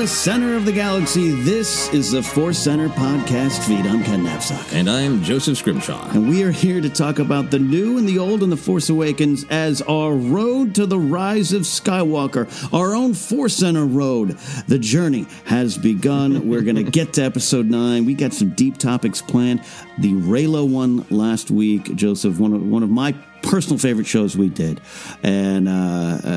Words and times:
The 0.00 0.08
center 0.08 0.56
of 0.56 0.64
the 0.64 0.72
galaxy, 0.72 1.28
this 1.42 1.92
is 1.92 2.12
the 2.12 2.22
Force 2.22 2.58
Center 2.58 2.88
podcast 2.88 3.62
feed. 3.66 3.84
I'm 3.84 4.02
Ken 4.02 4.24
Napzok. 4.24 4.72
And 4.72 4.88
I'm 4.88 5.22
Joseph 5.22 5.58
Scrimshaw. 5.58 6.12
And 6.12 6.26
we 6.26 6.42
are 6.42 6.50
here 6.50 6.80
to 6.80 6.88
talk 6.88 7.18
about 7.18 7.50
the 7.50 7.58
new 7.58 7.98
and 7.98 8.08
the 8.08 8.18
old 8.18 8.42
in 8.42 8.48
The 8.48 8.56
Force 8.56 8.88
Awakens 8.88 9.44
as 9.50 9.82
our 9.82 10.14
road 10.14 10.74
to 10.76 10.86
the 10.86 10.98
rise 10.98 11.52
of 11.52 11.64
Skywalker, 11.64 12.48
our 12.72 12.94
own 12.94 13.12
Force 13.12 13.56
Center 13.56 13.84
road. 13.84 14.38
The 14.68 14.78
journey 14.78 15.26
has 15.44 15.76
begun. 15.76 16.48
We're 16.48 16.62
going 16.62 16.76
to 16.76 16.82
get 16.82 17.12
to 17.14 17.22
episode 17.22 17.66
nine. 17.66 18.06
We 18.06 18.14
got 18.14 18.32
some 18.32 18.54
deep 18.54 18.78
topics 18.78 19.20
planned. 19.20 19.62
The 19.98 20.14
Reylo 20.14 20.66
one 20.66 21.04
last 21.10 21.50
week, 21.50 21.94
Joseph, 21.94 22.38
one 22.38 22.54
of, 22.54 22.66
one 22.66 22.82
of 22.82 22.88
my 22.88 23.14
personal 23.42 23.78
favorite 23.78 24.06
shows 24.06 24.36
we 24.36 24.48
did. 24.48 24.80
And 25.22 25.68
uh, 25.68 25.72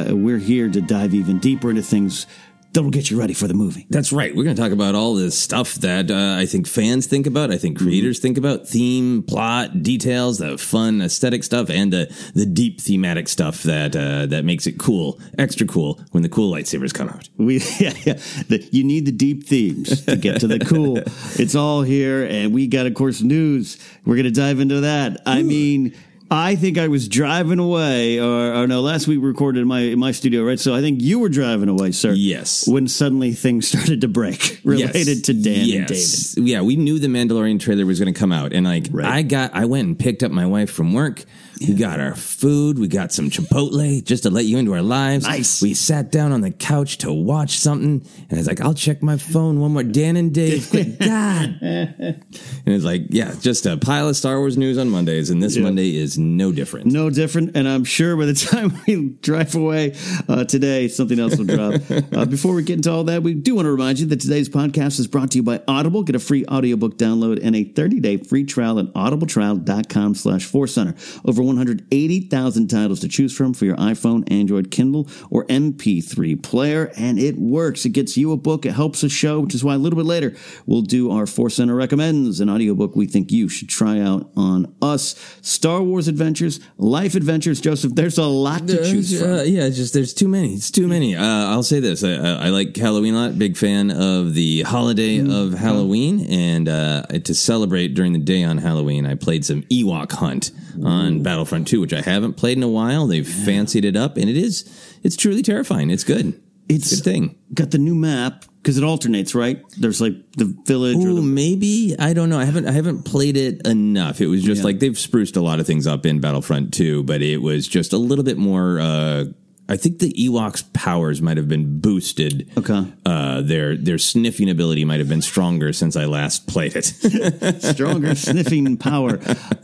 uh, 0.10 0.16
we're 0.16 0.38
here 0.38 0.70
to 0.70 0.82
dive 0.82 1.14
even 1.14 1.40
deeper 1.40 1.70
into 1.70 1.82
things 1.82 2.28
that'll 2.74 2.90
get 2.90 3.10
you 3.10 3.20
ready 3.20 3.34
for 3.34 3.48
the 3.48 3.54
movie. 3.54 3.86
That's 3.90 4.12
right. 4.12 4.36
We're 4.36 4.44
going 4.44 4.56
to 4.56 4.62
talk 4.62 4.72
about 4.72 4.96
all 4.96 5.14
this 5.16 5.38
stuff 5.38 5.76
that 5.76 6.10
uh, 6.10 6.36
I 6.40 6.46
think 6.46 6.68
fans 6.68 7.06
think 7.06 7.28
about, 7.28 7.52
I 7.52 7.58
think 7.58 7.78
creators 7.78 8.20
think 8.20 8.38
about, 8.38 8.68
theme, 8.68 9.24
plot, 9.24 9.84
details, 9.84 10.40
the 10.40 10.58
fun 10.58 11.02
aesthetic 11.02 11.44
stuff, 11.44 11.70
and 11.70 11.94
uh, 11.94 12.06
the 12.34 12.46
deep 12.46 12.82
thematic 12.82 13.28
stuff 13.28 13.64
that 13.64 13.96
uh, 13.96 14.26
that 14.28 14.44
makes 14.44 14.68
it 14.68 14.80
cool, 14.80 15.20
extra 15.38 15.68
cool 15.68 16.02
when 16.12 16.24
the 16.24 16.30
cool 16.30 16.52
lightsabers 16.52 16.94
come 16.94 17.10
out. 17.10 17.30
We 17.38 17.56
yeah, 17.80 17.94
yeah. 18.04 18.14
The, 18.48 18.68
you 18.72 18.84
need 18.84 19.06
the 19.06 19.12
deep 19.12 19.46
themes 19.46 20.06
to 20.06 20.16
get 20.16 20.40
to 20.42 20.48
the 20.48 20.60
cool. 20.60 20.98
it's 21.40 21.56
all 21.56 21.84
here, 21.84 22.26
and 22.26 22.54
we 22.54 22.68
got 22.68 22.86
of 22.86 22.94
course 22.96 23.22
news. 23.22 23.78
We're 24.06 24.16
going 24.16 24.26
to 24.26 24.32
dive 24.32 24.60
into 24.60 24.82
that. 24.82 25.22
I 25.26 25.44
mean. 25.44 25.96
I 26.34 26.56
think 26.56 26.78
I 26.80 26.88
was 26.88 27.08
driving 27.08 27.60
away, 27.60 28.20
or, 28.20 28.54
or 28.56 28.68
no, 28.68 28.82
last 28.82 29.08
week 29.08 29.20
we 29.22 29.28
recorded 29.28 29.60
in 29.62 29.68
my 29.68 29.82
in 29.82 30.00
my 30.00 30.12
studio, 30.12 30.44
right? 30.44 30.60
So 30.60 30.74
I 30.74 30.82
think 30.82 31.02
you 31.02 31.20
were 31.20 31.30
driving 31.30 31.70
away, 31.70 31.92
sir. 31.92 32.12
Yes. 32.14 32.68
When 32.68 32.88
suddenly 32.88 33.34
things 33.34 33.68
started 33.74 34.02
to 34.02 34.08
break 34.08 34.60
related 34.64 35.08
Yes. 35.08 35.22
to 35.28 35.34
Dan 35.34 35.70
and 35.80 35.88
David. 35.88 36.48
Yeah, 36.50 36.62
we 36.62 36.76
knew 36.76 36.98
the 36.98 37.08
Mandalorian 37.08 37.60
trailer 37.60 37.86
was 37.86 38.00
going 38.00 38.12
to 38.14 38.20
come 38.20 38.32
out, 38.32 38.52
and 38.52 38.66
like 38.66 38.88
Right. 38.92 39.06
I 39.06 39.22
got, 39.22 39.54
I 39.54 39.66
went 39.66 39.88
and 39.88 39.98
picked 40.00 40.24
up 40.24 40.32
my 40.32 40.46
wife 40.48 40.72
from 40.72 40.92
work. 40.94 41.24
We 41.68 41.74
got 41.76 42.00
our 42.00 42.16
food. 42.16 42.80
We 42.80 42.88
got 42.88 43.12
some 43.12 43.30
Chipotle 43.30 44.04
just 44.04 44.24
to 44.24 44.30
let 44.30 44.46
you 44.46 44.58
into 44.58 44.74
our 44.74 44.82
lives. 44.82 45.26
Nice. 45.26 45.62
We 45.62 45.74
sat 45.74 46.12
down 46.12 46.32
on 46.32 46.42
the 46.42 46.52
couch 46.52 47.00
to 47.00 47.12
watch 47.12 47.58
something, 47.58 48.06
and 48.30 48.32
I 48.32 48.36
was 48.38 48.48
like, 48.48 48.62
"I'll 48.62 48.74
check 48.74 49.02
my 49.04 49.18
phone 49.18 49.60
one 49.60 49.72
more." 49.74 49.84
Dan 49.84 50.16
and 50.18 50.34
Dave, 50.34 50.70
God! 51.00 51.58
and 51.62 52.24
it's 52.66 52.84
like, 52.84 53.04
yeah, 53.10 53.34
just 53.40 53.66
a 53.66 53.78
pile 53.78 54.10
of 54.10 54.16
Star 54.16 54.40
Wars 54.40 54.58
news 54.58 54.78
on 54.78 54.90
Mondays, 54.90 55.30
and 55.30 55.42
this 55.42 55.56
Yeah. 55.56 55.64
Monday 55.64 55.96
is 55.96 56.18
no 56.18 56.52
different. 56.52 56.88
No 56.88 57.10
different, 57.10 57.56
and 57.56 57.68
I'm 57.68 57.84
sure 57.84 58.16
by 58.18 58.26
the 58.26 58.34
time 58.52 58.74
we 58.88 59.10
drive 59.22 59.56
away 59.56 59.96
uh, 60.28 60.44
today, 60.46 60.88
something 60.88 61.20
else 61.20 61.38
will 61.38 61.46
drop. 61.46 61.82
uh, 62.14 62.26
before 62.26 62.54
we 62.54 62.64
get 62.64 62.76
into 62.78 62.92
all 62.92 63.04
that, 63.06 63.24
we 63.24 63.34
do 63.34 63.56
want 63.56 63.66
to 63.66 63.72
remind 63.72 64.00
you 64.00 64.06
that 64.08 64.20
today's 64.20 64.50
podcast 64.50 65.00
is 65.00 65.08
brought 65.08 65.32
to 65.32 65.38
you 65.38 65.44
by 65.44 65.62
Audible. 65.68 66.04
Get 66.04 66.16
a 66.16 66.20
free 66.20 66.46
audiobook 66.48 66.98
download 66.98 67.40
and 67.44 67.56
a 67.56 67.66
30-day 67.66 68.18
free 68.18 68.44
trial 68.44 68.80
at 68.80 68.86
audibletrial.com 68.94 70.16
slash 70.16 70.46
Center. 70.74 70.96
Over 71.26 71.42
180,000 71.56 72.68
titles 72.68 73.00
to 73.02 73.08
choose 73.08 73.36
from 73.36 73.54
for 73.54 73.66
your 73.66 73.76
iPhone, 73.78 74.30
Android, 74.32 74.72
Kindle, 74.72 75.08
or 75.30 75.46
MP3 75.46 76.42
player, 76.42 76.92
and 76.98 77.20
it 77.20 77.38
works. 77.38 77.86
It 77.86 77.90
gets 77.90 78.18
you 78.18 78.32
a 78.32 78.38
book. 78.38 78.66
It 78.66 78.74
helps 78.74 79.04
a 79.04 79.10
show, 79.10 79.40
which 79.40 79.56
is 79.56 79.64
why 79.64 79.76
a 79.76 79.78
little 79.78 79.98
bit 79.98 80.06
later 80.06 80.36
we'll 80.66 80.82
do 80.82 81.12
our 81.12 81.26
Force 81.26 81.56
Center 81.56 81.76
recommends, 81.76 82.40
an 82.40 82.50
audiobook 82.50 82.96
we 82.96 83.08
think 83.08 83.32
you 83.32 83.50
should 83.50 83.70
try 83.70 84.00
out 84.00 84.30
on 84.36 84.74
us. 84.82 85.16
Star 85.42 85.82
Wars 85.82 86.08
adventures, 86.08 86.60
life 86.78 87.16
adventures. 87.16 87.60
Joseph, 87.62 87.96
there's 87.96 88.18
a 88.18 88.26
lot 88.26 88.68
to 88.68 88.78
choose 88.84 89.20
from. 89.20 89.32
Uh, 89.32 89.44
yeah, 89.44 89.70
just 89.70 89.94
there's 89.94 90.14
too 90.14 90.28
many. 90.28 90.54
It's 90.54 90.72
too 90.72 90.88
many. 90.88 91.16
Uh, 91.16 91.24
I'll 91.24 91.64
say 91.64 91.80
this: 91.80 92.04
I, 92.04 92.14
I 92.14 92.48
I 92.48 92.50
like 92.50 92.76
Halloween 92.76 93.14
a 93.14 93.18
lot. 93.18 93.40
Big 93.40 93.58
fan 93.58 93.90
of 93.92 94.34
the 94.34 94.62
holiday 94.64 95.20
of 95.20 95.54
Halloween, 95.54 96.26
and 96.30 96.70
uh, 96.70 97.04
to 97.04 97.34
celebrate 97.34 97.94
during 97.94 98.14
the 98.14 98.20
day 98.20 98.44
on 98.44 98.58
Halloween, 98.58 99.06
I 99.06 99.16
played 99.16 99.46
some 99.46 99.64
Ewok 99.64 100.12
Hunt 100.12 100.52
on 100.84 101.24
Battlefront 101.44 101.68
Two, 101.68 101.82
which 101.82 101.94
I 101.94 102.02
haven't 102.02 102.34
played 102.38 102.56
in 102.58 102.64
a 102.64 102.70
while. 102.70 103.06
They've 103.08 103.28
fancied 103.28 103.84
it 103.86 103.96
up, 103.98 104.16
and 104.18 104.30
it 104.30 104.38
is 104.38 104.64
it's 105.04 105.16
truly 105.18 105.42
terrifying. 105.42 105.90
It's 105.90 106.04
good. 106.06 106.42
It's 106.70 106.92
a 106.94 106.96
good 106.96 107.04
thing. 107.04 107.36
Got 107.54 107.72
the 107.72 107.78
new 107.78 107.94
map 107.96 108.46
because 108.62 108.78
it 108.78 108.84
alternates, 108.86 109.36
right? 109.36 109.62
There's 109.78 110.00
like 110.00 110.14
the 110.38 110.56
village 110.66 111.04
or 111.04 111.14
the 111.14 111.22
maybe 111.22 111.96
I 112.00 112.14
don't 112.14 112.30
know. 112.30 112.40
I 112.40 112.46
haven't 112.46 112.66
I 112.68 112.72
haven't 112.72 113.04
played 113.04 113.36
it 113.36 113.68
enough. 113.68 114.22
It 114.22 114.28
was 114.28 114.42
just 114.42 114.60
Yeah. 114.60 114.66
like 114.66 114.80
they've 114.80 114.98
spruced 114.98 115.36
a 115.36 115.42
lot 115.42 115.60
of 115.60 115.68
things 115.68 115.86
up 115.86 116.06
in 116.06 116.22
Battlefront 116.22 116.74
2, 116.74 117.04
but 117.04 117.22
it 117.22 117.42
was 117.42 117.68
just 117.68 117.92
a 117.92 117.98
little 117.98 118.24
bit 118.24 118.38
more. 118.38 118.80
Uh, 118.80 119.26
I 119.70 119.78
think 119.78 120.00
the 120.00 120.12
Ewoks' 120.14 120.62
powers 120.74 121.22
might 121.22 121.38
have 121.38 121.48
been 121.48 121.80
boosted. 121.80 122.52
Okay. 122.58 122.86
Uh, 123.06 123.42
their 123.42 123.78
their 123.78 123.98
sniffing 123.98 124.50
ability 124.50 124.84
might 124.84 125.00
have 125.00 125.08
been 125.08 125.22
stronger 125.22 125.72
since 125.72 125.96
I 125.96 126.04
last 126.06 126.48
played 126.48 126.74
it. 126.76 126.84
stronger 127.62 128.14
sniffing 128.16 128.76
power. 128.78 129.20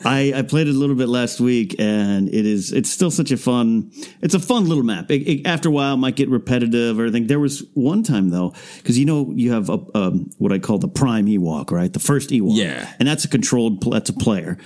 I, 0.06 0.32
I 0.36 0.42
played 0.44 0.68
it 0.68 0.76
a 0.76 0.78
little 0.78 0.96
bit 0.96 1.10
last 1.10 1.42
week, 1.42 1.76
and 1.80 2.30
it 2.30 2.46
is 2.46 2.72
it's 2.72 2.90
still 2.90 3.12
such 3.12 3.32
a 3.32 3.38
fun. 3.38 3.92
It's 4.22 4.34
a 4.34 4.40
fun 4.40 4.68
little 4.70 4.84
map. 4.86 5.12
It, 5.12 5.24
it- 5.28 5.46
after 5.48 5.68
a 5.70 5.72
while, 5.72 5.96
it 5.96 5.98
might 5.98 6.16
get 6.16 6.30
repetitive 6.30 6.98
or 7.00 7.04
anything. 7.04 7.28
There 7.28 7.40
was 7.40 7.64
one 7.74 8.04
time 8.04 8.30
though, 8.30 8.54
because 8.78 8.98
you 8.98 9.06
know 9.06 9.32
you 9.36 9.52
have 9.52 9.70
a, 9.70 9.80
um, 9.96 10.30
what 10.38 10.52
I 10.54 10.60
call 10.60 10.78
the 10.78 10.88
prime 10.88 11.26
Ewok, 11.26 11.72
right? 11.72 11.92
The 11.92 12.00
first 12.00 12.30
Ewok, 12.30 12.56
Yeah. 12.56 12.92
and 13.00 13.08
that's 13.08 13.26
a 13.26 13.28
controlled. 13.28 13.84
That's 13.92 14.10
a 14.10 14.14
player, 14.14 14.58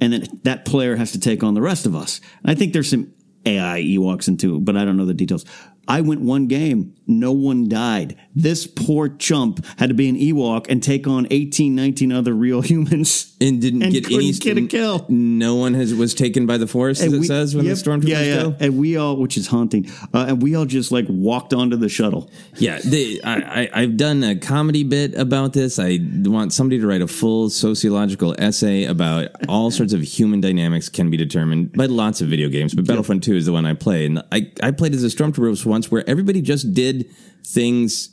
and 0.00 0.12
then 0.12 0.40
that 0.44 0.64
player 0.64 0.94
has 0.96 1.12
to 1.12 1.20
take 1.20 1.42
on 1.42 1.54
the 1.54 1.62
rest 1.62 1.84
of 1.84 1.96
us. 1.96 2.20
And 2.42 2.50
I 2.52 2.54
think 2.54 2.72
there's 2.72 2.90
some 2.90 3.12
AI 3.46 3.82
Ewoks 3.82 4.28
into, 4.28 4.60
but 4.60 4.76
I 4.76 4.84
don't 4.84 4.96
know 4.96 5.04
the 5.04 5.14
details. 5.14 5.44
I 5.88 6.02
went 6.02 6.20
one 6.20 6.48
game, 6.48 6.94
no 7.06 7.32
one 7.32 7.66
died. 7.66 8.14
This 8.34 8.66
poor 8.66 9.08
chump 9.08 9.64
had 9.78 9.88
to 9.88 9.94
be 9.94 10.08
an 10.10 10.16
Ewok 10.16 10.66
and 10.68 10.82
take 10.82 11.06
on 11.06 11.26
18, 11.30 11.74
19 11.74 12.12
other 12.12 12.34
real 12.34 12.60
humans. 12.68 13.34
and 13.40 13.60
didn't 13.60 13.82
And 13.82 13.92
get 13.92 14.10
any 14.12 14.32
get 14.32 14.58
a 14.58 14.66
kill. 14.66 15.06
No 15.08 15.54
one 15.54 15.72
has 15.74 15.94
was 15.94 16.14
taken 16.14 16.44
by 16.46 16.58
the 16.58 16.66
force, 16.66 17.00
as 17.00 17.12
And 17.12 17.24
it 17.24 17.26
says 17.26 17.56
when 17.56 17.64
yep, 17.64 17.76
the 17.76 17.82
stormtroopers 17.82 18.08
yeah, 18.08 18.22
yeah. 18.22 18.42
go. 18.42 18.56
And 18.60 18.78
we 18.78 18.98
all, 18.98 19.16
which 19.16 19.38
is 19.38 19.46
haunting, 19.46 19.90
uh, 20.12 20.26
and 20.28 20.42
we 20.42 20.54
all 20.54 20.66
just 20.66 20.92
like 20.92 21.06
walked 21.08 21.54
onto 21.54 21.76
the 21.76 21.88
shuttle. 21.88 22.30
Yeah, 22.56 22.80
they, 22.84 23.18
I, 23.22 23.62
I, 23.62 23.68
I've 23.72 23.96
done 23.96 24.22
a 24.22 24.36
comedy 24.36 24.84
bit 24.84 25.14
about 25.14 25.54
this. 25.54 25.78
I 25.78 25.98
want 26.02 26.52
somebody 26.52 26.78
to 26.80 26.86
write 26.86 27.00
a 27.00 27.08
full 27.08 27.48
sociological 27.48 28.34
essay 28.38 28.84
about 28.84 29.28
all 29.48 29.70
sorts 29.70 29.94
of 29.94 30.02
human 30.02 30.42
dynamics 30.42 30.90
can 30.90 31.08
be 31.08 31.16
determined 31.16 31.72
by 31.72 31.86
lots 31.86 32.20
of 32.20 32.28
video 32.28 32.50
games. 32.50 32.74
But 32.74 32.86
Battlefront 32.86 33.24
Two 33.24 33.36
is 33.36 33.46
the 33.46 33.52
one 33.52 33.64
I 33.64 33.72
play, 33.72 34.04
and 34.04 34.22
I, 34.30 34.52
I 34.62 34.72
played 34.72 34.92
as 34.92 35.02
a 35.02 35.06
stormtrooper 35.06 35.64
once 35.64 35.77
where 35.90 36.08
everybody 36.08 36.40
just 36.42 36.72
did 36.74 37.06
things 37.44 38.10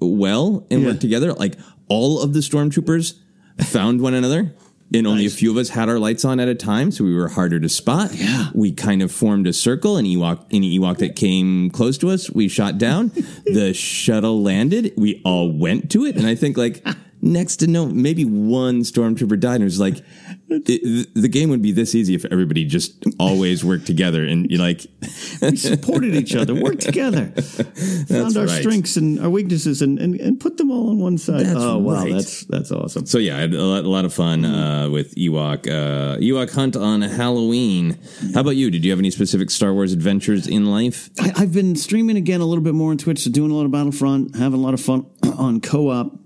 well 0.00 0.66
and 0.70 0.82
Yeah. 0.82 0.88
worked 0.88 1.00
together. 1.00 1.32
Like 1.34 1.56
all 1.88 2.20
of 2.20 2.32
the 2.32 2.40
stormtroopers 2.40 3.14
found 3.60 4.00
one 4.00 4.14
another. 4.14 4.54
And 4.94 5.06
only 5.06 5.26
a 5.26 5.30
few 5.30 5.50
of 5.50 5.58
us 5.58 5.68
had 5.68 5.90
our 5.90 5.98
lights 5.98 6.24
on 6.24 6.40
at 6.40 6.48
a 6.48 6.54
time, 6.54 6.90
so 6.90 7.04
we 7.04 7.14
were 7.14 7.28
harder 7.28 7.60
to 7.60 7.68
spot. 7.68 8.10
Yeah. 8.18 8.48
We 8.54 8.72
kind 8.72 9.02
of 9.02 9.12
formed 9.12 9.46
a 9.46 9.52
circle, 9.52 9.98
and 9.98 10.06
Ewok, 10.08 10.46
any 10.50 10.78
Ewok 10.78 10.96
that 10.98 11.14
came 11.14 11.68
close 11.68 11.98
to 11.98 12.08
us, 12.08 12.30
we 12.30 12.48
shot 12.48 12.78
down. 12.78 13.12
the 13.44 13.74
shuttle 13.74 14.42
landed. 14.42 14.94
We 14.96 15.20
all 15.26 15.52
went 15.52 15.90
to 15.90 16.06
it, 16.06 16.16
and 16.16 16.26
I 16.26 16.34
think 16.34 16.56
like 16.56 16.86
next 17.20 17.56
to 17.56 17.66
no, 17.66 17.84
maybe 17.84 18.24
one 18.24 18.80
stormtrooper 18.80 19.38
died. 19.38 19.56
And 19.56 19.62
it 19.62 19.66
was 19.66 19.78
like 19.78 20.02
it, 20.50 21.14
the 21.14 21.28
game 21.28 21.50
would 21.50 21.62
be 21.62 21.72
this 21.72 21.94
easy 21.94 22.14
if 22.14 22.24
everybody 22.26 22.64
just 22.64 23.04
always 23.18 23.64
worked 23.64 23.86
together 23.86 24.24
and 24.24 24.50
you 24.50 24.58
like 24.58 24.86
We 25.42 25.56
supported 25.56 26.14
each 26.14 26.34
other, 26.34 26.54
worked 26.54 26.82
together, 26.82 27.26
found 27.26 28.36
our 28.36 28.46
right. 28.46 28.60
strengths 28.60 28.96
and 28.96 29.20
our 29.20 29.30
weaknesses, 29.30 29.82
and, 29.82 29.98
and, 29.98 30.18
and 30.20 30.40
put 30.40 30.56
them 30.56 30.70
all 30.70 30.90
on 30.90 30.98
one 30.98 31.18
side. 31.18 31.46
That's 31.46 31.56
oh 31.56 31.78
wow, 31.78 31.94
right. 31.94 32.12
that's 32.12 32.44
that's 32.44 32.72
awesome. 32.72 33.06
So 33.06 33.18
yeah, 33.18 33.36
I 33.36 33.40
had 33.40 33.54
a 33.54 33.62
lot, 33.62 33.84
a 33.84 33.88
lot 33.88 34.04
of 34.04 34.12
fun 34.12 34.44
uh, 34.44 34.88
with 34.90 35.14
Ewok 35.14 35.66
uh, 35.68 36.18
Ewok 36.18 36.52
Hunt 36.52 36.76
on 36.76 37.02
Halloween. 37.02 37.98
How 38.34 38.40
about 38.40 38.56
you? 38.56 38.70
Did 38.70 38.84
you 38.84 38.90
have 38.90 38.98
any 38.98 39.10
specific 39.10 39.50
Star 39.50 39.72
Wars 39.72 39.92
adventures 39.92 40.46
in 40.46 40.66
life? 40.66 41.10
I, 41.20 41.32
I've 41.36 41.52
been 41.52 41.76
streaming 41.76 42.16
again 42.16 42.40
a 42.40 42.46
little 42.46 42.64
bit 42.64 42.74
more 42.74 42.90
on 42.90 42.98
Twitch, 42.98 43.20
so 43.20 43.30
doing 43.30 43.50
a 43.50 43.54
lot 43.54 43.64
of 43.64 43.70
Battlefront, 43.70 44.36
having 44.36 44.58
a 44.58 44.62
lot 44.62 44.74
of 44.74 44.80
fun 44.80 45.06
on 45.36 45.60
co-op. 45.60 46.18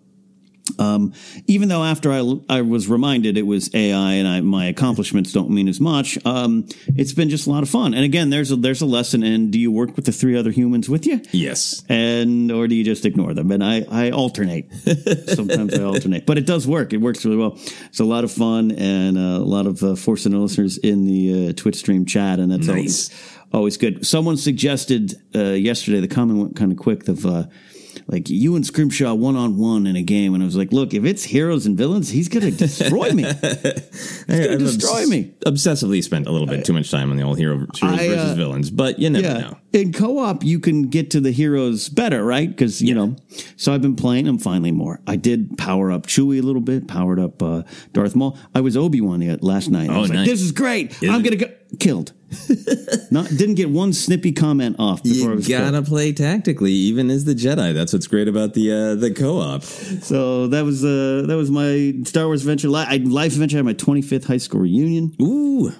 Um, 0.78 1.12
even 1.46 1.68
though 1.68 1.82
after 1.82 2.12
I, 2.12 2.22
I 2.48 2.60
was 2.62 2.88
reminded 2.88 3.36
it 3.36 3.42
was 3.42 3.68
AI 3.74 4.12
and 4.12 4.28
I, 4.28 4.40
my 4.42 4.66
accomplishments 4.66 5.32
don't 5.32 5.50
mean 5.50 5.66
as 5.68 5.80
much, 5.80 6.16
um, 6.24 6.66
it's 6.96 7.12
been 7.12 7.28
just 7.30 7.46
a 7.46 7.50
lot 7.50 7.62
of 7.64 7.68
fun. 7.68 7.94
And 7.94 8.04
again, 8.04 8.30
there's 8.30 8.52
a, 8.52 8.56
there's 8.56 8.80
a 8.80 8.86
lesson 8.86 9.22
in 9.24 9.50
do 9.50 9.58
you 9.58 9.72
work 9.72 9.96
with 9.96 10.04
the 10.04 10.12
three 10.12 10.36
other 10.36 10.50
humans 10.52 10.88
with 10.88 11.04
you? 11.06 11.20
Yes. 11.32 11.82
And, 11.88 12.50
or 12.52 12.68
do 12.68 12.74
you 12.76 12.84
just 12.84 13.04
ignore 13.04 13.34
them? 13.34 13.50
And 13.50 13.62
I, 13.62 13.84
I 13.90 14.10
alternate. 14.12 14.72
Sometimes 15.28 15.74
I 15.76 15.82
alternate, 15.82 16.26
but 16.26 16.38
it 16.38 16.46
does 16.46 16.66
work. 16.66 16.92
It 16.92 16.98
works 16.98 17.24
really 17.24 17.38
well. 17.38 17.58
It's 17.86 18.00
a 18.00 18.04
lot 18.04 18.22
of 18.22 18.30
fun 18.30 18.70
and 18.70 19.18
uh, 19.18 19.20
a 19.20 19.44
lot 19.44 19.66
of 19.66 19.82
uh, 19.82 19.96
Force 19.96 20.22
Center 20.22 20.38
listeners 20.38 20.78
in 20.78 21.06
the 21.06 21.48
uh, 21.48 21.52
Twitch 21.54 21.76
stream 21.76 22.06
chat. 22.06 22.38
And 22.38 22.52
that's 22.52 22.68
Nice. 22.68 22.76
always, 22.76 23.10
always 23.52 23.76
good. 23.76 24.06
Someone 24.06 24.36
suggested 24.36 25.14
uh, 25.34 25.40
yesterday, 25.54 25.98
the 26.00 26.08
comment 26.08 26.38
went 26.38 26.56
kind 26.56 26.70
of 26.70 26.78
quick 26.78 27.08
of, 27.08 27.26
uh, 27.26 27.44
like 28.12 28.28
you 28.28 28.54
and 28.54 28.64
Scrimshaw 28.64 29.14
one 29.14 29.36
on 29.36 29.56
one 29.56 29.86
in 29.86 29.96
a 29.96 30.02
game, 30.02 30.34
and 30.34 30.42
I 30.42 30.46
was 30.46 30.54
like, 30.54 30.70
"Look, 30.70 30.92
if 30.92 31.04
it's 31.04 31.24
heroes 31.24 31.64
and 31.66 31.76
villains, 31.76 32.10
he's 32.10 32.28
gonna 32.28 32.50
destroy 32.50 33.10
me. 33.12 33.24
He's 33.24 34.24
gonna 34.26 34.58
destroy 34.58 35.00
obs- 35.00 35.10
me." 35.10 35.32
Obsessively 35.46 36.04
spent 36.04 36.26
a 36.26 36.30
little 36.30 36.46
bit 36.46 36.64
too 36.64 36.74
much 36.74 36.90
time 36.90 37.10
on 37.10 37.16
the 37.16 37.22
old 37.22 37.38
hero 37.38 37.66
heroes 37.74 37.82
I, 37.82 38.06
uh, 38.06 38.16
versus 38.16 38.36
villains, 38.36 38.70
but 38.70 38.98
you 38.98 39.10
never 39.10 39.26
yeah. 39.26 39.38
know. 39.38 39.58
In 39.72 39.92
co-op, 39.92 40.44
you 40.44 40.60
can 40.60 40.88
get 40.90 41.10
to 41.12 41.20
the 41.20 41.30
heroes 41.30 41.88
better, 41.88 42.22
right? 42.24 42.48
Because 42.48 42.82
you 42.82 42.94
know. 42.94 43.16
So 43.56 43.72
I've 43.72 43.80
been 43.80 43.96
playing 43.96 44.26
them 44.26 44.38
finally 44.38 44.72
more. 44.72 45.00
I 45.06 45.16
did 45.16 45.56
power 45.56 45.90
up 45.90 46.06
Chewie 46.06 46.38
a 46.38 46.42
little 46.42 46.60
bit, 46.60 46.86
powered 46.88 47.18
up 47.18 47.42
uh, 47.42 47.62
Darth 47.94 48.14
Maul. 48.14 48.36
I 48.54 48.60
was 48.60 48.76
Obi 48.76 49.00
Wan 49.00 49.20
last 49.40 49.70
night. 49.70 49.88
I 49.88 49.94
Oh, 49.96 50.00
was 50.02 50.10
like, 50.10 50.18
nice. 50.18 50.28
"This 50.28 50.42
is 50.42 50.52
great. 50.52 51.02
Is 51.02 51.08
I'm 51.08 51.20
it? 51.20 51.24
gonna 51.24 51.36
go 51.36 51.46
killed." 51.78 52.12
Not 53.10 53.28
didn't 53.28 53.54
get 53.56 53.70
one 53.70 53.92
snippy 53.92 54.32
comment 54.32 54.76
off 54.78 55.02
before 55.02 55.28
I 55.28 55.30
You 55.32 55.36
was 55.36 55.48
gotta 55.48 55.70
killed. 55.72 55.86
play 55.86 56.12
tactically, 56.12 56.72
even 56.72 57.10
as 57.10 57.24
the 57.24 57.34
Jedi. 57.34 57.72
That's 57.74 57.92
what's 57.94 58.06
great 58.06 58.28
about 58.28 58.52
the 58.54 58.72
uh, 58.72 58.94
the 58.94 59.10
co-op. 59.10 59.62
So 59.62 60.48
that 60.48 60.64
was 60.64 60.84
uh, 60.84 61.24
that 61.28 61.36
was 61.36 61.50
my 61.50 61.94
Star 62.04 62.26
Wars 62.26 62.42
adventure, 62.42 62.68
li- 62.68 62.84
I- 62.86 62.96
life 62.98 63.32
adventure. 63.32 63.56
I 63.56 63.60
had 63.60 63.64
my 63.66 63.74
25th 63.74 64.24
high 64.26 64.36
school 64.38 64.60
reunion. 64.60 65.14
Ooh, 65.20 65.72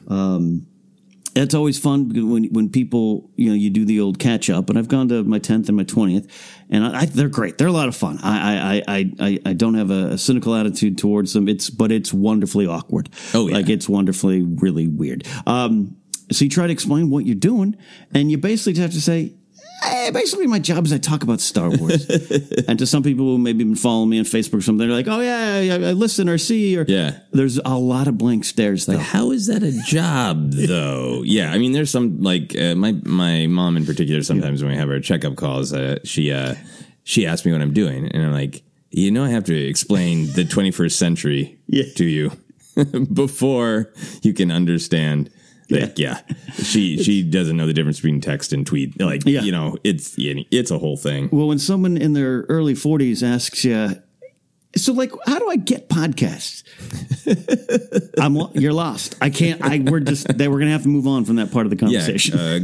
That's 1.35 1.55
always 1.55 1.79
fun 1.79 2.11
when 2.31 2.45
when 2.53 2.69
people 2.69 3.31
you 3.37 3.49
know 3.49 3.55
you 3.55 3.71
do 3.71 3.85
the 3.85 4.01
old 4.01 4.19
catch 4.19 4.51
up. 4.51 4.69
And 4.69 4.79
I've 4.79 4.89
gone 4.89 5.09
to 5.09 5.23
my 5.25 5.39
10th 5.39 5.69
and 5.69 5.77
my 5.77 5.85
20th, 5.85 6.31
and 6.69 6.85
I, 6.85 7.01
I, 7.01 7.05
they're 7.07 7.29
great. 7.29 7.59
They're 7.59 7.69
a 7.69 7.73
lot 7.73 7.89
of 7.89 7.97
fun. 7.97 8.19
I 8.23 8.79
I 8.79 8.83
I 8.89 9.13
I, 9.19 9.39
I 9.47 9.53
don't 9.53 9.75
have 9.75 9.91
a, 9.91 10.09
a 10.09 10.19
cynical 10.19 10.55
attitude 10.55 10.99
towards 10.99 11.33
them. 11.33 11.49
It's 11.49 11.71
but 11.71 11.91
it's 11.91 12.13
wonderfully 12.13 12.67
awkward. 12.67 13.09
Oh, 13.35 13.49
yeah. 13.49 13.55
like 13.55 13.69
it's 13.69 13.89
wonderfully 13.89 14.43
really 14.43 14.87
weird. 14.87 15.27
Um, 15.47 15.97
so 16.31 16.45
you 16.45 16.51
try 16.51 16.67
to 16.67 16.73
explain 16.73 17.11
what 17.11 17.27
you're 17.27 17.35
doing, 17.35 17.77
and 18.15 18.31
you 18.31 18.39
basically 18.39 18.75
just 18.75 18.83
have 18.83 18.93
to 18.93 19.01
say. 19.01 19.35
Eh, 19.85 20.11
basically, 20.13 20.47
my 20.47 20.59
job 20.59 20.85
is 20.87 20.93
I 20.93 20.99
talk 20.99 21.23
about 21.23 21.41
Star 21.41 21.69
Wars. 21.71 22.09
and 22.69 22.79
to 22.79 22.87
some 22.87 23.03
people 23.03 23.25
who 23.27 23.39
maybe 23.39 23.65
been 23.65 23.75
following 23.75 24.11
me 24.11 24.19
on 24.19 24.25
Facebook 24.25 24.59
or 24.59 24.61
something, 24.61 24.87
they're 24.87 24.97
like, 24.97 25.09
"Oh 25.09 25.21
yeah, 25.21 25.61
yeah, 25.61 25.75
I 25.89 25.93
listen 25.93 26.29
or 26.29 26.39
see." 26.39 26.77
Or 26.79 26.85
Yeah. 26.87 27.19
there's 27.33 27.59
a 27.65 27.77
lot 27.79 28.07
of 28.07 28.17
blank 28.17 28.45
stares. 28.45 28.87
Though. 28.87 28.95
Like, 28.95 29.03
how 29.07 29.31
is 29.33 29.47
that 29.49 29.63
a 29.63 29.73
job 29.87 30.53
though? 30.53 31.23
yeah, 31.25 31.53
I 31.53 31.59
mean, 31.59 31.73
there's 31.73 31.91
some 31.91 32.21
like 32.23 32.57
uh, 32.59 32.75
my 32.75 32.93
my 33.05 33.47
mom 33.49 33.77
in 33.77 33.85
particular. 33.85 34.23
Sometimes 34.23 34.63
when 34.63 34.73
we 34.73 34.79
have 34.79 34.89
our 34.89 35.01
checkup 35.01 35.37
calls, 35.37 35.73
uh, 35.73 35.99
she 36.05 36.31
uh, 36.33 36.55
she 37.05 37.27
asks 37.27 37.45
me 37.45 37.53
what 37.53 37.61
I'm 37.63 37.73
doing, 37.75 38.07
and 38.09 38.23
I'm 38.25 38.33
like, 38.33 38.63
you 38.91 39.11
know, 39.11 39.25
I 39.25 39.31
have 39.31 39.45
to 39.45 39.57
explain 39.57 40.27
the 40.33 40.45
21st 40.45 40.93
century 40.93 41.59
to 41.97 42.05
you 42.05 42.31
before 43.13 43.93
you 44.23 44.33
can 44.33 44.51
understand. 44.51 45.31
Like, 45.71 45.99
yeah. 45.99 46.21
she 46.55 47.03
she 47.03 47.23
doesn't 47.23 47.57
know 47.57 47.67
the 47.67 47.73
difference 47.73 47.99
between 47.99 48.21
text 48.21 48.53
and 48.53 48.67
tweet. 48.67 49.01
Like, 49.01 49.23
Yeah. 49.25 49.43
you 49.43 49.53
know, 49.53 49.77
it's 49.85 50.15
it's 50.19 50.71
a 50.71 50.79
whole 50.79 50.97
thing. 50.97 51.29
Well, 51.33 51.49
when 51.49 51.59
someone 51.59 51.97
in 51.97 52.13
their 52.13 52.43
early 52.49 52.75
40s 52.75 53.23
asks 53.23 53.65
you, 53.65 53.97
so 54.77 54.93
like, 54.93 55.13
how 55.27 55.39
do 55.39 55.49
I 55.51 55.57
get 55.57 55.89
podcasts? 55.89 56.63
I'm 58.19 58.37
you're 58.55 58.73
lost. 58.73 59.17
I 59.21 59.31
can't. 59.31 59.63
I 59.63 59.79
we're 59.79 60.01
just 60.01 60.27
they 60.37 60.49
we're 60.49 60.59
gonna 60.59 60.71
have 60.73 60.83
to 60.83 60.89
move 60.89 61.07
on 61.07 61.25
from 61.25 61.37
that 61.37 61.53
part 61.53 61.67
of 61.67 61.71
the 61.71 61.77
conversation. 61.77 62.39
Yeah, 62.39 62.45
uh, 62.45 62.59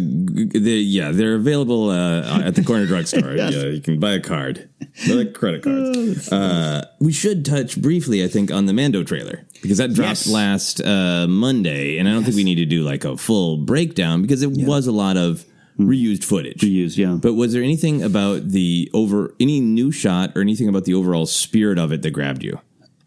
they, 0.64 0.76
yeah, 0.76 1.10
they're 1.12 1.34
available 1.34 1.90
uh, 1.90 2.42
at 2.44 2.54
the 2.54 2.64
corner 2.64 2.86
drugstore. 2.86 3.32
Yes. 3.38 3.54
yeah, 3.54 3.64
you 3.64 3.80
can 3.80 4.00
buy 4.00 4.12
a 4.12 4.20
card, 4.20 4.68
They're 5.06 5.16
like 5.16 5.34
credit 5.34 5.62
cards. 5.62 6.32
Uh, 6.32 6.84
we 6.98 7.12
should 7.12 7.44
touch 7.44 7.80
briefly, 7.80 8.24
I 8.24 8.28
think, 8.28 8.50
on 8.50 8.66
the 8.66 8.72
Mando 8.72 9.02
trailer 9.04 9.46
because 9.62 9.78
that 9.78 9.92
dropped 9.94 10.26
Yes. 10.26 10.28
last 10.28 10.80
uh, 10.80 11.26
Monday, 11.28 11.98
and 11.98 12.08
I 12.08 12.12
don't 12.12 12.24
think 12.24 12.36
we 12.36 12.42
need 12.44 12.56
to 12.56 12.64
do 12.64 12.82
like 12.82 13.04
a 13.04 13.16
full 13.16 13.58
breakdown 13.58 14.22
because 14.22 14.42
it 14.42 14.50
was 14.50 14.86
a 14.86 14.92
lot 14.92 15.16
of 15.16 15.44
reused 15.78 16.24
footage. 16.24 16.60
Reused, 16.60 16.96
yeah. 16.96 17.18
But 17.20 17.34
was 17.34 17.52
there 17.52 17.62
anything 17.62 18.02
about 18.02 18.48
the 18.48 18.90
over 18.92 19.34
any 19.40 19.60
new 19.60 19.92
shot 19.92 20.32
or 20.36 20.40
anything 20.40 20.68
about 20.68 20.84
the 20.84 20.94
overall 20.94 21.26
spirit 21.26 21.78
of 21.78 21.92
it 21.92 22.02
that 22.02 22.10
grabbed 22.10 22.42
you? 22.42 22.60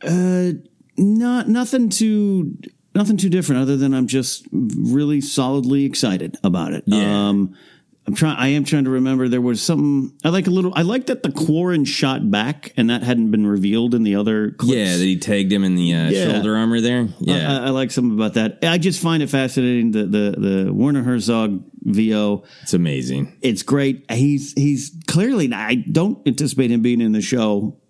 Uh, 0.03 0.53
not 0.97 1.47
nothing 1.47 1.89
too 1.89 2.57
nothing 2.93 3.17
too 3.17 3.29
different 3.29 3.61
other 3.61 3.77
than 3.77 3.93
I'm 3.93 4.07
just 4.07 4.47
really 4.51 5.21
solidly 5.21 5.85
excited 5.85 6.37
about 6.43 6.73
it. 6.73 6.83
Yeah. 6.85 7.29
Um, 7.29 7.55
I'm 8.07 8.15
trying. 8.15 8.35
I 8.37 8.47
am 8.49 8.63
trying 8.63 8.85
to 8.85 8.89
remember. 8.89 9.27
There 9.27 9.41
was 9.41 9.61
something 9.61 10.17
I 10.23 10.29
like 10.29 10.47
a 10.47 10.49
little. 10.49 10.73
I 10.75 10.81
like 10.81 11.05
that 11.05 11.21
the 11.21 11.31
Quarren 11.31 11.85
shot 11.85 12.31
back, 12.31 12.73
and 12.75 12.89
that 12.89 13.03
hadn't 13.03 13.29
been 13.29 13.45
revealed 13.45 13.93
in 13.93 14.01
the 14.03 14.15
other. 14.15 14.51
Clips. 14.51 14.73
Yeah, 14.75 14.97
that 14.97 15.03
he 15.03 15.17
tagged 15.19 15.51
him 15.51 15.63
in 15.63 15.75
the 15.75 15.93
uh, 15.93 16.09
Yeah. 16.09 16.31
shoulder 16.31 16.55
armor 16.57 16.81
there. 16.81 17.07
Yeah, 17.19 17.59
I, 17.61 17.67
I 17.67 17.69
like 17.69 17.91
something 17.91 18.17
about 18.17 18.33
that. 18.33 18.57
I 18.63 18.79
just 18.79 19.01
find 19.01 19.21
it 19.21 19.29
fascinating. 19.29 19.91
The 19.91 20.05
the 20.05 20.35
the 20.65 20.73
Werner 20.73 21.03
Herzog 21.03 21.63
VO. 21.83 22.43
it's 22.63 22.73
amazing. 22.73 23.37
It's 23.41 23.61
great. 23.61 24.09
He's 24.11 24.53
he's 24.53 24.91
clearly. 25.07 25.53
I 25.53 25.75
don't 25.75 26.27
anticipate 26.27 26.71
him 26.71 26.81
being 26.81 27.01
in 27.01 27.11
the 27.11 27.21
show 27.21 27.80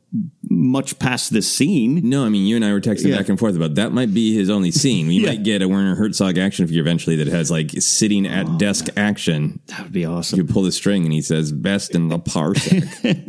much 0.51 0.99
past 0.99 1.31
this 1.33 1.51
scene. 1.51 2.01
No, 2.09 2.25
I 2.25 2.29
mean 2.29 2.45
you 2.45 2.55
and 2.55 2.63
I 2.65 2.71
were 2.73 2.81
texting 2.81 3.09
Yeah. 3.09 3.17
back 3.17 3.29
and 3.29 3.39
forth 3.39 3.55
about 3.55 3.75
that 3.75 3.91
might 3.91 4.13
be 4.13 4.33
his 4.35 4.49
only 4.49 4.71
scene. 4.71 5.07
We 5.07 5.15
Yeah. 5.21 5.29
might 5.29 5.43
get 5.43 5.61
a 5.61 5.67
Werner 5.67 5.95
Herzog 5.95 6.37
action 6.37 6.67
figure 6.67 6.81
eventually 6.81 7.15
that 7.17 7.27
has 7.27 7.49
like 7.51 7.71
sitting 7.79 8.25
at 8.25 8.57
desk 8.57 8.87
action. 8.97 9.59
That 9.67 9.83
would 9.83 9.91
be 9.93 10.05
awesome. 10.05 10.37
You 10.39 10.45
pull 10.45 10.63
the 10.63 10.71
string 10.71 11.03
and 11.03 11.13
he 11.13 11.21
says 11.21 11.51
best 11.51 11.95
in 11.95 12.07
the 12.09 12.19
parsec. 12.19 12.81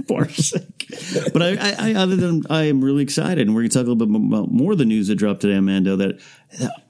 Parsec. 0.07 1.33
but 1.33 1.43
I, 1.43 1.49
I, 1.57 1.91
I, 1.91 1.95
other 1.95 2.17
than 2.17 2.43
I 2.50 2.64
am 2.64 2.85
really 2.85 3.02
excited, 3.02 3.47
and 3.47 3.55
we're 3.55 3.62
going 3.62 3.71
to 3.71 3.79
talk 3.79 3.87
a 3.87 3.91
little 3.91 4.07
bit 4.07 4.14
about 4.29 4.50
more 4.50 4.73
of 4.73 4.79
the 4.79 4.85
news 4.85 5.09
that 5.09 5.14
dropped 5.17 5.41
today, 5.41 5.55
Amando. 5.55 5.97
That 5.99 6.21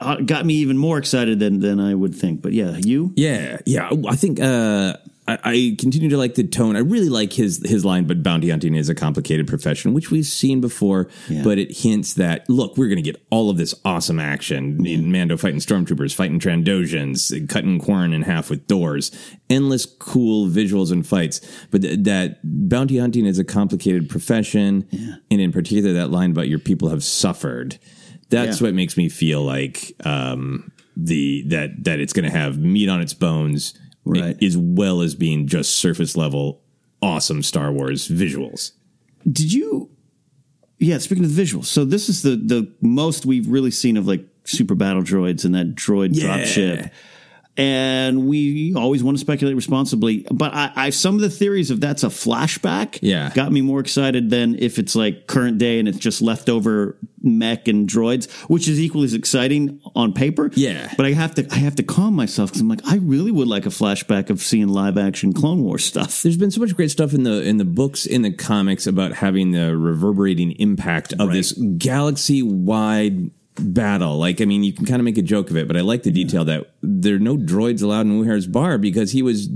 uh, 0.01 0.15
got 0.17 0.45
me 0.45 0.55
even 0.55 0.77
more 0.77 0.97
excited 0.97 1.39
than 1.39 1.59
than 1.59 1.79
I 1.79 1.93
would 1.95 2.13
think. 2.15 2.41
But 2.41 2.53
yeah, 2.53 2.77
you. 2.83 3.13
yeah, 3.15 3.59
yeah. 3.65 3.89
I 4.07 4.15
think 4.15 4.39
uh, 4.41 4.97
I, 5.25 5.39
I 5.43 5.75
continue 5.79 6.09
to 6.09 6.17
like 6.17 6.35
the 6.35 6.43
tone. 6.45 6.75
I 6.75 6.79
really 6.79 7.07
like 7.09 7.31
his 7.33 7.61
his 7.65 7.85
line, 7.85 8.05
but 8.05 8.21
bounty 8.23 8.49
hunting 8.49 8.75
is 8.75 8.89
a 8.89 8.95
complicated 8.95 9.47
profession, 9.47 9.93
which 9.93 10.11
we've 10.11 10.25
seen 10.25 10.59
before. 10.59 11.07
Yeah. 11.29 11.43
But 11.43 11.59
it 11.59 11.77
hints 11.77 12.15
that 12.15 12.49
look, 12.49 12.75
we're 12.77 12.87
going 12.89 13.01
to 13.03 13.09
get 13.11 13.25
all 13.29 13.49
of 13.49 13.55
this 13.57 13.73
awesome 13.85 14.19
action. 14.19 14.77
Mando 15.11 15.37
fighting 15.37 15.59
stormtroopers, 15.59 16.13
fighting 16.13 16.39
Trandosians, 16.39 17.47
cutting 17.49 17.79
Quarren 17.79 18.11
in 18.13 18.23
half 18.23 18.49
with 18.49 18.67
doors, 18.67 19.11
endless 19.49 19.85
cool 19.85 20.47
visuals 20.49 20.91
and 20.91 21.07
fights. 21.07 21.39
But 21.71 21.83
th- 21.83 21.99
that 22.03 22.39
bounty 22.43 22.97
hunting 22.97 23.25
is 23.25 23.39
a 23.39 23.43
complicated 23.45 24.09
profession, 24.09 24.87
and 25.31 25.39
in 25.41 25.51
particular, 25.51 25.93
that 25.93 26.11
line 26.11 26.31
about 26.31 26.49
your 26.49 26.59
people 26.59 26.89
have 26.89 27.03
suffered. 27.03 27.77
That's 28.29 28.59
Yeah. 28.59 28.67
what 28.67 28.73
makes 28.73 28.97
me 28.97 29.09
feel 29.09 29.41
like 29.43 29.93
um, 30.05 30.71
the 30.97 31.43
that 31.47 31.83
that 31.85 31.99
it's 31.99 32.13
going 32.13 32.29
to 32.29 32.37
have 32.37 32.57
meat 32.57 32.89
on 32.89 32.99
its 32.99 33.13
bones, 33.13 33.73
Right. 34.05 34.41
as 34.43 34.57
well 34.57 35.01
as 35.01 35.15
being 35.15 35.47
just 35.47 35.75
surface 35.75 36.17
level 36.17 36.61
awesome 37.01 37.41
Star 37.43 37.71
Wars 37.71 38.07
visuals. 38.07 38.71
Did 39.29 39.53
you? 39.53 39.89
Yeah, 40.79 40.97
speaking 40.97 41.23
of 41.23 41.33
the 41.35 41.41
visuals, 41.41 41.65
so 41.65 41.85
this 41.85 42.09
is 42.09 42.21
the 42.23 42.35
the 42.35 42.69
most 42.81 43.25
we've 43.25 43.47
really 43.47 43.71
seen 43.71 43.95
of 43.97 44.05
like 44.07 44.25
super 44.43 44.75
battle 44.75 45.01
droids 45.01 45.45
and 45.45 45.55
that 45.55 45.75
droid 45.75 46.09
Yeah. 46.13 46.43
ship. 46.43 46.91
And 47.55 48.27
we 48.27 48.73
always 48.75 49.03
want 49.03 49.15
to 49.17 49.21
speculate 49.21 49.55
responsibly, 49.55 50.25
but 50.31 50.53
I, 50.55 50.71
I 50.75 50.89
some 50.89 51.13
of 51.15 51.21
the 51.21 51.29
theories 51.29 51.69
of 51.69 51.79
that's 51.81 52.03
a 52.03 52.07
flashback, 52.07 52.97
Yeah. 53.03 53.31
got 53.35 53.51
me 53.51 53.61
more 53.61 53.79
excited 53.79 54.31
than 54.31 54.57
if 54.57 54.79
it's 54.79 54.95
like 54.95 55.27
current 55.27 55.59
day 55.59 55.77
and 55.77 55.87
it's 55.87 55.99
just 55.99 56.19
leftover 56.21 56.97
mech 57.21 57.67
and 57.67 57.87
droids, 57.87 58.29
which 58.49 58.67
is 58.67 58.79
equally 58.79 59.05
as 59.05 59.13
exciting 59.13 59.79
on 59.95 60.13
paper. 60.13 60.49
Yeah. 60.55 60.91
but 60.97 61.05
I 61.05 61.11
have 61.11 61.35
to 61.35 61.47
I 61.51 61.57
have 61.57 61.75
to 61.75 61.83
calm 61.83 62.15
myself 62.15 62.49
because 62.49 62.61
I'm 62.61 62.69
like 62.69 62.81
I 62.87 62.95
really 62.95 63.29
would 63.29 63.47
like 63.47 63.67
a 63.67 63.69
flashback 63.69 64.31
of 64.31 64.41
seeing 64.41 64.67
live 64.69 64.97
action 64.97 65.31
Clone 65.31 65.61
Wars 65.63 65.85
stuff. 65.85 66.23
There's 66.23 66.37
been 66.37 66.49
so 66.51 66.59
much 66.59 66.75
great 66.75 66.89
stuff 66.89 67.13
in 67.13 67.21
the 67.21 67.43
in 67.43 67.57
the 67.57 67.65
books 67.65 68.07
in 68.07 68.23
the 68.23 68.31
comics 68.31 68.87
about 68.87 69.13
having 69.13 69.51
the 69.51 69.77
reverberating 69.77 70.53
impact 70.53 71.13
of 71.19 71.31
this 71.31 71.51
galaxy 71.77 72.41
wide 72.41 73.29
battle. 73.55 74.17
Like, 74.17 74.41
I 74.41 74.45
mean, 74.45 74.63
you 74.63 74.73
can 74.73 74.85
kind 74.85 74.99
of 74.99 75.05
make 75.05 75.17
a 75.17 75.21
joke 75.21 75.49
of 75.49 75.57
it, 75.57 75.67
but 75.67 75.77
I 75.77 75.81
like 75.81 76.03
the 76.03 76.11
detail 76.11 76.45
that 76.45 76.73
there 76.81 77.15
are 77.15 77.19
no 77.19 77.37
droids 77.37 77.81
allowed 77.83 78.05
in 78.07 78.19
Wuher's 78.19 78.47
bar 78.47 78.77
because 78.77 79.11
he 79.11 79.21
was 79.21 79.49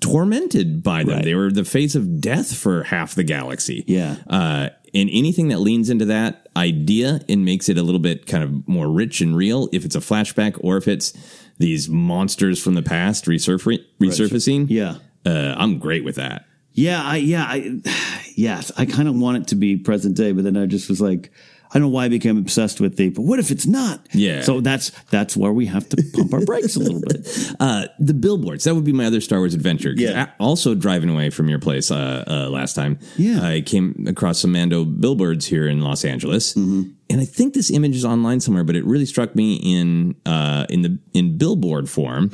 tormented 0.00 0.82
by 0.82 1.04
them. 1.04 1.16
Right. 1.16 1.24
They 1.24 1.34
were 1.34 1.50
the 1.50 1.64
face 1.64 1.94
of 1.94 2.20
death 2.20 2.54
for 2.56 2.84
half 2.84 3.14
the 3.14 3.24
galaxy. 3.24 3.84
Yeah. 3.86 4.16
Uh, 4.26 4.68
and 4.94 5.08
anything 5.12 5.48
that 5.48 5.58
leans 5.60 5.90
into 5.90 6.04
that 6.06 6.48
idea 6.56 7.20
and 7.28 7.44
makes 7.44 7.68
it 7.68 7.78
a 7.78 7.82
little 7.82 8.00
bit 8.00 8.26
kind 8.26 8.44
of 8.44 8.68
more 8.68 8.88
rich 8.90 9.20
and 9.20 9.36
real, 9.36 9.68
if 9.72 9.84
it's 9.84 9.94
a 9.96 10.00
flashback 10.00 10.58
or 10.62 10.76
if 10.76 10.86
it's 10.88 11.12
these 11.58 11.88
monsters 11.88 12.62
from 12.62 12.74
the 12.74 12.82
past 12.82 13.24
resurf- 13.26 13.78
resurfacing, 14.00 14.66
Yeah. 14.68 14.96
uh, 15.24 15.54
I'm 15.56 15.78
great 15.78 16.04
with 16.04 16.16
that. 16.16 16.46
Yeah, 16.74 17.02
I 17.02 17.16
yeah, 17.16 17.44
I 17.46 17.80
yes, 18.34 18.72
I 18.78 18.86
kind 18.86 19.06
of 19.08 19.14
want 19.14 19.36
it 19.36 19.48
to 19.48 19.56
be 19.56 19.76
present 19.76 20.16
day, 20.16 20.32
but 20.32 20.42
then 20.44 20.56
I 20.56 20.64
just 20.66 20.88
was 20.88 21.00
like, 21.02 21.30
I 21.74 21.78
don't 21.78 21.82
know 21.82 21.88
why 21.88 22.04
I 22.04 22.08
became 22.08 22.36
obsessed 22.36 22.80
with 22.80 22.96
the. 22.98 23.08
But 23.08 23.22
what 23.22 23.38
if 23.38 23.50
it's 23.50 23.66
not? 23.66 24.06
Yeah. 24.12 24.42
So 24.42 24.60
that's 24.60 24.90
that's 25.10 25.36
where 25.36 25.52
we 25.52 25.66
have 25.66 25.88
to 25.88 26.02
pump 26.12 26.34
our 26.34 26.44
brakes 26.44 26.76
a 26.76 26.80
little 26.80 27.00
bit. 27.00 27.26
Uh, 27.60 27.86
the 27.98 28.14
billboards. 28.14 28.64
That 28.64 28.74
would 28.74 28.84
be 28.84 28.92
my 28.92 29.04
other 29.06 29.20
Star 29.20 29.38
Wars 29.38 29.54
adventure. 29.54 29.92
Yeah. 29.96 30.24
a- 30.38 30.42
Also 30.42 30.74
driving 30.74 31.08
away 31.10 31.30
from 31.30 31.48
your 31.48 31.58
place 31.60 31.90
uh, 31.90 32.24
uh, 32.26 32.48
last 32.50 32.74
time. 32.74 32.98
Yeah. 33.16 33.40
I 33.46 33.60
came 33.60 34.04
across 34.08 34.38
some 34.40 34.52
Mando 34.52 34.84
billboards 34.84 35.46
here 35.46 35.66
in 35.68 35.80
Los 35.80 36.04
Angeles, 36.04 36.54
Mm-hmm. 36.54 36.82
and 37.10 37.20
I 37.20 37.24
think 37.24 37.54
this 37.54 37.70
image 37.70 37.94
is 37.96 38.04
online 38.04 38.40
somewhere. 38.40 38.64
But 38.64 38.76
it 38.76 38.84
really 38.84 39.06
struck 39.06 39.34
me 39.36 39.54
in 39.56 40.14
uh, 40.26 40.66
in 40.68 40.82
the 40.82 40.98
in 41.14 41.38
billboard 41.38 41.88
form 41.88 42.30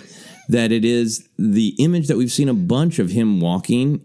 that 0.48 0.72
it 0.72 0.84
is 0.84 1.28
the 1.38 1.74
image 1.78 2.06
that 2.08 2.16
we've 2.16 2.32
seen 2.32 2.48
a 2.48 2.54
bunch 2.54 2.98
of 2.98 3.10
him 3.10 3.38
walking. 3.40 4.04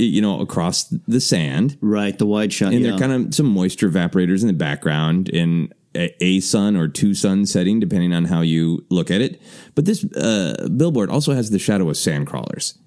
You 0.00 0.20
know, 0.22 0.40
across 0.40 0.84
the 1.08 1.20
sand, 1.20 1.76
Right, 1.80 2.16
the 2.16 2.24
wide 2.26 2.52
shot. 2.52 2.72
and 2.72 2.80
yeah. 2.80 2.86
there 2.88 2.94
are 2.94 2.98
kind 3.00 3.12
of 3.26 3.34
some 3.34 3.46
moisture 3.46 3.90
evaporators 3.90 4.42
in 4.42 4.46
the 4.46 4.52
background 4.52 5.28
in 5.28 5.72
a, 5.94 6.38
sun 6.38 6.76
or 6.76 6.86
two 6.86 7.14
sun 7.14 7.44
setting, 7.46 7.80
depending 7.80 8.12
on 8.12 8.26
how 8.26 8.40
you 8.42 8.84
look 8.90 9.10
at 9.10 9.20
it. 9.20 9.42
But 9.74 9.84
this 9.86 10.04
uh, 10.14 10.68
billboard 10.76 11.10
also 11.10 11.32
has 11.34 11.50
the 11.50 11.58
shadow 11.58 11.90
of 11.90 11.96
sand 11.96 12.28
crawlers. 12.28 12.78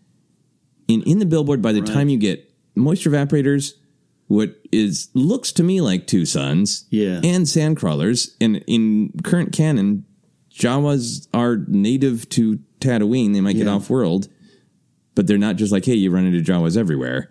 In 0.87 1.03
in 1.03 1.19
the 1.19 1.25
billboard, 1.25 1.61
by 1.61 1.73
the 1.73 1.81
time 1.81 2.07
you 2.07 2.17
get 2.17 2.49
moisture 2.75 3.09
evaporators, 3.09 3.73
what 4.27 4.55
is 4.71 5.09
looks 5.13 5.51
to 5.53 5.63
me 5.63 5.81
like 5.81 6.07
two 6.07 6.25
suns, 6.25 6.85
Yeah. 6.89 7.19
and 7.23 7.45
sand 7.49 7.75
crawlers, 7.75 8.37
and 8.39 8.63
in 8.67 9.11
current 9.23 9.51
canon, 9.51 10.05
Jawas 10.53 11.27
are 11.33 11.57
native 11.67 12.29
to 12.29 12.59
Tatooine. 12.79 13.33
They 13.33 13.41
might 13.41 13.57
get 13.57 13.67
off 13.67 13.89
world, 13.89 14.27
but 15.15 15.27
they're 15.27 15.37
not 15.37 15.55
just 15.57 15.71
like, 15.71 15.85
hey, 15.85 15.93
you 15.95 16.11
run 16.11 16.25
into 16.25 16.39
Jawas 16.41 16.77
everywhere. 16.77 17.29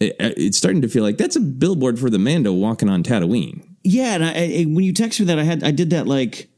It- 0.00 0.16
it's 0.18 0.58
starting 0.58 0.82
to 0.82 0.88
feel 0.88 1.02
like 1.04 1.16
that's 1.18 1.36
a 1.36 1.40
billboard 1.40 1.98
for 1.98 2.10
the 2.10 2.18
Mando 2.18 2.52
walking 2.52 2.88
on 2.88 3.02
Tatooine. 3.02 3.62
yeah, 3.84 4.14
and 4.14 4.24
I, 4.24 4.30
I, 4.30 4.62
when 4.64 4.84
you 4.84 4.92
text 4.92 5.20
me 5.20 5.26
that, 5.26 5.38
I 5.38 5.44
had 5.44 5.62
I 5.62 5.70
did 5.70 5.90
that 5.90 6.06
like, 6.06 6.48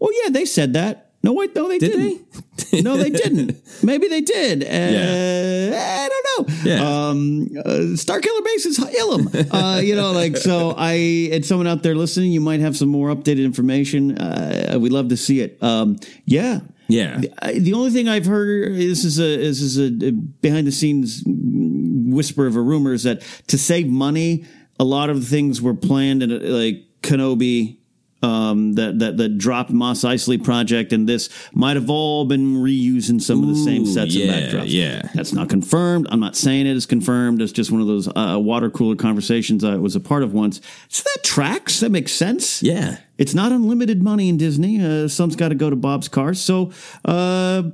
oh 0.00 0.12
yeah, 0.24 0.30
they 0.30 0.44
said 0.44 0.74
that. 0.74 1.06
No, 1.22 1.34
wait, 1.34 1.54
no, 1.54 1.68
they 1.68 1.76
Did 1.78 1.92
didn't. 1.92 2.82
no, 2.84 2.96
they 2.96 3.10
didn't. 3.22 3.54
Maybe 3.82 4.08
they 4.08 4.22
did. 4.22 4.64
Uh, 4.64 5.76
I 5.76 6.08
don't 6.08 6.48
know. 6.48 6.54
Yeah. 6.64 6.80
Um, 7.08 7.48
uh, 7.58 7.92
Starkiller 7.96 8.42
Base 8.42 8.64
is 8.64 8.78
Ilum. 8.78 9.48
Uh, 9.52 9.80
you 9.80 9.94
know, 9.94 10.12
like 10.12 10.38
so. 10.38 10.74
I 10.78 11.28
and 11.30 11.44
someone 11.44 11.66
out 11.66 11.82
there 11.82 11.94
listening, 11.94 12.32
you 12.32 12.40
might 12.40 12.60
have 12.60 12.74
some 12.74 12.88
more 12.88 13.14
updated 13.14 13.44
information. 13.44 14.16
Uh, 14.16 14.78
we'd 14.80 14.92
love 14.92 15.08
to 15.08 15.16
see 15.18 15.40
it. 15.40 15.62
Um, 15.62 15.98
yeah. 16.24 16.60
Yeah. 16.90 17.20
I- 17.42 17.58
The 17.58 17.72
only 17.74 17.90
thing 17.90 18.08
I've 18.08 18.26
heard 18.26 18.74
this 18.74 19.04
is 19.04 19.18
a 19.18 19.36
this 19.36 19.60
is 19.60 19.78
a 19.78 19.90
behind 20.12 20.66
the 20.66 20.72
scenes 20.72 21.22
whisper 21.26 22.46
of 22.46 22.56
a 22.56 22.60
rumor 22.60 22.92
is 22.92 23.04
that 23.04 23.22
to 23.48 23.58
save 23.58 23.88
money, 23.88 24.44
a 24.78 24.84
lot 24.84 25.10
of 25.10 25.20
the 25.20 25.26
things 25.26 25.60
were 25.62 25.74
planned 25.74 26.22
in 26.22 26.30
a, 26.30 26.36
like 26.38 26.84
Kenobi, 27.02 27.76
um, 28.22 28.74
that 28.74 28.98
that 28.98 29.16
that 29.16 29.38
dropped 29.38 29.70
Mos 29.70 30.02
Eisley 30.04 30.42
project, 30.42 30.92
and 30.92 31.08
this 31.08 31.30
might 31.54 31.76
have 31.76 31.88
all 31.88 32.26
been 32.26 32.56
reusing 32.56 33.20
some 33.20 33.42
of 33.42 33.48
the 33.48 33.54
same 33.64 33.86
sets 33.86 34.14
yeah, 34.14 34.32
and 34.32 34.52
backdrops. 34.52 34.64
yeah. 34.68 35.08
that's 35.14 35.32
not 35.32 35.48
confirmed. 35.48 36.06
I'm 36.10 36.20
not 36.20 36.36
saying 36.36 36.66
it 36.66 36.76
is 36.76 36.84
confirmed. 36.84 37.40
It's 37.40 37.52
just 37.52 37.70
one 37.70 37.80
of 37.80 37.86
those 37.86 38.08
uh, 38.08 38.38
water 38.38 38.68
cooler 38.68 38.96
conversations 38.96 39.64
I 39.64 39.76
was 39.76 39.96
a 39.96 40.00
part 40.00 40.22
of 40.22 40.34
once. 40.34 40.60
So 40.88 41.02
that 41.14 41.24
tracks. 41.24 41.80
That 41.80 41.90
makes 41.90 42.12
sense. 42.12 42.62
Yeah. 42.62 42.98
It's 43.20 43.34
not 43.34 43.52
unlimited 43.52 44.02
money 44.02 44.28
in 44.30 44.36
Disney. 44.38 44.80
Uh, 44.82 45.06
some's 45.06 45.36
got 45.36 45.50
to 45.50 45.54
go 45.54 45.68
to 45.70 45.76
Bob's 45.76 46.08
cars. 46.08 46.40
So 46.40 46.72
uh, 47.04 47.64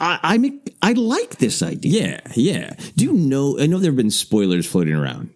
I, 0.00 0.18
I 0.22 0.38
make, 0.38 0.76
I 0.82 0.92
like 0.92 1.38
this 1.38 1.62
idea. 1.62 2.20
Yeah, 2.26 2.32
yeah. 2.34 2.74
Do 2.96 3.04
you 3.04 3.12
know? 3.12 3.58
I 3.58 3.66
know 3.66 3.78
there 3.78 3.90
have 3.92 3.96
been 3.96 4.10
spoilers 4.10 4.66
floating 4.66 4.94
around. 4.94 5.30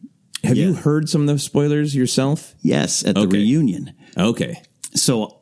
Have 0.44 0.56
you 0.56 0.74
heard 0.74 1.08
some 1.08 1.20
of 1.22 1.28
the 1.28 1.38
spoilers 1.38 1.94
yourself? 1.94 2.54
Yes, 2.62 3.04
at 3.06 3.14
the 3.14 3.20
Okay. 3.22 3.38
reunion. 3.38 3.94
Okay. 4.18 4.60
So 4.94 5.38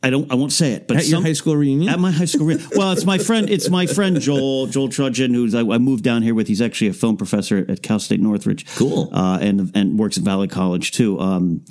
I 0.00 0.10
don't. 0.10 0.30
I 0.30 0.36
won't 0.36 0.52
say 0.52 0.72
it. 0.74 0.86
But 0.86 0.98
At 0.98 1.08
your 1.08 1.20
high 1.22 1.32
school 1.32 1.56
reunion? 1.56 1.88
At 1.92 1.98
my 1.98 2.12
high 2.12 2.26
school 2.26 2.46
reunion. 2.46 2.68
well, 2.76 2.92
it's 2.92 3.04
my 3.04 3.18
friend. 3.18 3.50
It's 3.50 3.68
my 3.68 3.86
friend 3.86 4.20
Joel 4.20 4.68
Joel 4.68 4.90
Trudgeon, 4.90 5.34
who's 5.34 5.54
I, 5.56 5.60
I 5.62 5.78
moved 5.78 6.04
down 6.04 6.22
here 6.22 6.34
with. 6.36 6.46
He's 6.46 6.62
actually 6.62 6.86
a 6.88 6.92
film 6.92 7.16
professor 7.16 7.66
at 7.68 7.82
Cal 7.82 7.98
State 7.98 8.20
Northridge. 8.20 8.64
Cool. 8.76 9.10
Uh, 9.12 9.38
and 9.40 9.72
and 9.74 9.98
works 9.98 10.16
at 10.18 10.22
Valley 10.22 10.46
College 10.46 10.92
too. 10.92 11.18
Um, 11.18 11.64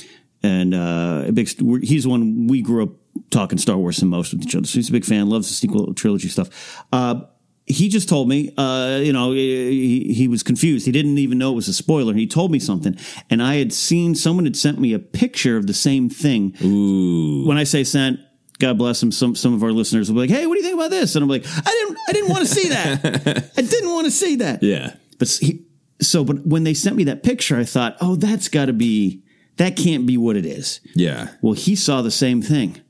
and 0.43 0.73
uh, 0.73 1.23
a 1.27 1.31
big. 1.31 1.47
He's 1.83 2.03
the 2.03 2.09
one 2.09 2.47
we 2.47 2.61
grew 2.61 2.83
up 2.83 2.89
talking 3.29 3.57
Star 3.57 3.77
Wars 3.77 3.97
the 3.97 4.05
most 4.05 4.33
with 4.33 4.43
each 4.43 4.55
other. 4.55 4.67
So 4.67 4.75
he's 4.75 4.89
a 4.89 4.91
big 4.91 5.05
fan. 5.05 5.29
Loves 5.29 5.47
the 5.47 5.53
sequel 5.53 5.93
trilogy 5.93 6.29
stuff. 6.29 6.83
Uh, 6.91 7.21
he 7.65 7.87
just 7.87 8.09
told 8.09 8.27
me, 8.27 8.53
uh, 8.57 8.99
you 9.01 9.13
know, 9.13 9.31
he, 9.31 10.13
he 10.13 10.27
was 10.27 10.43
confused. 10.43 10.85
He 10.85 10.91
didn't 10.91 11.17
even 11.17 11.37
know 11.37 11.53
it 11.53 11.55
was 11.55 11.69
a 11.69 11.73
spoiler. 11.73 12.13
He 12.13 12.27
told 12.27 12.51
me 12.51 12.59
something, 12.59 12.97
and 13.29 13.41
I 13.41 13.55
had 13.55 13.71
seen 13.71 14.15
someone 14.15 14.45
had 14.45 14.57
sent 14.57 14.79
me 14.79 14.93
a 14.93 14.99
picture 14.99 15.55
of 15.55 15.67
the 15.67 15.73
same 15.73 16.09
thing. 16.09 16.55
Ooh. 16.61 17.47
When 17.47 17.57
I 17.57 17.63
say 17.63 17.85
sent, 17.85 18.19
God 18.59 18.77
bless 18.77 19.01
him. 19.01 19.11
Some 19.11 19.35
some 19.35 19.53
of 19.53 19.63
our 19.63 19.71
listeners 19.71 20.09
will 20.09 20.15
be 20.21 20.27
like, 20.27 20.37
"Hey, 20.37 20.45
what 20.45 20.55
do 20.55 20.59
you 20.59 20.65
think 20.65 20.75
about 20.75 20.91
this?" 20.91 21.15
And 21.15 21.23
I'm 21.23 21.29
like, 21.29 21.45
"I 21.45 21.61
didn't, 21.69 21.97
I 22.07 22.11
didn't 22.11 22.29
want 22.29 22.47
to 22.47 22.53
see 22.53 22.69
that. 22.69 23.51
I 23.57 23.61
didn't 23.61 23.89
want 23.89 24.05
to 24.05 24.11
see 24.11 24.35
that." 24.37 24.61
Yeah. 24.61 24.95
But 25.17 25.29
he, 25.29 25.65
so, 26.01 26.23
but 26.23 26.45
when 26.45 26.63
they 26.63 26.73
sent 26.73 26.95
me 26.95 27.05
that 27.05 27.23
picture, 27.23 27.57
I 27.57 27.63
thought, 27.63 27.95
"Oh, 28.01 28.15
that's 28.15 28.49
got 28.49 28.65
to 28.65 28.73
be, 28.73 29.22
that 29.57 29.75
can't 29.75 30.05
be 30.05 30.17
what 30.17 30.35
it 30.35 30.45
is." 30.45 30.79
Yeah. 30.95 31.29
Well, 31.41 31.53
he 31.53 31.75
saw 31.75 32.01
the 32.01 32.11
same 32.11 32.41
thing 32.41 32.81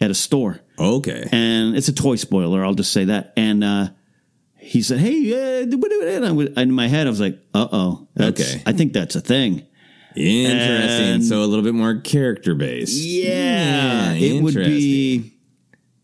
at 0.00 0.10
a 0.10 0.14
store 0.14 0.60
Okay. 0.78 1.28
and 1.32 1.76
it's 1.76 1.88
a 1.88 1.92
toy 1.92 2.16
spoiler. 2.16 2.64
I'll 2.64 2.74
just 2.74 2.92
say 2.92 3.04
that. 3.06 3.32
And 3.36 3.62
uh, 3.62 3.88
he 4.56 4.82
said, 4.82 4.98
"Hey," 4.98 5.32
uh, 5.32 5.62
and 5.64 6.24
I 6.26 6.32
was- 6.32 6.48
in 6.56 6.72
my 6.72 6.88
head, 6.88 7.06
I 7.06 7.10
was 7.10 7.20
like, 7.20 7.38
"Uh 7.54 7.68
oh, 7.72 8.08
Okay. 8.18 8.62
I 8.66 8.72
think 8.72 8.92
that's 8.92 9.14
a 9.16 9.20
thing." 9.20 9.62
Interesting. 10.14 11.06
And- 11.14 11.24
so 11.24 11.42
a 11.42 11.46
little 11.46 11.64
bit 11.64 11.74
more 11.74 11.96
character 12.00 12.54
based. 12.54 13.02
Yeah, 13.02 14.12
it 14.12 14.42
would 14.42 14.54
be. 14.54 15.32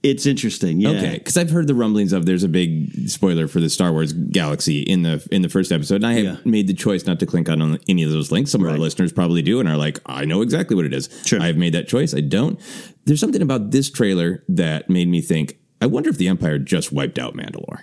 It's 0.02 0.26
interesting. 0.26 0.80
Yeah. 0.80 0.90
Okay, 0.90 1.14
because 1.18 1.36
I've 1.36 1.50
heard 1.50 1.66
the 1.66 1.74
rumblings 1.74 2.12
of 2.12 2.24
there's 2.24 2.44
a 2.44 2.48
big 2.48 3.08
spoiler 3.10 3.48
for 3.48 3.58
the 3.58 3.68
Star 3.68 3.92
Wars 3.92 4.12
galaxy 4.12 4.80
in 4.82 5.02
the 5.02 5.26
in 5.32 5.42
the 5.42 5.48
first 5.48 5.72
episode, 5.72 5.96
and 5.96 6.06
I 6.06 6.12
have 6.14 6.24
Yeah. 6.24 6.36
made 6.44 6.68
the 6.68 6.74
choice 6.74 7.04
not 7.04 7.18
to 7.20 7.26
click 7.26 7.48
on 7.48 7.78
any 7.88 8.04
of 8.04 8.10
those 8.12 8.30
links. 8.30 8.52
Some 8.52 8.64
of 8.64 8.70
our 8.70 8.78
listeners 8.78 9.12
probably 9.12 9.42
do, 9.42 9.58
and 9.58 9.68
are 9.68 9.76
like, 9.76 9.98
"I 10.06 10.24
know 10.24 10.40
exactly 10.42 10.76
what 10.76 10.84
it 10.84 10.94
is." 10.94 11.08
Sure. 11.26 11.40
I've 11.40 11.56
made 11.56 11.74
that 11.74 11.88
choice. 11.88 12.14
I 12.14 12.20
don't. 12.20 12.60
There's 13.06 13.18
something 13.18 13.42
about 13.42 13.72
this 13.72 13.90
trailer 13.90 14.44
that 14.48 14.88
made 14.88 15.08
me 15.08 15.20
think. 15.20 15.58
I 15.80 15.86
wonder 15.86 16.10
if 16.10 16.16
the 16.18 16.28
Empire 16.28 16.58
just 16.60 16.92
wiped 16.92 17.18
out 17.18 17.36
Mandalore. 17.36 17.80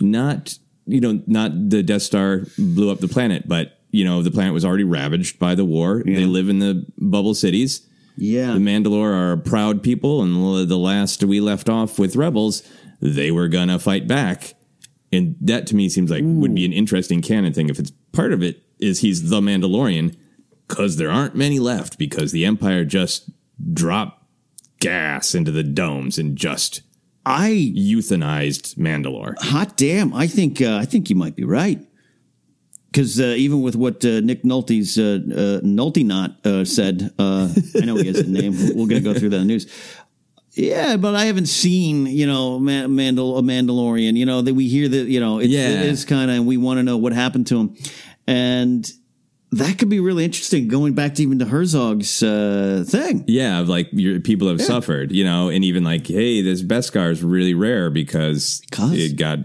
Not 0.00 0.58
you 0.88 1.00
know, 1.00 1.22
not 1.28 1.70
the 1.70 1.84
Death 1.84 2.02
Star 2.02 2.46
blew 2.58 2.90
up 2.90 2.98
the 2.98 3.06
planet, 3.06 3.44
but 3.46 3.78
you 3.92 4.04
know, 4.04 4.22
the 4.22 4.30
planet 4.32 4.52
was 4.52 4.64
already 4.64 4.82
ravaged 4.84 5.38
by 5.38 5.54
the 5.54 5.64
war. 5.64 6.02
They 6.04 6.24
live 6.24 6.48
in 6.48 6.58
the 6.58 6.84
bubble 6.98 7.34
cities. 7.34 7.82
Yeah. 8.16 8.52
The 8.52 8.58
Mandalore 8.58 9.12
are 9.12 9.32
a 9.32 9.38
proud 9.38 9.82
people, 9.82 10.22
and 10.22 10.68
the 10.68 10.78
last 10.78 11.24
we 11.24 11.40
left 11.40 11.68
off 11.68 11.98
with 11.98 12.16
rebels, 12.16 12.62
they 13.00 13.30
were 13.30 13.48
gonna 13.48 13.78
fight 13.78 14.06
back. 14.06 14.54
And 15.12 15.36
that 15.40 15.66
to 15.68 15.76
me 15.76 15.88
seems 15.88 16.10
like 16.10 16.22
would 16.24 16.54
be 16.54 16.64
an 16.64 16.72
interesting 16.72 17.20
canon 17.20 17.52
thing. 17.52 17.68
If 17.68 17.78
it's 17.78 17.92
part 18.12 18.32
of 18.32 18.42
it 18.42 18.62
is 18.78 19.00
he's 19.00 19.28
the 19.28 19.40
Mandalorian, 19.40 20.16
because 20.66 20.96
there 20.96 21.10
aren't 21.10 21.34
many 21.34 21.58
left, 21.58 21.98
because 21.98 22.32
the 22.32 22.44
Empire 22.46 22.84
just 22.84 23.30
dropped 23.72 24.24
gas 24.80 25.34
into 25.34 25.50
the 25.50 25.62
domes 25.62 26.18
and 26.18 26.36
just 26.36 26.82
I 27.24 27.72
euthanized 27.76 28.76
Mandalore. 28.76 29.38
hot 29.38 29.76
damn. 29.76 30.12
I 30.12 30.26
think 30.26 30.60
uh, 30.60 30.76
I 30.76 30.84
think 30.84 31.08
you 31.08 31.16
might 31.16 31.36
be 31.36 31.44
right. 31.44 31.80
Because 32.92 33.18
uh, 33.18 33.34
even 33.38 33.62
with 33.62 33.74
what 33.74 34.04
uh, 34.04 34.20
Nick 34.20 34.42
Nolte's 34.42 34.98
uh, 34.98 35.18
uh, 35.32 35.60
Nolte 35.64 36.04
not 36.04 36.44
uh, 36.44 36.62
said, 36.66 37.10
uh, 37.18 37.48
I 37.74 37.86
know 37.86 37.96
he 37.96 38.06
has 38.08 38.18
a 38.18 38.28
name. 38.28 38.52
We're 38.52 38.86
going 38.86 38.88
to 38.88 39.00
go 39.00 39.14
through 39.18 39.30
that 39.30 39.44
news. 39.46 39.66
Yeah, 40.52 40.98
but 40.98 41.14
I 41.14 41.24
haven't 41.24 41.46
seen 41.46 42.04
you 42.04 42.26
know 42.26 42.58
Ma- 42.58 42.84
Mandal- 42.86 43.38
a 43.38 43.42
Mandalorian. 43.42 44.16
You 44.18 44.26
know 44.26 44.42
that 44.42 44.52
we 44.52 44.68
hear 44.68 44.86
that 44.88 45.06
you 45.08 45.18
know 45.20 45.38
it's, 45.38 45.48
Yeah. 45.48 45.70
it 45.70 45.86
is 45.86 46.04
kind 46.04 46.30
of 46.30 46.36
and 46.36 46.46
we 46.46 46.58
want 46.58 46.76
to 46.78 46.82
know 46.82 46.98
what 46.98 47.14
happened 47.14 47.46
to 47.46 47.58
him, 47.58 47.76
and 48.26 48.92
that 49.52 49.78
could 49.78 49.88
be 49.88 49.98
really 50.00 50.24
interesting. 50.26 50.68
Going 50.68 50.92
back 50.92 51.14
to 51.14 51.22
even 51.22 51.38
to 51.38 51.46
Herzog's 51.46 52.22
uh, 52.22 52.84
thing. 52.86 53.24
Yeah, 53.26 53.60
of 53.60 53.68
like 53.70 53.88
your 53.92 54.20
people 54.20 54.48
have 54.48 54.60
suffered, 54.60 55.12
you 55.12 55.24
know, 55.24 55.48
and 55.48 55.64
even 55.64 55.84
like, 55.84 56.06
hey, 56.06 56.42
this 56.42 56.62
Beskar 56.62 57.10
is 57.10 57.22
really 57.22 57.54
rare 57.54 57.90
because, 57.90 58.60
Because? 58.70 58.92
it 58.92 59.16
got 59.16 59.38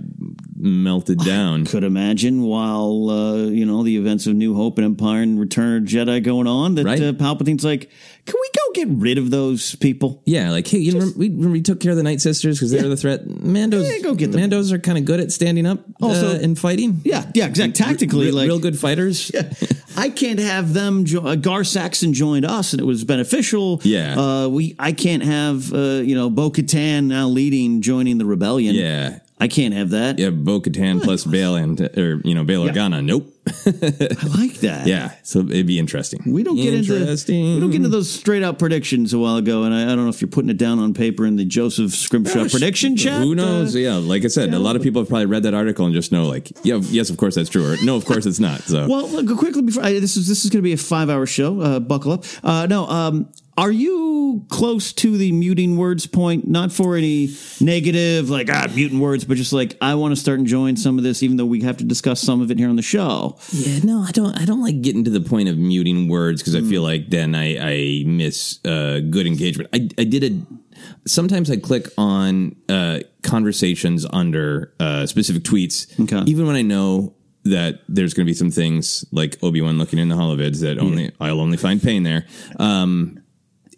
melted 0.68 1.20
down. 1.20 1.66
Could 1.66 1.84
imagine 1.84 2.44
while 2.44 3.10
uh, 3.10 3.36
you 3.48 3.66
know 3.66 3.84
the 3.84 3.98
events 3.98 4.28
of 4.28 4.36
New 4.36 4.56
Hope 4.56 4.78
and 4.78 4.86
Empire 4.86 5.22
and 5.22 5.40
Return 5.40 5.84
of 5.84 5.90
Jedi 5.90 6.22
going 6.24 6.48
on 6.48 6.76
that 6.76 6.86
Right. 6.86 7.02
uh, 7.02 7.14
Palpatine's 7.14 7.64
like, 7.66 7.90
can 8.26 8.36
we 8.40 8.50
go 8.56 8.74
get 8.86 8.88
rid 9.02 9.18
of 9.18 9.32
those 9.32 9.76
people? 9.76 10.22
Yeah, 10.26 10.52
like 10.52 10.68
hey, 10.68 10.80
you 10.80 11.00
know, 11.00 11.10
we, 11.18 11.30
we 11.30 11.62
took 11.62 11.80
care 11.80 11.92
of 11.92 11.98
the 11.98 12.04
Night 12.04 12.22
Sisters 12.22 12.58
because 12.58 12.72
they 12.72 12.82
were 12.82 12.90
the 12.90 12.98
threat. 12.98 13.26
Mandos, 13.28 13.90
Yeah, 13.90 14.02
go 14.04 14.16
get 14.16 14.32
them. 14.32 14.42
Mandos 14.42 14.72
are 14.72 14.80
kind 14.80 14.98
of 14.98 15.06
good 15.06 15.20
at 15.20 15.32
standing 15.32 15.66
up 15.66 15.80
Also- 16.02 16.36
uh, 16.36 16.40
and 16.42 16.58
fighting. 16.58 17.02
Yeah, 17.04 17.26
yeah, 17.34 17.46
exactly. 17.48 17.74
Tactically, 17.74 18.26
real, 18.28 18.36
like 18.36 18.48
real 18.48 18.60
good 18.60 18.78
fighters. 18.80 19.32
Yeah. 19.34 19.52
I 20.00 20.10
can't 20.12 20.40
have 20.40 20.74
them. 20.76 21.06
Jo- 21.06 21.26
uh, 21.26 21.36
Gar 21.36 21.64
Saxon 21.64 22.14
joined 22.14 22.46
us, 22.46 22.72
and 22.72 22.80
it 22.80 22.86
was 22.86 23.04
beneficial. 23.04 23.82
Yeah. 23.84 24.16
uh, 24.20 24.48
we. 24.48 24.76
I 24.78 24.92
can't 24.92 25.24
have 25.24 25.74
uh, 25.74 26.02
you 26.06 26.14
know 26.14 26.30
Bo 26.30 26.52
Katan 26.52 27.06
now 27.06 27.28
leading, 27.28 27.82
joining 27.82 28.20
the 28.20 28.26
rebellion. 28.26 28.76
Yeah, 28.76 29.20
I 29.40 29.48
can't 29.48 29.74
have 29.76 29.92
that. 29.92 30.18
yeah. 30.18 30.32
Bo 30.32 30.60
Katan 30.62 31.02
plus 31.02 31.24
Bail 31.24 31.56
and 31.56 31.80
or 31.98 32.22
you 32.24 32.34
know 32.34 32.44
Bail 32.44 32.66
Yeah. 32.66 32.72
Organa. 32.72 33.06
Nope. 33.06 33.34
I 33.48 34.28
like 34.38 34.56
that. 34.62 34.88
Yeah, 34.88 35.12
so 35.24 35.40
it'd 35.40 35.68
be 35.68 35.80
interesting. 35.80 36.22
We 36.26 36.44
don't 36.44 36.56
get 36.56 36.74
into 36.74 36.98
interesting. 37.00 37.56
we 37.56 37.60
don't 37.60 37.70
get 37.72 37.78
into 37.78 37.90
those 37.90 38.10
straight 38.10 38.42
out 38.44 38.58
predictions 38.60 39.14
a 39.14 39.20
while 39.20 39.36
ago, 39.38 39.64
and 39.64 39.74
I, 39.74 39.84
I 39.84 39.88
don't 39.88 40.04
know 40.04 40.10
if 40.10 40.22
you're 40.22 40.28
putting 40.30 40.50
it 40.50 40.58
down 40.58 40.80
on 40.80 40.94
paper 40.94 41.26
in 41.26 41.36
the 41.36 41.46
Joseph 41.46 41.92
Scrimshaw 41.94 42.44
Gosh, 42.44 42.52
prediction 42.52 42.96
chat. 42.98 43.22
Who 43.22 43.36
knows? 43.36 43.76
Uh, 43.76 43.80
yeah, 43.80 43.96
like 43.96 44.26
I 44.26 44.28
said, 44.28 44.54
a 44.54 44.60
lot 44.60 44.76
of 44.76 44.82
people 44.82 45.02
have 45.02 45.10
probably 45.10 45.26
read 45.28 45.44
that 45.44 45.54
article 45.54 45.86
and 45.86 45.94
just 45.96 46.12
know, 46.12 46.26
like, 46.28 46.52
yeah, 46.66 46.76
yes, 46.82 47.10
of 47.10 47.18
course 47.18 47.36
that's 47.36 47.50
true, 47.50 47.66
or 47.74 47.76
no, 47.84 47.96
of 47.96 48.06
course 48.06 48.26
it's 48.26 48.40
not. 48.40 48.62
So, 48.62 48.88
Well, 48.88 49.08
look, 49.10 49.38
quickly 49.38 49.62
before 49.62 49.84
I, 49.84 49.94
this 50.00 50.18
is 50.18 50.28
this 50.28 50.44
is 50.46 50.50
going 50.50 50.60
to 50.60 50.64
be 50.64 50.74
a 50.74 50.78
five 50.78 51.10
hour 51.10 51.26
show. 51.26 51.62
Uh, 51.62 51.80
buckle 51.80 52.14
up. 52.14 52.26
Uh, 52.44 52.66
no, 52.68 52.86
um, 52.88 53.30
are 53.58 53.72
you 53.72 54.46
close 54.50 54.94
to 54.94 55.18
the 55.18 55.32
muting 55.32 55.78
words 55.78 56.06
point? 56.06 56.48
Not 56.48 56.72
for 56.72 56.96
any 56.96 57.30
negative, 57.60 58.30
like 58.30 58.50
ah, 58.52 58.68
muting 58.76 59.00
words, 59.00 59.26
but 59.26 59.36
just 59.38 59.52
like 59.52 59.76
I 59.82 59.96
want 59.96 60.12
to 60.14 60.16
start 60.16 60.40
enjoying 60.40 60.76
some 60.76 60.98
of 60.98 61.04
this, 61.04 61.24
even 61.24 61.38
though 61.38 61.46
we 61.46 61.62
have 61.62 61.78
to 61.78 61.84
discuss 61.84 62.22
some 62.22 62.40
of 62.42 62.52
it 62.52 62.60
here 62.60 62.70
on 62.70 62.76
the 62.76 62.82
show. 62.84 63.38
yeah, 63.52 63.80
no, 63.80 64.02
I 64.02 64.12
don't. 64.12 64.38
I 64.40 64.46
don't 64.46 64.62
like 64.62 64.82
getting 64.82 65.04
to 65.06 65.10
the 65.10 65.22
point 65.22 65.50
of 65.50 65.58
muting 65.58 66.08
words 66.08 66.42
because 66.42 66.56
I 66.56 66.60
Hmm. 66.60 66.70
feel 66.70 66.82
like 66.84 67.10
then 67.10 67.34
I, 67.36 67.58
I 67.58 68.04
miss 68.06 68.60
uh, 68.66 69.00
good 69.10 69.26
engagement. 69.28 69.70
I, 69.74 69.90
I 69.98 70.04
did 70.04 70.24
a. 70.24 70.42
Sometimes 71.08 71.50
I 71.50 71.58
click 71.58 71.88
on 71.98 72.56
uh, 72.70 73.00
conversations 73.24 74.06
under 74.12 74.74
uh, 74.80 75.06
specific 75.08 75.42
tweets, 75.44 76.00
Okay. 76.00 76.30
even 76.30 76.46
when 76.46 76.56
I 76.56 76.62
know 76.62 77.16
that 77.46 77.80
there's 77.88 78.14
going 78.14 78.26
to 78.26 78.30
be 78.30 78.34
some 78.36 78.52
things 78.52 79.06
like 79.12 79.38
Obi 79.42 79.62
Wan 79.62 79.78
looking 79.78 80.00
in 80.00 80.10
the 80.10 80.16
holovids 80.16 80.62
that 80.62 80.78
only 80.78 81.12
I'll 81.20 81.40
only 81.40 81.58
find 81.58 81.82
pain 81.82 82.04
there. 82.04 82.28
Um, 82.60 83.20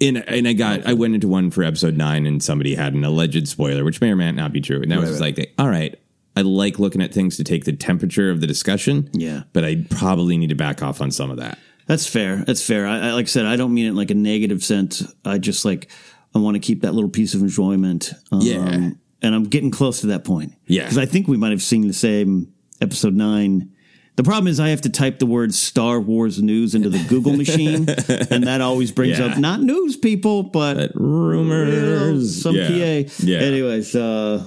and 0.02 0.18
and 0.28 0.48
I 0.48 0.54
got 0.54 0.86
I 0.88 0.94
went 0.94 1.16
into 1.16 1.28
one 1.28 1.52
for 1.52 1.64
episode 1.64 1.98
nine 1.98 2.26
and 2.26 2.42
somebody 2.44 2.76
had 2.76 2.94
an 2.94 3.04
alleged 3.04 3.48
spoiler, 3.48 3.84
which 3.84 4.02
may 4.02 4.12
or 4.12 4.16
may 4.16 4.32
not 4.32 4.52
be 4.54 4.62
true. 4.62 4.82
And 4.82 4.92
that 4.92 5.00
was 5.00 5.10
just 5.10 5.22
like, 5.22 5.54
all 5.58 5.70
right, 5.70 6.00
I 6.36 6.42
like 6.42 6.80
looking 6.80 7.02
at 7.02 7.14
things 7.14 7.38
to 7.38 7.44
take 7.44 7.66
the 7.66 7.74
temperature 7.74 8.30
of 8.30 8.42
the 8.42 8.48
discussion. 8.48 9.10
Yeah. 9.14 9.44
But 9.54 9.66
I 9.66 9.86
probably 9.90 10.38
need 10.38 10.50
to 10.50 10.56
back 10.56 10.82
off 10.82 11.02
on 11.02 11.12
some 11.12 11.30
of 11.32 11.38
that. 11.38 11.58
That's 11.88 12.06
fair. 12.08 12.38
That's 12.46 12.66
fair. 12.66 12.88
I, 12.88 13.10
I 13.10 13.12
like 13.14 13.26
I 13.26 13.28
said, 13.28 13.46
I 13.46 13.56
don't 13.56 13.74
mean 13.74 13.86
it 13.86 13.90
in 13.90 13.96
like 13.96 14.12
a 14.12 14.16
negative 14.16 14.64
sense. 14.64 15.04
I 15.26 15.38
just 15.38 15.66
like 15.66 15.90
I 16.36 16.40
want 16.40 16.56
to 16.56 16.60
keep 16.60 16.82
that 16.84 16.94
little 16.94 17.10
piece 17.10 17.34
of 17.34 17.42
enjoyment. 17.42 18.12
Um, 18.32 18.42
Yeah. 18.42 18.92
and 19.22 19.36
I'm 19.36 19.46
getting 19.46 19.72
close 19.72 20.02
to 20.02 20.08
that 20.08 20.24
point. 20.24 20.54
Yeah. 20.68 20.84
because 20.84 20.98
I 21.00 21.06
think 21.08 21.28
we 21.28 21.36
might 21.38 21.52
have 21.52 21.64
seen 21.64 21.88
the 21.88 21.94
same 21.94 22.54
episode 22.80 23.16
nine. 23.16 23.72
The 24.20 24.24
problem 24.26 24.48
is 24.48 24.60
I 24.60 24.68
have 24.72 24.82
to 24.82 24.90
type 24.90 25.20
the 25.20 25.26
word 25.26 25.54
Star 25.54 25.98
Wars 26.02 26.42
news 26.42 26.76
into 26.76 26.90
the 26.90 27.02
Google 27.08 27.38
machine, 27.38 27.88
and 28.30 28.48
that 28.48 28.60
always 28.60 28.92
brings 28.92 29.18
Yeah. 29.18 29.28
up 29.28 29.38
not 29.38 29.62
news 29.62 29.96
people, 29.96 30.44
but, 30.44 30.74
But 30.76 30.92
rumors. 30.96 32.42
some 32.42 32.54
Yeah. 32.54 32.68
PA. 32.68 33.10
Yeah. 33.24 33.38
Anyways, 33.38 33.96
uh, 33.96 34.44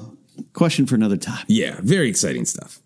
question 0.53 0.85
for 0.85 0.95
another 0.95 1.17
time. 1.17 1.47
Yeah, 1.49 1.77
very 1.83 2.11
exciting 2.11 2.45
stuff. 2.45 2.83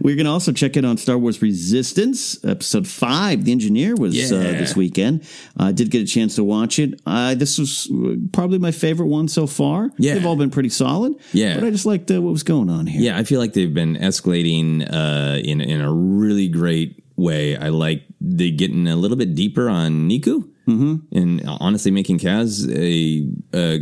We're 0.00 0.16
going 0.16 0.26
to 0.26 0.32
also 0.32 0.52
check 0.52 0.76
in 0.76 0.84
on 0.84 0.96
Star 0.96 1.16
Wars 1.18 1.40
Resistance, 1.40 2.42
episode 2.44 2.86
five. 2.86 3.44
The 3.44 3.52
Engineer 3.52 3.94
was 3.94 4.32
uh, 4.32 4.36
this 4.36 4.74
weekend. 4.76 5.24
I 5.56 5.72
did 5.72 5.90
get 5.90 6.02
a 6.02 6.06
chance 6.06 6.36
to 6.36 6.44
watch 6.44 6.78
it. 6.78 7.00
Uh, 7.06 7.34
this 7.34 7.58
was 7.58 7.90
uh, 7.92 8.16
probably 8.32 8.58
my 8.58 8.72
favorite 8.72 9.06
one 9.06 9.28
so 9.28 9.46
far. 9.46 9.90
Yeah. 9.98 10.14
They've 10.14 10.26
all 10.26 10.36
been 10.36 10.50
pretty 10.50 10.70
solid. 10.70 11.14
Yeah. 11.32 11.54
But 11.54 11.64
I 11.64 11.70
just 11.70 11.86
liked 11.86 12.10
uh, 12.10 12.20
what 12.20 12.32
was 12.32 12.42
going 12.42 12.70
on 12.70 12.86
here. 12.86 13.00
Yeah, 13.00 13.18
I 13.18 13.24
feel 13.24 13.40
like 13.40 13.52
they've 13.52 13.72
been 13.72 13.96
escalating 13.96 14.82
uh, 14.90 15.38
in 15.38 15.60
in 15.60 15.80
a 15.80 15.92
really 15.92 16.48
great 16.48 17.02
way. 17.16 17.56
I 17.56 17.68
like 17.68 18.04
they 18.20 18.50
getting 18.50 18.88
a 18.88 18.96
little 18.96 19.16
bit 19.16 19.34
deeper 19.34 19.68
on 19.68 20.08
Neeku, 20.08 20.48
mm-hmm. 20.66 21.16
and 21.16 21.42
honestly 21.46 21.90
making 21.90 22.18
Kaz 22.18 22.68
a, 22.70 23.28
uh 23.56 23.78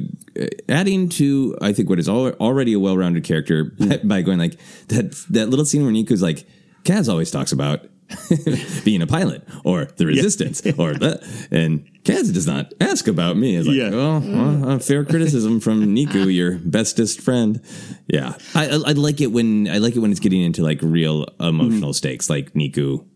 adding 0.69 1.09
to 1.11 1.57
I 1.61 1.73
think 1.73 1.89
what 1.89 1.99
is 1.99 2.09
already 2.09 2.73
a 2.73 2.81
well 2.81 2.97
rounded 2.97 3.25
character 3.25 3.65
by 4.05 4.23
going 4.23 4.39
like 4.39 4.59
that 4.89 5.13
that 5.31 5.49
little 5.51 5.65
scene 5.65 5.83
where 5.83 5.93
Neeku's 5.93 6.23
like 6.23 6.47
Kaz 6.85 7.09
always 7.09 7.31
talks 7.31 7.53
about. 7.53 7.87
being 8.85 9.03
a 9.03 9.07
pilot 9.07 9.47
or 9.65 9.85
the 9.97 10.05
resistance 10.05 10.67
or 10.79 10.95
that 10.95 11.23
and 11.53 11.87
Kaz 12.03 12.35
does 12.35 12.45
not 12.45 12.75
ask 12.81 13.07
about 13.07 13.37
me 13.37 13.55
it's 13.55 13.69
like 13.69 13.77
Yeah. 13.77 13.91
well, 13.91 14.19
well, 14.19 14.71
a 14.71 14.81
fair 14.81 15.05
criticism 15.05 15.61
from 15.61 15.95
Neeku 15.95 16.35
your 16.35 16.59
bestest 16.59 17.21
friend 17.21 17.61
yeah 18.09 18.35
I, 18.53 18.67
I 18.67 18.73
I 18.73 18.93
like 18.95 19.21
it 19.21 19.29
when 19.29 19.69
I 19.69 19.79
like 19.79 19.95
it 19.95 20.01
when 20.01 20.11
it's 20.11 20.19
getting 20.19 20.41
into 20.41 20.65
like 20.65 20.81
real 20.83 21.25
emotional 21.39 21.93
stakes 21.93 22.29
like 22.29 22.53
Neeku 22.55 23.07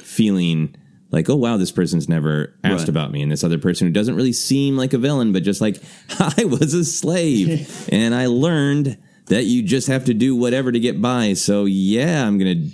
feeling 0.00 0.76
like 1.14 1.30
oh 1.30 1.36
wow 1.36 1.56
this 1.56 1.70
person's 1.72 2.08
never 2.08 2.54
asked 2.64 2.80
Right. 2.82 2.88
about 2.90 3.10
me. 3.12 3.22
And 3.22 3.32
this 3.32 3.42
other 3.44 3.58
person 3.58 3.86
who 3.86 3.92
doesn't 3.92 4.14
really 4.16 4.32
seem 4.34 4.76
like 4.76 4.92
a 4.92 4.98
villain 4.98 5.32
but 5.32 5.42
just 5.42 5.60
like 5.60 5.80
I 6.18 6.44
was 6.44 6.74
a 6.74 6.84
slave. 6.84 7.88
And 7.92 8.14
I 8.14 8.26
learned 8.26 8.98
that 9.26 9.44
you 9.44 9.62
just 9.62 9.86
have 9.88 10.04
to 10.06 10.14
do 10.14 10.36
whatever 10.36 10.70
to 10.72 10.78
get 10.80 11.00
by. 11.00 11.32
So 11.34 11.64
yeah 11.64 12.26
I'm 12.26 12.36
gonna 12.38 12.66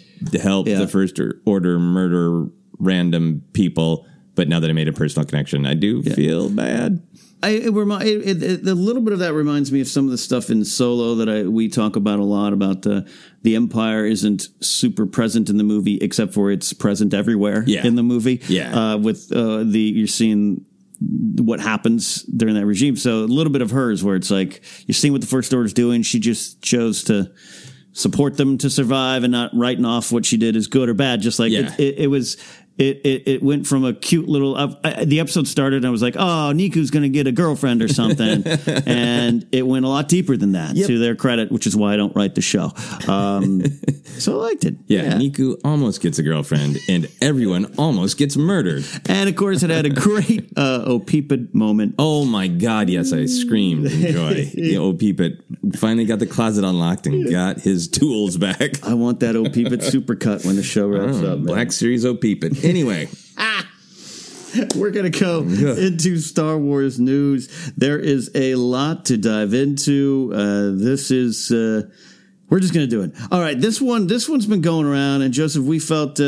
help 0.42 0.66
Yeah. 0.66 0.79
the 0.81 0.88
first 0.88 1.20
order 1.44 1.79
murder 1.79 2.46
random 2.79 3.42
people. 3.53 4.07
But 4.35 4.48
now 4.48 4.59
that 4.61 4.70
I 4.70 4.72
made 4.72 4.88
a 4.88 4.92
personal 4.92 5.26
connection 5.29 5.66
I 5.66 5.74
do 5.74 6.03
feel 6.03 6.48
bad 6.48 7.03
I, 7.42 7.48
it, 7.50 7.72
remi- 7.72 8.05
it, 8.05 8.42
it, 8.42 8.66
a 8.66 8.74
little 8.74 9.00
bit 9.03 9.12
of 9.14 9.18
that 9.20 9.33
reminds 9.33 9.72
me 9.72 9.81
of 9.81 9.88
some 9.88 10.05
of 10.05 10.11
the 10.11 10.18
stuff 10.18 10.50
in 10.50 10.64
Solo 10.64 11.14
that 11.16 11.29
I 11.29 11.42
we 11.44 11.68
talk 11.68 11.96
about 11.96 12.18
a 12.18 12.24
lot 12.24 12.53
about 12.53 12.87
uh, 12.87 13.03
the 13.42 13.57
Empire 13.57 14.05
isn't 14.05 14.48
super 14.61 15.07
present 15.07 15.48
in 15.48 15.57
the 15.57 15.64
movie 15.64 15.96
except 16.03 16.35
for 16.35 16.50
it's 16.50 16.72
present 16.74 17.14
everywhere 17.14 17.64
Yeah. 17.66 17.87
in 17.87 17.94
the 17.94 18.03
movie. 18.03 18.42
Yeah. 18.48 18.92
uh, 18.92 18.96
with 18.98 19.33
uh, 19.33 19.64
the 19.64 19.81
you're 19.81 20.07
seeing 20.07 20.66
what 21.00 21.61
happens 21.61 22.24
during 22.24 22.55
that 22.57 22.66
regime. 22.66 22.94
So 22.96 23.20
a 23.20 23.24
little 23.24 23.53
bit 23.53 23.62
of 23.62 23.70
hers 23.70 24.05
where 24.05 24.16
it's 24.16 24.31
like 24.31 24.62
you're 24.87 24.94
seeing 24.94 25.12
what 25.12 25.22
the 25.22 25.26
First 25.26 25.53
Order's 25.55 25.72
doing. 25.72 26.03
She 26.03 26.18
just 26.20 26.61
chose 26.61 27.05
to 27.05 27.33
support 27.92 28.37
them 28.37 28.59
to 28.59 28.68
survive 28.70 29.24
and 29.24 29.33
not 29.33 29.50
writing 29.55 29.85
off 29.85 30.12
what 30.12 30.24
she 30.26 30.37
did 30.37 30.57
as 30.57 30.66
good 30.66 30.88
or 30.88 30.94
bad. 30.94 31.20
Just 31.22 31.38
like 31.38 31.53
Yeah. 31.53 31.72
it, 31.74 31.81
it, 31.81 31.98
it 32.00 32.07
was. 32.09 32.37
It, 32.81 33.03
it, 33.05 33.29
it 33.29 33.43
went 33.43 33.66
from 33.66 33.85
a 33.85 33.93
cute 33.93 34.27
little. 34.27 34.57
Uh, 34.57 35.05
the 35.05 35.21
episode 35.21 35.47
started, 35.47 35.77
and 35.79 35.87
I 35.87 35.90
was 35.90 36.01
like, 36.03 36.16
"Oh, 36.16 36.53
Neeku's 36.55 36.90
going 36.90 37.03
to 37.03 37.11
get 37.11 37.27
a 37.27 37.33
girlfriend 37.33 37.83
or 37.83 37.88
something," 37.88 38.43
and 38.87 39.47
it 39.53 39.66
went 39.66 39.85
a 39.85 39.88
lot 39.88 40.09
deeper 40.09 40.37
than 40.37 40.53
that. 40.53 40.75
Yep. 40.75 40.87
To 40.87 40.99
their 40.99 41.14
credit, 41.14 41.53
which 41.53 41.66
is 41.66 41.77
why 41.77 41.93
I 41.93 41.97
don't 41.97 42.16
write 42.16 42.35
the 42.37 42.40
show. 42.40 42.73
Um, 43.07 43.62
so 44.05 44.40
I 44.40 44.45
liked 44.45 44.64
it. 44.64 44.77
yeah, 44.87 45.12
Neeku 45.12 45.61
almost 45.62 46.01
gets 46.01 46.19
a 46.19 46.23
girlfriend 46.23 46.79
and 46.88 47.09
everyone 47.21 47.73
almost 47.77 48.16
gets 48.16 48.37
murdered 48.37 48.85
and 49.09 49.29
of 49.29 49.37
course, 49.37 49.62
it 49.62 49.71
had 49.71 49.87
a 49.87 49.90
great 49.90 50.53
uh, 50.57 50.85
Opipid 50.87 51.53
moment. 51.55 51.95
Oh 51.99 52.25
my 52.25 52.49
god, 52.49 52.88
yes, 52.88 53.12
I 53.12 53.27
screamed 53.27 53.87
in 53.87 54.12
joy. 54.12 54.45
the 54.55 54.79
old 54.79 55.01
finally 55.77 56.05
got 56.05 56.19
the 56.19 56.27
closet 56.27 56.64
unlocked 56.64 57.07
and 57.07 57.31
got 57.31 57.61
his 57.61 57.88
tools 57.88 58.37
back. 58.37 58.83
I 58.85 58.95
want 58.95 59.21
that 59.21 59.35
Opipid 59.35 59.83
supercut 59.83 60.45
when 60.45 60.57
the 60.57 60.62
show 60.62 60.88
wraps 60.88 61.19
Oh, 61.19 61.33
up. 61.33 61.38
man. 61.38 61.45
Black 61.47 61.73
Series 61.73 62.05
O 62.05 62.14
Anyway, 62.70 63.09
We're 64.76 64.90
going 64.90 65.11
to 65.11 65.18
go 65.18 65.40
into 65.40 66.18
Star 66.18 66.56
Wars 66.56 66.98
news. 66.98 67.72
There 67.76 67.98
is 67.98 68.30
a 68.35 68.54
lot 68.54 69.06
to 69.06 69.16
dive 69.16 69.54
into. 69.54 70.33
Uh, 70.35 70.70
this 70.74 71.11
is. 71.11 71.50
Uh, 71.50 71.88
we're 72.48 72.59
just 72.61 72.74
going 72.74 72.88
to 72.88 72.90
do 72.90 73.02
it. 73.02 73.12
All 73.30 73.40
right, 73.40 73.61
this 73.61 73.80
one, 73.80 74.09
this 74.09 74.28
one's 74.28 74.46
been 74.46 74.61
going 74.61 74.87
around, 74.87 75.22
and 75.22 75.33
Joseph, 75.33 75.62
we 75.62 75.78
felt, 75.78 76.18
uh, 76.18 76.24
uh, 76.24 76.26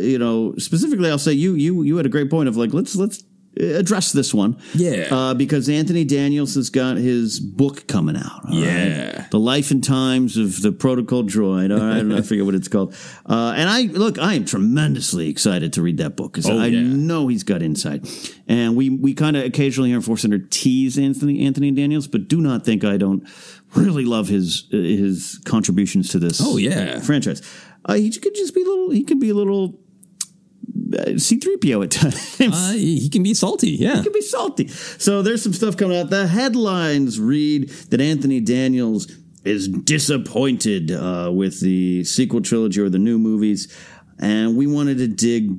you 0.00 0.18
know, 0.18 0.54
specifically, 0.58 1.08
I'll 1.08 1.18
say 1.18 1.32
you, 1.32 1.54
you, 1.54 1.82
you 1.82 1.96
had 1.96 2.06
a 2.06 2.08
great 2.08 2.28
point 2.28 2.48
of 2.48 2.56
like, 2.56 2.72
let's 2.72 2.96
let's 2.96 3.22
address 3.58 4.12
this 4.12 4.32
one, 4.32 4.56
Yeah. 4.74 5.08
uh, 5.10 5.34
because 5.34 5.68
Anthony 5.68 6.04
Daniels 6.04 6.54
has 6.54 6.70
got 6.70 6.96
his 6.96 7.40
book 7.40 7.86
coming 7.86 8.16
out. 8.16 8.44
all 8.48 8.54
right? 8.54 8.64
Yeah. 8.64 9.26
the 9.30 9.38
life 9.38 9.70
and 9.70 9.82
times 9.84 10.36
of 10.36 10.62
the 10.62 10.72
Protocol 10.72 11.22
Droid. 11.24 11.70
All 11.72 11.84
right, 11.86 12.18
I 12.18 12.22
forget 12.22 12.44
what 12.44 12.54
it's 12.54 12.68
called. 12.68 12.94
Uh, 13.28 13.52
and 13.56 13.68
I 13.68 13.82
look, 13.82 14.18
I 14.18 14.34
am 14.34 14.46
tremendously 14.46 15.28
excited 15.28 15.74
to 15.74 15.82
read 15.82 15.98
that 15.98 16.16
book 16.16 16.32
because 16.32 16.48
Oh, 16.48 16.58
I 16.58 16.66
yeah. 16.68 16.80
know 16.80 17.28
he's 17.28 17.42
got 17.44 17.60
insight. 17.62 18.08
And 18.48 18.74
we 18.74 18.88
we 18.88 19.12
kind 19.12 19.36
of 19.36 19.44
occasionally 19.44 19.90
here 19.90 19.96
in 19.98 20.02
Force 20.02 20.22
Center 20.22 20.38
tease 20.38 20.98
Anthony 20.98 21.44
Anthony 21.44 21.70
Daniels, 21.72 22.06
but 22.08 22.26
do 22.26 22.40
not 22.40 22.64
think 22.64 22.84
I 22.84 22.96
don't 22.96 23.22
really 23.74 24.06
love 24.06 24.28
his 24.28 24.64
his 24.70 25.38
contributions 25.44 26.08
to 26.10 26.18
this. 26.18 26.40
Oh, 26.42 26.56
yeah. 26.56 27.00
franchise. 27.00 27.42
Uh, 27.84 27.94
he 27.94 28.10
could 28.10 28.34
just 28.34 28.54
be 28.54 28.62
a 28.62 28.64
little. 28.64 28.90
He 28.90 29.04
could 29.04 29.20
be 29.20 29.28
a 29.30 29.34
little. 29.34 29.78
C 31.16 31.38
three 31.38 31.56
PO 31.56 31.82
at 31.82 31.90
times. 31.90 32.40
uh, 32.40 32.72
he 32.74 33.08
can 33.08 33.22
be 33.22 33.34
salty. 33.34 33.70
Yeah. 33.70 34.00
It 34.00 34.04
can 34.04 34.12
be 34.12 34.22
salty. 34.22 34.68
So 34.68 35.22
there's 35.22 35.42
some 35.42 35.52
stuff 35.52 35.76
coming 35.76 35.98
out. 35.98 36.10
The 36.10 36.26
headlines 36.26 37.20
read 37.20 37.68
that 37.90 38.00
Anthony 38.00 38.40
Daniels 38.40 39.10
is 39.44 39.68
disappointed 39.68 40.90
uh, 40.90 41.30
with 41.32 41.60
the 41.60 42.04
sequel 42.04 42.40
trilogy 42.40 42.80
or 42.80 42.88
the 42.88 42.98
new 42.98 43.18
movies, 43.18 43.74
and 44.18 44.56
we 44.56 44.66
wanted 44.66 44.98
to 44.98 45.08
dig 45.08 45.50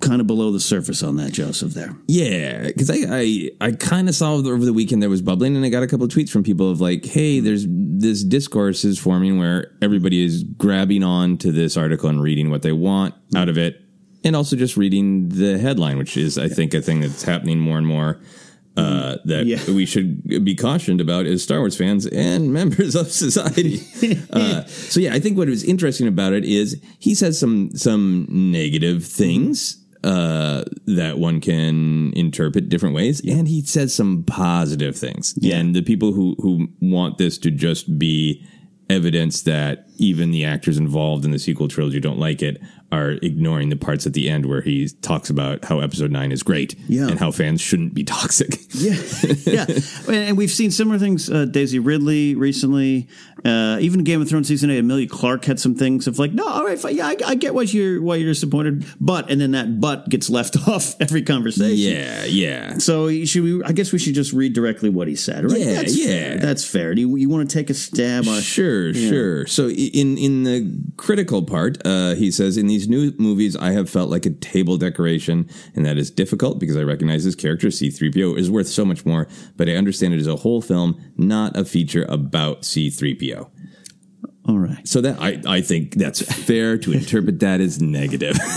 kind 0.00 0.20
of 0.20 0.26
below 0.26 0.50
the 0.50 0.60
surface 0.60 1.02
on 1.02 1.16
that, 1.16 1.32
Joseph. 1.32 1.74
There, 1.74 1.94
Yeah, 2.06 2.62
because 2.64 2.90
I 2.90 2.96
I, 3.08 3.50
I 3.60 3.72
kind 3.72 4.08
of 4.08 4.14
saw 4.14 4.34
over 4.34 4.64
the 4.64 4.72
weekend 4.72 5.02
there 5.02 5.10
was 5.10 5.22
bubbling, 5.22 5.56
and 5.56 5.64
I 5.64 5.68
got 5.68 5.82
a 5.82 5.86
couple 5.86 6.06
of 6.06 6.12
tweets 6.12 6.30
from 6.30 6.42
people 6.42 6.70
of 6.70 6.80
like, 6.80 7.04
"Hey, 7.04 7.40
there's 7.40 7.66
this 7.68 8.24
discourse 8.24 8.84
is 8.84 8.98
forming 8.98 9.38
where 9.38 9.72
everybody 9.82 10.24
is 10.24 10.42
grabbing 10.42 11.02
on 11.02 11.36
to 11.38 11.52
this 11.52 11.76
article 11.76 12.08
and 12.08 12.22
reading 12.22 12.50
what 12.50 12.62
they 12.62 12.72
want 12.72 13.14
out 13.34 13.48
of 13.48 13.58
it, 13.58 13.80
and 14.24 14.36
also 14.36 14.56
just 14.56 14.76
reading 14.76 15.28
the 15.30 15.58
headline, 15.58 15.98
which 15.98 16.16
is 16.16 16.38
I 16.38 16.48
think 16.48 16.74
a 16.74 16.80
thing 16.82 17.00
that's 17.00 17.22
happening 17.24 17.58
more 17.60 17.78
and 17.78 17.86
more." 17.86 18.20
Uh, 18.76 19.16
that 19.24 19.44
Yeah. 19.46 19.58
we 19.74 19.84
should 19.84 20.44
be 20.44 20.54
cautioned 20.54 21.00
about 21.00 21.26
as 21.26 21.42
Star 21.42 21.58
Wars 21.58 21.76
fans 21.76 22.06
and 22.06 22.52
members 22.60 22.94
of 22.94 23.10
society. 23.10 23.80
uh, 24.32 24.64
so 24.66 25.00
yeah, 25.00 25.12
I 25.12 25.18
think 25.20 25.36
what 25.36 25.48
was 25.48 25.64
interesting 25.64 26.06
about 26.06 26.32
it 26.32 26.44
is 26.44 26.80
he 26.98 27.14
says 27.14 27.38
some 27.38 27.70
some 27.74 28.26
negative 28.30 29.04
things 29.04 29.76
uh, 30.04 30.64
that 30.86 31.18
one 31.18 31.40
can 31.40 32.12
interpret 32.14 32.68
different 32.70 32.94
ways, 32.94 33.20
and 33.28 33.48
he 33.48 33.60
says 33.62 33.92
some 33.92 34.22
positive 34.24 34.96
things. 34.96 35.34
Yeah. 35.38 35.56
And 35.56 35.74
the 35.74 35.82
people 35.82 36.12
who 36.12 36.36
who 36.40 36.68
want 36.80 37.18
this 37.18 37.36
to 37.38 37.50
just 37.50 37.98
be 37.98 38.42
evidence 38.88 39.42
that 39.42 39.86
even 39.98 40.30
the 40.30 40.44
actors 40.44 40.78
involved 40.78 41.24
in 41.24 41.32
the 41.32 41.38
sequel 41.38 41.68
trilogy 41.68 42.00
don't 42.00 42.18
like 42.18 42.40
it 42.40 42.60
are 42.92 43.12
ignoring 43.22 43.68
the 43.68 43.76
parts 43.76 44.06
at 44.06 44.12
the 44.14 44.28
end 44.28 44.46
where 44.46 44.60
he 44.62 44.88
talks 45.02 45.30
about 45.30 45.64
how 45.64 45.80
episode 45.80 46.10
9 46.10 46.32
is 46.32 46.42
great 46.42 46.74
Yeah. 46.88 47.08
and 47.08 47.18
how 47.20 47.30
fans 47.30 47.60
shouldn't 47.60 47.94
be 47.94 48.02
toxic. 48.04 48.58
yeah, 48.74 48.96
yeah, 49.44 49.66
and 50.08 50.36
we've 50.36 50.50
seen 50.50 50.70
similar 50.70 50.98
things. 50.98 51.30
Uh, 51.30 51.44
Daisy 51.44 51.78
Ridley 51.78 52.34
recently, 52.34 53.08
uh, 53.44 53.78
even 53.80 54.02
Game 54.04 54.20
of 54.20 54.28
Thrones 54.28 54.48
season 54.48 54.70
eight. 54.70 54.78
Emilia 54.78 55.06
Clarke 55.08 55.44
had 55.44 55.60
some 55.60 55.74
things 55.74 56.06
of 56.06 56.18
like, 56.18 56.32
no, 56.32 56.46
all 56.46 56.64
right, 56.64 56.78
fine, 56.78 56.96
yeah, 56.96 57.06
I, 57.06 57.16
I 57.26 57.34
get 57.36 57.54
why 57.54 57.62
you're 57.62 58.02
why 58.02 58.16
you're 58.16 58.30
disappointed, 58.30 58.84
but 59.00 59.30
and 59.30 59.40
then 59.40 59.52
that 59.52 59.80
but 59.80 60.08
gets 60.08 60.28
left 60.30 60.56
off 60.68 60.94
every 61.00 61.22
conversation. 61.22 61.94
yeah, 61.96 62.24
yeah. 62.24 62.78
So 62.78 63.08
should 63.24 63.42
we? 63.42 63.62
I 63.64 63.72
guess 63.72 63.92
we 63.92 63.98
should 63.98 64.14
just 64.14 64.32
read 64.32 64.52
directly 64.52 64.88
what 64.90 65.08
he 65.08 65.14
said. 65.16 65.44
Right? 65.50 65.60
Yeah, 65.60 65.74
That's 65.74 65.96
yeah. 65.98 66.06
Fair. 66.06 66.38
That's 66.38 66.64
fair. 66.68 66.94
Do 66.94 67.00
you, 67.00 67.16
you 67.16 67.28
want 67.28 67.48
to 67.48 67.54
take 67.54 67.70
a 67.70 67.74
stab? 67.74 68.26
on 68.28 68.40
Sure, 68.40 68.92
sure. 68.94 69.46
So 69.46 69.68
in 69.68 70.18
in 70.18 70.42
the 70.44 70.74
critical 70.96 71.42
part, 71.42 71.78
uh, 71.84 72.14
he 72.14 72.30
says 72.30 72.56
in 72.56 72.66
these 72.66 72.79
new 72.88 73.12
movies, 73.18 73.56
I 73.56 73.72
have 73.72 73.90
felt 73.90 74.10
like 74.10 74.26
a 74.26 74.30
table 74.30 74.76
decoration, 74.76 75.48
and 75.74 75.84
that 75.86 75.98
is 75.98 76.10
difficult 76.10 76.58
because 76.58 76.76
I 76.76 76.82
recognize 76.82 77.24
this 77.24 77.34
character 77.34 77.70
C-3PO 77.70 78.38
is 78.38 78.50
worth 78.50 78.68
so 78.68 78.84
much 78.84 79.04
more, 79.04 79.28
but 79.56 79.68
I 79.68 79.72
understand 79.72 80.14
it 80.14 80.20
as 80.20 80.26
a 80.26 80.36
whole 80.36 80.60
film, 80.60 81.00
not 81.16 81.56
a 81.56 81.64
feature 81.64 82.06
about 82.08 82.64
C-3PO. 82.64 83.50
All 84.50 84.58
right. 84.58 84.86
So 84.88 85.00
that 85.02 85.20
I, 85.20 85.40
I 85.46 85.60
think 85.60 85.94
that's 85.94 86.20
fair 86.20 86.76
to 86.78 86.92
interpret 86.92 87.38
that 87.40 87.60
as 87.60 87.80
negative. 87.80 88.36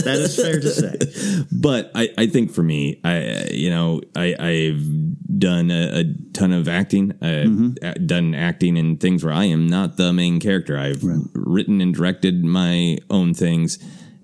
That 0.00 0.18
is 0.18 0.34
fair 0.36 0.58
to 0.60 0.68
say. 0.70 1.44
but 1.52 1.90
I, 1.94 2.08
I 2.18 2.26
think 2.26 2.50
for 2.52 2.62
me, 2.62 3.00
I 3.04 3.48
you 3.52 3.70
know 3.70 4.00
I 4.16 4.34
I've 4.38 5.38
done 5.38 5.70
a, 5.70 6.00
a 6.00 6.04
ton 6.32 6.52
of 6.52 6.68
acting. 6.68 7.12
I've 7.22 7.48
Mm-hmm. 7.50 8.06
done 8.06 8.34
acting 8.34 8.76
in 8.76 8.96
things 8.98 9.24
where 9.24 9.32
I 9.32 9.44
am 9.44 9.66
not 9.66 9.96
the 9.96 10.12
main 10.12 10.40
character. 10.40 10.76
I've 10.78 11.02
written 11.34 11.80
and 11.80 11.94
directed 11.94 12.44
my 12.44 12.98
own 13.08 13.34
things. 13.34 13.78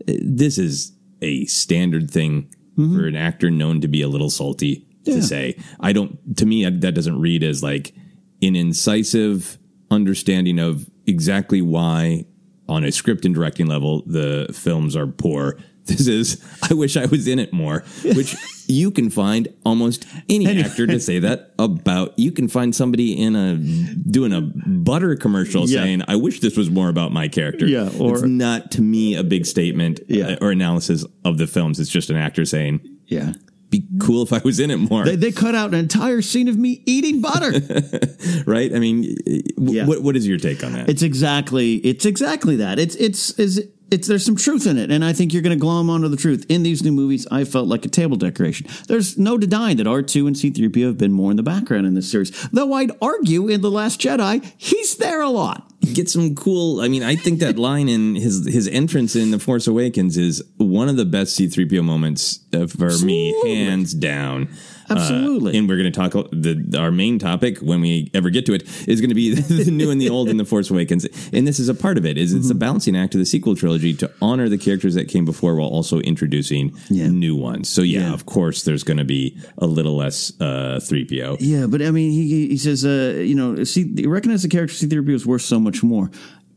This 0.07 0.59
is 0.59 0.93
a 1.23 1.45
standard 1.47 2.11
thing 2.11 2.53
Mm-hmm. 2.79 2.95
for 2.97 3.07
an 3.07 3.17
actor 3.17 3.51
known 3.51 3.81
to 3.81 3.89
be 3.89 4.03
a 4.03 4.09
little 4.09 4.29
salty 4.29 4.87
to 5.07 5.23
say. 5.23 5.57
I 5.81 5.93
don't. 5.95 6.37
To 6.37 6.45
me, 6.45 6.69
that 6.69 6.93
doesn't 6.95 7.19
read 7.21 7.43
as 7.43 7.63
like 7.63 7.95
an 8.43 8.55
incisive 8.57 9.57
understanding 9.91 10.59
of 10.59 10.91
exactly 11.07 11.63
why, 11.63 12.25
on 12.69 12.85
a 12.85 12.93
script 12.93 13.25
and 13.25 13.35
directing 13.35 13.67
level, 13.67 14.03
the 14.07 14.49
films 14.53 14.97
are 14.97 15.07
poor. 15.07 15.59
This 15.87 16.09
is, 16.09 16.45
I 16.69 16.75
wish 16.75 16.97
I 16.97 17.07
was 17.07 17.29
in 17.29 17.39
it 17.39 17.53
more, 17.53 17.85
which 18.03 18.35
you 18.67 18.91
can 18.91 19.09
find 19.09 19.47
almost 19.65 20.05
any 20.29 20.61
actor 20.61 20.85
to 20.85 20.99
say 20.99 21.21
that 21.21 21.55
about. 21.61 22.19
You 22.19 22.33
can 22.33 22.49
find 22.49 22.75
somebody 22.75 23.13
in 23.13 23.37
a, 23.37 23.55
doing 23.55 24.33
a 24.33 24.41
butter 24.41 25.15
commercial 25.15 25.69
Yeah. 25.69 25.83
saying, 25.85 26.03
I 26.09 26.17
wish 26.17 26.41
this 26.41 26.57
was 26.57 26.71
more 26.71 26.89
about 26.89 27.13
my 27.13 27.29
character. 27.29 27.69
Yeah, 27.69 27.89
or- 28.01 28.15
it's 28.15 28.25
not 28.25 28.73
to 28.73 28.83
me 28.83 29.15
a 29.15 29.23
big 29.23 29.47
statement 29.47 30.01
Yeah. 30.09 30.31
uh, 30.31 30.39
or 30.41 30.51
analysis 30.51 31.05
of 31.25 31.39
the 31.39 31.47
films. 31.47 31.79
It's 31.79 31.89
just 31.89 32.11
an 32.11 32.17
actor 32.17 32.45
saying, 32.45 32.81
Yeah. 33.07 33.35
Be 33.71 33.85
cool 34.01 34.23
if 34.23 34.33
I 34.33 34.41
was 34.45 34.61
in 34.61 34.71
it 34.71 34.77
more. 34.77 35.05
They, 35.05 35.17
they 35.17 35.33
cut 35.33 35.55
out 35.55 35.69
an 35.75 35.75
entire 35.81 36.23
scene 36.23 36.49
of 36.49 36.57
me 36.57 36.83
eating 36.87 37.21
butter. 37.21 37.51
right? 38.47 38.73
I 38.75 38.79
mean, 38.79 39.17
w- 39.57 39.79
Yeah. 39.79 39.87
what, 39.87 40.03
what 40.03 40.17
is 40.17 40.27
your 40.27 40.39
take 40.39 40.63
on 40.65 40.73
that? 40.75 40.89
It's 40.89 41.03
exactly 41.03 41.77
it's 41.77 42.05
exactly 42.07 42.57
that. 42.57 42.79
It's 42.79 42.95
it's 42.97 43.31
is 43.39 43.67
it's 43.91 44.09
there's 44.09 44.25
some 44.25 44.37
truth 44.37 44.67
in 44.67 44.79
it, 44.79 44.91
and 44.91 45.05
I 45.05 45.13
think 45.13 45.33
you're 45.33 45.43
going 45.43 45.57
to 45.57 45.61
glom 45.61 45.91
onto 45.91 46.09
the 46.09 46.17
truth. 46.17 46.45
In 46.49 46.63
these 46.63 46.83
new 46.83 46.93
movies, 46.93 47.27
I 47.31 47.45
felt 47.45 47.69
like 47.69 47.85
a 47.85 47.89
table 47.89 48.17
decoration. 48.17 48.67
There's 48.89 49.17
no 49.17 49.39
denying 49.39 49.77
that 49.79 49.87
R 49.87 50.03
two 50.03 50.27
and 50.27 50.37
C-3PO 50.37 50.87
have 50.87 50.99
been 50.99 51.13
more 51.13 51.31
in 51.31 51.37
the 51.37 51.43
background 51.43 51.87
in 51.87 51.95
this 51.95 52.11
series. 52.11 52.31
Though 52.51 52.73
I'd 52.73 52.93
argue 53.01 53.49
in 53.49 53.61
the 53.61 53.71
Last 53.71 54.01
Jedi, 54.01 54.45
he's 54.57 54.97
there 54.97 55.21
a 55.23 55.31
lot. 55.31 55.73
get 55.95 56.09
some 56.11 56.35
cool. 56.35 56.81
I 56.81 56.89
mean, 56.89 57.03
I 57.03 57.17
think 57.17 57.41
that 57.41 57.59
line 57.59 57.89
in 57.89 58.17
his 58.17 58.47
his 58.47 58.67
entrance 58.69 59.15
in 59.15 59.31
the 59.31 59.39
Force 59.39 59.67
Awakens 59.67 60.17
is 60.17 60.43
one 60.57 60.89
of 60.89 60.97
the 60.97 61.05
best 61.05 61.35
C-3PO 61.37 61.85
moments 61.85 62.41
for 62.51 62.91
me, 63.05 63.35
hands 63.45 63.95
down. 63.95 64.49
Absolutely. 64.89 65.55
Uh, 65.55 65.59
and 65.59 65.69
we're 65.69 65.77
going 65.77 65.91
to 65.93 65.99
talk 65.99 66.13
the 66.33 66.77
our 66.79 66.91
main 66.91 67.19
topic 67.19 67.59
when 67.59 67.81
we 67.81 68.11
ever 68.15 68.31
get 68.31 68.47
to 68.47 68.55
it 68.55 68.63
is 68.89 69.01
going 69.01 69.09
to 69.11 69.15
be 69.15 69.35
the 69.35 69.71
new 69.71 69.91
and 69.91 70.01
the 70.01 70.09
old 70.11 70.29
in 70.29 70.37
the 70.37 70.45
Force 70.45 70.71
Awakens, 70.71 71.07
and 71.33 71.47
this 71.47 71.59
is 71.59 71.69
a 71.69 71.75
part 71.75 71.99
of 71.99 72.07
it. 72.07 72.17
Is 72.19 72.33
it's 72.33 72.47
a 72.47 72.51
Mm-hmm. 72.51 72.59
balancing 72.59 72.97
act 72.97 73.15
of 73.15 73.19
the 73.19 73.27
sequel 73.27 73.55
trilogy 73.57 73.93
to 73.95 74.11
honor 74.23 74.49
the 74.49 74.59
characters 74.59 74.95
that 74.95 75.09
came 75.09 75.25
before 75.25 75.55
while 75.57 75.69
also 75.69 75.99
introducing 76.01 76.73
Yeah. 76.89 77.09
new 77.09 77.37
ones. 77.37 77.69
So 77.69 77.83
yeah, 77.83 78.01
Yeah. 78.01 78.13
of 78.15 78.27
course, 78.27 78.63
there's 78.65 78.83
going 78.85 78.99
to 78.99 79.05
be 79.05 79.37
a 79.59 79.67
little 79.67 79.97
less 79.97 80.33
uh, 80.41 80.79
3PO. 80.83 81.37
Yeah, 81.41 81.67
but 81.67 81.83
I 81.83 81.91
mean, 81.91 82.11
he 82.13 82.49
he 82.49 82.57
says, 82.57 82.85
uh, 82.85 83.17
you 83.25 83.35
know, 83.35 83.63
see, 83.65 83.93
recognize 84.07 84.43
the 84.43 84.49
character 84.49 84.75
C-3PO 84.75 85.15
is 85.15 85.27
worth 85.27 85.43
so 85.43 85.59
much 85.61 85.83
more. 85.83 86.11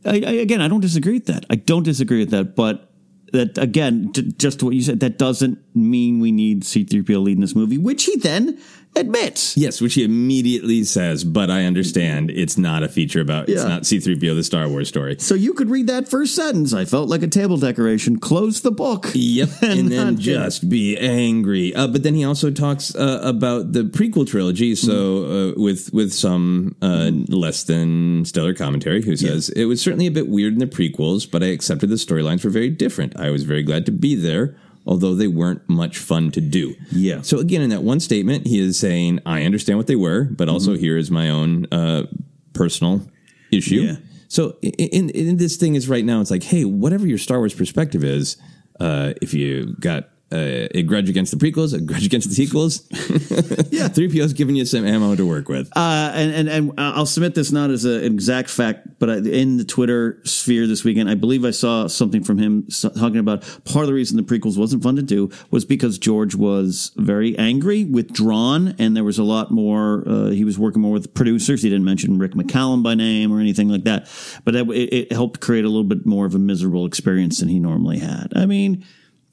I, 0.05 0.11
I, 0.25 0.31
again, 0.41 0.61
I 0.61 0.67
don't 0.69 0.79
disagree 0.79 1.13
with 1.13 1.25
that. 1.25 1.45
I 1.49 1.55
don't 1.55 1.83
disagree 1.83 2.19
with 2.19 2.29
that, 2.29 2.55
but 2.55 2.88
that 3.31 3.57
again, 3.57 4.11
just 4.37 4.63
what 4.63 4.73
you 4.73 4.81
said, 4.81 4.99
that 5.01 5.17
doesn't 5.17 5.59
mean 5.75 6.19
we 6.19 6.31
need 6.31 6.65
C-3PO 6.65 7.23
leading 7.23 7.41
this 7.41 7.55
movie, 7.55 7.77
which 7.77 8.05
he 8.05 8.17
then 8.17 8.59
admits. 8.95 9.56
Yes, 9.56 9.80
which 9.82 9.93
he 9.93 10.04
immediately 10.04 10.84
says, 10.84 11.23
but 11.23 11.49
I 11.49 11.65
understand 11.65 12.32
it's 12.32 12.58
not 12.58 12.84
a 12.84 12.89
feature 12.89 13.21
about 13.21 13.47
it's 13.49 13.62
Yeah. 13.62 13.67
not 13.69 13.84
C3PO 13.84 14.36
the 14.36 14.43
Star 14.43 14.67
Wars 14.67 14.88
story. 14.89 15.15
So 15.19 15.36
you 15.36 15.54
could 15.54 15.69
read 15.69 15.88
that 15.88 16.10
first 16.10 16.36
sentence. 16.36 16.73
I 16.73 16.86
felt 16.86 17.08
like 17.10 17.23
a 17.23 17.28
table 17.28 17.58
decoration. 17.58 18.19
Close 18.19 18.62
the 18.62 18.71
book. 18.71 19.10
Yep, 19.13 19.49
and, 19.62 19.91
then 19.91 20.13
not- 20.15 20.19
just 20.21 20.69
be 20.69 20.97
angry. 20.97 21.73
Uh, 21.73 21.88
but 21.88 22.04
then 22.04 22.13
he 22.15 22.25
also 22.25 22.52
talks 22.52 22.93
uh, 22.95 23.21
about 23.23 23.71
the 23.73 23.84
prequel 23.84 24.28
trilogy. 24.28 24.75
So 24.75 25.54
uh, 25.56 25.62
with 25.62 25.93
with 25.93 26.12
some 26.13 26.75
uh, 26.82 27.12
less 27.30 27.63
than 27.63 28.25
stellar 28.25 28.54
commentary, 28.54 29.02
who 29.02 29.15
says 29.15 29.49
it 29.49 29.65
was 29.65 29.82
certainly 29.82 30.08
a 30.08 30.12
bit 30.12 30.28
weird 30.28 30.54
in 30.54 30.60
the 30.60 30.67
prequels, 30.67 31.30
but 31.30 31.41
I 31.43 31.47
accepted 31.47 31.89
the 31.89 31.95
storylines 31.95 32.43
were 32.43 32.49
very 32.49 32.69
different. 32.69 33.17
I 33.17 33.30
was 33.30 33.43
very 33.43 33.63
glad 33.63 33.86
to 33.86 33.91
be 33.91 34.15
there. 34.15 34.56
Although 34.89 35.13
they 35.13 35.28
weren't 35.28 35.62
much 35.69 35.99
fun 35.99 36.32
to 36.32 36.41
do. 36.41 36.73
Yeah. 36.91 37.21
So 37.21 37.38
again, 37.38 37.62
in 37.62 37.69
that 37.69 37.84
one 37.84 37.99
statement, 37.99 38.47
he 38.47 38.60
is 38.60 38.75
saying, 38.78 39.19
I 39.23 39.43
understand 39.43 39.78
what 39.78 39.86
they 39.86 39.95
were, 39.95 40.23
but 40.23 40.49
also 40.49 40.73
here 40.73 40.97
is 40.97 41.12
my 41.12 41.30
own 41.30 41.67
uh, 41.71 42.08
personal 42.54 43.08
issue. 43.52 43.82
Yeah. 43.82 43.95
So 44.30 44.58
in, 44.63 45.12
in 45.12 45.38
this 45.38 45.58
thing 45.58 45.75
is 45.75 45.88
right 45.88 46.04
now, 46.04 46.21
it's 46.21 46.32
like, 46.32 46.41
hey, 46.41 46.65
whatever 46.65 47.06
your 47.06 47.19
Star 47.19 47.38
Wars 47.38 47.54
perspective 47.54 48.04
is, 48.04 48.38
uh, 48.80 49.13
if 49.21 49.32
you 49.32 49.75
got 49.80 50.10
uh, 50.31 50.67
a 50.75 50.83
grudge 50.83 51.09
against 51.09 51.37
the 51.37 51.43
prequels, 51.43 51.73
a 51.73 51.79
grudge 51.81 52.05
against 52.05 52.29
the 52.29 52.35
sequels, 52.35 52.83
yeah, 53.71 53.87
three 53.87 54.07
PO's 54.07 54.33
giving 54.33 54.55
you 54.55 54.65
some 54.65 54.85
ammo 54.85 55.15
to 55.15 55.25
work 55.25 55.49
with. 55.49 55.69
Uh, 55.75 56.11
and, 56.13 56.31
and 56.31 56.49
and 56.49 56.73
I'll 56.77 57.05
submit 57.07 57.33
this 57.33 57.51
not 57.51 57.71
as 57.71 57.85
a- 57.85 58.05
an 58.05 58.13
exact 58.13 58.49
fact, 58.49 58.99
but 58.99 59.09
I, 59.09 59.17
in 59.17 59.57
the 59.57 59.63
Twitter 59.63 60.19
sphere 60.25 60.67
this 60.67 60.83
weekend, 60.83 61.09
I 61.09 61.15
believe 61.15 61.45
I 61.45 61.51
saw 61.51 61.87
something 61.87 62.23
from 62.23 62.37
him 62.37 62.67
talking 62.69 63.17
about 63.17 63.41
part 63.65 63.83
of 63.83 63.87
the 63.87 63.93
reason 63.93 64.17
the 64.17 64.23
prequels 64.23 64.57
wasn't 64.57 64.83
fun 64.83 64.95
to 64.97 65.01
do 65.01 65.31
was 65.49 65.65
because 65.65 65.97
George 65.97 66.35
was 66.35 66.91
very 66.95 67.37
angry, 67.37 67.85
withdrawn, 67.85 68.75
and 68.77 68.95
there 68.95 69.03
was 69.03 69.17
a 69.17 69.23
lot 69.23 69.49
more. 69.49 70.03
Uh, 70.07 70.29
he 70.29 70.45
was 70.45 70.59
working 70.59 70.81
more 70.81 70.91
with 70.91 71.11
producers. 71.15 71.63
He 71.63 71.69
didn't 71.69 71.85
mention 71.85 72.19
Rick 72.19 72.33
McCallum 72.33 72.83
by 72.83 72.93
name 72.93 73.31
or 73.31 73.39
anything 73.39 73.69
like 73.69 73.83
that, 73.85 74.07
but 74.45 74.55
it, 74.55 74.69
it 74.69 75.11
helped 75.11 75.39
create 75.39 75.65
a 75.65 75.69
little 75.69 75.83
bit 75.83 76.05
more 76.05 76.27
of 76.27 76.35
a 76.35 76.39
miserable 76.39 76.85
experience 76.85 77.39
than 77.39 77.49
he 77.49 77.59
normally 77.59 77.97
had. 77.97 78.31
I 78.35 78.45
mean. 78.45 78.85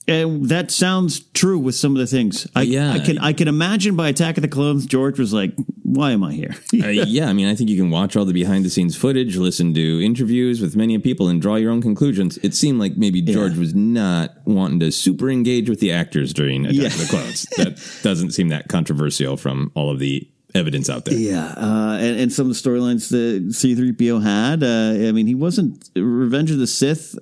And 0.09 0.49
that 0.49 0.71
sounds 0.71 1.19
true 1.35 1.59
with 1.59 1.75
some 1.75 1.93
of 1.93 1.99
the 1.99 2.07
things. 2.07 2.47
I, 2.55 2.63
Yeah. 2.63 2.93
I 2.93 3.01
can 3.01 3.19
I 3.19 3.33
can 3.33 3.49
imagine 3.49 3.97
by 3.97 4.09
Attack 4.09 4.37
of 4.39 4.43
the 4.43 4.49
Clones, 4.49 4.87
George 4.87 5.19
was 5.19 5.33
like, 5.33 5.53
"Why 5.83 6.13
am 6.13 6.23
I 6.23 6.33
here?" 6.33 6.55
uh, 6.75 6.87
yeah, 6.89 7.29
I 7.29 7.33
mean, 7.33 7.49
I 7.49 7.55
think 7.57 7.71
you 7.71 7.77
can 7.77 7.91
watch 7.91 8.17
all 8.17 8.25
the 8.25 8.33
behind 8.33 8.65
the 8.65 8.71
scenes 8.71 8.95
footage, 8.97 9.37
listen 9.37 9.75
to 9.75 10.01
interviews 10.05 10.61
with 10.61 10.77
many 10.77 10.97
people, 10.99 11.29
and 11.29 11.43
draw 11.43 11.57
your 11.57 11.73
own 11.73 11.83
conclusions. 11.83 12.39
It 12.39 12.55
seemed 12.55 12.79
like 12.79 12.97
maybe 12.97 13.21
George 13.21 13.57
was 13.59 13.75
not 13.75 14.37
wanting 14.45 14.79
to 14.81 14.93
super 14.93 15.29
engage 15.29 15.69
with 15.69 15.81
the 15.81 15.91
actors 15.91 16.33
during 16.33 16.67
Attack 16.67 16.77
Yeah. 16.77 16.87
of 16.87 16.99
the 16.99 17.07
Clones. 17.07 17.43
that 17.57 18.01
doesn't 18.05 18.31
seem 18.31 18.49
that 18.51 18.69
controversial 18.69 19.37
from 19.37 19.73
all 19.75 19.91
of 19.91 19.99
the 19.99 20.29
evidence 20.55 20.89
out 20.89 21.05
there. 21.05 21.15
Yeah, 21.19 21.53
uh, 21.57 21.99
and, 22.01 22.19
and 22.21 22.33
some 22.33 22.49
of 22.49 22.55
the 22.55 22.71
storylines 22.71 23.11
that 23.11 23.53
C-3PO 23.53 24.23
had. 24.23 24.63
Uh, 24.63 25.09
I 25.09 25.13
mean, 25.13 25.27
he 25.27 25.35
wasn't 25.35 25.91
Revenge 25.97 26.51
of 26.53 26.59
the 26.59 26.67
Sith. 26.69 27.15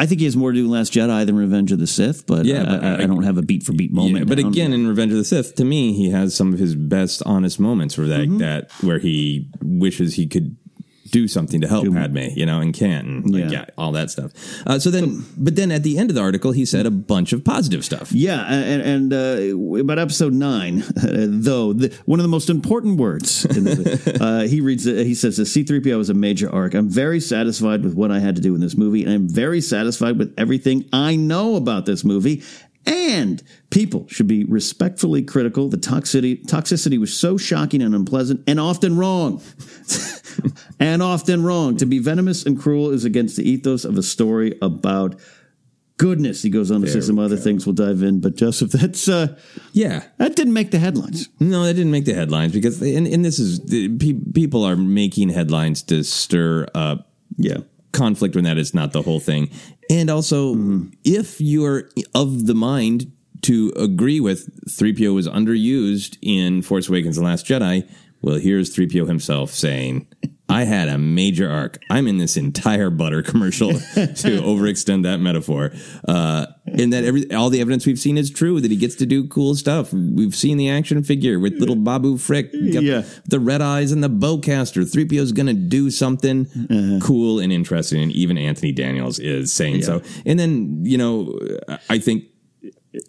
I 0.00 0.06
think 0.06 0.20
he 0.20 0.26
has 0.26 0.36
more 0.36 0.52
to 0.52 0.56
do 0.56 0.64
in 0.64 0.70
Last 0.70 0.92
Jedi 0.92 1.26
than 1.26 1.36
Revenge 1.36 1.72
of 1.72 1.80
the 1.80 1.86
Sith, 1.88 2.24
but, 2.26 2.46
Yeah, 2.46 2.62
I, 2.62 2.64
but 2.66 2.84
I, 2.84 2.88
I- 2.90 3.02
I 3.02 3.06
don't 3.06 3.24
have 3.24 3.36
a 3.36 3.42
beat 3.42 3.64
for 3.64 3.72
beat 3.72 3.92
moment. 3.92 4.18
Yeah, 4.18 4.24
but 4.24 4.38
down. 4.38 4.46
again, 4.52 4.72
in 4.72 4.86
Revenge 4.86 5.10
of 5.10 5.18
the 5.18 5.24
Sith, 5.24 5.56
to 5.56 5.64
me, 5.64 5.92
he 5.92 6.10
has 6.10 6.34
some 6.36 6.52
of 6.52 6.58
his 6.60 6.74
best 6.76 7.20
honest 7.26 7.58
moments 7.58 7.98
where 7.98 8.06
that, 8.06 8.20
Mm-hmm. 8.20 8.38
that 8.38 8.70
where 8.80 9.00
he 9.00 9.50
wishes 9.60 10.14
he 10.14 10.26
could 10.28 10.56
do 11.10 11.28
something 11.28 11.60
to 11.60 11.68
help 11.68 11.86
Padme, 11.92 12.18
you 12.34 12.46
know, 12.46 12.60
and 12.60 12.74
can't, 12.74 13.06
and 13.06 13.30
like, 13.30 13.44
Yeah. 13.44 13.50
yeah. 13.50 13.64
all 13.76 13.92
that 13.92 14.10
stuff. 14.10 14.32
Uh, 14.66 14.78
so 14.78 14.90
then, 14.90 15.24
but 15.36 15.56
then 15.56 15.70
at 15.72 15.82
the 15.82 15.98
end 15.98 16.10
of 16.10 16.14
the 16.16 16.22
article, 16.22 16.52
he 16.52 16.64
said 16.64 16.86
a 16.86 16.90
bunch 16.90 17.32
of 17.32 17.44
positive 17.44 17.84
stuff. 17.84 18.12
Yeah, 18.12 18.44
and, 18.52 18.82
and 18.82 19.12
uh, 19.12 19.80
about 19.80 19.98
episode 19.98 20.32
nine, 20.32 20.82
though, 20.96 21.72
the, 21.72 21.96
one 22.06 22.18
of 22.20 22.24
the 22.24 22.28
most 22.28 22.50
important 22.50 22.98
words, 22.98 23.44
in 23.44 23.64
the, 23.64 24.18
uh, 24.20 24.46
he 24.48 24.60
reads, 24.60 24.86
uh, 24.86 24.92
he 24.92 25.14
says, 25.14 25.36
the 25.36 25.46
C-3PO 25.46 25.98
is 26.00 26.10
a 26.10 26.14
major 26.14 26.52
arc. 26.52 26.74
I'm 26.74 26.88
very 26.88 27.20
satisfied 27.20 27.82
with 27.84 27.94
what 27.94 28.10
I 28.10 28.18
had 28.18 28.36
to 28.36 28.42
do 28.42 28.54
in 28.54 28.60
this 28.60 28.76
movie, 28.76 29.04
and 29.04 29.12
I'm 29.12 29.28
very 29.28 29.60
satisfied 29.60 30.18
with 30.18 30.34
everything 30.38 30.84
I 30.92 31.16
know 31.16 31.56
about 31.56 31.86
this 31.86 32.04
movie. 32.04 32.42
And 32.86 33.42
people 33.70 34.06
should 34.08 34.26
be 34.26 34.44
respectfully 34.44 35.22
critical. 35.22 35.68
The 35.68 35.76
toxicity, 35.76 36.42
toxicity 36.46 36.98
was 36.98 37.14
so 37.14 37.36
shocking 37.36 37.82
and 37.82 37.94
unpleasant 37.94 38.42
and 38.46 38.58
often 38.58 38.96
wrong. 38.96 39.42
and 40.80 41.02
often 41.02 41.42
wrong. 41.42 41.76
To 41.78 41.86
be 41.86 41.98
venomous 41.98 42.46
and 42.46 42.58
cruel 42.58 42.90
is 42.90 43.04
against 43.04 43.36
the 43.36 43.48
ethos 43.48 43.84
of 43.84 43.98
a 43.98 44.02
story 44.02 44.56
about 44.62 45.20
goodness. 45.98 46.42
He 46.42 46.48
goes 46.50 46.70
on 46.70 46.80
to 46.80 46.86
say 46.88 47.00
some 47.00 47.18
other 47.18 47.36
go. 47.36 47.42
things 47.42 47.66
we'll 47.66 47.74
dive 47.74 48.02
in. 48.02 48.20
But 48.20 48.36
Joseph, 48.36 48.70
that's 48.72 49.08
uh, 49.08 49.36
Yeah. 49.72 50.04
that 50.18 50.36
didn't 50.36 50.54
make 50.54 50.70
the 50.70 50.78
headlines. 50.78 51.28
No, 51.40 51.64
that 51.64 51.74
didn't 51.74 51.90
make 51.92 52.04
the 52.06 52.14
headlines 52.14 52.52
because, 52.52 52.80
and, 52.80 53.06
and 53.06 53.24
this 53.24 53.38
is, 53.38 53.58
people 53.98 54.64
are 54.64 54.76
making 54.76 55.28
headlines 55.30 55.82
to 55.84 56.04
stir 56.04 56.68
up 56.74 57.10
Yeah. 57.36 57.58
conflict 57.92 58.34
when 58.36 58.44
that 58.44 58.58
is 58.58 58.72
not 58.72 58.92
the 58.92 59.02
whole 59.02 59.20
thing. 59.20 59.50
And 59.90 60.10
also, 60.10 60.54
mm-hmm. 60.54 60.88
if 61.04 61.40
you're 61.40 61.88
of 62.14 62.46
the 62.46 62.54
mind 62.54 63.10
to 63.42 63.72
agree 63.76 64.20
with 64.20 64.48
3PO 64.66 65.14
was 65.14 65.28
underused 65.28 66.18
in 66.20 66.62
Force 66.62 66.88
Awakens 66.88 67.16
and 67.16 67.26
Last 67.26 67.46
Jedi, 67.46 67.88
well, 68.20 68.36
here's 68.36 68.74
3PO 68.74 69.06
himself 69.06 69.50
saying, 69.50 70.06
I 70.50 70.64
had 70.64 70.88
a 70.88 70.96
major 70.96 71.50
arc. 71.50 71.78
I'm 71.90 72.06
in 72.06 72.16
this 72.16 72.36
entire 72.38 72.88
butter 72.88 73.22
commercial 73.22 73.72
to 73.74 73.76
overextend 74.42 75.02
that 75.02 75.18
metaphor. 75.18 75.72
Uh, 76.06 76.46
and 76.66 76.92
that 76.92 77.04
every, 77.04 77.30
all 77.34 77.50
the 77.50 77.60
evidence 77.60 77.84
we've 77.86 77.98
seen 77.98 78.16
is 78.16 78.30
true 78.30 78.58
that 78.60 78.70
he 78.70 78.76
gets 78.76 78.94
to 78.96 79.06
do 79.06 79.28
cool 79.28 79.54
stuff. 79.54 79.92
We've 79.92 80.34
seen 80.34 80.56
the 80.56 80.70
action 80.70 81.02
figure 81.02 81.38
with 81.38 81.54
little 81.54 81.76
Babu 81.76 82.16
Frick, 82.16 82.48
Yeah. 82.52 83.02
the 83.26 83.40
red 83.40 83.60
eyes 83.60 83.92
and 83.92 84.02
the 84.02 84.08
bowcaster. 84.10 84.82
3PO 84.90 85.20
is 85.20 85.32
going 85.32 85.46
to 85.48 85.54
do 85.54 85.90
something 85.90 86.46
Uh-huh. 86.70 86.98
cool 87.02 87.40
and 87.40 87.52
interesting. 87.52 88.02
And 88.02 88.12
even 88.12 88.38
Anthony 88.38 88.72
Daniels 88.72 89.18
is 89.18 89.52
saying 89.52 89.82
so. 89.82 90.02
And 90.24 90.38
then, 90.38 90.80
you 90.84 90.96
know, 90.98 91.38
I 91.90 91.98
think 91.98 92.24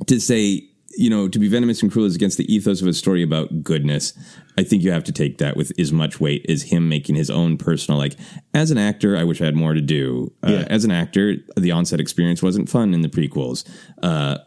to 0.07 0.19
say, 0.19 0.68
you 0.99 1.09
know, 1.09 1.29
to 1.29 1.39
be 1.39 1.47
venomous 1.47 1.81
and 1.81 1.89
cruel 1.89 2.05
is 2.05 2.13
against 2.13 2.37
the 2.37 2.53
ethos 2.53 2.81
of 2.81 2.87
a 2.87 2.93
story 2.93 3.23
about 3.23 3.63
goodness. 3.63 4.11
I 4.57 4.63
think 4.63 4.83
you 4.83 4.91
have 4.91 5.05
to 5.05 5.13
take 5.13 5.37
that 5.37 5.55
with 5.55 5.71
as 5.79 5.93
much 5.93 6.19
weight 6.19 6.45
as 6.49 6.63
him 6.63 6.89
making 6.89 7.15
his 7.15 7.29
own 7.29 7.57
personal. 7.57 7.97
Like, 7.97 8.17
as 8.53 8.69
an 8.69 8.77
actor, 8.77 9.15
I 9.15 9.23
wish 9.23 9.39
I 9.41 9.45
had 9.45 9.55
more 9.55 9.73
to 9.73 9.79
do. 9.81 10.33
Uh, 10.43 10.51
Yeah. 10.51 10.65
As 10.69 10.83
an 10.83 10.91
actor, 10.91 11.37
the 11.55 11.71
onset 11.71 12.01
experience 12.01 12.43
wasn't 12.43 12.67
fun 12.67 12.93
in 12.93 13.01
the 13.01 13.07
prequels, 13.07 13.63
uh, 14.03 14.39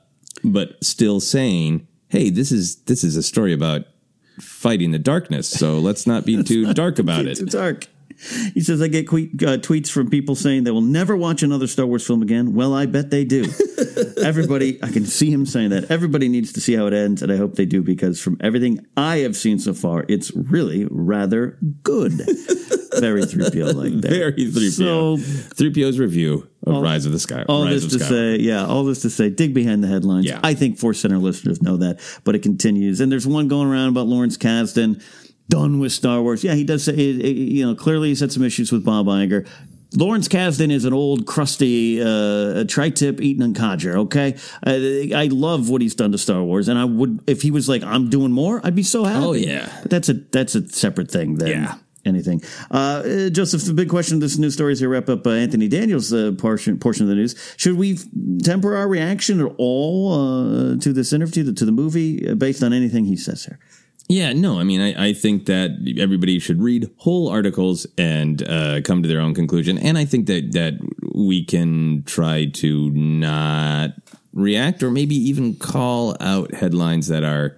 but 0.44 0.76
still 0.84 1.20
saying, 1.20 1.86
"Hey, 2.08 2.28
this 2.28 2.52
is 2.52 2.76
this 2.84 3.02
is 3.02 3.16
a 3.16 3.22
story 3.22 3.54
about 3.54 3.86
fighting 4.38 4.90
the 4.90 4.98
darkness. 4.98 5.48
So 5.48 5.78
let's 5.78 6.06
not 6.06 6.26
be 6.26 6.42
too 6.52 6.74
dark 6.74 6.98
about 6.98 7.24
it." 7.26 7.38
Too 7.38 7.46
dark. 7.46 7.88
He 8.54 8.60
says, 8.60 8.80
I 8.80 8.88
get 8.88 9.08
que- 9.08 9.30
uh, 9.42 9.58
tweets 9.58 9.90
from 9.90 10.08
people 10.10 10.34
saying 10.34 10.64
they 10.64 10.70
will 10.70 10.80
never 10.80 11.16
watch 11.16 11.42
another 11.42 11.66
Star 11.66 11.86
Wars 11.86 12.06
film 12.06 12.22
again. 12.22 12.54
Well, 12.54 12.74
I 12.74 12.86
bet 12.86 13.10
they 13.10 13.24
do. 13.24 13.44
Everybody, 14.22 14.82
I 14.82 14.88
can 14.90 15.06
see 15.06 15.30
him 15.30 15.46
saying 15.46 15.70
that. 15.70 15.90
Everybody 15.90 16.28
needs 16.28 16.52
to 16.52 16.60
see 16.60 16.74
how 16.74 16.86
it 16.86 16.92
ends, 16.94 17.22
and 17.22 17.32
I 17.32 17.36
hope 17.36 17.54
they 17.54 17.66
do 17.66 17.82
because 17.82 18.20
from 18.20 18.36
everything 18.40 18.86
I 18.96 19.18
have 19.18 19.36
seen 19.36 19.58
so 19.58 19.74
far, 19.74 20.04
it's 20.08 20.30
really 20.34 20.86
rather 20.90 21.58
good. 21.82 22.12
Very 22.98 23.22
3PO 23.22 23.74
like 23.74 24.00
that. 24.02 24.10
Very 24.10 24.32
3PO. 24.32 24.70
So, 24.70 25.16
3PO's 25.54 25.98
review 25.98 26.46
of 26.66 26.82
Rise 26.82 27.06
of 27.06 27.12
the 27.12 27.18
Sky. 27.18 27.44
all 27.48 27.64
Rise 27.64 27.88
this 27.88 27.98
to 28.00 28.06
say, 28.06 28.36
yeah, 28.36 28.66
all 28.66 28.84
this 28.84 29.02
to 29.02 29.10
say, 29.10 29.30
dig 29.30 29.54
behind 29.54 29.82
the 29.82 29.88
headlines. 29.88 30.26
Yeah. 30.26 30.40
I 30.42 30.54
think 30.54 30.78
Force 30.78 31.00
Center 31.00 31.18
listeners 31.18 31.62
know 31.62 31.78
that, 31.78 32.00
but 32.24 32.34
it 32.34 32.42
continues. 32.42 33.00
And 33.00 33.10
there's 33.10 33.26
one 33.26 33.48
going 33.48 33.66
around 33.68 33.88
about 33.88 34.06
Lawrence 34.06 34.36
Kasdan, 34.36 35.02
done 35.48 35.78
with 35.80 35.92
Star 35.92 36.22
Wars. 36.22 36.42
Yeah, 36.44 36.54
he 36.54 36.64
does 36.64 36.84
say, 36.84 36.92
eh, 36.94 37.26
you 37.26 37.66
know, 37.66 37.74
clearly 37.74 38.08
he's 38.08 38.20
had 38.20 38.32
some 38.32 38.42
issues 38.44 38.72
with 38.72 38.84
Bob 38.84 39.06
Iger. 39.06 39.46
Lawrence 39.94 40.26
Kasdan 40.26 40.72
is 40.72 40.86
an 40.86 40.94
old, 40.94 41.26
crusty 41.26 42.00
uh, 42.02 42.64
tri-tip 42.66 43.20
eating 43.20 43.42
and 43.42 43.54
codger. 43.54 43.98
Okay, 43.98 44.36
I, 44.64 45.10
I 45.14 45.26
love 45.26 45.68
what 45.68 45.82
he's 45.82 45.94
done 45.94 46.12
to 46.12 46.18
Star 46.18 46.42
Wars, 46.42 46.68
and 46.68 46.78
I 46.78 46.86
would 46.86 47.22
if 47.26 47.42
he 47.42 47.50
was 47.50 47.68
like, 47.68 47.82
"I'm 47.82 48.08
doing 48.08 48.32
more," 48.32 48.60
I'd 48.64 48.74
be 48.74 48.82
so 48.84 49.04
happy. 49.04 49.24
Oh, 49.26 49.32
yeah. 49.34 49.68
but 49.82 49.90
that's 49.90 50.08
a 50.08 50.14
that's 50.14 50.54
a 50.54 50.66
separate 50.68 51.10
thing. 51.10 51.34
Than 51.36 51.48
Yeah. 51.48 51.74
anything. 52.06 52.42
Uh, 52.70 52.74
uh, 53.04 53.28
Joseph, 53.28 53.64
the 53.64 53.74
big 53.74 53.90
question 53.90 54.14
of 54.16 54.22
this 54.22 54.38
news 54.38 54.54
story 54.54 54.72
is 54.72 54.80
here 54.80 54.88
wrap 54.88 55.10
up 55.10 55.26
uh, 55.26 55.30
Anthony 55.32 55.68
Daniels' 55.68 56.10
uh, 56.10 56.32
portion 56.38 56.78
portion 56.78 57.02
of 57.04 57.10
the 57.10 57.14
news. 57.16 57.34
Should 57.58 57.76
we 57.76 57.98
temper 58.42 58.74
our 58.74 58.88
reaction 58.88 59.42
at 59.42 59.52
all 59.58 60.12
uh, 60.14 60.76
to 60.78 60.92
this 60.94 61.12
interview, 61.12 61.52
to 61.52 61.64
the 61.66 61.70
movie, 61.72 62.26
uh, 62.26 62.34
based 62.34 62.62
on 62.62 62.72
anything 62.72 63.04
he 63.04 63.16
says 63.16 63.44
here? 63.44 63.58
Yeah, 64.12 64.34
no, 64.34 64.60
I 64.60 64.64
mean, 64.64 64.82
I, 64.82 65.08
I 65.08 65.12
think 65.14 65.46
that 65.46 65.70
everybody 65.98 66.38
should 66.38 66.60
read 66.60 66.90
whole 66.98 67.28
articles 67.28 67.86
and 67.96 68.46
uh, 68.46 68.82
come 68.82 69.02
to 69.02 69.08
their 69.08 69.20
own 69.20 69.34
conclusion. 69.34 69.78
And 69.78 69.96
I 69.96 70.04
think 70.04 70.26
that, 70.26 70.52
that 70.52 70.74
we 71.14 71.42
can 71.42 72.02
try 72.04 72.44
to 72.46 72.90
not 72.90 73.92
react 74.34 74.82
or 74.82 74.90
maybe 74.90 75.14
even 75.14 75.54
call 75.56 76.14
out 76.20 76.52
headlines 76.52 77.08
that 77.08 77.24
are 77.24 77.56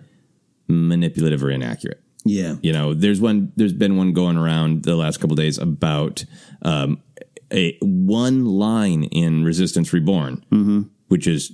manipulative 0.69 1.43
or 1.43 1.51
inaccurate. 1.51 2.01
Yeah. 2.25 2.55
You 2.63 2.73
know, 2.73 2.95
there's 2.95 3.21
one. 3.21 3.53
There's 3.57 3.73
been 3.73 3.97
one 3.97 4.13
going 4.13 4.37
around 4.37 4.85
the 4.85 4.95
last 4.95 5.19
couple 5.21 5.35
days 5.35 5.59
about 5.59 6.25
um, 6.63 7.03
a 7.53 7.77
one 7.83 8.47
line 8.47 9.05
in 9.05 9.45
Resistance 9.45 9.93
Reborn, 9.93 10.45
which 11.09 11.27
is 11.27 11.53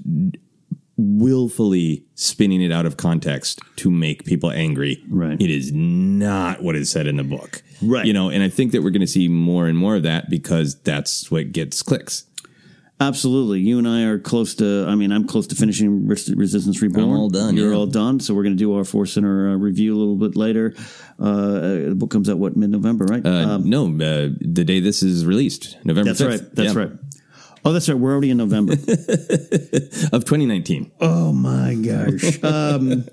willfully 1.00 2.04
spinning 2.14 2.62
it 2.62 2.72
out 2.72 2.86
of 2.86 2.96
context 2.96 3.60
to 3.76 3.90
make 3.90 4.24
people 4.24 4.50
angry. 4.50 5.02
Right. 5.08 5.40
It 5.40 5.50
is 5.50 5.72
not 5.72 6.62
what 6.62 6.76
is 6.76 6.90
said 6.90 7.06
in 7.06 7.16
the 7.16 7.24
book. 7.24 7.62
Right. 7.82 8.04
You 8.04 8.12
know, 8.12 8.28
and 8.30 8.42
I 8.42 8.48
think 8.48 8.72
that 8.72 8.82
we're 8.82 8.90
going 8.90 9.00
to 9.00 9.06
see 9.06 9.28
more 9.28 9.66
and 9.66 9.76
more 9.78 9.96
of 9.96 10.02
that 10.04 10.28
because 10.30 10.78
that's 10.82 11.30
what 11.30 11.52
gets 11.52 11.82
clicks. 11.82 12.24
Absolutely. 13.02 13.60
You 13.60 13.78
and 13.78 13.88
I 13.88 14.02
are 14.02 14.18
close 14.18 14.54
to, 14.56 14.84
I 14.86 14.94
mean, 14.94 15.10
I'm 15.10 15.26
close 15.26 15.46
to 15.46 15.54
finishing 15.54 16.06
Res- 16.06 16.28
Resistance 16.34 16.82
Reborn. 16.82 17.04
I'm 17.04 17.10
all 17.16 17.30
done, 17.30 17.56
You're 17.56 17.70
yeah. 17.72 17.78
all 17.78 17.86
done. 17.86 18.20
So 18.20 18.34
we're 18.34 18.42
going 18.42 18.56
to 18.56 18.58
do 18.62 18.76
our 18.76 18.84
Force 18.84 19.14
Center 19.14 19.52
uh, 19.52 19.56
review 19.56 19.96
a 19.96 19.98
little 19.98 20.16
bit 20.16 20.36
later. 20.36 20.74
Uh, 21.18 21.60
the 21.88 21.94
book 21.96 22.10
comes 22.10 22.28
out, 22.28 22.36
what, 22.38 22.58
mid 22.58 22.68
November, 22.68 23.06
right? 23.06 23.24
Uh, 23.24 23.56
no, 23.56 23.86
uh, 23.86 24.28
the 24.38 24.64
day 24.64 24.80
this 24.80 25.02
is 25.02 25.24
released, 25.24 25.78
November 25.82 26.10
that's 26.12 26.20
5th. 26.20 26.28
right. 26.28 26.54
That's 26.54 26.74
Yeah. 26.74 26.78
right. 26.78 26.90
Oh, 27.64 27.72
that's 27.72 27.88
right. 27.88 27.98
We're 27.98 28.12
already 28.12 28.30
in 28.30 28.36
November. 28.36 28.72
Of 30.12 30.24
2019. 30.24 30.90
Oh 31.00 31.32
my 31.32 31.74
gosh. 31.74 32.38
Um, 32.50 33.04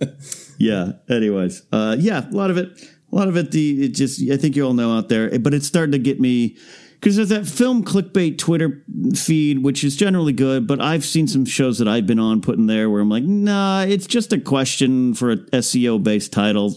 yeah. 0.57 0.93
Anyways, 1.09 1.63
uh, 1.71 1.95
yeah, 1.99 2.27
a 2.27 2.33
lot 2.33 2.49
of 2.49 2.57
it, 2.57 2.81
a 3.11 3.15
lot 3.15 3.27
of 3.27 3.37
it. 3.37 3.51
The 3.51 3.85
it 3.85 3.89
just, 3.89 4.21
I 4.31 4.37
think 4.37 4.55
you 4.55 4.65
all 4.65 4.73
know 4.73 4.97
out 4.97 5.09
there, 5.09 5.37
but 5.39 5.53
it's 5.53 5.67
starting 5.67 5.91
to 5.91 5.99
get 5.99 6.19
me 6.19 6.57
because 6.99 7.15
there's 7.15 7.29
that 7.29 7.45
film 7.45 7.83
clickbait 7.83 8.39
Twitter 8.39 8.83
feed, 9.15 9.63
which 9.63 9.83
is 9.83 9.95
generally 9.95 10.33
good, 10.33 10.65
but 10.65 10.81
I've 10.81 11.05
seen 11.05 11.27
some 11.27 11.45
shows 11.45 11.77
that 11.77 11.87
I've 11.87 12.07
been 12.07 12.19
on 12.19 12.41
putting 12.41 12.65
there 12.65 12.89
where 12.89 13.01
I'm 13.01 13.09
like, 13.09 13.23
nah, 13.23 13.83
it's 13.83 14.07
just 14.07 14.33
a 14.33 14.39
question 14.39 15.13
for 15.13 15.31
a 15.31 15.37
SEO 15.37 16.01
based 16.01 16.33
title. 16.33 16.73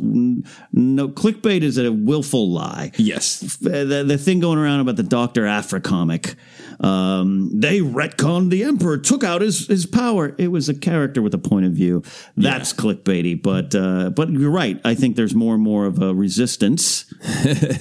No, 0.73 1.09
clickbait 1.09 1.63
is 1.63 1.79
a 1.79 1.91
willful 1.91 2.51
lie. 2.51 2.93
Yes. 2.97 3.41
The, 3.61 4.05
the 4.07 4.19
thing 4.19 4.41
going 4.41 4.59
around 4.59 4.81
about 4.81 4.97
the 4.97 5.03
Doctor 5.03 5.47
Aphra 5.47 5.81
comic, 5.81 6.35
um, 6.81 7.51
they 7.61 7.81
retconned 7.81 8.51
the 8.51 8.65
Emperor, 8.65 8.97
took 8.99 9.23
out 9.23 9.43
his, 9.43 9.67
his 9.67 9.85
power. 9.87 10.35
It 10.39 10.49
was 10.49 10.69
a 10.69 10.75
character 10.75 11.21
with 11.23 11.35
a 11.35 11.39
point 11.39 11.67
of 11.67 11.73
view. 11.73 12.03
That's 12.37 12.73
clickbaity, 12.73 13.43
but 13.43 13.75
uh, 13.75 14.11
but 14.11 14.31
you're 14.31 14.51
right. 14.51 14.81
I 14.85 14.95
think 14.95 15.17
there's 15.17 15.35
more 15.35 15.55
and 15.55 15.63
more 15.63 15.85
of 15.87 16.01
a 16.01 16.15
resistance 16.15 17.05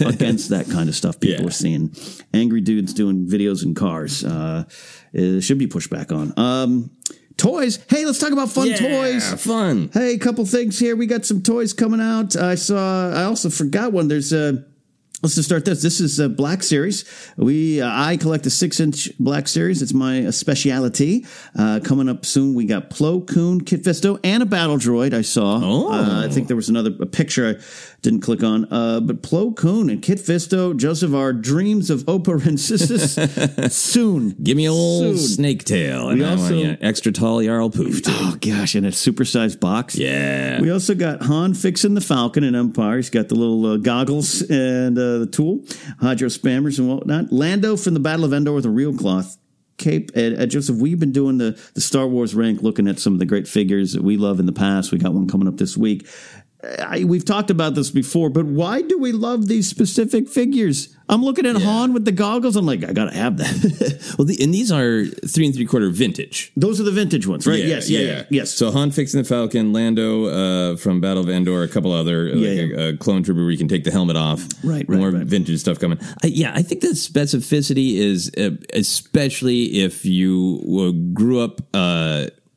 against 0.02 0.50
that 0.50 0.68
kind 0.70 0.90
of 0.90 0.96
stuff. 0.96 1.20
People 1.20 1.42
Yeah. 1.44 1.48
are 1.48 1.52
seeing 1.52 1.96
angry 2.34 2.62
dudes 2.62 2.94
doing 2.94 3.28
videos 3.28 3.64
in 3.64 3.74
cars. 3.76 4.24
Uh, 4.24 4.66
it 5.14 5.42
should 5.42 5.58
be 5.58 5.68
pushed 5.68 5.90
back 5.90 6.12
on. 6.12 6.34
Um, 6.38 6.92
toys. 7.38 7.80
Hey, 7.90 8.06
let's 8.06 8.20
talk 8.20 8.32
about 8.34 8.50
fun 8.52 8.68
Yeah, 8.68 8.78
toys. 8.78 9.42
fun. 9.44 9.90
Hey, 9.94 10.16
a 10.16 10.20
couple 10.20 10.46
things 10.46 10.78
here. 10.78 10.96
We 10.96 11.06
got 11.08 11.26
some 11.26 11.42
toys 11.42 11.72
coming 11.74 12.02
out. 12.02 12.36
I 12.36 12.56
saw. 12.56 13.12
I 13.12 13.24
also 13.24 13.50
forgot 13.50 13.94
one. 13.94 14.08
There's 14.10 14.34
a. 14.34 14.66
Let's 15.21 15.36
just 15.36 15.49
start 15.49 15.65
this. 15.65 15.82
This 15.82 15.99
is 15.99 16.17
a 16.19 16.29
Black 16.29 16.63
Series. 16.63 17.03
We 17.36 17.82
uh, 17.82 17.91
I 17.91 18.15
collect 18.15 18.45
a 18.45 18.49
six 18.49 18.79
inch 18.79 19.10
Black 19.19 19.49
Series. 19.49 19.82
It's 19.82 19.93
my 19.93 20.27
uh, 20.27 20.32
speciality. 20.32 21.25
Uh, 21.58 21.82
coming 21.84 22.08
up 22.08 22.25
soon, 22.25 22.53
we 22.53 22.65
got 22.65 22.89
Plo 22.89 23.27
Koon, 23.27 23.60
Kit 23.60 23.84
Fisto, 23.84 24.17
and 24.23 24.41
a 24.41 24.45
Battle 24.45 24.77
Droid. 24.77 25.13
I 25.13 25.21
saw. 25.21 25.60
Oh. 25.62 25.91
Uh, 25.91 26.25
I 26.25 26.29
think 26.29 26.47
there 26.47 26.55
was 26.55 26.69
another 26.69 26.91
a 27.01 27.05
picture 27.05 27.60
didn't 28.02 28.22
click 28.22 28.44
on. 28.44 28.66
Uh, 28.72 29.00
but 29.00 29.22
Plo 29.22 29.56
Koon 29.56 29.90
and 29.90 30.02
Kit 30.02 30.20
Fisto, 30.20 30.76
Joseph, 30.76 31.14
our 31.14 31.34
dreams 31.34 31.90
of 31.90 32.04
Oppo 32.06 32.40
Rancisis 32.40 33.72
soon. 33.72 34.36
Give 34.42 34.56
me 34.56 34.70
old 34.70 35.18
Soon. 35.18 35.18
snake 35.18 35.64
tail. 35.66 36.10
And 36.10 36.20
We 36.20 36.26
I 36.26 36.30
want 36.30 36.42
also- 36.42 36.56
you 36.56 36.68
know, 36.68 36.78
extra 36.82 37.12
tall 37.12 37.40
Yarael 37.40 37.74
Poof, 37.74 38.02
too. 38.04 38.12
Oh 38.14 38.38
gosh, 38.40 38.76
in 38.76 38.86
a 38.86 38.90
supersized 38.90 39.60
box. 39.60 39.96
Yeah. 39.98 40.62
We 40.62 40.72
also 40.72 40.96
got 40.96 41.22
Han 41.24 41.54
fixing 41.54 41.94
the 41.94 42.02
Falcon 42.02 42.44
and 42.44 42.56
Empire. 42.56 42.98
He's 42.98 43.10
got 43.10 43.28
the 43.28 43.36
little 43.36 43.66
uh, 43.66 43.78
goggles 43.78 44.42
and 44.50 44.98
uh, 44.98 45.20
the 45.20 45.28
tool, 45.28 45.60
hydrospanners 46.02 46.80
and 46.80 46.88
whatnot. 46.90 47.32
Lando 47.32 47.76
from 47.76 47.94
the 47.94 48.00
Battle 48.00 48.26
of 48.26 48.34
Endor 48.34 48.54
with 48.54 48.66
a 48.66 48.70
real 48.70 48.96
cloth 48.96 49.38
cape. 49.78 50.12
And 50.16 50.38
uh, 50.38 50.46
Joseph, 50.46 50.78
we've 50.78 51.00
been 51.00 51.12
doing 51.14 51.38
the 51.38 51.58
the 51.74 51.82
Star 51.82 52.06
Wars 52.08 52.36
rank, 52.36 52.62
looking 52.62 52.88
at 52.88 53.00
some 53.00 53.14
of 53.14 53.20
the 53.20 53.26
great 53.26 53.48
figures 53.48 53.94
that 53.94 54.04
we 54.04 54.18
love 54.18 54.40
in 54.40 54.46
the 54.46 54.52
past. 54.52 54.92
We 54.92 54.98
got 54.98 55.14
one 55.14 55.28
coming 55.28 55.48
up 55.48 55.58
this 55.58 55.78
week. 55.78 56.06
I, 56.62 57.06
we've 57.06 57.24
talked 57.24 57.50
about 57.50 57.76
this 57.76 57.89
before, 57.89 58.30
but 58.30 58.45
why 58.45 58.82
do 58.82 58.98
we 58.98 59.13
love 59.13 59.48
these 59.48 59.69
specific 59.69 60.28
figures? 60.28 60.93
I'm 61.08 61.24
looking 61.24 61.45
at 61.45 61.56
Han 61.56 61.93
with 61.93 62.04
the 62.06 62.12
goggles. 62.12 62.56
I'm 62.58 62.65
like, 62.65 62.84
I 62.84 62.91
gotta 62.91 63.13
have 63.15 63.38
that. 63.38 64.13
Well, 64.19 64.26
the, 64.26 64.38
and 64.43 64.54
these 64.54 64.69
are 64.72 65.06
three 65.06 65.45
and 65.45 65.56
three 65.56 65.65
quarter 65.65 65.89
vintage. 65.89 66.52
Those 66.58 66.82
are 66.82 66.84
the 66.84 66.91
vintage 66.91 67.26
ones, 67.26 67.48
right? 67.48 67.63
yes, 67.63 67.89
yeah, 67.89 68.00
yeah, 68.02 68.24
yes. 68.30 68.52
So 68.52 68.69
Han 68.72 68.91
fixing 68.91 69.22
the 69.22 69.28
Falcon, 69.28 69.72
Lando 69.72 70.26
uh, 70.26 70.76
from 70.76 71.00
Battle 71.00 71.24
of 71.24 71.30
Endor, 71.30 71.63
a 71.63 71.67
couple 71.69 71.93
other 71.93 72.26
like 72.36 72.43
Yeah, 72.43 72.50
a, 72.50 72.54
yeah. 72.65 72.78
a 72.89 72.98
clone 72.98 73.24
trooper 73.24 73.41
where 73.41 73.52
you 73.52 73.58
can 73.58 73.69
take 73.69 73.86
the 73.86 73.91
helmet 73.91 74.17
off. 74.17 74.45
Right, 74.63 74.86
right, 74.89 75.00
More 75.00 75.12
right. 75.12 75.26
vintage 75.26 75.60
stuff 75.62 75.80
coming. 75.80 76.00
I, 76.24 76.28
yeah, 76.28 76.52
I 76.54 76.62
think 76.62 76.82
the 76.82 76.89
specificity 76.89 77.95
is 77.95 78.30
uh, 78.38 78.52
especially 78.74 79.80
if 79.82 80.06
you 80.06 80.62
uh, 80.80 81.13
grew 81.13 81.39
up. 81.39 81.62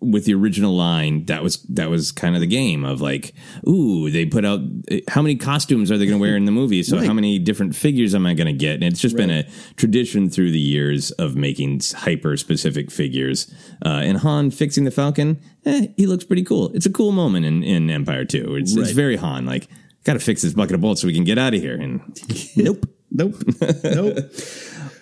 With 0.03 0.25
the 0.25 0.35
original 0.35 0.75
line, 0.75 1.25
that 1.27 1.43
was 1.43 1.63
that 1.71 1.89
was 1.89 2.11
kind 2.11 2.35
of 2.35 2.41
the 2.41 2.47
game 2.49 2.85
of 2.85 3.01
like, 3.01 3.33
ooh, 3.69 4.11
they 4.11 4.27
put 4.27 4.45
out 4.45 4.61
how 5.09 5.23
many 5.23 5.37
costumes 5.37 5.91
are 5.93 5.97
they 5.97 6.07
going 6.07 6.19
to 6.19 6.21
wear 6.21 6.37
in 6.37 6.45
the 6.45 6.51
movie? 6.53 6.83
So 6.83 6.97
Right. 6.99 7.07
how 7.07 7.13
many 7.13 7.39
different 7.39 7.77
figures 7.77 8.15
am 8.15 8.27
I 8.27 8.35
going 8.35 8.49
to 8.49 8.53
get? 8.53 8.75
And 8.75 8.85
it's 8.85 9.01
just 9.01 9.17
been 9.17 9.31
a 9.31 9.45
tradition 9.77 10.29
through 10.29 10.51
the 10.51 10.59
years 10.61 11.13
of 11.13 11.37
making 11.37 11.81
hyper 11.95 12.37
specific 12.37 12.91
figures. 12.91 13.53
Uh, 13.85 14.01
and 14.03 14.19
Han 14.19 14.51
fixing 14.51 14.85
the 14.85 14.91
Falcon, 14.91 15.41
eh, 15.65 15.87
he 15.97 16.07
looks 16.07 16.25
pretty 16.25 16.43
cool. 16.45 16.71
It's 16.75 16.87
a 16.87 16.91
cool 16.91 17.13
moment 17.13 17.47
in, 17.47 17.63
in 17.63 17.89
Empire 17.89 18.25
too. 18.25 18.57
It's, 18.57 18.77
it's 18.77 18.91
very 18.91 19.17
Han. 19.17 19.47
Like, 19.47 19.69
got 20.05 20.15
to 20.15 20.19
fix 20.19 20.43
this 20.43 20.53
bucket 20.53 20.75
of 20.75 20.81
bolts 20.81 21.01
so 21.01 21.07
we 21.07 21.15
can 21.15 21.23
get 21.25 21.39
out 21.39 21.55
of 21.55 21.61
here. 21.61 21.77
And 21.81 22.01
nope. 22.57 22.87
Nope. 23.13 23.37
nope. 23.85 24.19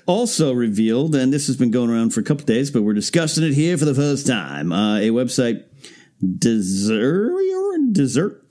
Also 0.06 0.52
revealed, 0.52 1.14
and 1.14 1.32
this 1.32 1.46
has 1.46 1.56
been 1.56 1.70
going 1.70 1.88
around 1.88 2.12
for 2.12 2.18
a 2.18 2.24
couple 2.24 2.44
days, 2.44 2.72
but 2.72 2.82
we're 2.82 2.94
discussing 2.94 3.44
it 3.44 3.52
here 3.54 3.78
for 3.78 3.84
the 3.84 3.94
first 3.94 4.26
time. 4.26 4.72
Uh, 4.72 4.96
a 4.96 5.10
website, 5.10 5.62
Desert, 6.38 7.30
Desert, 7.92 8.50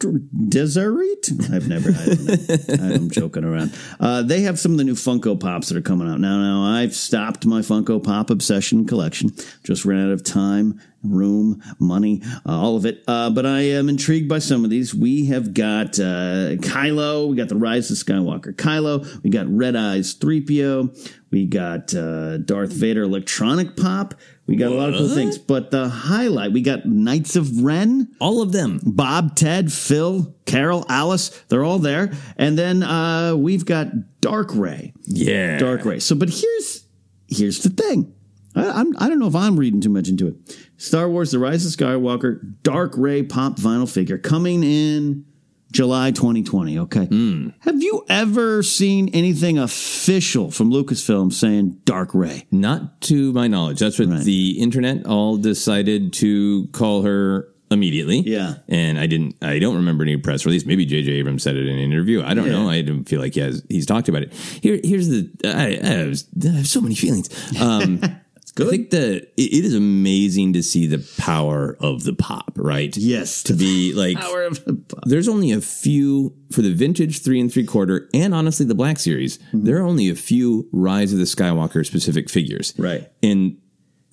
dessert. 0.50 1.30
I've 1.52 1.68
never. 1.68 1.92
I 1.92 2.94
am 2.94 3.10
joking 3.12 3.44
around. 3.44 3.74
Uh, 4.00 4.22
they 4.22 4.42
have 4.42 4.60
some 4.60 4.74
of 4.74 4.78
the 4.78 4.84
new 4.84 4.96
Funko 4.96 5.40
Pops 5.40 5.70
that 5.70 5.78
are 5.78 5.82
coming 5.82 6.10
out 6.10 6.20
now. 6.20 6.40
Now 6.40 6.64
I've 6.64 6.94
stopped 6.94 7.46
my 7.46 7.62
Funko 7.62 8.04
Pop 8.04 8.30
obsession 8.30 8.86
collection. 8.86 9.32
Just 9.64 9.86
ran 9.86 10.08
out 10.08 10.12
of 10.12 10.24
time 10.24 10.80
room, 11.04 11.62
money, 11.80 12.22
uh, 12.46 12.52
all 12.52 12.76
of 12.76 12.86
it. 12.86 13.04
Uh, 13.08 13.30
but 13.30 13.46
I 13.46 13.62
am 13.62 13.90
intrigued 13.90 14.28
by 14.28 14.40
some 14.40 14.64
of 14.64 14.70
these. 14.70 14.94
We 14.94 15.28
have 15.28 15.54
got 15.54 16.00
uh, 16.00 16.56
Kylo, 16.60 17.30
we 17.30 17.36
got 17.36 17.50
the 17.50 17.56
Rise 17.56 17.90
of 17.92 17.98
Skywalker 17.98 18.54
Kylo, 18.54 19.24
we 19.24 19.30
got 19.30 19.46
Red 19.48 19.76
Eyes 19.76 20.16
3PO, 20.16 21.14
we 21.32 21.46
got 21.46 21.94
uh, 21.94 22.38
Darth 22.38 22.72
Vader 22.74 23.04
electronic 23.04 23.76
pop. 23.76 24.16
We 24.48 24.56
got 24.56 24.72
a 24.72 24.76
lot 24.76 24.90
of 24.90 24.96
cool 24.96 25.10
things, 25.10 25.38
but 25.38 25.70
the 25.70 25.88
highlight 25.88 26.54
we 26.54 26.64
got 26.64 26.84
Knights 26.84 27.36
of 27.36 27.64
Ren, 27.64 28.08
all 28.20 28.42
of 28.42 28.52
them. 28.52 28.80
Bob, 28.84 29.19
Ted, 29.28 29.72
Phil, 29.72 30.36
Carol, 30.46 30.86
Alice, 30.90 31.30
they're 31.50 31.64
all 31.64 31.80
there, 31.80 32.12
and 32.38 32.58
then 32.58 32.84
uh, 32.84 33.36
we've 33.36 33.66
got 33.66 33.88
Dark 34.22 34.50
Rey. 34.54 34.94
Yeah. 35.06 35.58
Dark 35.58 35.86
Rey. 35.86 36.00
So, 36.00 36.16
but 36.16 36.30
here's 36.30 36.86
here's 37.28 37.60
the 37.60 37.70
thing. 37.70 38.14
I, 38.56 38.70
I'm, 38.70 38.94
I 38.98 39.08
don't 39.08 39.20
know 39.20 39.28
if 39.28 39.36
I'm 39.36 39.60
reading 39.60 39.82
too 39.82 39.90
much 39.90 40.10
into 40.10 40.28
it. 40.28 40.60
Star 40.78 41.10
Wars: 41.10 41.32
The 41.32 41.40
Rise 41.40 41.66
of 41.66 41.72
Skywalker, 41.72 42.56
Dark 42.64 42.94
Rey 42.98 43.24
pop 43.24 43.58
vinyl 43.58 43.92
figure 43.92 44.18
coming 44.18 44.64
in 44.64 45.26
July 45.72 46.12
2020. 46.12 46.80
Okay. 46.80 47.06
Hmm. 47.06 47.50
Have 47.60 47.82
you 47.82 48.06
ever 48.10 48.64
seen 48.64 49.10
anything 49.10 49.60
official 49.60 50.52
from 50.52 50.72
Lucasfilm 50.72 51.32
saying 51.32 51.80
Dark 51.86 52.14
Rey? 52.14 52.48
Not 52.52 53.02
to 53.02 53.32
my 53.34 53.48
knowledge. 53.48 53.80
That's 53.80 54.00
what 54.00 54.24
the 54.24 54.60
internet 54.60 55.06
all 55.06 55.38
decided 55.38 56.14
to 56.14 56.68
call 56.68 57.04
her 57.04 57.50
immediately. 57.72 58.20
Yeah. 58.22 58.56
And 58.68 59.00
I 59.00 59.06
didn't 59.08 59.36
I 59.42 59.60
don't 59.60 59.76
remember 59.76 60.04
any 60.04 60.18
press 60.18 60.46
release. 60.46 60.66
Maybe 60.66 60.86
JJ 60.86 61.08
Abrams 61.10 61.44
said 61.44 61.56
it 61.56 61.68
in 61.68 61.76
an 61.76 61.80
interview. 61.80 62.24
I 62.24 62.34
don't 62.34 62.48
Yeah. 62.48 62.54
know. 62.54 62.70
I 62.70 62.82
don't 62.82 63.06
feel 63.06 63.20
like 63.22 63.34
he 63.36 63.40
has 63.42 63.64
he's 63.70 63.86
talked 63.86 64.10
about 64.10 64.24
it. 64.24 64.34
Here 64.34 64.80
here's 64.84 65.08
the 65.10 65.30
I, 65.46 65.80
I, 65.82 65.86
have, 65.88 66.24
I 66.46 66.48
have 66.58 66.68
so 66.68 66.82
many 66.82 66.96
feelings. 66.96 67.30
Um 67.62 68.02
I 68.58 68.64
think 68.66 68.90
that 68.90 69.14
it, 69.38 69.42
it 69.42 69.64
is 69.64 69.74
amazing 69.74 70.52
to 70.54 70.64
see 70.64 70.86
the 70.86 70.98
power 71.18 71.78
of 71.80 72.04
the 72.04 72.12
pop, 72.14 72.52
right? 72.58 72.96
Yes. 72.98 73.44
To 73.44 73.54
be 73.54 73.94
like 73.94 74.18
Power 74.18 74.44
of 74.44 74.66
the 74.66 74.74
pop. 74.74 75.04
there's 75.06 75.30
only 75.30 75.52
a 75.52 75.62
few 75.62 76.36
for 76.52 76.62
the 76.62 76.74
vintage 76.74 77.22
three 77.22 77.40
and 77.40 77.54
three 77.54 77.64
quarter 77.64 78.10
and 78.14 78.34
honestly 78.34 78.66
the 78.66 78.76
black 78.76 79.00
series 79.00 79.38
Mm-hmm. 79.38 79.64
there 79.64 79.78
are 79.78 79.86
only 79.86 80.10
a 80.10 80.16
few 80.16 80.68
rise 80.74 81.14
of 81.14 81.20
the 81.20 81.26
skywalker 81.26 81.86
specific 81.86 82.30
figures 82.30 82.74
Right. 82.78 83.10
and 83.24 83.56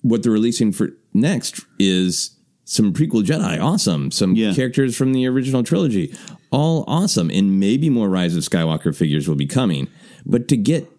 what 0.01 0.23
they're 0.23 0.31
releasing 0.31 0.71
for 0.71 0.91
next 1.13 1.59
is 1.79 2.36
some 2.69 2.91
prequel 2.91 3.23
jedi 3.23 3.61
awesome 3.61 4.11
some 4.11 4.35
Yeah. 4.35 4.53
characters 4.53 4.95
from 4.95 5.13
the 5.13 5.25
original 5.25 5.63
trilogy 5.63 6.13
all 6.51 6.83
awesome 6.85 7.29
and 7.31 7.59
maybe 7.59 7.89
more 7.89 8.09
rise 8.09 8.35
of 8.35 8.43
skywalker 8.43 8.93
figures 8.95 9.27
will 9.27 9.35
be 9.37 9.45
coming 9.47 9.87
but 10.25 10.47
to 10.49 10.57
get 10.57 10.91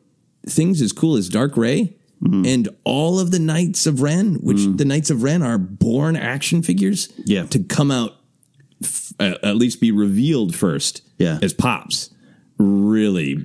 things 0.46 0.80
as 0.80 0.92
cool 0.92 1.16
as 1.16 1.28
dark 1.28 1.56
Rey 1.56 1.94
Mm-hmm. 2.20 2.46
and 2.46 2.68
all 2.82 3.20
of 3.20 3.30
the 3.30 3.38
Knights 3.38 3.86
of 3.86 4.02
Ren, 4.02 4.34
which 4.42 4.58
the 4.76 4.84
Knights 4.84 5.08
of 5.08 5.22
Ren 5.22 5.40
are 5.40 5.56
born 5.56 6.16
action 6.16 6.64
figures, 6.64 7.08
Yeah. 7.24 7.44
to 7.44 7.60
come 7.60 7.92
out 7.92 8.16
uh, 9.20 9.34
at 9.44 9.54
least 9.54 9.80
be 9.80 9.92
revealed 9.92 10.52
first 10.52 11.02
Yeah. 11.20 11.38
as 11.42 11.52
pops 11.52 12.10
really 12.58 13.36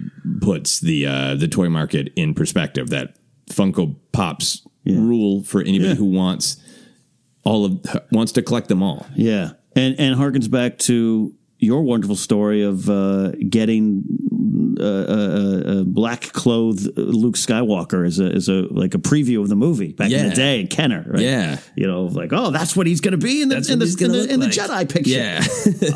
puts 0.41 0.79
the 0.79 1.05
uh, 1.05 1.35
the 1.35 1.47
toy 1.47 1.69
market 1.69 2.11
in 2.15 2.33
perspective 2.33 2.89
that 2.89 3.15
Funko 3.51 3.95
Pops 4.11 4.65
rule 4.87 5.43
for 5.43 5.61
anybody 5.61 5.89
Yeah. 5.89 5.95
who 5.95 6.05
wants 6.05 6.57
all 7.43 7.65
of 7.65 8.01
wants 8.11 8.31
to 8.33 8.41
collect 8.41 8.67
them 8.67 8.81
all. 8.81 9.05
Yeah, 9.15 9.51
and 9.75 9.99
and 9.99 10.19
harkens 10.19 10.49
back 10.49 10.77
to 10.79 11.33
your 11.59 11.81
wonderful 11.81 12.15
story 12.15 12.61
of 12.61 12.89
uh, 12.89 13.31
getting 13.49 14.03
a, 14.79 14.83
uh, 14.83 15.79
uh, 15.81 15.83
black 15.83 16.21
clothed 16.33 16.97
Luke 16.97 17.35
Skywalker 17.35 18.05
as 18.05 18.19
a 18.19 18.25
as 18.25 18.49
a 18.49 18.67
like 18.69 18.93
a 18.93 18.97
preview 18.97 19.41
of 19.41 19.49
the 19.49 19.55
movie 19.55 19.93
back 19.93 20.11
in 20.11 20.29
the 20.29 20.35
day 20.35 20.59
in 20.59 20.67
Kenner. 20.67 21.05
Right? 21.07 21.21
Yeah. 21.21 21.59
you 21.75 21.87
know, 21.87 22.03
like 22.03 22.33
oh, 22.33 22.51
that's 22.51 22.75
what 22.75 22.87
he's 22.87 23.01
going 23.01 23.13
to 23.13 23.17
be 23.17 23.41
in 23.41 23.49
the 23.49 23.55
That's 23.55 23.69
in 23.69 23.79
the, 23.79 23.97
in 23.99 24.11
the, 24.11 24.33
in 24.33 24.39
the. 24.39 24.47
Jedi 24.47 24.89
picture. 24.89 25.09
Yeah. 25.09 25.43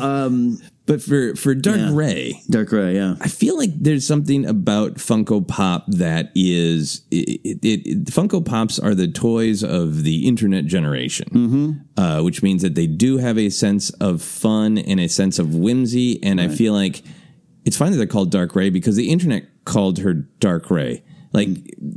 um, 0.00 0.58
But 0.88 1.00
for 1.02 1.36
for 1.36 1.54
Dark 1.54 1.76
Yeah. 1.76 1.90
Rey, 1.94 2.42
Dark 2.50 2.72
Rey. 2.72 2.94
Yeah, 2.96 3.14
I 3.20 3.28
feel 3.28 3.56
like 3.56 3.70
there's 3.78 4.06
something 4.06 4.44
about 4.46 4.94
Funko 4.94 5.46
Pop 5.46 5.84
that 5.88 6.32
is 6.34 7.02
it, 7.10 7.40
it, 7.44 7.58
it, 7.62 8.04
Funko 8.06 8.44
Pops 8.44 8.78
are 8.80 8.94
the 8.94 9.06
toys 9.06 9.62
of 9.62 10.02
the 10.02 10.26
internet 10.26 10.64
generation, 10.66 11.28
Mm-hmm. 11.30 12.00
uh, 12.00 12.22
which 12.22 12.42
means 12.42 12.62
that 12.62 12.74
they 12.74 12.86
do 12.86 13.18
have 13.18 13.38
a 13.38 13.50
sense 13.50 13.90
of 14.00 14.22
fun 14.22 14.78
and 14.78 14.98
a 14.98 15.08
sense 15.08 15.38
of 15.38 15.54
whimsy. 15.54 16.20
And 16.24 16.40
I 16.40 16.48
feel 16.48 16.72
like 16.72 17.02
it's 17.66 17.76
fine 17.76 17.90
that 17.92 17.98
they're 17.98 18.06
called 18.06 18.30
Dark 18.30 18.56
Rey 18.56 18.70
because 18.70 18.96
the 18.96 19.10
internet 19.10 19.44
called 19.66 19.98
her 19.98 20.14
Dark 20.14 20.70
Rey. 20.70 21.04
Like 21.34 21.48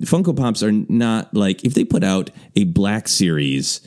Funko 0.02 0.36
Pops 0.36 0.62
are 0.62 0.74
not 0.74 1.34
like 1.34 1.64
if 1.64 1.74
they 1.76 1.86
put 1.86 2.04
out 2.04 2.30
a 2.58 2.66
black 2.66 3.08
series 3.08 3.80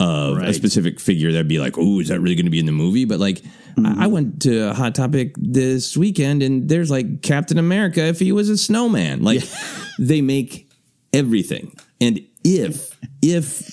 of 0.00 0.38
a 0.38 0.52
specific 0.54 0.98
figure, 1.00 1.30
that'd 1.32 1.46
be 1.48 1.58
like, 1.60 1.74
oh, 1.78 2.00
is 2.00 2.08
that 2.08 2.20
really 2.20 2.34
going 2.34 2.46
to 2.46 2.50
be 2.50 2.58
in 2.60 2.66
the 2.66 2.72
movie? 2.72 3.04
But 3.04 3.18
like, 3.20 3.42
I 3.86 3.90
I 3.90 3.92
mm-hmm. 3.92 4.12
went 4.12 4.42
to 4.42 4.72
Hot 4.74 4.94
Topic 4.94 5.34
this 5.36 5.96
weekend, 5.96 6.42
and 6.42 6.68
there's 6.68 6.90
like 6.90 7.22
Captain 7.22 7.58
America 7.58 8.04
if 8.04 8.18
he 8.18 8.32
was 8.32 8.48
a 8.48 8.56
snowman. 8.56 9.22
Like, 9.22 9.42
they 9.98 10.20
make 10.20 10.70
everything, 11.12 11.74
and 12.00 12.20
if 12.44 12.96
if 13.22 13.68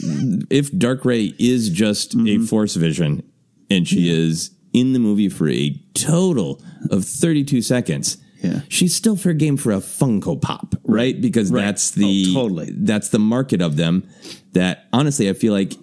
if 0.50 0.78
Dark 0.78 1.06
Rey 1.06 1.34
is 1.40 1.70
just 1.70 2.14
a 2.14 2.18
mm-hmm. 2.18 2.46
Force 2.46 2.76
Vision, 2.76 3.24
and 3.70 3.88
she 3.88 4.10
is 4.10 4.52
in 4.74 4.94
the 4.94 5.00
movie 5.00 5.30
for 5.30 5.48
a 5.50 5.82
total 5.94 6.62
of 6.92 7.06
32 7.06 7.62
seconds. 7.62 8.18
Yeah. 8.42 8.60
She's 8.68 8.94
still 8.94 9.16
fair 9.16 9.34
game 9.34 9.56
for 9.56 9.72
a 9.72 9.78
Funko 9.78 10.40
Pop, 10.40 10.76
right? 10.84 11.20
Because 11.20 11.50
Right. 11.50 11.62
that's 11.62 11.98
oh, 11.98 12.02
the 12.02 12.26
Oh, 12.30 12.34
totally. 12.34 12.72
that's 12.76 13.10
the 13.10 13.20
market 13.20 13.62
of 13.62 13.78
them. 13.78 14.04
That 14.52 14.88
honestly, 14.92 15.30
I 15.30 15.34
feel 15.34 15.54
like 15.54 15.74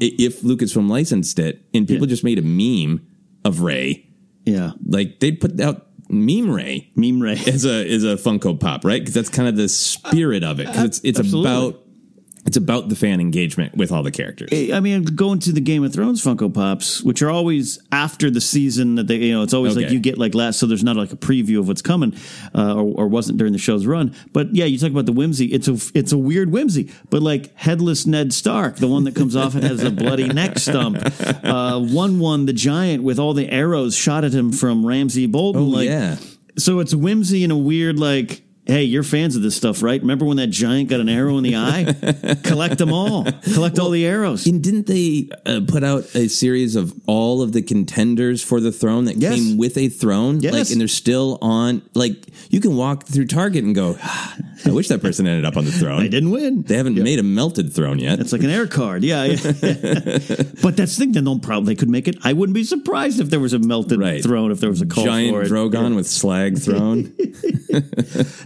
if 0.00 0.40
Lucasfilm 0.40 0.88
licensed 0.88 1.38
it 1.38 1.64
and 1.74 1.86
people 1.86 2.06
just 2.06 2.24
made 2.24 2.38
a 2.38 2.42
meme 2.42 3.06
of 3.44 3.60
Rey, 3.60 4.06
yeah, 4.44 4.72
like 4.86 5.20
they'd 5.20 5.40
put 5.40 5.60
out 5.60 5.86
meme 6.08 6.50
Rey 6.50 6.90
meme 6.94 7.20
Rey 7.20 7.40
as 7.46 7.64
a 7.64 7.88
as 7.88 8.04
a 8.04 8.16
Funko 8.16 8.58
Pop, 8.58 8.84
right? 8.84 9.00
Because 9.00 9.14
that's 9.14 9.28
kind 9.28 9.48
of 9.48 9.56
the 9.56 9.68
spirit 9.68 10.44
of 10.44 10.60
it. 10.60 10.66
Because 10.66 10.82
uh, 10.82 10.86
it's 10.86 11.00
it's 11.04 11.18
Absolutely. 11.18 11.50
about 11.50 11.84
it's 12.46 12.56
about 12.56 12.88
the 12.88 12.96
fan 12.96 13.20
engagement 13.20 13.76
with 13.76 13.92
all 13.92 14.02
the 14.02 14.10
characters. 14.10 14.48
I 14.72 14.80
mean, 14.80 15.04
going 15.04 15.40
to 15.40 15.52
the 15.52 15.60
Game 15.60 15.84
of 15.84 15.92
Thrones 15.92 16.24
Funko 16.24 16.52
Pops, 16.52 17.02
which 17.02 17.20
are 17.20 17.28
always 17.30 17.78
after 17.92 18.30
the 18.30 18.40
season 18.40 18.94
that 18.94 19.08
they, 19.08 19.16
you 19.16 19.34
know, 19.34 19.42
it's 19.42 19.52
always 19.52 19.76
like 19.76 19.90
you 19.90 20.00
get 20.00 20.16
like 20.16 20.34
last, 20.34 20.58
so 20.58 20.66
there's 20.66 20.82
not 20.82 20.96
like 20.96 21.12
a 21.12 21.16
preview 21.16 21.58
of 21.58 21.68
what's 21.68 21.82
coming, 21.82 22.14
uh, 22.54 22.74
or, 22.74 23.02
or 23.02 23.08
wasn't 23.08 23.36
during 23.36 23.52
the 23.52 23.58
show's 23.58 23.86
run. 23.86 24.14
But 24.32 24.54
yeah, 24.54 24.64
you 24.64 24.78
talk 24.78 24.90
about 24.90 25.06
the 25.06 25.12
whimsy. 25.12 25.46
It's 25.46 25.68
a 25.68 25.78
it's 25.94 26.12
a 26.12 26.18
weird 26.18 26.50
whimsy, 26.50 26.90
but 27.10 27.22
like 27.22 27.54
headless 27.56 28.06
Ned 28.06 28.32
Stark, 28.32 28.76
the 28.76 28.88
one 28.88 29.04
that 29.04 29.14
comes 29.14 29.36
off 29.36 29.54
and 29.54 29.62
has 29.62 29.82
a 29.82 29.90
bloody 29.90 30.28
neck 30.28 30.58
stump, 30.58 30.98
uh, 31.44 31.78
one 31.78 32.18
one 32.18 32.46
the 32.46 32.54
giant 32.54 33.02
with 33.02 33.18
all 33.18 33.34
the 33.34 33.50
arrows 33.50 33.94
shot 33.94 34.24
at 34.24 34.32
him 34.32 34.50
from 34.50 34.86
Ramsay 34.86 35.26
Bolton. 35.26 35.62
Oh, 35.62 35.66
like, 35.66 35.88
yeah. 35.88 36.16
So 36.56 36.80
it's 36.80 36.94
whimsy 36.94 37.44
in 37.44 37.50
a 37.50 37.58
weird 37.58 37.98
like. 37.98 38.42
Hey, 38.70 38.84
you're 38.84 39.02
fans 39.02 39.34
of 39.34 39.42
this 39.42 39.56
stuff, 39.56 39.82
right? 39.82 40.00
Remember 40.00 40.24
when 40.24 40.36
that 40.36 40.46
giant 40.50 40.88
got 40.90 41.00
an 41.00 41.08
arrow 41.08 41.36
in 41.38 41.42
the 41.42 41.56
eye? 41.56 42.36
Collect 42.44 42.78
them 42.78 42.92
all. 42.92 43.24
Collect 43.52 43.80
all 43.80 43.90
the 43.90 44.06
arrows. 44.06 44.46
And 44.46 44.62
didn't 44.62 44.86
they 44.86 45.28
uh, 45.44 45.62
put 45.66 45.82
out 45.82 46.04
a 46.14 46.28
series 46.28 46.76
of 46.76 46.92
all 47.08 47.42
of 47.42 47.52
the 47.52 47.62
contenders 47.62 48.44
for 48.44 48.60
the 48.60 48.70
throne 48.70 49.06
that 49.06 49.16
Yes. 49.16 49.34
came 49.34 49.58
with 49.58 49.76
a 49.76 49.88
throne? 49.88 50.38
Yes. 50.40 50.52
Like, 50.52 50.70
and 50.70 50.80
they're 50.80 50.86
still 50.86 51.38
on. 51.42 51.82
Like, 51.94 52.26
you 52.50 52.60
can 52.60 52.76
walk 52.76 53.06
through 53.06 53.26
Target 53.26 53.64
and 53.64 53.74
go, 53.74 53.96
"Ah, 54.00 54.36
I 54.64 54.70
wish 54.70 54.86
that 54.88 55.00
person 55.02 55.26
ended 55.26 55.44
up 55.44 55.56
on 55.56 55.64
the 55.64 55.72
throne. 55.72 56.00
They 56.02 56.08
didn't 56.08 56.30
win. 56.30 56.62
They 56.62 56.76
haven't 56.76 56.94
made 56.94 57.18
a 57.18 57.22
melted 57.24 57.72
throne 57.72 57.98
yet. 57.98 58.20
It's 58.20 58.32
like 58.32 58.42
an 58.44 58.50
air 58.50 58.66
card. 58.68 59.02
Yeah. 59.02 59.24
yeah. 59.24 59.34
but 60.62 60.76
that's 60.76 60.96
the 60.96 60.98
thing. 60.98 61.12
Then 61.12 61.24
they'll 61.24 61.38
probably 61.40 61.74
they 61.74 61.78
could 61.78 61.90
make 61.90 62.06
it. 62.06 62.16
I 62.22 62.32
wouldn't 62.34 62.54
be 62.54 62.62
surprised 62.64 63.18
if 63.20 63.30
there 63.30 63.40
was 63.40 63.52
a 63.52 63.58
melted 63.58 63.98
Right. 63.98 64.22
throne, 64.22 64.50
if 64.52 64.60
there 64.60 64.70
was 64.70 64.80
a 64.80 64.86
Giant. 64.86 65.36
Drogon 65.48 65.96
with 65.96 66.06
slag 66.06 66.58
throne. 66.58 67.12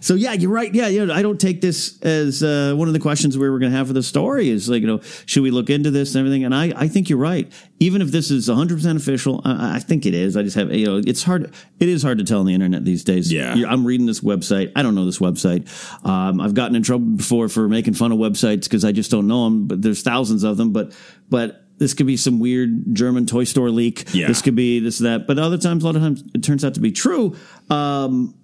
So 0.01 0.14
yeah, 0.15 0.33
you're 0.33 0.51
right. 0.51 0.73
Yeah, 0.75 0.89
yeah. 0.89 1.13
I 1.13 1.23
don't 1.23 1.41
take 1.41 1.61
this 1.61 2.01
as 2.03 2.43
uh, 2.43 2.75
one 2.77 2.89
of 2.89 2.95
the 2.95 3.01
questions 3.01 3.37
we 3.39 3.49
were 3.49 3.59
going 3.59 3.71
to 3.73 3.77
have 3.79 3.87
for 3.89 3.93
the 3.93 4.03
story 4.03 4.49
is 4.49 4.69
like, 4.69 4.81
you 4.81 4.87
know, 4.87 5.01
should 5.27 5.43
we 5.43 5.51
look 5.51 5.71
into 5.71 5.91
this 5.91 6.15
and 6.15 6.21
everything? 6.21 6.45
And 6.45 6.55
I, 6.55 6.73
I 6.77 6.89
think 6.89 7.09
you're 7.09 7.19
right. 7.19 7.51
Even 7.81 8.03
if 8.03 8.09
this 8.09 8.31
is 8.31 8.49
100 8.49 8.77
percent 8.77 8.99
official, 8.99 9.41
I, 9.45 9.77
I 9.77 9.79
think 9.79 10.07
it 10.07 10.15
is. 10.15 10.37
I 10.37 10.43
just 10.43 10.57
have, 10.57 10.73
you 10.73 10.87
know, 10.87 11.03
it's 11.07 11.23
hard. 11.23 11.53
It 11.81 11.89
is 11.89 12.03
hard 12.03 12.19
to 12.19 12.25
tell 12.25 12.41
on 12.41 12.47
the 12.47 12.55
internet 12.55 12.85
these 12.85 13.05
days. 13.05 13.33
Yeah. 13.33 13.55
You're- 13.55 13.71
I'm 13.71 13.85
reading 13.87 14.07
this 14.07 14.21
website. 14.21 14.73
I 14.77 14.83
don't 14.83 14.95
know 14.95 15.05
this 15.05 15.19
website. 15.19 15.69
Um, 16.07 16.41
I've 16.41 16.55
gotten 16.55 16.77
in 16.77 16.83
trouble 16.83 17.07
before 17.17 17.49
for 17.49 17.69
making 17.69 17.95
fun 17.95 18.13
of 18.13 18.19
websites 18.19 18.65
because 18.65 18.85
I 18.85 18.93
just 18.93 19.11
don't 19.11 19.27
know 19.27 19.45
them. 19.45 19.67
But 19.67 19.83
there's 19.83 20.03
thousands 20.03 20.43
of 20.45 20.57
them. 20.57 20.73
But 20.73 20.93
but. 21.29 21.61
This 21.77 21.93
could 21.93 22.07
be 22.07 22.17
some 22.17 22.39
weird 22.39 22.95
German 22.95 23.27
toy 23.27 23.43
store 23.43 23.69
leak. 23.69 24.05
Yeah. 24.15 24.29
This 24.29 24.43
could 24.43 24.55
be 24.55 24.79
this 24.79 24.99
that. 25.01 25.27
But 25.27 25.41
other 25.41 25.59
times, 25.59 25.83
a 25.83 25.87
lot 25.87 25.97
of 25.97 26.03
times, 26.03 26.23
it 26.33 26.45
turns 26.45 26.65
out 26.65 26.75
to 26.75 26.81
be 26.81 26.93
true. 26.93 27.35
Um, 27.69 28.37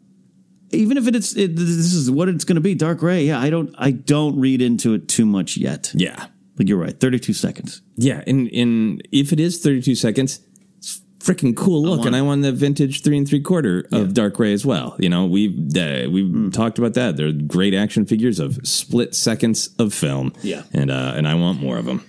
even 0.72 0.96
if 0.96 1.06
it's 1.08 1.36
it, 1.36 1.56
this 1.56 1.92
is 1.94 2.10
what 2.10 2.28
it's 2.28 2.44
going 2.44 2.54
to 2.56 2.60
be 2.60 2.74
dark 2.74 2.98
gray 2.98 3.24
yeah 3.24 3.38
i 3.40 3.50
don't 3.50 3.74
i 3.78 3.90
don't 3.90 4.38
read 4.38 4.60
into 4.62 4.94
it 4.94 5.08
too 5.08 5.26
much 5.26 5.56
yet 5.56 5.90
yeah. 5.94 6.26
but 6.56 6.68
you're 6.68 6.78
right 6.78 6.98
32 7.00 7.32
seconds 7.32 7.82
Yeah. 7.96 8.22
And, 8.26 8.48
and 8.52 9.02
if 9.12 9.32
it 9.32 9.40
is 9.40 9.58
32 9.62 9.94
seconds, 9.94 10.40
it's 10.78 11.02
freaking 11.18 11.54
cool 11.54 11.82
look. 11.82 11.98
want 11.98 12.06
and. 12.08 12.16
I 12.16 12.22
want 12.22 12.42
the 12.42 12.52
vintage 12.52 13.02
three 13.02 13.18
and 13.18 13.28
three 13.28 13.40
quarter 13.42 13.84
of 13.92 14.14
Dark 14.14 14.38
Rey 14.38 14.52
as 14.54 14.64
well. 14.64 14.96
You 14.98 15.10
know, 15.10 15.26
we've, 15.26 15.76
uh, 15.76 16.08
we've 16.10 16.30
Hmm. 16.32 16.50
talked 16.50 16.78
about 16.78 16.94
that. 16.94 17.16
They're 17.16 17.32
great 17.32 17.74
action 17.74 18.06
figures 18.06 18.38
of 18.40 18.58
split 18.66 19.14
seconds 19.14 19.68
of 19.78 19.92
film. 19.92 20.32
Yeah. 20.42 20.62
And, 20.72 20.90
uh, 20.90 21.12
and 21.16 21.26
I 21.28 21.34
want 21.34 21.60
more 21.60 21.76
of 21.76 21.84
them. 21.84 22.00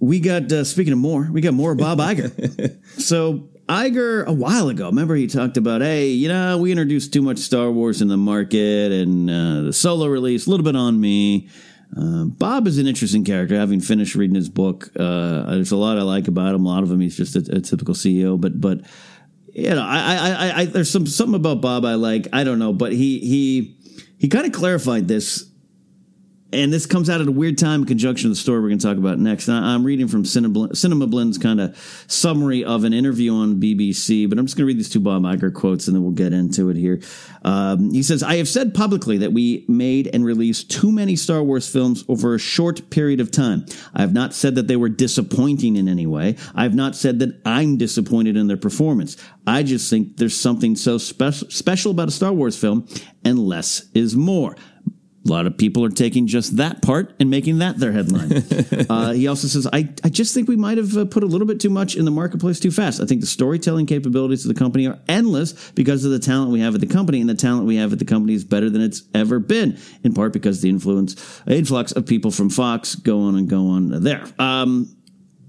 we 0.00 0.20
got 0.20 0.50
uh, 0.52 0.64
speaking 0.64 0.92
of 0.94 0.98
more, 0.98 1.28
we 1.30 1.40
got 1.42 1.52
more 1.54 1.74
Bob 1.74 1.98
Iger. 1.98 2.30
so 3.00 3.48
Iger 3.68 4.24
a 4.26 4.32
while 4.32 4.68
ago, 4.68 4.86
remember 4.86 5.14
he 5.14 5.26
talked 5.26 5.56
about, 5.56 5.82
hey, 5.82 6.08
you 6.08 6.28
know, 6.28 6.56
we 6.56 6.70
introduced 6.70 7.12
too 7.12 7.20
much 7.20 7.38
Star 7.38 7.70
Wars 7.70 8.00
in 8.00 8.08
the 8.08 8.16
market 8.16 8.92
and 8.92 9.28
uh, 9.28 9.62
the 9.62 9.72
solo 9.72 10.06
release, 10.06 10.46
a 10.46 10.50
little 10.50 10.64
bit 10.64 10.74
on 10.74 10.98
me. 10.98 11.48
Uh, 11.96 12.24
Bob 12.24 12.66
is 12.66 12.78
an 12.78 12.86
interesting 12.86 13.24
character. 13.24 13.56
Having 13.56 13.80
finished 13.80 14.14
reading 14.14 14.36
his 14.36 14.48
book, 14.48 14.90
uh, 14.98 15.50
there's 15.50 15.72
a 15.72 15.76
lot 15.76 15.98
I 15.98 16.02
like 16.02 16.28
about 16.28 16.54
him. 16.54 16.64
A 16.64 16.68
lot 16.68 16.82
of 16.82 16.90
him, 16.90 17.00
he's 17.00 17.16
just 17.16 17.36
a, 17.36 17.56
a 17.56 17.60
typical 17.60 17.94
CEO. 17.94 18.40
But 18.40 18.60
but 18.60 18.80
you 19.52 19.70
know, 19.70 19.82
I, 19.82 20.16
I, 20.16 20.60
I, 20.60 20.64
there's 20.66 20.90
some 20.90 21.06
something 21.06 21.34
about 21.34 21.60
Bob 21.60 21.84
I 21.84 21.94
like. 21.94 22.28
I 22.32 22.44
don't 22.44 22.58
know, 22.58 22.72
but 22.72 22.92
he 22.92 23.18
he 23.20 23.78
he 24.18 24.28
kind 24.28 24.46
of 24.46 24.52
clarified 24.52 25.08
this 25.08 25.48
and 26.52 26.72
this 26.72 26.86
comes 26.86 27.10
out 27.10 27.20
at 27.20 27.28
a 27.28 27.32
weird 27.32 27.58
time 27.58 27.82
in 27.82 27.86
conjunction 27.86 28.30
with 28.30 28.38
the 28.38 28.42
story 28.42 28.60
we're 28.60 28.68
going 28.68 28.78
to 28.78 28.86
talk 28.86 28.96
about 28.96 29.18
next. 29.18 29.48
I'm 29.48 29.84
reading 29.84 30.08
from 30.08 30.24
Cinema, 30.24 30.74
Cinema 30.74 31.06
Blend's 31.06 31.36
kind 31.36 31.60
of 31.60 31.76
summary 32.06 32.64
of 32.64 32.84
an 32.84 32.94
interview 32.94 33.34
on 33.34 33.60
BBC, 33.60 34.28
but 34.28 34.38
I'm 34.38 34.46
just 34.46 34.56
going 34.56 34.64
to 34.64 34.68
read 34.68 34.78
these 34.78 34.88
two 34.88 35.00
Bob 35.00 35.22
Iger 35.22 35.52
quotes 35.52 35.88
and 35.88 35.94
then 35.94 36.02
we'll 36.02 36.12
get 36.12 36.32
into 36.32 36.70
it 36.70 36.76
here. 36.76 37.00
Um, 37.44 37.92
he 37.92 38.02
says, 38.02 38.22
I 38.22 38.36
have 38.36 38.48
said 38.48 38.74
publicly 38.74 39.18
that 39.18 39.32
we 39.32 39.66
made 39.68 40.08
and 40.14 40.24
released 40.24 40.70
too 40.70 40.90
many 40.90 41.16
Star 41.16 41.42
Wars 41.42 41.70
films 41.70 42.02
over 42.08 42.34
a 42.34 42.38
short 42.38 42.88
period 42.88 43.20
of 43.20 43.30
time. 43.30 43.66
I 43.94 44.00
have 44.00 44.14
not 44.14 44.32
said 44.32 44.54
that 44.54 44.68
they 44.68 44.76
were 44.76 44.88
disappointing 44.88 45.76
in 45.76 45.86
any 45.86 46.06
way. 46.06 46.36
I 46.54 46.62
have 46.62 46.74
not 46.74 46.96
said 46.96 47.18
that 47.18 47.40
I'm 47.44 47.76
disappointed 47.76 48.38
in 48.38 48.46
their 48.46 48.56
performance. 48.56 49.18
I 49.46 49.62
just 49.62 49.90
think 49.90 50.16
there's 50.16 50.38
something 50.38 50.76
so 50.76 50.96
spe- 50.96 51.50
special 51.50 51.90
about 51.90 52.08
a 52.08 52.12
Star 52.12 52.32
Wars 52.32 52.58
film, 52.58 52.86
and 53.24 53.38
less 53.38 53.88
is 53.94 54.16
more. 54.16 54.56
A 55.26 55.28
lot 55.28 55.46
of 55.46 55.58
people 55.58 55.84
are 55.84 55.90
taking 55.90 56.26
just 56.26 56.56
that 56.56 56.80
part 56.80 57.12
and 57.18 57.28
making 57.28 57.58
that 57.58 57.78
their 57.78 57.92
headline. 57.92 58.32
uh, 58.88 59.12
he 59.12 59.26
also 59.26 59.48
says, 59.48 59.66
I, 59.66 59.88
I 60.04 60.08
just 60.08 60.32
think 60.32 60.48
we 60.48 60.56
might 60.56 60.78
have 60.78 60.96
uh, 60.96 61.04
put 61.04 61.22
a 61.22 61.26
little 61.26 61.46
bit 61.46 61.60
too 61.60 61.70
much 61.70 61.96
in 61.96 62.04
the 62.04 62.10
marketplace 62.10 62.60
too 62.60 62.70
fast. 62.70 63.00
I 63.00 63.04
think 63.04 63.20
the 63.20 63.26
storytelling 63.26 63.86
capabilities 63.86 64.46
of 64.46 64.54
the 64.54 64.58
company 64.58 64.86
are 64.86 64.98
endless 65.08 65.70
because 65.72 66.04
of 66.04 66.12
the 66.12 66.20
talent 66.20 66.52
we 66.52 66.60
have 66.60 66.74
at 66.74 66.80
the 66.80 66.86
company, 66.86 67.20
and 67.20 67.28
the 67.28 67.34
talent 67.34 67.66
we 67.66 67.76
have 67.76 67.92
at 67.92 67.98
the 67.98 68.04
company 68.04 68.34
is 68.34 68.44
better 68.44 68.70
than 68.70 68.80
it's 68.80 69.02
ever 69.12 69.38
been, 69.40 69.78
in 70.04 70.14
part 70.14 70.32
because 70.32 70.62
the 70.62 70.68
influence, 70.68 71.42
influx 71.46 71.92
of 71.92 72.06
people 72.06 72.30
from 72.30 72.48
Fox 72.48 72.94
go 72.94 73.22
on 73.22 73.36
and 73.36 73.48
go 73.48 73.68
on 73.70 74.02
there. 74.04 74.24
Um, 74.38 74.96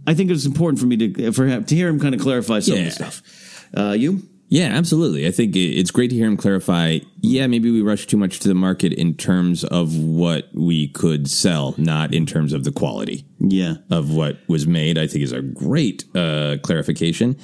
I 0.07 0.15
think 0.15 0.31
it's 0.31 0.45
important 0.45 0.79
for 0.79 0.87
me 0.87 0.97
to, 0.97 1.31
for 1.31 1.61
to 1.61 1.75
hear 1.75 1.87
him 1.87 1.99
kind 1.99 2.15
of 2.15 2.21
clarify 2.21 2.59
some 2.59 2.75
yeah. 2.75 2.81
of 2.81 2.85
the 2.85 2.91
stuff. 2.91 3.69
Uh, 3.77 3.91
you? 3.91 4.23
Yeah, 4.49 4.69
absolutely. 4.69 5.27
I 5.27 5.31
think 5.31 5.55
it's 5.55 5.91
great 5.91 6.09
to 6.09 6.15
hear 6.15 6.25
him 6.25 6.35
clarify. 6.35 6.99
Yeah, 7.21 7.45
maybe 7.45 7.69
we 7.69 7.83
rushed 7.83 8.09
too 8.09 8.17
much 8.17 8.39
to 8.39 8.47
the 8.47 8.55
market 8.55 8.93
in 8.93 9.13
terms 9.13 9.63
of 9.63 9.95
what 9.95 10.49
we 10.53 10.87
could 10.87 11.29
sell, 11.29 11.75
not 11.77 12.15
in 12.15 12.25
terms 12.25 12.51
of 12.51 12.63
the 12.63 12.71
quality. 12.71 13.25
Yeah, 13.39 13.75
of 13.91 14.11
what 14.11 14.39
was 14.47 14.65
made. 14.65 14.97
I 14.97 15.05
think 15.05 15.23
is 15.23 15.31
a 15.31 15.41
great 15.41 16.03
uh, 16.15 16.57
clarification. 16.63 17.37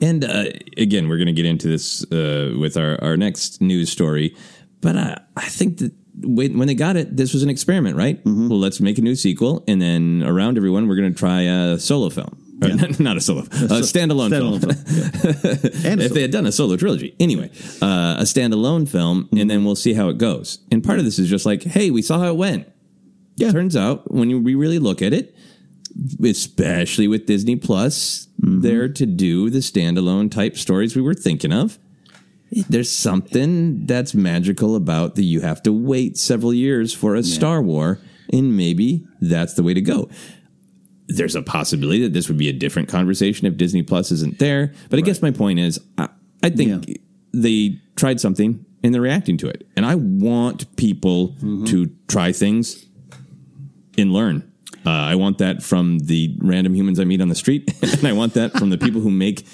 And 0.00 0.24
uh, 0.24 0.44
again, 0.76 1.08
we're 1.08 1.16
going 1.16 1.26
to 1.26 1.32
get 1.32 1.46
into 1.46 1.68
this 1.68 2.04
uh, 2.12 2.54
with 2.58 2.76
our, 2.76 3.02
our 3.02 3.16
next 3.16 3.60
news 3.60 3.90
story. 3.90 4.36
But 4.80 4.96
I, 4.96 5.20
I 5.36 5.48
think 5.48 5.78
that 5.78 5.92
when, 6.20 6.58
when 6.58 6.68
they 6.68 6.74
got 6.74 6.96
it, 6.96 7.16
this 7.16 7.32
was 7.32 7.42
an 7.42 7.50
experiment, 7.50 7.96
right? 7.96 8.22
Mm-hmm. 8.24 8.48
Well, 8.48 8.58
let's 8.58 8.80
make 8.80 8.98
a 8.98 9.02
new 9.02 9.14
sequel, 9.14 9.64
and 9.66 9.80
then 9.80 10.22
around 10.24 10.56
everyone, 10.56 10.86
we're 10.88 10.96
going 10.96 11.12
to 11.12 11.18
try 11.18 11.42
a 11.42 11.78
solo 11.78 12.10
film. 12.10 12.41
Yeah. 12.68 12.86
not 12.98 13.16
a 13.16 13.20
solo, 13.20 13.40
a 13.40 13.44
standalone, 13.44 14.30
standalone 14.30 14.60
film. 14.60 14.60
film. 14.60 15.94
Yeah. 15.98 16.04
if 16.04 16.12
they 16.12 16.22
had 16.22 16.30
done 16.30 16.46
a 16.46 16.52
solo 16.52 16.76
trilogy, 16.76 17.14
anyway, 17.18 17.50
uh, 17.80 18.16
a 18.18 18.24
standalone 18.24 18.88
film, 18.88 19.24
mm-hmm. 19.24 19.38
and 19.38 19.50
then 19.50 19.64
we'll 19.64 19.76
see 19.76 19.94
how 19.94 20.08
it 20.08 20.18
goes. 20.18 20.58
And 20.70 20.82
part 20.82 20.98
of 20.98 21.04
this 21.04 21.18
is 21.18 21.28
just 21.28 21.46
like, 21.46 21.62
hey, 21.62 21.90
we 21.90 22.02
saw 22.02 22.18
how 22.18 22.28
it 22.28 22.36
went. 22.36 22.68
Yeah. 23.36 23.50
Turns 23.50 23.76
out 23.76 24.12
when 24.12 24.30
you, 24.30 24.38
we 24.40 24.54
really 24.54 24.78
look 24.78 25.02
at 25.02 25.12
it, 25.12 25.34
especially 26.22 27.08
with 27.08 27.26
Disney 27.26 27.56
Plus, 27.56 28.28
mm-hmm. 28.40 28.60
there 28.60 28.88
to 28.88 29.06
do 29.06 29.50
the 29.50 29.60
standalone 29.60 30.30
type 30.30 30.56
stories 30.56 30.94
we 30.94 31.02
were 31.02 31.14
thinking 31.14 31.52
of. 31.52 31.78
There's 32.68 32.92
something 32.92 33.86
that's 33.86 34.14
magical 34.14 34.76
about 34.76 35.14
that 35.14 35.22
you 35.22 35.40
have 35.40 35.62
to 35.62 35.72
wait 35.72 36.18
several 36.18 36.52
years 36.52 36.92
for 36.92 37.14
a 37.14 37.22
yeah. 37.22 37.34
Star 37.34 37.62
War, 37.62 37.98
and 38.30 38.54
maybe 38.54 39.06
that's 39.22 39.54
the 39.54 39.62
way 39.62 39.72
to 39.72 39.80
go 39.80 40.10
there's 41.08 41.34
a 41.34 41.42
possibility 41.42 42.02
that 42.02 42.12
this 42.12 42.28
would 42.28 42.38
be 42.38 42.48
a 42.48 42.52
different 42.52 42.88
conversation 42.88 43.46
if 43.46 43.56
Disney 43.56 43.82
Plus 43.82 44.10
isn't 44.12 44.38
there. 44.38 44.72
But 44.90 44.98
I 44.98 45.02
guess 45.02 45.22
my 45.22 45.30
point 45.30 45.58
is, 45.58 45.80
I, 45.98 46.08
I 46.42 46.50
think 46.50 46.88
yeah. 46.88 46.96
they 47.32 47.80
tried 47.96 48.20
something 48.20 48.64
and 48.82 48.94
they're 48.94 49.02
reacting 49.02 49.36
to 49.38 49.48
it. 49.48 49.66
And 49.76 49.86
I 49.86 49.94
want 49.94 50.76
people 50.76 51.30
mm-hmm. 51.34 51.64
to 51.66 51.90
try 52.08 52.32
things 52.32 52.86
and 53.98 54.12
learn. 54.12 54.48
Uh, 54.84 54.90
I 54.90 55.14
want 55.14 55.38
that 55.38 55.62
from 55.62 56.00
the 56.00 56.36
random 56.40 56.74
humans 56.74 56.98
I 56.98 57.04
meet 57.04 57.20
on 57.20 57.28
the 57.28 57.36
street, 57.36 57.72
and 57.82 58.04
I 58.04 58.12
want 58.12 58.34
that 58.34 58.52
from 58.52 58.70
the 58.70 58.78
people 58.78 59.00
who 59.00 59.10
make 59.10 59.46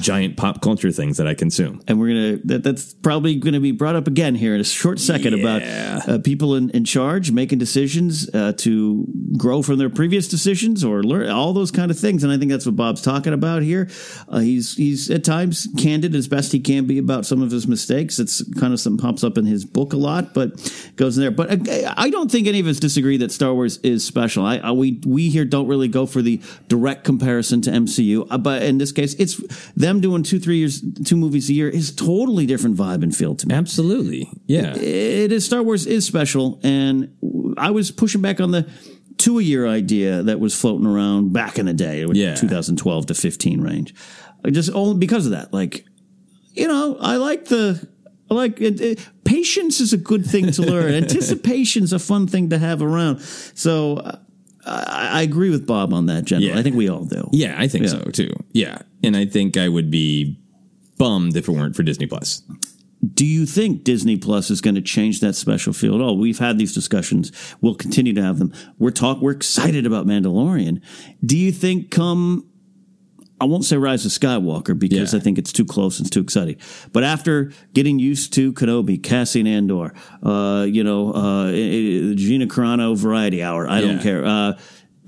giant 0.00 0.36
pop 0.36 0.60
culture 0.60 0.90
things 0.90 1.16
that 1.16 1.26
I 1.26 1.34
consume. 1.34 1.82
And 1.86 1.98
we're 1.98 2.08
gonna 2.08 2.42
that, 2.44 2.62
that's 2.62 2.94
probably 2.94 3.36
going 3.36 3.54
to 3.54 3.60
be 3.60 3.72
brought 3.72 3.96
up 3.96 4.06
again 4.06 4.34
here 4.34 4.54
in 4.54 4.60
a 4.60 4.64
short 4.64 4.98
second 4.98 5.36
yeah. 5.36 5.40
about 5.40 6.08
uh, 6.08 6.18
people 6.18 6.54
in, 6.54 6.70
in 6.70 6.84
charge 6.84 7.30
making 7.30 7.58
decisions 7.58 8.28
uh, 8.34 8.52
to 8.58 9.06
grow 9.36 9.62
from 9.62 9.78
their 9.78 9.90
previous 9.90 10.28
decisions 10.28 10.84
or 10.84 11.02
learn 11.02 11.28
all 11.28 11.52
those 11.52 11.70
kind 11.70 11.90
of 11.90 11.98
things. 11.98 12.24
And 12.24 12.32
I 12.32 12.38
think 12.38 12.50
that's 12.50 12.66
what 12.66 12.76
Bob's 12.76 13.02
talking 13.02 13.32
about 13.32 13.62
here. 13.62 13.88
Uh, 14.28 14.38
he's 14.38 14.76
he's 14.76 15.10
at 15.10 15.24
times 15.24 15.68
candid 15.78 16.14
as 16.14 16.28
best 16.28 16.52
he 16.52 16.60
can 16.60 16.86
be 16.86 16.98
about 16.98 17.26
some 17.26 17.42
of 17.42 17.50
his 17.50 17.66
mistakes. 17.66 18.18
It's 18.18 18.42
kind 18.54 18.72
of 18.72 18.80
some 18.80 18.96
pops 18.98 19.24
up 19.24 19.38
in 19.38 19.44
his 19.44 19.64
book 19.64 19.92
a 19.92 19.96
lot, 19.96 20.34
but 20.34 20.54
goes 20.96 21.16
in 21.16 21.22
there. 21.22 21.30
But 21.30 21.68
uh, 21.68 21.94
I 21.96 22.10
don't 22.10 22.30
think 22.30 22.46
any 22.46 22.60
of 22.60 22.66
us 22.66 22.78
disagree 22.78 23.16
that 23.18 23.32
Star 23.32 23.54
Wars 23.54 23.78
is 23.78 24.04
special. 24.04 24.44
I, 24.44 24.58
I 24.58 24.72
we 24.72 25.00
we 25.06 25.30
here 25.30 25.44
don't 25.44 25.68
really 25.68 25.88
go 25.88 26.06
for 26.06 26.22
the 26.22 26.40
direct 26.68 27.04
comparison 27.04 27.60
to 27.62 27.70
MCU, 27.70 28.26
uh, 28.30 28.38
but 28.38 28.62
in 28.62 28.78
this 28.78 28.92
case, 28.92 29.14
it's 29.14 29.40
them 29.76 30.00
doing 30.00 30.22
two 30.22 30.40
three 30.40 30.56
years 30.56 30.82
two 31.04 31.16
movies 31.16 31.50
a 31.50 31.52
year 31.52 31.68
is 31.68 31.94
totally 31.94 32.46
different 32.46 32.76
vibe 32.76 33.02
and 33.02 33.14
feel 33.14 33.34
to 33.36 33.46
me. 33.46 33.54
Absolutely, 33.54 34.30
yeah. 34.46 34.74
it, 34.74 34.82
it 34.82 35.32
is 35.32 35.44
Star 35.44 35.62
Wars 35.62 35.86
is 35.86 36.04
special, 36.04 36.58
and 36.62 37.14
I 37.58 37.70
was 37.70 37.90
pushing 37.90 38.22
back 38.22 38.40
on 38.40 38.50
the 38.50 38.68
two 39.18 39.38
a 39.38 39.42
year 39.42 39.66
idea 39.66 40.22
that 40.22 40.40
was 40.40 40.58
floating 40.58 40.86
around 40.86 41.32
back 41.32 41.58
in 41.58 41.66
the 41.66 41.72
day, 41.72 42.04
yeah. 42.12 42.34
2012 42.34 43.06
to 43.06 43.14
15 43.14 43.60
range. 43.60 43.94
Just 44.50 44.70
only 44.72 44.98
because 44.98 45.26
of 45.26 45.32
that, 45.32 45.52
like 45.52 45.84
you 46.54 46.68
know, 46.68 46.96
I 46.98 47.16
like 47.16 47.46
the 47.46 47.86
like 48.30 48.60
it, 48.60 48.80
it, 48.80 49.08
patience 49.24 49.80
is 49.80 49.92
a 49.92 49.98
good 49.98 50.24
thing 50.24 50.50
to 50.52 50.62
learn. 50.62 50.94
Anticipation's 51.02 51.92
a 51.92 51.98
fun 51.98 52.26
thing 52.26 52.50
to 52.50 52.58
have 52.58 52.82
around. 52.82 53.20
So 53.20 53.98
uh, 53.98 54.18
I, 54.66 55.08
I, 55.12 55.22
agree 55.22 55.50
with 55.50 55.66
Bob 55.66 55.92
on 55.92 56.06
that. 56.06 56.24
Generally, 56.24 56.52
yeah. 56.52 56.58
I 56.58 56.62
think 56.62 56.76
we 56.76 56.88
all 56.88 57.04
do. 57.04 57.28
Yeah, 57.32 57.54
I 57.56 57.68
think 57.68 57.88
so 57.88 58.00
too. 58.00 58.32
Yeah, 58.52 58.78
and 59.02 59.16
I 59.16 59.24
think 59.26 59.56
I 59.56 59.68
would 59.68 59.90
be 59.90 60.38
bummed 60.98 61.36
if 61.36 61.48
it 61.48 61.52
weren't 61.52 61.76
for 61.76 61.82
Disney 61.82 62.06
Plus. 62.06 62.42
Do 63.14 63.24
you 63.26 63.46
think 63.46 63.84
Disney 63.84 64.16
Plus 64.16 64.50
is 64.50 64.60
going 64.60 64.74
to 64.74 64.80
change 64.80 65.20
that 65.20 65.34
special 65.34 65.72
field? 65.72 66.00
Oh, 66.00 66.14
we've 66.14 66.38
had 66.38 66.58
these 66.58 66.74
discussions. 66.74 67.30
We'll 67.60 67.74
continue 67.74 68.12
to 68.14 68.22
have 68.22 68.38
them. 68.38 68.52
We're 68.78 68.90
talk. 68.90 69.20
We're 69.20 69.32
excited 69.32 69.86
about 69.86 70.06
Mandalorian. 70.06 70.82
Do 71.24 71.36
you 71.36 71.52
think 71.52 71.90
come 71.90 72.48
I 73.40 73.44
won't 73.44 73.64
say 73.64 73.76
Rise 73.76 74.06
of 74.06 74.12
Skywalker 74.12 74.78
because 74.78 75.12
yeah. 75.12 75.18
I 75.18 75.22
think 75.22 75.38
it's 75.38 75.52
too 75.52 75.64
close 75.64 75.98
and 75.98 76.06
it's 76.06 76.14
too 76.14 76.20
exciting. 76.20 76.56
But 76.92 77.04
after 77.04 77.52
getting 77.74 77.98
used 77.98 78.32
to 78.34 78.52
Kenobi, 78.52 79.02
Cassian 79.02 79.46
Andor, 79.46 79.92
uh, 80.22 80.66
you 80.68 80.82
know, 80.82 81.12
uh, 81.12 81.50
Gina 81.52 82.46
Carano 82.46 82.96
Variety 82.96 83.42
Hour, 83.42 83.68
I 83.68 83.80
yeah. 83.80 83.86
don't 83.86 84.02
care. 84.02 84.24
Uh, 84.24 84.58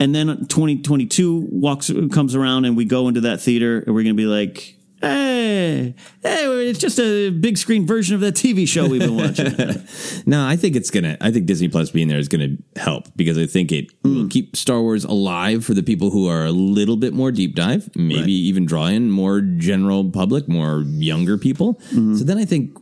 and 0.00 0.14
then 0.14 0.26
2022 0.46 1.48
walks 1.50 1.90
comes 2.12 2.34
around 2.34 2.66
and 2.66 2.76
we 2.76 2.84
go 2.84 3.08
into 3.08 3.22
that 3.22 3.40
theater 3.40 3.78
and 3.78 3.94
we're 3.94 4.04
going 4.04 4.16
to 4.16 4.22
be 4.22 4.26
like, 4.26 4.77
Hey, 5.00 5.94
hey, 6.22 6.68
it's 6.68 6.78
just 6.78 6.98
a 6.98 7.30
big 7.30 7.56
screen 7.56 7.86
version 7.86 8.16
of 8.16 8.20
that 8.22 8.34
TV 8.34 8.66
show 8.66 8.88
we've 8.88 9.00
been 9.00 9.16
watching. 9.16 9.54
no, 10.26 10.44
I 10.44 10.56
think 10.56 10.74
it's 10.74 10.90
gonna. 10.90 11.16
I 11.20 11.30
think 11.30 11.46
Disney 11.46 11.68
Plus 11.68 11.90
being 11.90 12.08
there 12.08 12.18
is 12.18 12.26
gonna 12.26 12.56
help 12.74 13.06
because 13.14 13.38
I 13.38 13.46
think 13.46 13.70
it 13.70 14.02
mm. 14.02 14.14
will 14.16 14.28
keep 14.28 14.56
Star 14.56 14.80
Wars 14.80 15.04
alive 15.04 15.64
for 15.64 15.72
the 15.72 15.84
people 15.84 16.10
who 16.10 16.28
are 16.28 16.44
a 16.44 16.50
little 16.50 16.96
bit 16.96 17.14
more 17.14 17.30
deep 17.30 17.54
dive, 17.54 17.94
maybe 17.94 18.20
right. 18.20 18.28
even 18.28 18.66
draw 18.66 18.86
in 18.86 19.10
more 19.10 19.40
general 19.40 20.10
public, 20.10 20.48
more 20.48 20.82
younger 20.86 21.38
people. 21.38 21.74
Mm-hmm. 21.74 22.16
So 22.16 22.24
then 22.24 22.38
I 22.38 22.44
think, 22.44 22.76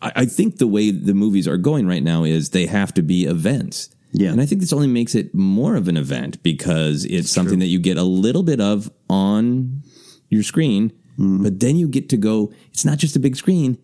I, 0.00 0.12
I 0.16 0.24
think 0.24 0.56
the 0.56 0.66
way 0.66 0.90
the 0.92 1.14
movies 1.14 1.46
are 1.46 1.58
going 1.58 1.86
right 1.86 2.02
now 2.02 2.24
is 2.24 2.50
they 2.50 2.66
have 2.66 2.94
to 2.94 3.02
be 3.02 3.26
events. 3.26 3.90
Yeah. 4.12 4.30
And 4.30 4.40
I 4.40 4.46
think 4.46 4.62
this 4.62 4.72
only 4.72 4.86
makes 4.86 5.14
it 5.14 5.34
more 5.34 5.76
of 5.76 5.88
an 5.88 5.96
event 5.96 6.42
because 6.42 7.04
it's, 7.04 7.14
it's 7.14 7.32
something 7.32 7.58
true. 7.58 7.66
that 7.66 7.66
you 7.66 7.80
get 7.80 7.98
a 7.98 8.04
little 8.04 8.44
bit 8.44 8.60
of 8.60 8.90
on 9.10 9.82
your 10.30 10.42
screen 10.42 10.92
Mm. 11.18 11.42
But 11.42 11.60
then 11.60 11.76
you 11.76 11.88
get 11.88 12.08
to 12.10 12.16
go, 12.16 12.52
it's 12.72 12.84
not 12.84 12.98
just 12.98 13.16
a 13.16 13.20
big 13.20 13.36
screen, 13.36 13.78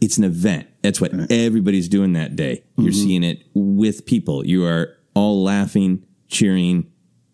it's 0.00 0.18
an 0.18 0.24
event. 0.24 0.68
That's 0.82 1.00
what 1.00 1.12
right. 1.12 1.30
everybody's 1.30 1.88
doing 1.88 2.12
that 2.14 2.36
day. 2.36 2.64
You're 2.76 2.92
mm-hmm. 2.92 3.02
seeing 3.02 3.22
it 3.22 3.42
with 3.54 4.06
people. 4.06 4.46
You 4.46 4.66
are 4.66 4.96
all 5.14 5.42
laughing, 5.42 6.04
cheering, 6.28 6.90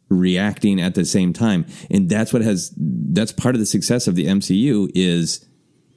reacting 0.09 0.81
at 0.81 0.95
the 0.95 1.05
same 1.05 1.33
time. 1.33 1.67
And 1.91 2.09
that's 2.09 2.33
what 2.33 2.43
has 2.43 2.73
that's 2.77 3.33
part 3.33 3.55
of 3.55 3.59
the 3.59 3.67
success 3.67 4.07
of 4.07 4.15
the 4.15 4.27
MCU 4.27 4.91
is 4.95 5.45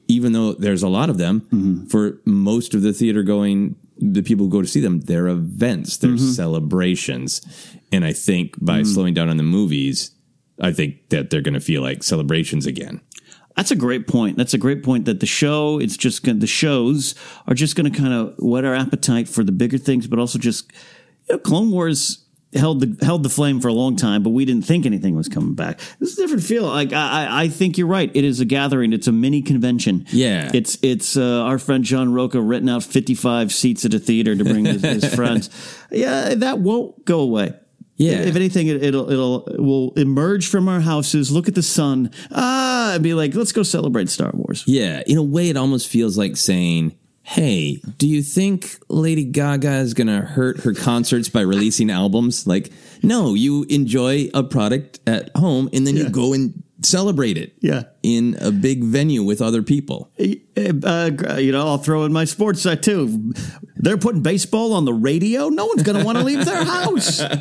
even 0.08 0.32
though 0.32 0.52
there's 0.52 0.82
a 0.82 0.88
lot 0.88 1.10
of 1.10 1.18
them, 1.18 1.40
mm-hmm. 1.42 1.86
for 1.86 2.20
most 2.24 2.74
of 2.74 2.82
the 2.82 2.92
theater 2.92 3.22
going 3.22 3.76
the 3.98 4.22
people 4.22 4.46
who 4.46 4.50
go 4.50 4.60
to 4.60 4.68
see 4.68 4.80
them, 4.80 5.00
they're 5.00 5.28
events, 5.28 5.96
they're 5.96 6.10
mm-hmm. 6.10 6.30
celebrations. 6.32 7.40
And 7.92 8.04
I 8.04 8.12
think 8.12 8.54
by 8.62 8.80
mm-hmm. 8.80 8.92
slowing 8.92 9.14
down 9.14 9.30
on 9.30 9.38
the 9.38 9.42
movies, 9.42 10.10
I 10.60 10.72
think 10.72 11.08
that 11.10 11.30
they're 11.30 11.40
going 11.40 11.54
to 11.54 11.60
feel 11.60 11.82
like 11.82 12.02
celebrations 12.02 12.66
again. 12.66 13.00
That's 13.56 13.70
a 13.70 13.76
great 13.76 14.06
point. 14.06 14.36
That's 14.36 14.54
a 14.54 14.58
great 14.58 14.82
point. 14.82 15.06
That 15.06 15.20
the 15.20 15.26
show, 15.26 15.80
it's 15.80 15.96
just 15.96 16.22
gonna, 16.22 16.38
the 16.38 16.46
shows 16.46 17.14
are 17.46 17.54
just 17.54 17.74
going 17.74 17.90
to 17.90 17.98
kind 17.98 18.12
of 18.12 18.34
whet 18.38 18.64
our 18.64 18.74
appetite 18.74 19.28
for 19.28 19.42
the 19.42 19.52
bigger 19.52 19.78
things, 19.78 20.06
but 20.06 20.18
also 20.18 20.38
just 20.38 20.70
you 21.28 21.36
know, 21.36 21.38
Clone 21.38 21.70
Wars 21.70 22.26
held 22.54 22.80
the 22.80 23.04
held 23.04 23.22
the 23.22 23.28
flame 23.28 23.60
for 23.60 23.68
a 23.68 23.72
long 23.72 23.96
time, 23.96 24.22
but 24.22 24.30
we 24.30 24.44
didn't 24.44 24.64
think 24.64 24.86
anything 24.86 25.16
was 25.16 25.28
coming 25.28 25.54
back. 25.54 25.78
This 25.98 26.10
is 26.12 26.18
a 26.18 26.22
different 26.22 26.42
feel. 26.44 26.64
Like 26.64 26.92
I, 26.92 27.44
I 27.44 27.48
think 27.48 27.78
you're 27.78 27.86
right. 27.86 28.10
It 28.14 28.24
is 28.24 28.40
a 28.40 28.44
gathering. 28.44 28.92
It's 28.92 29.06
a 29.06 29.12
mini 29.12 29.42
convention. 29.42 30.06
Yeah. 30.10 30.50
It's 30.52 30.78
it's 30.82 31.16
uh, 31.16 31.42
our 31.42 31.58
friend 31.58 31.84
John 31.84 32.12
Roca 32.12 32.40
renting 32.40 32.70
out 32.70 32.82
55 32.82 33.52
seats 33.52 33.84
at 33.84 33.94
a 33.94 33.98
theater 33.98 34.34
to 34.36 34.44
bring 34.44 34.64
his, 34.64 34.82
his 34.82 35.14
friends. 35.14 35.50
Yeah, 35.90 36.34
that 36.34 36.58
won't 36.58 37.04
go 37.04 37.20
away. 37.20 37.54
Yeah. 37.96 38.20
If 38.20 38.36
anything, 38.36 38.66
it, 38.68 38.82
it'll 38.82 39.10
it'll 39.10 39.44
will 39.58 39.92
emerge 39.94 40.48
from 40.48 40.68
our 40.68 40.80
houses, 40.80 41.30
look 41.30 41.48
at 41.48 41.54
the 41.54 41.62
sun, 41.62 42.10
ah, 42.30 42.94
and 42.94 43.02
be 43.02 43.14
like, 43.14 43.34
let's 43.34 43.52
go 43.52 43.62
celebrate 43.62 44.10
Star 44.10 44.30
Wars. 44.34 44.64
Yeah, 44.66 45.02
in 45.06 45.16
a 45.16 45.22
way, 45.22 45.48
it 45.48 45.56
almost 45.56 45.88
feels 45.88 46.18
like 46.18 46.36
saying, 46.36 46.94
"Hey, 47.22 47.80
do 47.98 48.06
you 48.06 48.22
think 48.22 48.78
Lady 48.88 49.24
Gaga 49.24 49.76
is 49.76 49.94
going 49.94 50.08
to 50.08 50.20
hurt 50.20 50.60
her 50.60 50.74
concerts 50.74 51.28
by 51.30 51.40
releasing 51.40 51.90
albums?" 51.90 52.46
Like, 52.46 52.70
no, 53.02 53.32
you 53.34 53.64
enjoy 53.70 54.28
a 54.34 54.42
product 54.42 55.00
at 55.06 55.30
home, 55.34 55.70
and 55.72 55.86
then 55.86 55.96
Yeah. 55.96 56.02
you 56.04 56.08
go 56.10 56.34
and 56.34 56.62
celebrate 56.82 57.36
it. 57.38 57.54
Yeah. 57.60 57.84
in 58.02 58.36
a 58.40 58.50
big 58.50 58.84
venue 58.84 59.22
with 59.22 59.42
other 59.42 59.62
people. 59.62 60.10
Uh, 60.18 61.10
you 61.38 61.52
know, 61.52 61.66
I'll 61.66 61.78
throw 61.78 62.04
in 62.04 62.12
my 62.12 62.24
sports 62.24 62.62
side 62.62 62.82
too. 62.82 63.32
They're 63.76 63.98
putting 63.98 64.22
baseball 64.22 64.72
on 64.72 64.84
the 64.84 64.94
radio. 64.94 65.48
No 65.48 65.66
one's 65.66 65.82
going 65.82 65.98
to 65.98 66.04
want 66.04 66.18
to 66.18 66.24
leave 66.24 66.44
their 66.44 66.64
house. 66.64 67.22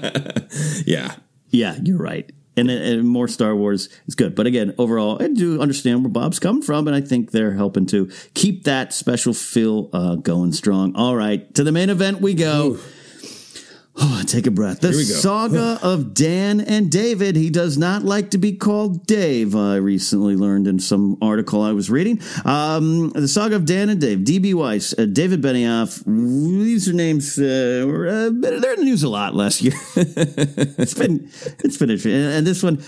Yeah, 0.85 1.15
Yeah, 1.49 1.77
you're 1.83 1.97
right. 1.97 2.31
And, 2.57 2.69
and 2.69 3.07
more 3.07 3.27
Star 3.27 3.55
Wars 3.55 3.89
is 4.07 4.15
good. 4.15 4.33
But 4.35 4.47
again, 4.47 4.73
overall, 4.77 5.21
I 5.21 5.27
do 5.27 5.61
understand 5.61 6.03
where 6.03 6.11
Bob's 6.11 6.39
coming 6.39 6.61
from, 6.61 6.87
and 6.87 6.95
I 6.95 7.01
think 7.01 7.31
they're 7.31 7.53
helping 7.53 7.85
to 7.87 8.09
keep 8.33 8.63
that 8.63 8.93
special 8.93 9.33
feel 9.33 9.89
uh, 9.91 10.15
going 10.15 10.53
strong. 10.53 10.95
All 10.95 11.15
right, 11.15 11.53
to 11.55 11.63
the 11.63 11.71
main 11.73 11.89
event 11.89 12.21
we 12.21 12.33
go. 12.33 12.77
Oh, 13.97 14.23
take 14.27 14.47
a 14.47 14.51
breath. 14.51 14.81
The 14.81 14.89
Here 14.89 14.97
we 14.97 15.05
go. 15.05 15.13
saga 15.13 15.79
of 15.83 16.13
Dan 16.13 16.59
and 16.61 16.91
David. 16.91 17.35
He 17.35 17.49
does 17.49 17.77
not 17.77 18.03
like 18.03 18.31
to 18.31 18.37
be 18.37 18.53
called 18.53 19.05
Dave. 19.05 19.55
I 19.55 19.77
recently 19.77 20.35
learned 20.35 20.67
in 20.67 20.79
some 20.79 21.17
article 21.21 21.61
I 21.61 21.71
was 21.71 21.89
reading. 21.89 22.21
Um, 22.43 23.09
the 23.11 23.27
saga 23.27 23.55
of 23.55 23.65
Dan 23.65 23.89
and 23.89 23.99
Dave. 23.99 24.19
DB 24.19 24.53
Weiss, 24.53 24.93
uh, 24.97 25.05
David 25.05 25.41
Benioff. 25.41 26.03
These 26.05 26.89
are 26.89 26.93
names. 26.93 27.37
Uh, 27.37 27.85
were, 27.87 28.07
uh, 28.07 28.29
they're 28.33 28.73
in 28.73 28.79
the 28.79 28.85
news 28.85 29.03
a 29.03 29.09
lot 29.09 29.35
last 29.35 29.61
year. 29.61 29.73
it's 29.95 30.93
been 30.93 31.29
it's 31.63 31.77
been 31.77 31.89
interesting. 31.89 32.13
And, 32.13 32.33
and 32.33 32.47
this 32.47 32.63
one, 32.63 32.83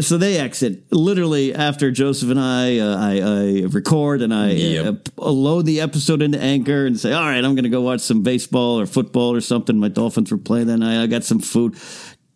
so 0.00 0.16
they 0.18 0.38
exit 0.38 0.90
literally 0.92 1.54
after 1.54 1.90
Joseph 1.90 2.30
and 2.30 2.40
I 2.40 2.78
uh, 2.78 2.96
I, 2.96 3.20
I 3.20 3.66
record 3.68 4.22
and 4.22 4.32
I 4.32 4.50
Yep. 4.52 5.08
uh, 5.18 5.30
load 5.30 5.66
the 5.66 5.80
episode 5.80 6.22
into 6.22 6.40
Anchor 6.40 6.86
and 6.86 6.98
say, 6.98 7.12
all 7.12 7.22
right, 7.22 7.44
I'm 7.44 7.54
going 7.54 7.64
to 7.64 7.68
go 7.68 7.82
watch 7.82 8.00
some 8.00 8.22
baseball 8.22 8.80
or 8.80 8.86
football 8.86 9.34
or 9.34 9.40
something. 9.40 9.78
My 9.78 9.88
Dolphins 9.88 10.30
were 10.32 10.38
playing 10.38 10.68
that 10.68 10.78
night. 10.78 11.02
I 11.02 11.06
got 11.06 11.24
some 11.24 11.40
food. 11.40 11.76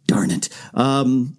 Darn 0.07 0.31
it. 0.31 0.49
Um, 0.75 1.37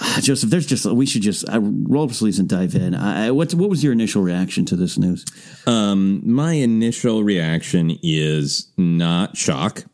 ah, 0.00 0.18
Joseph, 0.22 0.48
there's 0.50 0.66
just 0.66 0.86
we 0.86 1.06
should 1.06 1.22
just 1.22 1.46
uh, 1.48 1.60
roll 1.60 2.04
up 2.04 2.12
sleeves 2.12 2.38
and 2.38 2.48
dive 2.48 2.74
in. 2.74 2.94
I, 2.94 3.26
I- 3.26 3.30
what's 3.32 3.54
what 3.54 3.68
was 3.68 3.82
your 3.84 3.92
initial 3.92 4.22
reaction 4.22 4.64
to 4.66 4.76
this 4.76 4.96
news? 4.96 5.24
Um, 5.66 6.22
my 6.24 6.52
initial 6.54 7.22
reaction 7.24 7.98
is 8.02 8.72
not 8.78 9.36
shock. 9.36 9.84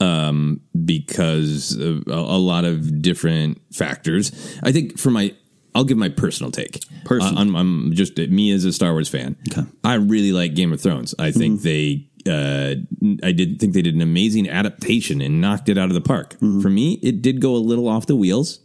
Um, 0.00 0.60
because 0.84 1.76
of 1.76 2.06
a, 2.06 2.12
a 2.12 2.38
lot 2.38 2.64
of 2.64 3.00
different 3.00 3.60
factors. 3.72 4.32
I 4.62 4.72
think 4.72 4.98
for 4.98 5.10
my, 5.10 5.34
I'll 5.74 5.84
give 5.84 5.96
my 5.98 6.08
personal 6.08 6.50
take. 6.50 6.80
Personal. 7.04 7.38
Uh, 7.38 7.40
I'm, 7.40 7.56
I'm 7.56 7.92
just 7.94 8.16
me 8.16 8.50
as 8.52 8.64
a 8.64 8.72
Star 8.72 8.92
Wars 8.92 9.08
fan. 9.08 9.36
Okay. 9.50 9.62
I 9.82 9.94
really 9.94 10.32
like 10.32 10.54
Game 10.54 10.72
of 10.72 10.80
Thrones. 10.80 11.14
I 11.18 11.30
think 11.30 11.62
they, 11.62 12.08
uh, 12.26 12.74
I 13.22 13.32
didn't 13.32 13.58
think 13.58 13.72
they 13.74 13.82
did 13.82 13.94
an 13.94 14.02
amazing 14.02 14.48
adaptation 14.48 15.20
and 15.20 15.40
knocked 15.40 15.68
it 15.68 15.78
out 15.78 15.88
of 15.88 15.94
the 15.94 16.00
park. 16.00 16.36
For 16.38 16.70
me, 16.70 16.98
it 17.02 17.22
did 17.22 17.40
go 17.40 17.54
a 17.54 17.58
little 17.58 17.88
off 17.88 18.06
the 18.06 18.16
wheels 18.16 18.60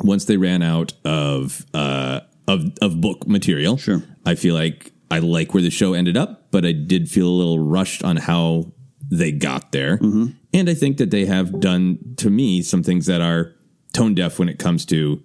once 0.00 0.24
they 0.24 0.36
ran 0.36 0.62
out 0.62 0.92
of 1.04 1.64
uh, 1.74 2.20
of 2.46 2.72
of 2.80 3.00
book 3.00 3.26
material. 3.26 3.76
Sure. 3.76 4.02
I 4.26 4.34
feel 4.34 4.54
like 4.54 4.92
I 5.10 5.18
like 5.20 5.54
where 5.54 5.62
the 5.62 5.70
show 5.70 5.92
ended 5.94 6.16
up, 6.16 6.50
but 6.50 6.64
I 6.64 6.72
did 6.72 7.10
feel 7.10 7.28
a 7.28 7.30
little 7.30 7.58
rushed 7.58 8.02
on 8.04 8.16
how 8.16 8.72
they 9.10 9.32
got 9.32 9.72
there. 9.72 9.98
Mm-hmm. 9.98 10.26
And 10.52 10.70
I 10.70 10.74
think 10.74 10.98
that 10.98 11.10
they 11.10 11.26
have 11.26 11.60
done 11.60 12.14
to 12.18 12.30
me 12.30 12.62
some 12.62 12.82
things 12.82 13.06
that 13.06 13.20
are 13.20 13.52
tone 13.92 14.14
deaf 14.14 14.38
when 14.38 14.48
it 14.48 14.58
comes 14.58 14.84
to 14.86 15.22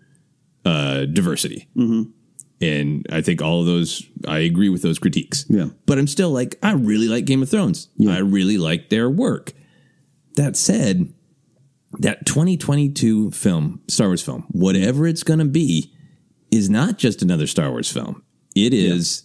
uh, 0.65 1.05
diversity. 1.05 1.67
Mm-hmm. 1.75 2.11
And 2.61 3.05
I 3.09 3.21
think 3.21 3.41
all 3.41 3.61
of 3.61 3.65
those, 3.65 4.05
I 4.27 4.39
agree 4.39 4.69
with 4.69 4.81
those 4.81 4.99
critiques. 4.99 5.45
Yeah. 5.47 5.67
But 5.85 5.97
I'm 5.97 6.07
still 6.07 6.31
like, 6.31 6.57
I 6.61 6.73
really 6.73 7.07
like 7.07 7.25
Game 7.25 7.41
of 7.41 7.49
Thrones. 7.49 7.87
I 8.05 8.19
really 8.19 8.57
like 8.57 8.89
their 8.89 9.09
work. 9.09 9.53
That 10.35 10.57
said, 10.57 11.13
that 11.99 12.25
2022 12.25 13.31
film, 13.31 13.81
Star 13.87 14.07
Wars 14.07 14.21
film, 14.21 14.45
whatever 14.49 15.07
it's 15.07 15.23
going 15.23 15.39
to 15.39 15.45
be, 15.45 15.93
is 16.51 16.69
not 16.69 16.97
just 16.97 17.21
another 17.21 17.47
Star 17.47 17.71
Wars 17.71 17.91
film. 17.91 18.23
It 18.55 18.73
is 18.73 19.23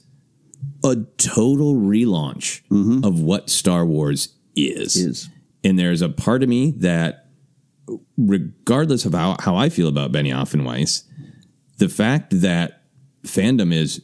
a 0.85 0.97
total 1.19 1.75
relaunch 1.75 2.63
mm-hmm. 2.69 3.05
of 3.05 3.21
what 3.21 3.51
Star 3.51 3.85
Wars 3.85 4.34
is. 4.57 4.97
Is. 4.97 5.29
And 5.63 5.79
there's 5.79 6.03
a 6.03 6.09
part 6.09 6.43
of 6.43 6.49
me 6.49 6.73
that, 6.79 7.27
regardless 8.17 9.05
of 9.05 9.15
how, 9.15 9.37
how 9.41 9.57
I 9.57 9.69
feel 9.69 9.89
about 9.89 10.13
Benioff 10.13 10.53
and 10.53 10.65
Weiss, 10.65 11.05
the 11.79 11.89
fact 11.89 12.41
that 12.41 12.83
fandom 13.25 13.73
is 13.73 14.03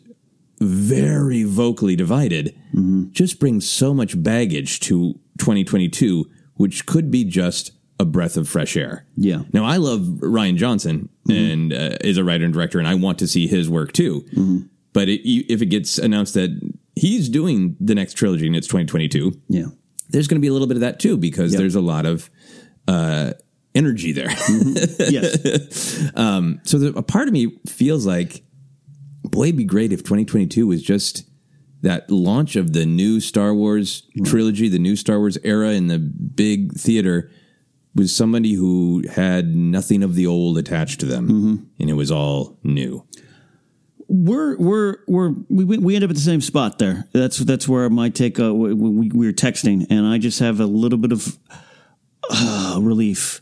very 0.60 1.42
vocally 1.44 1.96
divided 1.96 2.54
mm-hmm. 2.74 3.10
just 3.10 3.40
brings 3.40 3.68
so 3.68 3.94
much 3.94 4.22
baggage 4.22 4.80
to 4.80 5.14
2022, 5.38 6.28
which 6.54 6.86
could 6.86 7.10
be 7.10 7.24
just 7.24 7.72
a 7.98 8.04
breath 8.04 8.36
of 8.36 8.48
fresh 8.48 8.76
air. 8.76 9.06
Yeah. 9.16 9.42
Now, 9.52 9.64
I 9.64 9.76
love 9.76 10.00
Rian 10.00 10.56
Johnson 10.56 11.08
mm-hmm. 11.28 11.52
and 11.52 11.72
uh, 11.72 11.96
is 12.00 12.16
a 12.16 12.24
writer 12.24 12.44
and 12.44 12.52
director, 12.52 12.78
and 12.78 12.88
I 12.88 12.94
want 12.94 13.18
to 13.20 13.28
see 13.28 13.46
his 13.46 13.68
work 13.68 13.92
too. 13.92 14.22
Mm-hmm. 14.32 14.58
But 14.92 15.08
it, 15.08 15.20
if 15.28 15.62
it 15.62 15.66
gets 15.66 15.98
announced 15.98 16.34
that 16.34 16.50
he's 16.96 17.28
doing 17.28 17.76
the 17.78 17.94
next 17.94 18.14
trilogy 18.14 18.46
and 18.46 18.56
it's 18.56 18.66
2022, 18.66 19.40
Yeah. 19.48 19.66
There's 20.10 20.28
going 20.28 20.36
to 20.36 20.40
be 20.40 20.48
a 20.48 20.52
little 20.52 20.68
bit 20.68 20.76
of 20.76 20.82
that 20.82 21.00
too 21.00 21.16
because 21.16 21.52
there's 21.52 21.74
a 21.74 21.80
lot 21.80 22.06
of 22.06 22.30
uh, 22.88 23.32
energy 23.74 24.12
there. 24.12 24.30
Yes. 24.98 26.10
um, 26.16 26.60
so 26.64 26.78
the, 26.78 26.98
a 26.98 27.02
part 27.02 27.28
of 27.28 27.34
me 27.34 27.58
feels 27.66 28.06
like, 28.06 28.42
boy, 29.22 29.44
it'd 29.44 29.56
be 29.56 29.64
great 29.64 29.92
if 29.92 30.00
2022 30.00 30.66
was 30.66 30.82
just 30.82 31.28
that 31.82 32.10
launch 32.10 32.56
of 32.56 32.72
the 32.72 32.84
new 32.84 33.20
Star 33.20 33.54
Wars 33.54 34.08
trilogy, 34.24 34.68
the 34.68 34.78
new 34.78 34.96
Star 34.96 35.18
Wars 35.18 35.38
era 35.44 35.70
in 35.70 35.86
the 35.86 35.98
big 35.98 36.72
theater 36.74 37.30
was 37.94 38.14
somebody 38.14 38.52
who 38.52 39.02
had 39.12 39.54
nothing 39.54 40.02
of 40.02 40.14
the 40.14 40.26
old 40.26 40.58
attached 40.58 41.00
to 41.00 41.06
them 41.06 41.28
and 41.78 41.90
it 41.90 41.94
was 41.94 42.10
all 42.10 42.58
new. 42.62 43.06
We're 44.10 44.56
we're 44.56 44.96
we're 45.06 45.34
we 45.48 45.78
we 45.78 45.94
end 45.94 46.02
up 46.02 46.10
at 46.10 46.16
the 46.16 46.22
same 46.22 46.40
spot 46.40 46.80
there. 46.80 47.06
That's 47.12 47.38
that's 47.38 47.68
where 47.68 47.88
my 47.88 48.08
take. 48.08 48.40
Uh, 48.40 48.52
we, 48.52 48.74
we, 48.74 49.08
we 49.08 49.26
were 49.26 49.32
texting, 49.32 49.86
and 49.88 50.04
I 50.04 50.18
just 50.18 50.40
have 50.40 50.58
a 50.58 50.66
little 50.66 50.98
bit 50.98 51.12
of 51.12 51.38
uh, 52.28 52.78
relief. 52.82 53.40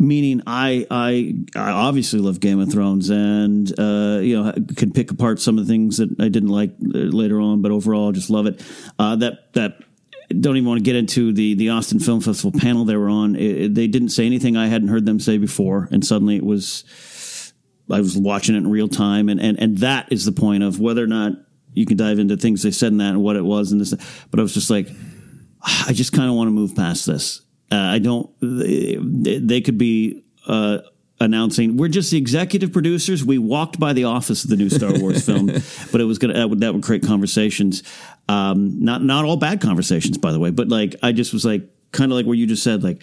Meaning, 0.00 0.42
I, 0.44 0.86
I 0.90 1.34
I 1.54 1.70
obviously 1.70 2.18
love 2.18 2.40
Game 2.40 2.58
of 2.58 2.72
Thrones, 2.72 3.10
and 3.10 3.70
uh, 3.78 4.18
you 4.20 4.42
know 4.42 4.52
can 4.76 4.92
pick 4.92 5.12
apart 5.12 5.40
some 5.40 5.56
of 5.56 5.66
the 5.66 5.72
things 5.72 5.98
that 5.98 6.20
I 6.20 6.28
didn't 6.28 6.48
like 6.48 6.70
uh, 6.82 6.98
later 6.98 7.40
on, 7.40 7.62
but 7.62 7.70
overall, 7.70 8.08
I 8.08 8.12
just 8.12 8.30
love 8.30 8.46
it. 8.46 8.60
Uh, 8.98 9.14
that 9.16 9.52
that 9.52 9.84
don't 10.40 10.56
even 10.56 10.68
want 10.68 10.78
to 10.78 10.84
get 10.84 10.96
into 10.96 11.32
the 11.32 11.54
the 11.54 11.68
Austin 11.68 12.00
Film 12.00 12.20
Festival 12.20 12.58
panel 12.58 12.84
they 12.84 12.96
were 12.96 13.10
on. 13.10 13.36
It, 13.36 13.76
they 13.76 13.86
didn't 13.86 14.08
say 14.08 14.26
anything 14.26 14.56
I 14.56 14.66
hadn't 14.66 14.88
heard 14.88 15.06
them 15.06 15.20
say 15.20 15.38
before, 15.38 15.88
and 15.92 16.04
suddenly 16.04 16.34
it 16.34 16.44
was 16.44 16.82
I 17.92 18.00
was 18.00 18.16
watching 18.16 18.54
it 18.54 18.58
in 18.58 18.70
real 18.70 18.88
time, 18.88 19.28
and, 19.28 19.40
and 19.40 19.58
and 19.58 19.78
that 19.78 20.12
is 20.12 20.24
the 20.24 20.32
point 20.32 20.62
of 20.62 20.80
whether 20.80 21.02
or 21.02 21.08
not 21.08 21.32
you 21.74 21.86
can 21.86 21.96
dive 21.96 22.18
into 22.18 22.36
things 22.36 22.62
they 22.62 22.70
said 22.70 22.92
in 22.92 22.98
that 22.98 23.10
and 23.10 23.22
what 23.22 23.36
it 23.36 23.44
was 23.44 23.72
and 23.72 23.80
this. 23.80 23.94
But 24.30 24.40
I 24.40 24.42
was 24.42 24.54
just 24.54 24.70
like, 24.70 24.88
I 25.62 25.92
just 25.92 26.12
kind 26.12 26.28
of 26.28 26.36
want 26.36 26.48
to 26.48 26.52
move 26.52 26.74
past 26.74 27.06
this. 27.06 27.40
Uh, 27.70 27.76
I 27.76 27.98
don't. 27.98 28.30
They, 28.40 28.96
they 28.96 29.60
could 29.60 29.78
be 29.78 30.24
uh, 30.46 30.78
announcing 31.20 31.76
we're 31.76 31.88
just 31.88 32.10
the 32.10 32.18
executive 32.18 32.72
producers. 32.72 33.24
We 33.24 33.38
walked 33.38 33.78
by 33.78 33.92
the 33.92 34.04
office 34.04 34.44
of 34.44 34.50
the 34.50 34.56
new 34.56 34.68
Star 34.68 34.98
Wars 34.98 35.24
film, 35.26 35.46
but 35.46 36.00
it 36.00 36.04
was 36.04 36.18
gonna 36.18 36.34
that 36.34 36.50
would, 36.50 36.60
that 36.60 36.74
would 36.74 36.82
create 36.82 37.04
conversations. 37.04 37.82
Um, 38.28 38.84
not 38.84 39.02
not 39.02 39.24
all 39.24 39.36
bad 39.36 39.60
conversations, 39.60 40.18
by 40.18 40.32
the 40.32 40.38
way, 40.38 40.50
but 40.50 40.68
like 40.68 40.96
I 41.02 41.12
just 41.12 41.32
was 41.32 41.44
like 41.44 41.68
kind 41.92 42.10
of 42.12 42.16
like 42.16 42.26
what 42.26 42.38
you 42.38 42.46
just 42.46 42.62
said, 42.62 42.82
like. 42.82 43.02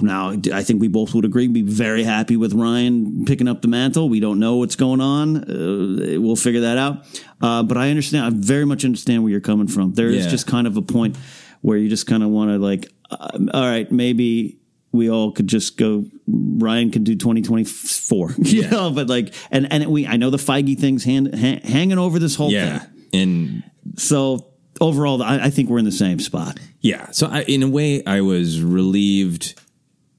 Now, 0.00 0.30
I 0.52 0.62
think 0.62 0.80
we 0.80 0.88
both 0.88 1.14
would 1.14 1.24
agree, 1.24 1.48
be 1.48 1.62
very 1.62 2.04
happy 2.04 2.36
with 2.36 2.52
Rian 2.52 3.26
picking 3.26 3.48
up 3.48 3.62
the 3.62 3.68
mantle. 3.68 4.08
We 4.08 4.20
don't 4.20 4.38
know 4.38 4.56
what's 4.56 4.76
going 4.76 5.00
on. 5.00 5.36
Uh, 5.38 6.20
we'll 6.20 6.36
figure 6.36 6.60
that 6.60 6.76
out. 6.78 7.04
Uh, 7.40 7.62
but 7.62 7.76
I 7.76 7.88
understand, 7.90 8.26
I 8.26 8.30
very 8.32 8.64
much 8.66 8.84
understand 8.84 9.22
where 9.22 9.30
you're 9.32 9.40
coming 9.40 9.66
from. 9.68 9.94
There 9.94 10.08
is 10.08 10.24
Yeah. 10.26 10.30
just 10.30 10.46
kind 10.46 10.66
of 10.66 10.76
a 10.76 10.82
point 10.82 11.16
where 11.62 11.78
you 11.78 11.88
just 11.88 12.06
kind 12.06 12.22
of 12.22 12.28
want 12.28 12.50
to, 12.50 12.58
like, 12.58 12.92
uh, 13.10 13.38
all 13.54 13.62
right, 13.68 13.90
maybe 13.90 14.58
we 14.92 15.10
all 15.10 15.32
could 15.32 15.46
just 15.48 15.76
go. 15.76 16.04
Rian 16.30 16.92
can 16.92 17.02
do 17.04 17.16
twenty 17.16 17.42
twenty 17.42 17.64
four, 17.64 18.32
you 18.38 18.68
know. 18.68 18.90
But 18.90 19.08
like, 19.08 19.34
and 19.50 19.70
and 19.72 19.86
we, 19.86 20.06
I 20.06 20.16
know 20.16 20.30
the 20.30 20.36
Feige 20.38 20.78
thing's 20.78 21.04
hand, 21.04 21.34
ha- 21.34 21.60
hanging 21.64 21.98
over 21.98 22.18
this 22.18 22.34
whole 22.36 22.50
Yeah, 22.52 22.80
thing. 22.80 22.90
and 23.14 23.62
So 23.98 24.46
overall, 24.80 25.22
I, 25.22 25.44
I 25.44 25.50
think 25.50 25.68
we're 25.68 25.78
in 25.78 25.84
the 25.84 25.92
same 25.92 26.18
spot. 26.20 26.58
Yeah. 26.80 27.10
So 27.10 27.26
I, 27.26 27.42
in 27.42 27.62
a 27.62 27.68
way, 27.68 28.04
I 28.04 28.20
was 28.20 28.62
relieved 28.62 29.60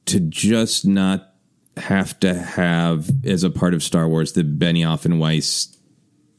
to 0.05 0.20
just 0.20 0.86
not 0.86 1.34
have 1.78 2.20
to 2.22 2.34
have 2.34 3.10
as 3.26 3.43
a 3.43 3.49
part 3.49 3.74
of 3.74 3.84
Star 3.84 4.08
Wars 4.08 4.34
the 4.34 4.43
Benioff 4.43 5.05
and 5.05 5.20
Weiss 5.20 5.78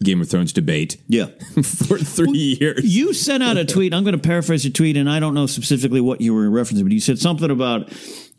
Game 0.02 0.20
of 0.20 0.28
Thrones 0.28 0.52
debate. 0.52 0.96
Yeah. 1.08 1.26
for 1.62 1.98
three 1.98 2.56
years. 2.60 2.84
You 2.84 3.12
sent 3.12 3.42
out 3.42 3.56
a 3.56 3.64
tweet. 3.64 3.92
I'm 3.92 4.04
going 4.04 4.16
to 4.16 4.20
paraphrase 4.20 4.64
your 4.64 4.72
tweet, 4.72 4.96
and 4.96 5.10
I 5.10 5.20
don't 5.20 5.34
know 5.34 5.46
specifically 5.46 6.00
what 6.00 6.20
you 6.20 6.34
were 6.34 6.48
referencing, 6.48 6.84
but 6.84 6.92
you 6.92 7.00
said 7.00 7.18
something 7.18 7.50
about 7.50 7.92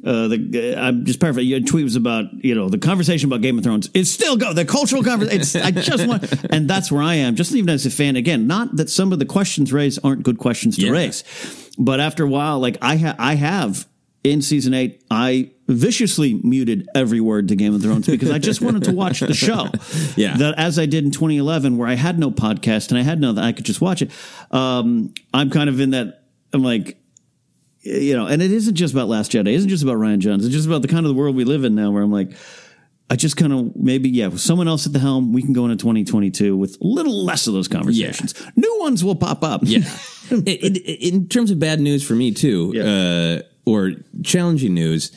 uh, 0.06 0.28
the. 0.30 0.76
Uh, 0.78 0.82
I'm 0.82 1.06
just 1.06 1.20
paraphrasing. 1.20 1.50
Your 1.50 1.60
tweet 1.62 1.84
was 1.84 1.96
about 1.96 2.26
you 2.44 2.56
know 2.56 2.70
the 2.70 2.78
conversation 2.78 3.30
about 3.30 3.42
Game 3.42 3.58
of 3.58 3.64
Thrones. 3.64 3.90
It's 3.94 4.10
still 4.10 4.38
go 4.38 4.54
the 4.54 4.66
cultural 4.66 5.04
conversation. 5.04 5.62
I 5.62 5.72
just 5.72 6.08
want, 6.08 6.32
and 6.52 6.70
that's 6.70 6.92
where 6.92 7.02
I 7.04 7.16
am. 7.16 7.36
Just 7.36 7.54
even 7.54 7.70
as 7.70 7.86
a 7.86 7.90
fan, 7.92 8.16
again, 8.16 8.48
not 8.48 8.76
that 8.78 8.90
some 8.90 9.12
of 9.12 9.20
the 9.20 9.26
questions 9.26 9.74
raised 9.74 10.00
aren't 10.04 10.24
good 10.24 10.38
questions 10.38 10.76
to 10.78 10.86
Yeah. 10.86 10.92
raise, 10.92 11.24
but 11.78 12.00
after 12.00 12.24
a 12.24 12.28
while, 12.30 12.60
like 12.60 12.78
I 12.82 12.96
ha- 12.98 13.16
I 13.20 13.36
have 13.36 13.88
in 14.24 14.42
season 14.42 14.74
eight, 14.74 15.02
I 15.10 15.52
viciously 15.68 16.34
muted 16.44 16.88
every 16.96 17.22
word 17.22 17.48
to 17.50 17.56
Game 17.56 17.74
of 17.76 17.82
Thrones 17.82 18.06
because 18.08 18.32
I 18.32 18.38
just 18.40 18.60
wanted 18.62 18.84
to 18.86 18.92
watch 18.92 19.20
the 19.22 19.34
show. 19.34 19.68
Yeah. 20.18 20.36
That 20.36 20.56
as 20.58 20.78
I 20.80 20.86
did 20.88 21.06
in 21.06 21.12
2011, 21.12 21.78
where 21.78 21.88
I 21.88 21.94
had 21.94 22.20
no 22.20 22.30
podcast 22.32 22.90
and 22.90 22.98
I 22.98 23.04
had 23.04 23.22
no 23.22 23.32
that 23.34 23.44
I 23.44 23.52
could 23.54 23.64
just 23.66 23.80
watch 23.80 24.02
it. 24.02 24.12
Um, 24.52 25.14
I'm 25.34 25.50
kind 25.50 25.70
of 25.70 25.80
in 25.80 25.92
that. 25.92 26.24
I'm 26.52 26.64
like, 26.64 26.98
you 27.82 28.16
know, 28.16 28.26
and 28.28 28.42
it 28.42 28.52
isn't 28.52 28.76
just 28.76 28.94
about 28.94 29.08
Last 29.08 29.32
Jedi. 29.32 29.42
It 29.48 29.54
isn't 29.56 29.70
just 29.70 29.84
about 29.84 29.96
Ryan 29.96 30.20
Jones. 30.20 30.46
It's 30.46 30.54
just 30.54 30.68
about 30.68 30.82
the 30.82 30.88
kind 30.88 31.06
of 31.06 31.10
the 31.10 31.16
world 31.16 31.36
we 31.36 31.44
live 31.46 31.64
in 31.64 31.76
now, 31.76 31.92
where 31.92 32.04
I'm 32.04 32.12
like. 32.12 32.32
I 33.12 33.16
just 33.16 33.38
kind 33.38 33.52
of 33.52 33.76
maybe 33.76 34.08
yeah, 34.08 34.28
with 34.28 34.40
someone 34.40 34.68
else 34.68 34.86
at 34.86 34.94
the 34.94 35.00
helm, 35.00 35.34
we 35.34 35.42
can 35.42 35.52
go 35.52 35.66
into 35.66 35.78
2022 35.78 36.56
with 36.56 36.78
a 36.80 36.86
little 36.86 37.26
less 37.26 37.48
of 37.48 37.54
those 37.56 37.68
conversations. 37.68 38.36
New 38.56 38.78
ones 38.82 39.04
will 39.04 39.16
pop 39.16 39.44
up. 39.44 39.62
Yeah. 39.64 39.80
in, 40.30 40.44
in, 40.46 40.76
in 40.76 41.28
terms 41.28 41.50
of 41.50 41.58
bad 41.58 41.80
news 41.80 42.08
for 42.08 42.14
me 42.14 42.32
too, 42.32 42.72
uh, 42.80 43.42
or 43.68 43.94
challenging 44.24 44.76
news, 44.76 45.12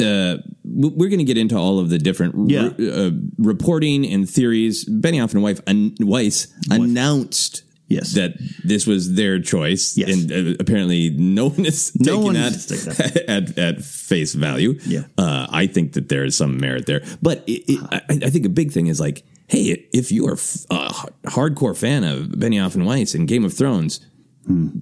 uh, 0.00 0.38
we're 0.64 1.08
going 1.08 1.18
to 1.20 1.24
get 1.24 1.38
into 1.38 1.56
all 1.56 1.78
of 1.78 1.90
the 1.90 1.98
different 1.98 2.50
Yeah. 2.50 2.70
re- 2.76 2.90
uh, 3.06 3.10
reporting 3.38 4.04
and 4.04 4.28
theories. 4.28 4.84
Benioff 4.84 5.32
and 5.32 5.44
Weiss, 5.44 5.60
an- 5.68 5.94
Weiss 6.00 6.48
announced 6.72 7.62
Yes. 7.92 8.14
that 8.14 8.32
this 8.64 8.86
was 8.86 9.14
their 9.14 9.40
choice, 9.40 9.96
Yes. 9.96 10.08
and 10.12 10.32
uh, 10.32 10.54
apparently 10.60 11.10
no 11.10 11.48
one 11.50 11.66
is 11.66 11.92
No 11.98 12.04
taking 12.16 12.22
one 12.24 12.34
that, 12.34 12.52
taking 12.68 13.24
at, 13.28 13.58
at 13.58 13.84
face 13.84 14.34
value. 14.34 14.78
Yeah. 14.86 15.04
uh, 15.18 15.46
I 15.50 15.66
think 15.66 15.92
that 15.92 16.08
there 16.08 16.24
is 16.24 16.36
some 16.36 16.56
merit 16.58 16.86
there, 16.86 17.02
but 17.20 17.44
it, 17.46 17.62
it, 17.72 17.80
I, 17.92 18.26
I 18.26 18.30
think 18.30 18.46
a 18.46 18.48
big 18.50 18.72
thing 18.72 18.86
is 18.88 18.98
like, 19.00 19.24
hey, 19.48 19.86
if 19.92 20.10
you 20.10 20.26
are 20.28 20.32
a 20.70 20.90
hardcore 21.28 21.76
fan 21.76 22.04
of 22.04 22.28
Benioff 22.28 22.74
and 22.74 22.86
Weiss 22.86 23.14
and 23.14 23.28
Game 23.28 23.44
of 23.44 23.52
Thrones, 23.52 24.00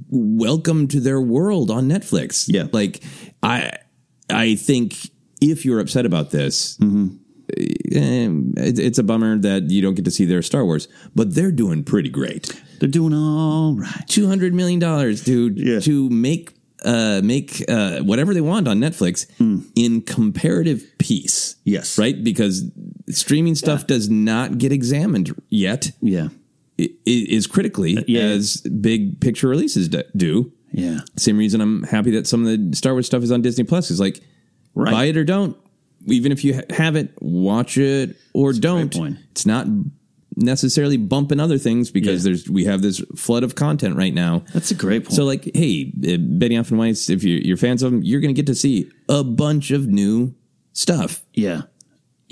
welcome 0.08 0.88
to 0.88 1.00
their 1.00 1.20
world 1.20 1.70
on 1.70 1.88
Netflix. 1.88 2.46
Yeah. 2.48 2.66
Like 2.72 3.02
I 3.42 3.72
I 4.28 4.54
think 4.56 4.94
if 5.40 5.64
you're 5.64 5.80
upset 5.80 6.06
about 6.06 6.30
this, 6.30 6.76
Mm-hmm. 6.78 7.16
eh, 7.58 8.64
it, 8.68 8.78
it's 8.78 8.98
a 8.98 9.02
bummer 9.02 9.38
that 9.38 9.70
you 9.70 9.82
don't 9.82 9.94
get 9.94 10.04
to 10.04 10.10
see 10.10 10.24
their 10.24 10.42
Star 10.42 10.64
Wars, 10.64 10.88
but 11.14 11.34
they're 11.34 11.50
doing 11.52 11.82
pretty 11.84 12.08
great. 12.10 12.60
They're 12.80 12.88
doing 12.88 13.14
all 13.14 13.74
right. 13.74 14.04
Two 14.08 14.26
hundred 14.26 14.52
million 14.54 14.80
dollars, 14.80 15.22
dude, 15.22 15.58
Yeah. 15.58 15.80
to 15.80 16.08
make 16.10 16.54
uh 16.84 17.20
make 17.22 17.62
uh 17.68 18.00
whatever 18.00 18.32
they 18.34 18.40
want 18.40 18.66
on 18.66 18.80
Netflix 18.80 19.26
in 19.76 20.00
comparative 20.00 20.82
peace. 20.98 21.56
Yes. 21.64 21.98
Right? 21.98 22.22
Because 22.24 22.64
streaming 23.10 23.54
stuff 23.54 23.86
does 23.86 24.08
not 24.10 24.58
get 24.58 24.72
examined 24.72 25.34
yet. 25.50 25.92
Yeah. 26.00 26.28
i- 26.80 26.84
i- 26.84 27.26
Is 27.28 27.46
critically 27.46 27.98
Uh, 27.98 28.02
yeah. 28.08 28.22
as 28.22 28.56
big 28.62 29.20
picture 29.20 29.48
releases 29.48 29.88
do. 30.16 30.50
Yeah. 30.72 31.00
Same 31.18 31.36
reason 31.36 31.60
I'm 31.60 31.82
happy 31.82 32.12
that 32.12 32.26
some 32.26 32.46
of 32.46 32.70
the 32.70 32.74
Star 32.76 32.92
Wars 32.94 33.04
stuff 33.06 33.22
is 33.22 33.30
on 33.30 33.42
Disney 33.42 33.64
Plus. 33.64 33.90
Is 33.90 34.00
like 34.00 34.20
Right. 34.74 34.90
buy 34.92 35.04
it 35.06 35.16
or 35.18 35.24
don't. 35.24 35.56
Even 36.06 36.32
if 36.32 36.42
you 36.44 36.54
ha- 36.54 36.62
have 36.70 36.96
it, 36.96 37.10
watch 37.20 37.76
it 37.76 38.16
or 38.32 38.54
don't. 38.54 38.96
It's 39.32 39.44
not 39.44 39.66
necessarily 40.40 40.96
bumping 40.96 41.38
other 41.40 41.58
things 41.58 41.90
because 41.90 42.24
Yeah. 42.24 42.30
there's 42.30 42.48
we 42.50 42.64
have 42.64 42.82
this 42.82 43.00
flood 43.16 43.44
of 43.44 43.54
content 43.54 43.96
right 43.96 44.14
now. 44.14 44.44
That's 44.52 44.70
a 44.70 44.74
great 44.74 45.04
point. 45.04 45.14
So 45.16 45.24
like, 45.24 45.44
hey, 45.54 45.92
uh, 45.96 46.18
Benioff 46.18 46.70
and 46.70 46.78
Weiss, 46.78 47.08
if 47.10 47.22
you're, 47.22 47.38
you're 47.40 47.56
fans 47.56 47.82
of 47.82 47.92
them, 47.92 48.02
you're 48.02 48.20
going 48.20 48.34
to 48.34 48.38
get 48.38 48.46
to 48.46 48.54
see 48.54 48.90
a 49.08 49.22
bunch 49.22 49.70
of 49.70 49.86
new 49.86 50.34
stuff, 50.72 51.24
Yeah. 51.34 51.62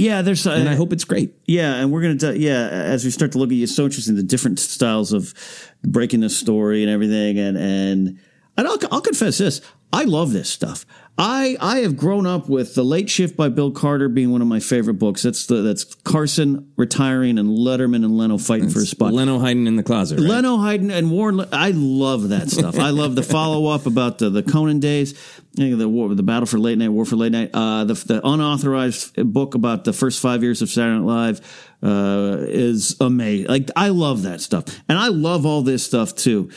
Yeah, 0.00 0.22
there's 0.22 0.46
uh, 0.46 0.52
and 0.52 0.68
I 0.68 0.76
hope 0.76 0.92
it's 0.92 1.02
great. 1.04 1.34
Yeah, 1.44 1.74
and 1.74 1.90
we're 1.90 2.02
gonna 2.14 2.34
yeah 2.34 2.68
as 2.68 3.04
we 3.04 3.10
start 3.10 3.32
to 3.32 3.38
look 3.38 3.48
at 3.48 3.54
it, 3.54 3.62
it's 3.62 3.74
so 3.74 3.82
interesting 3.84 4.14
the 4.14 4.22
different 4.22 4.60
styles 4.60 5.12
of 5.12 5.34
breaking 5.82 6.20
the 6.20 6.30
story 6.30 6.84
and 6.84 6.90
everything, 6.90 7.36
and 7.36 7.58
and 7.58 8.18
and 8.56 8.68
I'll, 8.68 8.78
I'll 8.92 9.00
confess 9.00 9.38
this, 9.38 9.60
I 9.92 10.04
love 10.04 10.32
this 10.32 10.48
stuff. 10.48 10.86
I 11.18 11.56
I 11.60 11.78
have 11.80 11.96
grown 11.96 12.26
up 12.26 12.48
with 12.48 12.76
the 12.76 12.84
Late 12.84 13.10
Shift 13.10 13.36
by 13.36 13.48
Bill 13.48 13.72
Carter 13.72 14.08
being 14.08 14.30
one 14.30 14.40
of 14.40 14.46
my 14.46 14.60
favorite 14.60 14.94
books. 14.94 15.22
That's 15.22 15.46
the 15.46 15.62
that's 15.62 15.82
Carson 15.84 16.72
retiring 16.76 17.38
and 17.38 17.48
Letterman 17.48 18.04
and 18.04 18.16
Leno 18.16 18.38
fighting 18.38 18.70
for 18.70 18.78
a 18.78 18.86
spot. 18.86 19.12
Leno 19.12 19.40
hiding 19.40 19.66
in 19.66 19.74
the 19.74 19.82
closet. 19.82 20.20
Right? 20.20 20.28
Leno 20.28 20.62
Hayden 20.62 20.92
and 20.92 21.10
Warren. 21.10 21.44
I 21.52 21.72
love 21.74 22.28
that 22.28 22.50
stuff. 22.50 22.78
I 22.78 22.90
love 22.90 23.16
the 23.16 23.24
follow 23.24 23.66
up 23.66 23.86
about 23.86 24.18
the, 24.18 24.30
the 24.30 24.44
Conan 24.44 24.78
days, 24.78 25.18
you 25.54 25.70
know, 25.70 25.76
the 25.76 25.88
war, 25.88 26.14
the 26.14 26.22
battle 26.22 26.46
for 26.46 26.58
late 26.60 26.78
night, 26.78 26.90
war 26.90 27.04
for 27.04 27.16
late 27.16 27.32
night. 27.32 27.50
Uh, 27.52 27.84
the, 27.84 27.94
the 27.94 28.20
unauthorized 28.24 29.16
book 29.32 29.56
about 29.56 29.82
the 29.82 29.92
first 29.92 30.22
five 30.22 30.44
years 30.44 30.62
of 30.62 30.70
Saturday 30.70 31.00
Night 31.00 31.04
Live 31.04 31.40
uh, 31.82 32.38
is 32.42 32.96
amazing. 33.00 33.48
Like 33.48 33.70
I 33.74 33.88
love 33.88 34.22
that 34.22 34.40
stuff, 34.40 34.64
and 34.88 34.98
I 34.98 35.08
love 35.08 35.46
all 35.46 35.62
this 35.62 35.84
stuff 35.84 36.14
too. 36.14 36.50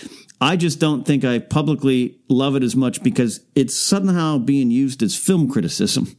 I 0.43 0.55
just 0.55 0.79
don't 0.79 1.05
think 1.05 1.23
I 1.23 1.37
publicly 1.37 2.17
love 2.27 2.55
it 2.55 2.63
as 2.63 2.75
much 2.75 3.03
because 3.03 3.41
it's 3.53 3.77
somehow 3.77 4.39
being 4.39 4.71
used 4.71 5.03
as 5.03 5.15
film 5.15 5.47
criticism. 5.49 6.17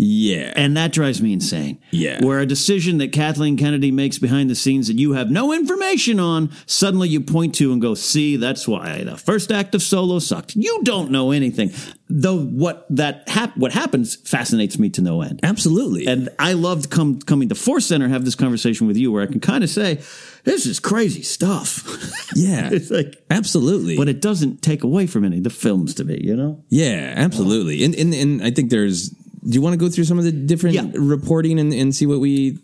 Yeah, 0.00 0.52
And 0.54 0.76
that 0.76 0.92
drives 0.92 1.20
me 1.20 1.32
insane. 1.32 1.80
Yeah. 1.90 2.24
Where 2.24 2.38
a 2.38 2.46
decision 2.46 2.98
that 2.98 3.10
Kathleen 3.10 3.56
Kennedy 3.56 3.90
makes 3.90 4.16
behind 4.16 4.48
the 4.48 4.54
scenes 4.54 4.86
that 4.86 4.96
you 4.96 5.14
have 5.14 5.28
no 5.28 5.52
information 5.52 6.20
on, 6.20 6.50
suddenly 6.66 7.08
you 7.08 7.20
point 7.20 7.56
to 7.56 7.72
and 7.72 7.82
go, 7.82 7.94
see, 7.94 8.36
that's 8.36 8.68
why 8.68 9.02
the 9.02 9.16
first 9.16 9.50
act 9.50 9.74
of 9.74 9.82
Solo 9.82 10.20
sucked. 10.20 10.54
You 10.54 10.84
don't 10.84 11.10
know 11.10 11.32
anything. 11.32 11.72
Though 12.08 12.38
what 12.38 12.86
that 12.90 13.28
hap- 13.28 13.56
what 13.56 13.72
happens 13.72 14.14
fascinates 14.14 14.78
me 14.78 14.88
to 14.90 15.02
no 15.02 15.20
end. 15.20 15.40
absolutely. 15.42 16.06
And 16.06 16.28
I 16.38 16.52
loved 16.52 16.90
come 16.90 17.20
coming 17.20 17.48
to 17.48 17.56
Force 17.56 17.86
Center 17.86 18.08
have 18.08 18.24
this 18.24 18.36
conversation 18.36 18.86
with 18.86 18.96
you 18.96 19.10
where 19.10 19.24
I 19.24 19.26
can 19.26 19.40
kind 19.40 19.64
of 19.64 19.68
say, 19.68 19.96
this 20.44 20.64
is 20.64 20.78
crazy 20.80 21.22
stuff. 21.22 21.84
yeah, 22.36 22.70
it's 22.72 22.90
like 22.90 23.22
absolutely. 23.30 23.96
but 23.96 24.08
it 24.08 24.22
doesn't 24.22 24.62
take 24.62 24.84
away 24.84 25.06
from 25.08 25.24
any 25.24 25.38
of 25.38 25.44
the 25.44 25.50
films 25.50 25.92
to 25.94 26.04
me, 26.04 26.20
you 26.22 26.36
know? 26.36 26.64
Yeah, 26.68 27.14
absolutely. 27.16 27.84
And, 27.84 27.94
and 27.96 28.14
and 28.14 28.42
I 28.44 28.52
think 28.52 28.70
there's. 28.70 29.12
Do 29.44 29.52
you 29.54 29.60
want 29.62 29.74
to 29.74 29.78
go 29.78 29.88
through 29.88 30.04
some 30.04 30.18
of 30.18 30.24
the 30.24 30.32
different 30.32 30.74
Yeah. 30.74 30.86
reporting 30.94 31.58
and, 31.58 31.72
and 31.72 31.94
see 31.94 32.06
what 32.06 32.20
we 32.20 32.58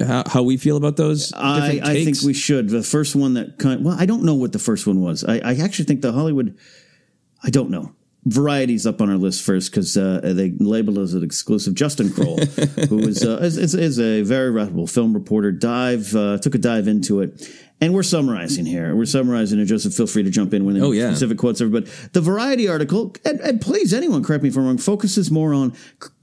how, 0.00 0.24
how 0.26 0.42
we 0.42 0.56
feel 0.56 0.76
about 0.76 0.96
those? 0.96 1.32
I, 1.32 1.80
I 1.82 2.04
think 2.04 2.16
we 2.24 2.34
should. 2.34 2.68
The 2.68 2.82
first 2.82 3.14
one 3.16 3.34
that 3.34 3.58
kind 3.58 3.84
well, 3.84 3.96
I 3.98 4.06
don't 4.06 4.24
know 4.24 4.34
what 4.34 4.52
the 4.52 4.58
first 4.58 4.86
one 4.86 5.00
was. 5.00 5.24
I, 5.24 5.38
I 5.38 5.54
actually 5.56 5.84
think 5.86 6.02
the 6.02 6.12
Hollywood. 6.12 6.56
I 7.42 7.50
don't 7.50 7.70
know. 7.70 7.92
Variety's 8.28 8.86
up 8.88 9.00
on 9.00 9.08
our 9.08 9.16
list 9.16 9.44
first 9.44 9.70
because 9.70 9.96
uh, 9.96 10.20
they 10.24 10.50
labeled 10.58 10.98
as 10.98 11.14
an 11.14 11.22
exclusive. 11.22 11.74
Justin 11.74 12.12
Kroll, 12.12 12.38
who 12.88 12.98
is, 13.06 13.24
uh, 13.24 13.38
is, 13.40 13.56
is 13.56 13.74
is 13.76 14.00
a 14.00 14.22
very 14.22 14.50
reputable 14.50 14.88
film 14.88 15.14
reporter, 15.14 15.52
dive 15.52 16.12
uh, 16.16 16.36
took 16.38 16.56
a 16.56 16.58
dive 16.58 16.88
into 16.88 17.20
it, 17.20 17.48
and 17.80 17.92
we're 17.94 18.02
summarizing 18.02 18.64
here. 18.66 18.94
We're 18.96 19.04
summarizing 19.06 19.60
it. 19.60 19.66
Joseph, 19.66 19.94
feel 19.94 20.06
free 20.06 20.22
to 20.22 20.30
jump 20.30 20.54
in 20.54 20.64
when 20.64 20.80
Oh, 20.82 20.92
yeah. 20.92 21.08
specific 21.10 21.38
quotes. 21.38 21.60
Everybody, 21.60 21.90
the 22.12 22.20
Variety 22.20 22.68
article, 22.68 23.14
and, 23.24 23.38
and 23.40 23.60
please, 23.60 23.92
anyone 23.92 24.22
correct 24.24 24.42
me 24.42 24.48
if 24.48 24.56
I'm 24.56 24.64
wrong, 24.66 24.78
focuses 24.78 25.30
more 25.30 25.52
on 25.52 25.72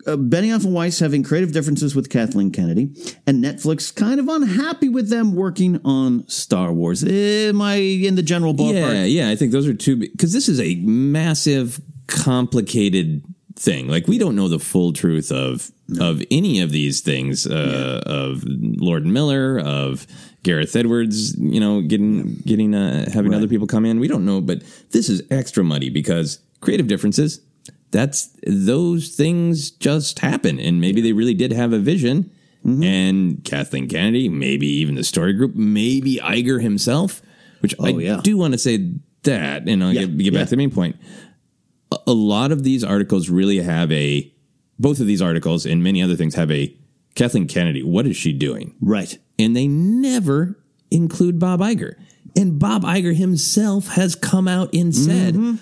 uh, 0.08 0.16
Benioff 0.18 0.66
and 0.66 0.74
Weiss 0.74 0.99
having 0.99 1.24
creative 1.24 1.51
differences 1.54 1.95
with 1.95 2.10
Kathleen 2.10 2.51
Kennedy, 2.51 2.89
and 3.28 3.43
Netflix 3.43 3.93
kind 3.95 4.20
of 4.20 4.28
unhappy 4.28 4.89
with 4.89 5.10
them 5.10 5.36
working 5.36 5.80
on 5.86 6.28
Star 6.28 6.74
Wars. 6.74 7.04
Am 7.04 7.62
I 7.62 7.76
in 7.76 8.16
the 8.16 8.24
general 8.24 8.54
ballpark? 8.54 8.93
Yeah, 8.93 9.04
yeah. 9.06 9.30
I 9.30 9.36
think 9.36 9.51
those 9.51 9.68
are 9.68 9.74
two 9.74 9.95
because 9.95 10.34
this 10.34 10.49
is 10.49 10.60
a 10.60 10.76
massive, 10.76 11.80
complicated 12.08 13.24
thing. 13.56 13.88
Like 13.88 14.08
we 14.08 14.18
don't 14.18 14.36
know 14.36 14.47
the 14.49 14.60
full 14.60 14.91
truth 14.93 15.32
of 15.32 15.72
of 15.99 16.22
any 16.32 16.60
of 16.62 16.72
these 16.72 17.01
things. 17.01 17.45
Uh, 17.45 18.01
Of 18.06 18.43
Lord 18.45 19.06
Miller, 19.06 19.60
of 19.60 20.08
Gareth 20.44 20.76
Edwards. 20.76 21.36
You 21.38 21.60
know, 21.60 21.82
getting 21.82 22.36
getting 22.46 22.74
uh, 22.76 23.10
having 23.12 23.34
other 23.34 23.48
people 23.48 23.68
come 23.68 23.86
in. 23.86 24.00
We 24.00 24.08
don't 24.08 24.26
know, 24.26 24.41
but 24.41 24.62
this 24.91 25.10
is 25.10 25.24
extra 25.32 25.64
muddy 25.64 25.89
because 25.89 26.39
creative 26.62 26.88
differences. 26.88 27.41
That's 27.91 28.36
those 28.48 29.10
things 29.10 29.70
just 29.72 30.20
happen, 30.20 30.60
and 30.60 30.82
maybe 30.82 31.02
they 31.02 31.14
really 31.14 31.34
did 31.36 31.52
have 31.52 31.74
a 31.74 31.80
vision. 31.80 32.32
Mm-hmm. 32.66 32.84
And 32.84 33.44
Kathleen 33.44 33.89
Kennedy, 33.89 34.30
maybe 34.30 34.68
even 34.68 34.96
the 34.96 35.04
story 35.04 35.34
group, 35.34 35.54
maybe 35.54 36.16
Iger 36.24 36.62
himself, 36.62 37.22
which 37.60 37.76
I 37.80 37.91
Oh, 37.91 37.98
yeah. 38.00 38.22
do 38.24 38.38
want 38.38 38.54
to 38.54 38.58
say 38.58 38.94
that, 39.24 39.68
and 39.68 39.84
I'll 39.84 39.91
Yeah, 39.94 40.06
get, 40.06 40.18
get 40.18 40.34
back 40.34 40.39
yeah. 40.39 40.44
to 40.46 40.50
the 40.52 40.58
main 40.58 40.72
point. 40.72 40.96
a- 41.91 41.98
a 42.08 42.14
lot 42.14 42.52
of 42.54 42.64
these 42.64 42.82
articles 42.84 43.30
really 43.30 43.58
have 43.60 43.91
a, 43.91 44.32
both 44.80 45.00
of 45.02 45.08
these 45.08 45.22
articles 45.22 45.66
and 45.66 45.84
many 45.84 46.02
other 46.02 46.16
things 46.16 46.36
have 46.36 46.50
a 46.52 46.74
Kathleen 47.16 47.48
Kennedy. 47.50 47.84
What 47.84 48.08
is 48.08 48.16
she 48.16 48.32
doing? 48.34 48.74
Right. 48.82 49.18
And 49.44 49.56
they 49.56 49.68
never 49.68 50.58
include 50.89 51.39
Bob 51.39 51.60
Iger. 51.60 51.96
And 52.36 52.58
Bob 52.60 52.84
Iger 52.84 53.16
himself 53.16 53.88
has 53.89 54.16
come 54.16 54.48
out 54.48 54.74
and 54.74 54.96
said, 54.96 55.36
mm-hmm. 55.36 55.56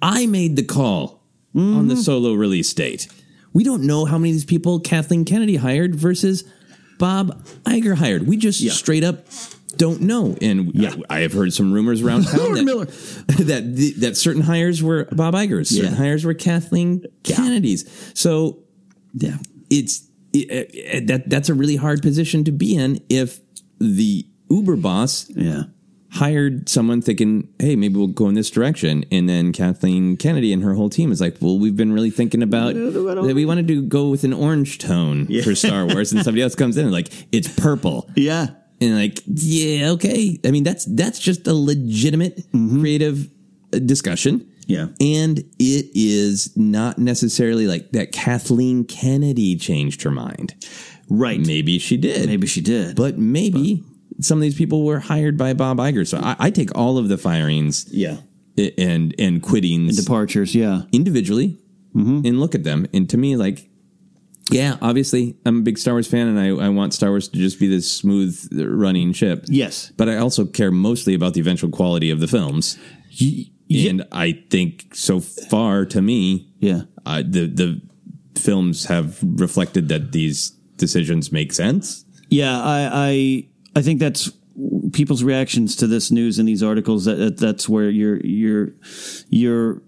I 0.00 0.26
made 0.26 0.56
the 0.56 0.62
call 0.64 1.22
on 1.54 1.88
the 1.88 1.94
mm-hmm. 1.94 2.02
solo 2.02 2.32
release 2.34 2.72
date. 2.72 3.08
We 3.52 3.64
don't 3.64 3.82
know 3.82 4.04
how 4.04 4.18
many 4.18 4.30
of 4.30 4.34
these 4.34 4.44
people 4.44 4.80
Kathleen 4.80 5.24
Kennedy 5.24 5.56
hired 5.56 5.94
versus 5.94 6.44
Bob 6.98 7.44
Iger 7.64 7.96
hired. 7.96 8.26
We 8.26 8.36
just 8.36 8.60
straight 8.76 9.04
up 9.04 9.26
don't 9.76 10.02
know. 10.02 10.36
And 10.40 10.72
yeah. 10.74 10.94
I 11.10 11.20
have 11.20 11.32
heard 11.32 11.52
some 11.52 11.72
rumors 11.72 12.02
around 12.02 12.24
town 12.28 12.52
that, 12.54 12.64
Miller. 12.64 12.84
that 13.26 13.74
the- 13.74 13.94
that 13.98 14.16
certain 14.16 14.42
hires 14.42 14.82
were 14.82 15.06
Bob 15.12 15.34
Iger's, 15.34 15.70
certain 15.70 15.92
Yeah. 15.92 15.96
hires 15.96 16.24
were 16.24 16.34
Kathleen 16.34 17.04
Kennedy's. 17.22 17.84
So 18.14 18.60
Yeah. 19.14 19.38
it's 19.70 20.02
it, 20.40 20.70
it- 20.74 21.06
that 21.06 21.30
that's 21.30 21.48
a 21.48 21.54
really 21.54 21.76
hard 21.76 22.02
position 22.02 22.44
to 22.44 22.52
be 22.52 22.74
in 22.76 23.00
if 23.08 23.40
the 23.80 24.26
Uber 24.50 24.76
boss 24.76 25.28
Yeah. 25.34 25.64
hired 26.10 26.68
someone 26.68 27.00
thinking, 27.02 27.48
"Hey, 27.58 27.74
maybe 27.76 27.96
we'll 27.96 28.06
go 28.08 28.28
in 28.28 28.34
this 28.34 28.50
direction," 28.50 29.04
and 29.10 29.28
then 29.28 29.52
Kathleen 29.52 30.16
Kennedy 30.16 30.52
and 30.52 30.62
her 30.62 30.74
whole 30.74 30.90
team 30.90 31.10
is 31.10 31.20
like, 31.20 31.36
"Well, 31.40 31.58
we've 31.58 31.76
been 31.76 31.92
really 31.92 32.10
thinking 32.10 32.42
about 32.42 32.74
that 32.74 33.32
we 33.34 33.44
wanted 33.44 33.66
to 33.68 33.82
go 33.82 34.08
with 34.10 34.22
an 34.24 34.32
orange 34.32 34.78
tone 34.78 35.26
for 35.42 35.54
Star 35.54 35.86
Wars," 35.86 36.12
and 36.12 36.22
somebody 36.22 36.42
else 36.42 36.54
comes 36.54 36.76
in 36.76 36.84
and 36.84 36.92
like, 36.92 37.10
"It's 37.32 37.48
purple." 37.48 38.08
Yeah. 38.16 38.48
And 38.80 38.96
like, 38.96 39.20
yeah, 39.26 39.90
okay. 39.90 40.38
I 40.44 40.50
mean, 40.50 40.62
that's 40.64 40.84
that's 40.84 41.18
just 41.18 41.46
a 41.46 41.54
legitimate 41.54 42.44
creative 42.52 43.28
uh, 43.72 43.78
discussion. 43.78 44.46
Yeah. 44.66 44.88
And 45.00 45.38
it 45.58 45.90
is 45.94 46.56
not 46.56 46.98
necessarily 46.98 47.66
like 47.66 47.92
that 47.92 48.12
Kathleen 48.12 48.84
Kennedy 48.84 49.56
changed 49.56 50.02
her 50.02 50.10
mind. 50.10 50.54
Right. 51.08 51.40
Maybe 51.40 51.78
she 51.78 51.96
did. 51.96 52.26
Maybe 52.26 52.46
she 52.46 52.60
did. 52.60 52.96
But 52.96 53.18
maybe 53.18 53.82
some 54.20 54.38
of 54.38 54.42
these 54.42 54.56
people 54.56 54.84
were 54.84 55.00
hired 55.00 55.36
by 55.36 55.52
Bob 55.52 55.78
Iger. 55.78 56.06
So 56.06 56.18
I, 56.18 56.36
I 56.38 56.50
take 56.50 56.74
all 56.76 56.98
of 56.98 57.08
the 57.08 57.18
firings 57.18 57.86
Yeah. 57.90 58.18
and 58.78 59.14
and 59.18 59.42
quittings 59.42 59.96
Departures. 60.02 60.54
Yeah. 60.54 60.82
individually 60.92 61.58
mm-hmm. 61.94 62.26
and 62.26 62.40
look 62.40 62.54
at 62.54 62.64
them. 62.64 62.86
And 62.94 63.08
to 63.10 63.16
me, 63.16 63.36
like, 63.36 63.68
yeah, 64.50 64.76
obviously, 64.82 65.36
I'm 65.46 65.58
a 65.58 65.62
big 65.62 65.78
Star 65.78 65.94
Wars 65.94 66.06
fan, 66.06 66.28
and 66.28 66.38
I, 66.38 66.66
I 66.66 66.68
want 66.68 66.92
Star 66.92 67.08
Wars 67.10 67.28
to 67.28 67.38
just 67.38 67.58
be 67.58 67.66
this 67.66 67.90
smooth 67.90 68.38
running 68.52 69.14
ship. 69.14 69.44
Yes. 69.48 69.90
But 69.96 70.10
I 70.10 70.16
also 70.18 70.44
care 70.44 70.70
mostly 70.70 71.14
about 71.14 71.32
the 71.32 71.40
eventual 71.40 71.70
quality 71.70 72.10
of 72.10 72.20
the 72.20 72.28
films. 72.28 72.78
Yeah. 73.68 73.90
And 73.90 74.06
I 74.12 74.42
think 74.50 74.94
so 74.94 75.20
far, 75.20 75.84
to 75.86 76.00
me, 76.02 76.48
Yeah. 76.60 76.82
uh, 77.06 77.22
the 77.26 77.46
the 77.46 77.80
films 78.40 78.86
have 78.86 79.18
reflected 79.22 79.88
that 79.88 80.12
these 80.12 80.50
decisions 80.76 81.30
make 81.32 81.52
sense. 81.52 82.04
Yeah, 82.30 82.60
I, 82.60 82.90
I 82.92 83.46
I 83.76 83.82
think 83.82 84.00
that's 84.00 84.30
people's 84.92 85.22
reactions 85.24 85.76
to 85.76 85.86
this 85.86 86.10
news 86.10 86.38
and 86.38 86.48
these 86.48 86.62
articles. 86.62 87.04
That, 87.04 87.16
that 87.16 87.36
that's 87.38 87.68
where 87.68 87.90
your 87.90 88.20
your 88.24 88.72
your 89.28 89.82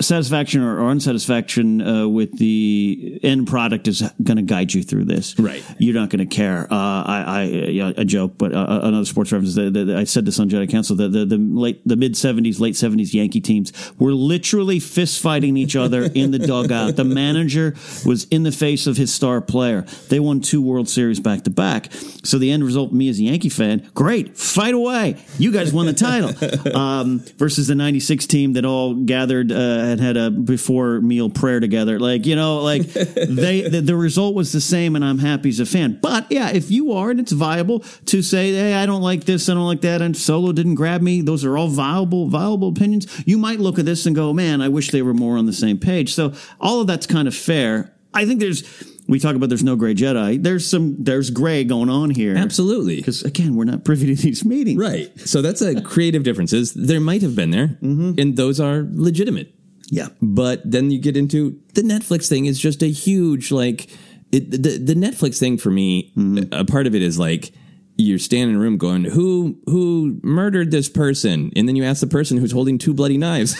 satisfaction 0.00 0.62
or, 0.62 0.80
or 0.80 0.90
unsatisfaction 0.90 1.80
uh, 1.80 2.08
with 2.08 2.38
the 2.38 3.20
end 3.22 3.46
product 3.46 3.88
is 3.88 4.02
going 4.22 4.36
to 4.36 4.42
guide 4.42 4.72
you 4.72 4.82
through 4.82 5.04
this. 5.04 5.38
Right. 5.38 5.62
You're 5.78 5.94
not 5.94 6.10
going 6.10 6.26
to 6.26 6.34
care. 6.34 6.66
Uh, 6.70 6.76
I, 6.76 7.24
I 7.26 7.42
yeah, 7.42 7.92
a 7.96 8.04
joke, 8.04 8.34
but 8.38 8.52
uh, 8.52 8.80
another 8.82 9.04
sports 9.04 9.32
reference. 9.32 9.54
The, 9.54 9.70
the, 9.70 9.96
I 9.96 10.04
said 10.04 10.24
this 10.24 10.38
on 10.38 10.48
Jedi 10.48 10.70
Council. 10.70 10.96
The 10.96 11.08
the, 11.08 11.24
the 11.24 11.36
late 11.36 11.86
the 11.86 11.96
mid 11.96 12.14
'70s, 12.14 12.60
late 12.60 12.74
'70s 12.74 13.12
Yankee 13.12 13.40
teams 13.40 13.72
were 13.98 14.12
literally 14.12 14.80
fist 14.80 15.22
fighting 15.22 15.56
each 15.56 15.76
other 15.76 16.04
in 16.04 16.30
the 16.30 16.38
dugout. 16.38 16.96
The 16.96 17.04
manager 17.04 17.74
was 18.04 18.24
in 18.24 18.42
the 18.42 18.52
face 18.52 18.86
of 18.86 18.96
his 18.96 19.12
star 19.12 19.40
player. 19.40 19.82
They 20.08 20.20
won 20.20 20.40
two 20.40 20.62
World 20.62 20.88
Series 20.88 21.20
back 21.20 21.44
to 21.44 21.50
back. 21.50 21.92
So 22.24 22.38
the 22.38 22.50
end 22.50 22.64
result, 22.64 22.92
me 22.92 23.08
as 23.08 23.18
a 23.18 23.24
Yankee 23.24 23.48
fan, 23.48 23.90
great, 23.94 24.36
fight 24.36 24.74
away. 24.74 25.16
You 25.38 25.52
guys 25.52 25.72
won 25.72 25.86
the 25.86 25.92
title. 25.92 26.30
Um, 26.70 27.18
versus 27.36 27.66
the 27.68 27.74
'96 27.74 28.26
team 28.26 28.52
that 28.54 28.64
all 28.64 28.94
gathered 28.94 29.50
uh, 29.50 29.89
and 29.90 30.00
had 30.00 30.16
a 30.16 30.30
before 30.30 31.00
meal 31.00 31.28
prayer 31.28 31.60
together. 31.60 31.98
Like 31.98 32.26
you 32.26 32.36
know, 32.36 32.58
like 32.58 32.82
they 32.92 33.62
the, 33.68 33.80
the 33.80 33.96
result 33.96 34.34
was 34.34 34.52
the 34.52 34.60
same, 34.60 34.96
and 34.96 35.04
I'm 35.04 35.18
happy 35.18 35.48
as 35.48 35.60
a 35.60 35.66
fan. 35.66 35.98
But 36.00 36.30
yeah, 36.30 36.50
if 36.50 36.70
you 36.70 36.92
are, 36.92 37.10
and 37.10 37.20
it's 37.20 37.32
viable 37.32 37.80
to 38.06 38.22
say, 38.22 38.52
hey, 38.52 38.74
I 38.74 38.86
don't 38.86 39.02
like 39.02 39.24
this, 39.24 39.48
I 39.48 39.54
don't 39.54 39.66
like 39.66 39.82
that, 39.82 40.02
and 40.02 40.16
Solo 40.16 40.52
didn't 40.52 40.76
grab 40.76 41.02
me. 41.02 41.20
Those 41.20 41.44
are 41.44 41.56
all 41.56 41.68
viable, 41.68 42.28
viable 42.28 42.68
opinions. 42.68 43.06
You 43.26 43.38
might 43.38 43.60
look 43.60 43.78
at 43.78 43.84
this 43.84 44.06
and 44.06 44.14
go, 44.14 44.32
man, 44.32 44.60
I 44.60 44.68
wish 44.68 44.90
they 44.90 45.02
were 45.02 45.14
more 45.14 45.36
on 45.36 45.46
the 45.46 45.52
same 45.52 45.78
page. 45.78 46.14
So 46.14 46.32
all 46.60 46.80
of 46.80 46.86
that's 46.86 47.06
kind 47.06 47.28
of 47.28 47.34
fair. 47.34 47.94
I 48.14 48.26
think 48.26 48.40
there's. 48.40 48.64
We 49.08 49.18
talk 49.18 49.34
about 49.34 49.48
there's 49.48 49.64
no 49.64 49.74
gray 49.74 49.94
Jedi. 49.94 50.40
There's 50.40 50.64
some 50.64 51.02
there's 51.02 51.30
gray 51.30 51.64
going 51.64 51.90
on 51.90 52.10
here. 52.10 52.36
Absolutely. 52.36 52.96
Because 52.96 53.24
again, 53.24 53.56
we're 53.56 53.64
not 53.64 53.84
privy 53.84 54.14
to 54.14 54.22
these 54.22 54.44
meetings. 54.44 54.78
Right. 54.78 55.10
So 55.18 55.42
that's 55.42 55.60
a 55.62 55.82
creative 55.82 56.22
differences. 56.22 56.72
There 56.74 57.00
might 57.00 57.22
have 57.22 57.34
been 57.34 57.50
there, 57.50 57.78
mm-hmm. 57.82 58.12
and 58.18 58.36
those 58.36 58.60
are 58.60 58.86
legitimate. 58.92 59.52
Yeah. 59.90 60.08
But 60.22 60.62
then 60.64 60.90
you 60.90 60.98
get 60.98 61.16
into 61.16 61.60
the 61.74 61.82
Netflix 61.82 62.28
thing 62.28 62.46
is 62.46 62.58
just 62.58 62.82
a 62.82 62.86
huge 62.90 63.50
like 63.50 63.88
it, 64.32 64.50
the 64.50 64.78
the 64.78 64.94
Netflix 64.94 65.38
thing 65.38 65.58
for 65.58 65.70
me. 65.70 66.12
Mm-hmm. 66.16 66.52
A 66.54 66.64
part 66.64 66.86
of 66.86 66.94
it 66.94 67.02
is 67.02 67.18
like 67.18 67.52
you're 67.96 68.18
standing 68.18 68.54
in 68.54 68.56
a 68.56 68.62
room 68.62 68.78
going, 68.78 69.04
who 69.04 69.58
who 69.66 70.20
murdered 70.22 70.70
this 70.70 70.88
person, 70.88 71.50
and 71.56 71.68
then 71.68 71.76
you 71.76 71.84
ask 71.84 72.00
the 72.00 72.06
person 72.06 72.38
who's 72.38 72.52
holding 72.52 72.78
two 72.78 72.94
bloody 72.94 73.18
knives, 73.18 73.54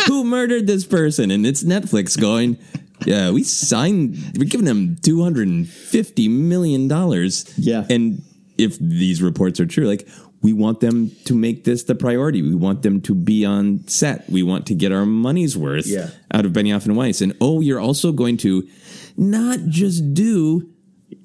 who 0.06 0.24
murdered 0.24 0.66
this 0.66 0.84
person, 0.84 1.30
and 1.30 1.46
it's 1.46 1.62
Netflix 1.62 2.20
going. 2.20 2.58
Yeah, 3.04 3.30
we 3.30 3.42
signed. 3.44 4.16
We're 4.36 4.48
giving 4.48 4.66
them 4.66 4.96
two 5.02 5.22
hundred 5.22 5.48
and 5.48 5.68
fifty 5.68 6.28
million 6.28 6.88
dollars. 6.88 7.52
Yeah. 7.56 7.86
and 7.88 8.22
if 8.58 8.78
these 8.78 9.22
reports 9.22 9.60
are 9.60 9.66
true, 9.66 9.84
like 9.84 10.08
we 10.46 10.52
want 10.52 10.78
them 10.78 11.10
to 11.24 11.34
make 11.34 11.64
this 11.64 11.82
the 11.82 11.94
priority. 11.96 12.40
We 12.40 12.54
want 12.54 12.82
them 12.82 13.00
to 13.00 13.14
be 13.16 13.44
on 13.44 13.82
set. 13.88 14.30
We 14.30 14.44
want 14.44 14.66
to 14.66 14.74
get 14.74 14.92
our 14.92 15.04
money's 15.04 15.56
worth 15.56 15.88
Yeah. 15.88 16.10
out 16.30 16.46
of 16.46 16.52
Benioff 16.52 16.86
and 16.86 16.96
Weiss. 16.96 17.20
And 17.20 17.34
oh, 17.40 17.60
you're 17.60 17.80
also 17.80 18.12
going 18.12 18.36
to 18.46 18.62
not 19.16 19.58
just 19.66 20.14
do 20.14 20.68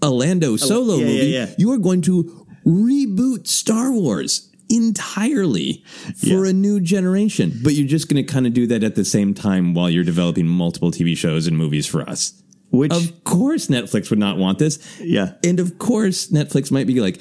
a 0.02 0.10
Lando 0.10 0.56
solo 0.58 0.96
yeah, 0.96 1.06
yeah, 1.06 1.14
movie. 1.14 1.28
yeah. 1.28 1.48
You 1.60 1.72
are 1.72 1.78
going 1.78 2.02
to 2.10 2.48
reboot 2.66 3.46
Star 3.46 3.92
Wars 3.92 4.50
entirely 4.70 5.84
for 6.28 6.46
a 6.46 6.54
new 6.54 6.80
generation. 6.80 7.60
But 7.64 7.74
you're 7.76 7.88
just 7.88 8.10
going 8.10 8.26
to 8.26 8.34
kind 8.34 8.48
of 8.48 8.54
do 8.56 8.66
that 8.68 8.84
at 8.84 8.96
the 8.96 9.06
same 9.06 9.36
time 9.36 9.76
while 9.76 9.92
you're 9.92 10.04
developing 10.04 10.48
multiple 10.48 10.90
TV 10.90 11.16
shows 11.16 11.46
and 11.46 11.56
movies 11.56 11.86
for 11.86 12.02
us. 12.10 12.42
Which 12.72 12.94
Of 12.94 13.24
course, 13.26 13.68
Netflix 13.68 14.10
would 14.10 14.20
not 14.20 14.38
want 14.38 14.58
this. 14.58 14.80
Yeah. 15.00 15.34
And 15.44 15.60
of 15.60 15.78
course, 15.78 16.28
Netflix 16.30 16.72
might 16.72 16.88
be 16.88 17.02
like, 17.02 17.20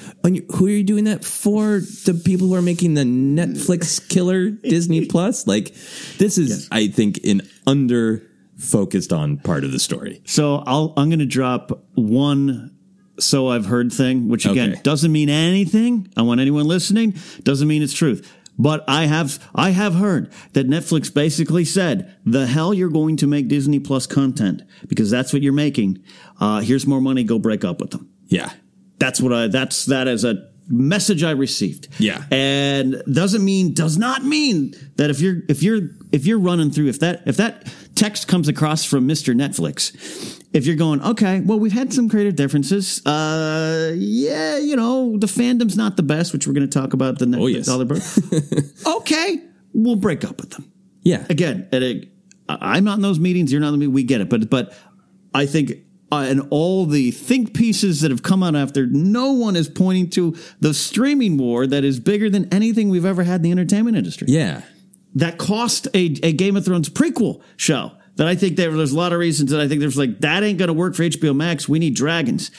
who 0.55 0.67
are 0.67 0.71
you 0.71 0.85
doing 0.85 1.05
that 1.05 1.25
for? 1.25 1.81
The 1.81 2.21
people 2.25 2.47
who 2.47 2.55
are 2.55 2.63
making 2.63 2.95
the 2.95 3.03
Netflix 3.03 4.09
killer 4.09 4.51
Disney 4.51 5.07
Plus? 5.11 5.47
Like, 5.49 5.75
this 6.19 6.39
is, 6.39 6.69
I 6.71 6.87
think, 6.87 7.19
an 7.25 7.43
under 7.67 8.23
focused 8.59 9.13
on 9.13 9.39
part 9.39 9.65
of 9.65 9.73
the 9.73 9.79
story. 9.81 10.23
So 10.25 10.63
I'll 10.67 10.93
I'm 10.97 11.09
going 11.09 11.19
to 11.21 11.27
drop 11.27 11.83
one 11.95 12.77
so 13.19 13.49
I've 13.49 13.67
heard 13.67 13.93
thing, 13.93 14.29
which 14.29 14.47
again 14.47 14.73
Okay. 14.73 14.81
doesn't 14.83 15.11
mean 15.13 15.29
anything. 15.29 16.11
I 16.17 16.23
want 16.23 16.41
anyone 16.41 16.67
listening 16.67 17.15
doesn't 17.43 17.67
mean 17.69 17.83
it's 17.83 17.93
truth. 17.93 18.31
But 18.61 18.85
I 18.87 19.07
have 19.07 19.43
I 19.55 19.71
have 19.71 19.95
heard 19.95 20.31
that 20.53 20.69
Netflix 20.69 21.13
basically 21.13 21.65
said, 21.65 22.15
"The 22.27 22.47
hell 22.47 22.75
you're 22.75 22.91
going 22.91 23.17
to 23.17 23.27
make 23.27 23.49
Disney 23.49 23.81
Plus 23.81 24.07
content 24.07 24.63
because 24.87 25.11
that's 25.11 25.33
what 25.33 25.41
you're 25.41 25.55
making. 25.55 26.03
Uh, 26.39 26.61
here's 26.61 26.87
more 26.87 27.01
money. 27.01 27.25
Go 27.25 27.39
break 27.39 27.65
up 27.65 27.81
with 27.81 27.93
them." 27.93 28.11
Yeah. 28.27 28.53
That's 28.99 29.19
what 29.19 29.33
I. 29.33 29.47
That's 29.47 29.87
that 29.87 30.07
is 30.09 30.25
a 30.25 30.50
message 30.71 31.23
I 31.25 31.33
received. 31.33 31.89
Yeah. 31.99 32.25
and 32.31 33.03
doesn't 33.13 33.45
mean 33.45 33.75
does 33.75 33.99
not 33.99 34.25
mean 34.25 34.75
that 34.97 35.11
if 35.11 35.21
you're 35.21 35.39
if 35.49 35.63
you're 35.63 35.81
if 36.13 36.27
you're 36.27 36.39
running 36.39 36.71
through 36.71 36.89
if 36.89 37.01
that 37.01 37.23
if 37.27 37.37
that 37.39 37.73
text 37.95 38.29
comes 38.29 38.49
across 38.49 38.85
from 38.85 39.07
Mister 39.07 39.35
Netflix, 39.35 40.41
if 40.53 40.67
you're 40.67 40.77
going 40.77 41.03
okay, 41.03 41.41
well 41.41 41.59
we've 41.59 41.73
had 41.73 41.93
some 41.93 42.09
creative 42.09 42.37
differences. 42.37 43.05
Uh, 43.07 43.93
yeah, 43.97 44.57
you 44.59 44.77
know 44.77 45.17
the 45.19 45.27
fandom's 45.27 45.77
not 45.77 45.97
the 45.97 46.03
best, 46.03 46.33
which 46.33 46.47
we're 46.47 46.55
going 46.55 46.69
to 46.69 46.79
talk 46.81 46.93
about 46.93 47.19
the 47.19 47.27
Netflix 47.27 47.41
Oh, 47.43 47.47
yes. 47.49 47.67
dollar 47.67 47.85
bird. 47.85 48.03
okay, 48.99 49.39
we'll 49.75 49.97
break 49.97 50.25
up 50.25 50.41
with 50.41 50.51
them 50.51 50.71
Yeah. 51.03 51.27
again, 51.29 51.69
at 51.73 51.83
a, 51.83 52.09
I- 52.49 52.77
I'm 52.77 52.85
not 52.85 52.97
in 52.97 53.03
those 53.03 53.19
meetings. 53.21 53.51
You're 53.53 53.61
not 53.61 53.69
in 53.69 53.75
the 53.75 53.79
meeting. 53.79 53.95
We 53.95 54.05
get 54.05 54.21
it, 54.21 54.29
but 54.29 54.49
but 54.51 54.73
I 55.35 55.47
think 55.47 55.73
uh, 56.13 56.27
and 56.29 56.47
all 56.51 56.87
the 56.87 57.11
think 57.11 57.55
pieces 57.55 58.01
that 58.01 58.11
have 58.11 58.23
come 58.23 58.43
out 58.43 58.57
after, 58.57 58.87
no 58.87 59.33
one 59.33 59.57
is 59.57 59.69
pointing 59.69 60.11
to 60.11 60.37
the 60.61 60.75
streaming 60.75 61.39
war 61.39 61.67
that 61.67 61.85
is 61.85 62.01
bigger 62.01 62.29
than 62.29 62.53
anything 62.53 62.89
we've 62.89 63.05
ever 63.05 63.23
had 63.23 63.37
in 63.37 63.43
the 63.43 63.51
entertainment 63.53 63.97
industry. 63.97 64.27
Yeah. 64.29 64.63
That 65.15 65.39
cost 65.39 65.87
a, 65.95 66.17
a 66.23 66.33
Game 66.33 66.57
of 66.57 66.65
Thrones 66.65 66.89
prequel 66.89 67.43
show. 67.57 67.93
That 68.17 68.27
I 68.27 68.35
think 68.35 68.57
there, 68.57 68.71
there's 68.73 68.93
a 68.93 68.97
lot 68.97 69.13
of 69.13 69.19
reasons 69.19 69.51
that 69.51 69.61
I 69.61 69.69
think 69.69 69.81
there's 69.81 69.97
like 69.97 70.19
that 70.21 70.43
ain't 70.43 70.59
going 70.59 70.67
to 70.67 70.75
work 70.75 70.95
for 70.95 71.05
HBO 71.05 71.35
Max. 71.35 71.69
We 71.69 71.79
need 71.79 71.95
dragons. 71.95 72.51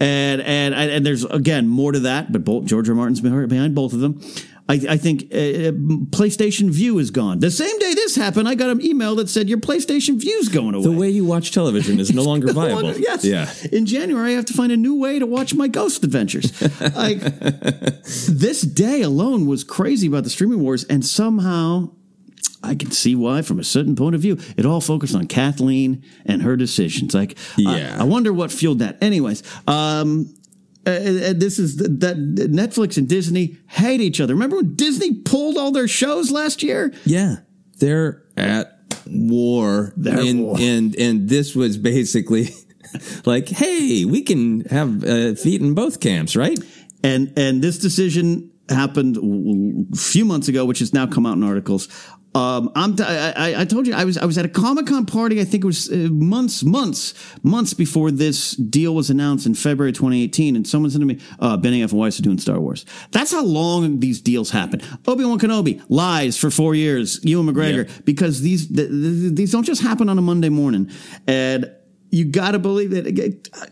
And, 0.00 0.42
and 0.42 0.74
and 0.74 1.06
there's 1.06 1.24
again 1.24 1.68
more 1.68 1.92
to 1.92 2.00
that, 2.00 2.32
but 2.32 2.44
both, 2.44 2.64
George 2.64 2.88
R. 2.88 2.96
Martin's 2.96 3.20
behind 3.20 3.76
both 3.76 3.92
of 3.92 4.00
them. 4.00 4.20
I, 4.66 4.74
I 4.88 4.96
think 4.96 5.24
uh, 5.24 5.72
PlayStation 6.10 6.70
Vue 6.70 6.98
is 6.98 7.10
gone. 7.10 7.38
The 7.38 7.50
same 7.50 7.78
day 7.78 7.92
this 7.94 8.16
happened, 8.16 8.48
I 8.48 8.54
got 8.54 8.70
an 8.70 8.80
email 8.82 9.14
that 9.16 9.28
said 9.28 9.46
your 9.48 9.58
PlayStation 9.58 10.18
Vue's 10.18 10.48
going 10.48 10.74
away. 10.74 10.84
The 10.84 10.92
way 10.92 11.10
you 11.10 11.26
watch 11.26 11.52
television 11.52 12.00
is 12.00 12.14
no 12.14 12.22
longer 12.22 12.46
No 12.46 12.52
viable. 12.54 12.82
longer- 12.82 12.98
yes. 12.98 13.24
Yeah. 13.26 13.52
In 13.72 13.84
January, 13.84 14.32
I 14.32 14.36
have 14.36 14.46
to 14.46 14.54
find 14.54 14.72
a 14.72 14.76
new 14.76 14.94
way 14.98 15.18
to 15.18 15.26
watch 15.26 15.52
my 15.54 15.68
Ghost 15.68 16.02
Adventures. 16.02 16.50
like 16.96 17.18
this 18.28 18.62
day 18.62 19.02
alone 19.02 19.46
was 19.46 19.64
crazy 19.64 20.06
about 20.06 20.24
the 20.24 20.30
streaming 20.30 20.60
wars, 20.60 20.84
and 20.84 21.04
somehow 21.04 21.90
I 22.62 22.74
can 22.74 22.90
see 22.90 23.14
why, 23.14 23.42
from 23.42 23.58
a 23.60 23.64
certain 23.64 23.94
point 23.94 24.14
of 24.14 24.22
view, 24.22 24.38
it 24.56 24.64
all 24.64 24.80
focused 24.80 25.14
on 25.14 25.26
Kathleen 25.26 26.02
and 26.24 26.40
her 26.40 26.56
decisions. 26.56 27.12
Like, 27.14 27.36
Yeah. 27.58 27.96
I, 27.98 28.00
I 28.00 28.04
wonder 28.04 28.32
what 28.32 28.50
fueled 28.50 28.78
that. 28.78 28.96
Anyways, 29.02 29.42
um, 29.66 30.34
uh, 30.86 30.90
uh, 30.90 31.32
this 31.34 31.58
is 31.58 31.76
the, 31.76 31.88
that 31.88 32.16
Netflix 32.50 32.96
and 32.96 33.08
Disney 33.08 33.56
hate 33.68 34.00
each 34.00 34.20
other. 34.20 34.34
Remember 34.34 34.56
when 34.56 34.74
Disney 34.74 35.14
pulled 35.14 35.56
all 35.56 35.70
their 35.72 35.88
shows 35.88 36.30
last 36.30 36.62
year? 36.62 36.92
Yeah, 37.04 37.36
they're 37.78 38.22
at 38.36 38.78
war, 39.06 39.92
They're 39.96 40.18
and 40.20 40.42
war. 40.42 40.56
and 40.58 40.94
and 40.96 41.28
this 41.28 41.54
was 41.54 41.76
basically 41.78 42.50
like, 43.24 43.48
hey, 43.48 44.04
we 44.04 44.22
can 44.22 44.60
have 44.66 45.04
uh, 45.04 45.34
feet 45.34 45.60
in 45.60 45.74
both 45.74 46.00
camps, 46.00 46.36
right? 46.36 46.58
And 47.02 47.32
and 47.36 47.62
this 47.62 47.78
decision 47.78 48.50
happened 48.68 49.16
a 49.92 49.96
few 49.96 50.24
months 50.24 50.48
ago, 50.48 50.64
which 50.64 50.78
has 50.78 50.92
now 50.94 51.06
come 51.06 51.26
out 51.26 51.36
in 51.36 51.42
articles. 51.42 51.88
Um, 52.34 52.72
I'm 52.74 52.96
t- 52.96 53.04
I, 53.04 53.30
I- 53.50 53.60
I 53.60 53.64
told 53.64 53.86
you 53.86 53.94
I 53.94 54.04
was 54.04 54.18
I 54.18 54.24
was 54.24 54.36
at 54.38 54.44
a 54.44 54.48
Comic 54.48 54.86
Con 54.86 55.06
party. 55.06 55.40
I 55.40 55.44
think 55.44 55.62
it 55.62 55.66
was 55.66 55.88
uh, 55.90 56.08
months 56.10 56.64
months 56.64 57.14
months 57.44 57.74
before 57.74 58.10
this 58.10 58.52
deal 58.56 58.94
was 58.94 59.08
announced 59.08 59.46
in 59.46 59.54
February 59.54 59.92
2018. 59.92 60.56
And 60.56 60.66
someone 60.66 60.90
said 60.90 61.00
to 61.00 61.06
me, 61.06 61.20
uh, 61.38 61.56
"Benioff 61.58 61.90
and 61.90 62.00
Weiss 62.00 62.18
are 62.18 62.22
doing 62.22 62.38
Star 62.38 62.58
Wars." 62.58 62.84
That's 63.12 63.30
how 63.30 63.44
long 63.44 64.00
these 64.00 64.20
deals 64.20 64.50
happen. 64.50 64.80
Obi 65.06 65.24
Wan 65.24 65.38
Kenobi 65.38 65.80
lies 65.88 66.36
for 66.36 66.50
four 66.50 66.74
years. 66.74 67.20
Ewan 67.24 67.46
McGregor 67.54 67.88
because 68.04 68.40
these 68.42 68.66
th- 68.66 68.88
th- 68.88 69.34
these 69.34 69.52
don't 69.52 69.62
just 69.64 69.82
happen 69.82 70.08
on 70.08 70.18
a 70.18 70.22
Monday 70.22 70.48
morning. 70.48 70.90
And 71.28 71.70
you 72.10 72.24
got 72.24 72.52
to 72.52 72.58
believe 72.58 72.90
that 72.92 73.04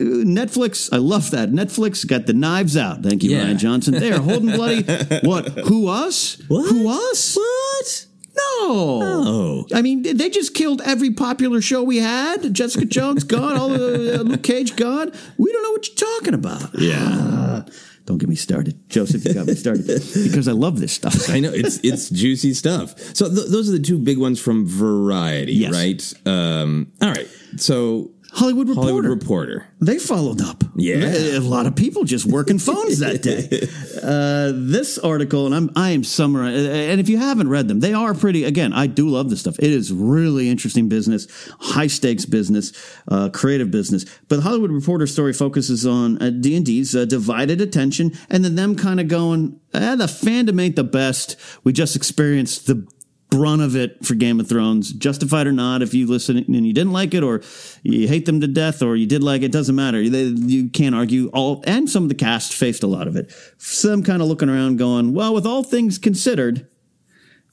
Netflix. 0.01 0.89
I 0.93 0.97
love 0.99 1.31
that 1.33 1.51
Netflix 1.51 2.07
got 2.07 2.27
the 2.27 2.33
knives 2.33 2.77
out. 2.77 3.03
Thank 3.03 3.23
you, 3.23 3.31
Yeah. 3.31 3.45
Rian 3.47 3.59
Johnson. 3.59 3.95
They 3.95 4.13
are 4.13 4.21
holding 4.21 4.51
bloody. 4.55 4.83
What? 5.27 5.49
Who 5.69 5.89
us? 5.89 6.39
What? 6.49 6.69
Who 6.69 6.89
us? 6.89 7.37
What? 7.37 8.07
No. 8.37 9.67
I 9.75 9.83
mean, 9.83 10.03
they 10.03 10.31
just 10.31 10.55
killed 10.55 10.81
every 10.85 11.11
popular 11.11 11.61
show 11.61 11.83
we 11.83 11.99
had. 11.99 12.53
Jessica 12.55 12.85
Jones 12.85 13.25
gone. 13.25 13.57
All 13.57 13.69
the 13.69 14.21
uh, 14.21 14.23
Luke 14.23 14.43
Cage 14.43 14.77
gone. 14.77 15.13
We 15.39 15.53
don't 15.53 15.63
know 15.63 15.71
what 15.73 15.87
you're 15.89 15.97
talking 16.19 16.35
about. 16.35 16.71
Yeah. 16.79 16.99
Ah, 17.01 17.65
don't 18.07 18.19
get 18.19 18.29
me 18.29 18.35
started, 18.35 18.89
Joseph. 18.89 19.25
You 19.25 19.35
got 19.35 19.47
me 19.47 19.55
started 19.55 19.87
because 20.25 20.49
I 20.49 20.53
love 20.53 20.81
this 20.81 20.93
stuff. 20.93 21.29
I 21.31 21.41
know 21.41 21.53
it's 21.53 21.79
it's 21.85 22.09
juicy 22.11 22.55
stuff. 22.55 22.99
So 23.15 23.29
th- 23.29 23.49
those 23.49 23.69
are 23.69 23.73
the 23.73 23.83
two 23.83 23.99
big 23.99 24.19
ones 24.19 24.41
from 24.41 24.67
Variety, 24.67 25.53
Yes. 25.55 25.73
right? 25.73 26.15
Um, 26.27 26.93
all 27.01 27.11
right. 27.11 27.29
So 27.57 28.11
Hollywood 28.35 28.69
Reporter. 28.69 28.89
Hollywood 28.89 29.05
Reporter. 29.05 29.67
They 29.81 29.99
followed 29.99 30.41
up. 30.41 30.65
Yeah. 30.75 31.05
a 31.05 31.41
lot 31.41 31.67
of 31.67 31.77
people 31.77 32.05
just 32.05 32.25
working 32.25 32.59
phones 32.71 33.01
that 33.01 33.23
day. 33.23 33.69
Uh, 34.03 34.53
this 34.55 34.99
article, 34.99 35.45
and 35.45 35.55
I'm 35.55 35.71
I 35.77 35.91
am 35.91 36.03
summarizing. 36.03 36.67
And 36.73 36.99
if 36.99 37.11
you 37.11 37.19
haven't 37.19 37.49
read 37.51 37.69
them, 37.69 37.81
they 37.81 37.93
are 37.93 38.15
pretty. 38.15 38.45
Again, 38.45 38.73
I 38.73 38.87
do 38.87 39.09
love 39.09 39.29
this 39.29 39.41
stuff. 39.41 39.59
It 39.59 39.71
is 39.71 39.93
really 39.93 40.49
interesting 40.49 40.89
business, 40.89 41.27
high 41.61 41.89
stakes 41.89 42.25
business, 42.25 42.73
uh, 43.09 43.29
creative 43.29 43.71
business. 43.71 44.07
But 44.29 44.37
the 44.37 44.43
Hollywood 44.43 44.71
Reporter 44.71 45.07
story 45.07 45.35
focuses 45.35 45.87
on 45.87 46.21
uh, 46.23 46.31
D 46.31 46.57
and 46.57 46.65
D's 46.65 46.97
uh, 46.97 47.05
divided 47.05 47.61
attention, 47.61 48.13
and 48.31 48.43
then 48.45 48.55
them 48.55 48.77
kind 48.77 48.99
of 48.99 49.09
going, 49.09 49.61
eh, 49.75 49.95
the 49.95 50.07
fandom 50.07 50.61
ain't 50.61 50.77
the 50.77 50.85
best. 50.85 51.37
We 51.65 51.75
just 51.75 51.95
experienced 51.97 52.67
the 52.67 52.87
brunt 53.33 53.63
of 53.63 53.75
it 53.75 54.05
for 54.05 54.15
Game 54.15 54.39
of 54.41 54.47
Thrones, 54.47 54.93
justified 54.93 55.47
or 55.47 55.53
not. 55.53 55.81
If 55.81 55.95
you 55.95 56.07
listen 56.07 56.37
and 56.37 56.67
you 56.67 56.75
didn't 56.75 56.93
like 56.93 57.15
it, 57.15 57.23
or 57.23 57.41
you 57.83 58.07
hate 58.07 58.27
them 58.27 58.43
to 58.43 58.47
death, 58.47 58.83
or 58.83 58.95
you 58.95 59.07
did 59.07 59.25
like 59.25 59.41
it, 59.41 59.51
doesn't 59.51 59.75
matter. 59.75 60.07
They, 60.07 60.25
you 60.25 60.69
can't 60.69 60.95
argue. 60.95 61.29
All 61.29 61.65
and 61.67 61.89
some 61.89 62.03
of 62.03 62.11
the 62.11 62.15
cast 62.15 62.53
faced 62.53 62.83
a 62.83 62.87
lot 62.87 63.09
of 63.09 63.17
it. 63.17 63.33
Some 63.57 64.03
kind 64.03 64.21
of 64.21 64.29
looking 64.29 64.51
around, 64.51 64.77
going, 64.77 65.15
"Well, 65.15 65.33
with 65.33 65.47
all 65.47 65.63
things 65.65 65.97
considered, 65.97 66.69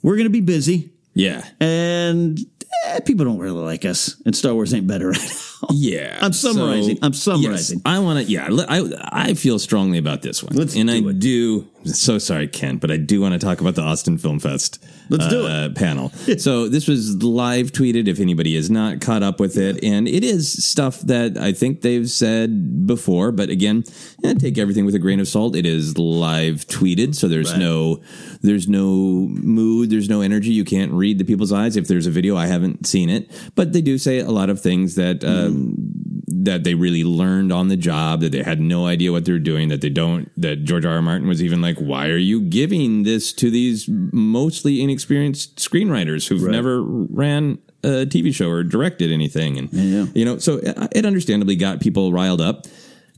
we're 0.04 0.16
going 0.16 0.26
to 0.26 0.30
be 0.30 0.42
busy." 0.42 0.92
Yeah. 1.14 1.48
And 1.62 2.38
eh, 2.86 3.00
people 3.00 3.24
don't 3.24 3.40
really 3.40 3.62
like 3.62 3.86
us, 3.86 4.22
and 4.26 4.36
Star 4.36 4.54
Wars 4.54 4.74
ain't 4.74 4.88
better 4.88 5.10
right 5.12 5.22
now. 5.22 5.49
Yeah. 5.72 6.18
I'm 6.22 6.34
summarizing. 6.34 7.00
I'm 7.02 7.14
summarizing. 7.14 7.80
Yes, 7.80 7.86
I 7.86 8.00
want 8.00 8.26
to. 8.26 8.32
Yeah, 8.32 8.48
I 8.70 8.84
I 9.30 9.34
feel 9.34 9.60
strongly 9.60 9.98
about 9.98 10.22
this 10.22 10.42
one. 10.44 10.56
Let's 10.56 10.76
and 10.76 10.90
do 10.90 11.08
I 11.08 11.12
it. 11.12 11.20
do. 11.20 11.68
So 11.86 12.18
sorry, 12.18 12.48
Ken, 12.50 12.78
but 12.78 12.92
I 12.92 12.98
do 12.98 13.22
want 13.22 13.34
to 13.34 13.40
talk 13.40 13.62
about 13.62 13.76
the 13.76 13.82
Austin 13.82 14.18
Film 14.18 14.40
Fest. 14.40 14.84
Let's 15.10 15.28
do 15.28 15.46
uh, 15.48 15.70
Panel. 15.70 16.10
so 16.38 16.68
this 16.68 16.88
was 16.88 17.24
live 17.24 17.72
tweeted. 17.72 18.08
If 18.08 18.20
anybody 18.20 18.56
is 18.56 18.70
not 18.70 19.00
caught 19.02 19.24
up 19.24 19.40
with 19.40 19.58
it, 19.58 19.84
and 19.84 20.08
it 20.08 20.24
is 20.24 20.66
stuff 20.66 21.00
that 21.02 21.38
I 21.38 21.52
think 21.54 21.82
they've 21.82 22.10
said 22.10 22.86
before, 22.86 23.32
but 23.32 23.50
again, 23.50 23.84
eh, 24.24 24.34
take 24.36 24.58
everything 24.58 24.86
with 24.86 24.96
a 24.96 25.00
grain 25.00 25.20
of 25.20 25.28
salt. 25.28 25.56
It 25.56 25.66
is 25.66 25.98
live 25.98 26.68
tweeted, 26.68 27.16
so 27.16 27.28
there's 27.28 27.52
Right. 27.52 27.60
no 27.60 28.02
there's 28.42 28.68
no 28.68 28.86
mood, 29.30 29.90
there's 29.90 30.10
no 30.10 30.22
energy. 30.22 30.52
You 30.52 30.66
can't 30.66 30.92
read 30.92 31.18
the 31.18 31.26
people's 31.26 31.52
eyes. 31.52 31.76
If 31.78 31.88
there's 31.88 32.08
a 32.08 32.12
video, 32.12 32.36
I 32.38 32.48
haven't 32.48 32.86
seen 32.88 33.10
it, 33.10 33.30
but 33.56 33.74
they 33.74 33.82
do 33.82 33.98
say 33.98 34.20
a 34.20 34.32
lot 34.32 34.50
of 34.50 34.62
things 34.62 34.96
that. 34.96 35.24
Um, 35.24 35.49
that 35.52 36.64
they 36.64 36.74
really 36.76 37.04
learned 37.04 37.52
on 37.52 37.68
the 37.68 37.76
job, 37.78 38.22
that 38.22 38.32
they 38.32 38.44
had 38.44 38.60
no 38.62 38.86
idea 38.86 39.12
what 39.12 39.26
they 39.26 39.32
were 39.32 39.40
doing, 39.40 39.70
that 39.70 39.82
they 39.82 39.90
don't, 39.90 40.30
that 40.42 40.64
George 40.64 40.86
R. 40.86 40.94
R. 40.94 41.02
Martin 41.02 41.28
was 41.28 41.42
even 41.44 41.62
like, 41.62 41.78
why 41.80 42.08
are 42.08 42.18
you 42.18 42.42
giving 42.42 43.04
this 43.04 43.34
to 43.34 43.50
these 43.50 43.88
mostly 43.90 44.82
inexperienced 44.82 45.58
screenwriters 45.58 46.28
who've 46.28 46.50
never 46.50 46.82
ran 46.84 47.58
a 47.84 48.06
TV 48.06 48.34
show 48.34 48.50
or 48.50 48.64
directed 48.64 49.12
anything? 49.12 49.58
And, 49.58 49.74
Yeah. 49.74 50.06
you 50.14 50.24
know, 50.26 50.38
so 50.38 50.58
it, 50.58 50.78
it 50.92 51.06
understandably 51.06 51.56
got 51.56 51.80
people 51.82 52.12
riled 52.14 52.42
up. 52.42 52.66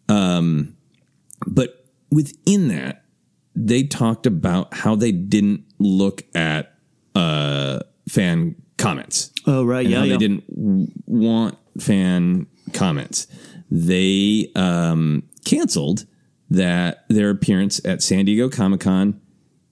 Um, 0.09 0.75
but 1.47 1.85
within 2.11 2.67
that, 2.69 3.03
they 3.55 3.83
talked 3.83 4.25
about 4.25 4.73
how 4.73 4.95
they 4.95 5.11
didn't 5.11 5.65
look 5.79 6.23
at 6.33 6.73
uh, 7.15 7.79
fan 8.07 8.55
comments 8.77 9.31
Oh 9.45 9.63
right, 9.63 9.85
yeah, 9.85 9.97
how 9.97 10.03
yeah. 10.03 10.13
they 10.13 10.17
didn't 10.17 10.47
w- 10.49 10.87
want 11.05 11.57
fan 11.79 12.47
comments. 12.73 13.27
They 13.69 14.51
um, 14.55 15.23
canceled 15.45 16.05
that 16.49 17.05
their 17.07 17.29
appearance 17.29 17.79
at 17.85 18.03
San 18.03 18.25
Diego 18.25 18.49
Comic 18.49 18.81
Con 18.81 19.21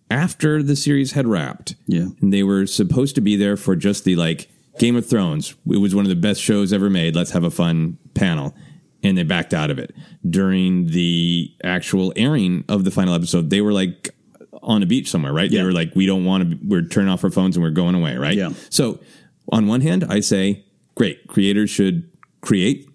after 0.09 0.63
the 0.63 0.75
series 0.75 1.11
had 1.11 1.27
wrapped. 1.27 1.75
Yeah. 1.87 2.07
and 2.21 2.33
they 2.33 2.43
were 2.43 2.65
supposed 2.65 3.15
to 3.15 3.21
be 3.21 3.35
there 3.35 3.57
for 3.57 3.75
just 3.75 4.05
the 4.05 4.15
like 4.15 4.49
Game 4.79 4.95
of 4.95 5.05
Thrones. 5.05 5.55
It 5.69 5.77
was 5.77 5.93
one 5.93 6.05
of 6.05 6.09
the 6.09 6.15
best 6.15 6.41
shows 6.41 6.71
ever 6.71 6.89
made. 6.89 7.15
Let's 7.15 7.31
have 7.31 7.43
a 7.43 7.51
fun 7.51 7.97
panel. 8.13 8.55
And 9.03 9.17
they 9.17 9.23
backed 9.23 9.53
out 9.53 9.69
of 9.71 9.79
it 9.79 9.95
during 10.29 10.87
the 10.87 11.53
actual 11.63 12.11
airing 12.15 12.65
of 12.67 12.83
the 12.83 12.91
final 12.91 13.13
episode. 13.13 13.49
They 13.49 13.61
were 13.61 13.71
like 13.71 14.13
on 14.61 14.83
a 14.83 14.85
beach 14.85 15.09
somewhere, 15.09 15.31
right? 15.31 15.49
Yeah. 15.49 15.59
They 15.61 15.65
were 15.65 15.71
like, 15.73 15.95
we 15.95 16.05
don't 16.05 16.25
want 16.25 16.49
to, 16.49 16.59
we're 16.65 16.81
turning 16.81 17.09
off 17.09 17.23
our 17.23 17.29
phones 17.29 17.55
and 17.55 17.63
we're 17.63 17.69
going 17.71 17.95
away, 17.95 18.17
right? 18.17 18.35
Yeah. 18.35 18.51
So, 18.69 18.99
on 19.51 19.67
one 19.67 19.81
hand, 19.81 20.05
I 20.07 20.19
say, 20.19 20.65
great, 20.99 21.27
creators 21.27 21.69
should 21.69 22.11
create 22.41 22.85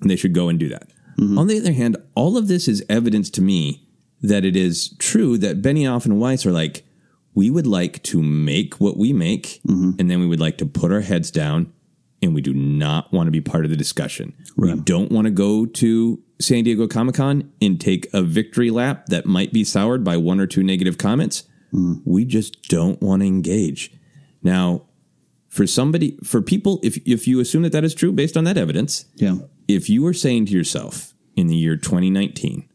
and 0.00 0.10
they 0.10 0.16
should 0.16 0.34
go 0.34 0.48
and 0.48 0.58
do 0.58 0.68
that. 0.68 0.88
Mm-hmm. 1.16 1.38
On 1.38 1.46
the 1.46 1.58
other 1.58 1.72
hand, 1.72 1.96
all 2.16 2.36
of 2.36 2.48
this 2.48 2.66
is 2.66 2.84
evidence 2.88 3.30
to 3.30 3.40
me 3.40 3.86
that 4.20 4.44
it 4.44 4.56
is 4.56 4.96
true 4.98 5.38
that 5.38 5.62
Benioff 5.62 6.04
and 6.04 6.18
Weiss 6.20 6.44
are 6.44 6.50
like, 6.50 6.84
we 7.32 7.48
would 7.48 7.68
like 7.68 8.02
to 8.02 8.20
make 8.20 8.80
what 8.80 8.96
we 8.96 9.12
make, 9.12 9.60
mm-hmm. 9.66 9.92
and 9.98 10.10
then 10.10 10.18
we 10.18 10.26
would 10.26 10.40
like 10.40 10.58
to 10.58 10.66
put 10.66 10.90
our 10.90 11.02
heads 11.02 11.30
down, 11.30 11.72
and 12.20 12.34
we 12.34 12.40
do 12.40 12.52
not 12.52 13.12
want 13.12 13.28
to 13.28 13.30
be 13.30 13.40
part 13.40 13.64
of 13.64 13.70
the 13.70 13.76
discussion. 13.76 14.34
We 14.56 14.74
don't 14.74 15.12
want 15.12 15.26
to 15.26 15.30
go 15.30 15.64
to 15.64 16.20
San 16.40 16.64
Diego 16.64 16.88
Comic 16.88 17.14
Con 17.14 17.52
and 17.62 17.80
take 17.80 18.08
a 18.12 18.22
victory 18.22 18.70
lap 18.70 19.06
that 19.06 19.24
might 19.26 19.52
be 19.52 19.62
soured 19.62 20.02
by 20.02 20.16
one 20.16 20.40
or 20.40 20.48
two 20.48 20.64
negative 20.64 20.98
comments. 20.98 21.44
Mm. 21.72 22.02
We 22.04 22.24
just 22.24 22.68
don't 22.68 23.00
want 23.00 23.22
to 23.22 23.28
engage. 23.28 23.92
Now, 24.42 24.82
for 25.50 25.66
somebody, 25.66 26.16
for 26.24 26.40
people, 26.40 26.80
if 26.82 26.96
if 27.06 27.26
you 27.28 27.40
assume 27.40 27.62
that 27.64 27.72
that 27.72 27.84
is 27.84 27.94
true 27.94 28.12
based 28.12 28.36
on 28.36 28.44
that 28.44 28.56
evidence, 28.56 29.04
Yeah. 29.16 29.38
if 29.68 29.90
you 29.90 30.02
were 30.02 30.14
saying 30.14 30.46
to 30.46 30.52
yourself 30.52 31.12
in 31.36 31.48
the 31.48 31.56
year 31.56 31.76
2019, 31.76 32.66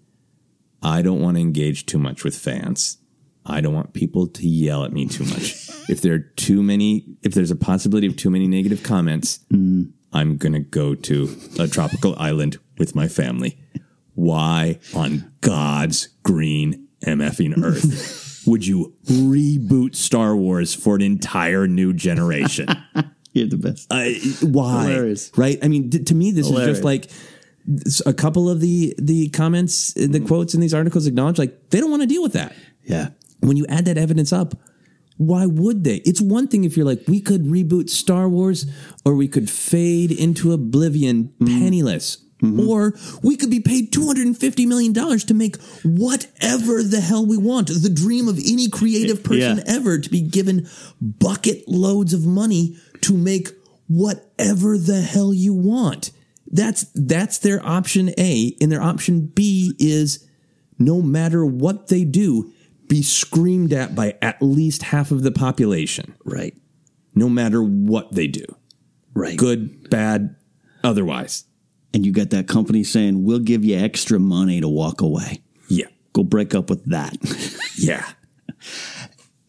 I 0.84 1.02
don't 1.02 1.22
want 1.22 1.38
to 1.38 1.42
engage 1.42 1.86
too 1.88 1.98
much 1.98 2.24
with 2.24 2.36
fans. 2.38 2.98
I 3.46 3.62
don't 3.62 3.74
want 3.74 3.94
people 3.94 4.28
to 4.28 4.48
yell 4.48 4.84
at 4.84 4.92
me 4.92 5.08
too 5.08 5.24
much. 5.24 5.70
if 5.90 6.02
there 6.02 6.14
are 6.14 6.20
too 6.20 6.62
many, 6.62 7.06
if 7.24 7.34
there's 7.34 7.52
a 7.52 7.56
possibility 7.56 8.08
of 8.08 8.16
too 8.18 8.30
many 8.30 8.48
negative 8.48 8.84
comments, 8.84 9.40
mm. 9.52 9.92
I'm 10.12 10.38
going 10.38 10.54
to 10.54 10.60
go 10.60 10.96
to 10.96 11.30
a 11.60 11.68
tropical 11.68 12.16
island 12.18 12.58
with 12.78 12.94
my 12.96 13.08
family. 13.08 13.58
Why 14.16 14.80
on 14.96 15.32
God's 15.42 16.10
green 16.24 16.88
MFing 17.06 17.62
earth 17.64 17.84
would 18.46 18.66
you 18.66 18.94
reboot 19.06 19.96
Star 19.96 20.36
Wars 20.36 20.74
for 20.74 20.96
an 20.96 21.02
entire 21.02 21.68
new 21.68 21.94
generation? 21.94 22.68
You're 23.34 23.48
the 23.48 23.58
best. 23.58 23.88
Uh, 23.92 24.10
why? 24.48 24.84
Hilarious. 24.84 25.32
Right? 25.36 25.60
I 25.62 25.68
mean, 25.68 25.90
to 25.90 26.16
me, 26.16 26.32
this 26.32 26.48
Hilarious. 26.48 26.70
is 26.70 26.78
just 26.78 26.86
like 26.86 27.10
a 28.06 28.14
couple 28.14 28.50
of 28.50 28.62
the 28.62 28.96
the 28.98 29.30
comments, 29.30 29.94
the 29.94 30.20
quotes 30.22 30.54
in 30.54 30.62
these 30.62 30.74
articles 30.74 31.08
acknowledge 31.08 31.38
like 31.38 31.70
they 31.70 31.80
don't 31.80 31.90
want 31.90 32.02
to 32.04 32.08
deal 32.08 32.22
with 32.24 32.34
that. 32.34 32.56
Yeah. 32.84 33.10
when 33.40 33.58
you 33.58 33.66
add 33.68 33.86
that 33.86 33.98
evidence 33.98 34.32
up, 34.32 34.54
why 35.18 35.46
would 35.46 35.84
they? 35.84 35.98
It's 35.98 36.22
one 36.22 36.48
thing 36.48 36.64
if 36.64 36.76
you're 36.78 36.86
like, 36.86 37.04
we 37.08 37.20
could 37.22 37.44
reboot 37.44 37.90
Star 37.90 38.28
Wars 38.30 38.66
or 39.04 39.16
we 39.16 39.28
could 39.28 39.50
fade 39.50 40.12
into 40.12 40.52
oblivion 40.52 41.34
penniless. 41.46 42.18
Mm-hmm. 42.54 42.68
Or 42.70 42.94
we 43.24 43.36
could 43.38 43.50
be 43.50 43.60
paid 43.60 43.92
$250 43.92 44.68
million 44.68 44.94
to 44.94 45.34
make 45.34 45.58
whatever 45.84 46.84
the 46.84 47.02
hell 47.02 47.26
we 47.26 47.38
want. 47.38 47.68
The 47.68 47.90
dream 47.90 48.28
of 48.28 48.38
any 48.38 48.70
creative 48.70 49.24
person 49.24 49.58
Yeah. 49.58 49.64
ever 49.68 49.98
to 50.00 50.10
be 50.10 50.22
given 50.22 50.68
bucket 51.02 51.68
loads 51.68 52.14
of 52.14 52.26
money 52.26 52.78
to 53.02 53.16
make 53.16 53.50
whatever 53.88 54.78
the 54.78 55.02
hell 55.02 55.34
you 55.34 55.54
want. 55.54 56.12
That's 56.48 56.86
that's 56.94 57.40
their 57.40 57.66
option 57.66 58.12
A. 58.18 58.56
And 58.62 58.72
their 58.72 58.82
option 58.82 59.28
B 59.28 59.74
is 59.80 60.26
no 60.78 61.02
matter 61.02 61.46
what 61.46 61.88
they 61.88 62.04
do, 62.04 62.52
be 62.88 63.02
screamed 63.02 63.74
at 63.74 63.96
by 63.96 64.16
at 64.22 64.42
least 64.42 64.84
half 64.84 65.12
of 65.12 65.24
the 65.24 65.32
population. 65.32 66.16
Right. 66.24 66.56
No 67.16 67.30
matter 67.30 67.64
what 67.64 68.12
they 68.14 68.28
do. 68.28 68.46
Right. 69.14 69.38
Good, 69.38 69.90
bad, 69.90 70.36
otherwise. 70.84 71.46
And 71.96 72.06
you 72.06 72.12
got 72.12 72.30
that 72.32 72.50
company 72.50 72.84
saying, 72.84 73.24
we'll 73.24 73.40
give 73.40 73.64
you 73.64 73.78
extra 73.78 74.20
money 74.20 74.60
to 74.60 74.68
walk 74.68 75.00
away. 75.00 75.40
Yeah. 75.70 75.86
Go 76.12 76.24
break 76.26 76.54
up 76.54 76.70
with 76.70 76.84
that. 76.92 77.16
Yeah. 77.78 78.06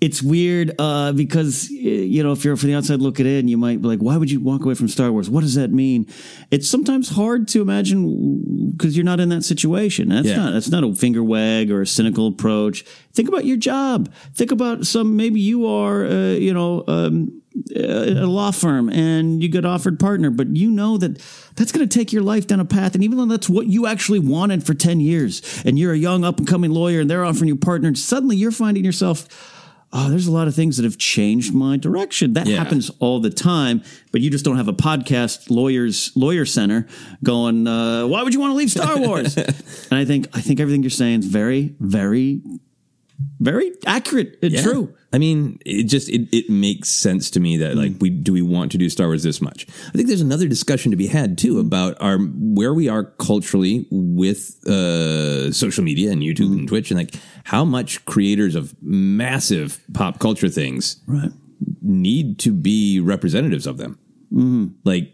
it's 0.01 0.21
weird 0.23 0.73
uh, 0.79 1.13
because, 1.13 1.71
you 1.71 2.23
know, 2.23 2.33
if 2.33 2.45
you're 2.45 2.57
from 2.57 2.69
the 2.71 2.75
outside 2.77 3.01
looking 3.01 3.25
in, 3.27 3.47
you 3.49 3.57
might 3.57 3.81
be 3.81 3.89
like, 3.89 4.01
why 4.01 4.17
would 4.17 4.31
you 4.31 4.41
walk 4.41 4.65
away 4.65 4.75
from 4.75 4.89
Star 4.89 5.11
Wars? 5.13 5.31
What 5.31 5.41
does 5.43 5.55
that 5.55 5.71
mean? 5.73 6.07
It's 6.51 6.69
sometimes 6.69 7.09
hard 7.09 7.49
to 7.49 7.63
imagine 7.63 8.73
because 8.77 8.97
you're 8.97 9.05
not 9.05 9.21
in 9.21 9.29
that 9.31 9.43
situation. 9.45 10.09
That's 10.11 10.27
Yeah. 10.29 10.37
not 10.37 10.53
that's 10.53 10.69
not 10.71 10.85
a 10.85 10.93
finger 10.95 11.23
wag 11.25 11.71
or 11.71 11.83
a 11.83 11.87
cynical 11.87 12.27
approach. 12.29 12.83
Think 13.15 13.29
about 13.29 13.45
your 13.45 13.57
job. 13.57 14.13
Think 14.35 14.51
about 14.51 14.87
some, 14.87 15.17
maybe 15.17 15.41
you 15.41 15.67
are, 15.67 16.05
uh, 16.07 16.33
you 16.33 16.53
know, 16.53 16.85
um, 16.89 17.43
a 17.75 18.27
law 18.27 18.51
firm 18.51 18.89
and 18.89 19.43
you 19.43 19.49
get 19.49 19.65
offered 19.65 19.99
partner, 19.99 20.31
but 20.31 20.55
you 20.57 20.71
know 20.71 20.97
that 20.99 21.19
that's 21.57 21.73
going 21.73 21.87
to 21.89 21.99
take 21.99 22.13
your 22.13 22.23
life 22.23 22.47
down 22.47 22.61
a 22.61 22.65
path. 22.65 22.95
And 22.95 23.03
even 23.05 23.19
though 23.19 23.27
that's 23.27 23.49
what 23.49 23.67
you 23.67 23.87
actually 23.87 24.19
wanted 24.19 24.65
for 24.65 24.75
10 24.75 25.01
years 25.01 25.63
and 25.65 25.79
you're 25.79 25.93
a 25.93 25.97
young 25.99 26.25
up 26.25 26.39
and 26.39 26.47
coming 26.47 26.71
lawyer 26.71 27.01
and 27.01 27.11
they're 27.11 27.25
offering 27.25 27.49
you 27.49 27.57
partner, 27.57 27.89
and 27.89 27.99
suddenly 27.99 28.37
you're 28.37 28.51
finding 28.53 28.85
yourself, 28.85 29.53
oh, 29.93 30.11
there's 30.11 30.27
a 30.27 30.33
lot 30.33 30.49
of 30.49 30.55
things 30.55 30.77
that 30.77 30.85
have 30.85 30.99
changed 30.99 31.55
my 31.55 31.77
direction. 31.77 32.35
That 32.35 32.47
Yeah. 32.47 32.57
happens 32.59 32.91
all 32.99 33.21
the 33.21 33.31
time, 33.31 33.83
but 34.13 34.21
you 34.21 34.31
just 34.31 34.45
don't 34.45 34.57
have 34.57 34.69
a 34.69 34.73
podcast 34.75 35.49
lawyers 35.49 36.11
lawyer 36.15 36.45
center 36.45 36.87
going, 37.25 37.67
uh, 37.67 38.07
why 38.07 38.23
would 38.23 38.35
you 38.35 38.41
want 38.41 38.51
to 38.51 38.57
leave 38.57 38.71
Star 38.71 38.99
Wars? 38.99 39.37
and 39.37 39.55
I 39.93 40.05
think, 40.05 40.29
I 40.35 40.41
think 40.41 40.61
everything 40.61 40.83
you're 40.83 40.91
saying 40.91 41.21
is 41.21 41.27
very, 41.27 41.75
very, 41.81 42.43
very 43.41 43.73
accurate 43.87 44.39
and 44.43 44.53
Yeah. 44.53 44.63
true. 44.63 44.95
I 45.13 45.19
mean, 45.19 45.59
it 45.65 45.85
just 45.85 46.09
it, 46.11 46.29
it 46.37 46.51
makes 46.51 46.91
sense 46.91 47.31
to 47.31 47.41
me 47.41 47.57
that 47.59 47.75
like 47.77 47.93
we 48.01 48.11
do 48.11 48.33
we 48.33 48.43
want 48.43 48.73
to 48.73 48.79
do 48.79 48.91
Star 48.91 49.07
Wars 49.07 49.23
this 49.23 49.41
much. 49.41 49.67
I 49.89 49.93
think 49.93 50.09
there's 50.09 50.21
another 50.21 50.47
discussion 50.49 50.91
to 50.91 50.97
be 50.97 51.07
had 51.07 51.39
too 51.39 51.59
about 51.59 51.97
our 52.01 52.19
where 52.19 52.75
we 52.75 52.89
are 52.89 53.05
culturally 53.05 53.87
with 53.91 54.67
uh, 54.69 55.51
social 55.53 55.85
media 55.85 56.11
and 56.13 56.21
YouTube 56.23 56.53
and 56.59 56.69
Twitch 56.69 56.91
and 56.91 56.99
like 57.01 57.15
how 57.45 57.65
much 57.65 58.05
creators 58.05 58.55
of 58.55 58.75
massive 58.83 59.81
pop 59.95 60.19
culture 60.19 60.49
things 60.51 61.01
Right. 61.07 61.31
need 61.81 62.39
to 62.41 62.53
be 62.53 63.01
representatives 63.01 63.67
of 63.67 63.79
them. 63.79 63.99
Like, 64.85 65.13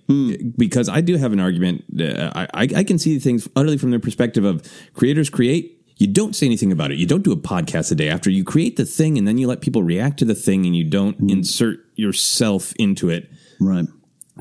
because 0.57 0.89
I 0.89 1.01
do 1.03 1.17
have 1.17 1.33
an 1.33 1.39
argument. 1.39 1.85
Uh, 2.01 2.33
I, 2.35 2.49
I 2.63 2.69
I 2.79 2.83
can 2.85 2.99
see 2.99 3.19
things 3.21 3.47
utterly 3.55 3.77
from 3.79 3.91
the 3.93 4.01
perspective 4.01 4.45
of 4.45 4.63
creators 4.95 5.31
create. 5.31 5.79
You 6.03 6.09
don't 6.09 6.35
say 6.35 6.47
anything 6.47 6.73
about 6.73 6.91
it. 6.91 6.99
You 6.99 7.07
don't 7.07 7.23
do 7.23 7.31
a 7.31 7.37
podcast 7.37 7.93
a 7.93 7.95
day 7.95 8.09
after 8.09 8.29
you 8.29 8.43
create 8.43 8.75
the 8.77 8.85
thing, 8.85 9.17
and 9.19 9.29
then 9.29 9.39
you 9.39 9.47
let 9.47 9.61
people 9.61 9.85
react 9.85 10.19
to 10.19 10.25
the 10.25 10.35
thing, 10.35 10.67
and 10.67 10.75
you 10.75 10.83
don't 10.83 11.31
insert 11.31 11.79
yourself 11.95 12.73
into 12.77 13.09
it 13.09 13.31
Right. 13.61 13.87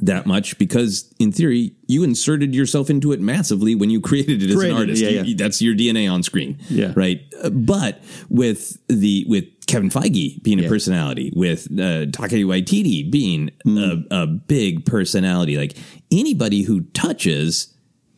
that 0.02 0.26
much 0.26 0.58
because, 0.58 1.14
in 1.20 1.32
theory, 1.32 1.74
you 1.88 2.02
inserted 2.04 2.56
yourself 2.56 2.90
into 2.90 3.12
it 3.12 3.22
massively 3.22 3.76
when 3.76 3.92
you 3.92 4.02
created 4.02 4.42
it 4.42 4.50
as 4.50 4.56
Created 4.56 4.74
an 4.76 4.82
artist. 4.82 5.04
yeah, 5.04 5.10
You- 5.10 5.24
yeah. 5.24 5.36
that's 5.38 5.62
your 5.62 5.76
DNA 5.76 6.08
on 6.12 6.24
screen, 6.24 6.58
Yeah. 6.68 6.94
right? 6.96 7.22
Uh, 7.44 7.52
But 7.52 8.02
with 8.30 8.80
the 8.88 9.26
with 9.30 9.44
Kevin 9.68 9.92
Feige 9.92 10.42
being 10.42 10.58
a 10.60 10.64
Yeah. 10.64 10.68
personality, 10.70 11.32
with 11.36 11.68
uh, 11.74 12.08
Taika 12.08 12.44
Waititi 12.44 13.10
being 13.12 13.52
Mm. 13.68 14.08
a, 14.10 14.24
a 14.24 14.26
big 14.26 14.84
personality, 14.86 15.58
like 15.58 15.76
anybody 16.12 16.64
who 16.64 16.82
touches 16.94 17.68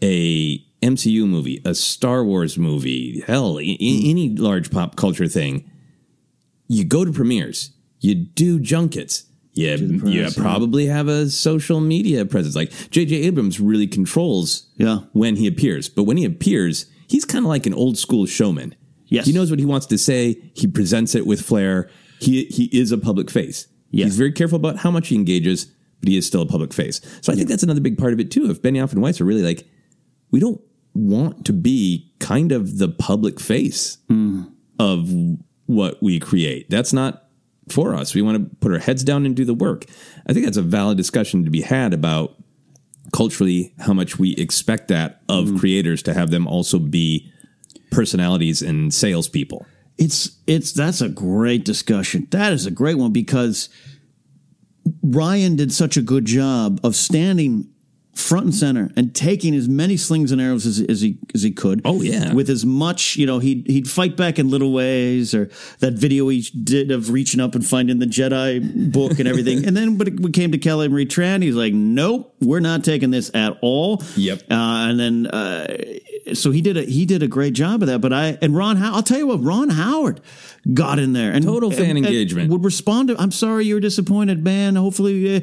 a 0.02 0.62
MCU 0.84 1.28
movie, 1.28 1.62
a 1.66 1.74
Star 1.74 2.24
Wars 2.24 2.58
movie, 2.58 3.22
hell, 3.26 3.58
a- 3.60 3.64
a- 3.64 4.10
any 4.10 4.30
large 4.36 4.70
pop 4.70 4.96
culture 4.96 5.28
thing, 5.28 5.70
you 6.68 6.84
go 6.84 7.06
to 7.06 7.12
premieres, 7.12 7.72
you 8.00 8.16
do 8.16 8.60
junkets. 8.60 9.24
You, 9.56 9.70
you 9.76 10.00
press, 10.00 10.12
yeah. 10.14 10.30
probably 10.36 10.88
have 10.88 11.08
a 11.08 11.30
social 11.30 11.80
media 11.80 12.26
presence. 12.26 12.56
Like 12.56 12.72
J.J. 12.90 13.16
Abrams 13.18 13.60
really 13.60 13.86
controls 13.86 14.68
Yeah. 14.78 15.02
when 15.14 15.36
he 15.36 15.46
appears. 15.46 15.90
But 15.90 16.04
when 16.06 16.18
he 16.18 16.26
appears, 16.26 16.88
he's 17.08 17.24
kind 17.24 17.46
of 17.46 17.50
like 17.50 17.68
an 17.68 17.74
old 17.76 18.00
school 18.00 18.26
showman. 18.26 18.74
Yes. 19.06 19.28
He 19.28 19.32
knows 19.32 19.52
what 19.52 19.60
he 19.60 19.66
wants 19.66 19.86
to 19.88 19.98
say. 20.00 20.42
He 20.56 20.66
presents 20.66 21.14
it 21.14 21.28
with 21.28 21.40
flair. 21.42 21.88
He 22.20 22.46
he 22.46 22.66
is 22.76 22.92
a 22.92 22.98
public 22.98 23.30
face. 23.30 23.68
Yeah. 23.92 24.06
He's 24.06 24.18
very 24.18 24.32
careful 24.32 24.56
about 24.56 24.78
how 24.78 24.90
much 24.90 25.10
he 25.10 25.16
engages, 25.16 25.66
but 26.00 26.10
he 26.10 26.18
is 26.18 26.26
still 26.26 26.42
a 26.42 26.48
public 26.48 26.74
face. 26.74 27.00
So 27.22 27.32
I 27.32 27.36
think 27.36 27.48
that's 27.48 27.62
another 27.62 27.82
big 27.82 28.00
part 28.00 28.12
of 28.14 28.20
it 28.20 28.32
too. 28.32 28.50
If 28.50 28.64
Benioff 28.64 28.92
and 28.92 29.04
Weiss 29.04 29.22
are 29.22 29.26
really 29.26 29.44
like, 29.44 29.68
we 30.32 30.40
don't 30.40 30.60
want 30.94 31.46
to 31.46 31.54
be 31.54 32.12
kind 32.20 32.52
of 32.52 32.78
the 32.78 32.89
public 32.89 33.39
face 33.39 33.98
hmm. 34.08 34.44
of 34.80 35.10
what 35.66 36.02
we 36.02 36.20
create. 36.20 36.70
That's 36.70 36.94
not 36.94 37.28
for 37.70 37.96
us. 37.96 38.14
We 38.14 38.22
want 38.22 38.38
to 38.38 38.56
put 38.58 38.72
our 38.72 38.80
heads 38.80 39.04
down 39.04 39.26
and 39.26 39.36
do 39.36 39.46
the 39.46 39.54
work. 39.54 39.86
I 40.28 40.34
think 40.34 40.46
that's 40.46 40.58
a 40.58 40.62
valid 40.62 40.98
discussion 40.98 41.46
to 41.46 41.50
be 41.50 41.62
had 41.62 41.94
about 41.94 42.36
culturally 43.14 43.74
how 43.80 43.94
much 43.94 44.18
we 44.18 44.36
expect 44.36 44.88
that 44.89 45.22
of 45.30 45.50
hmm. 45.50 45.58
creators 45.58 46.04
to 46.04 46.14
have 46.14 46.32
them 46.32 46.48
also 46.48 46.80
be 46.80 47.32
personalities 47.91 48.62
and 48.62 48.94
salespeople. 48.94 49.66
It's 49.98 50.38
it's 50.48 50.74
that's 50.74 51.02
a 51.02 51.10
great 51.10 51.66
discussion. 51.66 52.28
That 52.32 52.52
is 52.52 52.66
a 52.66 52.72
great 52.72 52.98
one 52.98 53.12
because 53.12 53.70
Rian 55.06 55.56
did 55.56 55.72
such 55.72 55.98
a 55.98 56.02
good 56.02 56.26
job 56.26 56.80
of 56.84 56.96
standing 56.96 57.70
front 58.14 58.45
and 58.45 58.55
center 58.55 58.91
and 58.95 59.16
taking 59.16 59.55
as 59.55 59.68
many 59.68 59.97
slings 59.97 60.32
and 60.32 60.39
arrows 60.39 60.66
as, 60.66 60.80
as 60.82 61.01
he 61.01 61.18
as 61.34 61.41
he 61.41 61.51
could. 61.51 61.82
Oh, 61.84 62.01
yeah. 62.01 62.34
with 62.34 62.49
as 62.49 62.66
much 62.66 63.16
you 63.16 63.26
know 63.26 63.39
he'd 63.39 63.68
he'd 63.68 63.89
fight 63.89 64.16
back 64.16 64.38
in 64.38 64.49
little 64.49 64.72
ways 64.72 65.34
or 65.34 65.49
that 65.80 65.93
video 65.93 66.28
he 66.30 66.41
did 66.64 66.91
of 66.91 67.09
reaching 67.09 67.41
up 67.41 67.55
and 67.55 67.66
finding 67.66 67.99
the 67.99 68.05
Jedi 68.05 68.91
book 68.91 69.20
and 69.20 69.28
everything. 69.28 69.66
and 69.68 69.76
then 69.76 69.97
but 69.97 70.20
we 70.20 70.32
came 70.32 70.51
to 70.51 70.57
Kelly 70.57 70.88
Marie 70.88 71.05
Tran. 71.05 71.41
He's 71.41 71.55
like, 71.55 71.74
nope, 71.74 72.36
we're 72.39 72.59
not 72.59 72.84
taking 72.84 73.09
this 73.11 73.32
at 73.34 73.57
all. 73.61 74.03
Yep. 74.16 74.43
Uh, 74.51 74.88
and 74.89 74.99
then 74.99 75.28
uh, 75.28 75.66
so 76.34 76.51
he 76.51 76.61
did 76.61 76.78
a 76.78 76.84
he 76.84 77.05
did 77.05 77.21
a 77.24 77.28
great 77.28 77.53
job 77.53 77.82
of 77.82 77.88
that. 77.88 77.99
But 77.99 78.13
I 78.13 78.38
and 78.41 78.55
Ron, 78.55 78.78
How- 78.78 78.93
I'll 78.95 79.03
tell 79.03 79.17
you 79.17 79.28
what, 79.28 79.43
Ron 79.43 79.69
Howard 79.69 80.21
got 80.74 80.97
in 80.99 81.13
there 81.13 81.32
and 81.34 81.43
Total 81.43 81.69
fan 81.69 81.82
and- 81.82 81.97
and 81.97 82.05
engagement. 82.05 82.49
would 82.49 82.63
respond 82.63 83.09
to. 83.09 83.19
I'm 83.21 83.32
sorry 83.32 83.65
you 83.65 83.74
were 83.76 83.82
disappointed, 83.82 84.43
man. 84.43 84.76
Hopefully, 84.76 85.36
uh, 85.36 85.39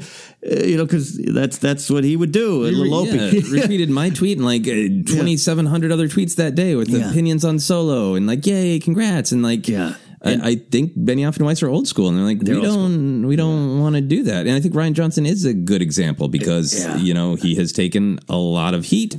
uh, 0.50 0.64
you 0.64 0.76
know, 0.78 0.84
because 0.86 1.16
that's 1.18 1.58
that's 1.58 1.90
what 1.90 2.04
he 2.04 2.16
would 2.16 2.32
do. 2.32 2.62
Little 2.62 3.06
Yeah, 3.06 3.30
retweeted 3.30 3.88
my 3.90 4.10
tweet 4.10 4.38
and 4.38 4.46
like 4.46 4.62
uh, 4.62 5.04
2,700 5.06 5.92
other 5.92 6.08
tweets 6.08 6.36
that 6.36 6.54
day 6.54 6.74
with 6.74 6.88
Yeah. 6.88 7.10
opinions 7.10 7.44
on 7.44 7.58
Solo 7.58 8.14
and 8.14 8.26
like, 8.26 8.46
yay, 8.46 8.78
congrats. 8.78 9.32
And 9.32 9.42
like, 9.42 9.68
Yeah. 9.68 9.94
I, 10.22 10.32
I 10.50 10.54
think 10.56 10.94
Benioff 10.98 11.36
and 11.38 11.46
Weiss 11.46 11.62
are 11.62 11.68
old 11.70 11.88
school 11.88 12.08
and 12.08 12.18
they're 12.18 12.24
like, 12.26 12.40
They're 12.40 12.56
we 12.60 12.66
school. 12.68 12.88
don't, 12.88 13.26
we 13.26 13.36
don't 13.36 13.80
want 13.80 13.94
to 13.94 14.02
do 14.02 14.22
that. 14.24 14.46
And 14.46 14.54
I 14.54 14.60
think 14.60 14.74
Rian 14.74 14.92
Johnson 14.92 15.24
is 15.24 15.44
a 15.46 15.54
good 15.54 15.80
example 15.80 16.28
because, 16.28 16.78
Yeah. 16.78 16.96
you 16.98 17.14
know, 17.14 17.36
he 17.36 17.54
has 17.54 17.72
taken 17.72 18.18
a 18.28 18.36
lot 18.36 18.74
of 18.74 18.84
heat, 18.84 19.16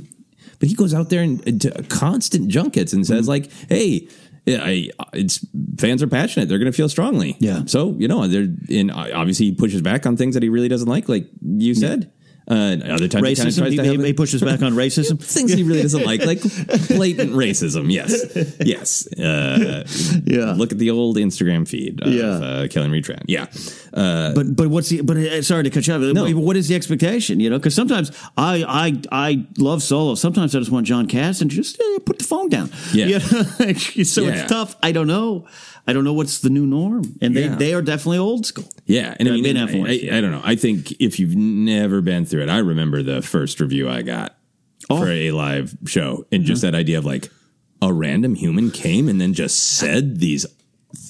but 0.62 0.68
he 0.68 0.76
goes 0.76 0.94
out 0.94 1.10
there 1.10 1.22
and 1.22 1.66
uh, 1.66 1.82
constant 1.88 2.46
junkets 2.46 2.92
and 2.92 3.02
Mm-hmm. 3.02 3.16
says 3.16 3.26
like, 3.26 3.50
hey, 3.68 4.06
yeah, 4.46 4.62
I, 4.62 4.90
it's 5.12 5.44
fans 5.78 6.04
are 6.04 6.06
passionate. 6.06 6.48
They're 6.48 6.58
going 6.60 6.70
to 6.70 6.76
feel 6.76 6.88
strongly. 6.88 7.36
Yeah. 7.40 7.62
So 7.66 7.96
you 7.98 8.06
know, 8.06 8.28
they're 8.28 8.46
in. 8.68 8.90
Obviously, 8.92 9.46
he 9.46 9.52
pushes 9.54 9.82
back 9.82 10.06
on 10.06 10.16
things 10.16 10.34
that 10.34 10.42
he 10.44 10.48
really 10.48 10.68
doesn't 10.68 10.88
like, 10.88 11.08
like 11.08 11.26
you 11.44 11.74
said. 11.74 12.12
Uh, 12.48 12.76
other 12.90 13.06
times, 13.08 13.28
he 13.28 13.34
kind 13.36 13.48
of 13.48 13.54
racism. 13.54 13.70
He, 13.70 13.96
he, 13.98 14.06
he 14.06 14.12
pushes 14.12 14.42
back 14.42 14.62
on 14.62 14.72
racism. 14.84 15.22
things 15.22 15.52
he 15.52 15.62
really 15.62 15.82
doesn't 15.82 16.04
like, 16.04 16.24
like 16.26 16.40
blatant 16.88 17.32
racism. 17.32 17.90
Yes, 17.90 18.12
yes. 18.64 19.06
Uh, 19.18 19.84
Yeah. 20.26 20.52
Look 20.52 20.72
at 20.72 20.78
the 20.78 20.90
old 20.90 21.16
Instagram 21.16 21.66
feed 21.68 22.02
of 22.02 22.12
Yeah. 22.12 22.24
uh, 22.26 22.66
Tran. 22.66 23.22
Yeah. 23.26 23.46
Uh, 23.94 24.34
But 24.34 24.56
but 24.56 24.68
what's 24.68 24.88
the 24.88 25.02
but 25.02 25.16
uh, 25.16 25.42
sorry 25.42 25.62
to 25.64 25.70
cut 25.70 25.86
you 25.86 25.94
off. 25.94 26.00
No. 26.14 26.28
What 26.32 26.56
is 26.56 26.66
the 26.68 26.74
expectation? 26.74 27.38
You 27.40 27.50
know, 27.50 27.58
because 27.58 27.74
sometimes 27.74 28.10
I 28.36 28.64
I 28.66 29.00
I 29.30 29.46
love 29.58 29.82
solo. 29.82 30.14
Sometimes 30.16 30.54
I 30.54 30.58
just 30.58 30.70
want 30.72 30.86
John 30.86 31.06
Cass 31.06 31.40
and 31.42 31.50
just 31.50 31.80
uh, 31.80 31.98
put 32.04 32.18
the 32.18 32.24
phone 32.24 32.48
down. 32.48 32.70
Yeah. 32.92 33.06
You 33.06 33.18
know? 33.20 33.72
so 34.04 34.22
Yeah. 34.22 34.30
it's 34.34 34.48
tough. 34.50 34.76
I 34.82 34.92
don't 34.92 35.06
know. 35.06 35.46
I 35.86 35.92
don't 35.92 36.04
know 36.04 36.12
what's 36.12 36.38
the 36.38 36.48
new 36.50 36.64
norm, 36.66 37.02
and 37.20 37.34
they 37.36 37.44
Yeah. 37.44 37.56
they 37.56 37.74
are 37.74 37.82
definitely 37.82 38.18
old 38.18 38.46
school. 38.46 38.68
Yeah, 38.86 39.14
and 39.18 39.28
I 39.28 39.32
mean, 39.32 39.56
I, 39.56 39.62
I. 39.62 40.16
I 40.18 40.20
don't 40.20 40.30
know. 40.32 40.42
I 40.44 40.56
think 40.56 40.92
if 41.00 41.18
you've 41.20 41.36
never 41.36 42.00
been 42.00 42.24
through 42.26 42.42
it, 42.42 42.48
I 42.48 42.58
remember 42.58 43.02
the 43.02 43.22
first 43.22 43.60
review 43.60 43.88
I 43.88 44.02
got 44.02 44.36
Oh. 44.90 44.98
for 45.00 45.08
a 45.08 45.30
live 45.30 45.76
show, 45.86 46.26
and 46.32 46.44
just 46.44 46.62
that 46.62 46.74
idea 46.74 46.98
of 46.98 47.04
like 47.04 47.30
a 47.80 47.92
random 47.92 48.34
human 48.34 48.70
came 48.70 49.08
and 49.08 49.20
then 49.20 49.32
just 49.34 49.56
said 49.78 50.18
these 50.18 50.44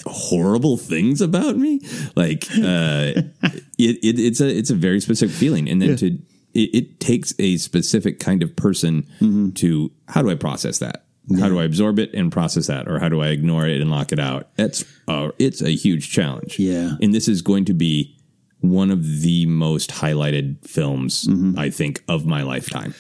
horrible 0.07 0.77
things 0.77 1.21
about 1.21 1.57
me. 1.57 1.81
Like 2.15 2.45
uh, 2.53 3.13
it, 3.79 3.99
it, 4.03 4.19
it's 4.21 4.41
a 4.41 4.49
it's 4.49 4.71
a 4.71 4.75
very 4.75 5.01
specific 5.01 5.35
feeling, 5.35 5.69
and 5.69 5.81
then 5.81 5.91
Yeah. 5.91 5.97
to 5.97 6.07
it, 6.55 6.75
it 6.75 7.01
takes 7.01 7.33
a 7.39 7.57
specific 7.57 8.21
kind 8.21 8.43
of 8.43 8.55
person 8.57 9.05
Mm-hmm. 9.21 9.51
to 9.53 9.91
how 10.09 10.21
do 10.23 10.31
I 10.31 10.35
process 10.35 10.79
that? 10.79 11.07
How 11.39 11.49
do 11.49 11.59
I 11.61 11.65
absorb 11.65 11.99
it 11.99 12.13
and 12.15 12.33
process 12.33 12.67
that, 12.67 12.89
or 12.89 12.99
how 12.99 13.09
do 13.09 13.21
I 13.21 13.29
ignore 13.29 13.67
it 13.67 13.81
and 13.81 13.91
lock 13.91 14.11
it 14.13 14.19
out? 14.19 14.49
That's 14.57 14.85
uh, 15.07 15.31
it's 15.39 15.63
a 15.63 15.71
huge 15.71 16.11
challenge. 16.11 16.59
Yeah. 16.59 16.97
and 17.01 17.15
this 17.15 17.29
is 17.29 17.43
going 17.43 17.65
to 17.67 17.75
be 17.75 18.17
one 18.61 18.91
of 18.91 19.21
the 19.23 19.47
most 19.47 19.91
highlighted 19.91 20.65
films 20.67 21.27
Mm-hmm. 21.27 21.59
I 21.59 21.71
think 21.71 22.03
of 22.09 22.27
my 22.27 22.43
lifetime 22.43 22.95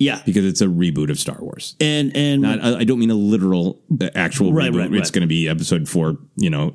Yeah. 0.00 0.20
because 0.26 0.44
it's 0.44 0.60
a 0.62 0.66
reboot 0.66 1.10
of 1.10 1.18
Star 1.20 1.36
Wars. 1.38 1.76
And 1.78 2.16
and 2.16 2.42
Not, 2.42 2.64
I 2.64 2.78
I 2.80 2.84
don't 2.84 2.98
mean 2.98 3.10
a 3.10 3.14
literal, 3.14 3.80
uh, 4.00 4.08
actual 4.16 4.52
Right, 4.52 4.72
reboot. 4.72 4.78
right, 4.78 4.90
right. 4.90 5.00
It's 5.00 5.10
going 5.12 5.20
to 5.22 5.28
be 5.28 5.48
Episode 5.48 5.88
Four, 5.88 6.16
you 6.36 6.50
know, 6.50 6.74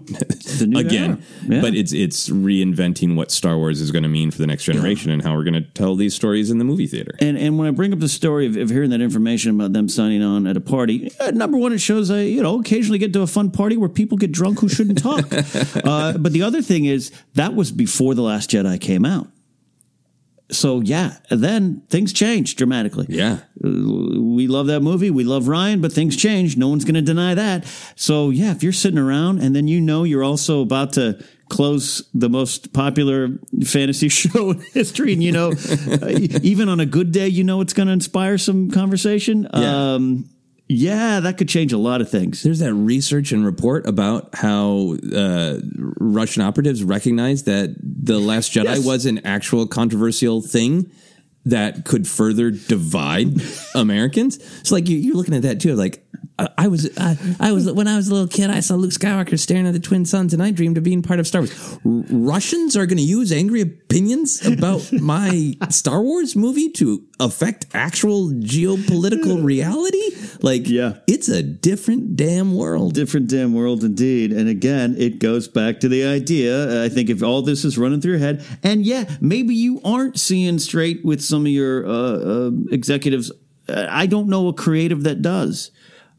again. 0.75 1.23
Yeah. 1.47 1.61
But 1.61 1.75
it's 1.75 1.91
it's 1.91 2.29
reinventing 2.29 3.15
what 3.15 3.31
Star 3.31 3.57
Wars 3.57 3.81
is 3.81 3.91
going 3.91 4.03
to 4.03 4.09
mean 4.09 4.31
for 4.31 4.37
the 4.37 4.47
next 4.47 4.63
generation 4.63 5.11
and 5.11 5.21
how 5.21 5.33
we're 5.35 5.43
going 5.43 5.55
to 5.55 5.61
tell 5.73 5.95
these 5.95 6.13
stories 6.13 6.49
in 6.51 6.59
the 6.59 6.65
movie 6.65 6.87
theater. 6.87 7.15
And 7.19 7.37
and 7.37 7.57
when 7.57 7.67
I 7.67 7.71
bring 7.71 7.91
up 7.93 7.99
the 7.99 8.09
story 8.09 8.45
of, 8.45 8.55
of 8.55 8.69
hearing 8.69 8.91
that 8.91 9.01
information 9.01 9.51
about 9.51 9.73
them 9.73 9.89
signing 9.89 10.23
on 10.23 10.47
at 10.47 10.55
a 10.55 10.61
party, 10.61 11.11
uh, 11.19 11.31
number 11.31 11.57
one, 11.57 11.73
it 11.73 11.79
shows 11.79 12.11
I 12.11 12.21
you 12.21 12.41
know 12.43 12.59
occasionally 12.59 12.99
get 12.99 13.11
to 13.13 13.21
a 13.21 13.27
fun 13.27 13.51
party 13.51 13.75
where 13.75 13.89
people 13.89 14.17
get 14.17 14.31
drunk 14.31 14.59
who 14.59 14.69
shouldn't 14.69 15.01
talk. 15.01 15.25
uh, 15.83 16.17
but 16.17 16.31
the 16.31 16.43
other 16.43 16.61
thing 16.61 16.85
is 16.85 17.11
that 17.33 17.55
was 17.55 17.71
before 17.71 18.13
the 18.13 18.21
Last 18.21 18.51
Jedi 18.51 18.79
came 18.79 19.03
out. 19.05 19.27
So 20.51 20.81
yeah, 20.81 21.17
then 21.29 21.81
things 21.89 22.13
changed 22.13 22.57
dramatically. 22.57 23.07
Yeah. 23.09 23.39
we 23.61 24.47
love 24.47 24.67
that 24.67 24.81
movie. 24.81 25.09
We 25.09 25.23
love 25.23 25.45
Rian, 25.45 25.81
but 25.81 25.91
things 25.91 26.15
change. 26.15 26.55
No 26.55 26.67
one's 26.67 26.85
going 26.85 26.95
to 26.95 27.01
deny 27.01 27.33
that. 27.33 27.65
So 27.95 28.29
yeah, 28.29 28.51
if 28.51 28.61
you're 28.61 28.71
sitting 28.73 28.99
around 28.99 29.39
and 29.39 29.55
then 29.55 29.67
you 29.67 29.81
know 29.81 30.03
you're 30.03 30.23
also 30.23 30.61
about 30.61 30.93
to 30.93 31.23
close 31.49 32.07
the 32.13 32.29
most 32.29 32.73
popular 32.73 33.39
fantasy 33.65 34.09
show 34.09 34.51
in 34.51 34.61
history, 34.73 35.13
and 35.13 35.23
you 35.23 35.31
know, 35.31 35.51
even 36.41 36.69
on 36.69 36.79
a 36.79 36.85
good 36.85 37.11
day, 37.11 37.27
you 37.27 37.43
know 37.43 37.61
it's 37.61 37.73
going 37.73 37.87
to 37.87 37.93
inspire 37.93 38.37
some 38.37 38.69
conversation. 38.69 39.47
Yeah. 39.53 39.93
Um, 39.95 40.29
yeah, 40.67 41.19
that 41.19 41.37
could 41.37 41.47
change 41.49 41.71
a 41.73 41.77
lot 41.77 42.01
of 42.01 42.09
things. 42.09 42.41
There's 42.43 42.59
that 42.59 42.73
research 42.73 43.31
and 43.31 43.45
report 43.45 43.85
about 43.85 44.29
how 44.33 44.95
uh, 45.15 45.59
Russian 45.99 46.41
operatives 46.41 46.83
recognized 46.83 47.45
that 47.45 47.75
the 47.81 48.19
Last 48.19 48.51
Jedi 48.51 48.63
Yes. 48.65 48.85
was 48.85 49.05
an 49.05 49.19
actual 49.25 49.67
controversial 49.67 50.41
thing 50.41 50.91
that 51.45 51.85
could 51.85 52.07
further 52.07 52.49
divide 52.49 53.39
Americans. 53.75 54.37
It's 54.61 54.71
like 54.71 54.89
you, 54.89 54.97
you're 54.97 55.15
looking 55.15 55.35
at 55.35 55.43
that 55.43 55.59
too. 55.61 55.75
Like 55.75 56.03
I, 56.39 56.49
I 56.57 56.67
was, 56.67 56.89
I, 56.97 57.15
I 57.39 57.51
was 57.51 57.71
when 57.71 57.87
I 57.87 57.95
was 57.95 58.07
a 58.07 58.13
little 58.13 58.27
kid, 58.27 58.49
I 58.49 58.61
saw 58.61 58.73
Luke 58.73 58.89
Skywalker 58.91 59.37
staring 59.37 59.67
at 59.67 59.73
the 59.73 59.79
twin 59.79 60.05
suns, 60.05 60.33
and 60.33 60.41
I 60.41 60.49
dreamed 60.49 60.77
of 60.79 60.83
being 60.83 61.03
part 61.03 61.19
of 61.19 61.27
Star 61.27 61.41
Wars. 61.41 61.73
R- 61.85 62.03
Russians 62.09 62.75
are 62.75 62.87
going 62.87 62.97
to 62.97 63.03
use 63.03 63.31
angry 63.31 63.61
opinions 63.61 64.43
about 64.43 64.91
my 64.99 65.53
Star 65.69 66.01
Wars 66.01 66.35
movie 66.35 66.71
to 66.71 67.03
affect 67.19 67.67
actual 67.75 68.31
geopolitical 68.31 69.43
reality. 69.43 70.01
Like, 70.45 70.69
Yeah. 70.69 70.97
it's 71.07 71.27
a 71.27 71.41
different 71.41 72.15
damn 72.15 72.53
world. 72.53 72.93
Different 72.93 73.27
damn 73.27 73.53
world 73.55 73.83
indeed. 73.83 74.31
And 74.31 74.47
again, 74.47 74.95
it 74.97 75.17
goes 75.17 75.47
back 75.47 75.79
to 75.79 75.89
the 75.89 76.03
idea. 76.05 76.83
I 76.83 76.87
think 76.87 77.09
if 77.09 77.23
all 77.23 77.41
this 77.41 77.65
is 77.65 77.79
running 77.79 77.99
through 77.99 78.11
your 78.11 78.19
head, 78.19 78.43
and 78.61 78.85
yeah, 78.85 79.05
maybe 79.19 79.55
you 79.55 79.81
aren't 79.83 80.19
seeing 80.19 80.59
straight 80.59 81.03
with 81.03 81.21
some 81.21 81.47
of 81.47 81.51
your 81.51 81.83
uh, 81.87 81.89
uh, 81.89 82.51
executives. 82.69 83.31
I 83.67 84.05
don't 84.05 84.27
know 84.29 84.47
a 84.47 84.53
creative 84.53 85.01
that 85.03 85.23
does. 85.23 85.71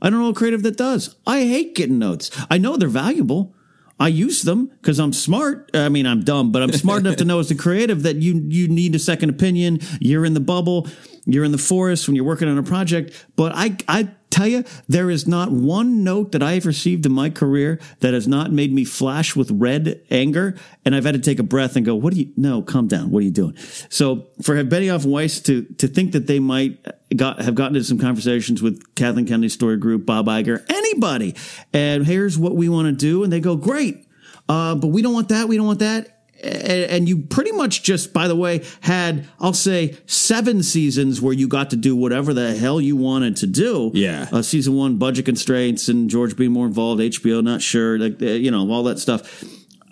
I 0.02 0.10
don't 0.10 0.18
know 0.20 0.30
a 0.30 0.34
creative 0.34 0.64
that 0.64 0.76
does. 0.76 1.14
I 1.24 1.42
hate 1.44 1.76
getting 1.76 2.00
notes. 2.00 2.28
I 2.50 2.58
know 2.58 2.76
they're 2.76 2.88
valuable. 2.88 3.54
I 3.98 4.08
use 4.08 4.42
them 4.42 4.66
because 4.82 4.98
I'm 4.98 5.12
smart. 5.12 5.70
I 5.72 5.88
mean, 5.88 6.04
I'm 6.06 6.22
dumb, 6.22 6.52
but 6.52 6.62
I'm 6.62 6.72
smart 6.72 7.00
enough 7.00 7.16
to 7.16 7.24
know 7.24 7.38
as 7.38 7.50
a 7.50 7.54
creative 7.54 8.02
that 8.02 8.16
you 8.16 8.42
you 8.48 8.68
need 8.68 8.94
a 8.94 8.98
second 8.98 9.30
opinion. 9.30 9.78
You're 10.00 10.26
in 10.26 10.34
the 10.34 10.40
bubble. 10.40 10.88
You're 11.26 11.44
in 11.44 11.52
the 11.52 11.58
forest 11.58 12.06
when 12.06 12.14
you're 12.14 12.24
working 12.24 12.48
on 12.48 12.56
a 12.56 12.62
project. 12.62 13.26
But 13.34 13.52
I 13.54 13.76
I 13.88 14.08
tell 14.30 14.46
you, 14.46 14.64
there 14.88 15.10
is 15.10 15.26
not 15.26 15.50
one 15.50 16.04
note 16.04 16.32
that 16.32 16.42
I 16.42 16.52
have 16.52 16.66
received 16.66 17.04
in 17.04 17.12
my 17.12 17.30
career 17.30 17.80
that 18.00 18.14
has 18.14 18.28
not 18.28 18.52
made 18.52 18.72
me 18.72 18.84
flash 18.84 19.34
with 19.34 19.50
red 19.50 20.00
anger, 20.10 20.56
and 20.84 20.94
I've 20.94 21.04
had 21.04 21.14
to 21.14 21.20
take 21.20 21.38
a 21.38 21.42
breath 21.42 21.74
and 21.74 21.84
go, 21.84 21.96
"What 21.96 22.14
do 22.14 22.20
you? 22.20 22.32
No, 22.36 22.62
calm 22.62 22.86
down. 22.86 23.10
What 23.10 23.20
are 23.20 23.24
you 23.24 23.32
doing?" 23.32 23.54
So 23.88 24.28
for 24.42 24.62
Benioff 24.62 25.02
and 25.02 25.12
Weiss 25.12 25.40
to 25.40 25.62
to 25.78 25.88
think 25.88 26.12
that 26.12 26.26
they 26.28 26.38
might 26.38 26.78
got 27.16 27.40
have 27.42 27.54
gotten 27.54 27.76
into 27.76 27.86
some 27.86 27.98
conversations 27.98 28.62
with 28.62 28.94
Kathleen 28.94 29.26
Kennedy 29.26 29.48
Story 29.48 29.76
Group, 29.78 30.06
Bob 30.06 30.26
Iger, 30.26 30.64
anybody, 30.68 31.34
and 31.72 32.06
here's 32.06 32.38
what 32.38 32.54
we 32.54 32.68
want 32.68 32.86
to 32.86 32.92
do, 32.92 33.24
and 33.24 33.32
they 33.32 33.40
go, 33.40 33.56
"Great." 33.56 34.04
Uh, 34.48 34.76
but 34.76 34.88
we 34.88 35.02
don't 35.02 35.12
want 35.12 35.28
that. 35.30 35.48
We 35.48 35.56
don't 35.56 35.66
want 35.66 35.80
that. 35.80 36.15
And, 36.42 37.08
you 37.08 37.18
pretty 37.18 37.52
much 37.52 37.82
just, 37.82 38.12
by 38.12 38.28
the 38.28 38.36
way, 38.36 38.64
had, 38.80 39.26
I'll 39.40 39.52
say, 39.52 39.96
seven 40.06 40.62
seasons 40.62 41.20
where 41.20 41.32
you 41.32 41.48
got 41.48 41.70
to 41.70 41.76
do 41.76 41.96
whatever 41.96 42.34
the 42.34 42.54
hell 42.54 42.80
you 42.80 42.96
wanted 42.96 43.36
to 43.36 43.46
do. 43.46 43.90
Yeah. 43.94 44.28
Uh, 44.30 44.42
season 44.42 44.74
one, 44.74 44.96
budget 44.96 45.24
constraints 45.24 45.88
and 45.88 46.10
George 46.10 46.36
being 46.36 46.52
more 46.52 46.66
involved, 46.66 47.00
HBO, 47.00 47.42
not 47.42 47.62
sure, 47.62 47.98
like, 47.98 48.20
uh, 48.20 48.26
you 48.26 48.50
know, 48.50 48.70
all 48.70 48.82
that 48.84 48.98
stuff. 48.98 49.44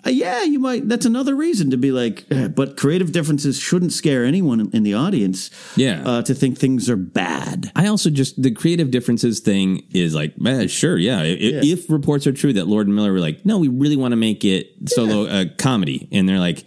Uh, 0.05 0.09
yeah, 0.11 0.43
you 0.43 0.59
might, 0.59 0.87
that's 0.87 1.05
another 1.05 1.35
reason 1.35 1.71
to 1.71 1.77
be 1.77 1.91
like, 1.91 2.25
eh, 2.31 2.47
but 2.47 2.77
creative 2.77 3.11
differences 3.11 3.59
shouldn't 3.59 3.91
scare 3.91 4.23
anyone 4.23 4.69
in 4.73 4.83
the 4.83 4.93
audience. 4.93 5.49
Yeah. 5.75 6.03
Uh, 6.05 6.21
to 6.23 6.35
think 6.35 6.57
things 6.57 6.89
are 6.89 6.95
bad. 6.95 7.71
I 7.75 7.87
also 7.87 8.09
just 8.09 8.41
the 8.41 8.51
creative 8.51 8.91
differences 8.91 9.39
thing 9.39 9.83
is 9.91 10.13
like, 10.13 10.33
eh, 10.45 10.67
sure, 10.67 10.97
yeah. 10.97 11.21
I- 11.21 11.25
Yeah. 11.25 11.61
If 11.63 11.89
reports 11.89 12.27
are 12.27 12.31
true 12.33 12.53
that 12.53 12.67
Lord 12.67 12.87
and 12.87 12.95
Miller 12.95 13.11
were 13.13 13.19
like, 13.19 13.45
no, 13.45 13.57
we 13.57 13.67
really 13.67 13.95
want 13.97 14.11
to 14.11 14.15
make 14.17 14.45
it 14.45 14.71
solo 14.87 15.25
a 15.25 15.45
comedy, 15.47 16.07
and 16.11 16.29
they're 16.29 16.39
like, 16.39 16.65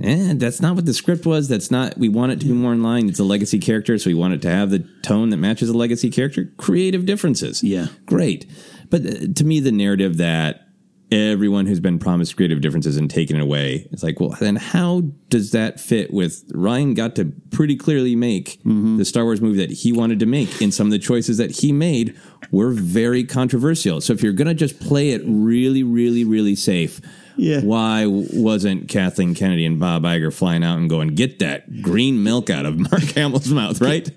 eh, 0.00 0.34
that's 0.36 0.60
not 0.60 0.74
what 0.74 0.86
the 0.86 0.94
script 0.94 1.26
was. 1.26 1.46
That's 1.48 1.70
not. 1.70 1.96
We 1.98 2.08
want 2.08 2.32
it 2.32 2.40
to 2.40 2.46
be 2.46 2.52
more 2.52 2.72
in 2.72 2.82
line. 2.82 3.08
It's 3.08 3.20
a 3.20 3.24
legacy 3.24 3.58
character, 3.58 3.98
so 3.98 4.10
we 4.10 4.14
want 4.14 4.34
it 4.34 4.42
to 4.42 4.50
have 4.50 4.70
the 4.70 4.80
tone 5.02 5.30
that 5.30 5.36
matches 5.36 5.68
a 5.68 5.76
legacy 5.76 6.10
character. 6.10 6.50
Creative 6.56 7.06
differences, 7.06 7.62
Yeah. 7.62 7.86
great. 8.06 8.46
But 8.88 9.06
uh, 9.06 9.10
to 9.36 9.44
me, 9.44 9.60
the 9.60 9.70
narrative 9.72 10.16
that 10.16 10.66
everyone 11.12 11.66
who's 11.66 11.80
been 11.80 11.98
promised 11.98 12.36
creative 12.36 12.60
differences 12.60 12.96
and 12.96 13.10
taken 13.10 13.36
it 13.36 13.42
away. 13.42 13.88
It's 13.90 14.02
like, 14.02 14.20
well, 14.20 14.36
then 14.40 14.56
how 14.56 15.02
does 15.28 15.50
that 15.50 15.80
fit 15.80 16.12
with 16.12 16.48
Rian 16.52 16.94
got 16.94 17.16
to 17.16 17.32
pretty 17.50 17.76
clearly 17.76 18.14
make 18.14 18.58
mm-hmm. 18.60 18.96
the 18.96 19.04
Star 19.04 19.24
Wars 19.24 19.40
movie 19.40 19.58
that 19.58 19.70
he 19.70 19.92
wanted 19.92 20.20
to 20.20 20.26
make 20.26 20.60
and 20.60 20.72
some 20.72 20.86
of 20.86 20.90
the 20.92 20.98
choices 20.98 21.38
that 21.38 21.50
he 21.50 21.72
made 21.72 22.16
were 22.50 22.70
very 22.70 23.24
controversial. 23.24 24.00
So 24.00 24.12
if 24.12 24.22
you're 24.22 24.32
going 24.32 24.48
to 24.48 24.54
just 24.54 24.80
play 24.80 25.10
it 25.10 25.22
really, 25.24 25.82
really, 25.82 26.24
really 26.24 26.54
safe, 26.54 27.00
Yeah. 27.40 27.60
why 27.60 28.04
wasn't 28.06 28.88
Kathleen 28.88 29.34
Kennedy 29.34 29.64
and 29.64 29.80
Bob 29.80 30.02
Iger 30.02 30.32
flying 30.32 30.62
out 30.62 30.76
and 30.76 30.90
going, 30.90 31.14
get 31.14 31.38
that 31.38 31.80
green 31.80 32.22
milk 32.22 32.50
out 32.50 32.66
of 32.66 32.78
Mark 32.78 33.02
Hamill's 33.14 33.48
mouth, 33.48 33.80
right? 33.80 34.08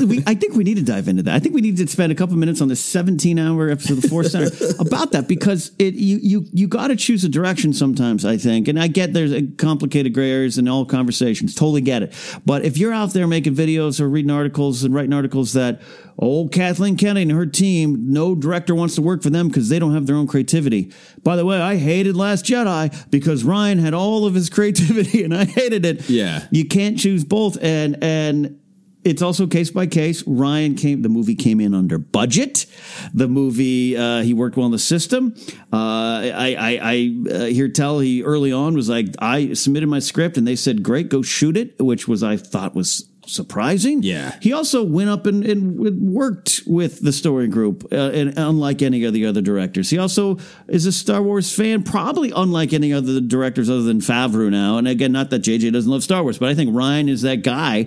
we, 0.00 0.22
I 0.26 0.34
think 0.34 0.54
we 0.56 0.64
need 0.64 0.78
to 0.78 0.82
dive 0.82 1.06
into 1.06 1.22
that. 1.22 1.34
I 1.34 1.38
think 1.38 1.54
we 1.54 1.60
need 1.60 1.76
to 1.76 1.86
spend 1.86 2.10
a 2.10 2.14
couple 2.16 2.36
minutes 2.36 2.60
on 2.60 2.66
this 2.66 2.82
17 2.84 3.38
hour 3.38 3.70
episode 3.70 3.98
of 3.98 4.02
the 4.02 4.08
Force 4.08 4.32
Center 4.32 4.50
about 4.80 5.12
that 5.12 5.28
because 5.28 5.70
it 5.78 5.94
you 5.94 6.18
you 6.22 6.46
you 6.52 6.66
got 6.66 6.88
to 6.88 6.96
choose 6.96 7.22
a 7.22 7.28
direction 7.28 7.72
sometimes. 7.72 8.24
I 8.24 8.36
think, 8.36 8.66
and 8.66 8.80
I 8.80 8.88
get 8.88 9.12
there's 9.12 9.32
complicated 9.58 10.12
gray 10.12 10.32
areas 10.32 10.58
in 10.58 10.66
all 10.66 10.84
conversations. 10.84 11.54
Totally 11.54 11.82
get 11.82 12.02
it. 12.02 12.14
But 12.44 12.64
if 12.64 12.78
you're 12.78 12.92
out 12.92 13.12
there 13.12 13.26
making 13.28 13.54
videos 13.54 14.00
or 14.00 14.08
reading 14.08 14.30
articles 14.30 14.82
and 14.82 14.92
writing 14.92 15.12
articles 15.12 15.52
that 15.52 15.80
old 16.18 16.52
Kathleen 16.52 16.96
Kennedy 16.96 17.22
and 17.22 17.32
her 17.32 17.46
team, 17.46 18.12
no 18.12 18.34
director 18.34 18.74
wants 18.74 18.94
to 18.96 19.02
work 19.02 19.22
for 19.22 19.30
them 19.30 19.48
because 19.48 19.68
they 19.68 19.78
don't 19.78 19.94
have 19.94 20.06
their 20.06 20.16
own 20.16 20.26
creativity. 20.26 20.92
By 21.22 21.36
the 21.36 21.44
way, 21.44 21.60
I 21.60 21.76
hated 21.76 22.16
Last 22.16 22.44
Jedi 22.44 23.10
because 23.10 23.44
Rian 23.44 23.80
had 23.80 23.94
all 23.94 24.26
of 24.26 24.34
his 24.34 24.50
creativity 24.50 25.24
and 25.24 25.34
I 25.34 25.44
hated 25.44 25.84
it. 25.84 26.08
Yeah. 26.08 26.46
You 26.50 26.66
can't 26.66 26.98
choose 26.98 27.24
both. 27.24 27.58
And, 27.62 28.02
and, 28.02 28.58
it's 29.04 29.20
also 29.20 29.46
case 29.46 29.70
by 29.70 29.86
case. 29.86 30.22
Rian 30.22 30.78
came, 30.78 31.02
the 31.02 31.08
movie 31.08 31.34
came 31.34 31.60
in 31.60 31.74
under 31.74 31.98
budget. 31.98 32.66
The 33.12 33.26
movie, 33.26 33.96
uh, 33.96 34.22
he 34.22 34.32
worked 34.32 34.56
well 34.56 34.66
in 34.66 34.72
the 34.72 34.78
system. 34.78 35.34
Uh, 35.72 36.30
I, 36.32 36.56
I, 36.58 36.78
I 36.80 37.34
uh, 37.34 37.44
hear 37.46 37.68
tell 37.68 37.98
he 37.98 38.22
early 38.22 38.52
on 38.52 38.74
was 38.74 38.88
like, 38.88 39.06
I 39.18 39.54
submitted 39.54 39.88
my 39.88 39.98
script 39.98 40.36
and 40.36 40.46
they 40.46 40.56
said, 40.56 40.82
great, 40.82 41.08
go 41.08 41.22
shoot 41.22 41.56
it, 41.56 41.80
which 41.80 42.06
was, 42.06 42.22
I 42.22 42.36
thought 42.36 42.76
was 42.76 43.08
surprising. 43.26 44.02
Yeah. 44.02 44.36
He 44.40 44.52
also 44.52 44.82
went 44.82 45.10
up 45.10 45.26
and, 45.26 45.44
and 45.44 45.78
worked 45.78 46.62
with 46.66 47.00
the 47.00 47.12
story 47.12 47.46
group, 47.46 47.86
uh, 47.92 48.10
and 48.10 48.36
unlike 48.36 48.82
any 48.82 49.04
of 49.04 49.12
the 49.12 49.26
other 49.26 49.40
directors. 49.40 49.90
He 49.90 49.98
also 49.98 50.38
is 50.68 50.86
a 50.86 50.92
Star 50.92 51.22
Wars 51.22 51.54
fan, 51.54 51.82
probably 51.82 52.32
unlike 52.34 52.72
any 52.72 52.92
other 52.92 53.20
directors 53.20 53.70
other 53.70 53.82
than 53.82 54.00
Favreau 54.00 54.50
now. 54.50 54.78
And 54.78 54.88
again, 54.88 55.12
not 55.12 55.30
that 55.30 55.42
JJ 55.42 55.72
doesn't 55.72 55.90
love 55.90 56.02
Star 56.02 56.22
Wars, 56.22 56.38
but 56.38 56.48
I 56.48 56.54
think 56.54 56.70
Rian 56.70 57.08
is 57.08 57.22
that 57.22 57.42
guy. 57.42 57.86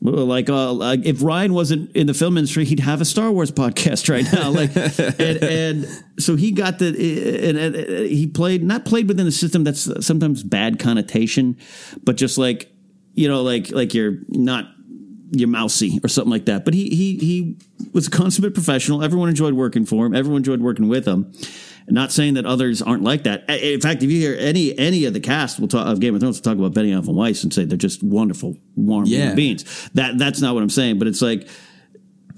Like, 0.00 0.50
uh, 0.50 0.72
like 0.72 1.04
if 1.04 1.18
Rian 1.18 1.52
wasn't 1.52 1.90
in 1.92 2.06
the 2.06 2.14
film 2.14 2.36
industry, 2.36 2.64
he'd 2.64 2.80
have 2.80 3.00
a 3.00 3.06
Star 3.06 3.30
Wars 3.30 3.50
podcast 3.50 4.08
right 4.10 4.30
now. 4.32 4.50
Like, 4.50 4.74
and, 5.20 5.42
and 5.42 6.04
so 6.18 6.36
he 6.36 6.52
got 6.52 6.78
the, 6.78 6.88
and, 6.88 7.58
and 7.58 8.08
he 8.08 8.26
played, 8.26 8.62
not 8.62 8.84
played 8.84 9.08
within 9.08 9.26
the 9.26 9.32
system. 9.32 9.64
That's 9.64 9.88
sometimes 10.06 10.42
bad 10.42 10.78
connotation, 10.78 11.56
but 12.02 12.16
just 12.16 12.38
like, 12.38 12.70
you 13.14 13.28
know, 13.28 13.42
like, 13.42 13.70
like 13.70 13.94
you're 13.94 14.18
not 14.28 14.73
you're 15.40 15.48
mousy 15.48 16.00
or 16.02 16.08
something 16.08 16.30
like 16.30 16.46
that. 16.46 16.64
But 16.64 16.74
he 16.74 16.88
he 16.90 17.16
he 17.18 17.56
was 17.92 18.06
a 18.06 18.10
consummate 18.10 18.54
professional. 18.54 19.02
Everyone 19.02 19.28
enjoyed 19.28 19.54
working 19.54 19.84
for 19.86 20.06
him. 20.06 20.14
Everyone 20.14 20.38
enjoyed 20.38 20.60
working 20.60 20.88
with 20.88 21.06
him. 21.06 21.32
Not 21.86 22.12
saying 22.12 22.34
that 22.34 22.46
others 22.46 22.80
aren't 22.80 23.02
like 23.02 23.24
that. 23.24 23.48
In 23.50 23.78
fact, 23.80 24.02
if 24.02 24.10
you 24.10 24.18
hear 24.18 24.34
any 24.38 24.76
any 24.78 25.04
of 25.04 25.12
the 25.12 25.20
cast 25.20 25.60
will 25.60 25.68
talk, 25.68 25.86
of 25.86 26.00
Game 26.00 26.14
of 26.14 26.20
Thrones, 26.22 26.38
will 26.38 26.42
talk 26.42 26.56
about 26.58 26.72
Benioff 26.72 27.06
and 27.06 27.16
Weiss 27.16 27.44
and 27.44 27.52
say 27.52 27.66
they're 27.66 27.76
just 27.76 28.02
wonderful, 28.02 28.56
warm 28.74 29.04
Yeah. 29.04 29.18
human 29.18 29.36
beings. 29.36 29.90
That 29.92 30.16
that's 30.16 30.40
not 30.40 30.54
what 30.54 30.62
I'm 30.62 30.70
saying. 30.70 30.98
But 30.98 31.08
it's 31.08 31.20
like 31.20 31.46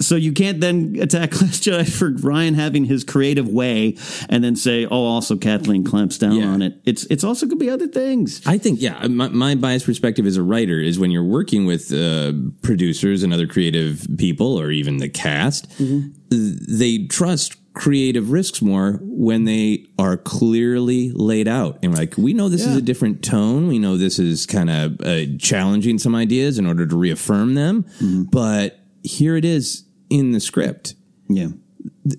so 0.00 0.14
you 0.16 0.32
can't 0.32 0.60
then 0.60 0.96
attack 1.00 1.32
Last 1.40 1.62
Jedi 1.62 1.88
for 1.90 2.10
Rian 2.12 2.54
having 2.54 2.84
his 2.84 3.02
creative 3.04 3.48
way 3.48 3.96
and 4.28 4.44
then 4.44 4.54
say, 4.56 4.84
oh, 4.86 5.04
also 5.04 5.36
Kathleen 5.36 5.84
clamps 5.84 6.18
down 6.18 6.42
on 6.42 6.62
it. 6.62 6.80
It's 6.84 7.04
it's 7.06 7.24
also 7.24 7.46
could 7.46 7.58
be 7.58 7.70
other 7.70 7.86
things. 7.88 8.46
I 8.46 8.58
think, 8.58 8.80
yeah, 8.80 9.06
my, 9.06 9.28
my 9.28 9.54
biased 9.54 9.86
perspective 9.86 10.26
as 10.26 10.36
a 10.36 10.42
writer 10.42 10.78
is 10.78 10.98
when 10.98 11.10
you're 11.10 11.24
working 11.24 11.64
with 11.66 11.92
uh, 11.92 12.32
producers 12.62 13.22
and 13.22 13.32
other 13.32 13.46
creative 13.46 14.06
people 14.18 14.58
or 14.60 14.70
even 14.70 14.98
the 14.98 15.08
cast, 15.08 15.68
Mm-hmm. 15.76 16.78
they 16.78 17.06
trust 17.06 17.56
creative 17.74 18.30
risks 18.30 18.62
more 18.62 18.98
when 19.02 19.44
they 19.44 19.84
are 19.98 20.16
clearly 20.16 21.10
laid 21.12 21.46
out. 21.46 21.78
And 21.82 21.94
like, 21.94 22.16
we 22.16 22.32
know 22.32 22.48
this 22.48 22.64
is 22.64 22.74
a 22.76 22.80
different 22.82 23.22
tone. 23.22 23.68
We 23.68 23.78
know 23.78 23.96
this 23.96 24.18
is 24.18 24.46
kind 24.46 24.70
of 24.70 25.00
uh, 25.02 25.20
challenging 25.38 25.98
some 25.98 26.14
ideas 26.14 26.58
in 26.58 26.66
order 26.66 26.86
to 26.86 26.96
reaffirm 26.96 27.54
them. 27.54 27.82
Mm-hmm. 28.00 28.24
But 28.24 28.80
here 29.02 29.36
it 29.36 29.44
is 29.44 29.84
in 30.10 30.32
the 30.32 30.40
script. 30.40 30.94
Yeah. 31.28 31.48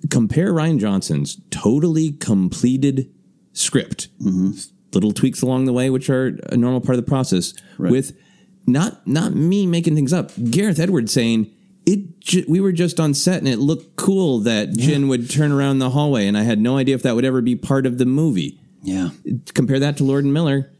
Compare 0.10 0.54
Rian 0.54 0.80
Johnson's 0.80 1.42
totally 1.50 2.12
completed 2.12 3.12
script, 3.54 4.10
mm-hmm. 4.22 4.52
little 4.94 5.12
tweaks 5.12 5.42
along 5.42 5.66
the 5.66 5.74
way, 5.74 5.90
which 5.90 6.10
are 6.10 6.38
a 6.50 6.58
normal 6.58 6.82
part 6.82 6.98
of 6.98 7.06
the 7.06 7.10
process, 7.10 7.54
with 7.78 8.18
not 8.66 9.06
not 9.08 9.34
me 9.34 9.66
making 9.66 9.96
things 9.96 10.14
up. 10.14 10.32
Gareth 10.50 10.80
Edwards 10.80 11.12
saying 11.12 11.52
it. 11.86 12.20
Ju- 12.20 12.46
we 12.48 12.60
were 12.60 12.72
just 12.72 13.00
on 13.00 13.14
set 13.14 13.40
and 13.40 13.48
it 13.48 13.60
looked 13.60 13.96
cool 13.96 14.40
that 14.40 14.72
Jyn 14.72 15.08
would 15.08 15.30
turn 15.30 15.52
around 15.52 15.80
the 15.80 15.90
hallway, 15.90 16.28
and 16.28 16.38
I 16.38 16.44
had 16.44 16.60
no 16.60 16.78
idea 16.78 16.96
if 16.96 17.04
that 17.04 17.16
would 17.16 17.26
ever 17.26 17.42
be 17.42 17.56
part 17.56 17.86
of 17.86 17.98
the 17.98 18.06
movie. 18.06 18.60
Yeah. 18.84 19.10
Compare 19.54 19.80
that 19.80 19.98
to 19.98 20.04
Lord 20.04 20.24
and 20.24 20.34
Miller 20.34 20.72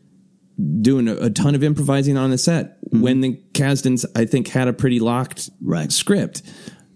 doing 0.82 1.08
a, 1.08 1.16
a 1.16 1.30
ton 1.30 1.56
of 1.56 1.64
improvising 1.64 2.18
on 2.18 2.32
the 2.32 2.38
set 2.38 2.82
mm-hmm. 2.82 3.02
when 3.02 3.22
the 3.22 3.40
Kasdans, 3.54 4.06
I 4.16 4.26
think, 4.26 4.48
had 4.48 4.68
a 4.68 4.74
pretty 4.74 5.00
locked 5.00 5.50
Right. 5.62 5.92
script. 5.92 6.42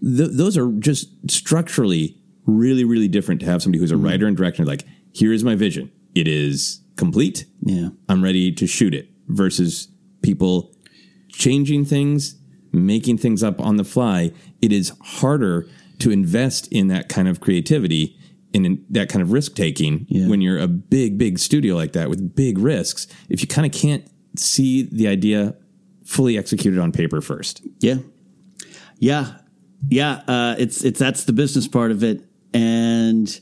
Th- 0.02 0.30
those 0.32 0.58
are 0.58 0.70
just 0.72 1.08
structurally 1.30 2.18
really, 2.46 2.84
really 2.84 3.08
different 3.08 3.40
to 3.40 3.46
have 3.46 3.62
somebody 3.62 3.78
who's 3.78 3.92
a 3.92 3.94
mm-hmm. 3.94 4.06
writer 4.06 4.26
and 4.26 4.36
director 4.36 4.64
like, 4.64 4.84
here 5.12 5.32
is 5.32 5.44
my 5.44 5.54
vision. 5.54 5.90
It 6.14 6.26
is 6.28 6.82
complete. 6.96 7.46
Yeah. 7.60 7.90
I'm 8.08 8.22
ready 8.22 8.52
to 8.52 8.66
shoot 8.66 8.94
it 8.94 9.08
versus 9.28 9.88
people 10.22 10.74
changing 11.28 11.84
things, 11.84 12.36
making 12.72 13.18
things 13.18 13.42
up 13.42 13.60
on 13.60 13.76
the 13.76 13.84
fly. 13.84 14.32
It 14.60 14.72
is 14.72 14.92
harder 15.00 15.68
to 16.00 16.10
invest 16.10 16.68
in 16.72 16.88
that 16.88 17.08
kind 17.08 17.28
of 17.28 17.40
creativity 17.40 18.18
and 18.54 18.66
in 18.66 18.84
that 18.90 19.08
kind 19.08 19.22
of 19.22 19.32
risk 19.32 19.54
taking 19.54 20.06
Yeah. 20.08 20.28
when 20.28 20.40
you're 20.40 20.58
a 20.58 20.68
big, 20.68 21.16
big 21.16 21.38
studio 21.38 21.74
like 21.74 21.92
that 21.92 22.10
with 22.10 22.34
big 22.34 22.58
risks. 22.58 23.06
If 23.28 23.40
you 23.40 23.46
kind 23.48 23.66
of 23.66 23.72
can't 23.72 24.04
see 24.36 24.82
the 24.82 25.08
idea 25.08 25.54
fully 26.04 26.36
executed 26.36 26.78
on 26.78 26.92
paper 26.92 27.20
first. 27.20 27.62
Yeah. 27.80 27.98
Yeah. 28.98 29.38
Yeah. 29.88 30.22
Uh, 30.26 30.54
it's, 30.58 30.84
it's, 30.84 30.98
that's 30.98 31.24
the 31.24 31.32
business 31.32 31.68
part 31.68 31.90
of 31.90 32.02
it. 32.02 32.24
And 32.54 33.40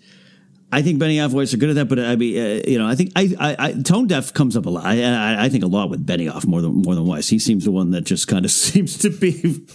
I 0.73 0.83
think 0.83 1.01
Benioff 1.01 1.33
Weiss 1.33 1.53
are 1.53 1.57
good 1.57 1.71
at 1.71 1.75
that, 1.77 1.89
but 1.89 1.99
I 1.99 2.15
mean, 2.15 2.39
uh, 2.39 2.63
you 2.67 2.79
know, 2.79 2.87
I 2.87 2.95
think 2.95 3.13
I, 3.17 3.35
I, 3.39 3.57
I 3.59 3.73
tone 3.83 4.07
deaf 4.07 4.33
comes 4.33 4.57
up 4.57 4.67
a 4.67 4.71
lot. 4.71 4.85
I, 4.85 5.45
I, 5.45 5.49
think 5.49 5.65
a 5.65 5.67
lot 5.67 5.91
with 5.91 6.07
Benioff 6.07 6.47
more 6.47 6.63
than, 6.63 6.83
more 6.83 6.95
than 6.95 7.07
Weiss. 7.07 7.29
He 7.29 7.41
seems 7.41 7.65
the 7.65 7.73
one 7.73 7.91
that 7.91 8.03
just 8.03 8.29
kind 8.29 8.45
of 8.45 8.51
seems 8.53 8.97
to 8.99 9.11
be 9.11 9.67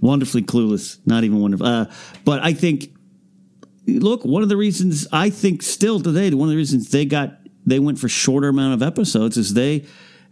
wonderfully 0.00 0.42
clueless, 0.42 0.98
not 1.04 1.24
even 1.24 1.40
wonderful. 1.40 1.66
Uh, 1.66 1.86
but 2.24 2.42
I 2.42 2.54
think, 2.54 2.88
look, 3.86 4.24
one 4.24 4.42
of 4.42 4.48
the 4.48 4.56
reasons 4.56 5.06
I 5.12 5.28
think 5.28 5.62
still 5.62 6.00
today, 6.00 6.30
one 6.30 6.48
of 6.48 6.52
the 6.52 6.56
reasons 6.56 6.90
they 6.90 7.04
got, 7.04 7.38
they 7.66 7.78
went 7.78 7.98
for 7.98 8.08
shorter 8.08 8.48
amount 8.48 8.74
of 8.74 8.82
episodes 8.82 9.36
is 9.36 9.52
they, 9.52 9.84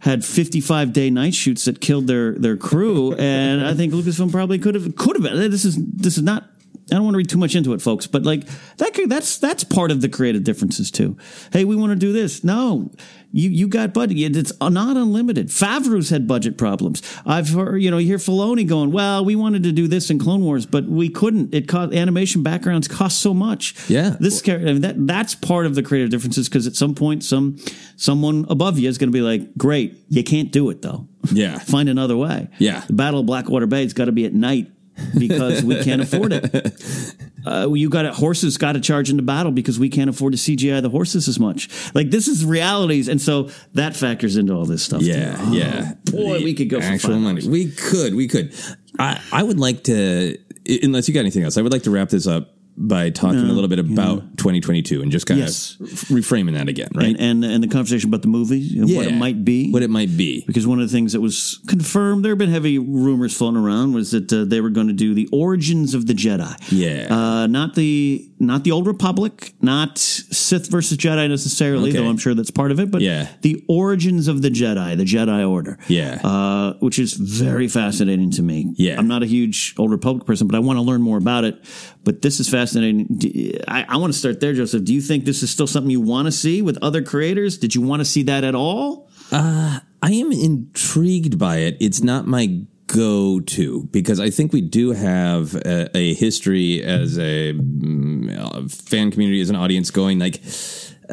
had 0.03 0.25
55 0.25 0.91
day 0.91 1.09
night 1.09 1.33
shoots 1.33 1.63
that 1.63 1.79
killed 1.79 2.07
their 2.07 2.33
their 2.33 2.57
crew 2.57 3.15
and 3.15 3.65
I 3.65 3.73
think 3.73 3.93
Lucasfilm 3.93 4.31
probably 4.31 4.59
could 4.59 4.75
have 4.75 4.95
could 4.97 5.15
have 5.15 5.23
been 5.23 5.49
this 5.49 5.63
is 5.63 5.77
this 5.77 6.17
is 6.17 6.23
not 6.23 6.43
I 6.91 6.95
don't 6.95 7.03
want 7.05 7.13
to 7.13 7.17
read 7.17 7.29
too 7.29 7.37
much 7.37 7.55
into 7.55 7.73
it 7.73 7.81
folks 7.81 8.07
but 8.07 8.23
like 8.23 8.45
that 8.77 8.93
could, 8.93 9.09
that's 9.09 9.37
that's 9.37 9.63
part 9.63 9.89
of 9.91 10.01
the 10.01 10.09
creative 10.09 10.43
differences 10.43 10.91
too 10.91 11.17
hey 11.53 11.63
we 11.65 11.75
want 11.75 11.91
to 11.91 11.95
do 11.95 12.11
this 12.11 12.43
no 12.43 12.91
you 13.31 13.49
you 13.49 13.67
got 13.67 13.93
budget 13.93 14.35
it's 14.35 14.51
not 14.59 14.95
unlimited 14.97 15.47
Favreau's 15.47 16.09
had 16.09 16.27
budget 16.27 16.57
problems 16.57 17.01
I've 17.25 17.49
heard 17.49 17.77
you 17.77 17.89
know 17.89 17.97
you 17.97 18.07
hear 18.07 18.17
Filoni 18.17 18.67
going 18.67 18.91
well 18.91 19.23
we 19.23 19.35
wanted 19.35 19.63
to 19.63 19.71
do 19.71 19.87
this 19.87 20.09
in 20.09 20.19
Clone 20.19 20.43
Wars 20.43 20.65
but 20.65 20.85
we 20.85 21.09
couldn't 21.09 21.53
it 21.53 21.67
cost 21.67 21.93
animation 21.93 22.43
backgrounds 22.43 22.87
cost 22.87 23.19
so 23.21 23.33
much 23.33 23.75
Yeah. 23.89 24.15
this 24.19 24.41
char- 24.41 24.57
I 24.57 24.63
mean, 24.65 24.81
that 24.81 25.07
that's 25.07 25.35
part 25.35 25.65
of 25.65 25.75
the 25.75 25.83
creative 25.83 26.09
differences 26.09 26.49
because 26.49 26.67
at 26.67 26.75
some 26.75 26.93
point 26.95 27.23
some 27.23 27.57
someone 27.95 28.45
above 28.49 28.77
you 28.77 28.89
is 28.89 28.97
going 28.97 29.09
to 29.09 29.13
be 29.13 29.21
like, 29.21 29.55
"Great, 29.57 29.97
you 30.09 30.23
can't 30.23 30.51
do 30.51 30.69
it 30.69 30.81
though. 30.81 31.07
Yeah. 31.31 31.57
Find 31.73 31.87
another 31.89 32.17
way." 32.17 32.49
Yeah. 32.59 32.81
the 32.87 32.93
Battle 32.93 33.21
of 33.21 33.25
Blackwater 33.25 33.65
Bay 33.67 33.83
has 33.83 33.93
got 33.93 34.05
to 34.05 34.11
be 34.11 34.25
at 34.25 34.33
night 34.33 34.71
because 35.17 35.63
we 35.63 35.83
can't 35.83 36.01
afford 36.01 36.33
it. 36.33 37.15
Uh, 37.45 37.67
you 37.73 37.89
got 37.89 38.03
to 38.03 38.13
horses 38.13 38.57
got 38.57 38.71
to 38.71 38.79
charge 38.79 39.09
into 39.09 39.21
battle 39.21 39.51
because 39.51 39.77
we 39.77 39.89
can't 39.89 40.09
afford 40.09 40.31
to 40.31 40.37
CGI 40.39 40.81
the 40.81 40.89
horses 40.89 41.27
as 41.27 41.41
much. 41.41 41.67
Like 41.93 42.09
this 42.09 42.29
is 42.29 42.45
realities, 42.45 43.09
and 43.09 43.21
so 43.21 43.49
that 43.73 43.97
factors 43.97 44.37
into 44.37 44.53
all 44.53 44.63
this 44.65 44.81
stuff. 44.81 45.01
Yeah, 45.01 45.35
Oh, 45.37 45.51
yeah. 45.51 45.93
boy, 46.05 46.37
The 46.37 46.45
we 46.45 46.53
could 46.53 46.69
go 46.69 46.79
for 46.79 46.85
actual 46.87 47.19
money. 47.19 47.45
We 47.45 47.69
could, 47.71 48.15
we 48.15 48.29
could. 48.29 48.53
I, 48.97 49.21
I 49.33 49.43
would 49.43 49.59
like 49.59 49.83
to, 49.83 50.37
unless 50.83 51.09
you 51.09 51.13
got 51.13 51.19
anything 51.19 51.43
else, 51.43 51.57
I 51.57 51.61
would 51.63 51.73
like 51.73 51.83
to 51.83 51.91
wrap 51.91 52.07
this 52.07 52.27
up 52.27 52.52
by 52.75 53.09
talking 53.11 53.39
a 53.39 53.53
little 53.53 53.67
bit 53.67 53.79
about 53.79 54.21
2022 54.37 55.01
and 55.01 55.11
just 55.11 55.25
kind 55.27 55.39
Yes. 55.39 55.77
of 55.79 55.87
reframing 56.09 56.53
that 56.53 56.67
again, 56.67 56.89
right? 56.95 57.15
And, 57.19 57.43
and 57.43 57.45
and 57.45 57.63
the 57.63 57.67
conversation 57.67 58.09
about 58.09 58.21
the 58.23 58.27
movie, 58.27 58.77
and 58.79 58.93
what 58.95 59.05
it 59.07 59.13
might 59.15 59.45
be, 59.45 59.71
what 59.71 59.83
it 59.83 59.89
might 59.89 60.15
be. 60.17 60.43
because 60.47 60.65
one 60.65 60.79
of 60.81 60.87
the 60.89 60.91
things 60.91 61.13
that 61.13 61.21
was 61.21 61.59
confirmed, 61.67 62.25
there 62.25 62.31
have 62.31 62.37
been 62.39 62.49
heavy 62.49 62.79
rumors 62.79 63.35
floating 63.37 63.59
around, 63.59 63.93
was 63.93 64.11
that 64.11 64.31
uh, 64.33 64.43
they 64.45 64.59
were 64.59 64.69
going 64.71 64.87
to 64.87 64.93
do 64.93 65.13
the 65.13 65.29
origins 65.31 65.93
of 65.93 66.07
the 66.07 66.13
Jedi. 66.13 66.55
Yeah. 66.71 67.07
uh, 67.15 67.47
not 67.47 67.75
the 67.75 68.27
not 68.39 68.63
the 68.65 68.71
old 68.71 68.87
Republic, 68.87 69.53
not 69.61 69.97
Sith 69.97 70.69
versus 70.69 70.97
Jedi 70.97 71.29
necessarily, 71.29 71.91
Okay. 71.91 71.99
though 71.99 72.09
I'm 72.09 72.17
sure 72.17 72.33
that's 72.33 72.51
part 72.51 72.71
of 72.71 72.79
it. 72.79 72.91
But 72.91 73.01
Yeah. 73.01 73.29
the 73.41 73.63
origins 73.69 74.27
of 74.27 74.41
the 74.41 74.49
Jedi, 74.49 74.97
the 74.97 75.05
Jedi 75.05 75.47
Order. 75.49 75.77
Yeah. 75.87 76.19
uh, 76.23 76.73
which 76.79 76.99
is 76.99 77.13
very 77.13 77.67
fascinating 77.69 78.31
to 78.31 78.41
me. 78.41 78.73
Yeah. 78.75 78.97
I'm 78.99 79.07
not 79.07 79.23
a 79.23 79.25
huge 79.27 79.75
old 79.77 79.91
Republic 79.91 80.25
person, 80.25 80.47
but 80.47 80.55
I 80.57 80.59
want 80.59 80.77
to 80.77 80.81
learn 80.81 81.01
more 81.01 81.17
about 81.17 81.43
it. 81.45 81.63
But 82.03 82.21
this 82.21 82.39
is 82.39 82.49
fascinating. 82.49 83.61
I, 83.67 83.85
I 83.87 83.97
want 83.97 84.11
to 84.11 84.19
start 84.19 84.39
there, 84.39 84.53
Joseph. 84.53 84.83
Do 84.83 84.93
you 84.93 85.01
think 85.01 85.25
this 85.25 85.41
is 85.41 85.49
still 85.51 85.67
something 85.67 85.89
you 85.89 86.01
want 86.01 86.25
to 86.25 86.31
see 86.31 86.61
with 86.61 86.77
other 86.81 87.01
creators? 87.01 87.57
Did 87.57 87.75
you 87.75 87.81
want 87.81 88.01
to 88.01 88.05
see 88.05 88.23
that 88.23 88.43
at 88.43 88.55
all? 88.55 89.09
I 89.31 89.81
am 90.03 90.31
intrigued 90.31 91.39
by 91.39 91.57
it. 91.57 91.77
It's 91.79 92.03
not 92.03 92.27
my 92.27 92.65
go 92.87 93.39
to 93.39 93.83
because 93.85 94.19
I 94.19 94.29
think 94.29 94.53
we 94.53 94.61
do 94.61 94.91
have 94.91 95.55
a, 95.55 95.89
a 95.95 96.13
history 96.13 96.83
as 96.83 97.17
a 97.17 97.53
mm, 97.53 98.37
uh, 98.37 98.67
fan 98.67 99.09
community, 99.11 99.41
as 99.41 99.49
an 99.49 99.55
audience, 99.55 99.89
going 99.89 100.19
like 100.19 100.41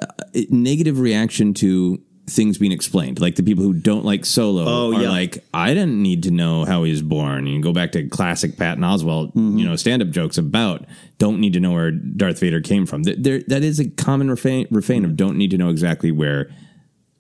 uh, 0.01 0.07
negative 0.51 0.99
reaction 0.99 1.55
to 1.55 2.03
things 2.31 2.59
being 2.59 2.73
explained. 2.73 3.21
Like 3.21 3.37
the 3.37 3.43
people 3.43 3.65
who 3.65 3.73
don't 3.75 4.05
like 4.05 4.25
Solo 4.25 4.65
Oh, 4.67 4.95
are 4.97 5.03
yeah. 5.03 5.09
like, 5.11 5.45
I 5.53 5.75
didn't 5.75 6.01
need 6.03 6.23
to 6.25 6.31
know 6.31 6.65
how 6.65 6.85
he 6.85 6.91
was 6.91 7.03
born. 7.03 7.47
You 7.47 7.61
go 7.61 7.73
back 7.73 7.93
to 7.93 8.09
classic 8.09 8.57
Patton 8.57 8.83
Oswalt, 8.85 9.29
Mm-hmm. 9.35 9.59
you 9.59 9.65
know, 9.67 9.77
stand 9.77 10.03
up 10.03 10.11
jokes 10.11 10.39
about 10.39 10.87
don't 11.19 11.41
need 11.41 11.53
to 11.55 11.61
know 11.61 11.73
where 11.73 11.91
Darth 11.91 12.39
Vader 12.41 12.61
came 12.61 12.87
from. 12.87 13.03
There, 13.03 13.41
that 13.49 13.63
is 13.63 13.79
a 13.81 13.89
common 13.91 14.31
refrain, 14.31 14.67
refrain 14.71 15.05
of 15.05 15.17
don't 15.17 15.37
need 15.37 15.51
to 15.51 15.59
know 15.59 15.69
exactly 15.71 16.11
where 16.11 16.51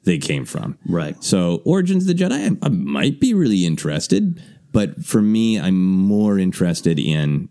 they 0.05 0.17
came 0.19 0.45
from. 0.47 0.79
Right. 0.87 1.23
So 1.23 1.61
Origins 1.65 2.09
of 2.09 2.17
the 2.17 2.25
Jedi, 2.25 2.57
I, 2.63 2.67
I 2.67 2.69
might 2.71 3.21
be 3.21 3.35
really 3.35 3.67
interested, 3.67 4.43
but 4.73 5.05
for 5.05 5.21
me, 5.21 5.61
I'm 5.61 5.79
more 5.83 6.39
interested 6.39 6.99
in 6.99 7.49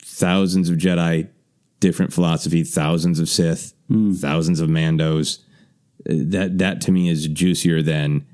thousands 0.00 0.68
of 0.70 0.76
Jedi, 0.76 1.28
different 1.80 2.12
philosophy, 2.12 2.62
thousands 2.62 3.18
of 3.18 3.28
Sith, 3.28 3.72
thousands 4.14 4.60
of 4.60 4.68
Mandos. 4.68 5.38
Uh, 6.08 6.14
That 6.30 6.58
that 6.58 6.80
to 6.82 6.92
me 6.92 7.08
is 7.08 7.26
juicier 7.28 7.82
than 7.82 8.24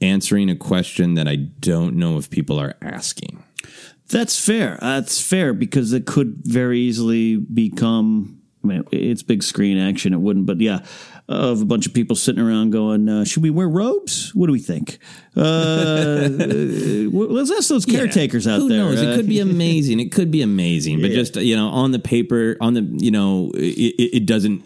answering 0.00 0.50
a 0.50 0.56
question 0.56 1.14
that 1.14 1.26
I 1.28 1.36
don't 1.36 1.96
know 1.96 2.18
if 2.18 2.28
people 2.30 2.58
are 2.60 2.74
asking. 2.82 3.42
That's 4.08 4.38
fair. 4.38 4.78
That's 4.80 5.20
fair 5.20 5.52
because 5.52 5.92
it 5.92 6.06
could 6.06 6.36
very 6.44 6.78
easily 6.80 7.36
become. 7.36 8.40
I 8.62 8.66
mean, 8.68 8.84
it's 8.92 9.22
big 9.22 9.42
screen 9.42 9.78
action. 9.78 10.12
It 10.12 10.20
wouldn't, 10.20 10.46
but 10.46 10.60
yeah, 10.60 10.80
of 11.28 11.60
a 11.62 11.64
bunch 11.64 11.86
of 11.86 11.94
people 11.94 12.16
sitting 12.16 12.42
around 12.42 12.70
going, 12.70 13.08
uh, 13.08 13.24
"Should 13.24 13.42
we 13.42 13.50
wear 13.50 13.68
robes? 13.68 14.34
What 14.34 14.46
do 14.46 14.52
we 14.52 14.58
think?" 14.60 14.98
Uh, 15.36 15.40
uh, 15.40 16.26
let's 17.12 17.50
ask 17.50 17.68
those 17.68 17.84
caretakers 17.86 18.46
out 18.46 18.58
Who 18.60 18.68
there. 18.68 18.78
knows? 18.78 19.00
Uh, 19.00 19.06
it 19.10 19.16
could 19.16 19.28
be 19.28 19.38
amazing. 19.50 20.00
It 20.00 20.10
could 20.12 20.30
be 20.30 20.42
amazing, 20.42 21.00
but 21.00 21.10
just 21.12 21.36
you 21.36 21.54
know, 21.56 21.68
on 21.68 21.92
the 21.92 21.98
paper, 22.00 22.56
on 22.60 22.74
the 22.74 22.82
you 22.82 23.10
know, 23.10 23.50
it 23.54 23.94
it 24.18 24.26
doesn't. 24.26 24.62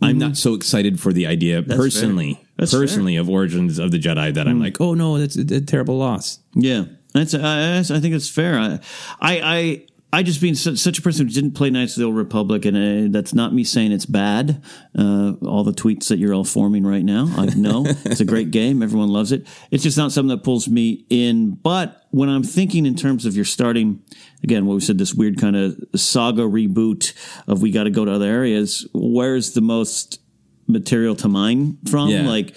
I'm 0.00 0.18
not 0.18 0.36
so 0.36 0.54
excited 0.54 1.00
for 1.00 1.12
the 1.12 1.26
idea 1.26 1.62
personally, 1.62 2.34
Mm-hmm. 2.34 2.42
That's 2.56 2.72
fair. 2.72 2.80
personally 2.80 3.16
of 3.16 3.28
Origins 3.28 3.78
of 3.78 3.90
the 3.92 3.98
Jedi 3.98 4.34
that 4.34 4.48
I'm 4.48 4.60
like, 4.60 4.80
oh 4.80 4.94
no, 4.94 5.18
that's 5.18 5.36
a, 5.36 5.42
a 5.56 5.60
terrible 5.60 5.96
loss. 5.98 6.40
Yeah. 6.54 6.84
That's 7.14 7.34
I, 7.34 7.78
I 7.78 7.82
think 7.82 8.14
it's 8.14 8.28
fair. 8.28 8.58
I 8.58 8.80
I 9.20 9.40
I, 9.40 9.86
I 10.10 10.22
just 10.22 10.40
being 10.40 10.54
such, 10.54 10.78
such 10.78 10.98
a 10.98 11.02
person 11.02 11.26
who 11.26 11.32
didn't 11.34 11.52
play 11.52 11.68
Knights 11.70 11.92
of 11.92 12.00
the 12.00 12.06
Old 12.06 12.16
Republic, 12.16 12.64
and 12.64 12.76
uh, 12.76 13.12
that's 13.12 13.34
not 13.34 13.52
me 13.52 13.62
saying 13.62 13.92
it's 13.92 14.06
bad. 14.06 14.62
Uh, 14.98 15.34
all 15.42 15.64
the 15.64 15.72
tweets 15.72 16.08
that 16.08 16.18
you're 16.18 16.32
all 16.34 16.44
forming 16.44 16.86
right 16.86 17.04
now, 17.04 17.28
I 17.36 17.46
know 17.54 17.84
it's 18.04 18.20
a 18.20 18.24
great 18.24 18.50
game. 18.50 18.82
Everyone 18.82 19.08
loves 19.10 19.32
it. 19.32 19.46
It's 19.70 19.82
just 19.82 19.98
not 19.98 20.12
something 20.12 20.34
that 20.36 20.44
pulls 20.44 20.66
me 20.68 21.04
in. 21.10 21.50
But 21.62 22.06
when 22.10 22.28
I'm 22.30 22.42
thinking 22.42 22.86
in 22.86 22.94
terms 22.94 23.26
of 23.26 23.36
your 23.36 23.44
starting, 23.44 24.02
again, 24.42 24.66
what 24.66 24.74
we 24.74 24.80
said, 24.80 24.98
this 24.98 25.14
weird 25.14 25.38
kind 25.38 25.56
of 25.56 25.76
saga 25.96 26.42
reboot 26.42 27.12
of 27.46 27.62
we 27.62 27.70
got 27.70 27.84
to 27.84 27.90
go 27.90 28.04
to 28.04 28.12
other 28.12 28.26
areas. 28.26 28.86
Where's 28.92 29.52
the 29.52 29.60
most 29.60 30.20
material 30.66 31.14
to 31.16 31.28
mine 31.28 31.78
from? 31.90 32.08
Yeah. 32.10 32.28
Like 32.28 32.54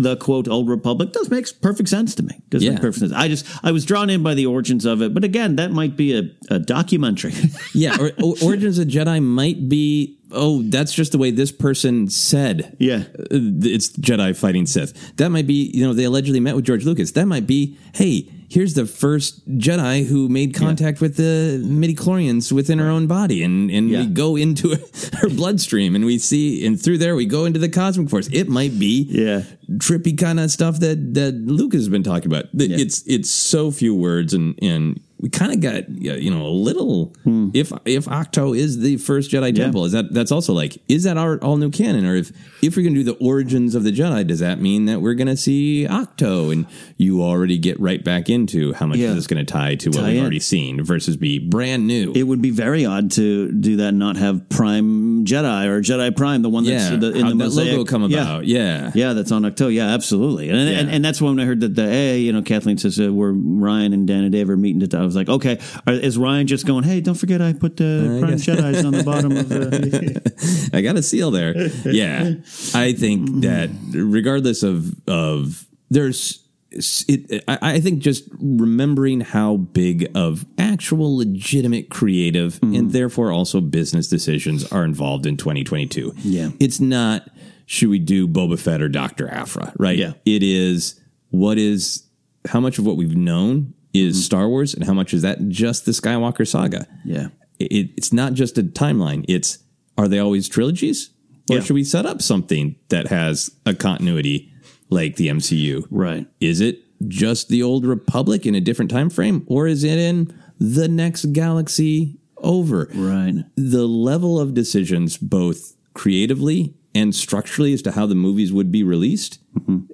the 0.00 0.16
quote 0.16 0.46
old 0.46 0.68
republic 0.68 1.12
does 1.12 1.28
makes 1.28 1.50
perfect 1.52 1.88
sense 1.88 2.14
to 2.14 2.22
me 2.22 2.40
does 2.50 2.62
Yeah. 2.62 2.70
make 2.70 2.80
perfect 2.82 3.00
sense 3.00 3.12
i 3.12 3.26
just 3.26 3.44
i 3.64 3.72
was 3.72 3.84
drawn 3.84 4.08
in 4.10 4.22
by 4.22 4.34
the 4.34 4.46
origins 4.46 4.84
of 4.84 5.02
it 5.02 5.12
but 5.12 5.24
again 5.24 5.56
that 5.56 5.72
might 5.72 5.96
be 5.96 6.16
a, 6.16 6.22
a 6.54 6.60
documentary 6.60 7.32
yeah, 7.74 7.96
or, 8.00 8.12
or 8.22 8.36
Origins 8.44 8.78
of 8.78 8.86
Jedi 8.86 9.20
might 9.20 9.68
be. 9.68 10.16
Oh, 10.30 10.62
that's 10.62 10.92
just 10.92 11.10
the 11.12 11.18
way 11.18 11.30
this 11.32 11.50
person 11.50 12.08
said. 12.10 12.76
Yeah. 12.78 13.04
Uh, 13.18 13.58
it's 13.62 13.88
Jedi 13.96 14.36
fighting 14.36 14.66
Sith. 14.66 15.16
That 15.16 15.30
might 15.30 15.46
be. 15.46 15.70
You 15.74 15.86
know, 15.86 15.94
they 15.94 16.04
allegedly 16.04 16.38
met 16.40 16.54
with 16.54 16.64
George 16.64 16.84
Lucas. 16.84 17.12
That 17.12 17.26
might 17.26 17.46
be. 17.46 17.78
Hey, 17.94 18.30
here's 18.50 18.74
the 18.74 18.86
first 18.86 19.46
Jedi 19.58 20.06
who 20.06 20.28
made 20.28 20.54
contact 20.54 21.00
with 21.00 21.16
the 21.16 21.62
midi 21.64 21.94
chlorians 21.94 22.50
within 22.52 22.78
her 22.78 22.88
own 22.88 23.06
body, 23.06 23.42
and 23.42 23.70
and 23.70 23.88
Yeah. 23.90 24.00
we 24.00 24.06
go 24.06 24.36
into 24.36 24.70
her 25.20 25.28
bloodstream, 25.28 25.94
and 25.94 26.04
we 26.04 26.18
see, 26.18 26.64
and 26.66 26.80
through 26.80 26.98
there 26.98 27.14
we 27.16 27.26
go 27.26 27.44
into 27.44 27.58
the 27.58 27.68
cosmic 27.68 28.08
force. 28.10 28.28
It 28.32 28.48
might 28.48 28.78
be. 28.78 29.06
Yeah. 29.10 29.42
Trippy 29.78 30.16
kind 30.18 30.40
of 30.40 30.50
stuff 30.50 30.80
that 30.80 31.14
that 31.14 31.32
Lucas 31.34 31.80
has 31.80 31.88
been 31.88 32.02
talking 32.02 32.26
about. 32.30 32.46
Th- 32.56 32.70
It's 32.70 33.02
it's 33.06 33.30
so 33.30 33.70
few 33.70 33.94
words, 33.94 34.32
and 34.34 34.58
and 34.62 35.00
we 35.20 35.28
kind 35.28 35.52
of 35.52 35.60
got 35.60 35.88
you 35.90 36.30
know 36.30 36.46
a 36.46 36.48
little. 36.48 37.14
If 37.54 37.72
if 37.84 38.06
Ahch-To 38.06 38.54
is 38.54 38.78
the 38.80 38.96
first 38.98 39.30
Jedi 39.30 39.54
temple, 39.54 39.84
is 39.84 39.92
that 39.92 40.12
that's 40.14 40.30
also 40.32 40.52
like 40.52 40.78
is 40.88 41.04
that 41.04 41.16
our 41.16 41.38
all 41.38 41.56
new 41.56 41.70
canon, 41.70 42.06
or 42.06 42.14
if 42.14 42.30
if 42.62 42.76
we're 42.76 42.82
gonna 42.84 42.94
do 42.96 43.02
the 43.04 43.16
origins 43.16 43.74
of 43.74 43.82
the 43.84 43.90
Jedi, 43.92 44.26
does 44.26 44.38
that 44.40 44.60
mean 44.60 44.84
that 44.86 45.00
we're 45.00 45.14
gonna 45.14 45.36
see 45.36 45.86
Ahch-To, 45.88 46.52
and 46.52 46.66
you 46.96 47.22
already 47.22 47.58
get 47.58 47.78
right 47.80 48.02
back 48.02 48.28
into 48.30 48.72
how 48.74 48.86
much 48.86 48.98
Yeah. 48.98 49.08
is 49.10 49.16
this 49.16 49.26
gonna 49.26 49.44
tie 49.44 49.74
to 49.76 49.90
what 49.90 49.98
Tie 50.00 50.06
we've 50.08 50.16
in. 50.16 50.20
already 50.22 50.40
seen 50.40 50.82
versus 50.84 51.16
be 51.16 51.38
brand 51.38 51.86
new? 51.86 52.12
it 52.14 52.22
would 52.24 52.40
be 52.42 52.50
very 52.50 52.86
odd 52.86 53.10
to 53.12 53.50
do 53.52 53.76
that 53.76 53.88
and 53.88 53.98
not 53.98 54.16
have 54.16 54.48
prime 54.48 55.24
jedi 55.24 55.66
or 55.66 55.80
jedi 55.80 56.14
prime 56.16 56.42
the 56.42 56.48
one 56.48 56.64
that's 56.64 56.90
yeah, 56.90 56.96
the, 56.96 57.12
in 57.12 57.22
how'd 57.22 57.32
the 57.32 57.36
mosaic. 57.36 57.72
logo 57.72 57.84
come 57.84 58.02
about? 58.04 58.46
Yeah, 58.46 58.92
Yeah, 58.94 59.12
that's 59.14 59.32
on 59.32 59.42
Ahch-To. 59.42 59.72
Yeah, 59.72 59.88
absolutely. 59.88 60.48
And, 60.48 60.58
and 60.58 60.88
Yeah. 60.88 60.94
and 60.94 61.04
that's 61.04 61.20
when 61.20 61.38
I 61.40 61.44
heard 61.44 61.60
that 61.60 61.74
the 61.74 61.88
hey, 61.88 62.20
you 62.20 62.32
know, 62.32 62.42
Kathleen 62.42 62.78
says 62.78 62.98
uh, 63.00 63.12
where 63.12 63.32
Rian 63.32 63.92
and 63.92 64.06
Dan 64.06 64.22
and 64.24 64.32
Dave 64.32 64.48
are 64.50 64.56
meeting. 64.56 64.80
To, 64.88 64.98
I 64.98 65.02
was 65.08 65.16
like, 65.16 65.28
okay, 65.28 65.58
is 65.86 66.18
Rian 66.18 66.46
just 66.46 66.66
going? 66.66 66.84
Hey, 66.84 67.00
don't 67.00 67.14
forget 67.14 67.40
I 67.40 67.52
put 67.52 67.76
the 67.76 68.18
Prime 68.20 68.34
Jedi's 68.34 68.84
on 68.84 68.92
the 68.92 69.04
bottom 69.04 69.36
of 69.36 69.48
the. 69.48 70.70
I 70.72 70.80
got 70.82 70.96
a 70.96 71.02
seal 71.02 71.30
there. 71.30 71.56
Yeah, 71.84 72.34
I 72.74 72.92
think 72.92 73.42
that 73.42 73.70
regardless 73.92 74.62
of 74.62 74.94
of 75.08 75.66
there's 75.90 76.44
it, 76.70 77.44
I, 77.48 77.58
I 77.62 77.80
think 77.80 78.00
just 78.00 78.24
remembering 78.38 79.20
how 79.20 79.56
big 79.56 80.10
of 80.14 80.44
actual 80.58 81.16
legitimate 81.16 81.88
creative 81.88 82.56
hmm. 82.56 82.74
and 82.74 82.90
therefore 82.92 83.32
also 83.32 83.60
business 83.60 84.08
decisions 84.08 84.70
are 84.70 84.84
involved 84.84 85.26
in 85.26 85.36
2022. 85.36 86.12
Yeah. 86.18 86.50
it's 86.60 86.80
not 86.80 87.28
should 87.66 87.88
we 87.88 87.98
do 87.98 88.26
Boba 88.26 88.58
Fett 88.58 88.80
or 88.80 88.88
Doctor 88.88 89.28
Aphra, 89.28 89.72
right? 89.78 89.96
Yeah. 89.96 90.12
it 90.24 90.42
is 90.42 91.00
what 91.30 91.58
is 91.58 92.06
how 92.48 92.60
much 92.60 92.78
of 92.78 92.86
what 92.86 92.96
we've 92.96 93.16
known 93.16 93.74
is 93.92 94.16
mm-hmm. 94.16 94.22
Star 94.22 94.48
Wars 94.48 94.74
and 94.74 94.84
how 94.84 94.92
much 94.94 95.12
is 95.14 95.22
that 95.22 95.48
just 95.48 95.84
the 95.86 95.92
Skywalker 95.92 96.46
saga? 96.46 96.86
Yeah. 97.04 97.28
it, 97.58 97.90
it's 97.96 98.12
not 98.12 98.34
just 98.34 98.58
a 98.58 98.62
timeline. 98.62 99.24
It's 99.28 99.58
are 99.96 100.06
they 100.08 100.18
always 100.20 100.48
trilogies, 100.48 101.10
or 101.50 101.56
Yeah. 101.56 101.62
should 101.62 101.74
we 101.74 101.84
set 101.84 102.06
up 102.06 102.22
something 102.22 102.76
that 102.88 103.08
has 103.08 103.50
a 103.66 103.74
continuity 103.74 104.52
like 104.90 105.16
the 105.16 105.28
MCU? 105.28 105.86
Right. 105.90 106.26
Is 106.40 106.60
it 106.60 106.82
just 107.08 107.48
the 107.48 107.62
old 107.62 107.84
Republic 107.84 108.46
in 108.46 108.54
a 108.54 108.60
different 108.60 108.90
time 108.90 109.10
frame, 109.10 109.44
or 109.46 109.66
is 109.66 109.82
it 109.84 109.98
in 109.98 110.32
the 110.60 110.88
next 110.88 111.32
galaxy 111.32 112.18
over? 112.38 112.88
Right. 112.94 113.44
The 113.56 113.86
level 113.86 114.38
of 114.38 114.54
decisions, 114.54 115.16
both 115.16 115.74
creatively 115.94 116.74
and 116.94 117.14
structurally, 117.14 117.72
as 117.72 117.82
to 117.82 117.92
how 117.92 118.06
the 118.06 118.14
movies 118.14 118.52
would 118.52 118.72
be 118.72 118.82
released, 118.82 119.38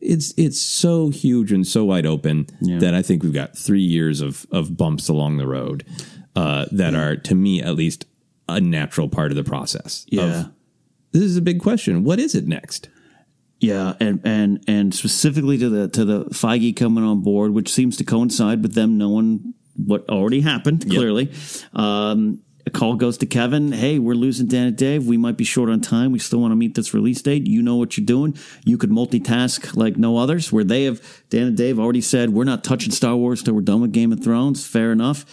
it's 0.01 0.33
it's 0.37 0.61
so 0.61 1.09
huge 1.11 1.53
and 1.53 1.67
so 1.67 1.85
wide 1.85 2.07
open 2.07 2.47
Yeah. 2.61 2.79
that 2.79 2.95
I 2.95 3.03
think 3.03 3.23
we've 3.23 3.33
got 3.33 3.57
three 3.57 3.83
years 3.83 4.21
of 4.21 4.47
of 4.51 4.77
bumps 4.77 5.09
along 5.09 5.37
the 5.39 5.47
road 5.47 5.85
uh, 6.37 6.67
that 6.73 6.95
are, 6.95 7.17
to 7.17 7.35
me 7.35 7.63
at 7.63 7.75
least, 7.75 8.07
a 8.49 8.61
natural 8.61 9.09
part 9.09 9.31
of 9.33 9.37
the 9.37 9.45
process. 9.45 10.05
Yeah. 10.09 10.41
Of, 10.41 10.51
this 11.13 11.23
is 11.23 11.37
a 11.37 11.43
big 11.43 11.61
question. 11.61 12.05
What 12.05 12.19
is 12.19 12.35
it 12.35 12.47
next? 12.47 12.89
Yeah, 13.61 13.95
and 14.01 14.21
and 14.25 14.63
and 14.67 14.95
specifically 14.95 15.57
to 15.59 15.69
the 15.69 15.89
to 15.89 16.05
the 16.05 16.25
Feige 16.27 16.77
coming 16.77 17.05
on 17.05 17.23
board, 17.23 17.53
which 17.53 17.73
seems 17.73 17.97
to 17.97 18.05
coincide 18.05 18.63
with 18.63 18.75
them 18.75 18.99
knowing 18.99 19.55
what 19.77 20.09
already 20.09 20.41
happened. 20.43 20.89
Clearly, 20.89 21.33
um, 21.73 22.41
a 22.67 22.71
call 22.71 22.97
goes 22.97 23.19
to 23.19 23.27
Kevin. 23.27 23.73
Hey, 23.73 23.99
we're 23.99 24.15
losing 24.15 24.47
Dan 24.47 24.69
and 24.69 24.77
Dave. 24.77 25.07
We 25.07 25.17
might 25.17 25.37
be 25.37 25.45
short 25.45 25.69
on 25.69 25.81
time. 25.81 26.13
We 26.13 26.19
still 26.19 26.41
want 26.41 26.53
to 26.53 26.57
meet 26.57 26.75
this 26.75 26.95
release 26.95 27.21
date. 27.21 27.47
You 27.47 27.63
know 27.63 27.77
what 27.77 27.97
you're 27.97 28.07
doing. 28.07 28.37
You 28.65 28.79
could 28.79 28.91
multitask 28.91 29.77
like 29.77 29.97
no 29.97 30.17
others. 30.17 30.53
Where 30.53 30.65
they 30.65 30.85
have 30.85 31.03
Dan 31.29 31.49
and 31.49 31.57
Dave 31.57 31.79
already 31.79 32.01
said 32.01 32.31
we're 32.31 32.45
not 32.45 32.65
touching 32.65 32.93
Star 32.93 33.17
Wars 33.17 33.43
till 33.43 33.55
we're 33.55 33.61
done 33.61 33.83
with 33.83 33.93
Game 33.93 34.13
of 34.13 34.23
Thrones. 34.23 34.67
Fair 34.67 34.93
enough. 34.93 35.27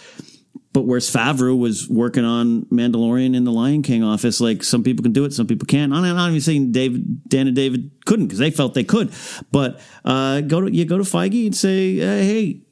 But 0.72 0.86
whereas 0.86 1.10
Favreau 1.10 1.58
was 1.58 1.86
working 1.88 2.24
on 2.24 2.62
Mandalorian 2.66 3.36
in 3.36 3.44
the 3.44 3.52
Lion 3.52 3.82
King 3.82 4.02
office, 4.02 4.40
like 4.40 4.62
some 4.62 4.82
people 4.82 5.02
can 5.02 5.12
do 5.12 5.24
it, 5.26 5.34
some 5.34 5.46
people 5.46 5.66
can't. 5.66 5.92
I'm 5.92 6.02
not 6.02 6.28
even 6.30 6.40
saying 6.40 6.72
David, 6.72 7.28
Dan 7.28 7.46
and 7.46 7.54
David 7.54 7.90
couldn't 8.06 8.26
because 8.26 8.38
they 8.38 8.50
felt 8.50 8.72
they 8.72 8.84
could. 8.84 9.12
But 9.50 9.80
uh, 10.04 10.40
go 10.40 10.62
to 10.62 10.74
you 10.74 10.86
go 10.86 10.96
to 10.96 11.04
Feige 11.04 11.44
and 11.44 11.54
say, 11.54 12.00
uh, 12.00 12.06
hey, 12.24 12.62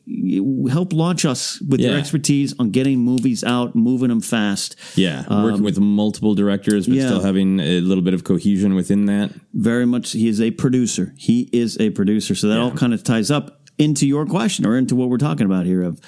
help 0.70 0.93
launch 0.94 1.27
us 1.27 1.60
with 1.60 1.81
your 1.81 1.97
expertise 1.97 2.55
on 2.59 2.70
getting 2.70 2.98
movies 3.01 3.44
out, 3.44 3.77
moving 3.77 4.09
them 4.09 4.22
fast. 4.22 4.77
Yeah, 4.97 5.24
working 5.28 5.62
with 5.62 5.78
multiple 5.78 6.35
directors, 6.35 6.86
but 6.86 6.93
Um, 6.93 6.98
yeah. 7.01 7.06
still 7.06 7.22
having 7.22 7.60
a 7.60 7.81
little 7.81 8.02
bit 8.02 8.14
of 8.14 8.24
cohesion 8.24 8.74
within 8.74 9.05
that. 9.06 9.31
Very 9.52 9.85
much, 9.86 10.12
he 10.12 10.27
is 10.27 10.40
a 10.40 10.52
producer. 10.52 11.12
He 11.18 11.51
is 11.52 11.78
a 11.78 11.90
producer. 11.90 12.35
So 12.35 12.48
that 12.48 12.59
all 12.59 12.70
kind 12.72 12.94
of 12.94 13.05
ties 13.05 13.31
up 13.31 13.59
into 13.78 14.06
your 14.06 14.27
question 14.27 14.66
or 14.66 14.77
into 14.77 14.94
what 14.94 15.09
we're 15.09 15.16
talking 15.16 15.47
about 15.47 15.64
here 15.64 15.82
of 15.82 16.01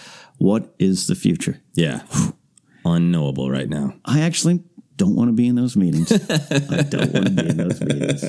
what 0.43 0.75
is 0.81 1.07
the 1.07 1.15
future. 1.15 1.61
Yeah, 1.75 2.03
unknowable 2.85 3.49
right 3.49 3.69
now. 3.69 3.95
I 4.05 4.21
actually 4.21 4.65
don't 4.97 5.17
want 5.17 5.29
to 5.29 5.33
be 5.33 5.49
in 5.49 5.55
those 5.55 5.77
meetings. 5.77 6.13
I 6.31 6.83
don't 6.83 7.13
want 7.13 7.27
to 7.27 7.31
be 7.31 7.49
in 7.49 7.57
those 7.57 7.81
meetings. 7.81 8.25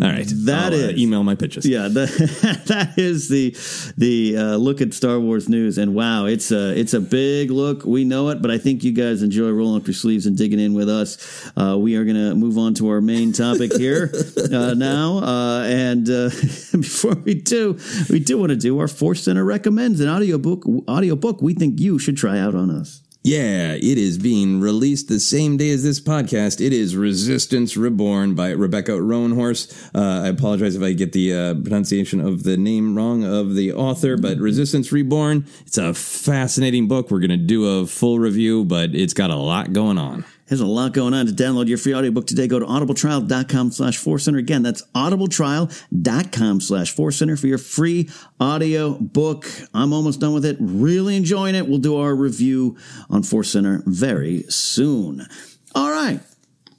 All 0.00 0.08
right, 0.08 0.26
That 0.46 0.72
I'll, 0.72 0.90
uh, 0.90 0.92
email 0.92 1.22
my 1.22 1.34
pitches. 1.34 1.66
Yeah, 1.66 1.88
the, 1.88 2.06
that 2.66 2.98
is 2.98 3.28
the 3.28 3.56
the 3.96 4.36
uh, 4.36 4.56
look 4.56 4.80
at 4.80 4.94
Star 4.94 5.18
Wars 5.18 5.48
news, 5.48 5.78
and 5.78 5.94
wow, 5.94 6.26
it's 6.26 6.50
a 6.50 6.78
it's 6.78 6.94
a 6.94 7.00
big 7.00 7.50
look. 7.50 7.84
We 7.84 8.04
know 8.04 8.28
it, 8.30 8.40
but 8.40 8.50
I 8.50 8.58
think 8.58 8.84
you 8.84 8.92
guys 8.92 9.22
enjoy 9.22 9.50
rolling 9.50 9.80
up 9.80 9.86
your 9.86 9.94
sleeves 9.94 10.26
and 10.26 10.36
digging 10.36 10.60
in 10.60 10.74
with 10.74 10.88
us. 10.88 11.50
Uh, 11.56 11.76
we 11.78 11.96
are 11.96 12.04
going 12.04 12.16
to 12.16 12.34
move 12.34 12.58
on 12.58 12.74
to 12.74 12.88
our 12.88 13.00
main 13.00 13.32
topic 13.32 13.72
here 13.74 14.12
uh, 14.52 14.74
now, 14.74 15.18
uh, 15.18 15.64
and 15.64 16.08
uh, 16.08 16.30
before 16.72 17.14
we 17.16 17.34
do, 17.34 17.78
we 18.08 18.20
do 18.20 18.38
want 18.38 18.50
to 18.50 18.56
do 18.56 18.78
our 18.78 18.88
Force 18.88 19.24
Center 19.24 19.44
recommends 19.44 20.00
an 20.00 20.08
audiobook 20.08 20.64
audiobook 20.88 21.42
we 21.42 21.54
think 21.54 21.80
you 21.80 21.98
should 21.98 22.16
try 22.16 22.38
out 22.38 22.54
on 22.54 22.70
us. 22.70 23.01
Yeah, 23.24 23.74
it 23.74 23.98
is 23.98 24.18
being 24.18 24.60
released 24.60 25.06
the 25.06 25.20
same 25.20 25.56
day 25.56 25.70
as 25.70 25.84
this 25.84 26.00
podcast. 26.00 26.60
It 26.64 26.72
is 26.72 26.96
Resistance 26.96 27.76
Reborn 27.76 28.34
by 28.34 28.50
Rebecca 28.50 28.92
Roanhorse. 28.92 29.90
Uh, 29.94 30.24
I 30.24 30.26
apologize 30.26 30.74
if 30.74 30.82
I 30.82 30.92
get 30.92 31.12
the 31.12 31.32
uh, 31.32 31.54
pronunciation 31.54 32.18
of 32.20 32.42
the 32.42 32.56
name 32.56 32.96
wrong 32.96 33.22
of 33.22 33.54
the 33.54 33.74
author, 33.74 34.16
but 34.16 34.38
Resistance 34.38 34.90
Reborn, 34.90 35.46
it's 35.64 35.78
a 35.78 35.94
fascinating 35.94 36.88
book. 36.88 37.12
We're 37.12 37.20
going 37.20 37.30
to 37.30 37.36
do 37.36 37.64
a 37.64 37.86
full 37.86 38.18
review, 38.18 38.64
but 38.64 38.92
it's 38.92 39.14
got 39.14 39.30
a 39.30 39.36
lot 39.36 39.72
going 39.72 39.98
on. 39.98 40.24
There's 40.48 40.60
a 40.60 40.66
lot 40.66 40.92
going 40.92 41.14
on. 41.14 41.26
To 41.26 41.32
download 41.32 41.68
your 41.68 41.78
free 41.78 41.94
audiobook 41.94 42.26
today, 42.26 42.46
go 42.46 42.58
to 42.58 42.66
audibletrial.com 42.66 43.70
slash 43.70 43.96
center. 43.96 44.38
Again, 44.38 44.62
that's 44.62 44.82
audibletrial.com 44.94 46.60
slash 46.60 46.94
center 46.94 47.36
for 47.36 47.46
your 47.46 47.58
free 47.58 48.10
audio 48.40 48.94
book. 48.94 49.46
I'm 49.72 49.92
almost 49.92 50.20
done 50.20 50.34
with 50.34 50.44
it. 50.44 50.56
Really 50.60 51.16
enjoying 51.16 51.54
it. 51.54 51.68
We'll 51.68 51.78
do 51.78 51.96
our 51.96 52.14
review 52.14 52.76
on 53.08 53.22
Force 53.22 53.50
Center 53.50 53.82
very 53.86 54.42
soon. 54.48 55.26
All 55.74 55.90
right. 55.90 56.20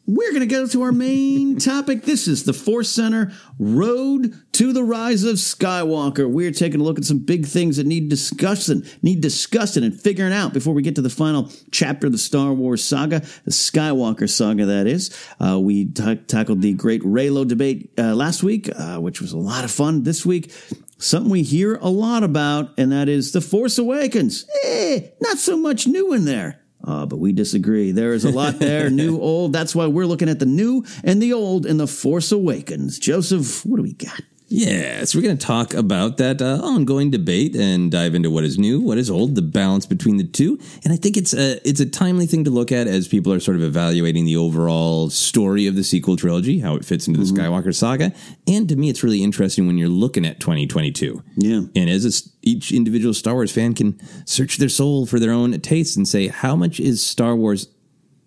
We're 0.05 0.31
going 0.31 0.41
to 0.41 0.45
go 0.47 0.67
to 0.67 0.81
our 0.81 0.91
main 0.91 1.57
topic. 1.59 2.03
This 2.03 2.27
is 2.27 2.43
the 2.43 2.53
Force 2.53 2.89
Center 2.89 3.31
Road 3.57 4.42
to 4.53 4.71
the 4.71 4.83
Rise 4.83 5.23
of 5.23 5.37
Skywalker. 5.37 6.29
We're 6.29 6.51
taking 6.51 6.79
a 6.79 6.83
look 6.83 6.99
at 6.99 7.05
some 7.05 7.19
big 7.19 7.45
things 7.45 7.77
that 7.77 7.87
need 7.87 8.09
discussing, 8.09 8.83
need 9.01 9.21
discussing 9.21 9.83
and 9.83 9.99
figuring 9.99 10.31
out 10.31 10.53
before 10.53 10.73
we 10.73 10.83
get 10.83 10.95
to 10.95 11.01
the 11.01 11.09
final 11.09 11.51
chapter 11.71 12.07
of 12.07 12.13
the 12.13 12.19
Star 12.19 12.53
Wars 12.53 12.83
saga, 12.83 13.21
the 13.45 13.51
Skywalker 13.51 14.29
saga, 14.29 14.65
that 14.65 14.85
is. 14.85 15.15
Uh, 15.39 15.59
we 15.59 15.85
ta- 15.91 16.15
tackled 16.27 16.61
the 16.61 16.73
great 16.73 17.01
Reylo 17.01 17.47
debate 17.47 17.91
uh, 17.97 18.13
last 18.13 18.43
week, 18.43 18.69
uh, 18.75 18.99
which 18.99 19.21
was 19.21 19.33
a 19.33 19.37
lot 19.37 19.63
of 19.63 19.71
fun. 19.71 20.03
This 20.03 20.23
week, 20.23 20.51
something 20.99 21.31
we 21.31 21.41
hear 21.41 21.75
a 21.75 21.89
lot 21.89 22.23
about, 22.23 22.73
and 22.77 22.91
that 22.91 23.09
is 23.09 23.31
The 23.31 23.41
Force 23.41 23.79
Awakens. 23.79 24.45
Eh, 24.65 25.07
not 25.19 25.39
so 25.39 25.57
much 25.57 25.87
new 25.87 26.13
in 26.13 26.25
there. 26.25 26.59
Uh, 26.85 27.05
but 27.05 27.17
we 27.17 27.31
disagree. 27.31 27.93
There 27.93 28.11
is 28.11 28.25
a 28.25 28.29
lot 28.29 28.59
there, 28.59 28.89
new, 28.91 29.17
old. 29.17 29.53
That's 29.53 29.73
why 29.73 29.87
we're 29.87 30.05
looking 30.05 30.27
at 30.27 30.39
the 30.39 30.45
new 30.45 30.83
and 31.05 31.21
the 31.21 31.31
old 31.31 31.65
in 31.65 31.77
The 31.77 31.87
Force 31.87 32.31
Awakens. 32.33 32.99
Joseph, 32.99 33.65
what 33.65 33.77
do 33.77 33.83
we 33.83 33.93
got? 33.93 34.19
Yeah, 34.55 35.03
so 35.05 35.17
we're 35.17 35.23
going 35.23 35.37
to 35.39 35.43
talk 35.43 35.73
about 35.73 36.17
that 36.17 36.39
uh, 36.39 36.59
ongoing 36.61 37.09
debate 37.09 37.55
and 37.55 37.91
dive 37.91 38.13
into 38.13 38.29
what 38.29 38.43
is 38.43 38.59
new, 38.59 38.79
what 38.79 38.99
is 38.99 39.09
old, 39.09 39.33
the 39.33 39.41
balance 39.41 39.87
between 39.87 40.17
the 40.17 40.23
two. 40.23 40.59
And 40.83 40.93
I 40.93 40.95
think 40.95 41.17
it's 41.17 41.33
a 41.33 41.59
it's 41.67 41.79
a 41.79 41.87
timely 41.87 42.27
thing 42.27 42.43
to 42.43 42.51
look 42.51 42.71
at 42.71 42.85
as 42.85 43.07
people 43.07 43.33
are 43.33 43.39
sort 43.39 43.57
of 43.57 43.63
evaluating 43.63 44.25
the 44.25 44.37
overall 44.37 45.09
story 45.09 45.65
of 45.65 45.75
the 45.75 45.83
sequel 45.83 46.17
trilogy, 46.17 46.59
how 46.59 46.75
it 46.75 46.85
fits 46.85 47.07
into 47.07 47.19
the 47.19 47.25
Skywalker 47.25 47.73
saga. 47.73 48.13
And 48.47 48.69
to 48.69 48.75
me, 48.75 48.91
it's 48.91 49.03
really 49.03 49.23
interesting 49.23 49.65
when 49.65 49.79
you're 49.79 49.89
looking 49.89 50.23
at 50.23 50.39
2022. 50.39 51.23
Yeah. 51.35 51.61
And 51.75 51.89
as 51.89 52.05
a 52.05 52.29
each 52.43 52.71
individual 52.71 53.15
Star 53.15 53.33
Wars 53.33 53.51
fan 53.51 53.73
can 53.73 53.99
search 54.27 54.57
their 54.57 54.69
soul 54.69 55.07
for 55.07 55.19
their 55.19 55.31
own 55.31 55.59
taste 55.61 55.97
and 55.97 56.07
say, 56.07 56.27
how 56.27 56.55
much 56.55 56.79
is 56.79 57.03
Star 57.03 57.35
Wars 57.35 57.69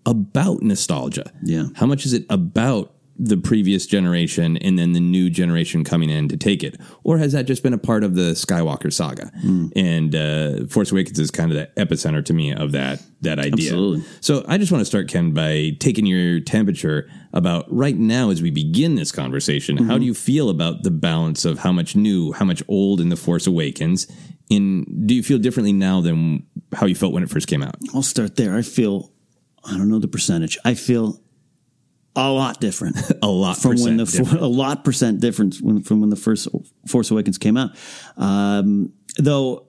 about 0.04 0.60
nostalgia? 0.60 1.30
Yeah. 1.40 1.66
How 1.76 1.86
much 1.86 2.04
is 2.04 2.12
it 2.14 2.26
about 2.28 2.95
the 3.18 3.36
previous 3.36 3.86
generation 3.86 4.56
and 4.58 4.78
then 4.78 4.92
the 4.92 5.00
new 5.00 5.30
generation 5.30 5.84
coming 5.84 6.10
in 6.10 6.28
to 6.28 6.36
take 6.36 6.62
it? 6.62 6.78
Or 7.04 7.18
has 7.18 7.32
that 7.32 7.46
just 7.46 7.62
been 7.62 7.72
a 7.72 7.78
part 7.78 8.04
of 8.04 8.14
the 8.14 8.32
Skywalker 8.32 8.92
saga? 8.92 9.32
And 9.74 10.14
uh, 10.14 10.66
Force 10.66 10.92
Awakens 10.92 11.18
is 11.18 11.30
kind 11.30 11.50
of 11.50 11.56
the 11.56 11.70
epicenter 11.82 12.24
to 12.24 12.32
me 12.32 12.52
of 12.52 12.72
that 12.72 13.02
that 13.22 13.38
idea. 13.38 13.70
Absolutely. 13.70 14.04
So 14.20 14.44
I 14.46 14.58
just 14.58 14.70
want 14.70 14.82
to 14.82 14.84
start, 14.84 15.08
Ken, 15.08 15.32
by 15.32 15.72
taking 15.80 16.04
your 16.04 16.40
temperature 16.40 17.08
about 17.32 17.64
right 17.72 17.96
now 17.96 18.30
as 18.30 18.42
we 18.42 18.50
begin 18.50 18.94
this 18.94 19.10
conversation. 19.10 19.78
How 19.78 19.98
do 19.98 20.04
you 20.04 20.14
feel 20.14 20.50
about 20.50 20.82
the 20.82 20.90
balance 20.90 21.44
of 21.44 21.58
how 21.58 21.72
much 21.72 21.96
new, 21.96 22.32
how 22.32 22.44
much 22.44 22.62
old 22.68 23.00
in 23.00 23.08
The 23.08 23.16
Force 23.16 23.46
Awakens? 23.46 24.06
In 24.48 25.06
do 25.06 25.14
you 25.14 25.22
feel 25.22 25.38
differently 25.38 25.72
now 25.72 26.00
than 26.00 26.46
how 26.74 26.86
you 26.86 26.94
felt 26.94 27.12
when 27.12 27.22
it 27.22 27.30
first 27.30 27.48
came 27.48 27.62
out? 27.62 27.76
I'll 27.94 28.02
start 28.02 28.36
there. 28.36 28.54
I 28.54 28.62
feel, 28.62 29.10
I 29.64 29.76
don't 29.76 29.88
know 29.88 29.98
the 29.98 30.08
percentage. 30.08 30.56
I 30.64 30.74
feel 30.74 31.20
a 32.16 32.30
lot 32.30 32.60
different. 32.60 32.96
A 33.22 33.28
lot 33.28 33.58
from 33.58 33.76
when 33.76 33.96
the 33.96 34.04
different. 34.04 34.40
a 34.40 34.46
lot 34.46 34.84
percent 34.84 35.20
difference 35.20 35.60
when, 35.60 35.82
from 35.82 36.00
when 36.00 36.10
the 36.10 36.16
first 36.16 36.48
Force 36.86 37.10
Awakens 37.10 37.38
came 37.38 37.56
out. 37.56 37.70
Um, 38.16 38.92
though 39.18 39.66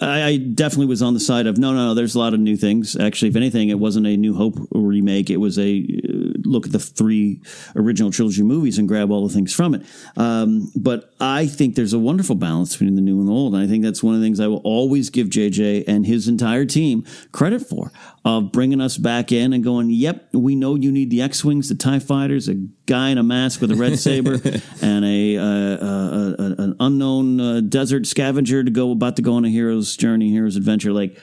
I, 0.00 0.22
I 0.22 0.36
definitely 0.36 0.86
was 0.86 1.02
on 1.02 1.14
the 1.14 1.20
side 1.20 1.46
of 1.46 1.56
no, 1.56 1.72
no, 1.72 1.88
no. 1.88 1.94
There's 1.94 2.14
a 2.14 2.18
lot 2.18 2.34
of 2.34 2.40
new 2.40 2.56
things. 2.56 2.96
Actually, 2.96 3.28
if 3.28 3.36
anything, 3.36 3.68
it 3.68 3.78
wasn't 3.78 4.06
a 4.06 4.16
New 4.16 4.34
Hope 4.34 4.58
remake. 4.72 5.30
It 5.30 5.36
was 5.36 5.58
a 5.58 5.80
uh, 5.80 6.38
look 6.44 6.66
at 6.66 6.72
the 6.72 6.78
three 6.78 7.40
original 7.76 8.10
trilogy 8.10 8.42
movies 8.42 8.78
and 8.78 8.88
grab 8.88 9.10
all 9.10 9.26
the 9.26 9.32
things 9.32 9.54
from 9.54 9.74
it. 9.74 9.82
Um, 10.16 10.70
but 10.74 11.12
I 11.20 11.46
think 11.46 11.76
there's 11.76 11.92
a 11.92 11.98
wonderful 11.98 12.34
balance 12.34 12.72
between 12.72 12.96
the 12.96 13.02
new 13.02 13.18
and 13.20 13.28
the 13.28 13.32
old, 13.32 13.54
and 13.54 13.62
I 13.62 13.66
think 13.66 13.84
that's 13.84 14.02
one 14.02 14.14
of 14.14 14.20
the 14.20 14.26
things 14.26 14.40
I 14.40 14.48
will 14.48 14.62
always 14.64 15.10
give 15.10 15.28
JJ 15.28 15.84
and 15.86 16.06
his 16.06 16.28
entire 16.28 16.64
team 16.64 17.04
credit 17.32 17.60
for 17.62 17.92
of 18.24 18.52
bringing 18.52 18.80
us 18.80 18.96
back 18.96 19.32
in 19.32 19.52
and 19.52 19.62
going, 19.62 19.90
"Yep, 19.90 20.30
we 20.32 20.54
know 20.56 20.74
you 20.76 20.90
need 20.90 21.10
the 21.10 21.20
X-wings, 21.20 21.68
the 21.68 21.74
Tie 21.74 21.98
fighters, 21.98 22.48
a 22.48 22.54
guy 22.86 23.10
in 23.10 23.18
a 23.18 23.22
mask 23.22 23.60
with 23.60 23.70
a 23.70 23.74
red 23.76 23.98
saber, 23.98 24.34
and 24.82 25.04
a, 25.04 25.36
uh, 25.36 25.44
uh, 25.44 26.34
uh, 26.38 26.54
an 26.58 26.76
unknown 26.80 27.40
uh, 27.40 27.60
desert 27.60 28.06
scavenger 28.06 28.64
to 28.64 28.70
go 28.70 28.92
about 28.92 29.16
to 29.16 29.22
go 29.22 29.34
on 29.34 29.44
a 29.44 29.50
hero's 29.50 29.94
journey, 29.96 30.30
hero's 30.30 30.56
adventure." 30.56 30.92
Like, 30.92 31.18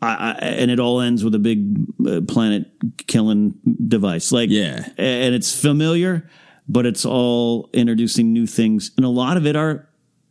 I, 0.00 0.14
I, 0.14 0.32
and 0.46 0.70
it 0.70 0.78
all 0.78 1.00
ends 1.00 1.24
with 1.24 1.34
a 1.34 1.38
big 1.40 1.76
uh, 2.06 2.20
planet 2.28 2.70
killing 3.08 3.54
device. 3.88 4.30
Like, 4.30 4.50
Yeah. 4.50 4.86
and 4.96 5.34
it's 5.34 5.58
familiar, 5.60 6.28
but 6.68 6.86
it's 6.86 7.04
all 7.04 7.68
introducing 7.72 8.32
new 8.32 8.46
things, 8.46 8.92
and 8.96 9.04
a 9.04 9.08
lot 9.08 9.36
of 9.36 9.44
it 9.46 9.56
are 9.56 9.88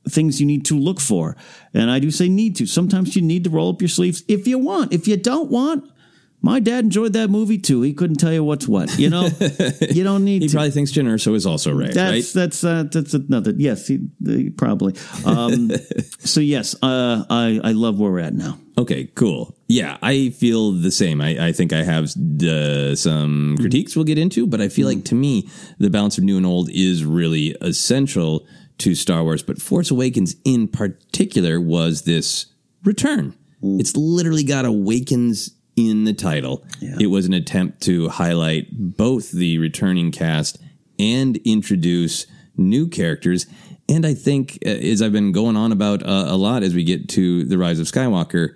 things 0.09 0.39
you 0.39 0.45
need 0.45 0.65
to 0.65 0.77
look 0.77 0.99
for. 0.99 1.35
And 1.73 1.89
I 1.89 1.99
do 1.99 2.11
say 2.11 2.27
need 2.29 2.55
to. 2.57 2.65
Sometimes 2.65 3.15
you 3.15 3.21
need 3.21 3.43
to 3.45 3.49
roll 3.49 3.69
up 3.69 3.81
your 3.81 3.87
sleeves 3.89 4.23
if 4.27 4.47
you 4.47 4.57
want. 4.59 4.93
If 4.93 5.07
you 5.07 5.15
don't 5.17 5.49
want, 5.49 5.89
my 6.45 6.59
dad 6.59 6.83
enjoyed 6.83 7.13
that 7.13 7.29
movie 7.29 7.57
too. 7.57 7.81
He 7.81 7.93
couldn't 7.93 8.17
tell 8.17 8.33
you 8.33 8.43
what's 8.43 8.67
what. 8.67 8.99
You 8.99 9.09
know, 9.09 9.29
you 9.89 10.03
don't 10.03 10.25
need 10.25 10.41
He 10.41 10.49
to. 10.49 10.53
probably 10.53 10.71
thinks 10.71 10.91
Jyn 10.91 11.05
Erso 11.07 11.33
is 11.35 11.45
also 11.45 11.71
Rey, 11.71 11.89
That's 11.91 11.97
right? 12.35 12.41
that's 12.41 12.63
uh, 12.63 12.83
that's 12.91 13.13
another. 13.13 13.53
Yes, 13.57 13.87
he, 13.87 13.99
he 14.25 14.49
probably. 14.49 14.93
Um, 15.25 15.71
so 16.19 16.41
yes, 16.41 16.75
uh, 16.83 17.23
I 17.29 17.61
I 17.63 17.71
love 17.71 17.97
where 17.97 18.11
we're 18.11 18.19
at 18.19 18.33
now. 18.33 18.59
Okay, 18.77 19.05
cool. 19.15 19.55
Yeah, 19.67 19.97
I 20.01 20.29
feel 20.31 20.71
the 20.73 20.91
same. 20.91 21.21
I, 21.21 21.47
I 21.47 21.51
think 21.53 21.71
I 21.73 21.83
have 21.83 22.11
uh, 22.43 22.95
some 22.95 23.55
critiques 23.59 23.95
we'll 23.95 24.03
get 24.05 24.17
into, 24.17 24.45
but 24.45 24.59
I 24.61 24.67
feel 24.67 24.87
like 24.87 25.05
to 25.05 25.15
me, 25.15 25.47
the 25.79 25.89
balance 25.89 26.17
of 26.17 26.23
new 26.25 26.37
and 26.37 26.45
old 26.45 26.69
is 26.71 27.05
really 27.05 27.55
essential 27.61 28.45
to 28.79 28.95
Star 28.95 29.23
Wars. 29.23 29.43
But 29.43 29.61
Force 29.61 29.91
Awakens 29.91 30.35
in 30.43 30.67
particular 30.67 31.61
was 31.61 32.01
this 32.01 32.47
return. 32.83 33.33
It's 33.61 33.95
literally 33.95 34.43
got 34.43 34.65
Awakens 34.65 35.51
in 35.75 36.03
the 36.03 36.13
title. 36.13 36.65
It 36.99 37.07
was 37.07 37.25
an 37.25 37.33
attempt 37.33 37.81
to 37.83 38.09
highlight 38.09 38.67
both 38.71 39.31
the 39.31 39.57
returning 39.57 40.11
cast 40.11 40.57
and 40.99 41.37
introduce 41.37 42.27
new 42.55 42.87
characters. 42.87 43.47
And 43.89 44.05
I 44.05 44.13
think, 44.13 44.59
uh, 44.65 44.69
as 44.69 45.01
I've 45.01 45.11
been 45.11 45.31
going 45.31 45.57
on 45.57 45.71
about 45.71 46.03
uh, 46.03 46.25
a 46.27 46.37
lot 46.37 46.63
as 46.63 46.73
we 46.73 46.83
get 46.83 47.09
to 47.09 47.43
The 47.43 47.57
Rise 47.57 47.79
of 47.79 47.87
Skywalker, 47.87 48.55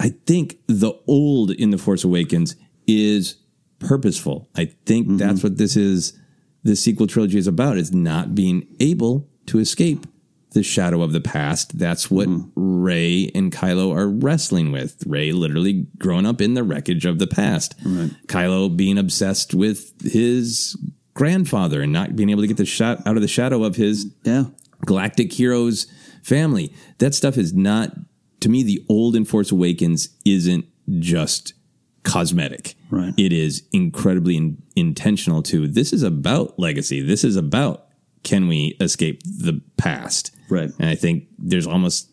I 0.00 0.10
think 0.26 0.58
the 0.66 0.92
old 1.06 1.50
in 1.50 1.70
The 1.70 1.78
Force 1.78 2.04
Awakens 2.04 2.56
is 2.86 3.36
purposeful. 3.78 4.48
I 4.56 4.66
think 4.86 5.18
that's 5.18 5.42
what 5.42 5.58
this 5.58 5.76
is. 5.76 6.18
This 6.62 6.82
sequel 6.82 7.06
trilogy 7.06 7.36
is 7.36 7.46
about 7.46 7.76
is 7.76 7.92
not 7.92 8.34
being 8.34 8.66
able 8.80 9.28
to 9.46 9.58
escape 9.58 10.06
the 10.54 10.62
shadow 10.62 11.02
of 11.02 11.12
the 11.12 11.20
past. 11.20 11.78
That's 11.78 12.10
what 12.10 12.26
hmm. 12.26 12.44
Rey 12.54 13.30
and 13.34 13.52
Kylo 13.52 13.94
are 13.94 14.08
wrestling 14.08 14.72
with. 14.72 15.02
Rey 15.06 15.32
literally 15.32 15.86
growing 15.98 16.26
up 16.26 16.40
in 16.40 16.54
the 16.54 16.62
wreckage 16.64 17.04
of 17.04 17.18
the 17.18 17.26
past. 17.26 17.78
Kylo 18.26 18.74
being 18.74 18.96
obsessed 18.96 19.54
with 19.54 19.92
his 20.00 20.76
grandfather 21.12 21.82
and 21.82 21.92
not 21.92 22.16
being 22.16 22.30
able 22.30 22.42
to 22.42 22.48
get 22.48 22.56
the 22.56 22.64
shot 22.64 23.06
out 23.06 23.16
of 23.16 23.22
the 23.22 23.28
shadow 23.28 23.62
of 23.64 23.76
his 23.76 24.12
Yeah. 24.24 24.46
galactic 24.86 25.32
heroes 25.32 25.86
family. 26.22 26.72
That 26.98 27.14
stuff 27.14 27.36
is 27.36 27.52
not 27.52 27.96
to 28.40 28.48
me 28.48 28.62
the 28.62 28.84
old 28.88 29.16
in 29.16 29.24
Force 29.24 29.50
Awakens 29.50 30.10
isn't 30.24 30.66
just 30.98 31.54
cosmetic. 32.02 32.74
Right. 32.90 33.14
It 33.16 33.32
is 33.32 33.62
incredibly 33.72 34.36
in, 34.36 34.62
intentional 34.76 35.42
too. 35.42 35.66
This 35.66 35.92
is 35.92 36.02
about 36.02 36.58
legacy. 36.58 37.00
This 37.00 37.24
is 37.24 37.36
about 37.36 37.86
can 38.22 38.48
we 38.48 38.76
escape 38.80 39.22
the 39.24 39.60
past? 39.76 40.33
Right. 40.48 40.70
And 40.78 40.88
I 40.88 40.94
think 40.94 41.24
there's 41.38 41.66
almost 41.66 42.08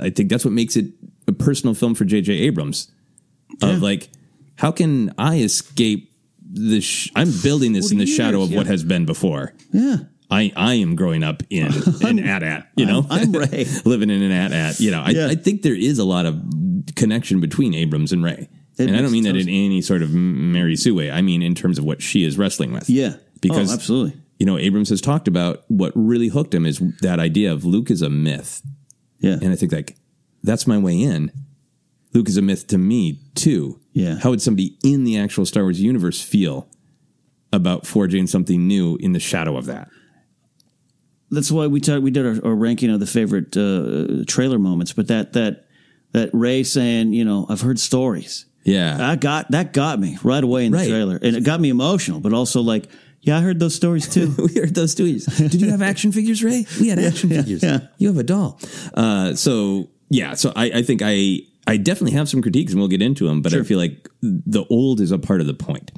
I 0.00 0.10
think 0.10 0.30
that's 0.30 0.44
what 0.44 0.52
makes 0.54 0.76
it 0.76 0.86
a 1.26 1.32
personal 1.32 1.74
film 1.74 1.94
for 1.94 2.04
JJ 2.04 2.28
Abrams. 2.40 2.90
Of 3.62 3.82
like 3.82 4.10
how 4.56 4.70
can 4.72 5.12
I 5.18 5.38
escape 5.38 6.12
the 6.52 6.80
sh- 6.80 7.10
I'm 7.14 7.30
building 7.42 7.72
this 7.72 7.90
in 7.92 7.98
the 7.98 8.06
40 8.06 8.16
shadow 8.16 8.38
years, 8.38 8.50
of 8.50 8.56
what 8.56 8.66
has 8.66 8.84
been 8.84 9.04
before. 9.06 9.54
Yeah. 9.72 9.96
I, 10.32 10.52
I 10.56 10.74
am 10.74 10.94
growing 10.96 11.22
up 11.24 11.42
in 11.50 11.66
an 12.02 12.18
AT-AT, 12.20 12.68
you 12.76 12.86
know, 12.86 13.04
I'm- 13.10 13.34
I'm 13.34 13.40
Rey. 13.50 13.66
living 13.84 14.10
in 14.10 14.22
an 14.22 14.30
AT-AT, 14.30 14.78
you 14.80 14.90
know, 14.92 15.02
I, 15.02 15.10
Yeah. 15.10 15.26
I 15.28 15.34
think 15.34 15.62
there 15.62 15.74
is 15.74 15.98
a 15.98 16.04
lot 16.04 16.24
of 16.26 16.40
connection 16.96 17.40
between 17.40 17.74
Abrams 17.74 18.12
and 18.12 18.22
Rey. 18.22 18.48
It 18.78 18.88
and 18.88 18.96
I 18.96 19.02
don't 19.02 19.12
mean 19.12 19.24
that 19.24 19.36
in 19.36 19.48
any 19.48 19.80
sort 19.82 20.02
of 20.02 20.10
Mary 20.12 20.76
Sue 20.76 20.94
way. 20.94 21.10
I 21.10 21.20
mean 21.20 21.42
in 21.42 21.54
terms 21.54 21.78
of 21.78 21.84
what 21.84 22.00
she 22.00 22.24
is 22.24 22.38
wrestling 22.38 22.72
with. 22.72 22.88
Yeah. 22.88 23.14
Oh, 23.16 23.20
because 23.40 23.70
oh, 23.70 23.74
absolutely. 23.74 24.19
You 24.40 24.46
know, 24.46 24.58
Abrams 24.58 24.88
has 24.88 25.00
talked 25.00 25.28
about 25.28 25.62
what 25.68 25.92
really 25.94 26.28
hooked 26.28 26.52
him 26.54 26.66
is 26.66 26.80
that 27.02 27.20
idea 27.20 27.52
of 27.52 27.64
Luke 27.64 27.90
is 27.90 28.02
a 28.02 28.10
myth. 28.10 28.62
Yeah. 29.20 29.34
And 29.40 29.52
I 29.52 29.54
think 29.56 29.70
like 29.70 29.96
that's 30.42 30.66
my 30.66 30.78
way 30.78 31.00
in. 31.00 31.30
Luke 32.14 32.28
is 32.28 32.36
a 32.36 32.42
myth 32.42 32.66
to 32.68 32.78
me 32.78 33.20
too. 33.36 33.78
Yeah. 33.92 34.18
How 34.18 34.30
would 34.30 34.42
somebody 34.42 34.76
in 34.82 35.04
the 35.04 35.16
actual 35.18 35.46
Star 35.46 35.62
Wars 35.62 35.80
universe 35.80 36.20
feel 36.20 36.68
about 37.52 37.86
forging 37.86 38.26
something 38.26 38.66
new 38.66 38.96
in 38.96 39.12
the 39.12 39.20
shadow 39.20 39.56
of 39.56 39.66
that? 39.66 39.88
that's 41.32 41.50
why 41.50 41.66
we 41.68 41.80
talked. 41.80 42.02
We 42.02 42.10
did 42.10 42.26
our, 42.26 42.44
our 42.48 42.54
ranking 42.56 42.90
of 42.90 42.98
the 42.98 43.06
favorite 43.06 43.56
uh, 43.56 44.24
trailer 44.26 44.58
moments, 44.58 44.92
but 44.92 45.06
that 45.08 45.32
that 45.34 45.66
that 46.12 46.30
Rey 46.32 46.64
saying, 46.64 47.12
you 47.12 47.24
know, 47.24 47.46
I've 47.48 47.60
heard 47.60 47.78
stories. 47.78 48.46
Yeah. 48.64 48.96
That 48.96 49.20
got 49.20 49.50
that 49.52 49.72
got 49.72 50.00
me 50.00 50.18
right 50.24 50.42
away 50.42 50.64
in 50.66 50.72
the 50.72 50.78
Right. 50.78 50.88
trailer, 50.88 51.16
and 51.22 51.36
it 51.36 51.44
got 51.44 51.60
me 51.60 51.68
emotional, 51.68 52.18
but 52.20 52.32
also 52.32 52.62
like, 52.62 52.88
yeah, 53.22 53.38
I 53.38 53.40
heard 53.40 53.58
those 53.60 53.74
stories 53.74 54.08
too. 54.08 54.34
we 54.38 54.54
heard 54.60 54.74
those 54.74 54.92
stories. 54.92 55.26
Did 55.26 55.60
you 55.60 55.70
have 55.70 55.82
action 55.82 56.12
figures, 56.12 56.42
Rey? 56.42 56.66
We 56.80 56.88
had 56.88 56.98
action 56.98 57.30
yeah, 57.30 57.42
figures. 57.42 57.62
yeah. 57.62 57.80
You 57.98 58.08
have 58.08 58.18
a 58.18 58.22
doll. 58.22 58.58
Uh, 58.94 59.34
so 59.34 59.90
yeah, 60.08 60.34
so 60.34 60.52
I, 60.56 60.70
I 60.76 60.82
think 60.82 61.02
I 61.04 61.40
I 61.66 61.76
definitely 61.76 62.12
have 62.16 62.28
some 62.28 62.42
critiques, 62.42 62.72
and 62.72 62.80
we'll 62.80 62.88
get 62.88 63.02
into 63.02 63.26
them. 63.26 63.42
But 63.42 63.54
I 63.54 63.62
feel 63.62 63.78
like 63.78 64.08
the 64.22 64.64
old 64.70 65.00
is 65.00 65.12
a 65.12 65.18
part 65.18 65.40
of 65.40 65.46
the 65.46 65.54
point. 65.54 65.90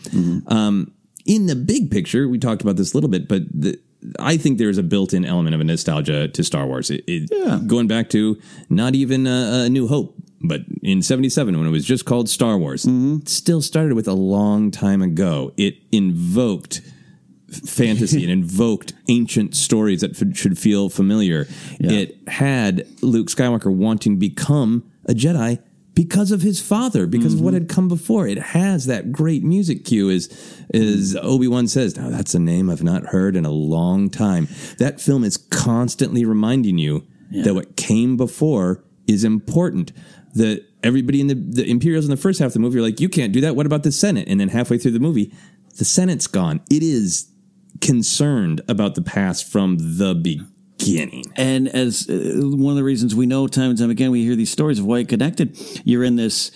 Um, 0.48 0.92
in 1.24 1.46
the 1.46 1.54
big 1.56 1.90
picture, 1.90 2.28
we 2.28 2.38
talked 2.38 2.62
about 2.62 2.76
this 2.76 2.92
a 2.92 2.96
little 2.96 3.08
bit, 3.10 3.28
but 3.28 3.42
the, 3.54 3.78
I 4.18 4.36
think 4.36 4.58
there's 4.58 4.76
a 4.78 4.82
built-in 4.82 5.24
element 5.24 5.54
of 5.54 5.60
a 5.60 5.64
nostalgia 5.64 6.26
to 6.26 6.42
Star 6.42 6.66
Wars. 6.66 6.90
It, 6.90 7.04
it- 7.06 7.28
Yeah. 7.32 7.60
Going 7.64 7.86
back 7.86 8.10
to 8.10 8.38
not 8.68 8.96
even 8.96 9.28
a, 9.28 9.62
a 9.66 9.68
New 9.70 9.86
Hope, 9.86 10.16
but 10.42 10.62
in 10.82 11.00
'77 11.00 11.56
when 11.56 11.66
it 11.66 11.70
was 11.70 11.84
just 11.86 12.04
called 12.04 12.28
Star 12.28 12.58
Wars, 12.58 12.84
it 12.84 13.28
still 13.28 13.62
started 13.62 13.94
with 13.94 14.08
a 14.08 14.12
long 14.14 14.72
time 14.72 15.00
ago. 15.00 15.52
It 15.56 15.76
invoked 15.92 16.80
fantasy 17.52 18.22
and 18.22 18.32
invoked 18.32 18.92
ancient 19.08 19.54
stories 19.54 20.00
that 20.00 20.20
f- 20.20 20.36
should 20.36 20.58
feel 20.58 20.88
familiar. 20.88 21.46
It 21.78 22.28
had 22.28 22.86
Luke 23.02 23.28
Skywalker 23.28 23.74
wanting 23.74 24.14
to 24.14 24.18
become 24.18 24.90
a 25.06 25.12
Jedi 25.12 25.62
because 25.94 26.30
of 26.30 26.40
his 26.40 26.60
father, 26.60 27.06
because 27.06 27.34
of 27.34 27.40
what 27.40 27.52
mm-hmm. 27.52 27.64
had 27.64 27.68
come 27.68 27.88
before. 27.88 28.26
It 28.26 28.38
has 28.38 28.86
that 28.86 29.12
great 29.12 29.42
music 29.42 29.84
cue 29.84 30.10
as 30.10 30.28
as 30.72 31.16
Obi-Wan 31.20 31.68
says, 31.68 31.96
now 31.96 32.08
that's 32.08 32.34
a 32.34 32.38
name 32.38 32.70
I've 32.70 32.82
not 32.82 33.06
heard 33.06 33.36
in 33.36 33.44
a 33.44 33.50
long 33.50 34.08
time. 34.08 34.48
That 34.78 35.00
film 35.00 35.22
is 35.22 35.36
constantly 35.36 36.24
reminding 36.24 36.78
you 36.78 37.06
that 37.32 37.54
what 37.54 37.76
came 37.76 38.16
before 38.16 38.84
is 39.06 39.24
important. 39.24 39.92
That 40.34 40.64
everybody 40.82 41.20
in 41.20 41.26
the, 41.26 41.34
the 41.34 41.70
Imperials 41.70 42.06
in 42.06 42.10
the 42.10 42.16
first 42.16 42.38
half 42.38 42.46
of 42.48 42.52
the 42.54 42.58
movie 42.60 42.78
are 42.78 42.82
like, 42.82 43.00
you 43.00 43.08
can't 43.08 43.32
do 43.32 43.42
that. 43.42 43.54
What 43.54 43.66
about 43.66 43.82
the 43.82 43.92
Senate? 43.92 44.28
And 44.28 44.40
then 44.40 44.48
halfway 44.48 44.78
through 44.78 44.92
the 44.92 45.00
movie, 45.00 45.32
the 45.76 45.84
Senate's 45.84 46.26
gone. 46.26 46.60
It 46.70 46.82
is 46.82 47.31
concerned 47.80 48.60
about 48.68 48.94
the 48.94 49.02
past 49.02 49.50
from 49.50 49.76
the 49.98 50.14
beginning. 50.14 51.24
And 51.36 51.68
as 51.68 52.08
uh, 52.08 52.40
one 52.42 52.72
of 52.72 52.76
the 52.76 52.84
reasons 52.84 53.14
we 53.14 53.26
know 53.26 53.46
time 53.46 53.70
and 53.70 53.78
time 53.78 53.90
again, 53.90 54.10
we 54.10 54.24
hear 54.24 54.36
these 54.36 54.50
stories 54.50 54.78
of 54.78 54.84
why 54.86 54.98
it 55.00 55.08
connected. 55.08 55.56
You're 55.84 56.04
in 56.04 56.16
this 56.16 56.50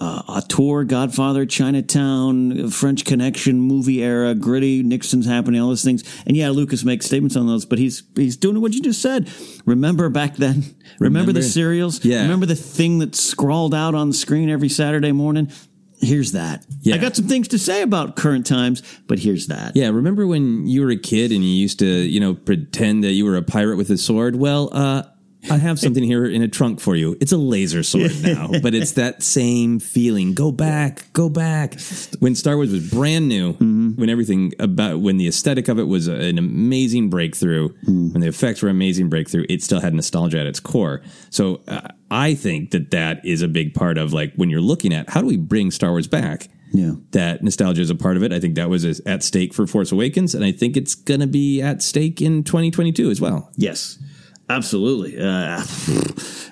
uh, 0.00 0.22
auteur, 0.28 0.84
Godfather, 0.84 1.44
Chinatown, 1.44 2.70
French 2.70 3.04
Connection, 3.04 3.60
movie 3.60 4.02
era, 4.02 4.34
gritty, 4.34 4.82
Nixon's 4.82 5.26
happening, 5.26 5.60
all 5.60 5.68
those 5.68 5.84
things. 5.84 6.02
And 6.26 6.34
yeah, 6.36 6.48
Lucas 6.48 6.84
makes 6.84 7.04
statements 7.04 7.36
on 7.36 7.46
those, 7.46 7.66
but 7.66 7.78
he's 7.78 8.02
he's 8.16 8.36
doing 8.38 8.62
what 8.62 8.72
you 8.72 8.80
just 8.80 9.02
said. 9.02 9.30
Remember 9.66 10.08
back 10.08 10.36
then? 10.36 10.74
Remember, 10.98 11.32
the 11.32 11.40
Remember- 11.40 11.42
serials? 11.42 12.02
Yeah. 12.04 12.22
Remember 12.22 12.46
the 12.46 12.54
thing 12.56 12.98
that 13.00 13.14
scrawled 13.14 13.74
out 13.74 13.94
on 13.94 14.08
the 14.08 14.14
screen 14.14 14.48
every 14.48 14.70
Saturday 14.70 15.12
morning? 15.12 15.50
Here's 16.00 16.32
that. 16.32 16.64
Yeah. 16.80 16.94
I 16.94 16.98
got 16.98 17.14
some 17.14 17.28
things 17.28 17.48
to 17.48 17.58
say 17.58 17.82
about 17.82 18.16
current 18.16 18.46
times, 18.46 18.82
but 19.06 19.18
here's 19.18 19.48
that. 19.48 19.76
Yeah, 19.76 19.88
remember 19.88 20.26
when 20.26 20.66
you 20.66 20.82
were 20.82 20.90
a 20.90 20.96
kid 20.96 21.30
and 21.30 21.44
you 21.44 21.50
used 21.50 21.78
to, 21.80 21.86
you 21.86 22.20
know, 22.20 22.34
pretend 22.34 23.04
that 23.04 23.12
you 23.12 23.26
were 23.26 23.36
a 23.36 23.42
pirate 23.42 23.76
with 23.76 23.90
a 23.90 23.98
sword? 23.98 24.36
Well, 24.36 24.70
uh, 24.72 25.02
I 25.50 25.56
have 25.56 25.78
something 25.80 26.02
here 26.02 26.26
in 26.26 26.42
a 26.42 26.48
trunk 26.48 26.80
for 26.80 26.96
you. 26.96 27.16
It's 27.20 27.32
a 27.32 27.36
laser 27.38 27.82
sword 27.82 28.12
now, 28.22 28.50
but 28.62 28.74
it's 28.74 28.92
that 28.92 29.22
same 29.22 29.78
feeling. 29.78 30.34
Go 30.34 30.52
back, 30.52 31.10
go 31.12 31.28
back. 31.28 31.78
When 32.18 32.34
Star 32.34 32.56
Wars 32.56 32.72
was 32.72 32.90
brand 32.90 33.28
new, 33.28 33.52
when 33.54 34.08
everything 34.10 34.52
about 34.58 35.00
when 35.00 35.16
the 35.16 35.28
aesthetic 35.28 35.68
of 35.68 35.78
it 35.78 35.84
was 35.84 36.08
an 36.08 36.36
amazing 36.38 37.08
breakthrough, 37.10 37.68
when 37.86 38.20
the 38.20 38.28
effects 38.28 38.62
were 38.62 38.68
amazing 38.68 39.08
breakthrough, 39.08 39.46
it 39.48 39.62
still 39.62 39.80
had 39.80 39.94
nostalgia 39.94 40.38
at 40.40 40.46
its 40.46 40.60
core. 40.60 41.00
So 41.30 41.62
uh, 41.68 41.88
I 42.10 42.34
think 42.34 42.72
that 42.72 42.90
that 42.90 43.24
is 43.24 43.40
a 43.42 43.48
big 43.48 43.72
part 43.74 43.96
of 43.98 44.12
like 44.12 44.34
when 44.36 44.50
you're 44.50 44.60
looking 44.60 44.92
at 44.92 45.08
how 45.08 45.20
do 45.20 45.26
we 45.26 45.36
bring 45.36 45.70
Star 45.70 45.90
Wars 45.90 46.06
back? 46.06 46.48
Yeah. 46.72 46.92
that 47.10 47.42
nostalgia 47.42 47.82
is 47.82 47.90
a 47.90 47.96
part 47.96 48.16
of 48.16 48.22
it. 48.22 48.32
I 48.32 48.38
think 48.38 48.54
that 48.54 48.70
was 48.70 49.00
at 49.00 49.24
stake 49.24 49.52
for 49.52 49.66
Force 49.66 49.90
Awakens, 49.90 50.36
and 50.36 50.44
I 50.44 50.52
think 50.52 50.76
it's 50.76 50.94
going 50.94 51.18
to 51.18 51.26
be 51.26 51.60
at 51.60 51.82
stake 51.82 52.22
in 52.22 52.44
2022 52.44 53.10
as 53.10 53.20
well. 53.20 53.50
Yes, 53.56 53.98
absolutely. 54.56 55.16
Uh, 55.18 55.62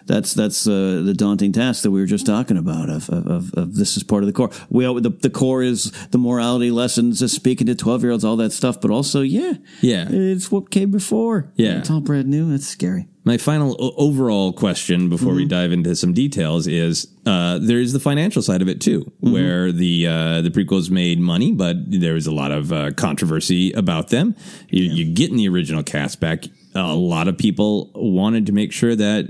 that's 0.06 0.32
that's 0.34 0.66
uh, 0.66 1.02
the 1.04 1.14
daunting 1.14 1.52
task 1.52 1.82
that 1.82 1.90
we 1.90 2.00
were 2.00 2.06
just 2.06 2.24
talking 2.26 2.56
about. 2.56 2.88
Of, 2.88 3.10
of, 3.10 3.26
of, 3.26 3.54
of 3.54 3.74
this 3.76 3.96
is 3.96 4.02
part 4.02 4.22
of 4.22 4.26
the 4.26 4.32
core. 4.32 4.50
We 4.70 4.84
the, 5.00 5.10
the 5.10 5.30
core 5.30 5.62
is 5.62 5.90
the 6.08 6.18
morality 6.18 6.70
lessons, 6.70 7.20
just 7.20 7.34
speaking 7.34 7.66
to 7.66 7.74
twelve 7.74 8.02
year 8.02 8.12
olds, 8.12 8.24
all 8.24 8.36
that 8.36 8.52
stuff. 8.52 8.80
But 8.80 8.90
also, 8.90 9.20
yeah, 9.22 9.54
Yeah. 9.82 10.06
it's 10.08 10.50
what 10.50 10.70
came 10.70 10.90
before. 10.90 11.52
Yeah. 11.56 11.78
it's 11.78 11.90
all 11.90 12.00
brand 12.00 12.28
new. 12.28 12.50
That's 12.50 12.66
scary. 12.66 13.08
My 13.24 13.36
final 13.36 13.76
o- 13.78 13.92
overall 13.98 14.54
question 14.54 15.10
before 15.10 15.34
we 15.34 15.44
dive 15.44 15.70
into 15.70 15.94
some 15.94 16.14
details 16.14 16.66
is 16.66 17.06
uh, 17.26 17.58
there's 17.60 17.92
the 17.92 18.00
financial 18.00 18.40
side 18.40 18.62
of 18.62 18.68
it 18.68 18.80
too, 18.80 19.12
where 19.20 19.70
the 19.70 20.06
uh, 20.06 20.40
the 20.40 20.48
prequels 20.48 20.88
made 20.90 21.20
money, 21.20 21.52
but 21.52 21.76
there 21.90 22.14
was 22.14 22.26
a 22.26 22.32
lot 22.32 22.50
of 22.52 22.72
uh, 22.72 22.90
controversy 22.92 23.70
about 23.72 24.08
them. 24.08 24.34
You, 24.70 24.84
you 24.84 25.12
get 25.12 25.30
in 25.30 25.36
the 25.36 25.48
original 25.50 25.82
cast 25.82 26.20
back. 26.20 26.44
A 26.74 26.94
lot 26.94 27.28
of 27.28 27.38
people 27.38 27.90
wanted 27.94 28.46
to 28.46 28.52
make 28.52 28.72
sure 28.72 28.94
that 28.94 29.26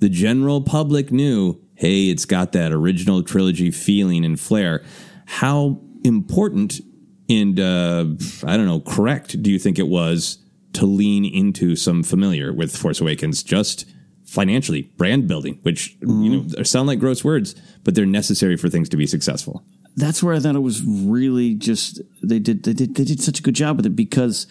the 0.00 0.08
general 0.08 0.60
public 0.60 1.12
knew, 1.12 1.60
hey, 1.74 2.08
it's 2.08 2.24
got 2.24 2.52
that 2.52 2.72
original 2.72 3.22
trilogy 3.22 3.70
feeling 3.70 4.24
and 4.24 4.38
flair. 4.38 4.84
How 5.26 5.80
important 6.04 6.80
and 7.28 7.60
uh, 7.60 8.06
I 8.44 8.56
don't 8.56 8.66
know, 8.66 8.80
correct 8.80 9.42
do 9.42 9.50
you 9.50 9.58
think 9.58 9.78
it 9.78 9.88
was 9.88 10.38
to 10.74 10.86
lean 10.86 11.24
into 11.24 11.76
some 11.76 12.02
familiar 12.02 12.52
with 12.52 12.76
Force 12.76 13.00
Awakens 13.00 13.42
just 13.42 13.84
financially, 14.24 14.82
brand 14.96 15.26
building, 15.26 15.58
which 15.62 15.96
you 16.00 16.42
know 16.42 16.62
sound 16.62 16.86
like 16.86 16.98
gross 16.98 17.24
words, 17.24 17.54
but 17.84 17.94
they're 17.94 18.06
necessary 18.06 18.56
for 18.56 18.68
things 18.68 18.88
to 18.90 18.96
be 18.96 19.06
successful. 19.06 19.64
That's 19.96 20.22
where 20.22 20.34
I 20.34 20.38
thought 20.38 20.54
it 20.54 20.60
was 20.60 20.82
really 20.84 21.54
just 21.54 22.00
they 22.22 22.38
did 22.38 22.62
they 22.62 22.72
did 22.72 22.94
they 22.94 23.04
did 23.04 23.20
such 23.20 23.40
a 23.40 23.42
good 23.42 23.54
job 23.54 23.76
with 23.76 23.86
it 23.86 23.96
because 23.96 24.46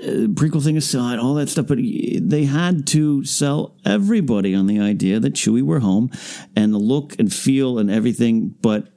uh, 0.00 0.28
prequel 0.28 0.62
thing 0.62 0.76
aside, 0.76 1.18
all 1.18 1.34
that 1.34 1.48
stuff, 1.48 1.66
but 1.66 1.78
they 1.78 2.44
had 2.44 2.86
to 2.88 3.24
sell 3.24 3.76
everybody 3.84 4.54
on 4.54 4.66
the 4.66 4.80
idea 4.80 5.18
that 5.20 5.34
Chewie 5.34 5.62
were 5.62 5.80
home 5.80 6.10
and 6.54 6.72
the 6.72 6.78
look 6.78 7.18
and 7.18 7.32
feel 7.32 7.78
and 7.78 7.90
everything. 7.90 8.54
But 8.62 8.88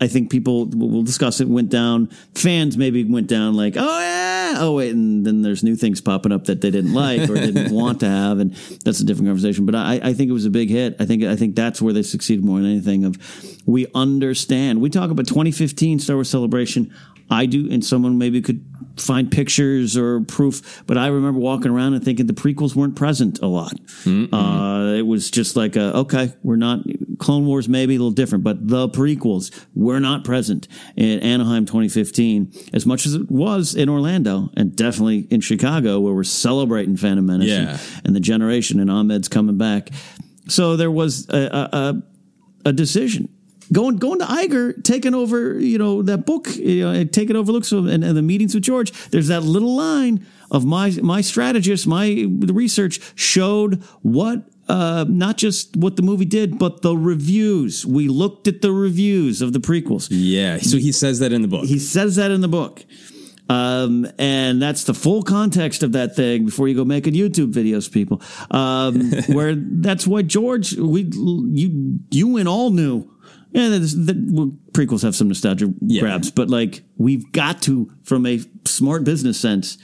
I 0.00 0.08
think 0.08 0.30
people 0.30 0.66
we'll 0.66 1.02
discuss 1.02 1.40
it 1.40 1.48
went 1.48 1.70
down. 1.70 2.08
Fans 2.34 2.76
maybe 2.76 3.04
went 3.04 3.28
down 3.28 3.54
like, 3.54 3.74
oh 3.76 4.00
yeah, 4.00 4.56
oh 4.58 4.74
wait, 4.74 4.92
and 4.92 5.24
then 5.24 5.42
there's 5.42 5.62
new 5.62 5.76
things 5.76 6.00
popping 6.00 6.32
up 6.32 6.44
that 6.44 6.60
they 6.60 6.70
didn't 6.70 6.92
like 6.94 7.30
or 7.30 7.34
didn't 7.34 7.72
want 7.72 8.00
to 8.00 8.08
have, 8.08 8.38
and 8.38 8.54
that's 8.84 9.00
a 9.00 9.04
different 9.04 9.28
conversation. 9.28 9.64
But 9.66 9.76
I, 9.76 10.00
I 10.02 10.12
think 10.12 10.30
it 10.30 10.34
was 10.34 10.46
a 10.46 10.50
big 10.50 10.68
hit. 10.68 10.96
I 10.98 11.06
think 11.06 11.22
I 11.22 11.36
think 11.36 11.54
that's 11.54 11.80
where 11.80 11.92
they 11.92 12.02
succeeded 12.02 12.44
more 12.44 12.58
than 12.58 12.70
anything. 12.70 13.04
Of 13.04 13.16
we 13.66 13.86
understand. 13.94 14.80
We 14.80 14.90
talk 14.90 15.10
about 15.10 15.26
2015 15.26 16.00
Star 16.00 16.16
Wars 16.16 16.28
Celebration. 16.28 16.92
I 17.30 17.46
do, 17.46 17.70
and 17.70 17.84
someone 17.84 18.18
maybe 18.18 18.40
could 18.42 18.64
find 18.96 19.30
pictures 19.30 19.96
or 19.96 20.20
proof, 20.20 20.84
but 20.86 20.96
I 20.96 21.08
remember 21.08 21.40
walking 21.40 21.70
around 21.72 21.94
and 21.94 22.04
thinking 22.04 22.26
the 22.26 22.32
prequels 22.32 22.76
weren't 22.76 22.94
present 22.94 23.40
a 23.42 23.46
lot. 23.46 23.72
Uh, 24.06 24.94
it 24.96 25.02
was 25.06 25.30
just 25.30 25.56
like, 25.56 25.74
a, 25.74 25.96
okay, 25.96 26.32
we're 26.44 26.54
not 26.56 26.80
Clone 27.18 27.44
Wars, 27.46 27.68
maybe 27.68 27.94
a 27.96 27.98
little 27.98 28.12
different, 28.12 28.44
but 28.44 28.68
the 28.68 28.88
prequels 28.88 29.50
were 29.74 29.98
not 29.98 30.22
present 30.24 30.68
in 30.96 31.18
Anaheim 31.20 31.66
2015 31.66 32.52
as 32.72 32.86
much 32.86 33.04
as 33.06 33.14
it 33.14 33.28
was 33.30 33.74
in 33.74 33.88
Orlando 33.88 34.50
and 34.56 34.76
definitely 34.76 35.26
in 35.30 35.40
Chicago 35.40 35.98
where 36.00 36.14
we're 36.14 36.22
celebrating 36.24 36.96
Phantom 36.96 37.26
Menace 37.26 37.48
Yeah. 37.48 37.70
and, 37.70 38.06
and 38.06 38.16
the 38.16 38.20
generation 38.20 38.78
and 38.78 38.90
Ahmed's 38.90 39.28
coming 39.28 39.56
back. 39.58 39.90
So 40.48 40.76
there 40.76 40.90
was 40.90 41.28
a, 41.30 41.38
a, 41.38 41.68
a, 41.76 42.02
a 42.66 42.72
decision. 42.72 43.28
Going 43.74 43.96
going 43.96 44.20
to 44.20 44.24
Iger, 44.24 44.82
taking 44.84 45.14
over, 45.14 45.58
you 45.58 45.76
know, 45.76 46.00
that 46.02 46.24
book, 46.24 46.54
you 46.56 46.84
know, 46.84 47.04
taking 47.04 47.36
over 47.36 47.52
looks 47.52 47.72
and, 47.72 47.88
and 47.88 48.16
the 48.16 48.22
meetings 48.22 48.54
with 48.54 48.64
George. 48.64 48.92
There's 49.10 49.28
that 49.28 49.42
little 49.42 49.74
line 49.74 50.26
of 50.50 50.64
my 50.64 50.90
my 51.02 51.20
strategist, 51.20 51.86
my 51.86 52.26
the 52.28 52.54
research 52.54 53.00
showed 53.16 53.82
what 54.02 54.44
uh, 54.68 55.04
not 55.08 55.36
just 55.36 55.76
what 55.76 55.96
the 55.96 56.02
movie 56.02 56.24
did, 56.24 56.58
but 56.58 56.82
the 56.82 56.96
reviews. 56.96 57.84
We 57.84 58.08
looked 58.08 58.48
at 58.48 58.62
the 58.62 58.72
reviews 58.72 59.42
of 59.42 59.52
the 59.52 59.58
prequels. 59.58 60.08
Yeah, 60.10 60.58
so 60.58 60.78
he 60.78 60.92
says 60.92 61.18
that 61.18 61.32
in 61.32 61.42
the 61.42 61.48
book. 61.48 61.64
He 61.64 61.78
says 61.78 62.16
that 62.16 62.30
in 62.30 62.40
the 62.40 62.48
book. 62.48 62.84
Um, 63.48 64.06
and 64.18 64.60
that's 64.60 64.84
the 64.84 64.94
full 64.94 65.22
context 65.22 65.82
of 65.82 65.92
that 65.92 66.16
thing 66.16 66.46
before 66.46 66.66
you 66.66 66.74
go 66.74 66.84
making 66.84 67.12
YouTube 67.12 67.52
videos, 67.52 67.92
people. 67.92 68.22
Um, 68.50 69.12
where 69.28 69.54
that's 69.54 70.06
what 70.06 70.26
George, 70.26 70.74
we, 70.76 71.02
you, 71.12 72.00
you 72.10 72.36
and 72.38 72.48
all 72.48 72.70
knew. 72.70 73.10
Yeah, 73.54 73.68
the, 73.68 73.78
the 73.78 74.26
well, 74.32 74.52
prequels 74.72 75.02
have 75.02 75.14
some 75.14 75.28
nostalgia 75.28 75.72
grabs, 76.00 76.30
but 76.30 76.50
like 76.50 76.82
we've 76.96 77.30
got 77.32 77.62
to, 77.62 77.90
from 78.02 78.26
a 78.26 78.40
smart 78.66 79.04
business 79.04 79.40
sense, 79.40 79.78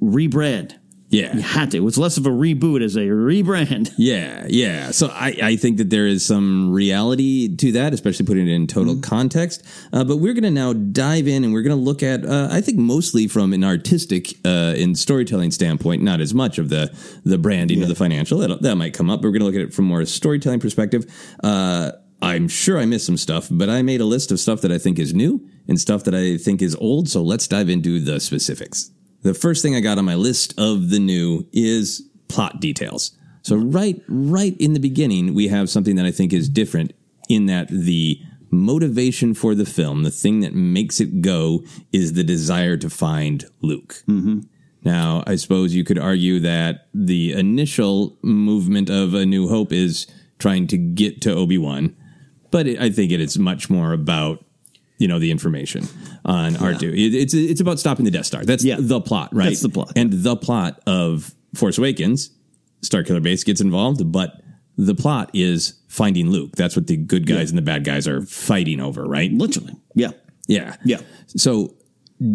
rebrand. 0.00 0.74
Yeah. 1.10 1.34
You 1.34 1.40
had 1.40 1.70
to. 1.70 1.78
It 1.78 1.80
was 1.80 1.96
less 1.96 2.18
of 2.18 2.26
a 2.26 2.30
reboot 2.30 2.82
as 2.84 2.94
a 2.94 3.00
rebrand. 3.06 3.90
Yeah, 3.98 4.44
yeah. 4.48 4.90
So 4.90 5.08
I, 5.08 5.34
I 5.42 5.56
think 5.56 5.78
that 5.78 5.88
there 5.88 6.06
is 6.06 6.24
some 6.24 6.70
reality 6.70 7.48
to 7.56 7.72
that, 7.72 7.94
especially 7.94 8.26
putting 8.26 8.46
it 8.46 8.52
in 8.52 8.66
total 8.66 8.92
Mm-hmm. 8.92 9.00
context. 9.00 9.64
Uh, 9.92 10.04
but 10.04 10.18
we're 10.18 10.34
going 10.34 10.44
to 10.44 10.50
now 10.50 10.74
dive 10.74 11.26
in 11.26 11.44
and 11.44 11.52
we're 11.54 11.62
going 11.62 11.76
to 11.76 11.82
look 11.82 12.02
at, 12.02 12.26
uh, 12.26 12.48
I 12.50 12.60
think, 12.60 12.76
mostly 12.78 13.26
from 13.26 13.54
an 13.54 13.64
artistic 13.64 14.34
uh, 14.44 14.74
and 14.76 14.98
storytelling 14.98 15.50
standpoint, 15.50 16.02
not 16.02 16.20
as 16.20 16.34
much 16.34 16.58
of 16.58 16.68
the 16.68 16.94
the 17.24 17.38
branding 17.38 17.82
or 17.82 17.86
the 17.86 17.94
financial. 17.94 18.38
That, 18.38 18.60
that 18.62 18.76
might 18.76 18.92
come 18.92 19.08
up, 19.10 19.22
but 19.22 19.28
we're 19.28 19.32
going 19.38 19.40
to 19.40 19.46
look 19.46 19.54
at 19.54 19.62
it 19.62 19.74
from 19.74 19.86
more 19.86 20.02
a 20.02 20.06
storytelling 20.06 20.60
perspective. 20.60 21.06
Uh, 21.42 21.92
I'm 22.20 22.48
sure 22.48 22.78
I 22.78 22.86
missed 22.86 23.06
some 23.06 23.16
stuff, 23.16 23.48
but 23.50 23.68
I 23.68 23.82
made 23.82 24.00
a 24.00 24.04
list 24.04 24.32
of 24.32 24.40
stuff 24.40 24.60
that 24.62 24.72
I 24.72 24.78
think 24.78 24.98
is 24.98 25.14
new 25.14 25.46
and 25.68 25.80
stuff 25.80 26.04
that 26.04 26.14
I 26.14 26.36
think 26.36 26.62
is 26.62 26.74
old. 26.76 27.08
So 27.08 27.22
let's 27.22 27.46
dive 27.46 27.68
into 27.68 28.00
the 28.00 28.18
specifics. 28.20 28.90
The 29.22 29.34
first 29.34 29.62
thing 29.62 29.74
I 29.74 29.80
got 29.80 29.98
on 29.98 30.04
my 30.04 30.14
list 30.14 30.54
of 30.58 30.90
the 30.90 30.98
new 30.98 31.46
is 31.52 32.08
plot 32.28 32.60
details. 32.60 33.12
So 33.42 33.56
right 33.56 34.02
right 34.08 34.56
in 34.58 34.72
the 34.72 34.80
beginning, 34.80 35.34
we 35.34 35.48
have 35.48 35.70
something 35.70 35.96
that 35.96 36.06
I 36.06 36.10
think 36.10 36.32
is 36.32 36.48
different 36.48 36.92
in 37.28 37.46
that 37.46 37.68
the 37.68 38.20
motivation 38.50 39.34
for 39.34 39.54
the 39.54 39.66
film, 39.66 40.02
the 40.02 40.10
thing 40.10 40.40
that 40.40 40.54
makes 40.54 41.00
it 41.00 41.20
go 41.20 41.62
is 41.92 42.14
the 42.14 42.24
desire 42.24 42.76
to 42.78 42.90
find 42.90 43.44
Luke. 43.60 44.02
Mm-hmm. 44.08 44.40
Now, 44.84 45.22
I 45.26 45.36
suppose 45.36 45.74
you 45.74 45.84
could 45.84 45.98
argue 45.98 46.40
that 46.40 46.88
the 46.94 47.32
initial 47.32 48.16
movement 48.22 48.88
of 48.88 49.12
A 49.12 49.26
New 49.26 49.48
Hope 49.48 49.72
is 49.72 50.06
trying 50.38 50.66
to 50.68 50.78
get 50.78 51.20
to 51.22 51.34
Obi-Wan, 51.34 51.96
but 52.50 52.66
it, 52.66 52.80
I 52.80 52.90
think 52.90 53.12
it 53.12 53.20
is 53.20 53.38
much 53.38 53.68
more 53.70 53.92
about 53.92 54.44
you 54.98 55.06
know 55.08 55.18
the 55.18 55.30
information 55.30 55.86
on 56.24 56.54
R2. 56.54 56.82
It, 56.92 57.14
it's 57.14 57.34
it's 57.34 57.60
about 57.60 57.78
stopping 57.78 58.04
the 58.04 58.10
Death 58.10 58.26
Star. 58.26 58.44
That's 58.44 58.64
Yeah. 58.64 58.76
the 58.78 59.00
plot, 59.00 59.34
right? 59.34 59.46
That's 59.46 59.60
the 59.60 59.68
plot. 59.68 59.92
And 59.96 60.12
the 60.12 60.36
plot 60.36 60.80
of 60.86 61.34
Force 61.54 61.78
Awakens, 61.78 62.30
Starkiller 62.82 63.22
Base 63.22 63.44
gets 63.44 63.60
involved, 63.60 64.10
but 64.10 64.40
the 64.76 64.94
plot 64.94 65.30
is 65.34 65.80
finding 65.88 66.30
Luke. 66.30 66.52
That's 66.56 66.76
what 66.76 66.86
the 66.86 66.96
good 66.96 67.26
guys 67.26 67.50
and 67.50 67.58
the 67.58 67.62
bad 67.62 67.84
guys 67.84 68.06
are 68.06 68.22
fighting 68.22 68.80
over, 68.80 69.04
right? 69.04 69.30
Literally. 69.32 69.74
Yeah. 69.94 70.10
Yeah. 70.46 70.76
Yeah. 70.84 71.00
So 71.28 71.74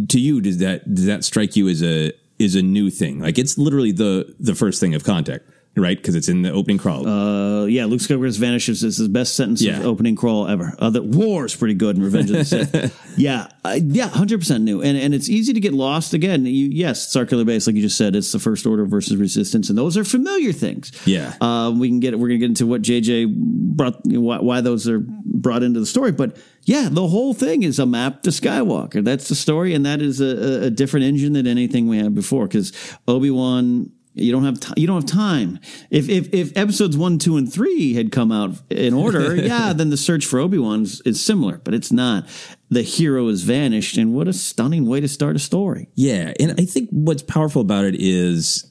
to 0.10 0.20
you, 0.20 0.40
does 0.42 0.58
that 0.60 0.94
does 0.94 1.06
that 1.06 1.24
strike 1.24 1.56
you 1.56 1.68
as 1.68 1.84
a 1.84 2.12
is 2.40 2.56
a 2.56 2.62
new 2.62 2.90
thing? 2.90 3.20
Like 3.20 3.38
it's 3.38 3.58
literally 3.58 3.92
the 3.92 4.34
the 4.40 4.56
first 4.56 4.80
thing 4.80 4.94
of 4.96 5.04
contact, 5.04 5.50
right? 5.76 5.98
Because 5.98 6.16
it's 6.16 6.30
in 6.30 6.42
the 6.44 6.52
opening 6.52 6.78
crawl. 6.78 7.08
Uh, 7.08 7.66
yeah, 7.66 7.86
Luke 7.86 8.00
Skywalker's 8.02 8.38
vanishes 8.38 8.84
is 8.84 8.98
the 8.98 9.10
best 9.10 9.36
sentence 9.36 9.62
Yeah. 9.62 9.80
of 9.80 9.86
opening 9.86 10.16
crawl 10.16 10.48
ever. 10.48 10.76
Uh, 10.78 10.90
the 10.90 11.02
war 11.02 11.46
is 11.46 11.56
pretty 11.56 11.74
good 11.74 11.96
in 11.98 12.04
Revenge 12.04 12.30
of 12.30 12.38
the 12.38 12.46
Sith. 12.46 13.14
yeah, 13.18 13.48
uh, 13.66 13.80
yeah, 13.82 14.08
hundred 14.10 14.40
percent 14.40 14.64
new, 14.64 14.82
and 14.82 14.98
and 14.98 15.14
it's 15.14 15.30
easy 15.30 15.54
to 15.54 15.60
get 15.60 15.74
lost. 15.74 16.14
Again, 16.14 16.46
you, 16.46 16.68
yes, 16.72 17.08
Starkiller 17.14 17.46
Base, 17.46 17.66
like 17.68 17.76
you 17.76 17.82
just 17.82 17.98
said, 17.98 18.16
it's 18.16 18.32
the 18.32 18.40
First 18.40 18.66
Order 18.66 18.86
versus 18.86 19.16
Resistance, 19.18 19.70
and 19.70 19.78
those 19.78 19.98
are 19.98 20.04
familiar 20.04 20.52
things. 20.52 20.92
Yeah. 21.06 21.34
um, 21.42 21.80
we 21.80 21.88
can 21.90 22.00
get 22.00 22.18
we're 22.20 22.28
gonna 22.28 22.38
get 22.40 22.50
into 22.50 22.68
what 22.68 22.82
JJ 22.84 23.34
brought, 23.36 24.00
you 24.06 24.14
know, 24.14 24.22
why, 24.22 24.40
why 24.40 24.62
those 24.62 24.88
are 24.88 25.00
brought 25.00 25.64
into 25.64 25.80
the 25.80 25.86
story, 25.88 26.12
but 26.12 26.38
yeah, 26.66 26.88
the 26.90 27.08
whole 27.08 27.34
thing 27.34 27.64
is 27.64 27.80
a 27.80 27.86
map 27.86 28.22
to 28.24 28.30
Skywalker. 28.30 29.04
That's 29.04 29.28
the 29.28 29.36
story, 29.36 29.74
and 29.74 29.86
that 29.86 30.02
is 30.02 30.22
a, 30.22 30.26
a- 30.26 30.62
a 30.68 30.70
different 30.70 31.06
engine 31.06 31.34
than 31.34 31.48
anything 31.48 31.88
we 31.90 31.98
had 31.98 32.14
before. 32.16 32.48
Because 32.48 32.72
Obi 33.08 33.30
Wan, 33.32 33.92
you 34.16 34.32
don't 34.32 34.44
have 34.46 34.60
ti 34.60 34.74
you 34.78 34.88
don't 34.88 34.98
have 35.02 35.06
time. 35.10 35.60
If 35.90 36.08
if 36.10 36.34
if 36.34 36.56
episodes 36.58 36.96
one, 36.98 37.18
two, 37.20 37.38
and 37.38 37.52
three 37.52 37.94
had 37.94 38.12
come 38.12 38.32
out 38.32 38.56
in 38.70 38.94
order, 38.94 39.36
yeah, 39.52 39.74
then 39.74 39.90
the 39.90 39.98
search 39.98 40.26
for 40.26 40.40
Obi 40.40 40.58
Wan 40.58 40.84
is, 40.84 41.24
similar, 41.26 41.58
but 41.64 41.74
it's 41.74 41.92
not. 41.92 42.26
The 42.70 42.82
hero 42.84 43.28
has 43.30 43.44
vanished, 43.44 43.98
and 43.98 44.14
what 44.14 44.28
a 44.28 44.34
stunning 44.34 44.86
way 44.88 45.00
to 45.02 45.08
start 45.08 45.36
a 45.36 45.40
story. 45.40 45.90
Yeah, 45.96 46.34
and 46.40 46.52
I 46.60 46.66
think 46.66 46.90
what's 46.92 47.24
powerful 47.24 47.62
about 47.62 47.86
it 47.86 47.96
is 47.98 48.70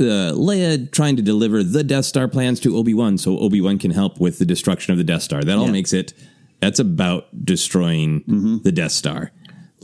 uh, 0.00 0.32
Leia 0.34 0.90
trying 0.90 1.16
to 1.16 1.22
deliver 1.22 1.62
the 1.62 1.84
Death 1.84 2.04
Star 2.04 2.26
plans 2.28 2.58
to 2.60 2.76
Obi 2.76 2.94
Wan, 2.94 3.18
so 3.18 3.38
Obi 3.38 3.60
Wan 3.60 3.78
can 3.78 3.90
help 3.92 4.20
with 4.20 4.38
the 4.38 4.44
destruction 4.44 4.92
of 4.92 4.98
the 4.98 5.04
Death 5.04 5.22
Star. 5.22 5.42
That 5.42 5.58
all 5.58 5.66
Yeah. 5.66 5.72
makes 5.72 5.92
it. 5.92 6.12
That's 6.60 6.78
about 6.78 7.44
destroying 7.44 8.60
the 8.62 8.70
Death 8.72 8.92
Star. 8.92 9.32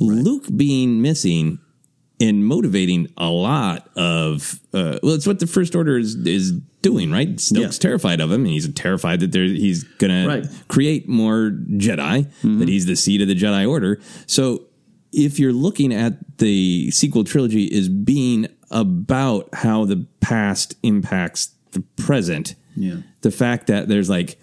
Luke 0.01 0.45
being 0.57 1.03
missing 1.03 1.59
and 2.21 2.45
motivating 2.45 3.07
a 3.17 3.29
lot 3.31 3.89
of 3.97 4.61
uh, 4.75 4.99
well, 5.03 5.15
it's 5.15 5.27
what 5.27 5.39
the 5.39 5.47
First 5.47 5.75
Order 5.77 5.99
is 5.99 6.15
is 6.27 6.53
doing, 6.83 7.11
right? 7.11 7.37
Snoke's 7.37 7.79
terrified 7.79 8.21
of 8.21 8.31
him, 8.31 8.43
and 8.45 8.49
he's 8.53 8.73
terrified 8.73 9.21
that 9.21 9.33
there 9.33 9.45
he's 9.45 9.85
gonna 9.85 10.27
create 10.69 11.09
more 11.09 11.51
Jedi, 11.51 12.31
that 12.59 12.69
he's 12.69 12.87
the 12.87 12.97
seed 12.97 13.21
of 13.23 13.29
the 13.29 13.35
Jedi 13.37 13.69
Order. 13.69 14.01
So 14.27 14.65
if 15.13 15.39
you're 15.39 15.53
looking 15.53 15.93
at 15.93 16.39
the 16.39 16.91
sequel 16.91 17.25
trilogy 17.25 17.73
as 17.77 17.89
being 17.89 18.47
about 18.71 19.49
how 19.55 19.85
the 19.87 20.07
past 20.21 20.75
impacts 20.83 21.55
the 21.73 21.81
present, 21.97 22.55
Yeah. 22.77 22.97
the 23.23 23.31
fact 23.31 23.67
that 23.69 23.89
there's 23.89 24.11
like 24.11 24.43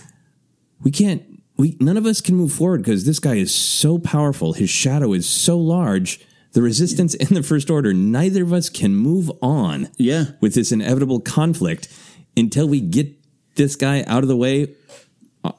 we 0.81 0.91
can't 0.91 1.22
we 1.57 1.77
none 1.80 1.97
of 1.97 2.06
us 2.06 2.22
can 2.22 2.35
move 2.35 2.52
forward 2.52 2.81
because 2.84 3.06
this 3.06 3.19
guy 3.19 3.35
is 3.35 3.53
so 3.53 3.97
powerful, 3.99 4.53
his 4.53 4.69
shadow 4.69 5.14
is 5.14 5.27
so 5.27 5.57
large. 5.60 6.19
The 6.56 6.61
resistance 6.61 7.14
and 7.15 7.30
the 7.30 7.44
first 7.44 7.69
order, 7.69 7.94
neither 7.94 8.41
of 8.41 8.53
us 8.53 8.69
can 8.69 8.95
move 8.95 9.30
on 9.41 9.90
Yeah. 9.98 10.27
with 10.40 10.53
this 10.56 10.72
inevitable 10.72 11.19
conflict 11.19 11.90
until 12.38 12.65
we 12.68 12.80
get 12.80 13.14
this 13.56 13.76
guy 13.76 14.03
out 14.07 14.23
of 14.23 14.30
the 14.30 14.38
way 14.38 14.73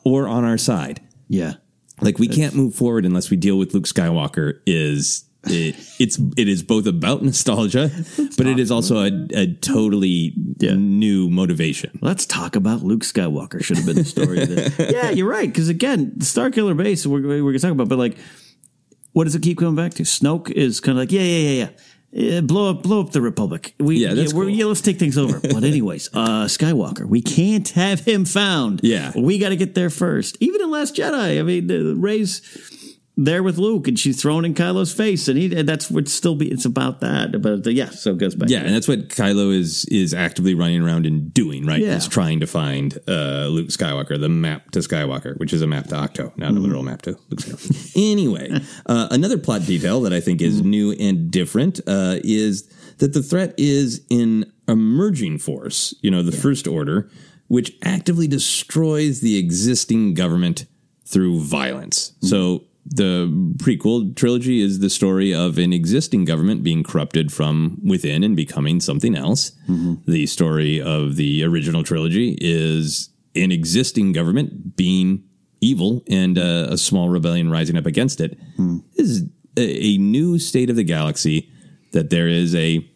or 0.04 0.26
on 0.26 0.42
our 0.44 0.56
side. 0.56 1.00
Yeah. 1.28 1.54
Like 2.00 2.18
we 2.18 2.28
can't 2.28 2.54
move 2.54 2.74
forward 2.74 3.04
unless 3.04 3.30
we 3.30 3.36
deal 3.36 3.58
with 3.58 3.74
Luke 3.74 3.84
Skywalker. 3.84 4.60
Is 4.66 5.24
it, 5.44 5.76
it's 5.98 6.18
it 6.38 6.48
is 6.48 6.62
both 6.62 6.86
about 6.86 7.22
nostalgia, 7.22 7.90
but 8.38 8.46
it 8.46 8.58
is 8.58 8.70
also 8.70 8.96
a, 9.04 9.26
a 9.34 9.52
totally 9.54 10.32
new 10.60 11.28
motivation. 11.28 11.98
Let's 12.00 12.24
talk 12.26 12.56
about 12.56 12.82
Luke 12.82 13.02
Skywalker. 13.02 13.62
Should 13.62 13.76
have 13.76 13.86
been 13.86 13.96
the 13.96 14.04
story. 14.04 14.42
of 14.42 14.48
this. 14.48 14.78
yeah, 14.92 15.10
you're 15.10 15.28
right. 15.28 15.48
Because 15.48 15.68
again, 15.68 16.12
the 16.16 16.24
Starkiller 16.24 16.76
Base, 16.76 17.06
we're, 17.06 17.20
we're 17.20 17.40
going 17.40 17.52
to 17.54 17.58
talk 17.60 17.72
about, 17.72 17.88
but 17.90 17.98
like, 17.98 18.16
what 19.16 19.24
does 19.24 19.34
it 19.34 19.40
keep 19.42 19.56
coming 19.56 19.74
back 19.76 19.94
to? 19.94 20.02
Snoke 20.02 20.50
is 20.50 20.78
kind 20.78 20.98
of 20.98 21.02
like, 21.02 21.10
yeah, 21.10 21.22
yeah, 21.22 21.48
yeah, 21.48 21.68
yeah. 22.12 22.38
Uh, 22.38 22.40
blow 22.42 22.70
up, 22.70 22.82
blow 22.82 23.00
up 23.00 23.12
the 23.12 23.20
Republic. 23.22 23.74
We, 23.80 23.96
Yeah, 23.96 24.12
that's 24.12 24.34
we're- 24.34 24.50
cool. 24.50 24.58
yeah, 24.58 24.66
let's 24.66 24.82
take 24.82 24.98
things 24.98 25.16
over. 25.16 25.40
But 25.54 25.64
anyways, 25.64 26.10
uh, 26.12 26.44
Skywalker, 26.46 27.06
we 27.06 27.22
can't 27.22 27.66
have 27.70 28.00
him 28.00 28.26
found. 28.26 28.80
Yeah. 28.82 29.12
we 29.16 29.38
got 29.38 29.48
to 29.50 29.56
get 29.56 29.74
there 29.74 29.88
first. 29.88 30.36
Even 30.40 30.60
in 30.60 30.70
Last 30.70 30.94
Jedi, 30.96 31.38
I 31.40 31.42
mean, 31.42 31.70
uh, 31.70 31.94
Rey's 31.94 32.42
there 33.18 33.42
with 33.42 33.56
Luke, 33.56 33.88
and 33.88 33.98
she's 33.98 34.20
thrown 34.20 34.44
in 34.44 34.52
Kylo's 34.52 34.92
face, 34.92 35.26
and 35.26 35.38
he 35.38 35.56
and 35.56 35.66
that's 35.68 35.90
what 35.90 36.06
still 36.08 36.34
be. 36.34 36.50
It's 36.50 36.66
about 36.66 37.00
that. 37.00 37.40
But 37.40 37.66
uh, 37.66 37.70
yeah, 37.70 37.88
so 37.90 38.10
it 38.12 38.18
goes 38.18 38.34
back. 38.34 38.50
Yeah, 38.50 38.60
and 38.60 38.74
that's 38.74 38.86
what 38.88 39.08
Kylo 39.08 39.54
is 39.54 39.84
is 39.86 40.12
actively 40.12 40.54
running 40.54 40.82
around 40.82 41.06
and 41.06 41.32
doing. 41.32 41.64
Right, 41.64 41.80
Yeah. 41.80 41.96
is 41.96 42.06
trying 42.08 42.40
to 42.40 42.46
find 42.46 42.98
uh, 43.08 43.46
Luke 43.46 43.68
Skywalker, 43.68 44.20
the 44.20 44.28
map 44.28 44.70
to 44.72 44.80
Skywalker, 44.80 45.38
which 45.38 45.52
is 45.54 45.62
a 45.62 45.66
map 45.66 45.86
to 45.88 45.94
Ahch-To, 45.94 46.22
not 46.36 46.48
Mm-hmm. 46.50 46.56
a 46.56 46.60
literal 46.60 46.82
map 46.82 47.02
to 47.02 47.10
Luke 47.30 47.40
Skywalker. 47.40 47.92
anyway, 47.96 48.50
uh, 48.86 49.08
another 49.10 49.38
plot 49.38 49.64
detail 49.64 50.00
that 50.02 50.12
I 50.12 50.20
think 50.20 50.42
is 50.42 50.58
Mm-hmm. 50.60 50.70
new 50.70 50.92
and 50.92 51.30
different 51.30 51.80
uh, 51.86 52.16
is 52.22 52.68
that 52.98 53.12
the 53.14 53.22
threat 53.22 53.54
is 53.58 54.04
an 54.10 54.52
emerging 54.68 55.38
force. 55.38 55.94
You 56.02 56.10
know, 56.10 56.22
the 56.22 56.32
First 56.32 56.66
Order, 56.68 57.08
which 57.48 57.72
actively 57.82 58.26
destroys 58.28 59.20
the 59.20 59.38
existing 59.38 60.12
government 60.14 60.66
through 61.06 61.40
violence. 61.40 62.10
Mm-hmm. 62.10 62.26
So 62.26 62.64
the 62.88 63.26
prequel 63.56 64.14
trilogy 64.14 64.60
is 64.60 64.78
the 64.78 64.90
story 64.90 65.34
of 65.34 65.58
an 65.58 65.72
existing 65.72 66.24
government 66.24 66.62
being 66.62 66.84
corrupted 66.84 67.32
from 67.32 67.78
within 67.84 68.22
and 68.22 68.36
becoming 68.36 68.80
something 68.80 69.16
else. 69.16 69.50
Mm-hmm. 69.68 70.10
The 70.10 70.26
story 70.26 70.80
of 70.80 71.16
the 71.16 71.44
original 71.44 71.82
trilogy 71.82 72.38
is 72.40 73.10
an 73.34 73.50
existing 73.52 74.12
government 74.12 74.76
being 74.76 75.24
evil 75.60 76.04
and 76.08 76.38
uh, 76.38 76.68
a 76.70 76.78
small 76.78 77.08
rebellion 77.08 77.50
rising 77.50 77.76
up 77.76 77.86
against 77.86 78.20
it. 78.20 78.38
Hmm. 78.56 78.78
This 78.96 79.08
is 79.08 79.22
a, 79.56 79.84
a 79.86 79.98
new 79.98 80.38
state 80.38 80.70
of 80.70 80.76
the 80.76 80.84
galaxy 80.84 81.50
that 81.92 82.10
there 82.10 82.28
is 82.28 82.54
a 82.54 82.88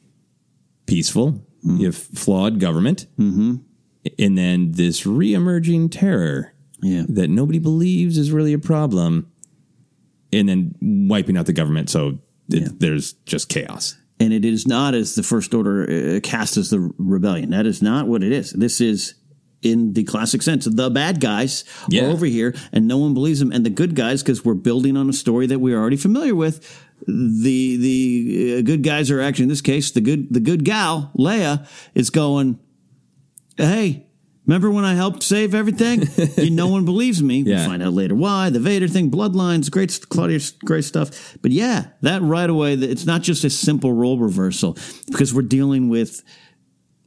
peaceful, 0.87 1.45
hmm. 1.63 1.81
if 1.81 1.97
flawed 1.97 2.61
government, 2.61 3.07
mm-hmm. 3.19 3.57
and 4.19 4.39
then 4.39 4.73
this 4.73 5.07
re-emerging 5.07 5.89
terror 5.89 6.55
Yeah. 6.83 7.05
that 7.09 7.29
nobody 7.29 7.59
believes 7.59 8.17
is 8.19 8.31
really 8.31 8.53
a 8.53 8.59
problem, 8.59 9.30
and 10.33 10.49
then 10.49 10.75
wiping 10.81 11.37
out 11.37 11.47
the 11.47 11.53
government. 11.53 11.91
So 11.91 12.19
it, 12.49 12.79
there's 12.81 13.13
just 13.27 13.49
chaos. 13.49 13.97
and 14.19 14.33
it 14.33 14.45
is 14.45 14.67
not 14.67 14.95
as 14.95 15.15
the 15.15 15.23
first 15.23 15.55
order 15.55 16.17
uh, 16.17 16.21
cast 16.21 16.57
as 16.57 16.71
the 16.71 16.93
rebellion. 16.99 17.51
That 17.51 17.67
is 17.67 17.81
not 17.83 18.07
what 18.09 18.23
it 18.23 18.33
is. 18.33 18.53
This 18.53 18.81
is 18.81 19.15
in 19.63 19.93
the 19.93 20.05
classic 20.05 20.43
sense. 20.43 20.65
The 20.65 20.91
bad 20.91 21.21
guys 21.21 21.65
Yeah. 21.89 22.05
are 22.07 22.11
over 22.11 22.27
here, 22.27 22.55
and 22.73 22.89
no 22.89 22.97
one 22.99 23.13
believes 23.15 23.41
them. 23.41 23.53
And 23.53 23.65
the 23.65 23.71
good 23.71 23.95
guys, 23.95 24.23
because 24.23 24.45
we're 24.45 24.55
building 24.55 24.97
on 24.97 25.09
a 25.09 25.13
story 25.13 25.47
that 25.49 25.59
we're 25.59 25.79
already 25.79 25.97
familiar 25.99 26.35
with. 26.35 26.61
The 27.07 27.77
the 27.77 28.57
uh, 28.59 28.63
good 28.63 28.83
guys 28.83 29.11
are 29.11 29.21
actually 29.23 29.45
in 29.45 29.49
this 29.49 29.63
case 29.63 29.91
the 29.91 30.03
good 30.03 30.33
the 30.35 30.41
good 30.41 30.65
gal 30.67 31.11
Leia 31.17 31.67
is 31.95 32.11
going. 32.11 32.59
Hey, 33.57 34.07
remember 34.51 34.71
when 34.71 34.85
I 34.85 34.95
helped 34.95 35.23
save 35.23 35.55
everything? 35.55 36.03
you, 36.37 36.51
no 36.51 36.67
one 36.67 36.85
believes 36.85 37.23
me. 37.23 37.41
Yeah. 37.43 37.57
We'll 37.61 37.67
find 37.69 37.83
out 37.83 37.93
later 37.93 38.17
why. 38.17 38.51
The 38.51 38.59
Vader 38.61 38.89
thing, 38.89 39.11
bloodlines, 39.11 39.71
great, 39.71 39.99
Claudia, 40.09 40.41
great 40.65 40.85
stuff. 40.85 41.37
But 41.41 41.53
yeah, 41.53 41.87
that 42.03 42.21
right 42.23 42.51
away, 42.51 42.75
it's 42.75 43.07
not 43.07 43.23
just 43.23 43.45
a 43.45 43.51
simple 43.51 43.93
role 43.93 44.19
reversal 44.19 44.77
because 45.07 45.33
we're 45.33 45.43
dealing 45.43 45.89
with 45.89 46.23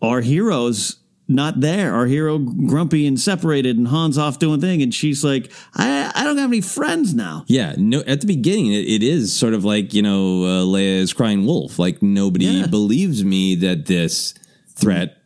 our 0.01 0.21
heroes 0.21 0.97
not 1.27 1.61
there. 1.61 1.93
Our 1.93 2.05
hero 2.05 2.37
grumpy 2.37 3.07
and 3.07 3.19
separated, 3.19 3.77
and 3.77 3.87
Han's 3.87 4.17
off 4.17 4.39
doing 4.39 4.59
thing, 4.59 4.81
and 4.81 4.93
she's 4.93 5.23
like, 5.23 5.51
I, 5.73 6.11
I 6.13 6.23
don't 6.25 6.37
have 6.37 6.49
any 6.49 6.59
friends 6.61 7.13
now. 7.13 7.45
Yeah, 7.47 7.75
no. 7.77 8.01
At 8.01 8.19
the 8.21 8.27
beginning, 8.27 8.73
it, 8.73 8.85
it 8.85 9.03
is 9.03 9.33
sort 9.33 9.53
of 9.53 9.63
like 9.63 9.93
you 9.93 10.01
know, 10.01 10.43
uh, 10.43 10.63
Leia 10.65 10.97
is 10.97 11.13
crying 11.13 11.45
wolf. 11.45 11.79
Like 11.79 12.01
nobody 12.01 12.45
Yeah. 12.45 12.67
believes 12.67 13.23
me 13.23 13.55
that 13.55 13.85
this 13.85 14.33
threat 14.75 15.17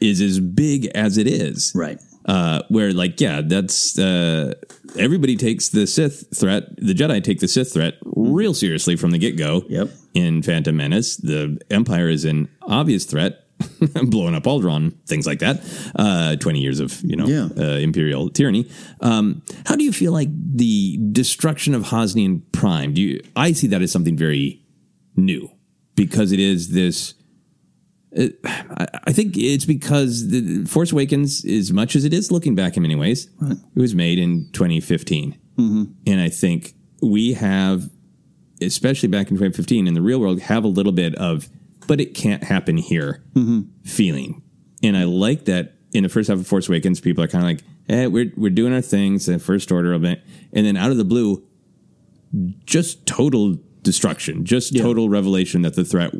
is 0.00 0.20
as 0.20 0.40
big 0.40 0.86
as 0.94 1.16
it 1.18 1.26
is. 1.26 1.72
Right. 1.74 1.98
Uh, 2.24 2.62
where 2.70 2.92
like 2.92 3.20
yeah, 3.20 3.40
that's 3.40 3.98
uh, 3.98 4.52
everybody 4.98 5.36
takes 5.36 5.68
the 5.68 5.86
Sith 5.86 6.36
threat. 6.36 6.64
The 6.76 6.92
Jedi 6.94 7.22
take 7.22 7.38
the 7.40 7.46
Sith 7.48 7.72
threat 7.72 7.94
real 8.04 8.52
seriously 8.54 8.96
from 8.96 9.12
the 9.12 9.18
get 9.18 9.36
go. 9.36 9.64
Yep. 9.68 9.90
In 10.14 10.42
Phantom 10.42 10.76
Menace, 10.76 11.16
the 11.16 11.58
Empire 11.70 12.08
is 12.08 12.24
an 12.24 12.48
obvious 12.62 13.04
threat. 13.04 13.42
blowing 14.02 14.34
up 14.34 14.42
Alderaan, 14.42 14.92
things 15.06 15.26
like 15.26 15.38
that. 15.38 15.62
Uh, 15.94 16.36
Twenty 16.36 16.60
years 16.60 16.78
of 16.78 17.00
you 17.02 17.16
know 17.16 17.26
Yeah. 17.26 17.48
uh, 17.56 17.78
imperial 17.78 18.28
tyranny. 18.28 18.68
Um, 19.00 19.40
how 19.64 19.76
do 19.76 19.84
you 19.84 19.92
feel 19.92 20.12
like 20.12 20.28
the 20.30 20.98
destruction 21.12 21.74
of 21.74 21.84
Hosnian 21.84 22.42
Prime? 22.52 22.92
Do 22.92 23.00
you? 23.00 23.22
I 23.34 23.52
see 23.52 23.66
that 23.68 23.80
as 23.80 23.90
something 23.90 24.14
very 24.16 24.62
new 25.16 25.50
because 25.94 26.32
it 26.32 26.40
is 26.40 26.70
this. 26.72 27.14
I 28.14 28.86
I 29.04 29.12
think 29.12 29.36
it's 29.36 29.64
because 29.64 30.28
the 30.28 30.64
Force 30.64 30.92
Awakens, 30.92 31.44
as 31.44 31.72
much 31.72 31.96
as 31.96 32.04
it 32.04 32.12
is 32.14 32.30
looking 32.30 32.54
back 32.54 32.76
in 32.76 32.82
many 32.82 32.94
ways, 32.94 33.28
it 33.74 33.80
was 33.80 33.94
made 33.94 34.18
in 34.18 34.48
2015, 34.52 35.36
and 36.06 36.20
I 36.20 36.28
think 36.28 36.74
we 37.02 37.34
have, 37.34 37.90
especially 38.62 39.08
back 39.08 39.30
in 39.30 39.36
2015 39.36 39.86
in 39.86 39.94
the 39.94 40.02
real 40.02 40.18
world, 40.20 40.40
have 40.42 40.64
a 40.64 40.68
little 40.68 40.92
bit 40.92 41.14
of, 41.16 41.48
but 41.86 42.00
it 42.00 42.14
can't 42.14 42.44
happen 42.44 42.76
here 42.78 43.22
feeling. 43.84 44.42
And 44.82 44.96
I 44.96 45.04
like 45.04 45.44
that 45.46 45.74
in 45.92 46.02
the 46.02 46.08
first 46.08 46.28
half 46.28 46.38
of 46.38 46.46
Force 46.46 46.68
Awakens, 46.68 47.00
people 47.00 47.24
are 47.24 47.28
kind 47.28 47.44
of 47.44 47.48
like, 47.50 47.62
eh, 47.88 48.06
we're, 48.06 48.32
we're 48.36 48.50
doing 48.50 48.72
our 48.74 48.82
things, 48.82 49.26
the 49.26 49.38
first 49.38 49.72
order 49.72 49.92
of 49.92 50.04
it. 50.04 50.22
And 50.52 50.66
then 50.66 50.76
out 50.76 50.90
of 50.90 50.96
the 50.96 51.04
blue, 51.04 51.42
just 52.66 53.06
total 53.06 53.56
destruction, 53.82 54.44
just 54.44 54.74
total 54.82 55.08
revelation 55.08 55.62
that 55.62 55.74
the 55.74 55.84
threat 55.84 56.12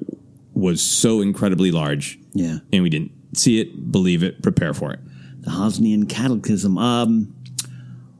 was 0.56 0.82
so 0.82 1.20
incredibly 1.20 1.70
large. 1.70 2.18
Yeah. 2.32 2.58
And 2.72 2.82
we 2.82 2.88
didn't 2.90 3.12
see 3.34 3.60
it, 3.60 3.92
believe 3.92 4.22
it, 4.22 4.42
prepare 4.42 4.74
for 4.74 4.92
it. 4.92 5.00
the 5.40 5.50
Hosnian 5.50 6.08
Cataclysm. 6.08 6.78
Um, 6.78 7.35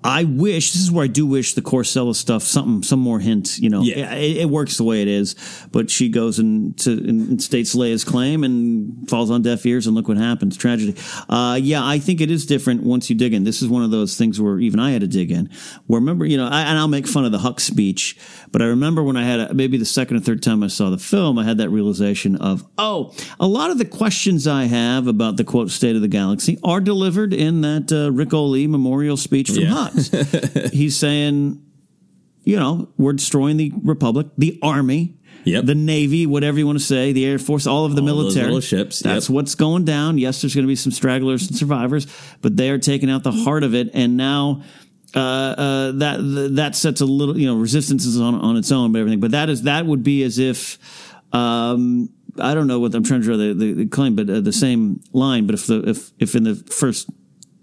I 0.07 0.25
wish 0.25 0.73
this 0.73 0.83
is 0.83 0.91
where 0.91 1.05
I 1.05 1.09
do 1.09 1.27
wish 1.27 1.55
the 1.55 1.63
Korr 1.63 1.85
Sella 1.87 2.15
stuff 2.15 2.43
something 2.43 2.83
some 2.83 3.01
more 3.01 3.19
hint. 3.19 3.59
You 3.59 3.71
know, 3.71 3.83
Yeah. 3.83 4.15
it, 4.15 4.37
it 4.39 4.51
works 4.51 4.77
the 4.77 4.85
way 4.85 5.03
it 5.03 5.09
is, 5.09 5.35
but 5.73 5.91
she 5.91 6.09
goes 6.09 6.39
and 6.39 6.77
to 6.79 6.93
and 6.93 7.43
states 7.43 7.75
Leia's 7.75 8.05
claim 8.05 8.45
and 8.45 9.09
falls 9.09 9.31
on 9.31 9.43
deaf 9.43 9.65
ears, 9.67 9.87
and 9.87 9.97
look 9.97 10.09
what 10.09 10.17
happens. 10.17 10.57
Tragedy. 10.57 10.95
Uh, 11.29 11.59
yeah, 11.61 11.85
I 11.85 11.99
think 11.99 12.21
it 12.21 12.31
is 12.31 12.47
different 12.47 12.83
once 12.83 13.11
you 13.11 13.17
dig 13.17 13.35
in. 13.35 13.45
This 13.45 13.63
is 13.63 13.69
one 13.69 13.83
of 13.83 13.91
those 13.91 14.17
things 14.17 14.41
where 14.41 14.59
even 14.61 14.81
I 14.81 14.93
had 14.93 15.01
to 15.01 15.07
dig 15.09 15.31
in. 15.31 15.51
Where 15.87 16.01
remember, 16.01 16.25
you 16.25 16.37
know, 16.37 16.47
I, 16.47 16.63
and 16.63 16.79
I'll 16.79 16.89
make 16.89 17.07
fun 17.07 17.25
of 17.25 17.33
the 17.33 17.39
Hux 17.39 17.61
speech, 17.61 18.17
but 18.53 18.63
I 18.63 18.67
remember 18.67 19.03
when 19.03 19.17
I 19.17 19.25
had 19.25 19.41
a, 19.41 19.55
maybe 19.55 19.77
the 19.77 19.85
second 19.85 20.17
or 20.19 20.21
third 20.21 20.43
time 20.43 20.63
I 20.63 20.69
saw 20.69 20.91
the 20.91 20.99
film, 20.99 21.39
I 21.39 21.45
had 21.45 21.59
that 21.59 21.71
realization 21.71 22.37
of 22.37 22.65
oh, 22.79 23.13
a 23.41 23.47
lot 23.47 23.71
of 23.71 23.79
the 23.79 23.85
questions 23.85 24.47
I 24.47 24.65
have 24.65 25.07
about 25.07 25.37
the 25.37 25.45
quote 25.45 25.71
state 25.71 25.97
of 25.97 26.03
the 26.03 26.09
galaxy 26.09 26.59
are 26.63 26.81
delivered 26.81 27.33
in 27.33 27.61
that 27.63 27.91
uh, 27.93 28.13
Rick 28.13 28.33
O'Lee 28.35 28.67
memorial 28.67 29.17
speech 29.17 29.49
from 29.51 29.59
Yeah. 29.63 29.89
He's 30.73 30.97
saying, 30.97 31.63
you 32.45 32.57
know, 32.57 32.89
we're 32.97 33.13
destroying 33.15 33.57
the 33.57 33.73
Republic, 33.83 34.29
the 34.39 34.59
Army, 34.63 35.17
the 35.45 35.75
Navy, 35.75 36.27
whatever 36.27 36.59
you 36.59 36.67
want 36.67 36.79
to 36.79 36.85
say, 36.85 37.13
the 37.13 37.25
Air 37.25 37.39
Force, 37.39 37.67
all 37.67 37.85
of 37.85 37.95
the 37.95 38.01
All 38.03 38.07
military. 38.07 38.47
little 38.47 38.61
ships, 38.61 39.01
That's 39.01 39.29
yep. 39.29 39.35
what's 39.35 39.55
going 39.55 39.85
down. 39.85 40.19
Yes, 40.19 40.43
there's 40.43 40.55
going 40.55 40.65
to 40.65 40.69
be 40.69 40.77
some 40.77 40.93
stragglers 40.93 41.47
and 41.49 41.57
survivors, 41.57 42.07
but 42.43 42.57
they 42.57 42.71
are 42.71 42.79
taking 42.79 43.11
out 43.11 43.23
the 43.23 43.33
heart 43.33 43.63
of 43.63 43.75
it. 43.75 43.91
And 43.95 44.17
now 44.17 44.63
uh, 45.15 45.19
uh, 45.21 45.93
that 45.93 46.49
that 46.57 46.75
sets 46.77 47.01
a 47.01 47.07
little, 47.07 47.39
you 47.39 47.47
know, 47.47 47.57
resistance 47.57 48.05
is 48.05 48.21
on 48.21 48.35
on 48.35 48.57
its 48.57 48.73
own, 48.73 48.93
but 48.93 48.99
everything. 48.99 49.21
But 49.21 49.31
that 49.31 49.49
is 49.49 49.63
that 49.63 49.87
would 49.87 50.03
be 50.03 50.23
as 50.23 50.39
if. 50.39 50.79
Um, 51.33 52.11
I 52.39 52.55
don't 52.55 52.67
know 52.67 52.81
what 52.81 52.95
I'm 52.95 53.03
trying 53.03 53.23
to 53.23 53.27
draw 53.27 53.37
the, 53.39 53.55
the, 53.55 53.73
the 53.73 53.87
claim, 53.87 54.15
but 54.15 54.29
uh, 54.29 54.41
the 54.41 54.53
same 54.53 55.03
line. 55.13 55.47
But 55.47 55.55
if 55.55 55.67
the 55.67 55.89
if 55.89 56.11
if 56.19 56.35
in 56.35 56.43
the 56.45 56.55
first 56.55 57.09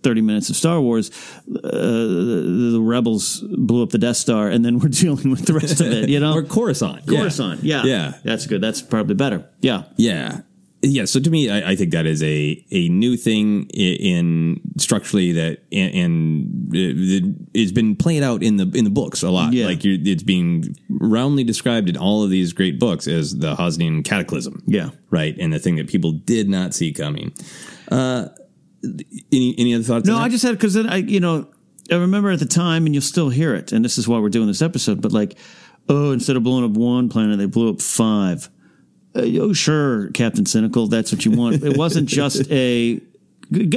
30 0.03 0.21
minutes 0.21 0.49
of 0.49 0.55
Star 0.55 0.79
Wars, 0.81 1.09
uh, 1.49 1.61
the, 1.61 2.71
the 2.73 2.81
rebels 2.81 3.39
blew 3.41 3.83
up 3.83 3.89
the 3.89 3.97
Death 3.97 4.17
Star, 4.17 4.47
and 4.49 4.63
then 4.63 4.79
we're 4.79 4.89
dealing 4.89 5.29
with 5.31 5.45
the 5.45 5.53
rest 5.53 5.81
of 5.81 5.87
it, 5.91 6.09
you 6.09 6.19
know? 6.19 6.33
or 6.37 6.43
Coruscant. 6.43 7.07
Coruscant, 7.07 7.63
yeah. 7.63 7.83
Yeah. 7.83 8.13
That's 8.23 8.45
good. 8.45 8.61
That's 8.61 8.81
probably 8.81 9.15
better. 9.15 9.47
Yeah. 9.61 9.83
Yeah. 9.97 10.41
Yeah. 10.85 11.05
So 11.05 11.21
to 11.21 11.29
me, 11.29 11.49
I, 11.49 11.71
I 11.71 11.75
think 11.77 11.91
that 11.91 12.05
is 12.05 12.21
a, 12.21 12.65
a 12.71 12.89
new 12.89 13.15
thing 13.15 13.67
in 13.69 14.59
structurally 14.77 15.31
that 15.31 15.63
and, 15.71 15.95
and 15.95 16.75
it, 16.75 17.35
it's 17.53 17.71
been 17.71 17.95
played 17.95 18.21
out 18.21 18.43
in 18.43 18.57
the 18.57 18.69
in 18.77 18.83
the 18.83 18.89
books 18.89 19.23
a 19.23 19.29
lot. 19.29 19.53
Yeah. 19.53 19.67
Like 19.67 19.85
you're, 19.85 19.97
it's 19.97 20.23
being 20.23 20.75
roundly 20.89 21.45
described 21.45 21.87
in 21.87 21.95
all 21.95 22.23
of 22.23 22.29
these 22.29 22.51
great 22.51 22.79
books 22.79 23.07
as 23.07 23.37
the 23.37 23.55
Hosnian 23.55 24.03
Cataclysm. 24.03 24.61
Yeah. 24.65 24.89
Right. 25.09 25.37
And 25.39 25.53
the 25.53 25.59
thing 25.59 25.77
that 25.77 25.87
people 25.87 26.11
did 26.11 26.49
not 26.49 26.73
see 26.73 26.91
coming. 26.91 27.33
Uh, 27.89 28.27
any 29.31 29.55
any 29.57 29.73
other 29.75 29.83
thoughts? 29.83 30.07
No. 30.07 30.17
I 30.17 30.29
just 30.29 30.43
had, 30.43 30.51
because 30.51 30.73
then 30.73 30.87
I, 30.87 30.97
you 30.97 31.19
know, 31.19 31.47
I 31.91 31.95
remember 31.95 32.31
at 32.31 32.39
the 32.39 32.45
time, 32.45 32.85
and 32.85 32.93
you'll 32.95 33.01
still 33.01 33.29
hear 33.29 33.53
it, 33.55 33.71
and 33.71 33.83
this 33.83 33.97
is 33.97 34.07
why 34.07 34.19
we're 34.19 34.29
doing 34.29 34.47
this 34.47 34.61
episode, 34.61 35.01
but 35.01 35.11
like, 35.11 35.37
oh, 35.89 36.11
instead 36.11 36.35
of 36.35 36.43
blowing 36.43 36.63
up 36.63 36.71
one 36.71 37.09
planet, 37.09 37.37
they 37.37 37.45
blew 37.45 37.69
up 37.69 37.81
five. 37.81 38.49
Uh, 39.15 39.21
oh, 39.39 39.53
sure, 39.53 40.09
Captain 40.11 40.45
Cynical, 40.45 40.87
that's 40.87 41.11
what 41.11 41.25
you 41.25 41.31
want. 41.31 41.63
It 41.63 41.77
wasn't 41.77 42.09
just 42.09 42.47
a. 42.51 43.01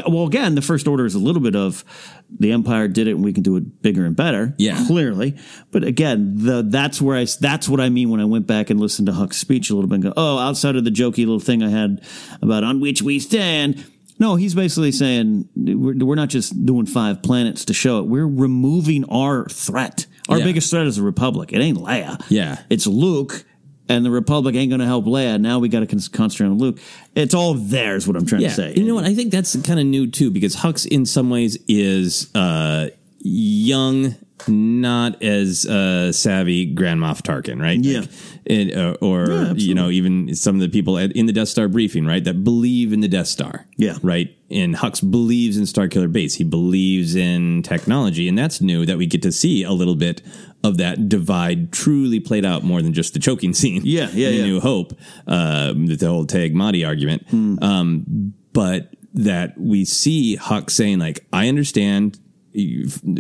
Well, 0.09 0.27
again, 0.27 0.55
the 0.55 0.62
first 0.62 0.89
order 0.89 1.05
is 1.05 1.15
a 1.15 1.19
little 1.19 1.43
bit 1.43 1.55
of 1.55 1.85
the 2.31 2.53
Empire 2.53 2.89
did 2.89 3.09
it, 3.09 3.11
and 3.11 3.24
we 3.24 3.33
can 3.35 3.43
do 3.43 3.57
it 3.57 3.83
bigger 3.83 4.07
and 4.07 4.16
better. 4.16 4.55
Yeah. 4.57 4.83
clearly. 4.87 5.37
But 5.70 5.85
again, 5.85 6.35
the 6.37 6.62
that's 6.62 7.03
where 7.03 7.16
I 7.16 7.27
that's 7.41 7.69
what 7.69 7.81
I 7.81 7.91
mean 7.91 8.09
when 8.09 8.20
I 8.20 8.24
went 8.24 8.47
back 8.47 8.70
and 8.70 8.81
listened 8.81 9.07
to 9.07 9.12
Hux's 9.12 9.41
speech 9.41 9.69
a 9.69 9.74
little 9.74 9.89
bit. 9.89 9.97
and 9.97 10.05
go, 10.05 10.12
oh, 10.16 10.39
outside 10.39 10.77
of 10.77 10.85
the 10.85 10.91
jokey 10.91 11.19
little 11.19 11.41
thing 11.41 11.62
I 11.62 11.69
had 11.69 12.03
about 12.41 12.65
on 12.65 12.81
which 12.81 13.03
we 13.03 13.19
stand. 13.19 13.85
No, 14.18 14.36
he's 14.36 14.55
basically 14.55 14.93
saying 14.93 15.48
we're, 15.55 15.94
we're 16.05 16.14
not 16.14 16.28
just 16.30 16.64
doing 16.64 16.86
five 16.86 17.22
planets 17.22 17.64
to 17.66 17.74
show 17.74 17.98
it. 17.98 18.06
We're 18.06 18.26
removing 18.26 19.05
our 19.10 19.47
threat. 19.47 20.06
Our 20.28 20.38
Yeah. 20.38 20.44
biggest 20.44 20.70
threat 20.70 20.86
is 20.86 20.97
the 20.97 21.02
Republic. 21.02 21.52
It 21.52 21.59
ain't 21.60 21.78
Leia. 21.78 22.24
Yeah. 22.30 22.59
It's 22.70 22.86
Luke, 22.86 23.44
and 23.88 24.05
the 24.05 24.10
Republic 24.10 24.55
ain't 24.56 24.70
going 24.70 24.80
to 24.80 24.86
help 24.86 25.05
Leia. 25.05 25.40
Now 25.40 25.59
we 25.59 25.68
got 25.68 25.80
to 25.80 25.86
con- 25.86 26.01
concentrate 26.12 26.47
on 26.48 26.59
Luke. 26.59 26.78
It's 27.14 27.34
all 27.34 27.55
there, 27.55 27.94
is 27.94 28.09
what 28.09 28.16
I'm 28.16 28.26
trying 28.26 28.40
to 28.43 28.51
say. 28.51 28.72
You 28.74 28.84
know 28.84 28.94
what? 28.94 29.05
I 29.05 29.14
think 29.14 29.30
that's 29.32 29.55
kind 29.62 29.78
of 29.78 29.86
new 29.86 30.06
too 30.10 30.30
because 30.30 30.56
Hux, 30.56 30.86
in 30.86 31.05
some 31.06 31.30
ways, 31.30 31.59
is 31.68 32.34
uh, 32.34 32.88
young, 33.20 34.14
not 34.48 35.22
as 35.22 35.66
uh, 35.66 36.10
savvy 36.12 36.66
Grand 36.66 37.01
Moff 37.01 37.22
Tarkin, 37.22 37.60
right? 37.60 37.78
Yeah. 37.78 38.02
And, 38.48 38.73
uh, 38.77 38.97
or 39.01 39.55
you 39.56 39.74
know, 39.74 39.90
even 39.90 40.35
some 40.35 40.55
of 40.55 40.60
the 40.60 40.68
people 40.68 40.98
at, 40.98 41.12
in 41.12 41.27
the 41.27 41.32
Death 41.32 41.48
Star 41.48 41.66
briefing, 41.68 42.06
right, 42.06 42.23
that 42.23 42.44
believe 42.44 42.93
in 42.93 43.01
the 43.01 43.09
Death 43.09 43.27
Star. 43.27 43.66
Yeah. 43.77 43.97
Right. 44.02 44.36
And 44.51 44.77
Hux 44.77 45.09
believes 45.09 45.56
in 45.56 45.64
Starkiller 45.64 46.10
Base. 46.10 46.36
He 46.36 46.44
believes 46.44 47.16
in 47.16 47.62
technology, 47.62 48.28
and 48.28 48.39
that's 48.39 48.60
new 48.60 48.86
that 48.86 48.98
we 48.98 49.06
get 49.06 49.23
to 49.23 49.32
see 49.32 49.64
a 49.64 49.73
little 49.73 49.97
bit 49.97 50.23
of 50.62 50.77
that 50.77 51.09
divide 51.09 51.73
truly 51.73 52.20
played 52.20 52.44
out 52.44 52.62
more 52.62 52.82
than 52.82 52.93
just 52.93 53.14
the 53.14 53.18
choking 53.18 53.52
scene. 53.52 53.82
Yeah, 53.85 54.09
yeah, 54.12 54.28
in 54.31 54.35
yeah. 54.36 54.44
New 54.44 54.60
Hope, 54.60 54.93
uh, 55.27 55.73
the 55.73 56.06
whole 56.06 56.27
Tagge 56.27 56.55
Motti 56.55 56.86
argument. 56.86 57.27
Um, 57.62 58.32
but 58.52 58.94
that 59.14 59.59
we 59.59 59.85
see 59.85 60.36
Hux 60.36 60.70
saying 60.70 60.98
like, 60.98 61.27
I 61.32 61.48
understand 61.48 62.20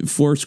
Force 0.06 0.46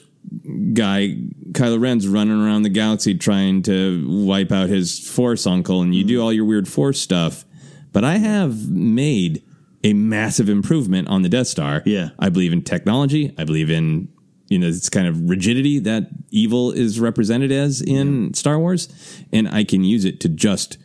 guy 0.74 1.18
Kylo 1.52 1.80
Ren's 1.80 2.08
running 2.08 2.42
around 2.42 2.64
the 2.64 2.70
galaxy 2.70 3.16
trying 3.16 3.62
to 3.64 4.06
wipe 4.26 4.52
out 4.52 4.70
his 4.70 5.00
Force 5.08 5.48
uncle, 5.48 5.82
and 5.82 5.96
you 5.96 6.04
do 6.04 6.22
all 6.22 6.34
your 6.34 6.46
weird 6.46 6.68
Force 6.68 7.00
stuff, 7.00 7.46
but 7.92 8.04
I 8.04 8.18
have 8.18 8.70
made 8.70 9.44
a 9.84 9.94
massive 9.94 10.50
improvement 10.50 11.08
on 11.08 11.22
the 11.22 11.30
Death 11.30 11.48
Star. 11.48 11.82
Yeah. 11.86 12.10
I 12.20 12.30
believe 12.30 12.54
in 12.54 12.64
technology. 12.64 13.34
I 13.38 13.44
believe 13.46 13.72
in 13.72 14.10
you 14.50 14.58
know 14.58 14.68
this 14.68 14.90
kind 14.90 15.08
of 15.08 15.30
rigidity 15.30 15.80
that 15.80 16.10
evil 16.32 16.72
is 16.72 17.00
represented 17.00 17.52
as 17.52 17.82
in 17.82 18.34
Star 18.34 18.60
Wars, 18.60 18.90
and 19.32 19.48
I 19.48 19.64
can 19.64 19.84
use 19.84 20.06
it 20.06 20.20
to 20.22 20.30
just 20.30 20.78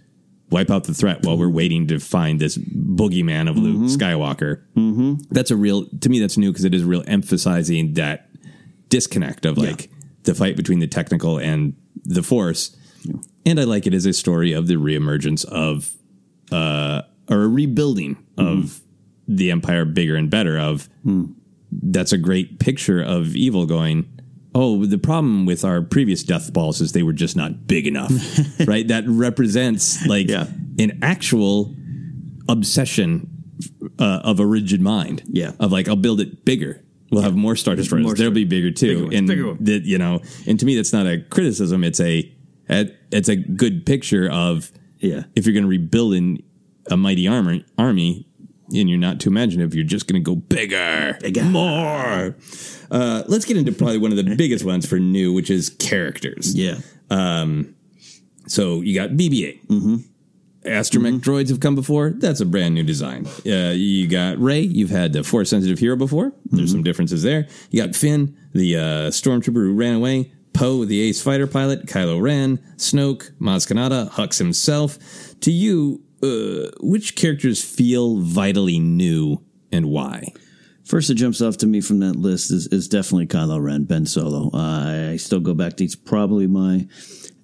wipe 0.51 0.71
out 0.71 0.85
the 0.85 0.95
threat 0.95 1.25
while 1.25 1.37
we're 1.39 1.49
waiting 1.49 1.87
to 1.89 1.99
find 1.99 2.41
this 2.41 2.57
boogeyman 2.59 3.49
of 3.49 3.57
Luke 3.57 3.91
Skywalker. 3.91 4.63
Mm-hmm. 4.77 5.15
That's 5.31 5.51
a 5.51 5.57
real 5.57 5.87
to 6.01 6.09
me. 6.09 6.21
That's 6.21 6.37
new 6.37 6.53
because 6.53 6.65
it 6.65 6.75
is 6.75 6.85
real 6.85 7.03
emphasizing 7.07 7.95
that 7.95 8.29
disconnect 8.89 9.45
of 9.47 9.59
like 9.59 9.91
the 10.25 10.35
fight 10.35 10.57
between 10.57 10.79
the 10.79 10.87
technical 10.87 11.39
and 11.39 11.75
the 12.05 12.23
Force. 12.23 12.77
And 13.47 13.61
I 13.61 13.65
like 13.65 13.87
it 13.87 13.95
as 13.95 14.07
a 14.07 14.13
story 14.13 14.53
of 14.53 14.67
the 14.67 14.75
reemergence 14.77 15.45
of 15.45 15.93
uh, 16.53 17.03
or 17.29 17.43
a 17.43 17.49
rebuilding 17.49 18.17
of 18.39 18.81
the 19.29 19.51
Empire, 19.51 19.85
bigger 19.85 20.17
and 20.17 20.31
better. 20.31 20.59
Of 20.59 20.89
that's 21.73 22.13
a 22.13 22.19
great 22.19 22.59
picture 22.59 23.03
of 23.03 23.35
evil 23.37 23.67
going. 23.67 24.11
Oh, 24.55 24.87
the 24.87 24.99
problem 24.99 25.47
with 25.47 25.65
our 25.65 25.83
previous 25.83 26.23
death 26.23 26.53
balls 26.53 26.81
is 26.81 26.93
they 26.93 27.03
were 27.03 27.13
just 27.13 27.35
not 27.37 27.67
big 27.67 27.87
enough, 27.89 28.13
right? 28.69 28.87
That 28.87 29.05
represents 29.07 30.07
like 30.07 30.29
Yeah. 30.29 30.47
an 30.79 31.01
actual 31.03 31.75
obsession 32.49 33.29
uh, 33.99 34.21
of 34.25 34.41
a 34.41 34.47
rigid 34.47 34.81
mind. 34.81 35.23
Yeah. 35.27 35.53
of 35.59 35.73
like 35.73 35.89
I'll 35.89 35.97
build 35.97 36.21
it 36.21 36.45
bigger. 36.45 36.84
We'll 37.11 37.23
have 37.23 37.37
more 37.37 37.55
star 37.57 37.77
destroyers. 37.77 38.05
More 38.05 38.15
They'll 38.15 38.31
be 38.31 38.45
bigger 38.45 38.71
too. 38.71 38.87
Bigger 38.87 39.03
ones, 39.05 39.15
and 39.17 39.27
bigger 39.29 39.55
that 39.61 39.85
you 39.85 39.99
know, 39.99 40.21
and 40.47 40.59
to 40.59 40.67
me, 40.67 40.75
that's 40.77 40.93
not 40.93 41.07
a 41.07 41.21
criticism. 41.31 41.85
It's 41.85 42.01
a 42.01 42.33
it's 42.69 43.29
a 43.29 43.37
good 43.37 43.85
picture 43.87 44.29
of 44.31 44.73
Yeah. 44.99 45.25
if 45.37 45.47
you're 45.47 45.53
going 45.53 45.65
to 45.65 45.69
rebuild 45.69 46.15
in 46.15 46.43
a 46.91 46.97
mighty 46.97 47.29
armor, 47.29 47.59
army 47.79 48.27
and 48.75 48.89
you're 48.89 48.99
not 48.99 49.21
too 49.21 49.29
imaginative, 49.29 49.75
you're 49.75 49.85
just 49.85 50.07
going 50.09 50.23
to 50.23 50.25
go 50.25 50.35
bigger, 50.35 51.17
Bigger. 51.21 51.45
more. 51.45 52.35
Uh, 52.91 53.23
let's 53.29 53.45
get 53.45 53.57
into 53.59 53.71
probably 53.73 53.99
one 53.99 54.11
of 54.11 54.17
the 54.17 54.35
biggest 54.37 54.65
ones 54.65 54.87
for 54.87 54.99
new, 54.99 55.33
which 55.33 55.51
is 55.51 55.69
characters. 55.71 56.55
Yeah. 56.55 56.79
Um, 57.11 57.75
so 58.49 58.81
you 58.81 58.95
got 58.95 59.11
BB-8. 59.11 59.67
Mm-hmm. 59.67 59.97
Astromech 60.65 61.21
droids 61.21 61.49
have 61.51 61.61
come 61.61 61.75
before. 61.75 62.11
That's 62.11 62.41
a 62.41 62.47
brand 62.47 62.75
new 62.75 62.83
design. 62.83 63.27
Uh, 63.47 63.73
you 63.75 64.07
got 64.09 64.39
Rey. 64.39 64.61
You've 64.61 64.91
had 64.91 65.13
the 65.13 65.23
force 65.23 65.51
sensitive 65.51 65.79
hero 65.79 65.97
before. 65.97 66.33
There's 66.47 66.71
some 66.73 66.83
differences 66.83 67.23
there. 67.23 67.47
You 67.71 67.85
got 67.85 67.95
Finn, 67.95 68.37
the 68.53 68.77
uh, 68.77 68.81
stormtrooper 69.11 69.55
who 69.55 69.75
ran 69.75 69.95
away. 69.95 70.33
Poe, 70.53 70.85
the 70.85 71.01
ace 71.01 71.21
fighter 71.23 71.47
pilot. 71.47 71.87
Kylo 71.87 72.21
Ren, 72.23 72.59
Snoke, 72.77 73.33
Maz 73.39 73.67
Kanata, 73.71 74.11
Hux 74.11 74.39
himself. 74.39 74.99
To 75.41 75.51
you, 75.51 76.03
uh, 76.23 76.71
which 76.81 77.17
characters 77.17 77.63
feel 77.63 78.21
vitally 78.21 78.79
new 78.79 79.43
and 79.73 79.87
why? 79.87 80.33
First 80.85 81.09
that 81.09 81.15
jumps 81.15 81.41
off 81.41 81.57
to 81.59 81.67
me 81.67 81.81
from 81.81 82.01
that 82.01 82.15
list 82.17 82.51
is, 82.53 82.67
is 82.67 82.89
definitely 82.89 83.27
Kylo 83.27 83.63
Ren, 83.63 83.85
Ben 83.85 84.05
Solo. 84.05 84.51
Uh, 84.53 85.13
I 85.13 85.17
still 85.17 85.41
go 85.41 85.55
back 85.55 85.77
to 85.77 85.85
he's 85.85 85.97
probably 85.97 86.47
my. 86.47 86.87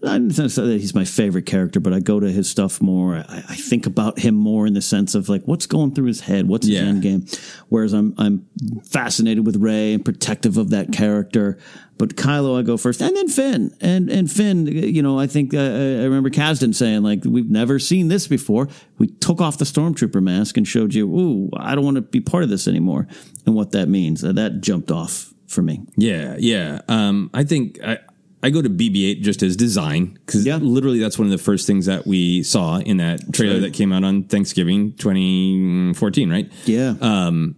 I'm 0.03 0.29
not 0.29 0.51
saying 0.51 0.69
that 0.69 0.81
he's 0.81 0.95
my 0.95 1.05
favorite 1.05 1.45
character, 1.45 1.79
but 1.79 1.93
I 1.93 2.01
go 2.01 2.21
to 2.21 2.31
his 2.33 2.49
stuff 2.49 2.81
more. 2.81 3.17
I, 3.17 3.45
I 3.49 3.55
think 3.57 3.85
about 3.87 4.19
him 4.19 4.35
more 4.35 4.67
in 4.67 4.73
the 4.73 4.81
sense 4.81 5.15
of 5.15 5.29
like 5.29 5.43
what's 5.45 5.67
going 5.67 5.95
through 5.95 6.07
his 6.07 6.21
head, 6.21 6.49
what's 6.49 6.67
his 6.67 6.77
Yeah. 6.77 6.87
end 6.87 7.03
game. 7.03 7.27
Whereas 7.69 7.93
I'm 7.93 8.15
I'm 8.17 8.47
fascinated 8.85 9.45
with 9.47 9.57
Rey 9.57 9.93
and 9.95 10.05
protective 10.05 10.57
of 10.57 10.71
that 10.71 10.93
character. 10.93 11.59
But 12.01 12.17
Kylo, 12.17 12.59
I 12.59 12.63
go 12.63 12.79
first, 12.79 13.03
and 13.03 13.15
then 13.15 13.29
Finn, 13.29 13.77
and 13.79 14.09
and 14.09 14.33
Finn. 14.33 14.67
You 14.67 15.03
know, 15.03 15.19
I 15.19 15.27
think 15.27 15.53
uh, 15.53 15.59
I 15.59 16.05
remember 16.05 16.31
Kasdan 16.31 16.75
saying 16.75 17.03
like 17.03 17.27
we've 17.27 17.51
never 17.51 17.79
seen 17.79 18.09
this 18.09 18.27
before. 18.27 18.69
We 18.97 19.09
took 19.09 19.43
off 19.43 19.59
the 19.59 19.67
stormtrooper 19.67 20.23
mask 20.23 20.57
and 20.57 20.67
showed 20.67 20.95
you, 20.95 21.07
ooh, 21.07 21.51
I 21.55 21.75
don't 21.75 21.85
want 21.85 21.97
to 21.97 22.01
be 22.01 22.23
part 22.23 22.43
of 22.43 22.49
this 22.49 22.67
anymore, 22.67 23.07
and 23.45 23.55
what 23.55 23.73
that 23.73 23.91
means. 23.91 24.25
Uh, 24.25 24.33
that 24.33 24.63
jumped 24.63 24.91
off 24.91 25.35
for 25.47 25.61
me. 25.61 25.83
Yeah, 25.95 26.37
yeah. 26.39 26.81
Um, 26.89 27.29
I 27.35 27.45
think 27.45 27.79
I, 27.85 27.99
I 28.43 28.49
go 28.49 28.63
to 28.63 28.71
BB-8 28.71 29.21
just 29.21 29.43
as 29.43 29.55
design 29.55 30.19
because 30.25 30.47
literally 30.47 31.01
that's 31.01 31.19
one 31.19 31.27
of 31.27 31.33
the 31.33 31.45
first 31.45 31.67
things 31.67 31.85
that 31.85 32.07
we 32.07 32.43
saw 32.43 32.79
in 32.79 32.97
that 32.97 33.21
trailer 33.35 33.57
right. 33.57 33.61
that 33.61 33.75
came 33.75 33.93
out 33.93 34.05
on 34.05 34.25
Thanksgiving 34.25 34.95
2014, 34.95 36.31
right? 36.31 36.51
Yeah. 36.65 36.95
Um, 37.03 37.57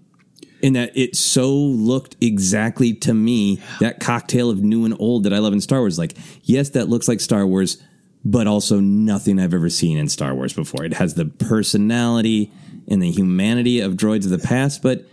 in 0.63 0.75
that 0.75 0.97
it 0.97 1.17
so 1.17 1.53
looked 1.53 2.17
exactly 2.21 2.95
to 2.95 3.13
me 3.13 3.61
that 3.81 4.01
cocktail 4.01 4.49
of 4.49 4.63
new 4.63 4.85
and 4.85 4.95
old 4.99 5.25
that 5.25 5.35
I 5.35 5.39
love 5.39 5.53
in 5.53 5.61
Star 5.61 5.81
Wars. 5.81 5.99
Like, 5.99 6.15
yes, 6.45 6.71
that 6.71 6.89
looks 6.89 7.09
like 7.09 7.21
Star 7.21 7.47
Wars, 7.47 7.83
but 8.25 8.47
also 8.47 8.79
nothing 8.81 9.41
I've 9.41 9.53
ever 9.53 9.69
seen 9.69 9.99
in 9.99 10.09
Star 10.09 10.35
Wars 10.35 10.53
before. 10.53 10.85
It 10.85 10.95
has 10.95 11.15
the 11.15 11.27
personality 11.27 12.53
and 12.89 13.03
the 13.03 13.11
humanity 13.11 13.81
of 13.81 13.95
droids 13.95 14.25
of 14.25 14.31
the 14.31 14.39
past, 14.39 14.83
but 14.83 15.05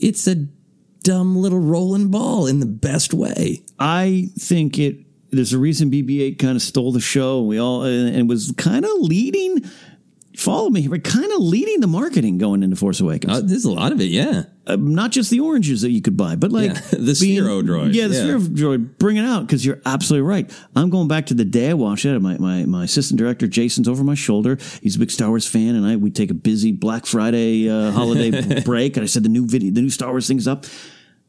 it's 0.00 0.26
a 0.26 0.46
dumb 1.02 1.36
little 1.36 1.60
rolling 1.60 2.10
ball 2.10 2.46
in 2.46 2.60
the 2.60 2.66
best 2.66 3.14
way. 3.14 3.62
I 3.78 4.28
think 4.38 4.78
it. 4.78 4.98
There's 5.32 5.52
a 5.52 5.58
reason 5.58 5.92
BB-8 5.92 6.40
kind 6.40 6.56
of 6.56 6.62
stole 6.62 6.90
the 6.90 7.00
show. 7.00 7.42
We 7.42 7.60
all 7.60 7.84
and, 7.84 8.28
was 8.28 8.52
kind 8.56 8.84
of 8.84 8.90
leading. 8.98 9.64
Follow 10.40 10.70
me, 10.70 10.88
but 10.88 11.04
kind 11.04 11.30
of 11.32 11.38
leading 11.40 11.80
the 11.80 11.86
marketing 11.86 12.38
going 12.38 12.62
into 12.62 12.74
Force 12.74 12.98
Awakens. 13.00 13.30
Uh, 13.30 13.40
there's 13.42 13.66
a 13.66 13.70
lot 13.70 13.92
of 13.92 14.00
it, 14.00 14.06
yeah. 14.08 14.44
Uh, 14.66 14.76
not 14.76 15.10
just 15.10 15.28
the 15.30 15.38
oranges 15.40 15.82
that 15.82 15.90
you 15.90 16.00
could 16.00 16.16
buy, 16.16 16.34
but 16.34 16.50
like 16.50 16.68
Yeah, 16.70 16.80
the 16.92 17.12
Sphero 17.12 17.62
droid, 17.62 17.92
Yeah, 17.92 18.08
the 18.08 18.14
yeah. 18.14 18.22
Sphero 18.22 18.46
droid. 18.48 18.96
Bring 18.98 19.18
it 19.18 19.24
out 19.26 19.46
because 19.46 19.66
you're 19.66 19.82
absolutely 19.84 20.26
right. 20.26 20.50
I'm 20.74 20.88
going 20.88 21.08
back 21.08 21.26
to 21.26 21.34
the 21.34 21.44
day 21.44 21.68
I 21.68 21.74
watched 21.74 22.06
it. 22.06 22.18
My, 22.20 22.38
my 22.38 22.64
my 22.64 22.84
assistant 22.84 23.18
director 23.18 23.46
Jason's 23.46 23.86
over 23.86 24.02
my 24.02 24.14
shoulder. 24.14 24.56
He's 24.82 24.96
a 24.96 24.98
big 24.98 25.10
Star 25.10 25.28
Wars 25.28 25.46
fan, 25.46 25.74
and 25.74 25.84
I 25.84 25.96
we 25.96 26.10
take 26.10 26.30
a 26.30 26.34
busy 26.34 26.72
Black 26.72 27.04
Friday 27.04 27.68
uh, 27.68 27.90
holiday 27.90 28.60
break. 28.64 28.96
And 28.96 29.04
I 29.04 29.06
said 29.08 29.22
the 29.24 29.28
new 29.28 29.46
video, 29.46 29.70
the 29.72 29.82
new 29.82 29.90
Star 29.90 30.08
Wars 30.10 30.26
thing's 30.26 30.48
up. 30.48 30.64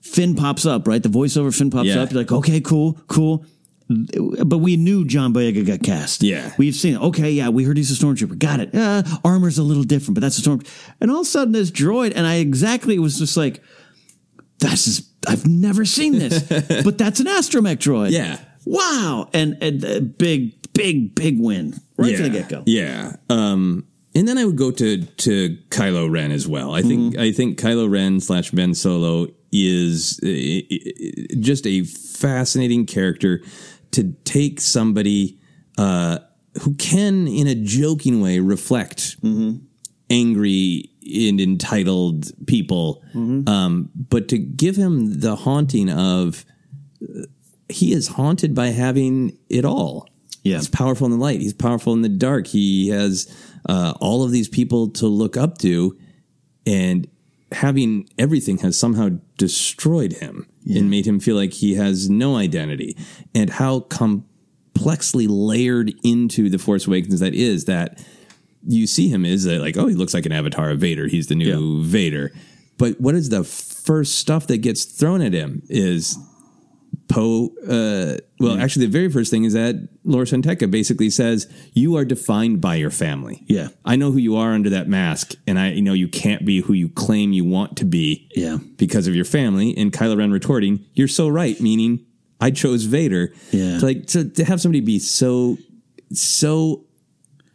Finn 0.01 0.35
pops 0.35 0.65
up, 0.65 0.87
right? 0.87 1.03
The 1.03 1.09
voiceover 1.09 1.55
Finn 1.55 1.69
pops 1.69 1.87
Yeah. 1.89 2.01
up. 2.01 2.11
You're 2.11 2.21
like, 2.21 2.31
okay, 2.31 2.61
cool, 2.61 2.97
cool. 3.07 3.45
But 4.45 4.59
we 4.59 4.77
knew 4.77 5.05
John 5.05 5.33
Boyega 5.33 5.65
got 5.65 5.83
cast. 5.83 6.23
Yeah. 6.23 6.53
We've 6.57 6.75
seen. 6.75 6.97
Okay, 6.97 7.31
yeah, 7.31 7.49
we 7.49 7.63
heard 7.63 7.77
he's 7.77 7.91
a 7.91 8.05
stormtrooper. 8.05 8.37
Got 8.37 8.59
it. 8.59 8.75
Uh, 8.75 9.03
armor's 9.23 9.57
a 9.57 9.63
little 9.63 9.83
different, 9.83 10.15
but 10.15 10.21
that's 10.21 10.37
a 10.37 10.41
storm. 10.41 10.61
And 10.99 11.11
all 11.11 11.21
of 11.21 11.27
a 11.27 11.29
sudden, 11.29 11.53
this 11.53 11.71
droid, 11.71 12.13
and 12.15 12.25
I 12.27 12.35
exactly 12.35 12.97
was 12.99 13.19
just 13.19 13.37
like, 13.37 13.61
that's 14.59 14.85
just, 14.85 15.09
I've 15.27 15.47
never 15.47 15.85
seen 15.85 16.19
this, 16.19 16.43
but 16.83 16.97
that's 16.97 17.19
an 17.19 17.27
astromech 17.27 17.77
droid. 17.77 18.11
Yeah. 18.11 18.39
Wow. 18.65 19.29
And, 19.33 19.57
and 19.61 19.83
uh, 19.83 19.99
big, 19.99 20.73
big, 20.73 21.15
big 21.15 21.39
win 21.39 21.73
right 21.97 22.11
yeah. 22.11 22.17
from 22.17 22.23
the 22.25 22.29
get 22.29 22.49
go. 22.49 22.63
Yeah. 22.65 23.15
Um, 23.29 23.85
and 24.13 24.27
then 24.27 24.37
I 24.37 24.45
would 24.45 24.57
go 24.57 24.71
to 24.71 25.05
to 25.05 25.57
Kylo 25.69 26.11
Ren 26.11 26.31
as 26.31 26.47
well. 26.47 26.73
I 26.73 26.81
think 26.81 27.13
Mm-hmm. 27.13 27.21
I 27.21 27.31
think 27.31 27.59
Kylo 27.59 27.89
Ren 27.89 28.19
slash 28.19 28.51
Ben 28.51 28.73
Solo 28.73 29.27
is 29.51 30.19
uh, 30.23 31.37
just 31.39 31.65
a 31.65 31.83
fascinating 31.83 32.85
character 32.85 33.41
to 33.91 34.13
take 34.23 34.61
somebody 34.61 35.37
uh, 35.77 36.19
who 36.61 36.73
can, 36.75 37.27
in 37.27 37.47
a 37.47 37.55
joking 37.55 38.21
way, 38.21 38.39
reflect 38.39 39.21
Mm-hmm. 39.21 39.57
angry 40.09 40.89
and 41.03 41.41
entitled 41.41 42.31
people, 42.47 43.03
Mm-hmm. 43.13 43.47
um, 43.49 43.89
but 43.95 44.27
to 44.29 44.37
give 44.37 44.75
him 44.75 45.19
the 45.19 45.35
haunting 45.35 45.89
of 45.89 46.45
uh, 47.01 47.23
he 47.69 47.93
is 47.93 48.09
haunted 48.09 48.53
by 48.53 48.67
having 48.67 49.37
it 49.49 49.63
all. 49.65 50.07
Yeah. 50.43 50.57
He's 50.57 50.67
powerful 50.69 51.05
in 51.05 51.11
the 51.11 51.17
light. 51.17 51.39
He's 51.39 51.53
powerful 51.53 51.93
in 51.93 52.01
the 52.01 52.09
dark. 52.09 52.47
He 52.47 52.89
has 52.89 53.33
uh, 53.69 53.93
all 54.01 54.23
of 54.23 54.31
these 54.31 54.49
people 54.49 54.89
to 54.89 55.07
look 55.07 55.37
up 55.37 55.57
to, 55.59 55.97
and 56.65 57.07
having 57.51 58.09
everything 58.17 58.57
has 58.59 58.77
somehow 58.77 59.09
destroyed 59.37 60.13
him 60.13 60.47
and 60.65 60.89
made 60.89 61.05
him 61.05 61.19
feel 61.19 61.35
like 61.35 61.53
he 61.53 61.75
has 61.75 62.09
no 62.09 62.35
identity. 62.35 62.95
And 63.33 63.49
how 63.49 63.81
complexly 63.81 65.27
layered 65.27 65.93
into 66.03 66.49
the 66.49 66.57
Force 66.57 66.87
Awakens 66.87 67.19
that 67.19 67.33
is 67.33 67.65
that 67.65 68.03
you 68.67 68.87
see 68.87 69.09
him 69.09 69.25
is 69.25 69.43
that 69.45 69.61
like, 69.61 69.77
oh, 69.77 69.87
he 69.87 69.95
looks 69.95 70.13
like 70.13 70.25
an 70.25 70.31
avatar 70.31 70.69
of 70.69 70.79
Vader. 70.79 71.07
He's 71.07 71.27
the 71.27 71.35
new 71.35 71.83
Vader. 71.83 72.31
But 72.77 72.99
what 72.99 73.15
is 73.15 73.29
the 73.29 73.43
first 73.43 74.19
stuff 74.19 74.47
that 74.47 74.59
gets 74.59 74.85
thrown 74.85 75.21
at 75.21 75.33
him 75.33 75.63
is 75.69 76.17
Poe. 77.11 77.49
Uh, 77.67 78.17
well, 78.39 78.59
actually, 78.59 78.85
the 78.85 78.91
very 78.91 79.09
first 79.09 79.29
thing 79.31 79.43
is 79.43 79.53
that 79.53 79.75
Lor 80.03 80.25
San 80.25 80.41
Tekka 80.41 80.71
basically 80.71 81.09
says 81.09 81.51
you 81.73 81.95
are 81.97 82.05
defined 82.05 82.61
by 82.61 82.75
your 82.75 82.89
family. 82.89 83.43
Yeah. 83.47 83.67
I 83.85 83.95
know 83.97 84.11
who 84.11 84.17
you 84.17 84.35
are 84.37 84.53
under 84.53 84.69
that 84.71 84.87
mask, 84.87 85.35
and 85.45 85.59
I 85.59 85.79
know 85.79 85.93
you 85.93 86.07
can't 86.07 86.45
be 86.45 86.61
who 86.61 86.73
you 86.73 86.89
claim 86.89 87.33
you 87.33 87.45
want 87.45 87.77
to 87.77 87.85
be. 87.85 88.29
Yeah. 88.35 88.57
because 88.77 89.07
of 89.07 89.15
your 89.15 89.25
family. 89.25 89.75
And 89.77 89.91
Kylo 89.91 90.17
Ren 90.17 90.31
retorting, 90.31 90.85
"You're 90.93 91.07
so 91.07 91.27
right," 91.27 91.59
meaning 91.59 92.05
I 92.39 92.51
chose 92.51 92.85
Vader. 92.85 93.33
Yeah. 93.51 93.79
To 93.79 93.85
like 93.85 94.07
to, 94.07 94.29
to 94.29 94.43
have 94.45 94.59
somebody 94.61 94.79
be 94.81 94.97
so 94.99 95.57
so 96.13 96.85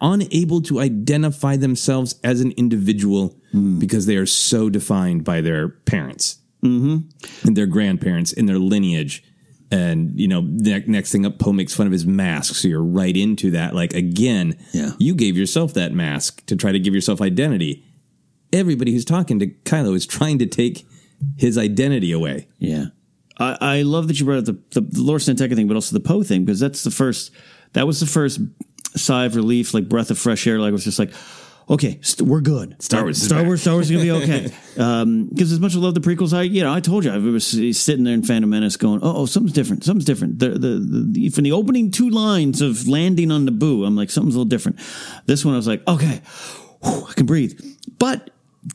unable 0.01 0.61
to 0.63 0.79
identify 0.81 1.57
themselves 1.57 2.17
as 2.23 2.41
an 2.43 2.53
individual 2.53 3.35
because 3.79 4.05
they 4.05 4.17
are 4.17 4.27
so 4.27 4.69
defined 4.69 5.25
by 5.25 5.41
their 5.41 5.71
parents 5.71 6.37
and 6.63 7.07
their 7.57 7.65
grandparents 7.67 8.33
and 8.35 8.47
their 8.49 8.59
lineage. 8.59 9.23
And 9.77 10.19
you 10.19 10.29
know, 10.29 10.41
ne- 10.43 10.85
next 10.87 11.13
thing 11.13 11.27
up, 11.27 11.39
Poe 11.39 11.53
makes 11.53 11.75
fun 11.75 11.87
of 11.87 11.93
his 11.93 12.07
mask, 12.07 12.55
so 12.55 12.69
you're 12.69 12.83
right 12.83 13.17
into 13.17 13.51
that. 13.53 13.75
Like 13.75 13.95
again, 13.95 14.57
Yeah. 14.73 14.93
you 14.99 15.15
gave 15.15 15.37
yourself 15.37 15.75
that 15.75 15.93
mask 15.93 16.45
to 16.47 16.57
try 16.57 16.73
to 16.73 16.79
give 16.79 16.95
yourself 16.95 17.21
identity. 17.21 17.85
Everybody 18.53 18.93
who's 18.93 19.05
talking 19.05 19.39
to 19.41 19.49
Kylo 19.49 19.95
is 19.95 20.07
trying 20.07 20.39
to 20.39 20.47
take 20.47 20.87
his 21.37 21.59
identity 21.59 22.13
away. 22.13 22.49
Yeah. 22.59 22.87
I, 23.39 23.59
I 23.61 23.83
love 23.83 24.09
that 24.09 24.19
you 24.19 24.25
brought 24.25 24.39
up 24.39 24.45
the, 24.47 24.59
the, 24.71 24.81
the 24.81 25.03
Lor 25.03 25.19
San 25.19 25.37
Tekka 25.37 25.55
thing, 25.57 25.69
but 25.69 25.75
also 25.75 25.93
the 25.95 26.01
Poe 26.01 26.23
thing, 26.23 26.45
because 26.45 26.61
that's 26.61 26.83
the 26.85 26.91
first, 26.91 27.33
that 27.75 27.87
was 27.87 28.01
the 28.01 28.07
first 28.07 28.41
sigh 28.95 29.25
of 29.27 29.37
relief, 29.37 29.75
like 29.75 29.89
breath 29.89 30.11
of 30.11 30.19
fresh 30.19 30.47
air. 30.47 30.59
Like, 30.59 30.71
it 30.71 30.73
was 30.73 30.85
just 30.85 30.99
like, 30.99 31.13
okay, 31.69 31.99
st- 32.03 32.29
we're 32.29 32.41
good. 32.41 32.81
Star 32.83 33.03
Wars 33.03 33.23
Star. 33.23 33.45
Wars, 33.45 33.63
Star 33.63 33.75
Wars 33.75 33.91
is 33.91 33.97
going 33.97 34.07
to 34.07 34.13
be 34.13 34.25
okay. 34.25 34.55
Um, 34.77 35.29
because 35.29 35.53
as 35.53 35.59
much 35.59 35.71
as 35.71 35.79
I 35.79 35.81
love 35.81 35.95
the 35.95 36.03
prequels, 36.03 36.37
I, 36.37 36.43
you 36.43 36.63
know, 36.63 36.71
I 36.71 36.81
told 36.81 37.07
you, 37.07 37.11
I 37.11 37.17
was 37.17 37.47
sitting 37.47 38.05
there 38.05 38.13
in 38.13 38.23
Phantom 38.23 38.51
Menace 38.51 38.77
going, 38.77 39.01
oh, 39.03 39.23
oh 39.23 39.25
something's 39.25 39.55
different. 39.55 39.85
Something's 39.85 40.05
different. 40.05 40.39
The, 40.39 40.51
the, 40.51 41.07
the, 41.13 41.29
from 41.31 41.45
the 41.45 41.53
opening 41.53 41.91
two 41.91 42.11
lines 42.11 42.61
of 42.61 42.87
landing 42.87 43.31
on 43.31 43.49
Naboo, 43.49 43.87
I'm 43.87 43.97
like, 43.97 44.11
something's 44.11 44.35
a 44.35 44.39
little 44.39 44.51
different. 44.51 44.79
This 45.25 45.47
one, 45.47 45.55
I 45.55 45.57
was 45.57 45.67
like, 45.67 45.81
okay, 45.89 46.21
whew, 46.85 47.07
I 47.09 47.15
can 47.15 47.25
breathe. 47.25 47.59
But 47.99 48.29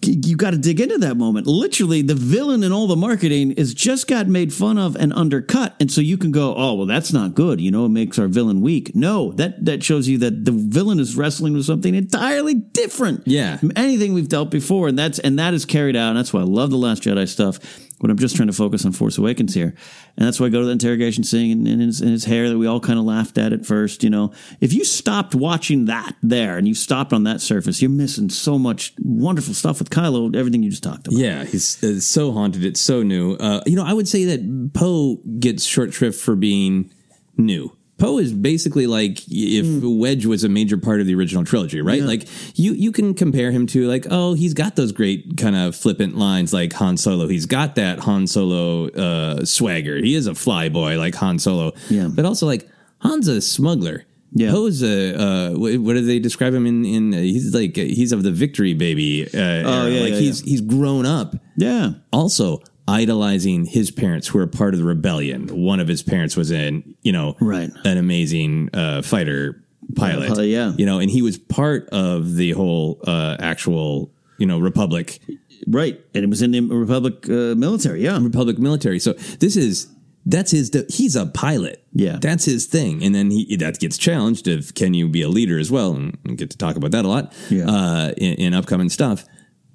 you 0.04 0.38
got 0.38 0.52
to 0.52 0.58
dig 0.58 0.80
into 0.80 0.98
that 1.00 1.18
moment. 1.18 1.48
Literally, 1.48 2.02
the 2.02 2.16
villain 2.16 2.64
in 2.64 2.72
all 2.72 2.88
the 2.88 2.96
marketing 2.96 3.52
is 3.52 3.74
just 3.74 4.08
got 4.08 4.28
made 4.28 4.54
fun 4.54 4.78
of 4.78 4.96
and 4.96 5.12
undercut, 5.14 5.76
and 5.80 5.92
so 5.92 6.02
you 6.02 6.18
can 6.18 6.32
go, 6.32 6.56
"Oh, 6.56 6.76
well, 6.76 6.86
that's 6.86 7.12
not 7.12 7.36
good." 7.36 7.60
You 7.60 7.72
know, 7.72 7.86
it 7.86 7.90
makes 7.90 8.18
our 8.18 8.28
villain 8.28 8.62
weak. 8.62 8.96
No, 8.96 9.32
that 9.34 9.66
that 9.66 9.84
shows 9.84 10.08
you 10.08 10.18
that 10.20 10.46
the 10.46 10.52
villain 10.52 11.00
is 11.00 11.16
wrestling 11.16 11.54
with 11.54 11.66
something 11.66 11.94
entirely 11.94 12.54
different. 12.54 13.24
Yeah. 13.26 13.58
from 13.58 13.72
anything 13.76 14.14
we've 14.14 14.30
dealt 14.30 14.50
before, 14.52 14.88
and 14.88 14.98
that's 14.98 15.20
and 15.20 15.38
that 15.40 15.54
is 15.54 15.66
carried 15.66 15.96
out. 15.96 16.10
And 16.10 16.18
that's 16.18 16.32
why 16.34 16.42
I 16.42 16.46
love 16.46 16.70
the 16.70 16.78
Last 16.78 17.04
Jedi 17.04 17.28
stuff. 17.28 17.60
But 18.02 18.10
I'm 18.10 18.18
just 18.18 18.36
trying 18.36 18.48
to 18.48 18.54
focus 18.54 18.84
on 18.84 18.94
Force 18.94 19.18
Awakens 19.18 19.54
here, 19.54 19.76
and 20.18 20.28
that's 20.28 20.40
why 20.40 20.48
I 20.48 20.50
go 20.50 20.60
to 20.60 20.66
the 20.66 20.72
interrogation 20.72 21.24
scene 21.24 21.52
and, 21.52 21.68
and, 21.68 21.82
his, 21.82 22.02
and 22.02 22.10
his 22.10 22.26
hair 22.26 22.50
that 22.50 22.58
we 22.58 22.66
all 22.66 22.80
kind 22.80 22.98
of 22.98 23.06
laughed 23.06 23.38
at 23.38 23.54
at 23.54 23.66
first. 23.66 24.04
You 24.04 24.10
know, 24.10 24.34
if 24.60 24.74
you 24.74 24.84
stopped 24.84 25.36
watching 25.36 25.86
that 25.86 26.16
there 26.24 26.58
and 26.58 26.68
you 26.68 26.74
stopped 26.74 27.14
on 27.14 27.24
that 27.26 27.42
surface, 27.42 27.82
you're 27.82 27.92
missing 27.92 28.30
so 28.30 28.58
much 28.58 28.94
wonderful 29.00 29.54
stuff 29.54 29.80
with 29.80 29.92
Kylo. 29.92 30.36
Everything 30.36 30.64
you 30.64 30.72
just 30.72 30.84
talked 30.84 31.08
about. 31.08 31.20
Yeah, 31.20 31.44
he's 31.46 31.84
uh, 31.84 32.00
so 32.00 32.32
haunted. 32.32 32.66
It's 32.66 32.82
so 32.82 33.04
new. 33.04 33.36
Uh, 33.36 33.62
you 33.68 33.76
know, 33.76 33.86
I 33.86 33.94
would 33.94 34.08
say 34.08 34.26
that 34.26 34.72
Poe 34.74 35.18
gets 35.40 35.64
short 35.64 35.94
shrift 35.94 36.20
for 36.20 36.36
being 36.36 36.92
new. 37.38 37.78
Poe 38.02 38.18
is 38.18 38.34
basically 38.34 38.88
like 38.88 39.20
if 39.30 39.84
Wedge 39.84 40.26
was 40.26 40.44
a 40.44 40.50
major 40.50 40.78
part 40.78 41.00
of 41.02 41.08
the 41.08 41.16
original 41.16 41.46
trilogy, 41.46 41.82
right? 41.82 42.00
Yeah. 42.02 42.06
Like 42.08 42.28
you 42.58 42.74
you 42.74 42.92
can 42.92 43.14
compare 43.14 43.52
him 43.52 43.68
to 43.68 43.88
like 43.88 44.08
oh 44.10 44.34
he's 44.34 44.54
got 44.54 44.76
those 44.76 44.92
great 44.92 45.38
kind 45.38 45.56
of 45.56 45.76
flippant 45.76 46.18
lines 46.18 46.52
like 46.54 46.74
Han 46.74 46.98
Solo. 46.98 47.28
He's 47.28 47.46
got 47.46 47.76
that 47.76 48.00
Han 48.00 48.28
Solo 48.28 48.88
uh, 48.90 49.46
swagger. 49.46 49.98
He 49.98 50.16
is 50.16 50.28
a 50.28 50.36
fly 50.36 50.70
boy 50.70 50.98
like 50.98 51.16
Han 51.16 51.40
Solo. 51.40 51.74
Yeah. 51.90 52.10
but 52.12 52.26
also 52.26 52.46
like 52.48 52.68
Han's 53.02 53.28
a 53.28 53.40
smuggler. 53.42 54.06
Yeah. 54.34 54.52
Poe's 54.52 54.82
a 54.82 55.14
uh, 55.22 55.52
what, 55.52 55.94
do 55.94 56.06
they 56.06 56.20
describe 56.20 56.54
him 56.54 56.66
in? 56.66 56.86
In 56.86 57.14
uh, 57.14 57.18
he's 57.18 57.54
like 57.54 57.76
he's 57.76 58.12
of 58.14 58.24
the 58.24 58.32
victory 58.32 58.74
baby. 58.74 59.26
Uh, 59.26 59.38
Oh, 59.38 59.42
era. 59.42 59.90
yeah, 59.90 60.02
like 60.02 60.14
yeah, 60.14 60.20
he's 60.20 60.42
he's 60.42 60.62
grown 60.62 61.06
up. 61.06 61.36
Yeah. 61.58 61.92
Also 62.14 62.62
idolizing 62.88 63.66
his 63.66 63.92
parents 63.92 64.28
who 64.28 64.40
are 64.40 64.48
part 64.48 64.74
of 64.74 64.80
the 64.80 64.86
rebellion. 64.86 65.48
One 65.48 65.80
of 65.80 65.88
his 65.88 66.04
parents 66.04 66.36
was 66.36 66.52
an 66.52 66.96
you 67.02 67.12
know 67.12 67.36
Right. 67.40 67.70
an 67.86 67.98
amazing 67.98 68.70
uh, 68.74 69.02
fighter 69.02 69.64
pilot. 69.96 70.38
Uh, 70.38 70.42
yeah. 70.42 70.74
you 70.78 70.86
know, 70.86 71.00
and 71.00 71.10
he 71.10 71.22
was 71.22 71.38
part 71.38 71.88
of 71.90 72.36
the 72.36 72.52
whole 72.52 73.00
uh, 73.06 73.38
actual 73.40 74.12
you 74.38 74.46
know 74.46 74.60
republic 74.60 75.20
Right. 75.68 76.02
And 76.16 76.24
it 76.24 76.30
was 76.30 76.42
in 76.42 76.52
the 76.52 76.62
Republic 76.62 77.30
uh, 77.30 77.54
military. 77.56 78.04
Yeah. 78.04 78.18
republic 78.20 78.58
military. 78.58 79.00
So 79.00 79.14
this 79.14 79.56
is 79.56 79.88
that's 80.26 80.52
his. 80.52 80.72
He's 80.90 81.16
a 81.16 81.26
pilot. 81.28 81.84
Yeah. 81.94 82.18
that's 82.22 82.46
his 82.46 82.66
thing. 82.66 83.04
And 83.04 83.14
then 83.14 83.32
he 83.32 83.56
that 83.58 83.80
gets 83.80 83.98
challenged 83.98 84.48
of 84.48 84.74
can 84.74 84.94
you 84.94 85.08
be 85.08 85.22
a 85.22 85.30
leader 85.30 85.60
as 85.60 85.70
well? 85.72 85.94
And 85.94 86.18
we 86.26 86.36
get 86.36 86.50
to 86.52 86.58
talk 86.58 86.76
about 86.78 86.92
that 86.92 87.06
a 87.06 87.08
lot. 87.08 87.34
Yeah. 87.50 87.70
uh, 87.70 88.12
in, 88.18 88.34
in 88.36 88.54
upcoming 88.54 88.90
stuff. 88.90 89.26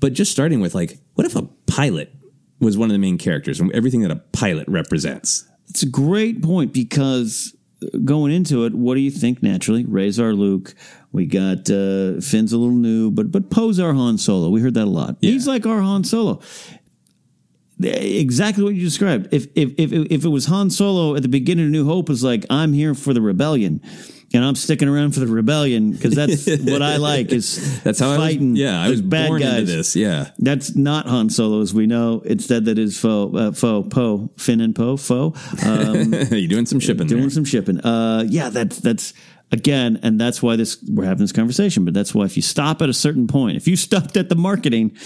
But 0.00 0.12
just 0.12 0.30
starting 0.32 0.60
with 0.60 0.74
like, 0.74 0.98
what 1.14 1.26
if 1.26 1.36
a 1.36 1.42
pilot 1.66 2.12
was 2.60 2.78
one 2.78 2.88
of 2.88 2.92
the 2.92 2.98
main 2.98 3.18
characters 3.18 3.60
and 3.60 3.72
everything 3.72 4.02
that 4.02 4.10
a 4.10 4.16
pilot 4.16 4.68
represents? 4.68 5.48
It's 5.68 5.82
a 5.82 5.88
great 5.88 6.42
point 6.42 6.72
because 6.72 7.54
uh, 7.82 7.98
going 8.04 8.32
into 8.32 8.64
it, 8.64 8.74
what 8.74 8.94
do 8.94 9.00
you 9.00 9.10
think 9.10 9.42
naturally? 9.42 9.84
Rey's 9.84 10.18
our 10.18 10.32
Luke. 10.32 10.74
We 11.12 11.26
got 11.26 11.70
uh, 11.70 12.20
Finn's 12.20 12.52
a 12.52 12.58
little 12.58 12.76
new, 12.76 13.10
but 13.10 13.32
but 13.32 13.50
Poe's 13.50 13.78
our 13.80 13.92
Han 13.92 14.18
Solo. 14.18 14.48
We 14.50 14.60
heard 14.60 14.74
that 14.74 14.84
a 14.84 14.90
lot. 14.90 15.16
Yeah. 15.20 15.32
He's 15.32 15.46
like 15.46 15.66
our 15.66 15.80
Han 15.80 16.04
Solo. 16.04 16.40
Exactly 17.82 18.64
what 18.64 18.74
you 18.74 18.82
described. 18.82 19.28
If 19.32 19.46
if 19.54 19.72
if 19.76 19.92
if 19.92 20.24
it 20.24 20.28
was 20.28 20.46
Han 20.46 20.70
Solo 20.70 21.14
at 21.14 21.22
the 21.22 21.28
beginning 21.28 21.66
of 21.66 21.70
New 21.70 21.84
Hope 21.84 22.08
was 22.08 22.24
like 22.24 22.46
I'm 22.48 22.72
here 22.72 22.94
for 22.94 23.12
the 23.12 23.20
rebellion, 23.20 23.82
and 24.35 24.44
I'm 24.44 24.55
sticking 24.57 24.89
around 24.89 25.12
for 25.12 25.20
the 25.20 25.27
rebellion 25.28 25.93
because 25.93 26.15
that's 26.15 26.47
what 26.65 26.82
I 26.82 26.97
like 26.97 27.31
is 27.32 27.82
That's 27.82 27.98
how 28.01 28.11
I 28.12 28.16
fighting. 28.16 28.53
was. 28.53 28.61
Yeah, 28.61 28.81
I 28.82 28.89
was 28.90 29.01
bad 29.03 29.28
born 29.28 29.40
guys. 29.43 29.61
into 29.61 29.73
this. 29.73 29.97
Yeah, 29.97 30.31
That's 30.39 30.74
not 30.74 31.07
Han 31.07 31.31
Solo, 31.31 31.61
as 31.61 31.73
we 31.73 31.86
know. 31.86 32.20
Instead, 32.24 32.65
that 32.66 32.78
is 32.78 32.98
foe, 32.98 33.32
uh, 33.35 33.53
foe, 33.53 33.82
Poe, 33.85 34.31
Finn 34.36 34.61
and 34.61 34.74
Poe, 34.74 34.97
foe. 34.97 35.35
Um, 35.65 36.12
you 36.31 36.48
doing 36.48 36.66
some 36.66 36.81
shipping 36.81 37.07
doing 37.07 37.23
there. 37.23 37.31
some 37.31 37.44
shipping. 37.44 37.81
Uh, 37.81 38.24
yeah, 38.28 38.48
that's 38.51 38.78
that's 38.81 39.12
again, 39.53 40.01
and 40.03 40.20
that's 40.20 40.43
why 40.43 40.57
this 40.57 40.82
we're 40.89 41.05
having 41.05 41.23
this 41.24 41.32
conversation. 41.32 41.85
But 41.85 41.94
that's 41.94 42.15
why 42.15 42.24
if 42.24 42.36
you 42.36 42.43
stop 42.43 42.82
at 42.82 42.89
a 42.89 42.94
certain 42.94 43.27
point, 43.28 43.57
if 43.57 43.69
you 43.69 43.77
stopped 43.77 44.16
at 44.16 44.28
the 44.28 44.36
marketing, 44.36 44.97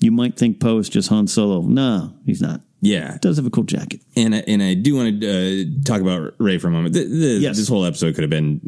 you 0.00 0.10
might 0.10 0.36
think 0.36 0.60
Poe 0.60 0.78
is 0.78 0.88
just 0.88 1.08
Han 1.10 1.26
Solo. 1.28 1.62
No, 1.62 2.12
he's 2.26 2.42
not. 2.42 2.60
Yeah, 2.84 3.16
Does 3.22 3.36
have 3.38 3.46
a 3.46 3.50
cool 3.50 3.64
jacket. 3.64 4.00
and 4.14 4.34
I- 4.34 4.44
and 4.46 4.62
I 4.62 4.74
do 4.74 4.94
want 4.94 5.20
to 5.22 5.26
uh, 5.26 5.64
talk 5.84 6.00
about 6.02 6.34
Rey 6.38 6.58
for 6.58 6.68
a 6.68 6.70
moment. 6.70 6.92
The, 6.94 7.04
the, 7.04 7.26
Yes. 7.40 7.56
This 7.56 7.66
whole 7.68 7.84
episode 7.86 8.14
could 8.14 8.22
have 8.22 8.30
been, 8.30 8.60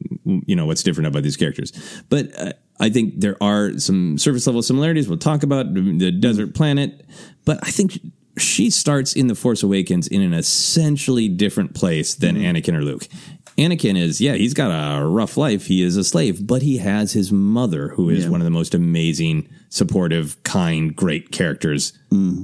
you 0.47 0.57
know, 0.57 0.65
what's 0.65 0.83
different 0.83 1.09
about 1.09 1.23
these 1.23 1.37
characters, 1.37 1.73
but 2.09 2.29
uh, 2.41 2.53
I 2.81 2.89
think 2.89 3.21
there 3.21 3.37
are 3.43 3.79
some 3.79 4.17
surface 4.19 4.47
level 4.47 4.63
similarities. 4.63 5.09
We'll 5.09 5.19
talk 5.19 5.43
about 5.43 5.73
the 5.75 6.11
desert 6.11 6.55
planet, 6.55 7.05
but 7.45 7.59
I 7.63 7.71
think 7.71 7.99
she 8.39 8.69
starts 8.71 9.13
in 9.15 9.27
the 9.29 9.35
Force 9.35 9.63
Awakens 9.63 10.07
in 10.09 10.21
an 10.23 10.33
essentially 10.35 11.29
different 11.29 11.75
place 11.75 12.15
than 12.15 12.37
Anakin 12.37 12.75
or 12.75 12.83
Luke. 12.83 13.09
Anakin 13.57 13.97
is, 13.99 14.21
yeah, 14.21 14.35
he's 14.35 14.53
got 14.53 14.69
a 14.71 15.07
rough 15.07 15.39
life. 15.39 15.67
He 15.67 15.83
is 15.83 15.97
a 15.97 16.05
slave, 16.05 16.47
but 16.47 16.61
he 16.61 16.77
has 16.77 17.13
his 17.15 17.33
mother, 17.33 17.89
who 17.89 18.11
is 18.11 18.25
Yeah. 18.25 18.31
one 18.31 18.41
of 18.43 18.45
the 18.45 18.51
most 18.51 18.75
amazing, 18.75 19.49
supportive, 19.71 20.43
kind, 20.43 20.95
great 20.95 21.31
characters 21.33 21.95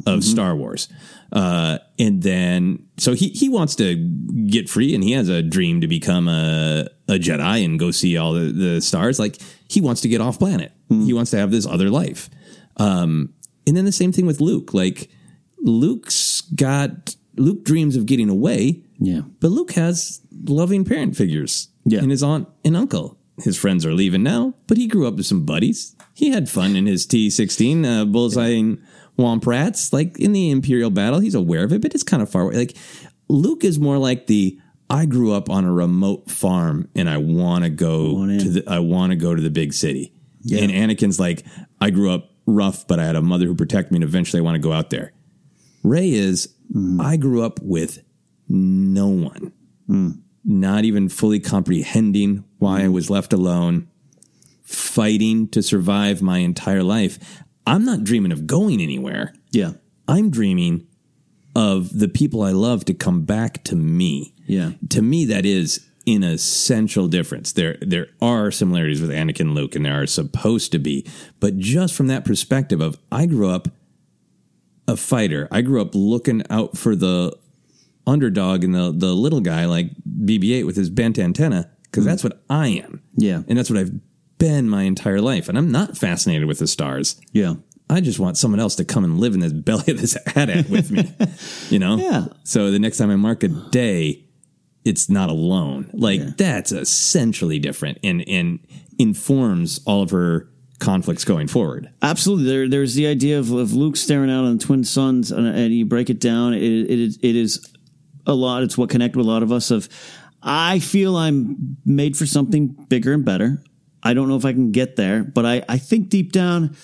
of 0.06 0.24
Star 0.24 0.56
Wars. 0.56 0.88
Uh, 1.32 1.78
and 1.98 2.22
then, 2.22 2.86
so 2.98 3.14
he, 3.14 3.28
he 3.30 3.48
wants 3.48 3.74
to 3.76 3.94
get 4.46 4.68
free 4.68 4.94
and 4.94 5.02
he 5.02 5.12
has 5.12 5.28
a 5.30 5.42
dream 5.42 5.80
to 5.80 5.88
become 5.88 6.28
a, 6.28 6.86
a 7.08 7.12
Jedi 7.14 7.64
and 7.64 7.78
go 7.78 7.90
see 7.90 8.18
all 8.18 8.34
the, 8.34 8.52
the 8.52 8.80
stars. 8.82 9.18
Like 9.18 9.38
he 9.66 9.80
wants 9.80 10.02
to 10.02 10.08
get 10.08 10.20
off 10.20 10.38
planet. 10.38 10.72
He 10.90 11.14
wants 11.14 11.30
to 11.30 11.38
have 11.38 11.50
this 11.50 11.66
other 11.66 11.88
life. 11.88 12.28
Um, 12.76 13.32
and 13.66 13.74
then 13.74 13.86
the 13.86 13.92
same 13.92 14.12
thing 14.12 14.26
with 14.26 14.42
Luke. 14.42 14.74
Like 14.74 15.08
Luke's 15.58 16.42
got, 16.54 17.16
Luke 17.36 17.64
dreams 17.64 17.96
of 17.96 18.04
getting 18.06 18.28
away. 18.28 18.82
Yeah. 18.98 19.22
But 19.40 19.52
Luke 19.52 19.72
has 19.72 20.20
loving 20.44 20.84
parent 20.84 21.16
figures 21.16 21.68
Yeah. 21.84 22.02
in 22.02 22.10
his 22.10 22.22
aunt 22.22 22.46
and 22.64 22.76
uncle. 22.76 23.16
His 23.42 23.56
friends 23.58 23.86
are 23.86 23.94
leaving 23.94 24.22
now, 24.22 24.52
but 24.66 24.76
he 24.76 24.86
grew 24.86 25.06
up 25.08 25.14
with 25.14 25.24
some 25.24 25.46
buddies. 25.46 25.96
He 26.12 26.30
had 26.30 26.50
fun 26.50 26.76
in 26.76 26.84
his 26.84 27.06
T16, 27.06 27.84
uh, 27.84 28.04
bullseyeing 28.04 28.82
womp 29.18 29.46
rats. 29.46 29.92
Like 29.92 30.18
in 30.18 30.32
the 30.32 30.50
Imperial 30.50 30.90
battle, 30.90 31.20
he's 31.20 31.34
aware 31.34 31.64
of 31.64 31.72
it, 31.72 31.82
but 31.82 31.94
it's 31.94 32.02
kind 32.02 32.22
of 32.22 32.30
far 32.30 32.42
away. 32.42 32.54
Like 32.54 32.76
Luke 33.28 33.64
is 33.64 33.78
more 33.78 33.98
like 33.98 34.26
the 34.26 34.58
I 34.90 35.06
grew 35.06 35.32
up 35.32 35.48
on 35.48 35.64
a 35.64 35.72
remote 35.72 36.30
farm 36.30 36.88
and 36.94 37.08
I 37.08 37.16
want 37.16 37.64
to 37.64 37.70
go 37.70 38.14
Want 38.14 38.40
to 38.40 38.50
the 38.50 38.64
I 38.68 38.80
want 38.80 39.10
to 39.10 39.16
go 39.16 39.34
to 39.34 39.40
the 39.40 39.50
big 39.50 39.72
city. 39.72 40.12
And 40.52 40.70
Anakin's 40.70 41.20
like 41.20 41.44
I 41.80 41.90
grew 41.90 42.10
up 42.10 42.30
rough, 42.46 42.86
but 42.86 42.98
I 42.98 43.04
had 43.04 43.16
a 43.16 43.22
mother 43.22 43.46
who 43.46 43.54
protected 43.54 43.92
me, 43.92 43.98
and 43.98 44.04
eventually 44.04 44.40
I 44.40 44.42
want 44.42 44.56
to 44.56 44.60
go 44.60 44.72
out 44.72 44.90
there. 44.90 45.12
Rey 45.82 46.10
is 46.10 46.54
I 47.00 47.16
grew 47.16 47.42
up 47.42 47.60
with 47.62 48.02
no 48.48 49.08
one, 49.08 49.52
not 50.44 50.84
even 50.84 51.08
fully 51.08 51.38
comprehending 51.40 52.44
why 52.58 52.82
I 52.82 52.88
was 52.88 53.08
left 53.08 53.32
alone, 53.32 53.88
fighting 54.62 55.48
to 55.48 55.62
survive 55.62 56.22
my 56.22 56.38
entire 56.38 56.82
life. 56.82 57.42
I'm 57.66 57.84
not 57.84 58.04
dreaming 58.04 58.32
of 58.32 58.46
going 58.46 58.80
anywhere. 58.80 59.34
Yeah. 59.50 59.72
I'm 60.08 60.30
dreaming 60.30 60.86
of 61.54 61.98
the 61.98 62.08
people 62.08 62.42
I 62.42 62.50
love 62.50 62.84
to 62.86 62.94
come 62.94 63.22
back 63.22 63.62
to 63.64 63.76
me. 63.76 64.34
Yeah. 64.46 64.72
To 64.90 65.02
me, 65.02 65.24
that 65.26 65.46
is 65.46 65.86
an 66.06 66.24
essential 66.24 67.06
difference. 67.08 67.52
There, 67.52 67.76
there 67.80 68.08
are 68.20 68.50
similarities 68.50 69.00
with 69.00 69.10
Anakin 69.10 69.40
and 69.40 69.54
Luke, 69.54 69.76
and 69.76 69.86
there 69.86 70.00
are 70.02 70.06
supposed 70.06 70.72
to 70.72 70.78
be. 70.78 71.06
But 71.40 71.58
just 71.58 71.94
from 71.94 72.08
that 72.08 72.24
perspective 72.24 72.80
of, 72.80 72.98
I 73.10 73.26
grew 73.26 73.48
up 73.48 73.68
a 74.88 74.96
fighter. 74.96 75.46
I 75.50 75.62
grew 75.62 75.80
up 75.80 75.94
looking 75.94 76.42
out 76.50 76.76
for 76.76 76.96
the 76.96 77.36
underdog 78.04 78.64
and 78.64 78.74
the 78.74 78.92
the 78.92 79.14
little 79.14 79.40
guy 79.40 79.64
like 79.66 79.90
BB-8 80.04 80.66
with 80.66 80.74
his 80.74 80.90
bent 80.90 81.20
antenna 81.20 81.70
because 81.84 82.02
mm. 82.02 82.08
that's 82.08 82.24
what 82.24 82.42
I 82.50 82.68
am. 82.68 83.02
Yeah. 83.16 83.42
and 83.46 83.56
that's 83.56 83.70
what 83.70 83.78
I've 83.78 83.92
been 84.42 84.68
my 84.68 84.82
entire 84.82 85.20
life. 85.20 85.48
And 85.48 85.56
I'm 85.56 85.70
not 85.70 85.96
fascinated 85.96 86.46
with 86.48 86.58
the 86.58 86.66
stars. 86.66 87.20
Yeah. 87.32 87.54
I 87.88 88.00
just 88.00 88.18
want 88.18 88.36
someone 88.36 88.58
else 88.60 88.74
to 88.76 88.84
come 88.84 89.04
and 89.04 89.18
live 89.20 89.34
in 89.34 89.40
this 89.40 89.52
belly 89.68 89.84
of 89.92 90.00
this 90.00 90.16
AT-AT 90.34 90.68
with 90.68 90.90
me. 90.90 91.14
you 91.70 91.78
know? 91.78 91.96
Yeah. 91.98 92.26
So 92.44 92.70
the 92.70 92.78
next 92.78 92.96
time 92.98 93.10
I 93.10 93.16
mark 93.16 93.42
a 93.44 93.48
day, 93.48 94.24
it's 94.84 95.08
not 95.08 95.30
alone. 95.30 95.90
Like 95.92 96.36
that's 96.36 96.72
essentially 96.72 97.58
different 97.60 97.98
and 98.02 98.26
and 98.28 98.58
informs 98.98 99.80
all 99.86 100.02
of 100.02 100.10
her 100.10 100.48
conflicts 100.80 101.24
going 101.24 101.46
forward. 101.46 101.88
Absolutely. 102.02 102.46
There, 102.46 102.68
there's 102.68 102.94
the 102.94 103.06
idea 103.06 103.38
of, 103.38 103.52
of 103.52 103.72
Luke 103.72 103.96
staring 103.96 104.30
out 104.30 104.44
on 104.44 104.58
the 104.58 104.64
twin 104.64 104.82
suns 104.82 105.30
and, 105.30 105.46
and 105.46 105.72
you 105.72 105.84
break 105.86 106.10
it 106.10 106.18
down. 106.20 106.54
It, 106.54 106.62
it, 106.62 106.98
is- 106.98 107.18
it 107.22 107.36
is 107.36 107.72
a 108.26 108.34
lot. 108.34 108.64
It's 108.64 108.76
what 108.76 108.90
connected 108.90 109.16
with 109.18 109.26
a 109.26 109.30
lot 109.30 109.42
of 109.44 109.52
us. 109.52 109.70
Of 109.70 109.88
I 110.42 110.80
feel 110.80 111.16
I'm 111.16 111.76
made 111.84 112.16
for 112.16 112.26
something 112.26 112.68
bigger 112.88 113.12
and 113.12 113.24
better. 113.24 113.62
I 114.02 114.14
don't 114.14 114.28
know 114.28 114.36
if 114.36 114.44
I 114.44 114.52
can 114.52 114.72
get 114.72 114.96
there, 114.96 115.22
but 115.22 115.46
I, 115.46 115.62
I 115.68 115.78
think 115.78 116.08
deep 116.08 116.32
down, 116.32 116.76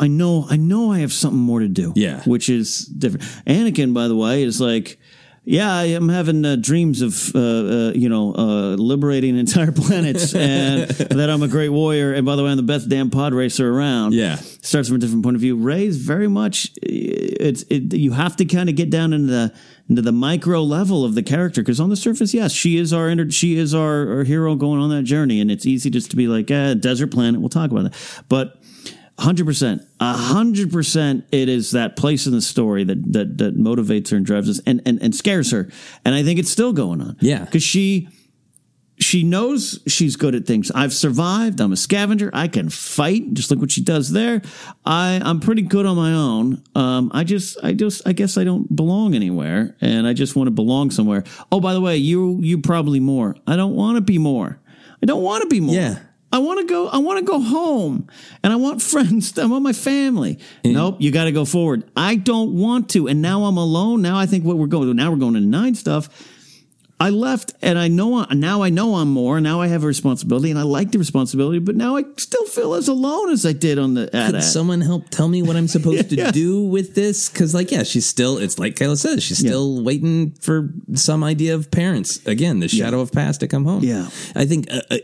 I 0.00 0.06
know 0.08 0.46
I 0.48 0.56
know 0.56 0.92
I 0.92 1.00
have 1.00 1.12
something 1.12 1.38
more 1.40 1.60
to 1.60 1.68
do. 1.68 1.92
Yeah. 1.96 2.22
which 2.24 2.48
is 2.48 2.84
different. 2.86 3.24
Anakin, 3.46 3.92
by 3.94 4.08
the 4.08 4.16
way, 4.16 4.42
is 4.42 4.60
like. 4.60 4.98
Yeah, 5.44 5.72
I 5.74 5.84
am 5.84 6.10
having 6.10 6.44
uh, 6.44 6.56
dreams 6.56 7.00
of 7.00 7.34
uh, 7.34 7.38
uh, 7.38 7.92
you 7.94 8.10
know 8.10 8.34
uh, 8.34 8.74
liberating 8.76 9.38
entire 9.46 9.72
planets, 9.72 10.34
and 10.34 10.90
that 10.90 11.30
I'm 11.30 11.42
a 11.42 11.48
great 11.48 11.70
warrior. 11.70 12.12
And 12.12 12.26
by 12.26 12.36
the 12.36 12.44
way, 12.44 12.50
I'm 12.50 12.58
the 12.58 12.62
best 12.62 12.90
damn 12.90 13.08
pod 13.08 13.32
racer 13.32 13.66
around 13.72 14.12
Yeah. 14.12 14.36
starts 14.36 14.88
from 14.88 14.96
a 14.96 15.00
different 15.00 15.22
point 15.22 15.36
of 15.36 15.40
view. 15.40 15.56
Rey's 15.56 15.96
very 15.96 16.28
much 16.28 16.70
it's 16.82 17.62
it, 17.70 17.94
you 17.94 18.12
have 18.12 18.36
to 18.36 18.44
kind 18.44 18.68
of 18.68 18.74
get 18.76 18.90
down 18.90 19.14
into 19.14 19.28
the 19.28 19.54
into 19.88 20.02
the 20.02 20.12
micro 20.12 20.62
level 20.62 21.04
of 21.04 21.14
the 21.14 21.22
character 21.22 21.62
because 21.62 21.80
on 21.80 21.88
the 21.90 21.96
surface, 21.96 22.34
yes, 22.34 22.52
she 22.52 22.76
is 22.76 22.92
our 22.92 23.08
inter- 23.08 23.30
she 23.30 23.56
is 23.56 23.74
our, 23.74 24.18
our 24.18 24.24
hero 24.24 24.54
going 24.54 24.80
on 24.80 24.90
that 24.90 25.04
journey, 25.04 25.40
and 25.40 25.50
it's 25.50 25.66
easy 25.66 25.90
just 25.90 26.10
to 26.10 26.16
be 26.16 26.28
like, 26.28 26.50
eh, 26.50 26.74
desert 26.74 27.08
planet. 27.08 27.40
We'll 27.40 27.48
talk 27.48 27.70
about 27.70 27.90
that, 27.90 28.22
but. 28.28 28.60
Hundred 29.20 29.46
percent, 29.46 29.82
a 29.98 30.12
hundred 30.12 30.70
percent. 30.70 31.24
It 31.32 31.48
is 31.48 31.72
that 31.72 31.96
place 31.96 32.28
in 32.28 32.32
the 32.32 32.40
story 32.40 32.84
that 32.84 33.12
that 33.14 33.38
that 33.38 33.58
motivates 33.58 34.10
her 34.12 34.16
and 34.16 34.24
drives 34.24 34.48
us, 34.48 34.60
and 34.64 34.80
and 34.86 35.02
and 35.02 35.12
scares 35.12 35.50
her. 35.50 35.68
And 36.04 36.14
I 36.14 36.22
think 36.22 36.38
it's 36.38 36.52
still 36.52 36.72
going 36.72 37.00
on. 37.00 37.16
Yeah. 37.18 37.44
because 37.44 37.64
she 37.64 38.08
she 38.98 39.22
knows 39.22 39.80
she's 39.86 40.16
good 40.16 40.34
at 40.34 40.46
things. 40.46 40.70
I've 40.72 40.92
survived. 40.92 41.60
I'm 41.60 41.72
a 41.72 41.76
scavenger. 41.76 42.30
I 42.32 42.48
can 42.48 42.68
fight. 42.68 43.32
Just 43.34 43.50
look 43.50 43.60
what 43.60 43.70
she 43.70 43.82
does 43.82 44.10
there. 44.12 44.42
I 44.84 45.20
I'm 45.24 45.40
pretty 45.40 45.62
good 45.62 45.86
on 45.86 45.96
my 45.96 46.12
own. 46.12 46.62
Um, 46.74 47.10
I 47.14 47.24
just 47.24 47.58
I 47.62 47.72
just 47.72 48.06
I 48.06 48.12
guess 48.12 48.36
I 48.36 48.44
don't 48.44 48.74
belong 48.74 49.14
anywhere, 49.14 49.76
and 49.80 50.06
I 50.06 50.12
just 50.12 50.36
want 50.36 50.48
to 50.48 50.52
belong 50.52 50.90
somewhere. 50.90 51.24
Oh, 51.52 51.60
by 51.60 51.74
the 51.74 51.80
way, 51.80 51.96
you 51.96 52.38
you 52.42 52.58
probably 52.58 53.00
more. 53.00 53.36
I 53.46 53.56
don't 53.56 53.74
want 53.74 53.96
to 53.96 54.00
be 54.00 54.18
more. 54.18 54.60
I 55.02 55.06
don't 55.06 55.22
want 55.22 55.42
to 55.42 55.48
be 55.48 55.60
more. 55.60 55.74
Yeah. 55.74 55.98
I 56.30 56.38
want 56.38 56.60
to 56.60 56.66
go. 56.66 56.88
I 56.88 56.98
want 56.98 57.18
to 57.20 57.24
go 57.24 57.40
home, 57.40 58.08
and 58.42 58.52
I 58.52 58.56
want 58.56 58.82
friends. 58.92 59.38
I 59.38 59.46
want 59.46 59.62
my 59.62 59.72
family. 59.72 60.38
nope, 60.64 60.96
you 60.98 61.10
got 61.10 61.24
to 61.24 61.32
go 61.32 61.44
forward. 61.44 61.90
I 61.96 62.16
don't 62.16 62.54
want 62.54 62.90
to, 62.90 63.06
and 63.06 63.22
now 63.22 63.44
I'm 63.44 63.56
alone. 63.56 64.02
Now 64.02 64.18
I 64.18 64.26
think 64.26 64.44
what 64.44 64.58
we're 64.58 64.66
going. 64.66 64.88
To. 64.88 64.94
Now 64.94 65.10
we're 65.10 65.18
going 65.18 65.34
to 65.34 65.40
nine 65.40 65.74
stuff. 65.74 66.08
I 67.00 67.10
left, 67.10 67.52
and 67.62 67.78
I 67.78 67.86
know 67.86 68.24
now. 68.32 68.62
I 68.62 68.70
know 68.70 68.96
I'm 68.96 69.08
more. 69.08 69.40
Now 69.40 69.60
I 69.60 69.68
have 69.68 69.84
a 69.84 69.86
responsibility, 69.86 70.50
and 70.50 70.58
I 70.58 70.62
like 70.62 70.90
the 70.90 70.98
responsibility. 70.98 71.60
But 71.60 71.76
now 71.76 71.96
I 71.96 72.02
still 72.16 72.44
feel 72.46 72.74
as 72.74 72.88
alone 72.88 73.30
as 73.30 73.46
I 73.46 73.52
did 73.52 73.78
on 73.78 73.94
the. 73.94 74.08
Could 74.10 74.42
someone 74.42 74.80
help 74.80 75.08
tell 75.08 75.28
me 75.28 75.40
what 75.42 75.54
I'm 75.54 75.68
supposed 75.68 76.10
Yeah. 76.12 76.26
to 76.26 76.32
do 76.32 76.60
with 76.64 76.96
this? 76.96 77.28
Because, 77.28 77.54
like, 77.54 77.70
yeah, 77.70 77.84
she's 77.84 78.04
still. 78.06 78.36
It's 78.38 78.58
like 78.58 78.74
Kayla 78.74 78.96
says, 78.98 79.22
she's 79.22 79.38
still 79.38 79.82
waiting 79.84 80.32
for 80.40 80.70
some 80.94 81.22
idea 81.22 81.54
of 81.54 81.70
parents 81.70 82.24
again. 82.26 82.58
The 82.58 82.68
shadow 82.68 83.00
of 83.00 83.12
past 83.12 83.40
to 83.40 83.48
come 83.48 83.64
home. 83.64 83.84
Yeah. 83.84 84.08
I 84.34 84.44
think, 84.44 84.66
uh, 84.72 84.80
uh, 84.90 84.98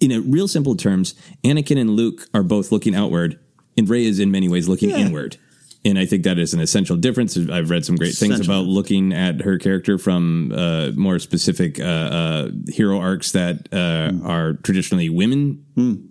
in 0.00 0.12
a 0.12 0.20
real 0.20 0.48
simple 0.48 0.76
terms, 0.76 1.14
Anakin 1.44 1.78
and 1.78 1.90
Luke 1.90 2.26
are 2.32 2.42
both 2.42 2.72
looking 2.72 2.94
outward, 2.94 3.38
and 3.76 3.86
Rey 3.86 4.06
is 4.06 4.18
in 4.18 4.30
many 4.30 4.48
ways 4.48 4.66
looking 4.66 4.88
Yeah. 4.90 4.98
inward. 5.00 5.36
And 5.86 5.98
I 5.98 6.06
think 6.06 6.24
that 6.24 6.38
is 6.38 6.54
an 6.54 6.60
essential 6.60 6.96
difference. 6.96 7.36
I've 7.36 7.68
read 7.68 7.84
some 7.84 7.96
great 7.96 8.14
things 8.14 8.40
about 8.40 8.64
looking 8.64 9.12
at 9.12 9.42
her 9.42 9.58
character 9.58 9.98
from 9.98 10.50
uh, 10.52 10.90
more 10.96 11.18
specific 11.18 11.78
uh, 11.78 11.82
uh, 11.84 12.48
hero 12.68 12.98
arcs 12.98 13.32
that 13.32 13.68
uh, 13.72 13.94
Hmm. 14.10 14.26
are 14.26 14.52
traditionally 14.62 15.08
women 15.08 15.60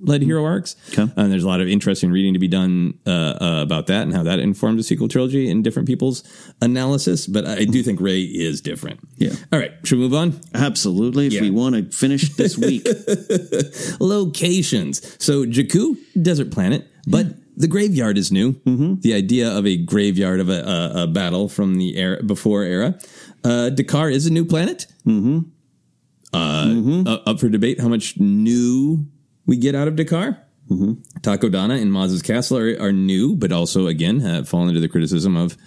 led 0.01 0.21
hero 0.21 0.43
arcs. 0.45 0.75
And 0.97 1.31
there's 1.31 1.43
a 1.43 1.47
lot 1.47 1.61
of 1.61 1.67
interesting 1.67 2.11
reading 2.11 2.33
to 2.33 2.39
be 2.39 2.47
done 2.49 2.95
uh, 3.07 3.09
uh, 3.09 3.59
about 3.63 3.87
that 3.87 4.03
and 4.03 4.13
how 4.13 4.23
that 4.23 4.39
informs 4.39 4.77
the 4.79 4.83
sequel 4.83 5.07
trilogy 5.07 5.49
in 5.49 5.63
different 5.63 5.87
people's 5.87 6.23
analysis. 6.61 7.25
But 7.27 7.45
I 7.47 7.63
do 7.65 7.81
think 7.81 7.99
Rey 8.01 8.21
is 8.21 8.61
different. 8.61 8.99
Yeah. 9.17 9.31
All 9.51 9.59
right. 9.59 9.71
Should 9.83 9.97
we 9.99 10.03
move 10.03 10.13
on? 10.13 10.39
Absolutely. 10.53 11.27
If 11.27 11.33
Yeah. 11.33 11.41
we 11.41 11.49
want 11.49 11.75
to 11.75 11.83
finish 11.97 12.29
this 12.35 12.57
week, 12.57 12.85
Locations. 13.99 15.01
So 15.23 15.45
Jakku, 15.45 15.97
desert 16.21 16.51
planet, 16.51 16.87
but 17.07 17.27
the 17.55 17.67
graveyard 17.67 18.17
is 18.17 18.31
new. 18.31 18.53
Mm-hmm. 18.53 19.01
The 19.01 19.13
idea 19.13 19.51
of 19.51 19.65
a 19.65 19.77
graveyard 19.77 20.39
of 20.39 20.49
a, 20.49 20.61
a, 20.61 21.03
a 21.03 21.07
battle 21.07 21.49
from 21.49 21.75
the 21.75 21.97
era 21.97 22.23
before 22.23 22.63
era. 22.63 22.99
Uh, 23.43 23.69
D'Qar 23.69 24.11
is 24.11 24.25
a 24.25 24.31
new 24.31 24.45
planet. 24.45 24.87
Mm-hmm. 25.05 25.39
Uh, 26.33 27.03
uh, 27.09 27.19
up 27.27 27.39
for 27.39 27.49
debate 27.49 27.79
how 27.79 27.87
much 27.87 28.17
new 28.17 29.05
we 29.45 29.57
get 29.57 29.75
out 29.75 29.87
of 29.87 29.95
D'Qar. 29.95 30.39
Mm-hmm. 30.69 30.93
Takodana 31.19 31.79
and 31.79 31.91
Maz's 31.91 32.21
castle 32.21 32.57
are, 32.57 32.81
are 32.81 32.91
new, 32.91 33.35
but 33.35 33.51
also 33.51 33.87
again 33.87 34.21
have 34.21 34.47
fallen 34.47 34.69
into 34.69 34.79
the 34.79 34.87
criticism 34.87 35.35
of 35.35 35.57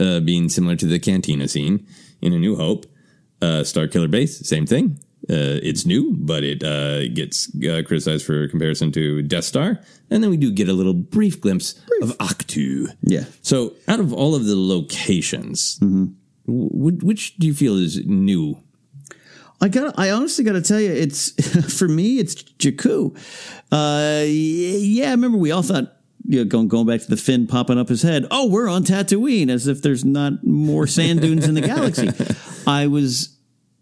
uh, 0.00 0.20
being 0.20 0.48
similar 0.48 0.76
to 0.76 0.86
the 0.86 0.98
Cantina 0.98 1.46
scene 1.46 1.86
in 2.20 2.32
A 2.32 2.38
New 2.38 2.56
Hope. 2.56 2.86
Uh, 3.42 3.62
Starkiller 3.62 4.10
Base, 4.10 4.48
same 4.48 4.66
thing. 4.66 4.98
Uh, 5.28 5.58
it's 5.62 5.84
new, 5.84 6.14
but 6.16 6.44
it 6.44 6.62
uh, 6.62 7.08
gets 7.08 7.48
uh, 7.56 7.82
criticized 7.86 8.24
for 8.24 8.46
comparison 8.48 8.92
to 8.92 9.22
Death 9.22 9.44
Star. 9.44 9.80
And 10.08 10.22
then 10.22 10.30
we 10.30 10.36
do 10.36 10.52
get 10.52 10.68
a 10.68 10.72
little 10.72 10.94
brief 10.94 11.40
glimpse 11.40 11.74
of 12.00 12.16
Ahch-To. 12.18 12.88
Yeah. 13.02 13.24
So, 13.42 13.74
out 13.88 13.98
of 13.98 14.12
all 14.12 14.36
of 14.36 14.44
the 14.46 14.54
locations, 14.54 15.78
w- 15.78 16.12
which 16.46 17.36
do 17.38 17.46
you 17.48 17.54
feel 17.54 17.76
is 17.76 18.06
new? 18.06 18.62
I 19.60 19.68
got. 19.68 19.98
I 19.98 20.10
honestly 20.10 20.44
got 20.44 20.52
to 20.52 20.62
tell 20.62 20.80
you, 20.80 20.92
it's 20.92 21.30
for 21.78 21.88
me. 21.88 22.18
It's 22.18 22.34
Jakku. 22.42 23.16
Uh, 23.72 24.24
yeah, 24.28 25.08
I 25.08 25.10
remember 25.12 25.38
we 25.38 25.50
all 25.50 25.62
thought. 25.62 25.92
You 26.28 26.40
know, 26.40 26.44
going 26.44 26.66
going 26.66 26.86
back 26.86 27.00
to 27.02 27.08
the 27.08 27.16
Finn 27.16 27.46
popping 27.46 27.78
up 27.78 27.88
his 27.88 28.02
head. 28.02 28.26
Oh, 28.32 28.48
we're 28.48 28.68
on 28.68 28.82
Tatooine, 28.82 29.48
as 29.48 29.68
if 29.68 29.80
there's 29.82 30.04
not 30.04 30.44
more 30.44 30.88
sand 30.88 31.20
dunes 31.20 31.46
in 31.46 31.54
the 31.54 31.60
galaxy. 31.60 32.10
I 32.66 32.88
was 32.88 33.35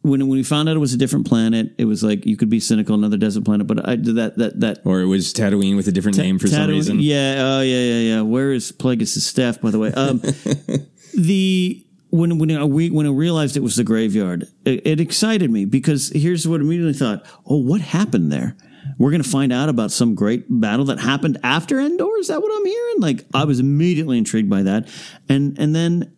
when 0.04 0.20
when 0.28 0.36
we 0.36 0.42
found 0.42 0.68
out 0.68 0.76
it 0.76 0.80
was 0.80 0.92
a 0.92 0.98
different 0.98 1.26
planet. 1.26 1.74
It 1.78 1.86
was 1.86 2.04
like 2.04 2.26
you 2.26 2.36
could 2.36 2.50
be 2.50 2.60
cynical, 2.60 2.94
another 2.94 3.16
desert 3.16 3.44
planet. 3.44 3.66
But 3.66 3.88
I 3.88 3.96
that 3.96 4.36
that 4.36 4.60
that 4.60 4.80
Or 4.84 5.00
it 5.00 5.06
was 5.06 5.32
Tatooine 5.32 5.76
with 5.76 5.88
a 5.88 5.92
different 5.92 6.18
name 6.18 6.38
for 6.38 6.46
some 6.46 6.68
reason? 6.68 7.00
Yeah, 7.00 7.36
oh 7.38 7.60
yeah, 7.62 7.80
yeah, 7.80 8.14
yeah. 8.16 8.20
Where 8.20 8.52
is 8.52 8.70
Plagueis' 8.70 9.18
staff, 9.20 9.62
by 9.62 9.70
the 9.70 9.78
way? 9.78 9.92
Um, 9.94 10.18
the 11.14 11.86
when 12.10 12.38
when 12.38 12.50
I, 12.50 12.64
we 12.64 12.90
when 12.90 13.06
I 13.06 13.10
realized 13.10 13.56
it 13.56 13.60
was 13.60 13.76
the 13.76 13.84
graveyard, 13.84 14.46
it, 14.66 14.86
it 14.86 15.00
excited 15.00 15.50
me 15.50 15.64
because 15.64 16.10
here's 16.10 16.46
what 16.46 16.60
I 16.60 16.64
immediately 16.64 16.92
thought: 16.92 17.24
Oh, 17.46 17.56
what 17.56 17.80
happened 17.80 18.30
there? 18.30 18.56
We're 18.98 19.10
going 19.10 19.22
to 19.22 19.28
find 19.28 19.52
out 19.52 19.70
about 19.70 19.90
some 19.90 20.14
great 20.14 20.44
battle 20.48 20.84
that 20.86 21.00
happened 21.00 21.38
after 21.42 21.80
Endor. 21.80 22.18
Is 22.18 22.28
that 22.28 22.42
what 22.42 22.52
I'm 22.54 22.66
hearing? 22.66 22.96
Like 22.98 23.24
I 23.32 23.44
was 23.44 23.58
immediately 23.58 24.18
intrigued 24.18 24.50
by 24.50 24.64
that, 24.64 24.86
and 25.30 25.58
and 25.58 25.74
then 25.74 26.13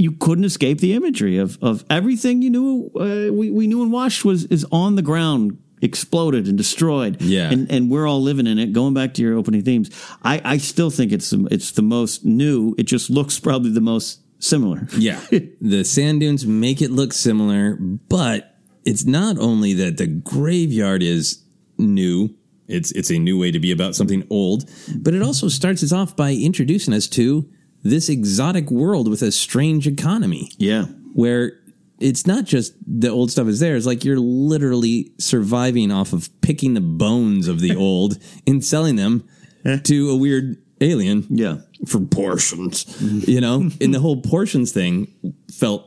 you 0.00 0.12
couldn't 0.12 0.44
escape 0.44 0.78
the 0.80 0.92
imagery 0.94 1.36
of 1.38 1.58
of 1.62 1.84
everything 1.90 2.42
you 2.42 2.50
knew 2.50 2.90
uh, 3.04 3.32
we 3.32 3.50
we 3.50 3.66
knew 3.66 3.82
and 3.82 3.92
watched 3.92 4.24
was 4.24 4.44
is 4.46 4.64
on 4.72 4.96
the 4.96 5.02
ground 5.02 5.58
exploded 5.82 6.46
and 6.48 6.56
destroyed 6.58 7.20
Yeah. 7.22 7.50
and 7.52 7.70
and 7.74 7.90
we're 7.90 8.06
all 8.06 8.22
living 8.22 8.46
in 8.46 8.58
it 8.58 8.72
going 8.72 8.94
back 8.94 9.14
to 9.14 9.22
your 9.22 9.34
opening 9.40 9.62
themes 9.62 9.88
i 10.22 10.34
i 10.54 10.58
still 10.58 10.90
think 10.90 11.10
it's 11.12 11.30
the- 11.30 11.48
it's 11.50 11.70
the 11.72 11.82
most 11.82 12.24
new 12.24 12.74
it 12.78 12.86
just 12.94 13.08
looks 13.10 13.38
probably 13.40 13.70
the 13.70 13.80
most 13.80 14.20
similar 14.38 14.86
Yeah. 14.98 15.20
the 15.74 15.84
sand 15.84 16.20
dunes 16.20 16.46
make 16.46 16.80
it 16.86 16.90
look 16.90 17.12
similar, 17.12 17.76
but 18.08 18.38
it's 18.84 19.04
not 19.04 19.36
only 19.38 19.74
that 19.74 19.96
the 19.98 20.06
graveyard 20.06 21.02
is 21.02 21.44
new. 21.76 22.34
It's 22.66 22.90
it's 22.92 23.10
a 23.10 23.18
new 23.18 23.36
way 23.38 23.50
to 23.52 23.60
be 23.60 23.70
about 23.72 23.94
something 23.94 24.22
old, 24.30 24.60
but 25.04 25.12
it 25.12 25.22
also 25.22 25.48
starts 25.48 25.82
us 25.82 25.92
off 25.92 26.14
by 26.16 26.30
introducing 26.32 26.94
us 26.94 27.06
to 27.18 27.48
this 27.82 28.08
exotic 28.08 28.70
world 28.70 29.08
with 29.08 29.22
a 29.22 29.32
strange 29.32 29.86
economy. 29.86 30.50
Yeah. 30.58 30.84
Where 31.14 31.52
it's 31.98 32.26
not 32.26 32.44
just 32.44 32.74
the 32.86 33.08
old 33.08 33.30
stuff 33.30 33.46
is 33.48 33.60
there. 33.60 33.76
It's 33.76 33.86
like 33.86 34.04
you're 34.04 34.18
literally 34.18 35.12
surviving 35.18 35.90
off 35.92 36.12
of 36.12 36.28
picking 36.40 36.74
the 36.74 36.80
bones 36.80 37.48
of 37.48 37.60
the 37.60 37.76
old 37.88 38.18
and 38.46 38.64
selling 38.64 38.96
them 38.96 39.28
eh. 39.64 39.78
to 39.84 40.10
a 40.10 40.16
weird 40.16 40.56
alien. 40.80 41.26
Yeah. 41.28 41.58
For 41.86 42.00
portions. 42.00 42.86
You 43.28 43.40
know? 43.40 43.68
and 43.80 43.94
the 43.94 44.00
whole 44.00 44.20
portions 44.22 44.72
thing 44.72 45.12
felt 45.52 45.86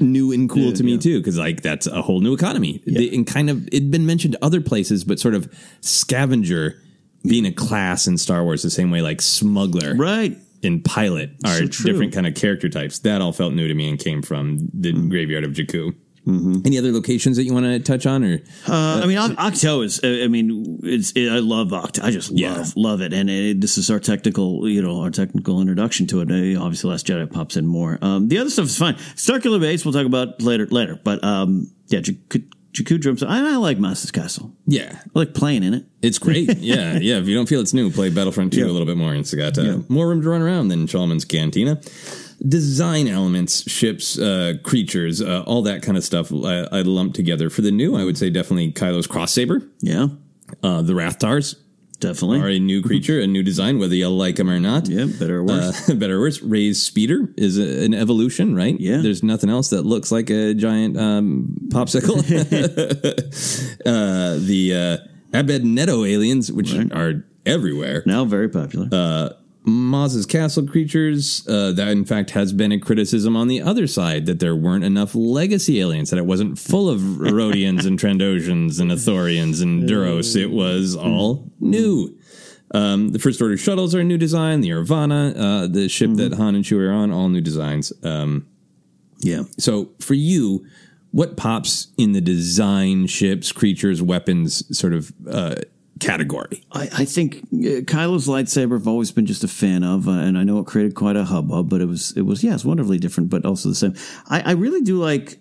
new 0.00 0.32
and 0.32 0.48
cool 0.48 0.64
Yeah, 0.68 0.74
to 0.74 0.84
me 0.84 0.92
yeah. 0.92 0.98
too, 1.00 1.18
because 1.20 1.38
like 1.38 1.62
that's 1.62 1.86
a 1.86 2.02
whole 2.02 2.20
new 2.20 2.32
economy. 2.34 2.82
They- 2.86 3.10
and 3.10 3.26
kind 3.26 3.48
of 3.50 3.66
it'd 3.68 3.90
been 3.90 4.06
mentioned 4.06 4.36
other 4.42 4.60
places, 4.60 5.04
but 5.04 5.18
sort 5.20 5.34
of 5.34 5.52
scavenger 5.80 6.80
being 7.24 7.46
a 7.46 7.52
class 7.52 8.06
in 8.06 8.18
Star 8.18 8.42
Wars 8.42 8.62
the 8.62 8.70
same 8.70 8.90
way 8.90 9.00
like 9.00 9.20
smuggler 9.20 9.94
right 9.94 10.36
and 10.62 10.84
pilot 10.84 11.30
are 11.44 11.66
So 11.66 11.66
different 11.84 12.12
kind 12.12 12.26
of 12.26 12.34
character 12.34 12.68
types. 12.68 13.00
That 13.00 13.20
all 13.20 13.32
felt 13.32 13.54
new 13.54 13.68
to 13.68 13.74
me 13.74 13.88
and 13.88 13.98
came 13.98 14.22
from 14.22 14.58
the 14.72 14.92
Mm-hmm. 14.92 15.08
graveyard 15.08 15.44
of 15.44 15.52
Jakku. 15.52 15.94
Any 16.24 16.78
other 16.78 16.92
locations 16.92 17.36
that 17.36 17.42
you 17.42 17.52
want 17.52 17.66
to 17.66 17.80
touch 17.80 18.06
on, 18.06 18.22
or 18.22 18.38
Uh, 18.68 19.00
I 19.02 19.06
mean, 19.06 19.18
Ahch-To 19.18 19.82
is. 19.84 19.98
uh, 20.04 20.20
I 20.22 20.28
mean, 20.28 20.78
it's. 20.84 21.10
It, 21.16 21.28
I 21.28 21.40
love 21.40 21.70
Ahch-To. 21.72 22.04
I 22.04 22.12
just 22.12 22.30
love 22.30 22.76
love 22.76 23.00
it, 23.00 23.12
and 23.12 23.28
it, 23.28 23.60
this 23.60 23.76
is 23.76 23.90
our 23.90 23.98
technical, 23.98 24.68
you 24.68 24.80
know, 24.80 25.00
our 25.00 25.10
technical 25.10 25.60
introduction 25.60 26.06
to 26.06 26.20
it. 26.20 26.30
Uh, 26.30 26.62
obviously, 26.62 26.90
Last 26.90 27.08
Jedi 27.08 27.28
pops 27.28 27.56
in 27.56 27.66
more. 27.66 27.98
Um, 28.02 28.28
the 28.28 28.38
other 28.38 28.50
stuff 28.50 28.66
is 28.66 28.78
fine. 28.78 28.94
Starkiller 29.16 29.60
Base, 29.60 29.84
we'll 29.84 29.94
talk 29.94 30.06
about 30.06 30.40
later. 30.40 30.66
Later, 30.68 30.96
but 31.02 31.24
um, 31.24 31.66
yeah, 31.88 31.98
Jakku, 31.98 32.44
Jakku 32.72 32.98
drums. 33.00 33.22
I, 33.22 33.38
I 33.52 33.56
like 33.56 33.78
Master's 33.78 34.10
Castle. 34.10 34.52
yeah, 34.66 34.98
I 35.14 35.18
like 35.18 35.34
playing 35.34 35.62
in 35.62 35.74
it. 35.74 35.84
It's 36.00 36.18
great. 36.18 36.56
yeah, 36.58 36.98
yeah. 37.00 37.18
If 37.18 37.26
you 37.28 37.34
don't 37.34 37.48
feel 37.48 37.60
it's 37.60 37.74
new, 37.74 37.90
play 37.90 38.08
Battlefront 38.10 38.52
2 38.52 38.60
Yeah. 38.60 38.66
a 38.66 38.72
little 38.72 38.86
bit 38.86 38.96
more. 38.96 39.14
It's 39.14 39.34
got 39.34 39.58
uh, 39.58 39.78
more 39.88 40.08
room 40.08 40.22
to 40.22 40.28
run 40.30 40.40
around 40.42 40.68
than 40.68 40.86
Chalmun's 40.86 41.24
Cantina. 41.26 41.80
Design 42.46 43.06
elements, 43.08 43.70
ships, 43.70 44.18
uh, 44.18 44.54
creatures, 44.64 45.20
uh, 45.22 45.42
all 45.46 45.62
that 45.62 45.82
kind 45.82 45.96
of 45.96 46.02
stuff 46.02 46.32
I, 46.32 46.66
I 46.72 46.80
lumped 46.82 47.14
together. 47.14 47.50
For 47.50 47.62
the 47.62 47.70
new, 47.70 47.94
I 47.94 48.04
would 48.04 48.18
say 48.18 48.30
definitely 48.30 48.72
Kylo's 48.72 49.06
cross 49.06 49.32
saber. 49.32 49.62
Yeah, 49.80 50.08
uh, 50.62 50.82
the 50.82 50.92
Rathtars 50.94 51.54
definitely 52.02 52.40
are 52.40 52.48
a 52.48 52.58
new 52.58 52.82
creature, 52.82 53.20
a 53.20 53.26
new 53.26 53.42
design, 53.42 53.78
whether 53.78 53.94
you 53.94 54.08
like 54.08 54.36
them 54.36 54.50
or 54.50 54.60
not. 54.60 54.88
Yeah, 54.88 55.06
better 55.06 55.38
or 55.38 55.44
worse. 55.44 55.88
Uh, 55.88 55.94
better 56.02 56.18
or 56.18 56.20
worse. 56.20 56.42
Rey's 56.42 56.82
speeder 56.82 57.32
is 57.38 57.58
a, 57.58 57.84
an 57.84 57.94
evolution, 57.94 58.54
right? 58.54 58.78
Yeah. 58.78 58.98
There's 58.98 59.22
nothing 59.22 59.48
else 59.48 59.70
that 59.70 59.82
looks 59.82 60.12
like 60.12 60.28
a 60.28 60.52
giant 60.52 60.98
um, 60.98 61.56
popsicle. 61.68 62.18
uh, 63.86 64.36
the 64.44 65.00
uh, 65.32 65.38
Abednedo 65.38 66.06
aliens, 66.06 66.52
which 66.52 66.74
are 66.74 67.24
everywhere. 67.46 68.02
Now 68.04 68.24
very 68.24 68.48
popular. 68.48 68.88
Uh, 68.92 69.30
Maz's 69.64 70.26
castle 70.26 70.66
creatures, 70.66 71.46
uh, 71.48 71.72
that 71.72 71.88
in 71.88 72.04
fact 72.04 72.30
has 72.30 72.52
been 72.52 72.72
a 72.72 72.80
criticism 72.80 73.36
on 73.36 73.46
the 73.46 73.62
other 73.62 73.86
side 73.86 74.26
that 74.26 74.40
there 74.40 74.56
weren't 74.56 74.84
enough 74.84 75.14
legacy 75.14 75.80
aliens, 75.80 76.10
that 76.10 76.18
it 76.18 76.26
wasn't 76.26 76.58
full 76.58 76.88
of 76.88 77.00
Rodians 77.20 77.86
and 77.86 77.98
Trandoshans 77.98 78.80
and 78.80 78.90
Ithorians 78.90 79.62
and 79.62 79.88
Duros. 79.88 80.34
It 80.34 80.50
was 80.50 80.96
all 80.96 81.50
new. 81.60 82.16
Um, 82.74 83.10
the 83.10 83.18
First 83.18 83.40
Order 83.40 83.56
shuttles 83.56 83.94
are 83.94 84.00
a 84.00 84.04
new 84.04 84.18
design. 84.18 84.62
The 84.62 84.70
Eravana, 84.70 85.34
uh, 85.36 85.66
the 85.68 85.88
ship 85.88 86.14
that 86.14 86.34
Han 86.34 86.54
and 86.54 86.64
Chewie 86.64 86.88
are 86.88 86.92
on, 86.92 87.12
all 87.12 87.28
new 87.28 87.42
designs. 87.42 87.92
Um, 88.02 88.46
yeah. 89.18 89.42
So 89.58 89.90
for 90.00 90.14
you, 90.14 90.66
what 91.12 91.36
pops 91.36 91.88
in 91.98 92.12
the 92.12 92.20
design, 92.20 93.06
ships, 93.06 93.52
creatures, 93.52 94.02
weapons 94.02 94.76
sort 94.76 94.94
of 94.94 95.12
uh, 95.30 95.56
category? 96.02 96.62
I, 96.72 96.82
I 96.92 97.04
think 97.04 97.36
uh, 97.52 97.82
Kylo's 97.86 98.26
lightsaber 98.28 98.76
I've 98.78 98.88
always 98.88 99.10
been 99.12 99.26
just 99.26 99.44
a 99.44 99.48
fan 99.48 99.84
of, 99.84 100.08
uh, 100.08 100.12
and 100.12 100.36
I 100.36 100.44
know 100.44 100.58
it 100.58 100.66
created 100.66 100.94
quite 100.94 101.16
a 101.16 101.24
hubbub, 101.24 101.68
but 101.68 101.80
it 101.80 101.86
was 101.86 102.12
it 102.16 102.22
was 102.22 102.42
yeah, 102.44 102.54
it's 102.54 102.64
wonderfully 102.64 102.98
different, 102.98 103.30
but 103.30 103.44
also 103.44 103.68
the 103.68 103.74
same. 103.74 103.94
I, 104.28 104.40
I 104.40 104.52
really 104.52 104.80
do 104.82 104.98
like. 104.98 105.38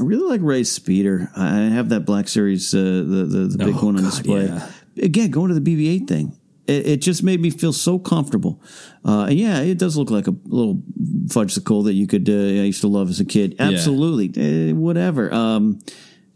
I 0.00 0.04
really 0.04 0.28
like 0.28 0.40
Rey's 0.42 0.70
speeder. 0.70 1.28
I 1.36 1.56
have 1.62 1.88
that 1.88 2.00
Black 2.06 2.28
Series, 2.28 2.72
uh, 2.72 2.78
the 2.78 3.26
the, 3.28 3.38
the 3.56 3.58
big 3.58 3.74
Oh, 3.76 3.86
one 3.86 3.96
on 3.96 4.02
God, 4.04 4.10
display. 4.10 4.44
yeah. 4.46 4.70
Again, 5.02 5.30
going 5.30 5.48
to 5.52 5.58
the 5.58 5.60
BB-8 5.60 6.06
thing, 6.08 6.38
it, 6.68 6.86
it 6.86 6.96
just 7.00 7.22
made 7.24 7.40
me 7.40 7.50
feel 7.50 7.72
so 7.72 7.98
comfortable. 7.98 8.60
Uh, 9.04 9.26
and 9.30 9.38
yeah, 9.38 9.60
it 9.60 9.78
does 9.78 9.96
look 9.96 10.10
like 10.10 10.26
a 10.28 10.34
little 10.44 10.82
fudgesicle 11.26 11.84
that 11.84 11.94
you 11.94 12.06
could. 12.06 12.28
Uh, 12.28 12.32
I 12.32 12.66
used 12.66 12.80
to 12.82 12.88
love 12.88 13.08
as 13.10 13.18
a 13.18 13.24
kid. 13.24 13.56
Absolutely, 13.58 14.70
uh, 14.70 14.74
whatever. 14.76 15.32
Um, 15.34 15.80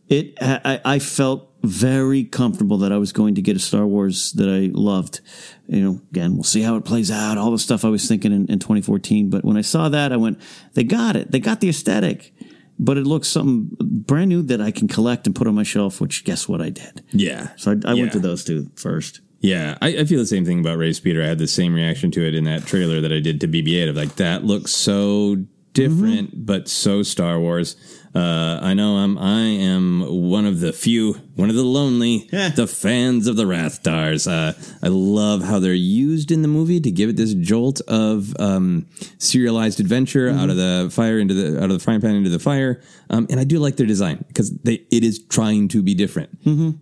it 0.09 0.35
I, 0.41 0.81
I 0.85 0.99
felt 0.99 1.52
very 1.63 2.25
comfortable 2.25 2.79
that 2.79 2.93
I 2.93 2.99
was 2.99 3.13
going 3.13 3.35
to 3.37 3.43
get 3.43 3.57
a 3.57 3.61
Star 3.61 3.87
Wars 3.87 4.33
that 4.33 4.49
I 4.49 4.71
loved. 4.73 5.21
You 5.69 5.83
know, 5.83 6.01
again, 6.11 6.35
we'll 6.35 6.45
see 6.45 6.63
how 6.63 6.77
it 6.77 6.85
plays 6.85 7.11
out. 7.11 7.39
All 7.39 7.51
the 7.51 7.59
stuff 7.59 7.85
I 7.85 7.89
was 7.89 8.07
thinking 8.07 8.33
in, 8.33 8.47
in 8.47 8.59
2014, 8.59 9.31
but 9.31 9.45
when 9.45 9.57
I 9.57 9.63
saw 9.63 9.89
that, 9.89 10.13
I 10.13 10.17
went, 10.17 10.41
they 10.75 10.85
got 10.85 11.17
it. 11.17 11.31
They 11.31 11.41
got 11.41 11.61
the 11.61 11.69
aesthetic. 11.69 12.35
But 12.79 12.97
it 12.97 13.05
looks 13.07 13.29
something 13.29 13.77
brand 13.81 14.31
new 14.31 14.43
that 14.43 14.61
I 14.61 14.73
can 14.73 14.89
collect 14.89 15.27
and 15.27 15.37
put 15.37 15.47
on 15.47 15.55
my 15.55 15.63
shelf. 15.63 16.01
Which 16.01 16.25
guess 16.25 16.49
what 16.49 16.61
I 16.61 16.71
did? 16.71 17.05
Yeah. 17.13 17.51
So 17.57 17.71
I, 17.73 17.75
I 17.91 17.93
Yeah. 17.95 18.01
went 18.03 18.13
to 18.13 18.19
those 18.19 18.45
two 18.45 18.71
first. 18.75 19.21
Yeah, 19.41 19.77
I, 19.83 19.89
I 19.89 20.05
feel 20.05 20.21
the 20.21 20.27
same 20.27 20.45
thing 20.45 20.61
about 20.61 20.79
Rey 20.79 20.93
Speeder. 20.93 21.23
I 21.23 21.27
had 21.27 21.39
the 21.39 21.49
same 21.49 21.75
reaction 21.75 22.11
to 22.13 22.27
it 22.27 22.35
in 22.35 22.45
that 22.45 22.65
trailer 22.65 23.01
that 23.01 23.13
I 23.13 23.19
did 23.19 23.41
to 23.41 23.49
BB-8 23.49 23.91
of 23.91 23.97
like 23.97 24.15
that 24.17 24.45
looks 24.45 24.71
so 24.71 25.37
different, 25.73 26.31
mm-hmm. 26.31 26.45
but 26.45 26.69
so 26.69 27.03
Star 27.03 27.41
Wars. 27.41 27.77
Uh, 28.15 28.59
I 28.63 28.75
know 28.75 28.97
I'm 28.97 29.17
I 29.17 29.41
am 29.41 30.03
one 30.31 30.45
of 30.45 30.61
the 30.61 30.73
few, 30.75 31.15
one 31.35 31.49
of 31.49 31.57
the 31.57 31.63
lonely, 31.63 32.29
the 32.31 32.67
fans 32.67 33.27
of 33.27 33.37
the 33.37 33.45
Rathtars. 33.45 34.31
Uh, 34.31 34.53
I 34.83 34.89
love 34.89 35.43
how 35.43 35.59
they're 35.59 35.73
used 35.73 36.31
in 36.31 36.43
the 36.43 36.49
movie 36.49 36.79
to 36.81 36.91
give 36.91 37.09
it 37.09 37.17
this 37.17 37.33
jolt 37.33 37.81
of 37.89 38.35
um, 38.39 38.87
serialized 39.19 39.81
adventure 39.81 40.29
out 40.29 40.51
of 40.51 40.57
the 40.57 40.91
fire 40.93 41.19
into 41.19 41.33
the 41.33 41.57
out 41.59 41.65
of 41.65 41.71
the 41.71 41.79
frying 41.79 42.03
pan 42.03 42.15
into 42.15 42.29
the 42.29 42.39
fire. 42.39 42.83
Um, 43.09 43.27
and 43.31 43.41
I 43.41 43.45
do 43.45 43.59
like 43.59 43.77
their 43.77 43.87
design 43.87 44.25
because 44.29 44.51
they 44.59 44.85
it 44.91 45.05
is 45.05 45.19
trying 45.31 45.69
to 45.69 45.83
be 45.83 45.95
different. 45.95 46.31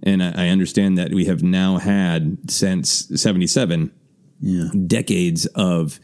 And 0.02 0.22
I, 0.22 0.46
I 0.46 0.48
understand 0.48 0.98
that 0.98 1.12
we 1.14 1.26
have 1.26 1.42
now 1.44 1.78
had 1.78 2.50
since 2.50 3.06
'77 3.14 3.92
Yeah. 4.40 4.68
decades 4.86 5.46
of 5.54 6.00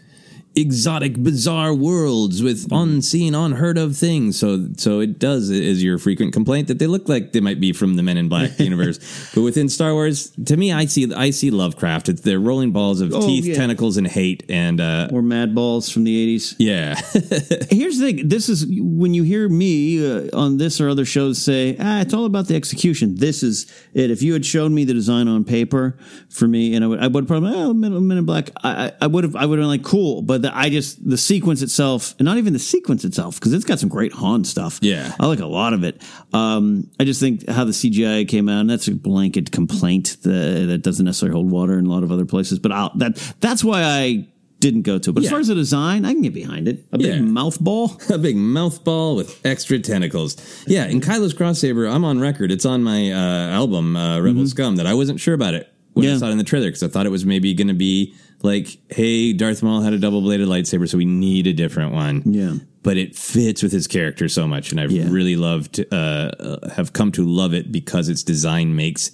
exotic, 0.57 1.23
bizarre 1.23 1.75
worlds 1.75 2.43
with 2.43 2.67
unseen, 2.73 3.35
unheard 3.35 3.77
of 3.79 3.97
things. 3.97 4.39
So, 4.39 4.69
so 4.77 5.01
it 5.01 5.19
does 5.19 5.51
is 5.51 5.83
your 5.85 5.99
frequent 5.99 6.33
complaint 6.33 6.69
that 6.69 6.79
they 6.79 6.87
look 6.87 7.09
like 7.09 7.33
they 7.33 7.41
might 7.41 7.61
be 7.61 7.73
from 7.73 7.97
the 7.97 8.03
Men 8.03 8.17
in 8.17 8.29
Black 8.29 8.59
universe, 8.59 8.99
but 9.35 9.43
within 9.43 9.69
Star 9.69 9.93
Wars, 9.93 10.31
to 10.47 10.57
me, 10.57 10.73
I 10.73 10.87
see 10.87 11.13
I 11.15 11.31
see 11.31 11.51
Lovecraft. 11.51 12.09
It's 12.09 12.21
they're 12.23 12.41
rolling 12.41 12.73
balls 12.73 13.01
of 13.01 13.13
Oh, 13.15 13.21
teeth, 13.27 13.45
yeah. 13.45 13.55
tentacles, 13.57 13.97
and 13.97 14.07
hate, 14.07 14.45
and 14.49 14.81
uh, 14.81 15.09
Or 15.13 15.23
Mad 15.23 15.55
Balls 15.55 15.91
from 15.91 16.05
the 16.05 16.37
80s. 16.37 16.55
yeah, 16.59 16.95
Here's 17.71 17.99
the 17.99 18.13
thing. 18.13 18.29
This 18.29 18.49
is 18.49 18.67
when 18.69 19.15
you 19.15 19.23
hear 19.23 19.49
me 19.49 20.05
uh, 20.29 20.29
on 20.37 20.57
this 20.57 20.81
or 20.81 20.89
other 20.89 21.05
shows 21.05 21.41
say, 21.41 21.77
ah, 21.79 22.01
it's 22.01 22.15
all 22.15 22.25
about 22.25 22.49
the 22.49 22.57
execution. 22.57 23.17
This 23.17 23.43
is 23.43 23.71
it. 23.95 24.11
If 24.11 24.23
you 24.23 24.33
had 24.33 24.45
shown 24.47 24.75
me 24.75 24.85
the 24.85 24.95
design 24.95 25.29
on 25.29 25.45
paper 25.45 25.97
for 26.31 26.49
me, 26.49 26.75
and 26.75 26.85
I 26.85 26.89
would, 26.89 26.99
I 27.01 27.07
would 27.09 27.27
probably, 27.29 27.53
oh, 27.55 27.73
Men, 27.75 27.93
in 27.93 28.25
Black, 28.25 28.51
I, 28.65 28.87
I- 28.87 28.93
I 29.03 29.07
would 29.09 29.25
have, 29.25 29.37
I 29.37 29.45
would 29.47 29.59
have 29.59 29.63
been 29.63 29.69
like, 29.69 29.85
cool. 29.85 30.23
But 30.23 30.46
I 30.55 30.69
just, 30.71 31.09
the 31.09 31.17
sequence 31.19 31.63
itself, 31.63 32.15
and 32.19 32.27
not 32.27 32.39
even 32.39 32.53
the 32.53 32.59
sequence 32.59 33.05
itself, 33.05 33.39
because 33.41 33.53
it's 33.53 33.65
got 33.65 33.79
some 33.79 33.89
great 33.89 34.13
Han 34.13 34.45
stuff. 34.45 34.79
Yeah. 34.83 35.15
I 35.19 35.27
like 35.27 35.41
a 35.41 35.47
lot 35.47 35.73
of 35.73 35.85
it. 35.85 36.03
Um, 36.33 36.91
I 37.01 37.05
just 37.05 37.21
think 37.21 37.49
how 37.49 37.65
the 37.65 37.73
CGI 37.73 38.29
came 38.29 38.49
out, 38.49 38.61
and 38.61 38.71
that's 38.71 38.89
a 38.89 38.95
blanket 38.95 39.51
complaint 39.53 40.17
that, 40.23 40.67
that 40.69 40.79
doesn't 40.83 41.05
necessarily 41.05 41.35
hold 41.35 41.51
water 41.51 41.79
in 41.79 41.87
a 41.87 41.91
lot 41.91 42.03
of 42.03 42.13
other 42.13 42.25
places. 42.25 42.59
But 42.59 42.73
I'll, 42.73 42.93
that, 42.97 43.17
that's 43.41 43.65
why 43.65 43.83
I 43.83 44.29
didn't 44.59 44.83
go 44.83 44.99
to 44.99 45.11
it. 45.11 45.13
But 45.13 45.25
as 45.25 45.31
far 45.31 45.39
as 45.39 45.49
the 45.49 45.55
design, 45.55 46.05
I 46.07 46.13
can 46.13 46.23
get 46.23 46.33
behind 46.33 46.67
it. 46.67 46.87
A 46.91 46.99
big 46.99 47.07
Yeah. 47.07 47.21
mouth 47.21 47.61
ball. 47.61 47.93
a 48.11 48.17
big 48.19 48.37
mouth 48.37 48.83
ball 48.85 49.15
with 49.17 49.45
extra 49.45 49.79
tentacles. 49.79 50.37
Yeah, 50.67 50.87
in 50.87 51.01
Kylo's 51.01 51.35
cross 51.35 51.59
saber, 51.59 51.87
I'm 51.87 52.05
on 52.05 52.21
record. 52.21 52.51
It's 52.51 52.65
on 52.65 52.83
my 52.83 53.11
uh, 53.13 53.51
album 53.53 53.97
uh, 53.97 54.19
Rebel 54.21 54.47
Scum 54.47 54.77
that 54.77 54.87
I 54.87 54.95
wasn't 54.95 55.21
sure 55.21 55.35
about 55.35 55.55
it 55.55 55.69
when 55.93 56.05
I 56.07 56.09
Mm-hmm. 56.09 56.19
Saw 56.19 56.29
it 56.29 56.33
in 56.33 56.39
the 56.39 56.45
trailer 56.45 56.69
because 56.69 56.83
I 56.83 56.89
thought 56.89 57.05
it 57.07 57.11
was 57.11 57.25
maybe 57.27 57.53
going 57.55 57.69
to 57.69 57.75
be 57.75 58.15
like, 58.47 58.79
"Hey, 58.89 59.33
Darth 59.35 59.63
Maul 59.63 59.83
had 59.83 59.93
a 59.93 59.99
double 59.99 60.23
bladed 60.23 60.49
lightsaber, 60.49 60.89
so 60.89 60.97
we 60.97 61.05
need 61.05 61.47
a 61.47 61.53
different 61.53 61.93
one." 61.93 62.23
Yeah. 62.25 62.55
but 62.83 62.97
it 62.97 63.17
fits 63.17 63.65
with 63.65 63.73
his 63.73 63.89
character 63.89 64.29
so 64.29 64.47
much, 64.47 64.71
and 64.71 64.81
I've 64.81 64.93
Yeah. 64.93 65.09
really 65.11 65.35
loved, 65.35 65.85
uh, 65.91 65.95
uh, 65.95 66.71
have 66.71 66.93
come 66.93 67.11
to 67.13 67.27
love 67.27 67.53
it 67.53 67.73
because 67.73 68.09
its 68.09 68.23
design 68.23 68.77
makes 68.77 69.11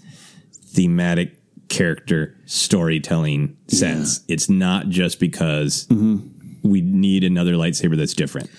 thematic 0.75 1.39
character 1.69 2.37
storytelling 2.45 3.57
sense. 3.69 4.21
It's 4.29 4.51
not 4.51 4.91
just 4.91 5.19
because 5.19 5.87
Mm-hmm. 5.91 6.17
we 6.69 6.83
need 6.83 7.25
another 7.25 7.55
lightsaber 7.55 7.97
that's 7.97 8.13
different. 8.15 8.51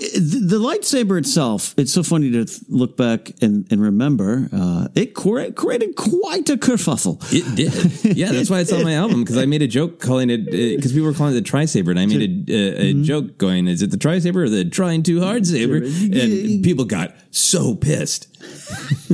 The, 0.00 0.58
lightsaber 0.58 1.18
itself, 1.18 1.74
it's 1.76 1.92
so 1.92 2.02
funny 2.02 2.30
to 2.30 2.46
look 2.68 2.96
back 2.96 3.32
and, 3.42 3.66
and 3.70 3.80
remember, 3.80 4.48
uh, 4.52 4.88
it 4.94 5.14
created 5.14 5.96
quite 5.96 6.48
a 6.48 6.56
kerfuffle. 6.56 7.20
It 7.32 7.54
did. 7.56 8.16
Yeah, 8.16 8.32
that's 8.32 8.50
why 8.50 8.60
it's 8.60 8.72
on 8.72 8.82
my 8.82 8.94
album 8.94 9.22
because 9.22 9.36
I 9.36 9.46
made 9.46 9.62
a 9.62 9.66
joke 9.68 10.00
calling 10.00 10.30
it 10.30 10.46
because 10.50 10.92
people 10.92 11.06
were 11.06 11.14
calling 11.14 11.32
it 11.34 11.36
the 11.36 11.42
tri-saber, 11.42 11.90
and 11.90 12.00
I 12.00 12.06
made 12.06 12.48
a, 12.50 12.52
a, 12.52 12.90
Mm-hmm. 12.90 13.02
joke 13.04 13.38
going, 13.38 13.68
"Is 13.68 13.82
it 13.82 13.90
the 13.90 13.96
tri-saber 13.96 14.44
or 14.44 14.48
the 14.48 14.64
trying 14.64 15.02
too 15.02 15.20
hard 15.20 15.46
saber?" 15.46 15.76
And 15.76 16.64
people 16.64 16.84
got 16.84 17.14
so 17.30 17.74
pissed. 17.74 18.26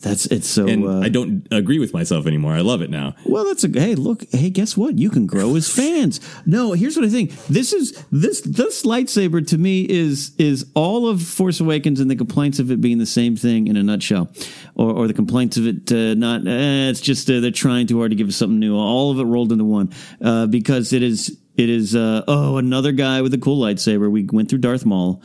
That's 0.00 0.26
it's 0.26 0.48
so. 0.48 0.66
And 0.66 0.86
uh, 0.86 1.00
I 1.00 1.08
don't 1.08 1.46
agree 1.50 1.78
with 1.78 1.92
myself 1.92 2.26
anymore. 2.26 2.52
I 2.52 2.60
love 2.60 2.80
it 2.80 2.90
now. 2.90 3.14
well, 3.26 3.44
that's 3.44 3.64
a 3.64 3.68
hey. 3.68 3.94
Look, 3.94 4.24
hey, 4.30 4.50
guess 4.50 4.76
what? 4.76 4.98
You 4.98 5.10
can 5.10 5.26
grow 5.26 5.56
as 5.56 5.68
fans. 5.68 6.20
No, 6.46 6.72
here's 6.72 6.96
what 6.96 7.04
I 7.04 7.08
think. 7.08 7.32
This 7.46 7.72
is 7.72 8.02
this 8.10 8.40
this 8.42 8.84
lightsaber 8.84 9.46
to 9.48 9.58
me 9.58 9.82
is 9.82 10.32
is 10.38 10.66
all 10.74 11.08
of 11.08 11.22
Force 11.22 11.60
Awakens 11.60 12.00
and 12.00 12.10
the 12.10 12.16
complaints 12.16 12.58
of 12.58 12.70
it 12.70 12.80
being 12.80 12.98
the 12.98 13.06
same 13.06 13.36
thing 13.36 13.66
in 13.66 13.76
a 13.76 13.82
nutshell, 13.82 14.30
or 14.74 14.90
or 14.92 15.06
the 15.06 15.14
complaints 15.14 15.56
of 15.56 15.66
it 15.66 15.92
uh, 15.92 16.14
not. 16.14 16.46
Eh, 16.46 16.88
it's 16.88 17.00
just 17.00 17.28
uh, 17.28 17.40
they're 17.40 17.50
trying 17.50 17.86
too 17.86 17.98
hard 17.98 18.10
to 18.12 18.16
give 18.16 18.28
us 18.28 18.36
something 18.36 18.58
new. 18.58 18.76
All 18.76 19.10
of 19.10 19.18
it 19.18 19.24
rolled 19.24 19.52
into 19.52 19.64
one 19.64 19.92
uh, 20.22 20.46
because 20.46 20.92
it 20.92 21.02
is 21.02 21.36
it 21.56 21.68
is 21.68 21.94
uh, 21.94 22.22
oh 22.26 22.56
another 22.56 22.92
guy 22.92 23.22
with 23.22 23.34
a 23.34 23.38
cool 23.38 23.60
lightsaber. 23.60 24.10
We 24.10 24.24
went 24.24 24.48
through 24.48 24.58
Darth 24.60 24.86
Maul. 24.86 25.22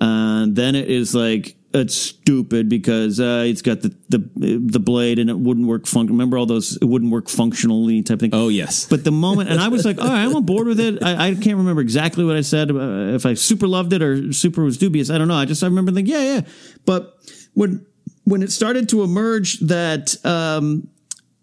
Uh, 0.00 0.46
then 0.48 0.76
it 0.76 0.88
is 0.88 1.14
like 1.14 1.57
it's 1.74 1.94
stupid 1.94 2.68
because 2.68 3.20
uh, 3.20 3.44
it's 3.46 3.60
got 3.62 3.82
the, 3.82 3.94
the 4.08 4.18
the 4.64 4.80
blade 4.80 5.18
and 5.18 5.28
it 5.28 5.38
wouldn't 5.38 5.66
work. 5.66 5.86
Fun- 5.86 6.06
Remember 6.06 6.38
all 6.38 6.46
those? 6.46 6.76
It 6.76 6.84
wouldn't 6.86 7.12
work 7.12 7.28
functionally 7.28 8.02
type 8.02 8.20
thing. 8.20 8.30
Oh 8.32 8.48
yes, 8.48 8.86
But 8.86 9.04
the 9.04 9.10
moment, 9.12 9.50
and 9.50 9.60
I 9.60 9.68
was 9.68 9.84
like, 9.84 9.98
all 10.00 10.08
right, 10.08 10.24
I'm 10.24 10.34
on 10.34 10.44
board 10.44 10.66
with 10.66 10.80
it. 10.80 11.02
I, 11.02 11.28
I 11.28 11.34
can't 11.34 11.58
remember 11.58 11.82
exactly 11.82 12.24
what 12.24 12.36
I 12.36 12.40
said. 12.40 12.70
Uh, 12.70 13.14
if 13.14 13.26
I 13.26 13.34
super 13.34 13.66
loved 13.68 13.92
it 13.92 14.02
or 14.02 14.32
super 14.32 14.64
was 14.64 14.78
dubious, 14.78 15.10
I 15.10 15.18
don't 15.18 15.28
know. 15.28 15.34
I 15.34 15.44
just 15.44 15.62
I 15.62 15.66
remember 15.66 15.92
thinking, 15.92 16.14
yeah, 16.14 16.34
yeah. 16.34 16.40
But 16.86 17.18
when 17.54 17.84
when 18.24 18.42
it 18.42 18.50
started 18.50 18.88
to 18.90 19.02
emerge 19.02 19.58
that 19.60 20.16
um, 20.24 20.88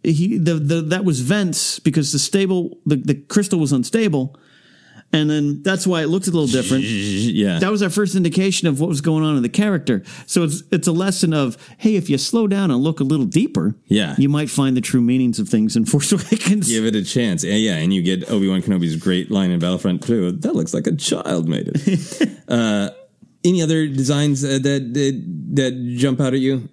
he 0.04 0.38
the, 0.38 0.56
the 0.56 0.82
that 0.82 1.06
was 1.06 1.20
Vents 1.20 1.80
because 1.80 2.12
the 2.12 2.20
stable 2.20 2.80
the, 2.86 2.96
the 2.96 3.16
crystal 3.16 3.60
was 3.60 3.72
unstable. 3.72 4.36
And 5.16 5.30
then 5.30 5.64
that's 5.64 5.88
why 5.88 6.02
it 6.02 6.08
looked 6.08 6.28
a 6.28 6.32
little 6.32 6.48
different. 6.48 6.84
yeah. 7.44 7.60
That 7.60 7.72
was 7.72 7.82
our 7.82 7.90
first 7.90 8.16
indication 8.16 8.68
of 8.68 8.80
what 8.82 8.90
was 8.90 9.00
going 9.02 9.24
on 9.24 9.38
in 9.38 9.44
the 9.44 9.50
character. 9.64 10.04
So 10.26 10.44
it's 10.44 10.62
it's 10.72 10.88
a 10.88 10.92
lesson 10.92 11.34
of 11.34 11.58
hey, 11.78 11.96
if 11.96 12.10
you 12.10 12.18
slow 12.18 12.48
down 12.48 12.70
and 12.70 12.84
look 12.84 13.00
a 13.00 13.04
little 13.06 13.26
deeper, 13.26 13.76
Yeah. 13.88 14.16
you 14.18 14.28
might 14.30 14.50
find 14.50 14.76
the 14.76 14.82
true 14.82 15.02
meanings 15.02 15.40
of 15.40 15.48
things 15.48 15.76
in 15.78 15.86
Force 15.94 16.12
Awakens. 16.12 16.68
Give 16.68 16.86
it 16.86 16.96
a 16.96 17.04
chance. 17.04 17.44
Yeah, 17.46 17.56
yeah, 17.56 17.78
and 17.78 17.94
you 17.94 18.02
get 18.02 18.30
Obi 18.30 18.50
Wan 18.50 18.62
Kenobi's 18.62 18.98
great 18.98 19.32
line 19.32 19.52
in 19.52 19.60
Battlefront 19.60 20.04
2. 20.04 20.32
That 20.44 20.54
looks 20.54 20.74
like 20.74 20.86
a 20.88 20.96
child 20.96 21.48
made 21.48 21.70
it. 21.74 22.40
uh, 22.50 22.90
any 23.46 23.62
other 23.62 23.88
designs 23.88 24.44
uh, 24.44 24.60
that, 24.62 24.94
that 24.94 25.24
that 25.56 25.96
jump 25.98 26.20
out 26.20 26.34
at 26.34 26.40
you? 26.42 26.68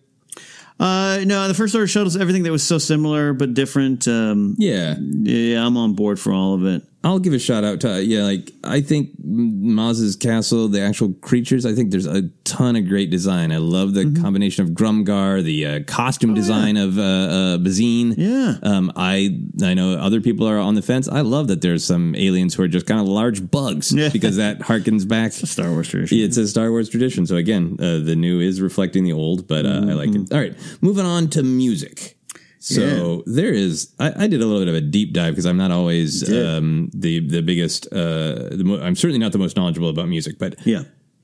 Uh, 0.81 1.21
no, 1.25 1.47
the 1.47 1.55
first 1.55 1.75
order 1.77 1.87
shuttles, 1.87 2.17
everything 2.17 2.43
that 2.43 2.51
was 2.51 2.67
so 2.67 2.79
similar 2.79 3.33
but 3.35 3.55
different. 3.55 4.09
Um, 4.09 4.57
Yeah, 4.59 4.97
yeah, 4.99 5.65
I'm 5.65 5.77
on 5.77 5.95
board 5.95 6.19
for 6.19 6.33
all 6.33 6.55
of 6.55 6.65
it. 6.67 6.83
I'll 7.05 7.19
give 7.19 7.33
a 7.33 7.39
shout 7.39 7.65
out 7.65 7.81
to 7.81 8.03
yeah, 8.05 8.23
like 8.23 8.53
I 8.63 8.81
think 8.81 9.11
Maz's 9.25 10.15
castle, 10.17 10.69
the 10.69 10.81
actual 10.81 11.13
creatures. 11.15 11.67
I 11.67 11.75
think 11.75 11.91
there's 11.91 12.07
a 12.07 12.23
ton 12.45 12.77
of 12.77 12.87
great 12.89 13.11
design. 13.11 13.51
I 13.53 13.57
love 13.59 13.95
the 13.95 14.03
Mm-hmm. 14.05 14.23
combination 14.23 14.65
of 14.65 14.71
Grumgar, 14.73 15.43
the 15.43 15.67
uh, 15.67 15.81
costume 15.87 16.35
design 16.35 16.77
of 16.77 16.99
uh, 16.99 17.03
uh, 17.03 17.59
Bazine. 17.59 18.13
Oh, 18.13 18.15
Yeah. 18.23 18.55
um, 18.63 18.93
I 18.97 19.41
I 19.63 19.75
know 19.75 19.95
other 19.95 20.21
people 20.21 20.47
are 20.49 20.59
on 20.59 20.75
the 20.75 20.83
fence. 20.83 21.09
I 21.09 21.21
love 21.23 21.49
that 21.49 21.61
there's 21.61 21.85
some 21.85 22.15
aliens 22.15 22.55
who 22.55 22.63
are 22.63 22.69
just 22.69 22.87
kind 22.87 23.01
of 23.01 23.09
large 23.09 23.51
bugs 23.51 23.93
Yeah. 23.93 24.09
because 24.11 24.37
that 24.37 24.59
harkens 24.71 25.07
back. 25.07 25.33
To 25.33 25.47
Star 25.47 25.71
Wars 25.71 25.89
tradition. 25.89 26.19
Yeah, 26.19 26.25
it's 26.27 26.37
a 26.37 26.47
Star 26.47 26.71
Wars 26.71 26.89
tradition. 26.89 27.27
So 27.27 27.37
again, 27.37 27.77
uh, 27.81 27.99
the 27.99 28.15
new 28.17 28.41
is 28.41 28.61
reflecting 28.61 29.05
the 29.05 29.13
old, 29.13 29.47
but 29.49 29.67
uh, 29.67 29.71
I 29.71 29.95
like 29.95 30.11
Mm-hmm. 30.11 30.23
it. 30.25 30.33
All 30.33 30.41
right, 30.41 30.55
moving 30.81 31.05
on 31.07 31.29
to 31.31 31.43
music. 31.43 32.17
So 32.65 33.23
there 33.27 33.53
is. 33.53 33.93
I, 33.99 34.25
I 34.25 34.27
did 34.29 34.41
a 34.41 34.47
little 34.47 34.61
bit 34.61 34.69
of 34.69 34.75
a 34.75 34.81
deep 34.81 35.13
dive 35.13 35.33
because 35.33 35.47
I'm 35.47 35.57
not 35.57 35.71
always 35.73 36.23
um, 36.33 36.91
the 36.95 37.19
the 37.21 37.43
biggest. 37.43 37.87
Uh, 37.93 38.51
the 38.51 38.63
mo- 38.65 38.81
I'm 38.81 38.95
certainly 38.95 39.19
not 39.19 39.33
the 39.33 39.39
most 39.39 39.57
knowledgeable 39.57 39.89
about 39.89 40.09
music, 40.09 40.39
but 40.39 40.65
Yeah. 40.67 40.83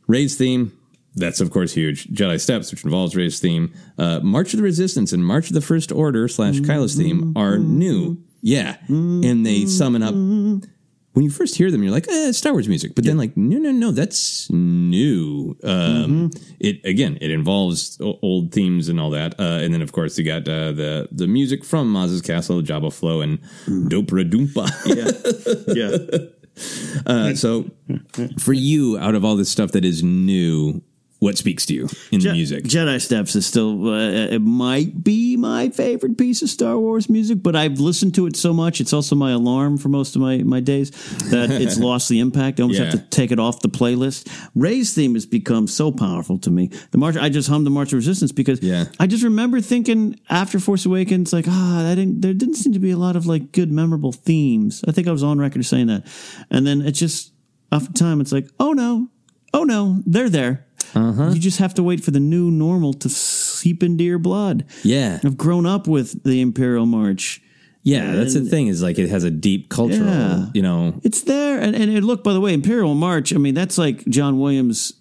Rey's 0.08 0.36
theme. 0.36 0.72
That's 1.14 1.40
of 1.40 1.50
course 1.50 1.72
huge. 1.72 2.08
Jedi 2.08 2.40
Steps, 2.40 2.70
which 2.70 2.84
involves 2.84 3.14
Rey's 3.16 3.38
theme. 3.40 3.72
Uh, 3.98 4.20
March 4.20 4.52
of 4.52 4.58
the 4.58 4.62
Resistance 4.64 5.12
and 5.12 5.24
March 5.24 5.48
of 5.48 5.54
the 5.54 5.60
First 5.60 5.90
Order 5.92 6.28
slash 6.28 6.60
Kylo's 6.60 6.94
theme 6.96 7.32
are 7.36 7.58
new. 7.58 8.18
Yeah, 8.40 8.76
and 8.88 9.44
they 9.46 9.66
summon 9.66 10.02
up. 10.02 10.14
When 11.18 11.24
you 11.24 11.32
first 11.32 11.56
hear 11.56 11.68
them, 11.68 11.82
you're 11.82 11.90
like, 11.90 12.06
eh, 12.06 12.30
Star 12.30 12.52
Wars 12.52 12.68
music. 12.68 12.94
But 12.94 13.04
then, 13.04 13.18
like, 13.18 13.36
no, 13.36 13.58
no, 13.58 13.72
no, 13.72 13.90
that's 13.90 14.48
new. 14.50 15.56
Um, 15.64 16.30
It 16.60 16.80
again, 16.84 17.18
it 17.20 17.32
involves 17.32 17.98
old 18.00 18.52
themes 18.52 18.88
and 18.88 19.00
all 19.00 19.10
that. 19.10 19.34
Uh, 19.36 19.58
and 19.64 19.74
then, 19.74 19.82
of 19.82 19.90
course, 19.90 20.16
you 20.16 20.24
got 20.24 20.42
uh, 20.42 20.70
the 20.70 21.08
the 21.10 21.26
music 21.26 21.64
from 21.64 21.90
Maz's 21.90 22.22
Castle, 22.22 22.62
Jabba 22.62 22.92
Flow, 22.92 23.20
and 23.20 23.40
Dobra 23.66 24.30
Doompa. 24.30 24.70
Yeah. 24.86 25.74
yeah. 25.74 26.28
Uh, 27.06 27.34
so, 27.34 27.70
for 28.38 28.52
you, 28.52 28.98
out 28.98 29.14
of 29.14 29.24
all 29.24 29.36
this 29.36 29.48
stuff 29.48 29.70
that 29.72 29.84
is 29.84 30.02
new, 30.02 30.82
what 31.20 31.36
speaks 31.36 31.66
to 31.66 31.74
you 31.74 31.88
in 32.12 32.20
Je- 32.20 32.28
the 32.28 32.32
music. 32.34 32.62
Jedi 32.64 33.00
Steps 33.00 33.34
is 33.34 33.44
still, 33.44 33.88
uh, 33.88 33.98
it 34.30 34.38
might 34.40 35.02
be 35.02 35.36
my 35.36 35.68
favorite 35.70 36.16
piece 36.16 36.42
of 36.42 36.48
Star 36.48 36.78
Wars 36.78 37.10
music, 37.10 37.42
but 37.42 37.56
I've 37.56 37.80
listened 37.80 38.14
to 38.14 38.26
it 38.26 38.36
so 38.36 38.52
much. 38.54 38.80
It's 38.80 38.92
also 38.92 39.16
my 39.16 39.32
alarm 39.32 39.78
for 39.78 39.88
most 39.88 40.14
of 40.14 40.22
my, 40.22 40.38
my 40.38 40.60
days 40.60 40.90
that 41.30 41.50
it's 41.50 41.76
lost 41.88 42.08
the 42.08 42.20
impact. 42.20 42.60
I 42.60 42.62
almost 42.62 42.78
have 42.80 42.92
to 42.92 42.98
take 43.10 43.32
it 43.32 43.40
off 43.40 43.60
the 43.60 43.68
playlist. 43.68 44.30
Rey's 44.54 44.94
theme 44.94 45.14
has 45.14 45.26
become 45.26 45.66
so 45.66 45.90
powerful 45.90 46.38
to 46.38 46.50
me. 46.50 46.70
The 46.92 46.98
March, 46.98 47.16
I 47.16 47.30
just 47.30 47.48
hummed 47.48 47.66
the 47.66 47.70
March 47.70 47.88
of 47.92 47.96
Resistance 47.96 48.30
because 48.30 48.62
Yeah. 48.62 48.84
I 49.00 49.08
just 49.08 49.24
remember 49.24 49.60
thinking 49.60 50.20
after 50.30 50.60
Force 50.60 50.86
Awakens, 50.86 51.32
like, 51.32 51.46
ah, 51.48 51.90
I 51.90 51.96
didn't, 51.96 52.20
there 52.20 52.32
didn't 52.34 52.54
seem 52.54 52.72
to 52.74 52.78
be 52.78 52.92
a 52.92 52.96
lot 52.96 53.16
of 53.16 53.26
like 53.26 53.50
good, 53.50 53.72
memorable 53.72 54.12
themes. 54.12 54.84
I 54.86 54.92
think 54.92 55.08
I 55.08 55.10
was 55.12 55.24
on 55.24 55.38
record 55.38 55.64
saying 55.64 55.88
that. 55.88 56.06
And 56.48 56.64
then 56.64 56.80
it 56.82 56.92
just, 56.92 57.32
after 57.72 57.92
time, 57.92 58.20
it's 58.20 58.30
like, 58.30 58.46
oh 58.60 58.72
no, 58.72 59.08
oh 59.52 59.64
no, 59.64 60.00
they're 60.06 60.28
there. 60.30 60.64
Uh-huh. 60.94 61.30
You 61.30 61.40
just 61.40 61.58
have 61.58 61.74
to 61.74 61.82
wait 61.82 62.02
for 62.02 62.10
the 62.10 62.20
new 62.20 62.50
normal 62.50 62.92
to 62.94 63.08
seep 63.08 63.82
into 63.82 64.04
your 64.04 64.18
blood. 64.18 64.64
Yeah. 64.84 65.20
I've 65.24 65.36
grown 65.36 65.66
up 65.66 65.86
with 65.86 66.22
the 66.24 66.40
Imperial 66.40 66.86
March. 66.86 67.42
Yeah, 67.82 68.12
that's 68.16 68.34
the 68.34 68.44
thing 68.44 68.66
is 68.66 68.82
like 68.82 68.98
it 68.98 69.08
has 69.08 69.24
a 69.24 69.30
deep 69.30 69.70
cultural, 69.70 70.04
Yeah. 70.04 70.46
you 70.52 70.60
know. 70.62 71.00
It's 71.04 71.22
there. 71.22 71.58
And, 71.58 71.74
and, 71.74 71.90
and 71.90 72.04
look, 72.04 72.22
by 72.22 72.32
the 72.34 72.40
way, 72.40 72.52
Imperial 72.52 72.94
March, 72.94 73.32
I 73.32 73.38
mean, 73.38 73.54
that's 73.54 73.78
like 73.78 74.04
John 74.06 74.38
Williams' 74.38 74.92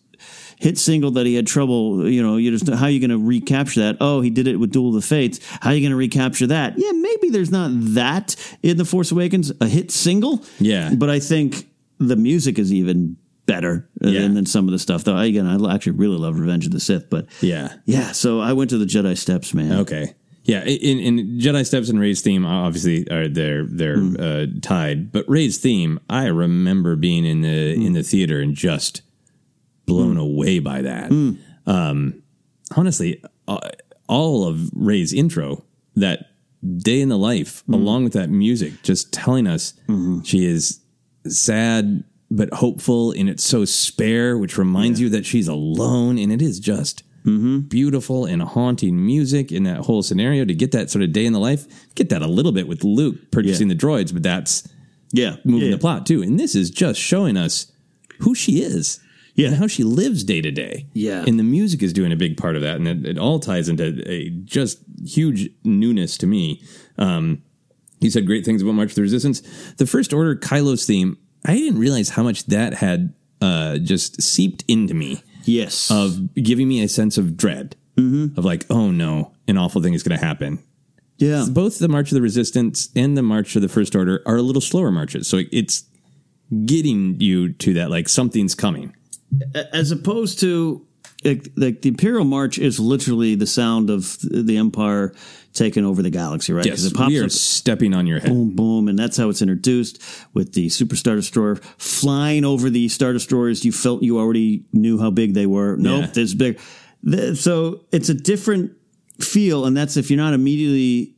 hit 0.59 0.77
single 0.77 1.11
that 1.11 1.25
he 1.25 1.35
had 1.35 1.45
trouble, 1.47 2.07
you 2.09 2.23
know, 2.23 2.37
you 2.37 2.49
just, 2.49 2.67
how 2.71 2.85
are 2.85 2.89
you 2.89 2.99
going 2.99 3.09
to 3.19 3.23
recapture 3.23 3.81
that? 3.81 3.97
Oh, 3.99 4.21
he 4.21 4.29
did 4.29 4.47
it 4.47 4.55
with 4.57 4.71
Duel 4.71 4.89
of 4.89 4.95
the 4.95 5.01
Fates. 5.01 5.39
How 5.61 5.71
are 5.71 5.75
you 5.75 5.81
going 5.81 5.91
to 5.91 5.97
recapture 5.97 6.47
that? 6.47 6.75
Yeah, 6.77 6.91
maybe 6.93 7.29
there's 7.29 7.51
not 7.51 7.71
that 7.73 8.35
in 8.63 8.77
The 8.77 8.85
Force 8.85 9.11
Awakens, 9.11 9.51
a 9.59 9.67
hit 9.67 9.91
single. 9.91 10.43
Yeah. 10.59 10.93
But 10.95 11.09
I 11.09 11.19
think 11.19 11.67
the 11.99 12.15
music 12.15 12.57
is 12.57 12.71
even 12.73 13.17
better 13.47 13.89
Yeah. 14.01 14.21
than, 14.21 14.35
than 14.35 14.45
some 14.45 14.67
of 14.67 14.71
the 14.71 14.77
stuff. 14.79 15.03
Though, 15.03 15.17
again, 15.17 15.47
I 15.47 15.73
actually 15.73 15.93
really 15.93 16.17
love 16.17 16.37
Revenge 16.39 16.65
of 16.67 16.71
the 16.71 16.79
Sith, 16.79 17.09
but 17.09 17.25
Yeah. 17.41 17.73
yeah, 17.85 18.11
so 18.11 18.39
I 18.39 18.53
went 18.53 18.69
to 18.69 18.77
the 18.77 18.85
Jedi 18.85 19.17
Steps, 19.17 19.53
man. 19.55 19.71
Okay. 19.79 20.13
Yeah, 20.43 20.63
in, 20.63 20.99
in 20.99 21.39
Jedi 21.39 21.65
Steps 21.65 21.89
and 21.89 21.99
Rey's 21.99 22.21
theme, 22.21 22.45
obviously 22.45 23.09
are 23.11 23.27
they're 23.27 23.65
they're 23.65 23.97
Hmm. 23.99 24.15
uh, 24.19 24.45
tied. 24.61 25.11
But 25.11 25.27
Rey's 25.27 25.57
theme, 25.57 25.99
I 26.09 26.27
remember 26.27 26.95
being 26.95 27.25
in 27.25 27.41
the 27.41 27.75
Hmm. 27.75 27.81
in 27.81 27.93
the 27.93 28.03
theater 28.03 28.39
and 28.39 28.55
just 28.55 29.01
blown 29.87 30.15
away 30.17 30.59
by 30.59 30.81
that. 30.83 31.09
Hmm. 31.09 31.31
Um, 31.65 32.21
honestly, 32.75 33.21
uh, 33.47 33.59
all 34.07 34.45
of 34.45 34.69
Rey's 34.73 35.11
intro, 35.11 35.65
that 35.95 36.27
day 36.77 37.01
in 37.01 37.09
the 37.09 37.17
life, 37.17 37.63
Hmm. 37.65 37.73
along 37.73 38.03
with 38.05 38.13
that 38.13 38.29
music, 38.29 38.83
just 38.83 39.11
telling 39.11 39.47
us 39.47 39.73
Mm-hmm. 39.89 40.21
she 40.23 40.45
is 40.45 40.79
sad 41.27 42.03
but 42.29 42.53
hopeful, 42.53 43.11
and 43.11 43.29
it's 43.29 43.43
so 43.43 43.65
spare, 43.65 44.37
which 44.37 44.57
reminds 44.57 44.99
you 44.99 45.09
that 45.09 45.25
she's 45.25 45.47
alone, 45.47 46.17
and 46.17 46.31
it 46.31 46.41
is 46.41 46.59
just 46.59 47.03
Mm-hmm. 47.25 47.59
beautiful 47.67 48.23
and 48.23 48.41
haunting 48.41 49.05
music 49.05 49.51
in 49.51 49.63
that 49.63 49.79
whole 49.79 50.01
scenario 50.01 50.45
to 50.45 50.53
get 50.55 50.71
that 50.71 50.89
sort 50.89 51.03
of 51.03 51.11
day 51.11 51.25
in 51.25 51.33
the 51.33 51.39
life. 51.41 51.65
Get 51.95 52.07
that 52.09 52.21
a 52.21 52.27
little 52.27 52.53
bit 52.53 52.69
with 52.69 52.85
Luke 52.85 53.31
purchasing 53.31 53.67
the 53.67 53.75
droids, 53.75 54.13
but 54.13 54.23
that's 54.23 54.65
Yeah, 55.11 55.35
moving 55.43 55.67
yeah. 55.67 55.75
the 55.75 55.77
plot 55.77 56.05
too. 56.05 56.21
And 56.21 56.39
this 56.39 56.55
is 56.55 56.69
just 56.69 57.01
showing 57.01 57.35
us 57.35 57.69
who 58.19 58.33
she 58.33 58.61
is. 58.61 59.01
Yeah. 59.35 59.47
And 59.49 59.57
how 59.57 59.67
she 59.67 59.83
lives 59.83 60.23
day 60.23 60.41
to 60.41 60.51
day. 60.51 60.87
Yeah. 60.93 61.25
And 61.27 61.37
the 61.37 61.43
music 61.43 61.83
is 61.83 61.91
doing 61.91 62.13
a 62.13 62.15
big 62.15 62.37
part 62.37 62.55
of 62.55 62.61
that. 62.61 62.77
And 62.77 62.87
it, 62.87 63.05
it 63.05 63.17
all 63.17 63.39
ties 63.39 63.67
into 63.67 64.01
a 64.09 64.29
just 64.45 64.79
huge 65.03 65.49
newness 65.65 66.17
to 66.19 66.27
me. 66.27 66.63
Um, 66.97 67.43
you 67.99 68.09
said 68.09 68.25
great 68.25 68.45
things 68.45 68.61
about 68.61 68.75
March 68.75 68.91
of 68.91 68.95
the 68.95 69.01
Resistance. 69.01 69.41
The 69.77 69.85
First 69.85 70.13
Order 70.13 70.35
Kylo's 70.37 70.85
theme, 70.85 71.17
I 71.47 71.55
didn't 71.55 71.79
realize 71.79 72.09
how 72.09 72.23
much 72.23 72.45
that 72.47 72.73
had 72.75 73.13
uh, 73.41 73.77
just 73.77 74.21
seeped 74.21 74.63
into 74.67 74.93
me 74.93 75.23
Yes. 75.45 75.89
of 75.89 76.33
giving 76.35 76.67
me 76.67 76.81
a 76.83 76.87
sense 76.89 77.17
of 77.17 77.37
dread 77.37 77.75
Mm-hmm. 77.97 78.37
of 78.37 78.45
like, 78.45 78.65
oh 78.69 78.91
no, 78.91 79.31
an 79.47 79.57
awful 79.57 79.81
thing 79.81 79.95
is 79.95 80.03
going 80.03 80.19
to 80.19 80.23
happen. 80.23 80.59
yeah. 81.17 81.45
Both 81.49 81.79
the 81.79 81.87
March 81.87 82.11
of 82.11 82.15
the 82.15 82.21
Resistance 82.21 82.89
and 82.95 83.17
the 83.17 83.23
March 83.23 83.55
of 83.55 83.63
the 83.63 83.67
First 83.69 83.95
Order 83.95 84.21
are 84.27 84.35
a 84.35 84.41
little 84.43 84.61
slower 84.61 84.91
marches, 84.91 85.27
so 85.27 85.39
it's 85.51 85.83
getting 86.65 87.19
you 87.19 87.53
to 87.53 87.73
that 87.73 87.89
like 87.89 88.07
something's 88.07 88.53
coming. 88.53 88.93
as 89.73 89.89
opposed 89.91 90.39
to 90.41 90.85
like, 91.25 91.51
like 91.57 91.81
the 91.81 91.89
Imperial 91.89 92.23
March 92.23 92.59
is 92.59 92.79
literally 92.79 93.33
the 93.35 93.47
sound 93.47 93.89
of 93.89 94.17
the 94.21 94.57
Empire 94.57 95.13
taking 95.57 95.83
over 95.85 96.01
the 96.01 96.09
galaxy, 96.09 96.53
right? 96.53 96.65
Yes, 96.65 96.85
it 96.85 96.93
pops 96.93 97.09
we 97.09 97.19
are 97.19 97.25
up, 97.25 97.31
stepping 97.31 97.93
on 97.93 98.07
your 98.07 98.19
head. 98.19 98.29
boom, 98.29 98.55
boom, 98.55 98.87
and 98.87 98.97
that's 98.97 99.17
how 99.17 99.29
it's 99.29 99.41
introduced 99.41 100.01
with 100.33 100.53
the 100.53 100.69
Super 100.69 100.95
Star 100.95 101.15
Destroyer 101.15 101.55
flying 101.77 102.45
over 102.45 102.69
the 102.69 102.87
Star 102.89 103.13
Destroyers. 103.13 103.65
You 103.65 103.71
felt 103.71 104.03
you 104.03 104.17
already 104.19 104.65
knew 104.73 104.99
how 104.99 105.09
big 105.11 105.33
they 105.33 105.45
were. 105.45 105.75
Nope, 105.75 106.01
Yeah. 106.01 106.07
this 106.13 106.33
big. 106.33 106.59
So 107.35 107.81
it's 107.91 108.09
a 108.09 108.13
different 108.13 108.71
feel, 109.19 109.65
and 109.65 109.75
that's 109.75 109.97
if 109.97 110.09
you're 110.11 110.17
not 110.17 110.33
immediately. 110.33 111.13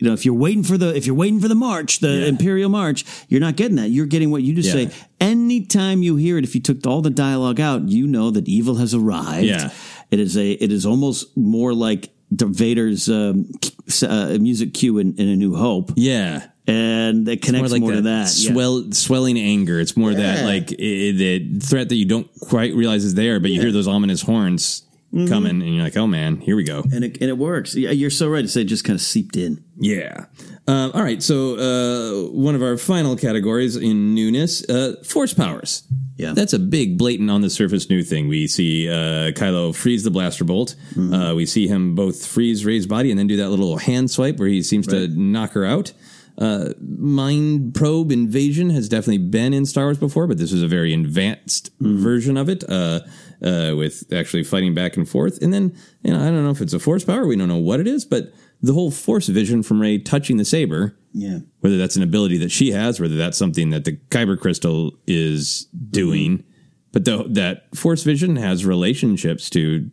You 0.00 0.08
know, 0.08 0.12
if 0.12 0.24
you're 0.26 0.34
waiting 0.34 0.64
for 0.64 0.76
the 0.76 0.94
if 0.94 1.06
you're 1.06 1.14
waiting 1.14 1.40
for 1.40 1.46
the 1.46 1.54
march, 1.54 2.00
the 2.00 2.08
Yeah. 2.08 2.26
Imperial 2.26 2.68
March, 2.68 3.04
you're 3.28 3.40
not 3.40 3.54
getting 3.56 3.76
that. 3.76 3.90
You're 3.90 4.06
getting 4.06 4.30
what 4.32 4.42
you 4.42 4.52
just 4.52 4.68
Yeah. 4.74 4.88
say. 4.88 4.90
Anytime 5.20 6.02
you 6.02 6.16
hear 6.16 6.36
it, 6.36 6.42
if 6.44 6.54
you 6.54 6.60
took 6.60 6.84
all 6.84 7.00
the 7.00 7.10
dialogue 7.10 7.60
out, 7.60 7.88
you 7.88 8.06
know 8.08 8.30
that 8.32 8.48
evil 8.48 8.74
has 8.74 8.92
arrived. 8.92 9.46
Yeah. 9.46 9.70
It 10.10 10.18
is 10.18 10.36
a 10.36 10.50
it 10.52 10.72
is 10.72 10.84
almost 10.84 11.34
more 11.36 11.72
like 11.72 12.10
Vader's 12.32 13.08
um, 13.08 13.46
uh, 14.02 14.36
music 14.40 14.74
cue 14.74 14.98
in, 14.98 15.14
in 15.16 15.28
A 15.28 15.36
New 15.36 15.54
Hope, 15.54 15.92
Yeah. 15.96 16.46
and 16.66 17.28
it 17.28 17.42
connects 17.42 17.78
more, 17.78 17.92
to 17.92 18.02
that. 18.02 18.34
Yeah. 18.36 18.52
swell, 18.52 18.90
swelling 18.92 19.38
anger. 19.38 19.78
It's 19.80 19.96
more 19.96 20.14
that 20.14 20.44
like 20.44 20.68
the 20.68 21.58
threat 21.60 21.88
that 21.90 21.96
you 21.96 22.04
don't 22.06 22.28
quite 22.40 22.74
realize 22.74 23.04
is 23.04 23.14
there, 23.14 23.40
but 23.40 23.50
you 23.50 23.60
hear 23.60 23.72
those 23.72 23.88
ominous 23.88 24.22
horns 24.22 24.82
Mm-hmm. 25.12 25.28
coming, 25.28 25.62
and 25.62 25.72
you're 25.76 25.84
like, 25.84 25.96
oh 25.96 26.08
man, 26.08 26.38
here 26.38 26.56
we 26.56 26.64
go. 26.64 26.82
and 26.92 27.04
it 27.04 27.18
and 27.20 27.30
it 27.30 27.38
works. 27.38 27.76
Yeah, 27.76 27.90
you're 27.92 28.10
so 28.10 28.28
right 28.28 28.42
to 28.42 28.48
say 28.48 28.62
it 28.62 28.64
just 28.64 28.82
kind 28.82 28.96
of 28.96 29.00
seeped 29.00 29.36
in. 29.36 29.62
Yeah. 29.78 30.24
Um, 30.66 30.92
all 30.94 31.02
right. 31.02 31.22
So 31.22 31.56
uh, 31.58 32.30
one 32.32 32.54
of 32.54 32.62
our 32.62 32.78
final 32.78 33.16
categories 33.16 33.76
in 33.76 34.14
newness, 34.14 34.66
uh, 34.68 34.96
force 35.04 35.34
powers. 35.34 35.82
Yeah. 36.16 36.32
That's 36.32 36.52
a 36.54 36.58
big, 36.58 36.96
blatant 36.96 37.30
on 37.30 37.42
the 37.42 37.50
surface 37.50 37.90
new 37.90 38.02
thing. 38.02 38.28
We 38.28 38.46
see 38.46 38.88
uh, 38.88 39.32
Kylo 39.32 39.74
freeze 39.74 40.04
the 40.04 40.10
blaster 40.10 40.44
bolt. 40.44 40.74
Mm-hmm. 40.94 41.12
Uh, 41.12 41.34
we 41.34 41.44
see 41.44 41.66
him 41.68 41.94
both 41.94 42.24
freeze 42.26 42.64
Rey's 42.64 42.86
body 42.86 43.10
and 43.10 43.18
then 43.18 43.26
do 43.26 43.36
that 43.36 43.50
little 43.50 43.76
hand 43.76 44.10
swipe 44.10 44.38
where 44.38 44.48
he 44.48 44.62
seems 44.62 44.86
to 44.86 45.08
knock 45.08 45.52
her 45.52 45.64
out. 45.66 45.92
Uh, 46.38 46.70
mind 46.80 47.74
probe 47.74 48.10
invasion 48.10 48.70
has 48.70 48.88
definitely 48.88 49.18
been 49.18 49.52
in 49.52 49.66
Star 49.66 49.84
Wars 49.84 49.98
before, 49.98 50.26
but 50.26 50.38
this 50.38 50.52
is 50.52 50.62
a 50.62 50.68
very 50.68 50.92
advanced 50.94 51.70
Mm-hmm. 51.78 52.02
version 52.02 52.36
of 52.36 52.48
it. 52.48 52.64
Uh, 52.68 53.00
uh, 53.44 53.74
with 53.76 54.04
actually 54.12 54.42
fighting 54.44 54.72
back 54.74 54.96
and 54.96 55.06
forth, 55.06 55.42
and 55.42 55.52
then 55.52 55.76
you 56.02 56.10
know 56.12 56.18
I 56.20 56.26
don't 56.30 56.44
know 56.44 56.50
if 56.50 56.62
it's 56.62 56.72
a 56.72 56.78
force 56.78 57.04
power. 57.04 57.26
We 57.26 57.36
don't 57.36 57.48
know 57.48 57.58
what 57.58 57.78
it 57.78 57.86
is, 57.86 58.04
but 58.06 58.32
the 58.62 58.72
whole 58.72 58.90
force 58.90 59.26
vision 59.28 59.62
from 59.62 59.80
Rey 59.80 59.98
touching 59.98 60.36
the 60.36 60.44
saber, 60.44 60.96
Yeah. 61.12 61.40
whether 61.60 61.76
that's 61.76 61.96
an 61.96 62.02
ability 62.02 62.38
that 62.38 62.50
she 62.50 62.72
has, 62.72 63.00
whether 63.00 63.16
that's 63.16 63.38
something 63.38 63.70
that 63.70 63.84
the 63.84 63.98
kyber 64.10 64.38
crystal 64.38 64.98
is 65.06 65.66
doing, 65.90 66.38
mm-hmm. 66.38 66.48
but 66.92 67.04
the, 67.04 67.24
that 67.28 67.74
force 67.76 68.02
vision 68.02 68.36
has 68.36 68.64
relationships 68.64 69.50
to 69.50 69.90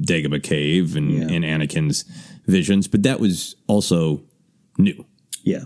Dagobah 0.00 0.42
Cave 0.42 0.96
and, 0.96 1.10
Yeah. 1.10 1.34
and 1.34 1.44
Anakin's 1.44 2.04
visions, 2.46 2.88
but 2.88 3.02
that 3.02 3.20
was 3.20 3.56
also 3.66 4.22
new. 4.78 5.04
Yeah. 5.42 5.64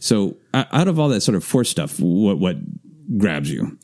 So 0.00 0.36
out 0.54 0.88
of 0.88 0.98
all 0.98 1.08
that 1.10 1.20
sort 1.20 1.36
of 1.36 1.44
force 1.44 1.68
stuff, 1.70 2.00
what 2.00 2.38
what 2.38 2.56
grabs 3.18 3.50
you? 3.50 3.78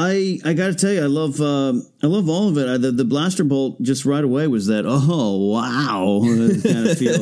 I 0.00 0.38
I 0.44 0.52
got 0.52 0.68
to 0.68 0.74
tell 0.74 0.92
you, 0.92 1.02
I 1.02 1.06
love 1.06 1.40
um, 1.40 1.84
I 2.02 2.06
love 2.06 2.28
all 2.28 2.48
of 2.48 2.56
it. 2.56 2.68
I, 2.68 2.78
the, 2.78 2.92
the 2.92 3.04
blaster 3.04 3.42
bolt 3.42 3.82
just 3.82 4.04
right 4.04 4.22
away 4.22 4.46
was 4.46 4.68
that 4.68 4.84
oh 4.86 5.50
wow 5.50 6.20
kind 6.22 6.88
of 6.88 6.96
feel. 6.96 7.20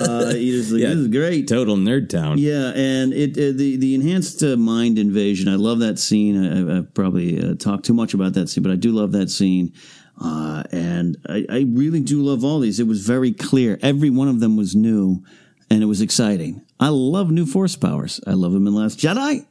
Uh, 0.00 0.34
you 0.34 0.60
just 0.60 0.70
like, 0.70 0.82
this 0.82 0.94
is 0.94 1.08
great. 1.08 1.48
Total 1.48 1.76
nerd 1.76 2.08
town. 2.08 2.38
Yeah, 2.38 2.72
and 2.74 3.12
it 3.12 3.32
uh, 3.32 3.56
the 3.56 3.76
the 3.76 3.96
enhanced 3.96 4.42
uh, 4.44 4.56
mind 4.56 4.96
invasion. 4.96 5.48
I 5.48 5.56
love 5.56 5.80
that 5.80 5.98
scene. 5.98 6.36
I, 6.36 6.78
I've 6.78 6.94
probably 6.94 7.42
uh, 7.42 7.54
talked 7.56 7.84
too 7.84 7.94
much 7.94 8.14
about 8.14 8.34
that 8.34 8.48
scene, 8.48 8.62
but 8.62 8.72
I 8.72 8.76
do 8.76 8.92
love 8.92 9.10
that 9.12 9.28
scene. 9.28 9.72
Uh, 10.20 10.62
and 10.70 11.16
I, 11.28 11.44
I 11.50 11.64
really 11.68 12.00
do 12.00 12.22
love 12.22 12.44
all 12.44 12.60
these. 12.60 12.78
It 12.78 12.86
was 12.86 13.04
very 13.04 13.32
clear. 13.32 13.80
Every 13.82 14.10
one 14.10 14.28
of 14.28 14.38
them 14.38 14.56
was 14.56 14.76
new, 14.76 15.24
and 15.68 15.82
it 15.82 15.86
was 15.86 16.00
exciting. 16.00 16.62
I 16.78 16.88
love 16.90 17.32
new 17.32 17.46
force 17.46 17.74
powers. 17.74 18.20
I 18.24 18.34
love 18.34 18.52
them 18.52 18.68
in 18.68 18.74
Last 18.74 19.00
Jedi. 19.00 19.46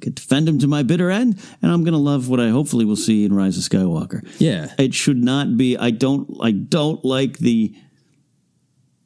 Could 0.00 0.14
defend 0.14 0.48
them 0.48 0.58
to 0.60 0.66
my 0.66 0.82
bitter 0.82 1.10
end, 1.10 1.38
and 1.60 1.70
I'm 1.70 1.84
going 1.84 1.92
to 1.92 1.98
love 1.98 2.28
what 2.28 2.40
I 2.40 2.48
hopefully 2.48 2.84
will 2.84 2.96
see 2.96 3.24
in 3.24 3.34
Rise 3.34 3.58
of 3.58 3.64
Skywalker. 3.64 4.26
Yeah. 4.38 4.72
It 4.78 4.94
should 4.94 5.22
not 5.22 5.56
be. 5.56 5.76
I 5.76 5.90
don't. 5.90 6.38
I 6.42 6.50
don't 6.50 7.04
like 7.04 7.38
the 7.38 7.74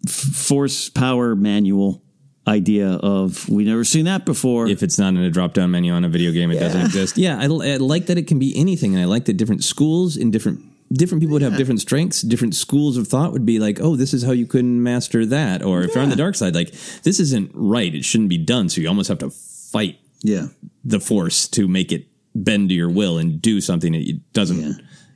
f- 0.07 0.13
force 0.13 0.89
power 0.89 1.35
manual 1.35 2.03
idea 2.47 2.89
of 2.89 3.49
we 3.49 3.65
never 3.65 3.85
seen 3.85 4.05
that 4.05 4.25
before. 4.25 4.69
If 4.69 4.83
it's 4.83 4.99
not 4.99 5.15
in 5.15 5.21
a 5.21 5.31
drop 5.31 5.53
down 5.55 5.71
menu 5.73 5.93
on 5.93 6.05
a 6.05 6.09
video 6.09 6.31
game, 6.31 6.51
it 6.51 6.61
doesn't 6.61 6.81
exist. 6.81 7.19
Yeah, 7.19 7.39
I, 7.39 7.45
I 7.45 7.77
like 7.77 8.07
that 8.07 8.19
it 8.19 8.27
can 8.27 8.39
be 8.39 8.57
anything, 8.57 8.95
and 8.95 9.03
I 9.03 9.07
like 9.07 9.25
that 9.25 9.37
different 9.37 9.65
schools 9.65 10.17
in 10.17 10.31
different 10.31 10.63
different 10.93 11.21
people 11.21 11.33
would 11.33 11.43
have 11.43 11.57
different 11.57 11.81
strengths. 11.81 12.23
Different 12.23 12.55
schools 12.55 12.97
of 12.97 13.09
thought 13.09 13.33
would 13.33 13.45
be 13.45 13.59
like, 13.59 13.81
oh, 13.81 13.97
this 13.97 14.15
is 14.15 14.23
how 14.23 14.31
you 14.31 14.47
can 14.47 14.83
master 14.83 15.27
that, 15.27 15.63
or 15.63 15.83
if 15.83 15.95
you're 15.95 16.05
on 16.05 16.11
the 16.11 16.17
dark 16.17 16.37
side, 16.37 16.55
like 16.55 16.71
this 17.03 17.19
isn't 17.19 17.51
right. 17.55 17.93
It 17.95 18.05
shouldn't 18.05 18.31
be 18.31 18.39
done. 18.39 18.69
So 18.69 18.81
you 18.81 18.89
almost 18.89 19.09
have 19.09 19.19
to 19.19 19.31
fight 19.31 19.99
yeah, 20.23 20.49
the 20.85 21.01
force 21.01 21.49
to 21.49 21.69
make 21.69 21.93
it 21.93 22.07
bend 22.35 22.69
to 22.69 22.75
your 22.75 22.91
will 22.91 23.19
and 23.19 23.41
do 23.41 23.61
something 23.61 23.93
that 23.93 24.09
it 24.09 24.33
doesn't. 24.33 24.61
Yeah. 24.61 24.73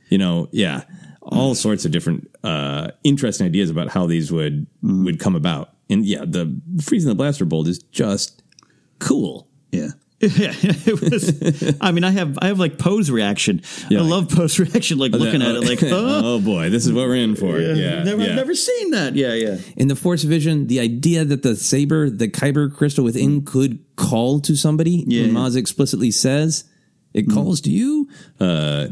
You 0.09 0.17
know, 0.17 0.49
yeah. 0.51 0.83
all 1.21 1.55
sorts 1.55 1.85
of 1.85 1.91
different 1.91 2.29
uh, 2.43 2.91
interesting 3.03 3.47
ideas 3.47 3.69
about 3.69 3.89
how 3.89 4.07
these 4.07 4.31
would 4.31 4.67
would 4.81 5.19
come 5.19 5.35
about. 5.35 5.73
And 5.89 6.05
yeah, 6.05 6.25
the 6.25 6.59
freezing 6.81 7.09
the 7.09 7.15
blaster 7.15 7.45
bolt 7.45 7.67
is 7.67 7.79
just 7.79 8.43
cool. 8.99 9.47
Yeah. 9.71 9.89
Yeah, 10.21 10.53
it 10.61 11.01
was. 11.01 11.77
I 11.81 11.91
mean, 11.91 12.03
I 12.03 12.11
have 12.11 12.37
I 12.41 12.47
have 12.47 12.59
like 12.59 12.77
Poe's 12.77 13.09
reaction. 13.09 13.61
I 13.89 13.95
love 13.95 14.29
Poe's 14.29 14.59
reaction, 14.59 14.97
like 14.97 15.11
looking 15.11 15.41
at 15.41 15.55
it, 15.55 15.63
like, 15.63 15.83
oh, 15.83 16.35
oh 16.35 16.39
boy, 16.39 16.69
this 16.69 16.85
is 16.85 16.93
what 16.93 17.07
we're 17.07 17.15
in 17.15 17.35
for. 17.35 17.59
Yeah, 17.59 18.03
never, 18.03 18.21
yeah. 18.21 18.29
I've 18.29 18.35
never 18.35 18.55
seen 18.55 18.91
that. 18.91 19.15
Yeah, 19.15 19.33
yeah. 19.33 19.57
In 19.75 19.87
the 19.87 19.95
Force 19.95 20.23
Vision, 20.23 20.67
the 20.67 20.79
idea 20.79 21.25
that 21.25 21.43
the 21.43 21.55
saber, 21.55 22.09
the 22.09 22.27
Kyber 22.27 22.73
crystal 22.73 23.03
within, 23.03 23.43
could 23.43 23.79
call 23.95 24.39
to 24.41 24.55
somebody, 24.55 25.03
Yeah, 25.07 25.23
yeah. 25.23 25.33
Maz 25.33 25.55
explicitly 25.55 26.11
says 26.11 26.65
it 27.13 27.29
calls 27.29 27.61
to 27.61 27.71
you. 27.71 28.09
Uh, 28.39 28.87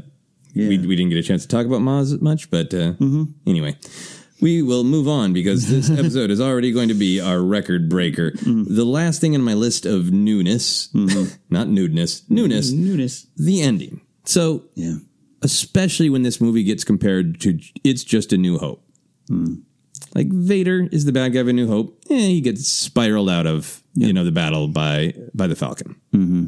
we, 0.56 0.78
we 0.80 0.96
didn't 0.96 1.10
get 1.10 1.20
a 1.20 1.24
chance 1.24 1.44
to 1.44 1.48
talk 1.48 1.66
about 1.66 1.82
Maz 1.82 2.20
much, 2.22 2.50
but 2.50 2.74
uh, 2.74 2.94
mm-hmm. 2.94 3.24
anyway, 3.48 3.78
we 4.42 4.62
will 4.62 4.84
move 4.84 5.08
on 5.08 5.34
because 5.34 5.68
this 5.68 5.90
episode 6.00 6.32
is 6.32 6.42
already 6.42 6.72
going 6.72 6.90
to 6.90 6.94
be 6.94 7.20
our 7.20 7.42
record 7.42 7.90
breaker. 7.90 8.32
The 8.36 8.86
last 8.86 9.22
thing 9.22 9.34
in 9.34 9.42
my 9.42 9.54
list 9.54 9.86
of 9.86 10.12
newness, 10.12 10.90
not 10.94 11.68
nudeness, 11.68 12.24
newness, 12.30 12.72
newness, 12.72 13.28
the 13.36 13.62
ending. 13.62 14.02
So, 14.26 14.66
yeah, 14.76 14.96
especially 15.42 16.10
when 16.10 16.24
this 16.24 16.40
movie 16.40 16.64
gets 16.64 16.84
compared 16.84 17.40
to 17.42 17.60
It's 17.84 18.04
Just 18.04 18.34
a 18.34 18.38
New 18.38 18.58
Hope. 18.58 18.84
Like 20.16 20.28
Vader 20.30 20.88
is 20.92 21.06
the 21.06 21.12
bad 21.12 21.34
guy 21.34 21.40
of 21.40 21.48
A 21.48 21.54
New 21.54 21.68
Hope. 21.68 22.00
Eh, 22.10 22.16
he 22.16 22.42
gets 22.42 22.68
spiraled 22.68 23.30
out 23.30 23.46
of 23.46 23.84
you 23.94 24.14
know 24.14 24.24
the 24.24 24.32
battle 24.32 24.68
by 24.68 25.14
by 25.34 25.48
the 25.48 25.56
Falcon. 25.56 25.96
Mm-hmm. 26.14 26.48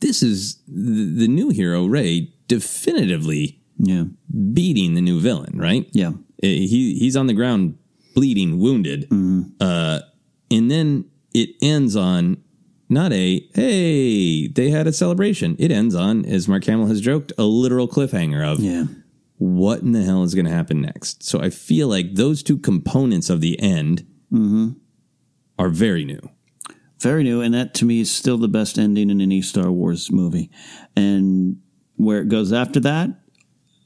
This 0.00 0.22
is 0.22 0.56
the, 0.68 1.04
the 1.20 1.28
new 1.28 1.48
hero 1.48 1.86
Rey 1.86 2.32
definitively 2.46 3.60
yeah 3.78 4.04
beating 4.52 4.94
the 4.94 5.00
new 5.00 5.20
villain. 5.20 5.58
Right? 5.58 5.88
Yeah. 5.92 6.12
He 6.44 6.94
he's 6.98 7.16
on 7.16 7.26
the 7.26 7.34
ground 7.34 7.78
bleeding, 8.14 8.58
wounded, 8.58 9.08
uh, 9.60 10.00
and 10.50 10.70
then 10.70 11.06
it 11.32 11.50
ends 11.62 11.96
on 11.96 12.36
not 12.88 13.12
a 13.12 13.48
hey 13.54 14.46
they 14.48 14.70
had 14.70 14.86
a 14.86 14.92
celebration. 14.92 15.56
It 15.58 15.70
ends 15.72 15.94
on 15.94 16.24
as 16.26 16.46
Mark 16.48 16.64
Hamill 16.64 16.86
has 16.86 17.00
joked 17.00 17.32
a 17.38 17.44
literal 17.44 17.88
cliffhanger 17.88 18.44
of 18.46 18.60
Yeah. 18.60 18.84
what 19.38 19.80
in 19.82 19.92
the 19.92 20.04
hell 20.04 20.22
is 20.22 20.34
going 20.34 20.44
to 20.46 20.52
happen 20.52 20.80
next. 20.80 21.22
So 21.24 21.40
I 21.40 21.50
feel 21.50 21.88
like 21.88 22.14
those 22.14 22.42
two 22.42 22.56
components 22.58 23.28
of 23.30 23.40
the 23.40 23.58
end 23.60 24.06
are 25.58 25.68
very 25.68 26.04
new. 26.04 26.20
Very 27.00 27.22
new, 27.24 27.40
and 27.40 27.52
that 27.54 27.74
to 27.74 27.84
me 27.84 28.00
is 28.00 28.10
still 28.10 28.38
the 28.38 28.48
best 28.48 28.78
ending 28.78 29.10
in 29.10 29.20
any 29.20 29.42
Star 29.42 29.70
Wars 29.70 30.10
movie. 30.10 30.50
And 30.96 31.56
where 31.96 32.20
it 32.22 32.28
goes 32.28 32.52
after 32.52 32.80
that 32.80 33.10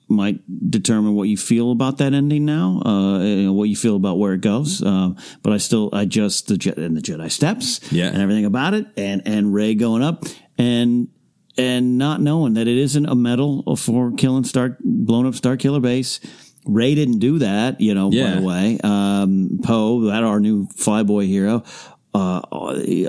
might 0.08 0.40
determine 0.70 1.14
what 1.14 1.28
you 1.28 1.36
feel 1.36 1.70
about 1.70 1.98
that 1.98 2.14
ending 2.14 2.44
now, 2.44 2.80
uh, 2.84 3.18
you 3.22 3.42
know, 3.44 3.52
what 3.52 3.68
you 3.68 3.76
feel 3.76 3.96
about 3.96 4.18
where 4.18 4.32
it 4.32 4.40
goes. 4.40 4.82
Um, 4.82 5.16
but 5.42 5.52
I 5.52 5.58
still, 5.58 5.90
I 5.92 6.06
just 6.06 6.48
the 6.48 6.56
Je- 6.56 6.72
and 6.76 6.96
the 6.96 7.02
Jedi 7.02 7.30
steps, 7.30 7.80
Yeah. 7.92 8.06
and 8.08 8.22
everything 8.22 8.44
about 8.46 8.74
it, 8.74 8.86
and 8.96 9.22
and 9.26 9.52
Rey 9.52 9.74
going 9.74 10.02
up, 10.02 10.24
and 10.56 11.08
and 11.56 11.98
not 11.98 12.20
knowing 12.20 12.54
that 12.54 12.68
it 12.68 12.78
isn't 12.78 13.06
a 13.06 13.14
medal 13.14 13.76
for 13.76 14.12
killing 14.12 14.44
Star, 14.44 14.78
blown 14.80 15.26
up 15.26 15.34
Star 15.34 15.56
Killer 15.56 15.80
base. 15.80 16.20
Rey 16.64 16.94
didn't 16.94 17.18
do 17.18 17.38
that, 17.40 17.80
you 17.80 17.94
know. 17.94 18.10
Yeah. 18.12 18.34
By 18.34 18.40
the 18.40 18.46
way, 18.46 18.78
um, 18.84 19.60
Poe, 19.64 20.02
that 20.02 20.22
our 20.22 20.38
new 20.38 20.66
flyboy 20.68 21.26
hero, 21.26 21.64
uh, 22.14 22.40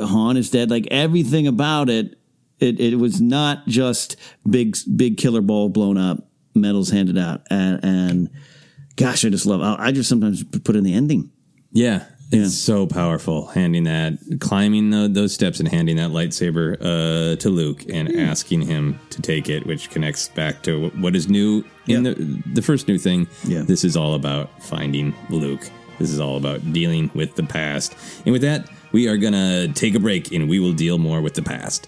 Han 0.06 0.38
is 0.38 0.50
dead. 0.50 0.70
Like 0.70 0.88
everything 0.92 1.46
about 1.48 1.90
it, 1.90 2.18
it 2.60 2.80
it 2.80 2.96
was 2.98 3.20
not 3.22 3.68
just 3.68 4.16
big 4.50 4.78
big 4.96 5.18
killer 5.18 5.42
ball 5.42 5.70
blown 5.70 5.98
up, 5.98 6.29
medals 6.54 6.90
handed 6.90 7.18
out, 7.18 7.42
and 7.50 7.84
and 7.84 8.30
gosh, 8.96 9.26
I 9.26 9.30
just 9.30 9.46
love. 9.46 9.62
I, 9.62 9.88
I 9.88 9.92
just 9.92 10.10
sometimes 10.10 10.44
put 10.44 10.76
in 10.76 10.84
the 10.84 10.94
ending. 10.94 11.32
Yeah. 11.72 12.06
It's 12.32 12.54
so 12.54 12.86
powerful 12.86 13.48
handing 13.48 13.86
that, 13.86 14.20
climbing 14.40 14.92
the, 14.92 15.08
those 15.08 15.34
steps 15.34 15.60
and 15.60 15.68
handing 15.68 15.96
that 15.96 16.12
lightsaber 16.12 16.78
uh, 16.80 17.36
to 17.38 17.50
Luke 17.50 17.86
and 17.90 18.16
asking 18.16 18.62
him 18.62 19.00
to 19.10 19.22
take 19.22 19.50
it, 19.50 19.66
which 19.66 19.90
connects 19.90 20.28
back 20.30 20.62
to 20.64 20.90
what 20.90 21.16
is 21.16 21.28
new 21.28 21.64
in 21.88 22.04
the 22.04 22.14
the 22.54 22.62
first 22.62 22.88
new 22.88 23.00
thing. 23.00 23.28
Yeah. 23.46 23.64
This 23.64 23.84
is 23.84 23.98
all 23.98 24.14
about 24.14 24.62
finding 24.62 25.16
Luke. 25.32 25.68
This 25.98 26.12
is 26.12 26.20
all 26.20 26.38
about 26.38 26.72
dealing 26.72 27.10
with 27.16 27.36
the 27.36 27.44
past. 27.44 27.96
And 28.26 28.32
with 28.32 28.44
that, 28.44 28.70
we 28.92 29.08
are 29.08 29.18
going 29.18 29.34
to 29.34 29.74
take 29.74 29.96
a 29.96 30.00
break 30.00 30.32
and 30.32 30.48
we 30.48 30.60
will 30.60 30.74
deal 30.74 31.00
more 31.00 31.22
with 31.22 31.34
the 31.34 31.42
past. 31.42 31.88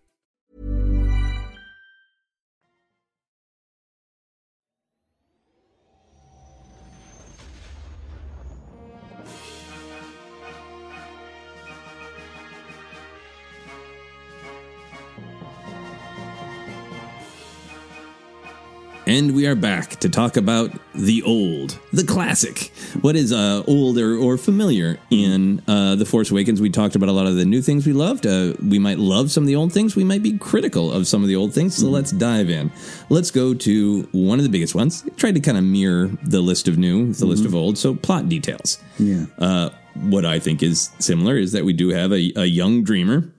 And 19.07 19.33
we 19.33 19.47
are 19.47 19.55
back 19.55 19.99
to 20.01 20.09
talk 20.09 20.37
about 20.37 20.71
the 20.93 21.23
old, 21.23 21.79
the 21.91 22.03
classic. 22.03 22.71
What 23.01 23.15
is 23.15 23.33
uh, 23.33 23.63
old 23.65 23.97
or, 23.97 24.15
or 24.15 24.37
familiar 24.37 24.99
in 25.09 25.63
uh, 25.67 25.95
The 25.95 26.05
Force 26.05 26.29
Awakens? 26.29 26.61
We 26.61 26.69
talked 26.69 26.95
about 26.95 27.09
a 27.09 27.11
lot 27.11 27.25
of 27.25 27.35
the 27.35 27.43
new 27.43 27.63
things 27.63 27.87
we 27.87 27.93
loved. 27.93 28.27
Uh, 28.27 28.53
we 28.61 28.77
might 28.77 28.99
love 28.99 29.31
some 29.31 29.43
of 29.43 29.47
the 29.47 29.55
old 29.55 29.73
things. 29.73 29.95
We 29.95 30.03
might 30.03 30.21
be 30.21 30.37
critical 30.37 30.91
of 30.91 31.07
some 31.07 31.23
of 31.23 31.27
the 31.27 31.35
old 31.35 31.51
things. 31.51 31.75
So 31.75 31.87
let's 31.87 32.11
dive 32.11 32.51
in. 32.51 32.71
Let's 33.09 33.31
go 33.31 33.55
to 33.55 34.07
one 34.11 34.37
of 34.37 34.43
the 34.43 34.49
biggest 34.49 34.75
ones. 34.75 35.03
Tried 35.17 35.33
to 35.33 35.41
kind 35.41 35.57
of 35.57 35.63
mirror 35.63 36.11
the 36.23 36.41
list 36.41 36.67
of 36.67 36.77
new, 36.77 37.11
the 37.11 37.25
list 37.25 37.43
of 37.45 37.55
old. 37.55 37.79
So 37.79 37.95
plot 37.95 38.29
details. 38.29 38.77
Yeah. 38.99 39.25
Uh, 39.39 39.71
what 39.95 40.25
I 40.25 40.37
think 40.39 40.61
is 40.61 40.91
similar 40.99 41.37
is 41.37 41.53
that 41.53 41.65
we 41.65 41.73
do 41.73 41.89
have 41.89 42.11
a, 42.11 42.31
a 42.35 42.45
young 42.45 42.83
dreamer 42.83 43.33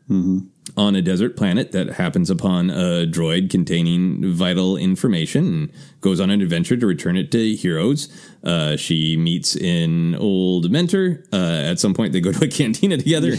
on 0.77 0.95
a 0.95 1.03
desert 1.03 1.37
planet 1.37 1.73
that 1.73 1.95
happens 1.95 2.31
upon 2.31 2.71
a 2.71 3.07
droid 3.07 3.51
containing 3.51 4.33
vital 4.33 4.77
information 4.77 5.45
and 5.47 5.73
goes 6.01 6.21
on 6.21 6.31
an 6.31 6.41
adventure 6.41 6.77
to 6.77 6.87
return 6.87 7.17
it 7.17 7.31
to 7.33 7.55
heroes. 7.55 8.09
Uh, 8.45 8.77
she 8.77 9.17
meets 9.17 9.57
an 9.57 10.15
old 10.15 10.71
mentor. 10.71 11.25
Uh, 11.33 11.63
at 11.65 11.79
some 11.79 11.95
point, 11.95 12.13
they 12.13 12.21
go 12.21 12.33
to 12.33 12.45
a 12.45 12.49
cantina 12.51 12.97
together. 12.97 13.33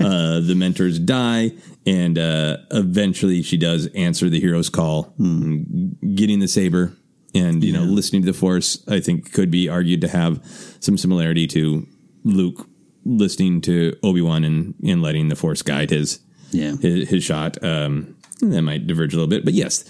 uh, 0.00 0.40
the 0.40 0.54
mentors 0.56 0.98
die, 0.98 1.52
and 1.86 2.18
uh, 2.18 2.58
eventually, 2.72 3.42
she 3.42 3.56
does 3.56 3.86
answer 3.94 4.28
the 4.28 4.40
hero's 4.40 4.68
call, 4.68 5.14
getting 5.18 6.40
the 6.40 6.48
saber. 6.48 6.96
And 7.34 7.62
you 7.62 7.72
know, 7.72 7.82
listening 7.82 8.22
to 8.22 8.32
the 8.32 8.38
Force, 8.38 8.82
I 8.88 8.98
think 8.98 9.32
could 9.32 9.50
be 9.50 9.68
argued 9.68 10.00
to 10.00 10.08
have 10.08 10.42
some 10.80 10.96
similarity 10.96 11.46
to 11.48 11.86
Luke 12.24 12.66
listening 13.04 13.60
to 13.60 13.94
Obi 14.02 14.22
Wan 14.22 14.42
and, 14.42 14.74
and 14.84 15.02
letting 15.02 15.28
the 15.28 15.36
Force 15.36 15.62
guide 15.62 15.90
his 15.90 16.20
Yeah. 16.56 16.76
his, 16.76 17.08
his 17.08 17.24
shot. 17.24 17.62
Um, 17.62 18.16
that 18.40 18.62
might 18.62 18.86
diverge 18.86 19.12
a 19.12 19.16
little 19.16 19.28
bit, 19.28 19.44
but 19.44 19.54
yes, 19.54 19.84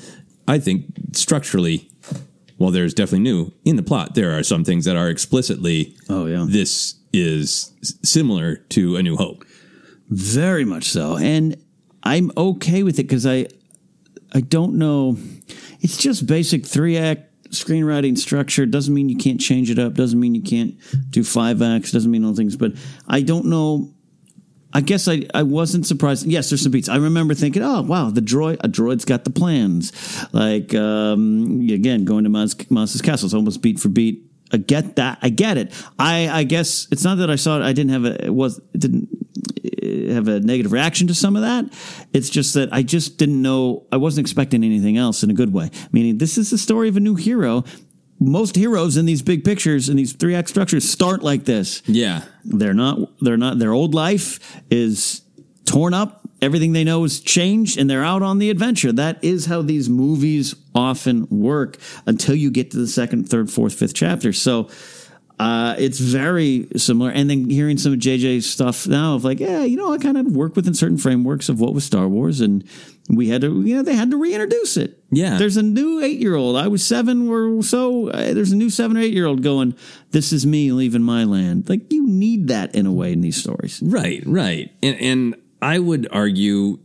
I 0.48 0.58
think 0.58 0.86
structurally, 1.12 1.90
while 2.56 2.70
there's 2.70 2.94
definitely 2.94 3.20
new 3.20 3.52
in 3.64 3.76
the 3.76 3.82
plot, 3.82 4.14
there 4.14 4.36
are 4.38 4.42
some 4.42 4.64
things 4.64 4.84
that 4.84 4.96
are 4.96 5.08
explicitly. 5.08 5.96
Oh 6.08 6.26
yeah, 6.26 6.46
this 6.48 6.94
is 7.12 7.72
similar 8.02 8.56
to 8.56 8.96
A 8.96 9.02
New 9.02 9.16
Hope. 9.16 9.44
Very 10.08 10.64
much 10.64 10.84
so. 10.84 11.16
And 11.16 11.56
I'm 12.02 12.30
okay 12.36 12.82
with 12.82 12.98
it 12.98 13.04
because 13.04 13.26
I 13.26 13.46
I 14.32 14.40
don't 14.40 14.74
know. 14.74 15.16
It's 15.80 15.96
just 15.96 16.26
basic 16.26 16.64
three 16.66 16.96
act 16.96 17.32
screenwriting 17.50 18.16
structure. 18.18 18.66
Doesn't 18.66 18.92
mean 18.94 19.08
you 19.08 19.16
can't 19.16 19.40
change 19.40 19.70
it 19.70 19.78
up. 19.78 19.94
Doesn't 19.94 20.18
mean 20.18 20.34
you 20.34 20.42
can't 20.42 20.74
do 21.10 21.24
five 21.24 21.62
acts. 21.62 21.92
Doesn't 21.92 22.10
mean 22.10 22.24
all 22.24 22.34
things. 22.34 22.56
But 22.56 22.72
I 23.08 23.22
don't 23.22 23.46
know. 23.46 23.92
I 24.76 24.82
guess 24.82 25.08
I, 25.08 25.22
I 25.32 25.42
wasn't 25.42 25.86
surprised. 25.86 26.26
Yes, 26.26 26.50
there's 26.50 26.60
some 26.60 26.70
beats. 26.70 26.90
I 26.90 26.96
remember 26.96 27.32
thinking, 27.32 27.62
oh 27.62 27.80
wow, 27.80 28.10
the 28.10 28.20
droid 28.20 28.58
a 28.60 28.68
droid's 28.68 29.06
got 29.06 29.24
the 29.24 29.30
plans. 29.30 29.90
Like 30.34 30.74
um, 30.74 31.62
again, 31.62 32.04
going 32.04 32.24
to 32.24 32.30
Maz, 32.30 32.70
Maz's 32.70 33.00
castle, 33.00 33.24
it's 33.24 33.32
almost 33.32 33.62
beat 33.62 33.80
for 33.80 33.88
beat. 33.88 34.30
I 34.52 34.58
get 34.58 34.96
that. 34.96 35.18
I 35.22 35.30
get 35.30 35.56
it. 35.56 35.72
I 35.98 36.28
I 36.28 36.42
guess 36.42 36.88
it's 36.92 37.04
not 37.04 37.16
that 37.16 37.30
I 37.30 37.36
saw 37.36 37.58
it. 37.58 37.64
I 37.64 37.72
didn't 37.72 37.92
have 37.92 38.04
a 38.04 38.26
it 38.26 38.34
was 38.34 38.58
it 38.74 38.80
didn't 38.80 39.08
uh, 39.82 40.12
have 40.12 40.28
a 40.28 40.40
negative 40.40 40.72
reaction 40.72 41.06
to 41.06 41.14
some 41.14 41.36
of 41.36 41.42
that. 41.42 41.64
It's 42.12 42.28
just 42.28 42.52
that 42.52 42.68
I 42.70 42.82
just 42.82 43.16
didn't 43.16 43.40
know. 43.40 43.86
I 43.90 43.96
wasn't 43.96 44.26
expecting 44.26 44.62
anything 44.62 44.98
else 44.98 45.22
in 45.22 45.30
a 45.30 45.34
good 45.34 45.54
way. 45.54 45.70
Meaning, 45.90 46.18
this 46.18 46.36
is 46.36 46.50
the 46.50 46.58
story 46.58 46.90
of 46.90 46.98
a 46.98 47.00
new 47.00 47.14
hero. 47.14 47.64
Most 48.18 48.56
heroes 48.56 48.96
in 48.96 49.04
these 49.04 49.22
big 49.22 49.44
pictures 49.44 49.88
in 49.88 49.96
these 49.96 50.12
three 50.12 50.34
act 50.34 50.48
structures 50.48 50.88
start 50.88 51.22
like 51.22 51.44
this. 51.44 51.82
Yeah, 51.86 52.22
they're 52.44 52.74
not. 52.74 52.98
They're 53.20 53.36
not. 53.36 53.58
Their 53.58 53.72
old 53.72 53.94
life 53.94 54.60
is 54.70 55.22
torn 55.66 55.92
up. 55.94 56.22
Everything 56.42 56.72
they 56.72 56.84
know 56.84 57.04
is 57.04 57.20
changed, 57.20 57.78
and 57.78 57.88
they're 57.88 58.04
out 58.04 58.22
on 58.22 58.38
the 58.38 58.50
adventure. 58.50 58.92
That 58.92 59.22
is 59.24 59.46
how 59.46 59.62
these 59.62 59.88
movies 59.88 60.54
often 60.74 61.26
work 61.30 61.78
until 62.06 62.34
you 62.34 62.50
get 62.50 62.70
to 62.72 62.76
the 62.76 62.86
second, 62.86 63.28
third, 63.28 63.50
fourth, 63.50 63.74
fifth 63.74 63.94
chapter. 63.94 64.32
So 64.32 64.68
uh, 65.38 65.74
it's 65.78 65.98
very 65.98 66.66
similar. 66.76 67.10
And 67.10 67.28
then 67.28 67.50
hearing 67.50 67.76
some 67.76 67.92
of 67.92 67.98
JJ's 67.98 68.48
stuff 68.48 68.86
now 68.86 69.14
of 69.14 69.24
like, 69.24 69.38
yeah, 69.38 69.64
you 69.64 69.76
know, 69.76 69.92
I 69.92 69.98
kind 69.98 70.16
of 70.16 70.26
work 70.34 70.56
within 70.56 70.72
certain 70.72 70.96
frameworks 70.96 71.48
of 71.48 71.60
what 71.60 71.74
was 71.74 71.84
Star 71.84 72.08
Wars, 72.08 72.40
and 72.40 72.64
we 73.08 73.28
had 73.28 73.42
to, 73.42 73.62
you 73.62 73.76
know, 73.76 73.82
they 73.82 73.94
had 73.94 74.10
to 74.10 74.16
reintroduce 74.16 74.76
it. 74.76 75.02
Yeah, 75.10 75.36
there's 75.36 75.56
a 75.56 75.62
new 75.62 76.02
eight 76.02 76.18
year 76.18 76.34
old. 76.34 76.56
I 76.56 76.68
was 76.68 76.84
seven 76.84 77.28
or 77.28 77.62
so. 77.62 78.08
Uh, 78.08 78.32
there's 78.32 78.52
a 78.52 78.56
new 78.56 78.70
seven 78.70 78.96
or 78.96 79.00
eight 79.00 79.12
year 79.12 79.26
old 79.26 79.42
going. 79.42 79.74
This 80.10 80.32
is 80.32 80.46
me 80.46 80.72
leaving 80.72 81.02
my 81.02 81.24
land. 81.24 81.68
Like 81.68 81.92
you 81.92 82.06
need 82.06 82.48
that 82.48 82.74
in 82.74 82.86
a 82.86 82.92
way 82.92 83.12
in 83.12 83.20
these 83.20 83.36
stories. 83.36 83.82
Right, 83.84 84.22
right. 84.26 84.72
And, 84.82 85.00
and 85.00 85.36
I 85.60 85.78
would 85.78 86.08
argue, 86.10 86.78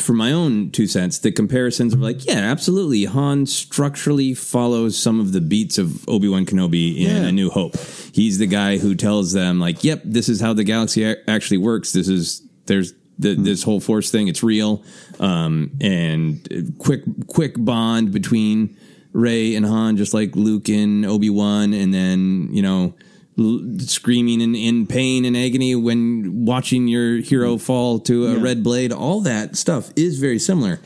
for 0.00 0.12
my 0.12 0.32
own 0.32 0.70
two 0.70 0.86
cents, 0.86 1.18
the 1.18 1.32
comparisons 1.32 1.94
are 1.94 1.98
like, 1.98 2.26
yeah, 2.26 2.38
absolutely. 2.38 3.04
Han 3.04 3.46
structurally 3.46 4.34
follows 4.34 4.98
some 4.98 5.18
of 5.18 5.32
the 5.32 5.40
beats 5.40 5.78
of 5.78 6.06
Obi 6.08 6.28
Wan 6.28 6.44
Kenobi 6.44 6.96
in 6.98 7.02
Yeah. 7.16 7.24
A 7.28 7.32
New 7.32 7.48
Hope. 7.50 7.76
He's 8.12 8.38
the 8.38 8.46
guy 8.46 8.78
who 8.78 8.94
tells 8.94 9.32
them, 9.32 9.58
like, 9.58 9.82
yep, 9.84 10.02
this 10.04 10.28
is 10.28 10.40
how 10.40 10.52
the 10.52 10.64
galaxy 10.64 11.04
a- 11.04 11.16
actually 11.26 11.58
works. 11.58 11.92
This 11.92 12.08
is, 12.08 12.42
there's, 12.66 12.92
the, 13.18 13.34
this 13.34 13.62
whole 13.62 13.80
force 13.80 14.10
thing, 14.10 14.28
it's 14.28 14.42
real. 14.42 14.82
Um, 15.18 15.72
and 15.80 16.74
quick, 16.78 17.02
quick 17.26 17.54
bond 17.56 18.12
between 18.12 18.76
Rey 19.12 19.56
and 19.56 19.66
Han, 19.66 19.96
just 19.96 20.14
like 20.14 20.36
Luke 20.36 20.68
and 20.68 21.04
Obi 21.06 21.30
Wan, 21.30 21.72
and 21.72 21.92
then, 21.92 22.50
you 22.52 22.62
know, 22.62 22.94
l- 23.38 23.60
screaming 23.80 24.40
in, 24.40 24.54
in 24.54 24.86
pain 24.86 25.24
and 25.24 25.36
agony 25.36 25.74
when 25.74 26.44
watching 26.44 26.88
your 26.88 27.18
hero 27.18 27.58
fall 27.58 27.98
to 28.00 28.26
a 28.26 28.34
Yeah. 28.34 28.42
red 28.42 28.62
blade. 28.62 28.92
All 28.92 29.20
that 29.22 29.56
stuff 29.56 29.90
is 29.96 30.18
very 30.18 30.38
similar. 30.38 30.80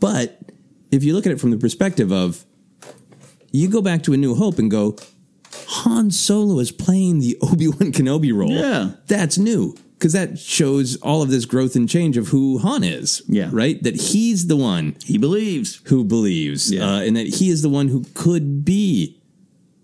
But 0.00 0.38
if 0.90 1.02
you 1.04 1.14
look 1.14 1.26
at 1.26 1.32
it 1.32 1.40
from 1.40 1.50
the 1.50 1.58
perspective 1.58 2.12
of, 2.12 2.44
you 3.52 3.68
go 3.68 3.80
back 3.82 4.02
to 4.04 4.12
A 4.12 4.16
New 4.16 4.34
Hope 4.34 4.58
and 4.58 4.70
go, 4.70 4.96
Han 5.68 6.10
Solo 6.10 6.58
is 6.60 6.70
playing 6.70 7.18
the 7.20 7.36
Obi 7.42 7.68
Wan 7.68 7.92
Kenobi 7.92 8.34
role. 8.34 8.50
Yeah. 8.52 8.92
That's 9.06 9.38
new 9.38 9.74
because 9.94 10.12
that 10.12 10.38
shows 10.38 10.96
all 10.96 11.22
of 11.22 11.30
this 11.30 11.44
growth 11.44 11.74
and 11.74 11.88
change 11.88 12.16
of 12.16 12.28
who 12.28 12.58
Han 12.58 12.84
is. 12.84 13.22
Yeah. 13.26 13.48
Right? 13.52 13.82
That 13.82 13.96
he's 14.00 14.46
the 14.46 14.56
one 14.56 14.94
he 15.04 15.18
believes, 15.18 15.80
who 15.84 16.04
believes, 16.04 16.72
Yeah. 16.72 16.86
uh, 16.96 17.00
and 17.00 17.16
that 17.16 17.26
he 17.26 17.48
is 17.50 17.62
the 17.62 17.68
one 17.68 17.88
who 17.88 18.04
could 18.14 18.64
be 18.64 19.20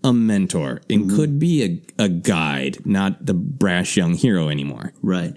a 0.05 0.13
mentor 0.13 0.81
and 0.89 1.05
Mm-hmm. 1.05 1.15
could 1.15 1.39
be 1.39 1.63
a, 1.97 2.03
a 2.05 2.09
guide, 2.09 2.85
not 2.85 3.25
the 3.25 3.33
brash 3.33 3.97
young 3.97 4.13
hero 4.13 4.49
anymore. 4.49 4.93
Right. 5.01 5.35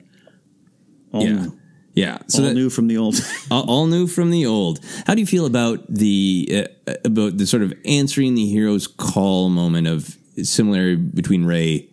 All 1.12 1.24
yeah. 1.24 1.32
new. 1.42 1.58
Yeah. 1.94 2.18
all 2.34 2.42
that- 2.42 2.54
new 2.54 2.70
from 2.70 2.86
the 2.86 2.96
old. 2.98 3.16
all, 3.50 3.68
all 3.68 3.86
new 3.86 4.06
from 4.06 4.30
the 4.30 4.46
old. 4.46 4.78
How 5.06 5.14
do 5.14 5.20
you 5.20 5.26
feel 5.26 5.46
about 5.46 5.84
the 5.92 6.66
uh, 6.86 6.92
about 7.04 7.38
the 7.38 7.46
sort 7.46 7.62
of 7.62 7.72
answering 7.84 8.34
the 8.36 8.46
hero's 8.46 8.86
call 8.86 9.48
moment 9.48 9.86
of 9.88 10.16
similar 10.44 10.96
between 10.96 11.44
Rey 11.44 11.88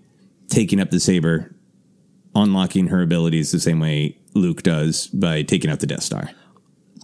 taking 0.49 0.79
up 0.79 0.91
the 0.91 0.99
saber, 0.99 1.55
unlocking 2.35 2.87
her 2.87 3.01
abilities 3.01 3.51
the 3.51 3.59
same 3.59 3.79
way 3.79 4.17
Luke 4.35 4.61
does 4.63 5.07
by 5.07 5.41
taking 5.41 5.71
out 5.71 5.79
the 5.79 5.87
Death 5.87 6.03
Star? 6.03 6.29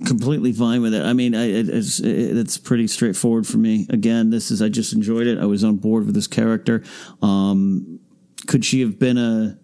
Completely 0.05 0.51
fine 0.53 0.81
with 0.81 0.93
it. 0.93 1.03
I 1.03 1.13
mean, 1.13 1.35
I, 1.35 1.45
it, 1.49 1.69
it's 1.69 1.99
it's 1.99 2.57
pretty 2.57 2.88
straightforward 2.88 3.47
for 3.47 3.57
me. 3.57 3.88
Again, 3.89 4.30
this 4.30 4.51
is 4.51 4.61
I 4.61 4.69
just 4.69 4.93
enjoyed 4.93 5.27
it. 5.27 5.39
I 5.39 5.45
was 5.45 5.63
on 5.63 5.77
board 5.77 6.05
with 6.05 6.15
this 6.15 6.27
character. 6.27 6.83
Um, 7.21 7.99
could 8.47 8.65
she 8.65 8.81
have 8.81 8.97
been 8.99 9.17
a 9.17 9.57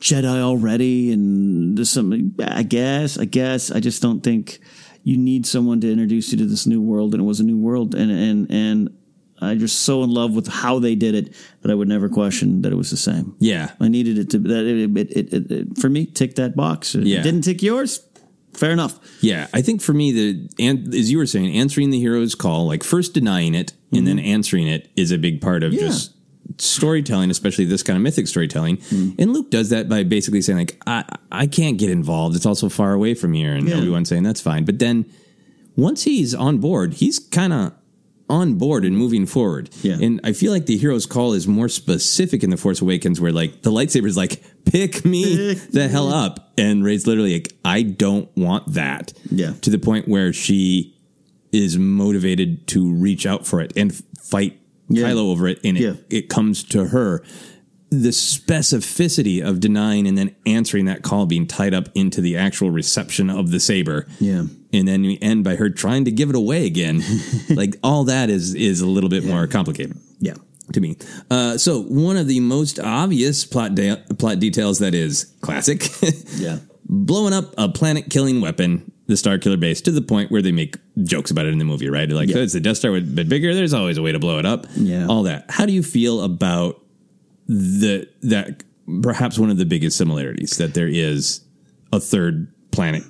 Jedi 0.00 0.40
already, 0.40 1.12
and 1.12 1.76
there's 1.76 1.90
something. 1.90 2.34
I 2.42 2.62
guess, 2.62 3.18
I 3.18 3.24
guess, 3.24 3.70
I 3.70 3.80
just 3.80 4.02
don't 4.02 4.22
think 4.22 4.58
you 5.02 5.16
need 5.16 5.46
someone 5.46 5.80
to 5.80 5.90
introduce 5.90 6.32
you 6.32 6.38
to 6.38 6.46
this 6.46 6.66
new 6.66 6.80
world, 6.82 7.14
and 7.14 7.22
it 7.22 7.26
was 7.26 7.40
a 7.40 7.44
new 7.44 7.56
world, 7.58 7.94
and 7.94 8.10
and 8.10 8.50
and 8.50 8.90
I'm 9.40 9.58
just 9.58 9.82
so 9.82 10.02
in 10.02 10.10
love 10.10 10.34
with 10.34 10.46
how 10.48 10.78
they 10.78 10.94
did 10.94 11.14
it 11.14 11.34
that 11.62 11.70
I 11.70 11.74
would 11.74 11.88
never 11.88 12.08
question 12.08 12.62
that 12.62 12.72
it 12.72 12.76
was 12.76 12.90
the 12.90 12.96
same. 12.96 13.36
Yeah, 13.38 13.72
I 13.80 13.88
needed 13.88 14.18
it 14.18 14.30
to 14.30 14.38
that 14.38 14.64
it, 14.66 14.96
it, 14.96 15.10
it, 15.16 15.32
it, 15.32 15.50
it 15.50 15.78
for 15.78 15.88
me 15.88 16.06
tick 16.06 16.36
that 16.36 16.56
box. 16.56 16.94
It 16.94 17.04
Yeah. 17.06 17.22
didn't 17.22 17.42
tick 17.42 17.62
yours. 17.62 18.05
Fair 18.56 18.72
enough. 18.72 18.98
Yeah, 19.20 19.46
I 19.52 19.62
think 19.62 19.82
for 19.82 19.92
me, 19.92 20.12
the 20.12 20.48
and 20.58 20.92
as 20.94 21.10
you 21.10 21.18
were 21.18 21.26
saying, 21.26 21.54
answering 21.56 21.90
the 21.90 22.00
hero's 22.00 22.34
call, 22.34 22.66
like 22.66 22.82
first 22.82 23.12
denying 23.14 23.54
it 23.54 23.72
and 23.92 24.06
then 24.06 24.18
answering 24.18 24.66
it, 24.66 24.90
is 24.96 25.12
a 25.12 25.18
big 25.18 25.40
part 25.40 25.62
of 25.62 25.72
Mm-hmm. 25.72 25.80
Yeah. 25.82 25.88
just 25.88 26.12
storytelling, 26.58 27.30
especially 27.30 27.64
this 27.64 27.82
kind 27.82 27.96
of 27.96 28.02
mythic 28.02 28.26
storytelling. 28.28 28.76
Mm-hmm. 28.78 29.20
And 29.20 29.32
Luke 29.32 29.50
does 29.50 29.70
that 29.70 29.88
by 29.88 30.04
basically 30.04 30.42
saying, 30.42 30.58
like, 30.58 30.80
I 30.86 31.04
I 31.30 31.46
can't 31.46 31.78
get 31.78 31.90
involved. 31.90 32.36
It's 32.36 32.46
also 32.46 32.68
far 32.68 32.92
away 32.92 33.14
from 33.14 33.32
here, 33.32 33.52
and 33.52 33.68
Yeah. 33.68 33.88
Wan 33.88 34.04
saying 34.04 34.22
that's 34.22 34.40
fine. 34.40 34.64
But 34.64 34.78
then 34.78 35.06
once 35.76 36.04
he's 36.04 36.34
on 36.34 36.58
board, 36.58 36.94
he's 36.94 37.18
kind 37.18 37.52
of 37.52 37.72
on 38.28 38.54
board 38.54 38.84
and 38.84 38.96
moving 38.96 39.24
forward. 39.26 39.70
Yeah. 39.82 39.98
And 40.00 40.20
I 40.24 40.32
feel 40.32 40.52
like 40.52 40.66
the 40.66 40.76
hero's 40.76 41.06
call 41.06 41.32
is 41.32 41.46
more 41.46 41.68
specific 41.68 42.42
in 42.42 42.50
The 42.50 42.56
Force 42.56 42.80
Awakens, 42.80 43.20
where 43.20 43.32
like 43.32 43.62
the 43.62 43.70
lightsaber 43.70 44.06
is 44.06 44.16
like, 44.16 44.42
pick 44.64 45.04
me 45.04 45.54
the 45.54 45.88
hell 45.88 46.12
up. 46.12 46.52
And 46.58 46.84
Rey's 46.84 47.06
literally 47.06 47.34
like, 47.34 47.52
I 47.64 47.82
don't 47.82 48.28
want 48.36 48.74
that. 48.74 49.12
Yeah. 49.30 49.52
To 49.62 49.70
the 49.70 49.78
point 49.78 50.08
where 50.08 50.32
she 50.32 50.96
is 51.52 51.78
motivated 51.78 52.66
to 52.68 52.92
reach 52.92 53.26
out 53.26 53.46
for 53.46 53.60
it 53.60 53.72
and 53.76 53.94
fight 54.20 54.60
Yeah. 54.88 55.04
Kylo 55.08 55.30
over 55.30 55.46
it. 55.48 55.60
And 55.64 55.76
it, 55.76 55.80
Yeah. 55.80 55.94
it 56.10 56.28
comes 56.28 56.64
to 56.64 56.86
her. 56.86 57.22
The 57.90 58.12
specificity 58.12 59.44
of 59.46 59.60
denying 59.60 60.06
and 60.06 60.16
then 60.18 60.34
answering 60.44 60.86
that 60.86 61.02
call 61.02 61.26
being 61.26 61.46
tied 61.46 61.74
up 61.74 61.88
into 61.94 62.20
the 62.20 62.36
actual 62.36 62.70
reception 62.70 63.30
of 63.30 63.50
the 63.50 63.60
saber 63.60 64.06
Yeah. 64.18 64.46
and 64.72 64.88
then 64.88 65.02
we 65.02 65.18
end 65.22 65.44
by 65.44 65.56
her 65.56 65.70
trying 65.70 66.04
to 66.06 66.10
give 66.10 66.28
it 66.30 66.36
away 66.36 66.66
again. 66.66 67.02
like 67.50 67.76
all 67.82 68.04
that 68.04 68.28
is 68.30 68.54
is 68.54 68.80
a 68.80 68.86
little 68.86 69.10
bit 69.10 69.24
more 69.24 69.46
complicated 69.46 69.96
Yeah. 70.20 70.34
to 70.72 70.80
me. 70.80 70.96
Uh, 71.30 71.58
so 71.58 71.82
one 71.82 72.16
of 72.16 72.26
the 72.26 72.40
most 72.40 72.80
obvious 72.80 73.44
plot 73.44 73.74
de- 73.74 74.02
plot 74.18 74.40
details 74.40 74.80
that 74.80 74.94
is 74.94 75.32
classic, 75.40 75.88
Yeah. 76.36 76.58
blowing 76.88 77.32
up 77.34 77.54
a 77.56 77.68
planet 77.68 78.10
killing 78.10 78.40
weapon, 78.40 78.90
the 79.06 79.14
Starkiller 79.14 79.60
Base, 79.60 79.80
to 79.82 79.92
the 79.92 80.02
point 80.02 80.32
where 80.32 80.42
they 80.42 80.50
make 80.52 80.76
jokes 81.04 81.30
about 81.30 81.46
it 81.46 81.52
in 81.52 81.58
the 81.58 81.64
movie, 81.64 81.88
right? 81.88 82.10
Like, 82.10 82.28
Yeah. 82.30 82.38
oh, 82.38 82.42
it's 82.42 82.52
the 82.52 82.60
Death 82.60 82.78
Star 82.78 82.96
a 82.96 83.00
bit 83.00 83.28
bigger. 83.28 83.54
There's 83.54 83.72
always 83.74 83.96
a 83.96 84.02
way 84.02 84.10
to 84.10 84.18
blow 84.18 84.38
it 84.40 84.44
up. 84.46 84.66
Yeah. 84.74 85.06
all 85.06 85.22
that. 85.22 85.44
How 85.50 85.66
do 85.66 85.72
you 85.72 85.84
feel 85.84 86.22
about 86.22 86.82
the 87.48 88.08
that 88.22 88.62
perhaps 89.02 89.38
one 89.38 89.50
of 89.50 89.58
the 89.58 89.66
biggest 89.66 89.96
similarities 89.96 90.56
that 90.58 90.74
there 90.74 90.88
is 90.88 91.40
a 91.92 92.00
third 92.00 92.52
planet 92.70 93.02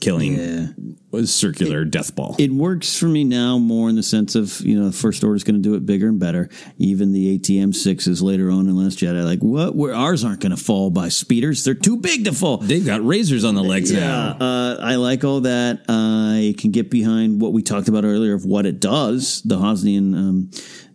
killing 0.00 0.34
Yeah. 0.36 1.22
circular 1.24 1.84
death 1.84 2.14
ball? 2.16 2.34
It 2.38 2.50
works 2.52 2.96
for 2.98 3.06
me 3.06 3.22
now 3.24 3.58
more 3.58 3.88
in 3.88 3.96
the 3.96 4.02
sense 4.02 4.34
of, 4.34 4.60
you 4.62 4.78
know, 4.78 4.86
the 4.86 4.92
First 4.96 5.22
Order 5.22 5.36
is 5.36 5.44
going 5.44 5.54
to 5.56 5.60
do 5.62 5.74
it 5.74 5.86
bigger 5.86 6.08
and 6.08 6.18
better. 6.18 6.48
Even 6.78 7.12
the 7.12 7.34
AT-M6s 7.36 8.20
later 8.22 8.50
on 8.50 8.66
in 8.68 8.76
Last 8.76 8.98
Jedi, 8.98 9.24
like, 9.24 9.40
what? 9.40 9.76
Where 9.76 9.94
ours 9.94 10.24
aren't 10.24 10.40
going 10.40 10.50
to 10.56 10.62
fall 10.62 10.90
by 10.90 11.08
speeders. 11.10 11.62
They're 11.64 11.74
too 11.74 11.96
big 11.96 12.24
to 12.24 12.32
fall. 12.32 12.56
They've 12.58 12.84
got 12.84 13.04
razors 13.06 13.44
on 13.44 13.54
the 13.54 13.62
legs 13.62 13.92
Yeah, 13.92 14.00
now. 14.00 14.36
uh, 14.40 14.78
I 14.80 14.96
like 14.96 15.22
all 15.24 15.42
that. 15.42 15.84
I 15.88 16.54
can 16.58 16.70
get 16.72 16.90
behind 16.90 17.40
what 17.40 17.52
we 17.52 17.62
talked 17.62 17.88
about 17.88 18.04
earlier 18.04 18.34
of 18.34 18.44
what 18.44 18.66
it 18.66 18.80
does. 18.80 19.42
The 19.42 19.58
Hosnian 19.58 20.14
um, 20.16 20.50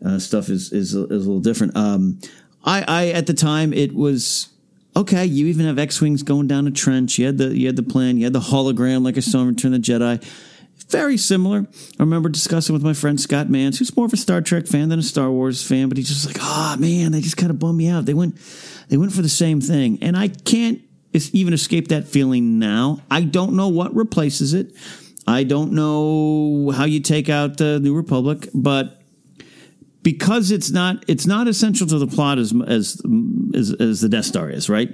uh, 0.05 0.19
stuff 0.19 0.49
is, 0.49 0.71
is 0.73 0.93
is 0.93 0.95
a 0.95 0.99
little 1.07 1.39
different. 1.39 1.77
Um, 1.77 2.19
I, 2.63 2.83
I 2.87 3.07
at 3.07 3.27
the 3.27 3.33
time 3.33 3.73
it 3.73 3.93
was 3.93 4.49
okay. 4.95 5.25
You 5.25 5.47
even 5.47 5.65
have 5.65 5.79
X 5.79 6.01
wings 6.01 6.23
going 6.23 6.47
down 6.47 6.67
a 6.67 6.71
trench. 6.71 7.17
You 7.17 7.27
had 7.27 7.37
the 7.37 7.57
you 7.57 7.67
had 7.67 7.75
the 7.75 7.83
plan. 7.83 8.17
You 8.17 8.25
had 8.25 8.33
the 8.33 8.39
hologram 8.39 9.03
like 9.03 9.17
I 9.17 9.21
saw 9.21 9.41
in 9.41 9.47
Return 9.47 9.73
of 9.73 9.83
the 9.83 9.91
Jedi. 9.91 10.23
Very 10.89 11.17
similar. 11.17 11.67
I 11.99 12.03
remember 12.03 12.29
discussing 12.29 12.73
with 12.73 12.81
my 12.83 12.93
friend 12.93 13.21
Scott 13.21 13.47
Mans, 13.49 13.77
who's 13.77 13.95
more 13.95 14.07
of 14.07 14.13
a 14.13 14.17
Star 14.17 14.41
Trek 14.41 14.65
fan 14.65 14.89
than 14.89 14.97
a 14.97 15.03
Star 15.03 15.29
Wars 15.29 15.65
fan, 15.65 15.87
but 15.87 15.97
he's 15.97 16.07
just 16.07 16.25
like, 16.25 16.37
oh 16.39 16.77
man, 16.79 17.11
they 17.11 17.21
just 17.21 17.37
kind 17.37 17.51
of 17.51 17.59
bummed 17.59 17.77
me 17.77 17.89
out. 17.89 18.05
They 18.05 18.15
went, 18.15 18.37
they 18.87 18.97
went 18.97 19.11
for 19.11 19.21
the 19.21 19.29
same 19.29 19.61
thing, 19.61 19.99
and 20.01 20.17
I 20.17 20.29
can't 20.29 20.81
even 21.13 21.53
escape 21.53 21.89
that 21.89 22.07
feeling 22.07 22.57
now. 22.57 23.01
I 23.11 23.21
don't 23.21 23.53
know 23.53 23.67
what 23.67 23.93
replaces 23.95 24.55
it. 24.55 24.73
I 25.27 25.43
don't 25.43 25.73
know 25.73 26.71
how 26.71 26.85
you 26.85 27.01
take 27.01 27.29
out 27.29 27.57
the 27.57 27.79
New 27.79 27.95
Republic, 27.95 28.49
but 28.53 28.98
because 30.01 30.51
it's 30.51 30.71
not 30.71 31.03
it's 31.07 31.25
not 31.25 31.47
essential 31.47 31.87
to 31.87 31.97
the 31.97 32.07
plot 32.07 32.37
as 32.37 32.53
as 32.67 33.01
as, 33.53 33.73
as 33.73 34.01
the 34.01 34.09
Death 34.09 34.25
Star 34.25 34.49
is, 34.49 34.69
right? 34.69 34.89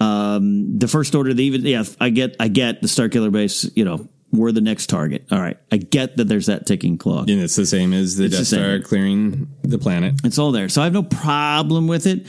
Um, 0.00 0.78
the 0.78 0.88
First 0.88 1.14
Order, 1.14 1.34
they 1.34 1.44
even 1.44 1.62
yeah, 1.62 1.84
I 2.00 2.10
get 2.10 2.36
I 2.40 2.48
get 2.48 2.82
the 2.82 2.88
Starkiller 2.88 3.30
Base. 3.30 3.70
You 3.76 3.84
know, 3.84 4.08
we're 4.32 4.52
the 4.52 4.60
next 4.60 4.88
target. 4.88 5.26
All 5.30 5.40
right, 5.40 5.58
I 5.70 5.76
get 5.76 6.16
that. 6.16 6.28
There's 6.28 6.46
that 6.46 6.66
ticking 6.66 6.98
clock. 6.98 7.28
And 7.28 7.40
it's 7.40 7.56
the 7.56 7.66
same 7.66 7.92
as 7.92 8.16
the 8.16 8.24
It's 8.24 8.34
the 8.34 8.38
Death 8.38 8.46
Star 8.46 8.80
clearing 8.80 9.48
the 9.62 9.78
planet. 9.78 10.14
It's 10.24 10.38
all 10.38 10.52
there. 10.52 10.68
So 10.68 10.80
I 10.80 10.84
have 10.84 10.94
no 10.94 11.02
problem 11.02 11.86
with 11.86 12.06
it. 12.06 12.26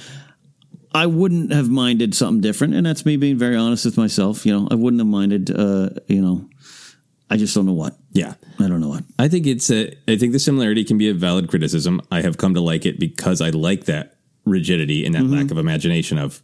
I 0.95 1.07
wouldn't 1.07 1.51
have 1.51 1.69
minded 1.69 2.13
something 2.13 2.41
different, 2.41 2.75
and 2.75 2.85
that's 2.85 3.03
me 3.05 3.17
being 3.17 3.37
very 3.37 3.55
honest 3.55 3.85
with 3.85 3.97
myself. 3.97 4.45
You 4.45 4.59
know, 4.59 4.67
I 4.69 4.75
wouldn't 4.75 4.99
have 4.99 5.07
minded. 5.07 5.49
Uh, 5.49 5.89
you 6.07 6.21
know, 6.21 6.47
I 7.33 7.37
just 7.37 7.55
don't 7.55 7.65
know 7.65 7.73
what. 7.73 7.97
Yeah. 8.11 8.35
I 8.59 8.67
don't 8.67 8.79
know 8.79 8.89
what. 8.89 9.03
I 9.17 9.27
think 9.27 9.47
it's 9.47 9.69
a, 9.71 9.93
I 10.07 10.15
think 10.17 10.33
the 10.33 10.39
similarity 10.39 10.83
can 10.83 10.97
be 10.97 11.09
a 11.09 11.13
valid 11.13 11.49
criticism. 11.49 11.99
I 12.11 12.21
have 12.21 12.37
come 12.37 12.53
to 12.53 12.61
like 12.61 12.85
it 12.85 12.99
because 12.99 13.41
I 13.41 13.49
like 13.49 13.85
that 13.85 14.17
rigidity 14.45 15.05
and 15.05 15.15
that 15.15 15.23
lack 15.25 15.49
of 15.51 15.57
imagination 15.57 16.17
of 16.19 16.41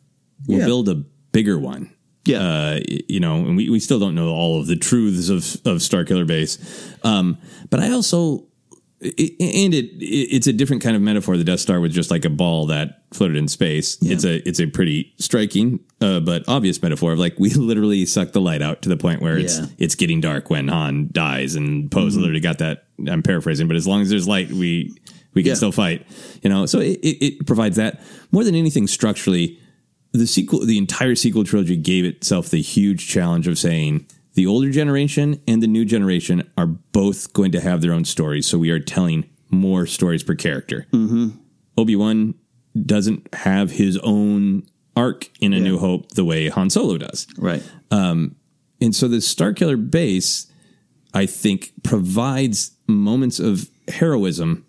we'll 0.47 0.57
Mm-hmm. 0.57 0.61
Yeah. 0.61 0.65
build 0.65 0.89
a 0.89 0.95
bigger 1.31 1.59
one. 1.59 1.93
Yeah. 2.25 2.39
Uh, 2.41 2.79
you 3.07 3.19
know, 3.19 3.35
and 3.35 3.55
we, 3.55 3.69
we 3.69 3.79
still 3.79 3.99
don't 3.99 4.15
know 4.15 4.29
all 4.29 4.59
of 4.59 4.67
the 4.67 4.75
truths 4.75 5.29
of, 5.29 5.37
of 5.71 5.77
Starkiller 5.81 6.25
Base. 6.25 6.57
Um, 7.03 7.37
but 7.69 7.79
I 7.79 7.91
also, 7.91 8.45
and 9.01 9.73
it, 9.73 9.85
it's 10.01 10.47
a 10.47 10.53
different 10.53 10.83
kind 10.83 10.95
of 10.95 11.01
metaphor. 11.01 11.37
The 11.37 11.43
Death 11.43 11.61
Star 11.61 11.79
was 11.79 11.93
just 11.93 12.11
like 12.11 12.25
a 12.25 12.29
ball 12.29 12.65
that 12.67 13.01
floated 13.13 13.37
in 13.37 13.47
space. 13.47 13.97
It's 14.01 14.25
a, 14.25 14.47
it's 14.47 14.59
a 14.59 14.67
pretty 14.67 15.13
striking, 15.17 15.79
uh, 16.01 16.19
but 16.19 16.43
obvious 16.49 16.81
metaphor 16.81 17.13
of 17.13 17.19
like, 17.19 17.39
we 17.39 17.49
literally 17.55 18.05
suck 18.05 18.33
the 18.33 18.41
light 18.41 18.61
out 18.61 18.81
to 18.81 18.89
the 18.89 18.97
point 18.97 19.21
where 19.21 19.37
it's, 19.37 19.59
Yeah. 19.59 19.65
it's 19.77 19.95
getting 19.95 20.19
dark 20.19 20.49
when 20.49 20.67
Han 20.67 21.09
dies 21.11 21.55
and 21.55 21.89
Poe's 21.89 22.13
Mm-hmm. 22.13 22.21
literally 22.21 22.39
got 22.41 22.57
that. 22.59 22.85
I'm 23.07 23.23
paraphrasing, 23.23 23.67
but 23.67 23.77
as 23.77 23.87
long 23.87 24.01
as 24.01 24.09
there's 24.09 24.27
light, 24.27 24.51
we, 24.51 24.93
we 25.33 25.43
can 25.43 25.49
Yeah. 25.51 25.55
still 25.55 25.71
fight, 25.71 26.05
you 26.43 26.49
know? 26.49 26.65
So 26.65 26.79
it, 26.79 26.99
it, 27.01 27.25
it 27.39 27.47
provides 27.47 27.77
that 27.77 28.01
more 28.31 28.43
than 28.43 28.55
anything 28.55 28.85
structurally 28.87 29.59
the 30.11 30.25
sequel, 30.27 30.65
the 30.65 30.77
entire 30.77 31.15
sequel 31.15 31.43
trilogy 31.45 31.77
gave 31.77 32.03
itself 32.03 32.49
the 32.49 32.61
huge 32.61 33.07
challenge 33.07 33.47
of 33.47 33.57
saying 33.59 34.07
the 34.33 34.45
older 34.47 34.69
generation 34.69 35.41
and 35.47 35.61
the 35.61 35.67
new 35.67 35.85
generation 35.85 36.49
are 36.57 36.67
both 36.67 37.33
going 37.33 37.51
to 37.51 37.61
have 37.61 37.81
their 37.81 37.93
own 37.93 38.05
stories. 38.05 38.45
So 38.47 38.57
we 38.57 38.69
are 38.69 38.79
telling 38.79 39.29
more 39.49 39.85
stories 39.85 40.23
per 40.23 40.35
character. 40.35 40.85
Mm-hmm. 40.93 41.29
Obi 41.77 41.95
Wan 41.95 42.35
doesn't 42.85 43.33
have 43.33 43.71
his 43.71 43.97
own 44.03 44.63
arc 44.95 45.29
in 45.41 45.53
A 45.53 45.59
New 45.59 45.77
Hope 45.79 46.09
the 46.11 46.23
way 46.25 46.49
Han 46.49 46.69
Solo 46.69 46.97
does. 46.97 47.25
Right. 47.37 47.63
Um, 47.91 48.35
and 48.81 48.95
so 48.95 49.07
the 49.07 49.17
Starkiller 49.17 49.89
Base, 49.89 50.47
I 51.13 51.25
think, 51.25 51.73
provides 51.83 52.71
moments 52.87 53.39
of 53.39 53.69
heroism 53.87 54.65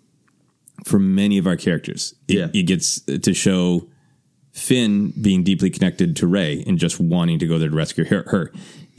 for 0.85 0.99
many 0.99 1.37
of 1.37 1.45
our 1.47 1.55
characters. 1.57 2.15
It, 2.27 2.37
Yeah. 2.37 2.47
it 2.53 2.63
gets 2.63 2.99
to 3.01 3.33
show 3.33 3.87
Finn 4.51 5.13
being 5.21 5.43
deeply 5.43 5.69
connected 5.69 6.15
to 6.17 6.27
Rey 6.27 6.63
and 6.67 6.77
just 6.77 6.99
wanting 6.99 7.39
to 7.39 7.47
go 7.47 7.57
there 7.59 7.69
to 7.69 7.75
rescue 7.75 8.05
her. 8.05 8.23
her. 8.29 8.51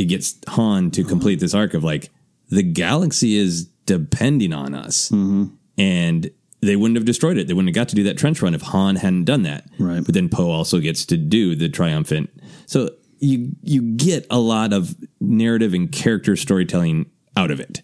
It 0.02 0.06
gets 0.06 0.34
Han 0.48 0.90
to 0.92 1.04
complete 1.04 1.38
this 1.38 1.54
arc 1.54 1.74
of 1.74 1.84
like 1.84 2.10
the 2.48 2.64
galaxy 2.64 3.36
is 3.36 3.66
depending 3.86 4.52
on 4.52 4.74
us, 4.74 5.10
mm-hmm. 5.10 5.54
and 5.78 6.28
they 6.60 6.74
wouldn't 6.74 6.96
have 6.96 7.04
destroyed 7.04 7.38
it. 7.38 7.46
They 7.46 7.54
wouldn't 7.54 7.68
have 7.68 7.80
got 7.80 7.88
to 7.90 7.94
do 7.94 8.02
that 8.04 8.18
trench 8.18 8.42
run 8.42 8.52
if 8.52 8.62
Han 8.62 8.96
hadn't 8.96 9.24
done 9.24 9.44
that. 9.44 9.64
Right. 9.78 10.04
But 10.04 10.14
then 10.14 10.28
Poe 10.28 10.50
also 10.50 10.80
gets 10.80 11.06
to 11.06 11.16
do 11.16 11.54
the 11.54 11.68
triumphant. 11.68 12.30
So 12.66 12.90
you 13.20 13.52
you 13.62 13.82
get 13.82 14.26
a 14.28 14.38
lot 14.38 14.72
of 14.72 14.96
narrative 15.20 15.72
and 15.72 15.90
character 15.90 16.34
storytelling 16.34 17.08
out 17.36 17.52
of 17.52 17.60
it. 17.60 17.82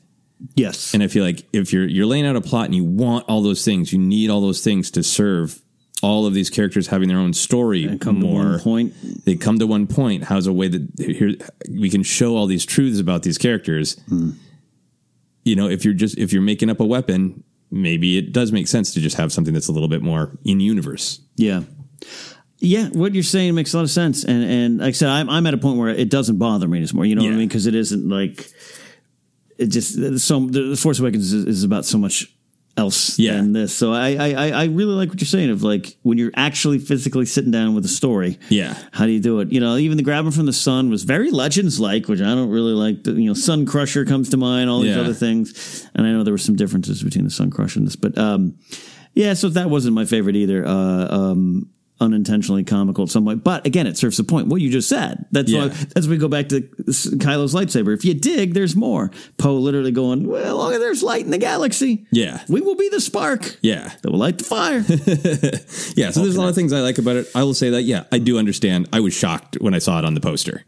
Yes. 0.57 0.93
And 0.93 1.05
I 1.05 1.07
feel 1.07 1.25
like 1.25 1.47
if 1.53 1.73
you're 1.73 1.87
you're 1.87 2.07
laying 2.07 2.27
out 2.27 2.35
a 2.35 2.41
plot 2.41 2.65
and 2.65 2.75
you 2.75 2.85
want 2.85 3.27
all 3.29 3.43
those 3.43 3.65
things, 3.65 3.93
you 3.93 3.99
need 4.01 4.29
all 4.29 4.41
those 4.41 4.63
things 4.63 4.91
to 4.93 5.05
serve 5.05 5.63
all 6.03 6.27
of 6.27 6.35
these 6.35 6.49
characters 6.51 6.87
having 6.87 7.09
their 7.09 7.19
own 7.19 7.33
story 7.33 7.85
And 7.85 8.01
come 8.01 8.21
more. 8.21 8.43
to 8.43 8.49
one 8.51 8.61
point. 8.61 9.25
They 9.25 9.35
come 9.37 9.59
to 9.59 9.67
one 9.67 9.87
point. 9.87 10.25
How's 10.25 10.47
a 10.47 10.53
way 10.53 10.69
that 10.69 10.89
here 10.99 11.33
we 11.71 11.91
can 11.91 12.03
show 12.03 12.37
all 12.37 12.47
these 12.47 12.65
truths 12.65 13.01
about 13.01 13.23
these 13.25 13.39
characters? 13.39 13.95
Hmm. 14.09 14.31
You 15.45 15.57
know, 15.57 15.69
if 15.69 15.85
you're 15.85 15.95
just 15.95 16.17
if 16.19 16.33
you're 16.33 16.43
making 16.43 16.71
up 16.71 16.79
a 16.81 16.85
weapon, 16.85 17.43
maybe 17.71 18.17
it 18.19 18.33
does 18.33 18.53
make 18.53 18.69
sense 18.69 18.95
to 18.95 19.01
just 19.01 19.17
have 19.17 19.33
something 19.33 19.55
that's 19.55 19.69
a 19.69 19.73
little 19.73 19.89
bit 19.89 20.03
more 20.03 20.37
in 20.45 20.61
universe. 20.61 21.21
Yeah. 21.37 21.63
Yeah, 22.61 22.89
what 22.89 23.15
you're 23.15 23.23
saying 23.23 23.55
makes 23.55 23.73
a 23.73 23.77
lot 23.77 23.85
of 23.85 23.91
sense, 23.91 24.25
and 24.25 24.43
and 24.43 24.79
like 24.79 24.89
I 24.89 24.93
said, 24.93 25.09
I'm 25.09 25.31
I'm 25.31 25.47
at 25.47 25.55
a 25.55 25.59
point 25.59 25.79
where 25.79 25.91
it 25.91 26.11
doesn't 26.11 26.39
bother 26.39 26.67
me 26.67 26.79
anymore. 26.83 27.05
You 27.07 27.15
know 27.15 27.23
what 27.23 27.33
I 27.33 27.37
mean? 27.37 27.47
Because 27.47 27.67
it 27.67 27.75
isn't 27.77 28.09
like 28.09 28.51
it 29.59 29.67
just 29.67 30.19
so 30.19 30.41
the 30.47 30.77
Force 30.77 30.99
Awakens 30.99 31.33
is, 31.33 31.45
is 31.45 31.63
about 31.65 31.85
so 31.85 31.99
much 31.99 32.35
else 32.79 33.19
Yeah. 33.19 33.33
than 33.37 33.53
this. 33.53 33.75
So 33.75 33.93
I, 33.93 34.11
I 34.15 34.49
I 34.51 34.65
really 34.67 34.95
like 34.95 35.09
what 35.11 35.21
you're 35.21 35.27
saying 35.27 35.51
of 35.51 35.63
like 35.63 35.97
when 36.03 36.17
you're 36.19 36.33
actually 36.37 36.79
physically 36.79 37.27
sitting 37.27 37.51
down 37.51 37.75
with 37.75 37.85
a 37.85 37.89
story. 37.89 38.39
Yeah. 38.49 38.75
How 38.93 39.05
do 39.07 39.13
you 39.13 39.21
do 39.21 39.41
it? 39.41 39.53
You 39.53 39.61
know, 39.61 39.77
even 39.77 39.97
the 39.97 40.03
grabbing 40.03 40.31
from 40.31 40.47
the 40.47 40.53
sun 40.53 40.89
was 40.91 41.03
very 41.05 41.31
legends 41.31 41.79
like, 41.81 42.09
which 42.09 42.21
I 42.21 42.35
don't 42.35 42.51
really 42.51 42.73
like. 42.73 43.05
The, 43.05 43.13
you 43.13 43.27
know, 43.27 43.35
Sun 43.35 43.67
Crusher 43.67 44.05
comes 44.05 44.29
to 44.31 44.37
mind. 44.37 44.71
All 44.71 44.81
these 44.81 44.95
Yeah. 44.97 45.03
other 45.03 45.15
things, 45.15 45.89
and 45.95 46.07
I 46.07 46.13
know 46.13 46.23
there 46.23 46.33
were 46.35 46.39
some 46.39 46.57
differences 46.57 47.03
between 47.03 47.25
the 47.25 47.31
Sun 47.31 47.51
Crusher 47.51 47.79
and 47.81 47.87
this, 47.87 47.97
but 47.97 48.17
um, 48.17 48.55
yeah. 49.15 49.35
So 49.35 49.49
that 49.51 49.69
wasn't 49.71 49.95
my 49.95 50.05
favorite 50.05 50.37
either. 50.37 50.67
Uh, 50.67 51.07
um, 51.11 51.69
unintentionally 52.01 52.63
comical 52.65 53.03
in 53.05 53.09
some 53.09 53.25
way, 53.25 53.35
but 53.35 53.67
again, 53.67 53.87
it 53.87 53.97
serves 53.99 54.17
the 54.17 54.25
point. 54.25 54.47
What 54.49 54.61
you 54.61 54.71
just 54.71 54.89
said. 54.89 55.25
That's 55.33 55.51
Yeah. 55.51 55.69
why. 55.69 55.75
as 55.97 56.07
we 56.09 56.17
go 56.17 56.29
back 56.29 56.49
to 56.51 56.61
Kylo's 56.61 57.55
lightsaber. 57.55 57.93
If 57.95 58.05
you 58.05 58.15
dig, 58.15 58.55
there's 58.55 58.77
more. 58.77 59.11
Poe 59.37 59.55
literally 59.57 59.91
going, 59.91 60.27
well, 60.27 60.59
look, 60.59 60.73
there's 60.81 61.03
light 61.03 61.25
in 61.25 61.31
the 61.31 61.39
galaxy. 61.39 62.07
Yeah. 62.13 62.41
We 62.49 62.61
will 62.61 62.77
be 62.77 62.89
the 62.89 63.01
spark 63.01 63.59
Yeah. 63.63 63.91
that 64.03 64.11
will 64.13 64.19
light 64.19 64.39
the 64.39 64.45
fire. 64.45 64.85
Yeah. 65.97 66.11
So 66.13 66.23
there's 66.23 66.37
a 66.37 66.41
lot 66.41 66.49
of 66.49 66.55
things 66.55 66.73
I 66.73 66.81
like 66.81 66.99
about 66.99 67.17
it. 67.17 67.29
I 67.35 67.43
will 67.43 67.55
say 67.55 67.71
that, 67.71 67.83
yeah, 67.83 68.05
I 68.13 68.19
do 68.19 68.39
understand. 68.39 68.89
I 68.93 69.01
was 69.01 69.13
shocked 69.15 69.57
when 69.61 69.75
I 69.75 69.79
saw 69.79 69.99
it 69.99 70.05
on 70.05 70.15
the 70.15 70.21
poster. 70.21 70.65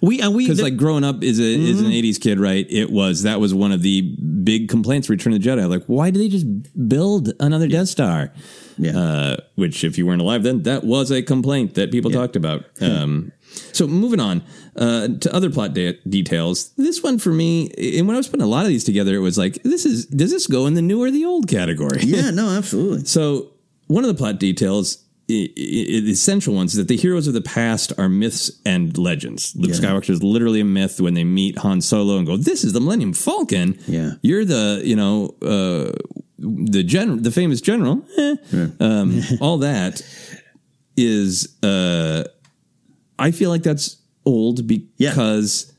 we 0.00 0.20
and 0.20 0.34
we 0.34 0.44
Because 0.46 0.62
like 0.62 0.76
growing 0.76 1.04
up 1.04 1.22
as 1.22 1.38
a 1.38 1.42
as 1.54 1.76
Mm-hmm. 1.76 1.84
an 1.86 1.90
'80s 1.92 2.20
kid, 2.20 2.38
right? 2.40 2.66
It 2.70 2.90
was 2.90 3.22
that 3.22 3.40
was 3.40 3.52
one 3.54 3.72
of 3.72 3.82
the 3.82 4.02
big 4.02 4.68
complaints. 4.68 5.08
Return 5.10 5.32
of 5.34 5.42
the 5.42 5.48
Jedi, 5.48 5.68
like 5.68 5.84
why 5.86 6.10
do 6.10 6.18
they 6.18 6.28
just 6.28 6.46
build 6.88 7.32
another 7.40 7.68
Death 7.68 7.88
Star? 7.88 8.32
Yeah. 8.78 8.98
Uh, 8.98 9.36
which, 9.54 9.84
if 9.84 9.96
you 9.98 10.06
weren't 10.06 10.20
alive 10.20 10.42
then, 10.42 10.62
that 10.64 10.84
was 10.84 11.10
a 11.10 11.22
complaint 11.22 11.74
that 11.74 11.90
people 11.90 12.10
talked 12.10 12.36
about. 12.36 12.64
Um, 12.80 13.32
so 13.72 13.86
moving 13.86 14.20
on 14.20 14.42
uh, 14.76 15.08
to 15.20 15.34
other 15.34 15.48
plot 15.50 15.72
de- 15.72 15.98
details. 16.08 16.70
This 16.76 17.02
one 17.02 17.18
for 17.18 17.30
me, 17.30 17.70
and 17.98 18.06
when 18.06 18.14
I 18.16 18.18
was 18.18 18.28
putting 18.28 18.44
a 18.44 18.48
lot 18.48 18.62
of 18.62 18.68
these 18.68 18.84
together, 18.84 19.14
it 19.14 19.20
was 19.20 19.38
like, 19.38 19.62
this 19.62 19.86
is 19.86 20.04
does 20.06 20.30
this 20.30 20.46
go 20.46 20.66
in 20.66 20.74
the 20.74 20.82
new 20.82 21.02
or 21.02 21.10
the 21.10 21.24
old 21.24 21.48
category? 21.48 22.00
yeah, 22.02 22.30
no, 22.40 22.50
absolutely. 22.50 23.04
So 23.06 23.52
one 23.86 24.04
of 24.04 24.08
the 24.08 24.14
plot 24.14 24.38
details, 24.38 25.02
the 25.28 25.50
essential 26.10 26.54
ones, 26.54 26.72
is 26.72 26.76
that 26.78 26.88
the 26.88 26.96
heroes 26.96 27.26
of 27.28 27.34
the 27.34 27.40
past 27.40 27.92
are 27.98 28.08
myths 28.08 28.50
and 28.66 28.96
legends. 28.98 29.54
Luke 29.56 29.70
Yeah. 29.70 29.76
Skywalker 29.90 30.10
is 30.10 30.22
literally 30.22 30.60
a 30.60 30.64
myth 30.64 31.00
when 31.00 31.14
they 31.14 31.24
meet 31.24 31.58
Han 31.58 31.80
Solo 31.80 32.18
and 32.18 32.26
go, 32.26 32.36
"This 32.36 32.62
is 32.62 32.72
the 32.74 32.80
Millennium 32.80 33.12
Falcon." 33.14 33.78
Yeah. 33.86 34.12
you're 34.22 34.44
the 34.44 34.82
you 34.84 34.96
know 34.96 35.34
uh, 35.42 35.92
the 36.38 36.82
gen 36.82 37.22
the 37.22 37.30
famous 37.30 37.60
general. 37.60 38.02
Eh. 38.18 38.36
Um, 38.80 39.20
all 39.40 39.58
that 39.58 40.02
is, 40.96 41.56
uh, 41.62 42.24
I 43.18 43.30
feel 43.30 43.50
like 43.50 43.62
that's 43.62 43.96
old 44.24 44.66
because. 44.66 45.72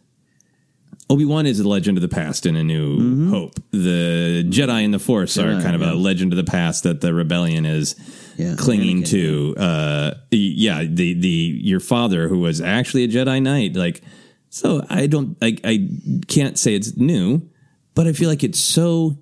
Obi 1.09 1.23
Wan 1.23 1.45
is 1.45 1.61
a 1.61 1.65
legend 1.67 1.97
of 1.97 2.01
the 2.01 2.09
past 2.09 2.45
in 2.45 2.57
A 2.57 2.63
New 2.65 3.29
Hope. 3.29 3.53
The 3.71 4.43
Jedi 4.49 4.83
and 4.83 4.93
the 4.93 4.99
Force 4.99 5.37
are 5.37 5.45
Mm-hmm. 5.45 5.61
Kind 5.61 5.75
of 5.75 5.81
yeah. 5.81 5.93
a 5.93 5.95
legend 5.95 6.33
of 6.33 6.37
the 6.37 6.43
past 6.43 6.83
that 6.83 6.99
the 6.99 7.13
rebellion 7.13 7.65
is 7.65 7.95
Yeah, 8.35 8.55
clinging 8.57 9.03
Anakin, 9.03 9.09
to. 9.11 9.55
Uh, 9.57 10.11
yeah, 10.31 10.83
the 10.83 11.13
the 11.13 11.29
your 11.63 11.79
father 11.79 12.27
who 12.27 12.39
was 12.39 12.59
actually 12.59 13.05
a 13.05 13.07
Jedi 13.07 13.41
Knight. 13.41 13.73
Like, 13.77 14.01
so 14.49 14.83
I 14.89 15.07
don't, 15.07 15.37
I, 15.41 15.55
I 15.63 15.89
can't 16.27 16.59
say 16.59 16.75
it's 16.75 16.97
new, 16.97 17.41
but 17.95 18.05
I 18.05 18.11
feel 18.11 18.27
like 18.27 18.43
it's 18.43 18.59
so 18.59 19.17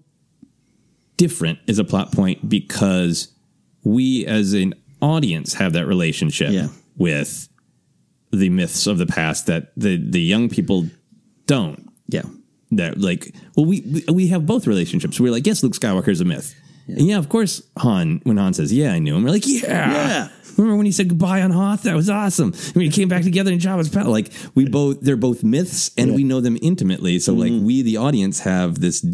different 1.18 1.60
as 1.68 1.80
a 1.80 1.84
plot 1.84 2.12
point 2.12 2.48
because 2.48 3.30
we 3.84 4.26
as 4.26 4.54
an 4.54 4.74
audience 5.02 5.54
have 5.56 5.74
that 5.74 5.86
relationship 5.86 6.52
Yeah. 6.52 6.68
with 6.98 7.48
the 8.32 8.50
myths 8.50 8.88
of 8.88 8.98
the 8.98 9.06
past 9.06 9.46
that 9.46 9.72
the 9.78 9.98
the 9.98 10.22
young 10.22 10.50
people 10.50 10.90
don't. 11.46 11.90
Yeah. 12.08 12.24
that 12.72 13.00
like 13.00 13.34
well 13.56 13.66
we 13.66 14.04
we- 14.12 14.28
have 14.28 14.46
both 14.46 14.68
relationships. 14.68 15.20
We're 15.20 15.32
like 15.32 15.46
yes 15.46 15.64
luke 15.64 15.74
skywalker 15.74 16.10
is 16.10 16.22
a 16.22 16.26
myth. 16.26 16.54
And 16.88 17.08
yeah 17.08 17.18
of 17.18 17.30
course 17.30 17.62
han 17.78 18.22
when 18.24 18.38
han 18.38 18.54
says 18.54 18.72
yeah 18.74 18.94
i 18.94 19.00
knew 19.00 19.16
him 19.16 19.24
we're 19.24 19.32
like 19.32 19.48
yeah. 19.48 19.62
Yeah. 19.92 20.28
remember 20.58 20.78
when 20.78 20.86
he 20.86 20.92
said 20.92 21.10
goodbye 21.10 21.42
on 21.42 21.52
hoth? 21.52 21.84
That 21.84 21.96
was 21.96 22.10
awesome. 22.10 22.54
And 22.54 22.76
we 22.76 22.90
came 22.90 23.08
back 23.08 23.24
together 23.24 23.52
in 23.52 23.60
jabba's 23.60 23.90
palace. 23.90 24.10
Like 24.10 24.32
we 24.56 24.68
both 24.68 25.02
they're 25.02 25.16
both 25.18 25.44
myths 25.44 25.92
and 25.98 26.16
we 26.16 26.24
know 26.24 26.42
them 26.42 26.58
intimately. 26.62 27.20
So 27.20 27.34
like 27.34 27.52
mm-hmm. 27.52 27.66
we 27.66 27.82
the 27.82 27.98
audience 27.98 28.40
have 28.42 28.80
this 28.80 29.06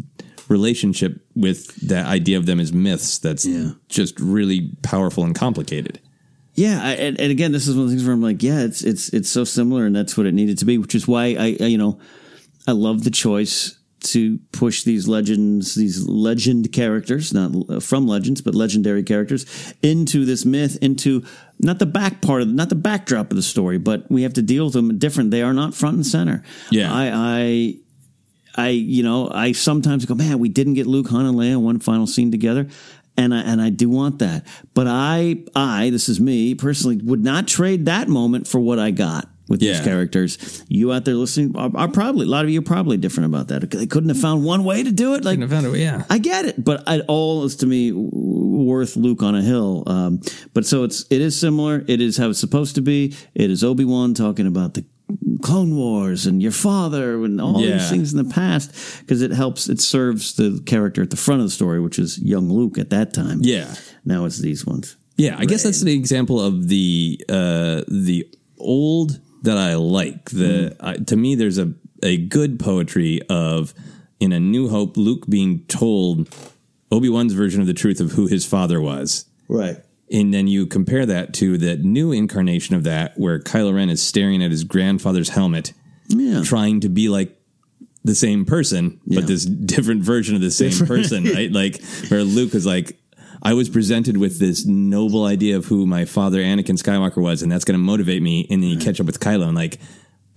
relationship 0.52 1.26
with 1.36 1.74
that 1.88 2.06
idea 2.06 2.38
of 2.38 2.46
them 2.46 2.60
as 2.60 2.72
myths 2.74 3.18
that's 3.20 3.46
Yeah. 3.46 3.72
just 3.90 4.20
really 4.20 4.72
powerful 4.84 5.24
and 5.24 5.34
complicated 5.34 6.00
Yeah, 6.56 6.80
I, 6.84 6.92
and, 7.06 7.20
and 7.20 7.32
again, 7.32 7.52
this 7.54 7.66
is 7.68 7.76
one 7.76 7.86
of 7.86 7.90
the 7.90 7.96
things 7.96 8.06
where 8.06 8.14
I'm 8.14 8.22
like, 8.22 8.44
yeah, 8.44 8.60
it's 8.68 8.82
it's 8.84 9.08
it's 9.14 9.30
so 9.30 9.46
similar, 9.46 9.86
and 9.86 9.96
that's 9.96 10.18
what 10.18 10.26
it 10.28 10.34
needed 10.34 10.58
to 10.60 10.66
be. 10.66 10.78
Which 10.78 10.94
is 10.96 11.08
why 11.08 11.24
I, 11.40 11.48
I 11.66 11.68
you 11.74 11.78
know, 11.78 11.98
I 12.68 12.74
love 12.74 13.04
the 13.06 13.10
choice 13.26 13.78
to 14.12 14.38
push 14.52 14.84
these 14.84 15.08
legends, 15.08 15.76
these 15.76 16.06
legend 16.08 16.74
characters, 16.74 17.32
not 17.34 17.52
uh, 17.70 17.80
from 17.80 18.06
legends, 18.06 18.42
but 18.42 18.54
legendary 18.54 19.04
characters, 19.04 19.46
into 19.82 20.26
this 20.26 20.44
myth, 20.44 20.78
into 20.82 21.24
not 21.60 21.80
the 21.80 21.86
back 21.86 22.20
part 22.22 22.42
of, 22.42 22.48
not 22.50 22.68
the 22.70 22.76
backdrop 22.90 23.32
of 23.32 23.38
the 23.38 23.44
story, 23.56 23.78
but 23.78 24.10
we 24.12 24.24
have 24.24 24.34
to 24.34 24.42
deal 24.42 24.66
with 24.66 24.74
them 24.74 24.98
different. 25.00 25.32
They 25.32 25.44
are 25.44 25.54
not 25.54 25.74
front 25.74 25.96
and 25.96 26.06
center. 26.06 26.44
Yeah. 26.72 26.92
I, 26.92 27.12
I 27.14 27.76
I, 28.56 28.70
you 28.70 29.04
know, 29.04 29.30
I 29.30 29.52
sometimes 29.52 30.06
go, 30.06 30.16
man, 30.16 30.40
we 30.40 30.50
didn't 30.50 30.74
get 30.76 30.88
Luke, 30.88 31.08
Han, 31.10 31.26
and 31.26 31.38
Leia 31.38 31.62
one 31.62 31.80
final 31.80 32.08
scene 32.08 32.32
together. 32.32 32.68
And 33.18 33.34
I, 33.34 33.42
and 33.42 33.62
I 33.62 33.70
do 33.70 33.90
want 33.90 34.20
that. 34.20 34.48
But 34.74 34.88
I, 34.88 35.44
I, 35.56 35.90
this 35.90 36.08
is 36.08 36.20
me 36.20 36.56
personally, 36.56 36.98
would 37.04 37.24
not 37.24 37.48
trade 37.48 37.86
that 37.86 38.08
moment 38.08 38.48
for 38.48 38.60
what 38.60 38.80
I 38.80 38.92
got 38.92 39.28
with 39.50 39.60
these 39.60 39.82
characters. 39.82 40.64
You 40.70 40.94
out 40.94 41.04
there 41.04 41.16
listening 41.16 41.56
are, 41.58 41.70
are 41.76 41.90
probably, 41.90 42.26
a 42.26 42.30
lot 42.30 42.46
of 42.46 42.52
you 42.52 42.60
are 42.60 42.64
probably 42.64 42.96
different 42.96 43.34
about 43.34 43.50
that. 43.50 43.70
They 43.70 43.86
couldn't 43.86 44.10
have 44.10 44.20
found 44.20 44.46
one 44.46 44.64
way 44.64 44.82
to 44.82 44.92
do 44.92 45.14
it. 45.14 45.26
Like, 45.26 45.46
found 45.50 45.66
it 45.66 45.78
yeah 45.78 46.06
I 46.10 46.20
get 46.20 46.46
it, 46.46 46.64
but 46.64 46.84
it 46.88 47.04
all 47.10 47.44
is 47.44 47.58
to 47.58 47.66
me 47.66 47.92
worth 47.92 48.96
Luke 48.96 49.22
on 49.22 49.36
a 49.36 49.42
hill. 49.42 49.84
Um, 49.88 50.22
but 50.54 50.66
so 50.66 50.86
it's 50.86 51.06
it 51.10 51.20
is 51.20 51.38
similar. 51.38 51.84
It 51.88 52.00
is 52.00 52.16
how 52.16 52.30
it's 52.30 52.40
supposed 52.40 52.76
to 52.76 52.82
be. 52.82 53.14
It 53.36 53.52
is 53.52 53.62
Obi 53.62 53.84
Wan 53.84 54.14
talking 54.14 54.48
about 54.48 54.74
the 54.76 54.86
Clone 55.42 55.76
Wars 55.76 56.26
and 56.26 56.42
your 56.42 56.52
father 56.52 57.24
and 57.24 57.40
all 57.42 57.62
Yeah. 57.62 57.78
these 57.78 57.90
things 57.90 58.14
in 58.14 58.18
the 58.18 58.34
past 58.34 58.72
because 59.02 59.22
it 59.22 59.32
helps. 59.32 59.70
It 59.70 59.80
serves 59.82 60.34
the 60.34 60.62
character 60.66 61.02
at 61.02 61.10
the 61.10 61.16
front 61.18 61.42
of 61.42 61.48
the 61.48 61.52
story, 61.52 61.80
which 61.80 61.98
is 62.00 62.20
young 62.20 62.50
Luke 62.52 62.78
at 62.78 62.90
that 62.92 63.14
time. 63.14 63.40
yeah 63.44 63.74
Now 64.06 64.26
it's 64.26 64.40
these 64.40 64.66
ones. 64.66 64.96
Yeah, 65.18 65.36
I 65.38 65.46
guess 65.46 65.64
that's 65.64 65.82
the 65.82 65.94
example 65.94 66.40
of 66.40 66.68
the 66.68 67.24
uh, 67.30 67.82
the 67.88 68.28
old 68.58 69.20
that 69.44 69.58
I 69.58 69.76
like. 69.76 70.30
The 70.32 70.76
I 70.80 70.94
to 70.96 71.16
me, 71.16 71.36
there's 71.36 71.58
a 71.60 71.74
a 72.04 72.18
good 72.18 72.60
poetry 72.60 73.22
of 73.30 73.74
in 74.20 74.32
a 74.32 74.40
New 74.40 74.70
Hope, 74.70 74.98
Luke 74.98 75.26
being 75.28 75.64
told 75.68 76.30
Obi 76.92 77.10
Wan's 77.10 77.34
version 77.34 77.62
of 77.62 77.68
the 77.68 77.74
truth 77.74 78.00
of 78.00 78.12
who 78.14 78.28
his 78.28 78.46
father 78.46 78.80
was, 78.82 79.26
Right. 79.48 79.78
And 80.12 80.34
then 80.34 80.48
you 80.48 80.66
compare 80.66 81.06
that 81.06 81.34
to 81.36 81.58
the 81.58 81.78
new 81.78 82.12
incarnation 82.12 82.76
of 82.76 82.84
that, 82.84 83.18
where 83.18 83.40
Kylo 83.40 83.74
Ren 83.74 83.90
is 83.90 84.02
staring 84.02 84.44
at 84.44 84.52
his 84.52 84.64
grandfather's 84.64 85.30
helmet, 85.30 85.74
Yeah. 86.10 86.44
trying 86.44 86.80
to 86.82 86.90
be 86.90 87.10
like 87.10 87.38
the 88.04 88.16
same 88.16 88.46
person, 88.46 89.00
Yeah. 89.06 89.20
but 89.20 89.28
this 89.28 89.46
different 89.46 90.04
version 90.04 90.36
of 90.36 90.42
the 90.42 90.52
same 90.52 90.86
person, 90.88 91.24
right? 91.26 91.52
Like 91.62 91.82
where 92.10 92.24
Luke 92.24 92.54
is 92.56 92.66
like, 92.66 92.98
I 93.44 93.54
was 93.54 93.70
presented 93.70 94.18
with 94.18 94.38
this 94.40 94.66
noble 94.66 95.26
idea 95.26 95.58
of 95.58 95.66
who 95.66 95.86
my 95.88 96.06
father, 96.06 96.40
Anakin 96.40 96.78
Skywalker, 96.82 97.18
was, 97.22 97.42
and 97.42 97.52
that's 97.52 97.66
going 97.66 97.74
to 97.80 97.84
motivate 97.84 98.22
me. 98.22 98.46
And 98.52 98.62
then 98.62 98.70
you 98.70 98.78
catch 98.78 99.00
up 99.00 99.08
with 99.08 99.20
Kylo, 99.20 99.48
and 99.48 99.56
like, 99.56 99.80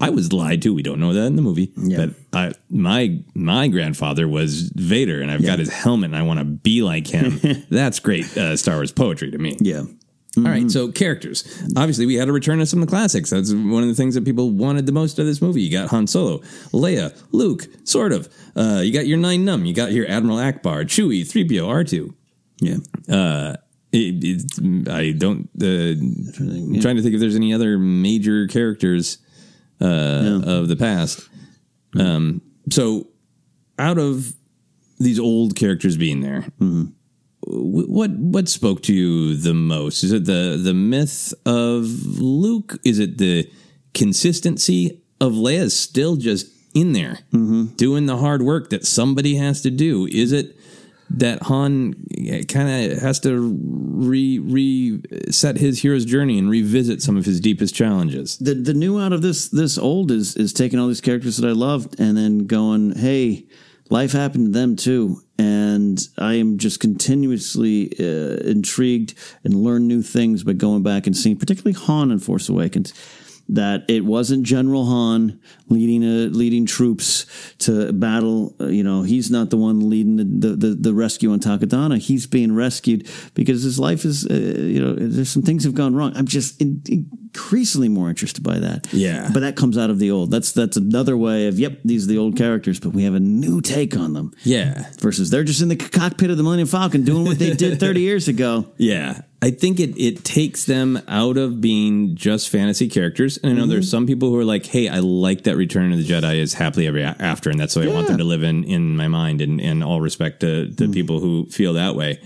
I 0.01 0.11
was 0.11 0.33
lied 0.33 0.61
to. 0.63 0.75
We 0.75 0.83
don't 0.83 0.99
know 1.01 1.13
that 1.13 1.27
in 1.27 1.37
the 1.37 1.43
movie, 1.43 1.73
Yeah. 1.77 2.07
but 2.33 2.39
I, 2.39 2.53
my 2.69 3.19
my 3.35 3.69
grandfather 3.69 4.27
was 4.29 4.71
Vader, 4.75 5.21
and 5.23 5.31
I've 5.31 5.45
got 5.45 5.59
his 5.61 5.73
helmet, 5.73 6.11
and 6.11 6.17
I 6.17 6.23
want 6.23 6.41
to 6.41 6.45
be 6.45 6.83
like 6.83 7.07
him. 7.07 7.41
that's 7.71 8.01
great 8.01 8.37
uh, 8.37 8.57
Star 8.57 8.77
Wars 8.77 8.93
poetry 8.93 9.31
to 9.31 9.39
me. 9.39 9.57
Yeah. 9.61 9.85
All 10.37 10.43
right, 10.43 10.69
so 10.69 10.91
characters. 10.91 11.45
Obviously, 11.77 12.07
we 12.07 12.17
had 12.17 12.29
a 12.29 12.33
return 12.33 12.61
of 12.61 12.69
some 12.69 12.83
of 12.83 12.89
the 12.89 12.91
classics. 12.91 13.31
That's 13.31 13.53
one 13.55 13.85
of 13.85 13.89
the 13.89 13.95
things 13.95 14.17
that 14.17 14.25
people 14.25 14.51
wanted 14.51 14.85
the 14.85 14.91
most 14.91 15.21
of 15.21 15.27
this 15.27 15.41
movie. 15.41 15.63
You 15.63 15.71
got 15.71 15.91
Han 15.91 16.09
Solo, 16.09 16.39
Leia, 16.73 17.17
Luke, 17.31 17.69
sort 17.85 18.11
of. 18.13 18.29
Uh, 18.57 18.81
you 18.83 18.93
got 18.93 19.07
your 19.07 19.17
Nien 19.17 19.45
Nunb. 19.47 19.65
You 19.65 19.73
got 19.73 19.93
your 19.93 20.09
Admiral 20.11 20.39
Ackbar, 20.39 20.87
Chewie, 20.87 21.21
3PO, 21.23 21.69
R2. 21.69 22.15
Yeah. 22.61 22.77
Uh, 23.17 23.57
it, 23.93 24.25
it, 24.25 24.89
I 24.89 25.13
don't. 25.13 25.49
Uh, 25.63 25.95
I'm 26.43 26.81
trying 26.81 26.97
to 26.97 27.03
think 27.03 27.15
if 27.15 27.21
there's 27.21 27.37
any 27.37 27.55
other 27.55 27.79
major 27.79 28.49
characters 28.49 29.19
uh, 29.81 30.41
of 30.45 30.69
the 30.69 30.77
past. 30.77 31.29
Um, 31.99 32.41
so, 32.71 33.09
out 33.79 33.99
of 33.99 34.33
these 34.99 35.19
old 35.19 35.57
characters 35.57 35.97
being 35.97 36.21
there, 36.21 36.43
wh- 37.41 37.89
what 37.89 38.11
what 38.11 38.49
spoke 38.49 38.83
to 38.85 38.95
you 38.95 39.37
the 39.37 39.55
most? 39.55 40.03
Is 40.05 40.13
it 40.13 40.25
the 40.25 40.59
the 40.63 40.75
myth 40.75 41.35
of 41.47 41.87
Luke? 42.21 42.79
Is 42.85 42.99
it 42.99 43.19
the 43.19 43.51
consistency 43.93 45.01
of 45.21 45.33
Leia 45.35 45.71
still 45.71 46.17
just 46.17 46.47
in 46.75 46.93
there 46.93 47.19
doing 47.77 48.07
the 48.07 48.17
hard 48.17 48.43
work 48.43 48.71
that 48.71 48.85
somebody 48.85 49.37
has 49.37 49.61
to 49.63 49.71
do? 49.71 50.07
Is 50.11 50.33
it 50.33 50.57
that 51.11 51.43
Han 51.45 51.95
kind 52.49 52.93
of 52.93 52.99
has 52.99 53.21
to 53.21 53.39
re 53.39 54.39
reset 54.39 55.59
his 55.59 55.83
hero's 55.83 56.05
journey 56.05 56.39
and 56.39 56.51
revisit 56.51 57.03
some 57.03 57.17
of 57.17 57.25
his 57.25 57.41
deepest 57.41 57.75
challenges? 57.75 58.39
the 58.39 58.55
the 58.55 58.75
new 58.75 59.01
out 59.01 59.13
of 59.13 59.23
this 59.23 59.49
this 59.49 59.79
old 59.79 60.11
is 60.11 60.37
is 60.37 60.53
taking 60.53 60.79
all 60.79 60.89
these 60.89 61.01
characters 61.01 61.37
that 61.37 61.49
I 61.49 61.53
loved 61.53 61.99
and 61.99 62.17
then 62.17 62.47
going, 62.47 62.97
hey, 62.97 63.47
life 63.91 64.13
happened 64.13 64.47
to 64.47 64.59
them 64.59 64.77
too. 64.77 65.21
And 65.39 66.01
I 66.17 66.35
am 66.35 66.59
just 66.59 66.79
continuously 66.79 67.93
uh, 67.99 68.37
intrigued 68.49 69.15
and 69.43 69.55
learn 69.55 69.89
new 69.89 70.03
things 70.03 70.45
by 70.45 70.53
going 70.53 70.83
back 70.83 71.07
and 71.07 71.17
seeing, 71.17 71.37
particularly 71.37 71.73
Han 71.73 72.13
in 72.13 72.21
Force 72.21 72.49
Awakens 72.49 72.93
that 73.49 73.85
it 73.89 74.05
wasn't 74.05 74.45
General 74.45 74.87
Han 74.87 75.41
leading 75.69 76.03
uh, 76.03 76.29
leading 76.31 76.67
troops 76.67 77.27
to 77.59 77.93
battle. 77.93 78.55
Uh, 78.61 78.67
you 78.67 78.83
know, 78.83 79.03
he's 79.03 79.31
not 79.31 79.51
the 79.51 79.57
one 79.57 79.91
leading 79.91 80.17
the, 80.17 80.25
the, 80.25 80.57
the, 80.57 80.75
the, 80.75 80.95
rescue 80.95 81.33
on 81.33 81.41
Takodana. 81.41 81.99
He's 81.99 82.27
being 82.27 82.55
rescued 82.55 83.09
because 83.35 83.63
his 83.63 83.79
life 83.79 84.05
is, 84.05 84.27
uh, 84.27 84.35
you 84.35 84.81
know, 84.81 84.95
there's 84.95 85.29
some 85.29 85.43
things 85.43 85.65
have 85.65 85.75
gone 85.75 85.95
wrong. 85.95 86.17
I'm 86.17 86.27
just 86.27 86.61
in, 86.61 86.83
increasingly 86.89 87.89
more 87.89 88.09
interested 88.09 88.43
by 88.43 88.59
that. 88.61 88.87
Yeah. 88.93 89.29
But 89.33 89.41
that 89.41 89.57
comes 89.57 89.77
out 89.77 89.91
of 89.91 89.99
the 89.99 90.11
old. 90.11 90.31
That's 90.31 90.53
that's 90.53 90.77
another 90.77 91.17
way 91.17 91.47
of, 91.47 91.59
yep, 91.59 91.81
these 91.85 92.05
are 92.05 92.09
the 92.09 92.19
old 92.19 92.37
characters, 92.37 92.81
but 92.81 92.91
we 92.91 93.05
have 93.05 93.15
a 93.15 93.21
new 93.21 93.61
take 93.61 93.97
on 93.97 94.15
them. 94.15 94.33
Yeah. 94.45 94.91
Versus 95.01 95.31
they're 95.31 95.45
just 95.45 95.61
in 95.61 95.69
the 95.69 95.77
cockpit 95.77 96.31
of 96.31 96.37
the 96.37 96.43
Millennium 96.43 96.69
Falcon 96.69 97.05
doing 97.05 97.25
what 97.25 97.39
they 97.39 97.53
did 97.53 97.81
30 97.81 98.01
years 98.01 98.29
ago. 98.29 98.73
Yeah. 98.79 99.21
I 99.45 99.51
think 99.51 99.79
it 99.79 99.99
it 99.99 100.25
takes 100.25 100.65
them 100.65 100.99
out 101.07 101.37
of 101.37 101.61
being 101.61 102.17
just 102.17 102.49
fantasy 102.49 102.89
characters. 102.89 103.37
And 103.37 103.53
I 103.53 103.55
know 103.55 103.63
mm-hmm. 103.63 103.73
there's 103.73 103.91
some 103.91 104.07
people 104.07 104.31
who 104.31 104.39
are 104.39 104.45
like, 104.45 104.65
"Hey, 104.65 104.89
I 104.89 105.01
like 105.01 105.43
that 105.43 105.55
Return 105.55 105.93
of 105.93 105.99
the 105.99 106.05
Jedi 106.05 106.37
is 106.37 106.55
happily 106.55 106.87
ever 106.87 107.15
after, 107.19 107.51
and 107.51 107.61
that's 107.61 107.77
what 107.77 107.85
yeah. 107.85 107.91
I 107.91 107.95
want 107.95 108.07
them 108.07 108.17
to 108.17 108.25
live 108.25 108.43
in 108.43 108.65
in 108.65 108.97
my 108.97 109.07
mind." 109.07 109.43
And, 109.43 109.61
and 109.61 109.85
all 109.85 110.01
respect 110.01 110.41
to, 110.41 110.65
the 110.65 110.85
mm-hmm. 110.85 110.93
people 110.95 111.21
who 111.21 111.45
feel 111.51 111.75
that 111.75 111.95
way. 111.95 112.23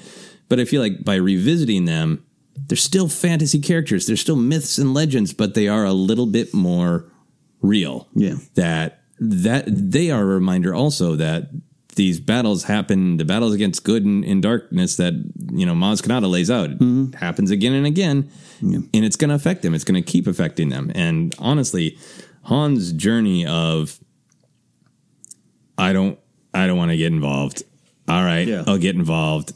But 0.48 0.60
I 0.60 0.64
feel 0.64 0.80
like 0.80 1.04
by 1.04 1.16
revisiting 1.16 1.86
them, 1.86 2.24
they're 2.54 2.76
still 2.76 3.08
fantasy 3.08 3.58
characters. 3.58 4.06
They're 4.06 4.14
still 4.14 4.36
myths 4.36 4.78
and 4.78 4.94
legends, 4.94 5.32
but 5.32 5.54
they 5.54 5.66
are 5.66 5.84
a 5.84 5.92
little 5.92 6.26
bit 6.26 6.54
more 6.54 7.10
real. 7.60 8.06
Yeah, 8.14 8.36
that 8.54 9.02
that 9.18 9.64
they 9.66 10.12
are 10.12 10.22
a 10.22 10.24
reminder 10.24 10.72
also 10.72 11.16
that 11.16 11.50
these 11.98 12.18
battles 12.18 12.64
happen, 12.64 13.18
the 13.18 13.24
battles 13.26 13.52
against 13.52 13.84
good 13.84 14.04
and, 14.06 14.24
and 14.24 14.42
darkness 14.42 14.96
that, 14.96 15.12
you 15.52 15.66
know, 15.66 15.74
Maz 15.74 16.00
Kanata 16.00 16.30
lays 16.30 16.50
out 16.50 16.70
mm-hmm. 16.70 17.12
happens 17.12 17.50
again 17.50 17.74
and 17.74 17.84
again. 17.86 18.30
Yeah. 18.62 18.78
And 18.94 19.04
it's 19.04 19.16
going 19.16 19.28
to 19.28 19.34
affect 19.34 19.60
them. 19.60 19.74
It's 19.74 19.84
going 19.84 20.02
to 20.02 20.10
keep 20.10 20.26
affecting 20.26 20.70
them. 20.70 20.90
And 20.94 21.34
honestly, 21.38 21.98
Han's 22.44 22.92
journey 22.92 23.44
of, 23.44 23.98
I 25.76 25.92
don't, 25.92 26.18
I 26.54 26.66
don't 26.66 26.78
want 26.78 26.92
to 26.92 26.96
get 26.96 27.12
involved. 27.12 27.64
All 28.08 28.24
right, 28.24 28.46
yeah. 28.48 28.64
I'll 28.66 28.78
get 28.78 28.96
involved. 28.96 29.52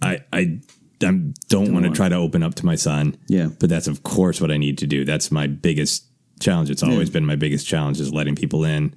I, 0.00 0.20
I, 0.32 0.38
I 0.38 0.60
don't, 1.00 1.34
don't 1.48 1.72
want 1.72 1.84
to 1.86 1.90
try 1.90 2.08
to 2.08 2.14
open 2.14 2.44
up 2.44 2.54
to 2.56 2.66
my 2.66 2.76
son. 2.76 3.16
Yeah. 3.26 3.48
But 3.58 3.70
that's 3.70 3.88
of 3.88 4.04
course 4.04 4.40
what 4.40 4.52
I 4.52 4.56
need 4.56 4.78
to 4.78 4.86
do. 4.86 5.04
That's 5.04 5.32
my 5.32 5.48
biggest 5.48 6.04
challenge. 6.38 6.70
It's 6.70 6.82
always 6.82 7.08
yeah. 7.08 7.14
been 7.14 7.26
my 7.26 7.36
biggest 7.36 7.66
challenge 7.66 7.98
is 7.98 8.12
letting 8.12 8.36
people 8.36 8.64
in 8.64 8.94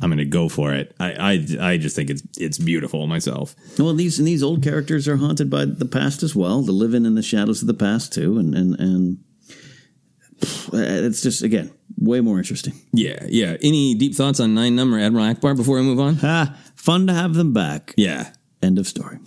I'm 0.00 0.10
going 0.10 0.18
to 0.18 0.24
go 0.24 0.48
for 0.48 0.72
it. 0.74 0.94
I, 1.00 1.12
I 1.60 1.72
I 1.72 1.76
just 1.76 1.96
think 1.96 2.10
it's 2.10 2.22
it's 2.38 2.58
beautiful 2.58 3.06
myself. 3.06 3.54
Well, 3.78 3.94
these 3.94 4.18
and 4.18 4.28
these 4.28 4.42
old 4.42 4.62
characters 4.62 5.08
are 5.08 5.16
haunted 5.16 5.50
by 5.50 5.64
the 5.64 5.86
past 5.86 6.22
as 6.22 6.34
well. 6.36 6.62
They're 6.62 6.72
living 6.72 7.04
in 7.04 7.14
the 7.14 7.22
shadows 7.22 7.60
of 7.60 7.66
the 7.66 7.74
past 7.74 8.12
too, 8.12 8.38
and 8.38 8.54
and 8.54 8.78
and 8.78 9.18
it's 10.72 11.22
just 11.22 11.42
again 11.42 11.72
way 11.96 12.20
more 12.20 12.38
interesting. 12.38 12.74
Yeah, 12.92 13.24
yeah. 13.28 13.56
Any 13.60 13.94
deep 13.94 14.14
thoughts 14.14 14.40
on 14.40 14.54
Nine 14.54 14.76
Number 14.76 14.98
Admiral 14.98 15.34
Ackbar 15.34 15.56
before 15.56 15.76
we 15.76 15.82
move 15.82 16.00
on? 16.00 16.16
Ha! 16.16 16.56
Fun 16.76 17.06
to 17.08 17.12
have 17.12 17.34
them 17.34 17.52
back. 17.52 17.94
Yeah. 17.96 18.32
End 18.60 18.76
of 18.76 18.88
story. 18.88 19.18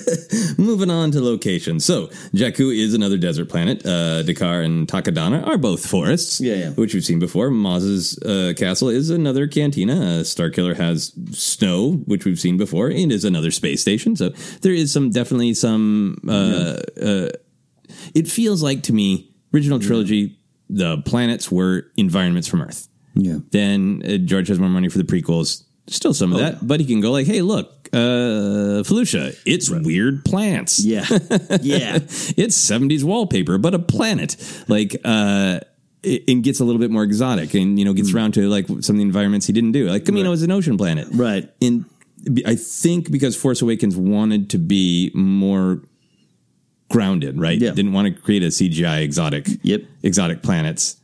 Moving 0.58 0.90
on 0.90 1.10
to 1.12 1.20
location. 1.22 1.80
So, 1.80 2.08
Jakku 2.34 2.76
is 2.76 2.92
another 2.92 3.16
desert 3.16 3.48
planet. 3.48 3.84
Uh, 3.84 4.22
D'Qar 4.22 4.62
and 4.62 4.86
Takodana 4.86 5.46
are 5.46 5.56
both 5.56 5.86
forests, 5.86 6.38
yeah, 6.38 6.54
yeah. 6.54 6.70
which 6.70 6.92
we've 6.92 7.04
seen 7.04 7.18
before. 7.18 7.50
Maz's 7.50 8.18
uh, 8.22 8.52
castle 8.58 8.90
is 8.90 9.08
another 9.08 9.46
cantina. 9.46 9.94
Uh, 9.94 10.22
Starkiller 10.22 10.76
has 10.76 11.12
snow, 11.30 11.92
which 12.04 12.26
we've 12.26 12.38
seen 12.38 12.58
before, 12.58 12.88
and 12.88 13.10
is 13.10 13.24
another 13.24 13.50
space 13.50 13.80
station. 13.80 14.16
So, 14.16 14.30
there 14.60 14.74
is 14.74 14.92
some 14.92 15.08
definitely 15.08 15.54
some. 15.54 16.18
Uh, 16.28 16.76
yeah. 16.96 17.08
Uh, 17.08 17.28
it 18.14 18.28
feels 18.28 18.62
like 18.62 18.82
to 18.82 18.92
me, 18.92 19.34
original 19.54 19.78
trilogy, 19.78 20.38
the 20.68 20.98
planets 20.98 21.50
were 21.50 21.90
environments 21.96 22.48
from 22.48 22.60
Earth. 22.60 22.88
Yeah. 23.14 23.38
Then 23.50 24.02
uh, 24.04 24.16
George 24.18 24.48
has 24.48 24.58
more 24.58 24.68
money 24.68 24.90
for 24.90 24.98
the 24.98 25.04
prequels. 25.04 25.64
Still 25.86 26.14
some 26.14 26.32
of 26.32 26.38
oh, 26.38 26.42
that, 26.42 26.66
but 26.66 26.80
he 26.80 26.86
can 26.86 27.00
go 27.02 27.12
like, 27.12 27.26
"Hey, 27.26 27.42
look, 27.42 27.83
uh, 27.94 28.82
Felucia. 28.82 29.36
It's 29.46 29.70
right. 29.70 29.82
weird 29.82 30.24
plants. 30.24 30.84
Yeah. 30.84 31.06
Yeah. 31.60 31.96
it's 31.96 32.70
70s 32.70 33.04
wallpaper, 33.04 33.58
but 33.58 33.74
a 33.74 33.78
planet. 33.78 34.36
Like, 34.68 34.96
uh, 35.04 35.60
it, 36.02 36.24
it, 36.26 36.42
gets 36.42 36.60
a 36.60 36.64
little 36.64 36.80
bit 36.80 36.90
more 36.90 37.02
exotic 37.02 37.54
and, 37.54 37.78
you 37.78 37.84
know, 37.84 37.92
gets 37.92 38.10
mm. 38.10 38.14
around 38.14 38.34
to 38.34 38.48
like 38.48 38.66
some 38.66 38.76
of 38.76 38.96
the 38.96 39.02
environments 39.02 39.46
he 39.46 39.52
didn't 39.52 39.72
do. 39.72 39.88
Like 39.88 40.04
Kamino 40.04 40.26
right. 40.26 40.32
is 40.32 40.42
an 40.42 40.50
ocean 40.50 40.76
planet. 40.76 41.08
Right. 41.12 41.50
And 41.62 41.84
I 42.46 42.56
think 42.56 43.10
because 43.10 43.36
Force 43.36 43.62
Awakens 43.62 43.96
wanted 43.96 44.50
to 44.50 44.58
be 44.58 45.10
more 45.14 45.82
grounded, 46.90 47.38
right? 47.40 47.58
Yeah. 47.58 47.72
Didn't 47.72 47.92
want 47.92 48.14
to 48.14 48.20
create 48.22 48.42
a 48.42 48.48
CGI 48.48 49.02
exotic, 49.02 49.46
yep. 49.62 49.82
exotic 50.02 50.42
planets. 50.42 50.96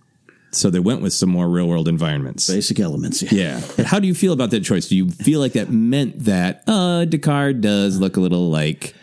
So 0.52 0.70
they 0.70 0.80
went 0.80 1.00
with 1.00 1.12
some 1.12 1.30
more 1.30 1.48
real 1.48 1.68
world 1.68 1.88
environments. 1.88 2.48
Basic 2.48 2.80
elements. 2.80 3.22
Yeah. 3.22 3.60
yeah. 3.76 3.84
how 3.84 4.00
do 4.00 4.06
you 4.06 4.14
feel 4.14 4.32
about 4.32 4.50
that 4.50 4.64
choice? 4.64 4.88
Do 4.88 4.96
you 4.96 5.10
feel 5.10 5.40
like 5.40 5.52
that 5.52 5.70
meant 5.70 6.24
that 6.24 6.64
uh 6.66 7.04
D'Qar 7.04 7.60
does 7.60 7.98
look 7.98 8.16
a 8.16 8.20
little 8.20 8.50
like 8.50 8.94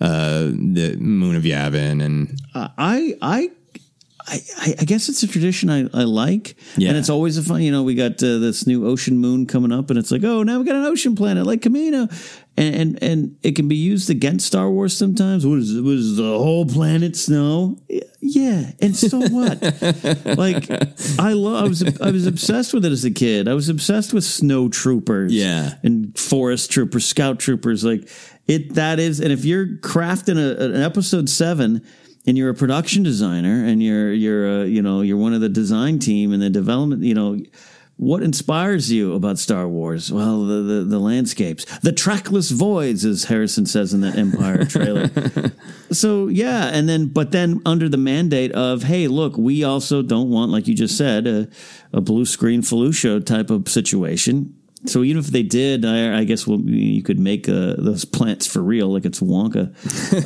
uh 0.00 0.44
the 0.44 0.96
moon 0.98 1.36
of 1.36 1.42
Yavin 1.42 2.02
and 2.02 2.40
uh, 2.54 2.68
I 2.78 3.16
I 3.20 3.50
I, 4.26 4.40
I, 4.80 4.84
guess 4.84 5.10
it's 5.10 5.22
a 5.22 5.28
tradition 5.28 5.68
I, 5.68 5.80
I 5.92 6.04
like. 6.04 6.56
Yeah. 6.78 6.88
And 6.88 6.98
it's 6.98 7.10
always 7.10 7.36
a 7.36 7.42
fun, 7.42 7.60
you 7.60 7.70
know, 7.70 7.82
we 7.82 7.94
got 7.94 8.22
uh, 8.22 8.38
this 8.38 8.66
new 8.66 8.86
ocean 8.86 9.18
moon 9.18 9.44
coming 9.44 9.70
up 9.70 9.90
and 9.90 9.98
it's 9.98 10.10
like, 10.10 10.24
oh, 10.24 10.42
now 10.42 10.58
we 10.58 10.64
got 10.64 10.76
an 10.76 10.86
ocean 10.86 11.14
planet 11.14 11.44
like 11.44 11.60
Kamino. 11.60 12.10
And, 12.56 12.74
and, 12.74 13.02
and 13.02 13.36
it 13.42 13.56
can 13.56 13.66
be 13.66 13.74
used 13.74 14.10
against 14.10 14.46
Star 14.46 14.70
Wars 14.70 14.96
sometimes. 14.96 15.44
What 15.44 15.58
is 15.58 15.74
it? 15.74 15.82
Was 15.82 16.16
the 16.16 16.22
whole 16.22 16.64
planet 16.64 17.16
snow? 17.16 17.78
Yeah. 18.20 18.70
And 18.80 18.94
so 18.94 19.18
what? 19.18 19.60
like, 20.38 20.70
I 21.18 21.32
love, 21.32 21.64
I 21.64 21.68
was, 21.68 22.00
I 22.00 22.10
was 22.12 22.26
obsessed 22.26 22.72
with 22.72 22.84
it 22.84 22.92
as 22.92 23.04
a 23.04 23.10
kid. 23.10 23.48
I 23.48 23.54
was 23.54 23.68
obsessed 23.68 24.12
with 24.12 24.22
snow 24.22 24.68
troopers. 24.68 25.34
Yeah. 25.34 25.74
And 25.82 26.16
forest 26.16 26.70
troopers, 26.70 27.04
scout 27.04 27.40
troopers. 27.40 27.84
Like, 27.84 28.08
it, 28.46 28.74
that 28.74 29.00
is, 29.00 29.20
and 29.20 29.32
if 29.32 29.44
you're 29.44 29.66
crafting 29.66 30.38
a, 30.38 30.64
an 30.64 30.82
episode 30.82 31.28
seven, 31.28 31.84
and 32.26 32.38
you're 32.38 32.50
a 32.50 32.54
production 32.54 33.02
designer 33.02 33.66
and 33.66 33.82
you're 33.82 34.10
you're 34.10 34.48
uh, 34.48 34.64
you 34.64 34.80
know 34.80 35.02
you're 35.02 35.18
one 35.18 35.34
of 35.34 35.42
the 35.42 35.48
design 35.50 35.98
team 35.98 36.32
and 36.32 36.40
the 36.40 36.48
development 36.48 37.02
you 37.02 37.12
know 37.12 37.38
what 37.96 38.22
inspires 38.22 38.90
you 38.90 39.14
about 39.14 39.38
Star 39.38 39.68
Wars? 39.68 40.12
Well, 40.12 40.44
the, 40.44 40.62
the, 40.62 40.84
the 40.84 40.98
landscapes, 40.98 41.64
the 41.80 41.92
trackless 41.92 42.50
voids, 42.50 43.04
as 43.04 43.24
Harrison 43.24 43.66
says 43.66 43.94
in 43.94 44.00
that 44.00 44.16
Empire 44.16 44.64
trailer. 44.64 45.10
so 45.92 46.26
yeah, 46.28 46.66
and 46.66 46.88
then 46.88 47.06
but 47.06 47.30
then 47.30 47.62
under 47.64 47.88
the 47.88 47.96
mandate 47.96 48.52
of 48.52 48.82
hey, 48.82 49.06
look, 49.06 49.36
we 49.36 49.62
also 49.62 50.02
don't 50.02 50.30
want, 50.30 50.50
like 50.50 50.66
you 50.66 50.74
just 50.74 50.96
said, 50.96 51.26
a, 51.26 51.48
a 51.92 52.00
blue 52.00 52.24
screen 52.24 52.62
Felucia 52.62 53.24
type 53.24 53.50
of 53.50 53.68
situation 53.68 54.54
so 54.86 55.02
even 55.02 55.18
if 55.18 55.28
they 55.28 55.42
did, 55.42 55.84
I, 55.84 56.18
I 56.18 56.24
guess 56.24 56.46
you 56.46 57.02
could 57.02 57.18
make 57.18 57.48
uh, 57.48 57.74
those 57.78 58.04
plants 58.04 58.46
for 58.46 58.62
real, 58.62 58.92
like 58.92 59.04
it's 59.04 59.20
Wonka. 59.20 59.72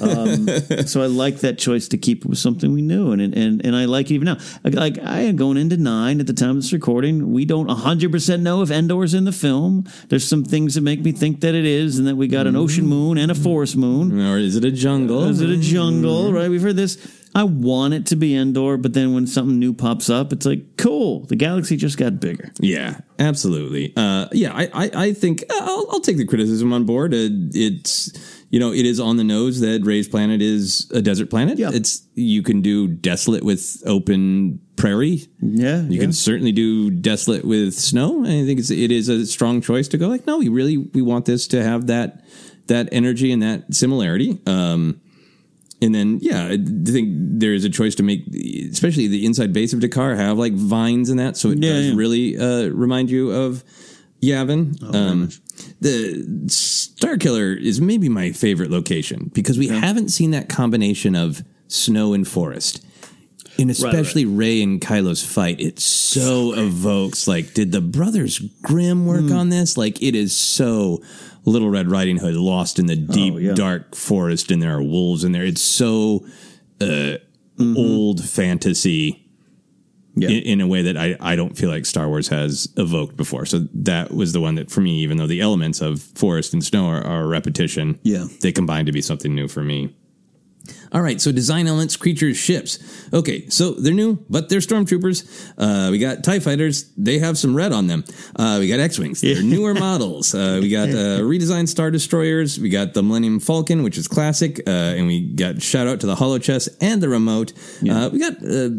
Um, 0.03 0.87
so 0.87 1.03
I 1.03 1.07
like 1.07 1.39
that 1.41 1.59
choice 1.59 1.89
to 1.89 1.99
keep 1.99 2.25
it 2.25 2.29
with 2.29 2.39
something 2.39 2.73
we 2.73 2.83
knew, 2.83 3.13
and 3.13 3.23
and 3.23 3.65
and 3.65 3.77
I 3.77 3.85
like 3.85 4.11
it 4.11 4.15
even 4.15 4.27
now. 4.27 4.39
Like 4.65 4.99
I 4.99 5.21
am 5.21 5.37
going 5.37 5.57
into 5.57 5.77
nine 5.77 6.21
at 6.21 6.27
the 6.27 6.33
time 6.33 6.51
of 6.51 6.57
this 6.57 6.73
recording. 6.73 7.33
We 7.33 7.45
don't 7.45 7.69
hundred 7.69 8.11
percent 8.11 8.43
know 8.43 8.63
if 8.63 8.71
Endor's 8.71 9.15
in 9.15 9.25
the 9.25 9.33
film. 9.33 9.89
There's 10.09 10.27
some 10.27 10.45
things 10.45 10.75
that 10.75 10.83
make 10.83 11.01
me 11.01 11.13
think 11.13 11.41
that 11.43 11.55
it 11.55 11.65
is, 11.65 11.99
and 11.99 12.09
that 12.09 12.17
we 12.17 12.29
got 12.29 12.47
an 12.47 12.57
ocean 12.57 12.87
moon 12.87 13.19
and 13.19 13.31
a 13.31 13.35
forest 13.35 13.77
moon, 13.77 14.21
or 14.21 14.39
is 14.39 14.57
it 14.57 14.65
a 14.65 14.73
jungle? 14.73 15.25
Is 15.25 15.41
it 15.41 15.51
a 15.51 15.57
jungle? 15.57 16.33
Right? 16.33 16.51
We've 16.51 16.63
heard 16.63 16.77
this. 16.77 16.97
I 17.39 17.45
want 17.45 17.95
it 17.95 18.05
to 18.07 18.17
be 18.17 18.35
Endor, 18.35 18.77
but 18.79 18.95
then 18.95 19.15
when 19.15 19.29
something 19.29 19.61
new 19.61 19.73
pops 19.73 20.11
up, 20.11 20.33
it's 20.33 20.45
like, 20.45 20.77
cool, 20.77 21.21
the 21.27 21.37
galaxy 21.37 21.77
just 21.77 21.97
got 21.97 22.19
bigger. 22.19 22.51
Yeah, 22.59 22.99
absolutely. 23.21 23.93
Uh, 23.97 24.27
yeah, 24.33 24.53
I, 24.53 24.65
I, 24.75 24.91
I 24.93 25.13
think 25.13 25.45
uh, 25.49 25.61
I'll, 25.61 25.87
I'll, 25.89 26.01
take 26.01 26.17
the 26.17 26.27
criticism 26.27 26.73
on 26.73 26.83
board. 26.83 27.15
Uh, 27.15 27.31
it's, 27.53 28.11
you 28.51 28.59
know, 28.59 28.73
it 28.73 28.85
is 28.85 28.99
on 28.99 29.19
the 29.19 29.23
nose 29.23 29.61
that 29.61 29.83
Rey's 29.85 30.09
planet 30.09 30.43
is 30.43 30.91
a 30.93 31.01
desert 31.01 31.31
planet. 31.31 31.61
Yeah. 31.61 31.71
It's, 31.73 32.09
you 32.17 32.43
can 32.43 32.61
do 32.61 32.89
desolate 32.89 33.45
with 33.45 33.85
open 33.87 34.61
prairie. 34.75 35.29
Yeah. 35.41 35.83
You 35.83 35.91
yeah. 35.91 36.01
can 36.01 36.13
certainly 36.13 36.51
do 36.51 36.91
desolate 36.91 37.45
with 37.45 37.73
snow. 37.75 38.25
I 38.25 38.45
think 38.47 38.59
it's, 38.59 38.73
it 38.73 38.91
is 38.91 39.09
a 39.09 39.25
strong 39.27 39.61
choice 39.61 39.87
to 39.89 39.97
go 39.97 40.09
like, 40.09 40.27
no, 40.27 40.39
we 40.39 40.49
really, 40.49 40.77
we 40.77 41.03
want 41.03 41.27
this 41.27 41.47
to 41.49 41.63
have 41.63 41.87
that, 41.87 42.25
that 42.67 42.89
energy 42.91 43.31
and 43.31 43.45
that 43.45 43.73
similarity. 43.73 44.41
Um, 44.45 45.01
and 45.81 45.95
then 45.95 46.19
yeah, 46.21 46.47
I 46.47 46.57
think 46.57 47.11
there 47.13 47.55
is 47.55 47.65
a 47.65 47.71
choice 47.71 47.95
to 47.97 48.03
make, 48.03 48.27
especially 48.71 49.07
the 49.07 49.25
inside 49.25 49.53
base 49.53 49.73
of 49.73 49.81
D'Qar 49.81 50.17
have 50.17 50.39
like 50.39 50.55
vines 50.55 51.09
and 51.09 51.19
that, 51.19 51.37
so 51.37 51.51
it 51.51 51.59
yeah, 51.63 51.73
does 51.73 51.87
yeah. 51.89 51.95
really 51.97 52.39
uh, 52.39 52.69
remind 52.69 53.11
you 53.11 53.31
of 53.31 53.65
Yavin. 54.23 54.79
Oh, 54.83 54.99
um, 54.99 55.29
the 55.81 56.25
Starkiller 56.47 57.61
is 57.61 57.81
maybe 57.81 58.09
my 58.09 58.33
favorite 58.33 58.71
location 58.71 59.31
because 59.33 59.59
we 59.59 59.69
yeah. 59.69 59.75
haven't 59.75 60.09
seen 60.09 60.33
that 60.33 60.49
combination 60.49 61.15
of 61.15 61.45
snow 61.69 62.13
and 62.13 62.27
forest. 62.27 62.85
And 63.59 63.71
especially 63.71 64.25
Rey 64.25 64.63
and 64.63 64.81
Kylo's 64.81 65.25
fight, 65.25 65.61
it 65.61 65.81
so 65.81 66.53
evokes 66.55 67.27
like, 67.27 67.55
did 67.55 67.73
the 67.73 67.81
brothers 67.81 68.39
Grimm 68.63 69.05
work 69.07 69.23
Hmm. 69.27 69.33
on 69.33 69.49
this? 69.49 69.77
Like, 69.77 70.01
it 70.03 70.15
is 70.15 70.37
so 70.37 71.03
Little 71.45 71.69
Red 71.71 71.91
Riding 71.91 72.19
Hood 72.19 72.35
lost 72.37 72.79
in 72.79 72.87
the 72.87 72.95
deep, 72.97 73.35
Oh, 73.35 73.39
yeah. 73.39 73.55
dark 73.55 73.95
forest, 73.97 74.51
and 74.53 74.63
there 74.63 74.77
are 74.77 74.83
wolves 74.83 75.25
in 75.25 75.33
there. 75.33 75.45
It's 75.45 75.61
so 75.63 76.25
uh, 76.81 77.17
Mm-hmm. 77.59 77.77
old 77.77 78.25
fantasy 78.25 79.25
in, 80.15 80.23
in 80.31 80.61
a 80.61 80.67
way 80.69 80.83
that 80.83 80.97
I, 80.97 81.17
I 81.19 81.35
don't 81.35 81.59
feel 81.59 81.69
like 81.71 81.87
Star 81.87 82.07
Wars 82.07 82.29
has 82.29 82.69
evoked 82.77 83.17
before. 83.17 83.47
So 83.47 83.67
that 83.75 84.13
was 84.15 84.33
the 84.33 84.41
one 84.41 84.55
that, 84.55 84.71
for 84.71 84.81
me, 84.81 85.01
even 85.01 85.17
though 85.17 85.27
the 85.27 85.41
elements 85.41 85.81
of 85.81 86.01
forest 86.01 86.53
and 86.53 86.63
snow 86.65 86.87
are, 86.87 87.03
are 87.05 87.27
repetition, 87.27 87.99
Yeah. 88.05 88.27
they 88.43 88.53
combine 88.53 88.87
to 88.87 88.93
be 88.93 89.03
something 89.03 89.35
new 89.35 89.49
for 89.49 89.65
me. 89.65 89.93
All 90.93 91.03
right, 91.03 91.21
so 91.21 91.33
design 91.33 91.67
elements, 91.67 91.97
creatures, 91.97 92.37
ships. 92.37 92.79
Okay, 93.13 93.49
so 93.49 93.73
they're 93.73 93.93
new, 93.93 94.25
but 94.31 94.49
they're 94.49 94.61
stormtroopers. 94.61 95.53
Uh, 95.59 95.91
we 95.91 95.99
got 95.99 96.25
TIE 96.25 96.41
fighters. 96.41 96.91
They 96.97 97.19
have 97.19 97.37
some 97.37 97.55
red 97.55 97.73
on 97.73 97.87
them. 97.87 98.05
Uh, 98.37 98.57
we 98.61 98.69
got 98.69 98.81
X 98.81 98.99
Wings. 98.99 99.21
They're 99.21 99.43
newer 99.43 99.75
models. 99.75 100.35
Uh, 100.35 100.59
we 100.63 100.71
got 100.71 100.89
uh, 100.89 100.93
redesigned 101.21 101.69
Star 101.69 101.91
Destroyers. 101.91 102.59
We 102.59 102.71
got 102.71 102.95
the 102.95 103.03
Millennium 103.03 103.41
Falcon, 103.41 103.83
which 103.83 103.99
is 103.99 104.09
classic. 104.09 104.61
Uh, 104.67 104.71
and 104.71 105.07
we 105.07 105.33
got 105.35 105.61
shout 105.61 105.87
out 105.87 106.01
to 106.01 106.07
the 106.07 106.17
Holochess 106.17 106.69
and 106.81 107.03
the 107.03 107.09
remote. 107.09 107.53
Uh, 107.89 108.09
we 108.13 108.19
got 108.19 108.35
uh, 108.43 108.71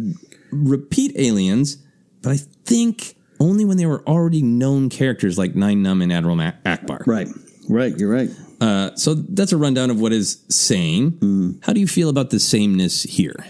repeat 0.51 1.13
aliens, 1.15 1.77
but 2.21 2.31
I 2.31 2.37
think 2.65 3.15
only 3.39 3.65
when 3.65 3.77
they 3.77 3.85
were 3.85 4.07
already 4.07 4.41
known 4.41 4.89
characters 4.89 5.37
like 5.37 5.55
Nien 5.55 5.83
Nunb 5.83 6.03
and 6.03 6.11
Admiral 6.11 6.37
Ackbar. 6.37 7.05
Right, 7.05 7.27
right, 7.69 7.97
you're 7.97 8.11
right. 8.11 8.29
Uh, 8.61 8.95
so 8.95 9.13
that's 9.13 9.51
a 9.51 9.57
rundown 9.57 9.89
of 9.89 9.99
what 10.01 10.11
is 10.11 10.43
same. 10.49 11.11
Mm. 11.13 11.65
How 11.65 11.73
do 11.73 11.79
you 11.79 11.87
feel 11.87 12.09
about 12.09 12.29
the 12.29 12.39
sameness 12.39 13.03
here? 13.03 13.45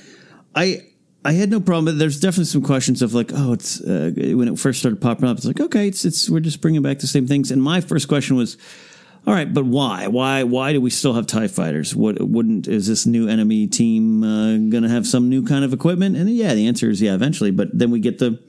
I 0.55 0.83
I 1.25 1.33
had 1.33 1.49
no 1.49 1.59
problem. 1.59 1.85
but 1.85 1.99
There's 1.99 2.19
definitely 2.19 2.45
some 2.45 2.61
questions 2.61 3.01
of 3.01 3.13
like, 3.13 3.31
oh, 3.33 3.53
it's 3.53 3.81
uh, 3.81 4.11
when 4.15 4.47
it 4.47 4.59
first 4.59 4.79
started 4.79 5.01
popping 5.01 5.27
up. 5.27 5.37
It's 5.37 5.45
like, 5.45 5.59
okay, 5.59 5.87
it's 5.87 6.05
it's 6.05 6.29
we're 6.29 6.39
just 6.39 6.61
bringing 6.61 6.81
back 6.81 6.99
the 6.99 7.07
same 7.07 7.27
things. 7.27 7.51
And 7.51 7.61
my 7.61 7.81
first 7.81 8.07
question 8.07 8.35
was, 8.35 8.57
all 9.27 9.33
right, 9.33 9.53
but 9.53 9.65
why? 9.65 10.07
Why 10.07 10.43
why 10.43 10.73
do 10.73 10.79
we 10.79 10.89
still 10.89 11.13
have 11.13 11.27
Tie 11.27 11.47
fighters? 11.47 11.95
What 11.95 12.21
wouldn't 12.21 12.67
is 12.67 12.87
this 12.87 13.05
new 13.05 13.27
enemy 13.27 13.67
team 13.67 14.23
uh, 14.23 14.57
going 14.69 14.83
to 14.83 14.89
have 14.89 15.05
some 15.05 15.27
new 15.29 15.43
kind 15.43 15.65
of 15.65 15.73
equipment? 15.73 16.15
And 16.15 16.29
yeah, 16.29 16.53
the 16.53 16.67
answer 16.67 16.89
is 16.89 17.01
yeah, 17.01 17.15
eventually. 17.15 17.51
But 17.51 17.77
then 17.77 17.91
we 17.91 17.99
get 17.99 18.19
the 18.19 18.39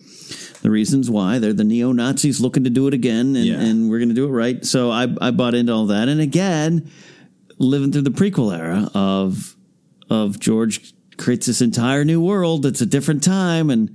the 0.63 0.71
reasons 0.71 1.11
why 1.11 1.39
they're 1.39 1.53
the 1.53 1.65
neo 1.65 1.93
Nazis 1.93 2.41
looking 2.41 2.65
to 2.65 2.71
do 2.71 2.87
it 2.87 2.95
again, 2.95 3.35
and, 3.37 3.45
Yeah. 3.47 3.61
and 3.61 3.89
we're 3.91 3.99
going 3.99 4.09
to 4.11 4.15
do 4.15 4.27
it 4.27 4.31
right. 4.31 4.65
So 4.65 4.91
I 4.91 5.09
I 5.21 5.31
bought 5.31 5.55
into 5.55 5.73
all 5.73 5.87
that, 5.87 6.09
and 6.09 6.21
again, 6.21 6.91
living 7.59 7.93
through 7.93 8.03
the 8.03 8.11
prequel 8.11 8.57
era 8.57 8.91
of 8.95 9.57
of 10.11 10.39
George 10.41 10.93
creates 11.17 11.47
this 11.47 11.61
entire 11.61 12.05
new 12.05 12.21
world. 12.21 12.67
It's 12.67 12.81
a 12.81 12.87
different 12.87 13.23
time, 13.23 13.71
and 13.71 13.95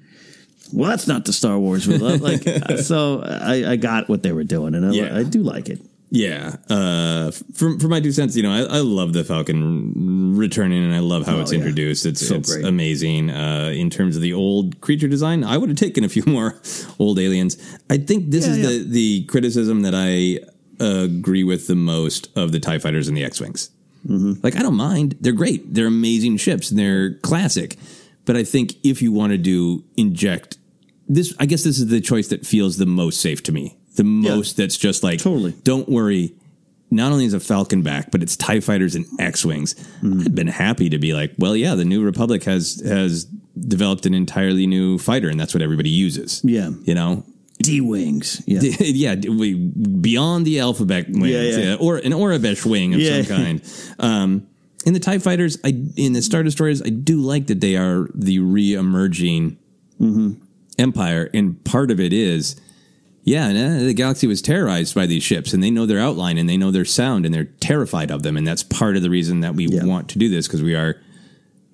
well, 0.73 0.89
that's 0.89 1.07
not 1.07 1.25
the 1.25 1.33
Star 1.33 1.57
Wars 1.59 1.87
we 1.87 1.97
love. 1.97 2.21
Like, 2.21 2.43
so 2.81 3.21
I, 3.23 3.71
I 3.71 3.75
got 3.75 4.09
what 4.09 4.23
they 4.23 4.31
were 4.31 4.43
doing, 4.43 4.73
and 4.75 4.85
I, 4.85 4.91
Yeah. 4.91 5.17
I 5.17 5.23
do 5.23 5.43
like 5.43 5.69
it. 5.69 5.79
Yeah. 6.11 6.55
Uh, 6.69 7.31
for, 7.53 7.77
for 7.79 7.87
my 7.87 7.99
two 7.99 8.11
cents, 8.11 8.35
you 8.35 8.43
know, 8.43 8.51
I, 8.51 8.77
I 8.77 8.79
love 8.79 9.13
the 9.13 9.23
Falcon 9.23 10.35
returning 10.37 10.83
and 10.83 10.93
I 10.93 10.99
love 10.99 11.25
how 11.25 11.37
Oh, 11.37 11.41
it's 11.41 11.51
yeah. 11.51 11.57
introduced. 11.59 12.05
It's, 12.05 12.25
So 12.25 12.35
it's 12.35 12.53
great. 12.55 12.65
amazing. 12.65 13.29
Uh, 13.31 13.71
in 13.75 13.89
terms 13.89 14.15
of 14.15 14.21
the 14.21 14.33
old 14.33 14.79
creature 14.81 15.07
design, 15.07 15.43
I 15.43 15.57
would 15.57 15.69
have 15.69 15.77
taken 15.77 16.03
a 16.03 16.09
few 16.09 16.23
more 16.27 16.55
old 16.99 17.19
aliens. 17.19 17.57
I 17.89 17.97
think 17.97 18.29
this 18.31 18.45
Yeah, 18.45 18.51
is 18.53 18.57
yeah. 18.59 18.67
the, 18.67 18.83
the 18.89 19.23
criticism 19.25 19.81
that 19.81 19.93
I 19.95 20.39
agree 20.83 21.43
with 21.43 21.67
the 21.67 21.75
most 21.75 22.29
of 22.37 22.51
the 22.51 22.59
TIE 22.59 22.79
fighters 22.79 23.07
and 23.07 23.15
the 23.17 23.23
X 23.23 23.39
Wings. 23.41 23.69
Mm-hmm. 24.07 24.33
Like, 24.43 24.55
I 24.55 24.59
don't 24.59 24.75
mind. 24.75 25.15
They're 25.19 25.33
great. 25.33 25.73
They're 25.73 25.87
amazing 25.87 26.37
ships 26.37 26.69
and 26.69 26.77
they're 26.79 27.15
classic. 27.19 27.77
But 28.25 28.35
I 28.35 28.43
think 28.43 28.73
if 28.83 29.01
you 29.01 29.11
want 29.11 29.31
to 29.31 29.37
do 29.37 29.83
inject 29.97 30.57
this, 31.07 31.33
I 31.39 31.45
guess 31.45 31.63
this 31.63 31.77
is 31.79 31.87
the 31.87 32.01
choice 32.01 32.27
that 32.29 32.45
feels 32.45 32.77
the 32.77 32.85
most 32.85 33.19
safe 33.21 33.41
to 33.43 33.51
me. 33.51 33.77
The 33.95 34.03
most 34.03 34.57
that's 34.57 34.77
just 34.77 35.03
like, 35.03 35.19
Totally. 35.19 35.53
don't 35.63 35.87
worry. 35.89 36.33
Not 36.91 37.11
only 37.11 37.25
is 37.25 37.33
a 37.33 37.39
Falcon 37.39 37.81
back, 37.81 38.11
but 38.11 38.21
it's 38.21 38.35
TIE 38.37 38.59
fighters 38.59 38.95
and 38.95 39.05
X 39.19 39.43
Wings. 39.43 39.73
Mm-hmm. 40.01 40.21
I'd 40.21 40.35
been 40.35 40.47
happy 40.47 40.89
to 40.89 40.97
be 40.99 41.13
like, 41.13 41.33
well, 41.37 41.55
yeah, 41.55 41.75
the 41.75 41.83
New 41.85 42.03
Republic 42.03 42.43
has 42.43 42.81
has 42.85 43.25
developed 43.25 44.05
an 44.05 44.13
entirely 44.13 44.67
new 44.67 44.97
fighter, 44.99 45.27
and 45.29 45.39
that's 45.39 45.53
what 45.53 45.63
everybody 45.63 45.89
uses. 45.89 46.41
Yeah. 46.43 46.69
You 46.83 46.93
know? 46.93 47.25
D 47.63 47.81
wings. 47.81 48.41
Yeah. 48.45 48.59
yeah, 48.61 49.15
we, 49.29 49.53
beyond 49.55 50.45
the 50.45 50.59
alphabet 50.59 51.07
wings, 51.09 51.27
Yeah, 51.29 51.41
yeah. 51.41 51.57
yeah, 51.71 51.75
or 51.79 51.97
an 51.97 52.11
Aurebesh 52.11 52.65
wing 52.65 52.93
of 52.93 52.99
Yeah. 52.99 53.23
some 53.23 53.35
kind. 53.37 53.61
Um, 53.99 54.47
in 54.85 54.93
the 54.93 54.99
Tie 54.99 55.17
Fighters, 55.19 55.57
I 55.63 55.69
in 55.95 56.13
the 56.13 56.21
Star 56.21 56.43
Destroyers, 56.43 56.81
I 56.81 56.89
do 56.89 57.19
like 57.21 57.47
that 57.47 57.61
they 57.61 57.75
are 57.77 58.07
the 58.13 58.39
re-emerging 58.39 59.57
Mm-hmm. 59.99 60.33
empire, 60.77 61.29
and 61.33 61.63
part 61.63 61.89
of 61.89 61.99
it 62.01 62.11
is, 62.13 62.57
yeah, 63.25 63.47
and, 63.49 63.57
uh, 63.81 63.83
the 63.83 63.93
galaxy 63.93 64.27
was 64.27 64.41
terrorized 64.41 64.95
by 64.95 65.05
these 65.05 65.23
ships, 65.23 65.51
and 65.53 65.61
they 65.61 65.69
know 65.71 65.85
their 65.85 65.99
outline, 65.99 66.37
and 66.37 66.47
they 66.47 66.55
know 66.57 66.71
their 66.71 66.85
sound, 66.85 67.25
and 67.25 67.33
they're 67.33 67.43
terrified 67.59 68.11
of 68.11 68.23
them, 68.23 68.37
and 68.37 68.47
that's 68.47 68.63
part 68.63 68.95
of 68.95 69.01
the 69.01 69.09
reason 69.09 69.41
that 69.41 69.55
we 69.55 69.67
want 69.67 70.07
to 70.09 70.19
do 70.19 70.29
this 70.29 70.47
because 70.47 70.61
we 70.63 70.75
are 70.75 70.95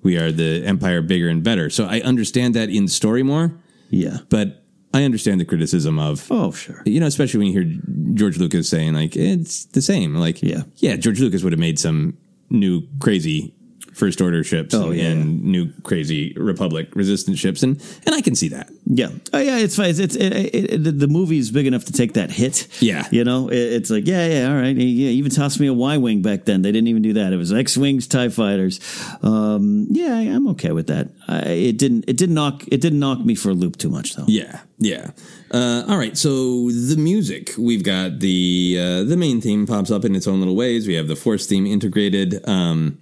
we 0.02 0.16
are 0.16 0.32
the 0.32 0.64
empire 0.66 1.00
bigger 1.00 1.28
and 1.28 1.44
better. 1.44 1.70
So 1.70 1.84
I 1.86 2.00
understand 2.00 2.54
that 2.56 2.68
in 2.70 2.88
story 2.88 3.22
more, 3.22 3.52
Yeah. 3.90 4.18
but 4.30 4.64
I 4.92 5.04
understand 5.04 5.40
the 5.40 5.44
criticism 5.44 5.96
of 5.98 6.26
Oh, 6.28 6.50
sure. 6.50 6.82
you 6.84 6.98
know, 6.98 7.06
especially 7.06 7.38
when 7.38 7.46
you 7.46 7.52
hear 7.62 7.80
George 8.14 8.36
Lucas 8.36 8.68
saying 8.68 8.94
like 8.94 9.14
it's 9.14 9.66
the 9.66 9.80
same. 9.80 10.16
Like, 10.16 10.42
Yeah. 10.42 10.62
yeah, 10.78 10.96
George 10.96 11.20
Lucas 11.20 11.44
would 11.44 11.52
have 11.52 11.60
made 11.60 11.78
some 11.78 12.14
new 12.50 12.82
crazy 12.98 13.54
first 13.94 14.20
order 14.20 14.42
ships 14.44 14.74
Oh, 14.74 14.90
yeah, 14.90 15.04
and 15.10 15.42
new 15.44 15.72
crazy 15.82 16.32
Republic 16.36 16.88
resistance 16.94 17.38
ships, 17.38 17.62
and 17.62 17.80
and 18.06 18.14
I 18.14 18.20
can 18.20 18.34
see 18.34 18.48
that. 18.48 18.70
Yeah. 18.84 19.10
Oh, 19.32 19.38
yeah. 19.38 19.58
It's 19.58 19.76
fine. 19.76 19.90
It's, 19.90 19.98
it's 20.00 20.16
it, 20.16 20.32
it, 20.32 20.72
it, 20.86 20.98
the- 20.98 21.08
movie's 21.12 21.50
big 21.50 21.66
enough 21.66 21.84
to 21.84 21.92
take 21.92 22.14
that 22.14 22.30
hit. 22.30 22.66
Yeah. 22.80 23.06
You 23.10 23.22
know, 23.24 23.48
it, 23.48 23.54
it's 23.56 23.90
like, 23.90 24.06
yeah, 24.06 24.26
yeah, 24.26 24.48
all 24.48 24.56
right. 24.60 24.74
Yeah, 24.76 25.08
even 25.10 25.30
tossed 25.30 25.60
me 25.60 25.66
a 25.68 25.72
Y 25.72 25.96
wing 25.98 26.20
back 26.22 26.44
then. 26.46 26.62
They 26.62 26.72
didn't 26.72 26.88
even 26.88 27.02
do 27.02 27.12
that. 27.14 27.32
It 27.32 27.36
was 27.36 27.52
X 27.52 27.76
wings, 27.76 28.06
Tie 28.08 28.28
fighters. 28.30 28.80
Um, 29.22 29.86
yeah, 29.90 30.14
I- 30.16 30.32
I'm 30.34 30.48
okay 30.48 30.72
with 30.72 30.86
that. 30.88 31.10
I, 31.28 31.40
it 31.50 31.78
didn't. 31.78 32.04
It 32.08 32.16
didn't 32.16 32.34
knock. 32.34 32.64
It 32.68 32.80
didn't 32.80 32.98
knock 32.98 33.20
me 33.24 33.34
for 33.34 33.50
a 33.50 33.54
loop 33.54 33.76
too 33.76 33.88
much 33.90 34.14
though. 34.16 34.24
Yeah, 34.26 34.60
yeah. 34.78 35.10
Uh, 35.50 35.84
all 35.86 35.98
right, 35.98 36.16
so 36.16 36.70
the 36.70 36.96
music 36.96 37.50
we've 37.58 37.84
got 37.84 38.20
the 38.20 38.76
uh, 38.80 39.02
the 39.04 39.16
main 39.18 39.40
theme 39.42 39.66
pops 39.66 39.90
up 39.90 40.04
in 40.04 40.16
its 40.16 40.26
own 40.26 40.38
little 40.40 40.56
ways. 40.56 40.86
We 40.88 40.94
have 40.94 41.08
the 41.08 41.16
Force 41.16 41.46
theme 41.46 41.66
integrated. 41.66 42.46
Um, 42.48 42.98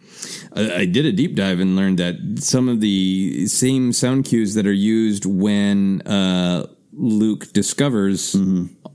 I, 0.55 0.75
I 0.81 0.85
did 0.87 1.07
a 1.07 1.13
deep 1.13 1.35
dive 1.37 1.61
and 1.61 1.77
learned 1.77 1.99
that 1.99 2.17
some 2.41 2.69
of 2.69 2.81
the 2.81 3.47
same 3.47 3.93
sound 3.93 4.25
cues 4.25 4.55
that 4.55 4.67
are 4.67 4.73
used 4.73 5.25
when 5.27 6.03
uh, 6.03 6.67
Luke 6.93 7.53
discovers 7.53 8.35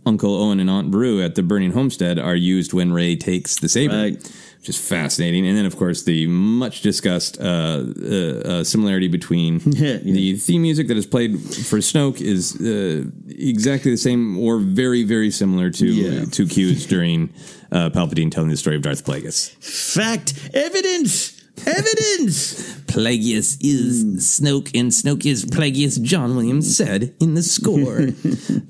Uncle 0.06 0.36
Owen 0.36 0.60
and 0.60 0.70
Aunt 0.70 0.92
Beru 0.92 1.22
at 1.24 1.36
the 1.36 1.44
burning 1.44 1.72
homestead 1.72 2.20
are 2.20 2.36
used 2.36 2.74
when 2.74 2.92
Rey 2.94 3.16
takes 3.16 3.58
the 3.58 3.70
saber. 3.70 3.96
Right. 3.96 4.32
Which 4.60 4.70
is 4.70 4.90
fascinating, 4.90 5.46
and 5.46 5.56
then 5.56 5.68
of 5.68 5.78
course 5.78 6.06
the 6.06 6.26
much 6.26 6.82
discussed 6.82 7.40
uh, 7.40 7.44
uh, 7.44 8.16
uh, 8.16 8.64
similarity 8.64 9.08
between 9.08 9.60
Yeah, 9.66 10.00
yeah. 10.02 10.14
the 10.14 10.36
theme 10.38 10.64
music 10.64 10.88
that 10.88 10.98
is 10.98 11.06
played 11.06 11.40
for 11.40 11.78
Snoke 11.78 12.20
is 12.20 12.60
uh, 12.60 13.06
exactly 13.30 13.92
the 13.92 13.98
same 13.98 14.40
or 14.40 14.58
very 14.58 15.04
very 15.04 15.30
similar 15.30 15.70
to 15.70 15.86
Yeah. 15.86 16.26
to 16.32 16.48
cues 16.48 16.88
during 16.88 17.30
uh, 17.72 17.92
Palpatine 17.92 18.32
telling 18.32 18.50
the 18.50 18.58
story 18.58 18.76
of 18.76 18.82
Darth 18.82 19.06
Plagueis. 19.06 19.52
Fact, 19.94 20.34
evidence, 20.56 21.35
evidence. 21.66 22.76
Plagueis 22.86 23.58
is 23.62 24.06
Snoke, 24.24 24.72
and 24.78 24.92
Snoke 24.92 25.26
is 25.26 25.46
Plagueis. 25.46 26.02
John 26.02 26.36
Williams 26.36 26.76
said 26.76 27.14
in 27.20 27.34
the 27.34 27.44
score. 27.44 28.10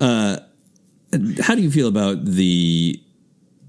uh, 0.00 0.38
how 1.40 1.54
do 1.54 1.62
you 1.62 1.70
feel 1.70 1.88
about 1.88 2.24
the 2.24 3.00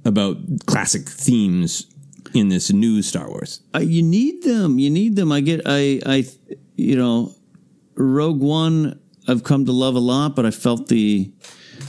about 0.06 0.38
classic 0.66 1.08
themes 1.08 1.86
in 2.34 2.50
this 2.50 2.72
new 2.72 3.02
Star 3.02 3.30
Wars? 3.30 3.62
Uh, 3.76 3.80
you 3.80 4.02
need 4.02 4.44
them. 4.44 4.80
You 4.80 4.90
need 4.90 5.16
them. 5.16 5.32
I 5.32 5.42
get. 5.42 5.62
I. 5.66 6.02
I. 6.06 6.26
You 6.76 6.96
know, 6.96 7.36
Rogue 7.96 8.42
One. 8.42 9.00
I've 9.28 9.44
come 9.44 9.66
to 9.66 9.74
love 9.74 9.96
a 9.96 10.00
lot, 10.00 10.36
but 10.36 10.46
I 10.46 10.52
felt 10.52 10.88
the 10.88 11.32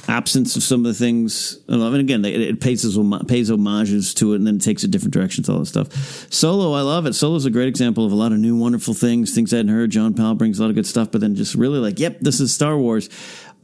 absence 0.09 0.57
of 0.57 0.63
some 0.63 0.81
of 0.81 0.87
the 0.87 0.95
things. 0.99 1.59
I. 1.69 1.75
And 1.75 1.97
again, 1.97 2.25
it, 2.25 2.41
it 2.41 2.61
pays 2.61 2.85
pays 3.27 3.49
homages 3.51 4.15
to 4.15 4.33
it, 4.33 4.37
and 4.37 4.47
then 4.47 4.57
it 4.57 4.63
takes 4.63 4.83
a 4.83 4.89
different 4.89 5.15
direction 5.15 5.45
to 5.45 5.53
all 5.53 5.59
that 5.61 5.67
stuff. 5.67 6.33
Solo, 6.33 6.73
I 6.73 6.81
love 6.81 7.07
it. 7.07 7.15
Solo's 7.15 7.45
a 7.45 7.51
great 7.51 7.69
example 7.69 8.05
of 8.07 8.13
a 8.13 8.15
lot 8.17 8.33
of 8.33 8.39
new, 8.39 8.57
wonderful 8.57 8.95
things, 8.95 9.35
things 9.35 9.53
I 9.53 9.59
hadn't 9.59 9.73
heard. 9.73 9.91
John 9.91 10.15
Powell 10.15 10.35
brings 10.35 10.59
a 10.59 10.63
lot 10.63 10.71
of 10.71 10.75
good 10.75 10.87
stuff, 10.87 11.11
but 11.13 11.21
then 11.21 11.35
just 11.35 11.55
really 11.55 11.79
like, 11.79 11.99
yep, 12.01 12.19
this 12.21 12.41
is 12.41 12.53
Star 12.55 12.77
Wars. 12.77 13.09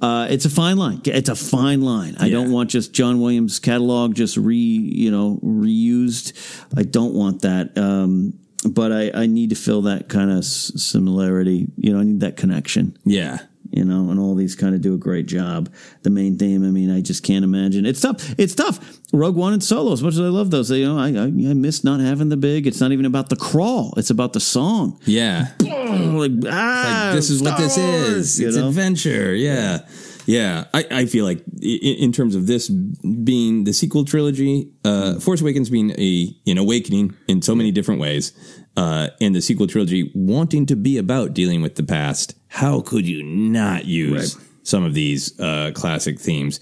Uh, 0.01 0.27
it's 0.29 0.45
a 0.45 0.51
fine 0.51 0.77
line. 0.77 1.01
It's 1.05 1.31
a 1.31 1.37
fine 1.37 1.81
line. 1.81 2.17
I 2.19 2.29
don't 2.29 2.51
want 2.51 2.69
just 2.69 2.93
John 2.93 3.21
Williams 3.21 3.59
catalog 3.59 4.15
just 4.15 4.37
re, 4.37 4.57
you 4.57 5.11
know, 5.11 5.41
reused. 5.43 6.33
I 6.77 6.83
don't 6.83 7.15
want 7.15 7.43
that. 7.43 7.79
Um, 7.79 8.39
but 8.69 8.93
I, 8.93 9.11
I 9.15 9.27
need 9.27 9.51
to 9.51 9.57
feel 9.57 9.83
that 9.83 10.09
kind 10.09 10.31
of 10.31 10.39
s- 10.39 10.73
similarity. 10.77 11.69
You 11.77 11.93
know, 11.93 12.01
I 12.01 12.05
need 12.05 12.21
that 12.21 12.37
connection. 12.37 12.99
Yeah, 13.05 13.39
you 13.75 13.85
know, 13.85 14.09
and 14.11 14.21
all 14.21 14.35
these 14.37 14.55
kind 14.55 14.75
of 14.75 14.81
do 14.81 14.95
a 14.95 14.99
great 14.99 15.27
job. 15.27 15.69
The 16.03 16.11
main 16.11 16.39
theme, 16.39 16.65
I 16.65 16.71
mean, 16.71 16.91
I 16.91 17.01
just 17.01 17.25
can't 17.25 17.45
imagine. 17.45 17.85
It's 17.85 18.01
tough. 18.01 18.35
It's 18.39 18.55
tough. 18.55 19.01
Rogue 19.13 19.35
One 19.35 19.53
and 19.53 19.63
Solo, 19.63 19.93
as 19.93 20.03
much 20.03 20.15
as 20.15 20.21
I 20.21 20.25
love 20.25 20.51
those, 20.51 20.71
you 20.71 20.87
know, 20.87 20.97
I, 20.97 21.09
I, 21.09 21.25
I 21.25 21.55
miss 21.55 21.83
not 21.83 21.99
having 21.99 22.29
the 22.29 22.37
big. 22.37 22.69
It's 22.69 22.81
not 22.81 22.93
even 22.93 23.05
about 23.05 23.31
the 23.31 23.37
crawl. 23.37 23.93
It's 23.97 24.11
about 24.11 24.33
the 24.33 24.41
song. 24.41 25.01
Yeah. 25.05 25.49
like, 25.61 26.31
ah, 26.47 27.07
like 27.07 27.17
this 27.17 27.31
is 27.31 27.43
what 27.43 27.59
this 27.59 27.77
Wars, 27.77 27.91
is. 27.91 28.41
It's 28.41 28.57
know? 28.57 28.69
adventure. 28.69 29.35
Yeah. 29.35 29.81
Yeah. 30.27 30.65
I, 30.73 30.87
I 30.91 31.07
feel 31.07 31.25
like 31.25 31.43
in 31.61 32.13
terms 32.13 32.37
of 32.37 32.47
this 32.47 32.69
being 32.69 33.65
the 33.65 33.73
sequel 33.73 34.05
trilogy, 34.05 34.71
uh, 34.85 35.19
Force 35.19 35.41
Awakens 35.41 35.69
being 35.69 35.91
a 35.99 36.35
an 36.47 36.59
awakening 36.59 37.17
in 37.27 37.43
so 37.43 37.55
many 37.55 37.73
different 37.73 38.01
ways, 38.01 38.33
uh, 38.77 39.09
and 39.21 39.35
the 39.35 39.41
sequel 39.41 39.67
trilogy 39.67 40.11
wanting 40.15 40.67
to 40.67 40.77
be 40.77 40.99
about 40.99 41.35
dealing 41.35 41.63
with 41.63 41.77
the 41.77 41.83
past, 41.83 42.35
how 42.49 42.81
could 42.81 43.07
you 43.07 43.23
not 43.23 43.85
use 43.85 44.37
some 44.63 44.85
of 44.85 44.95
these 44.95 45.39
uh, 45.41 45.71
classic 45.75 46.19
themes? 46.19 46.61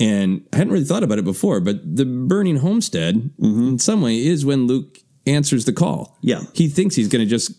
And 0.00 0.46
I 0.52 0.56
hadn't 0.56 0.72
really 0.72 0.84
thought 0.84 1.04
about 1.04 1.18
it 1.18 1.24
before, 1.24 1.60
but 1.60 1.96
the 1.96 2.04
burning 2.04 2.56
homestead, 2.56 3.30
in 3.38 3.78
some 3.78 4.02
way, 4.02 4.18
is 4.18 4.44
when 4.44 4.66
Luke 4.66 4.98
answers 5.26 5.64
the 5.64 5.72
call. 5.72 6.18
Yeah. 6.22 6.40
He 6.54 6.68
thinks 6.68 6.96
he's 6.96 7.08
going 7.08 7.24
to 7.24 7.30
just 7.30 7.52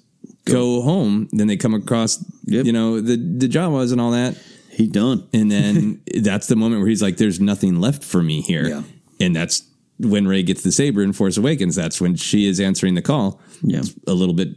go 0.45 0.81
home. 0.81 1.29
Then 1.31 1.47
they 1.47 1.55
come 1.55 1.73
across, 1.73 2.23
you 2.45 2.73
know, 2.73 2.99
the, 2.99 3.15
the 3.15 3.47
Jawas 3.47 3.91
and 3.93 4.01
all 4.01 4.11
that. 4.11 4.37
He 4.69 4.87
done. 4.87 5.27
And 5.33 5.51
then 5.51 6.01
that's 6.21 6.47
the 6.47 6.55
moment 6.55 6.81
where 6.81 6.89
he's 6.89 7.01
like, 7.01 7.17
there's 7.17 7.39
nothing 7.39 7.79
left 7.79 8.03
for 8.03 8.21
me 8.21 8.41
here. 8.41 8.67
Yeah. 8.67 8.83
And 9.19 9.35
that's 9.35 9.63
when 9.99 10.27
Rey 10.27 10.43
gets 10.43 10.63
the 10.63 10.71
saber 10.71 11.01
in 11.03 11.13
Force 11.13 11.37
Awakens. 11.37 11.75
That's 11.75 12.01
when 12.01 12.15
she 12.15 12.47
is 12.47 12.59
answering 12.59 12.95
the 12.95 13.01
call. 13.01 13.39
Yeah. 13.61 13.79
It's 13.79 13.93
a 14.07 14.13
little 14.13 14.35
bit 14.35 14.49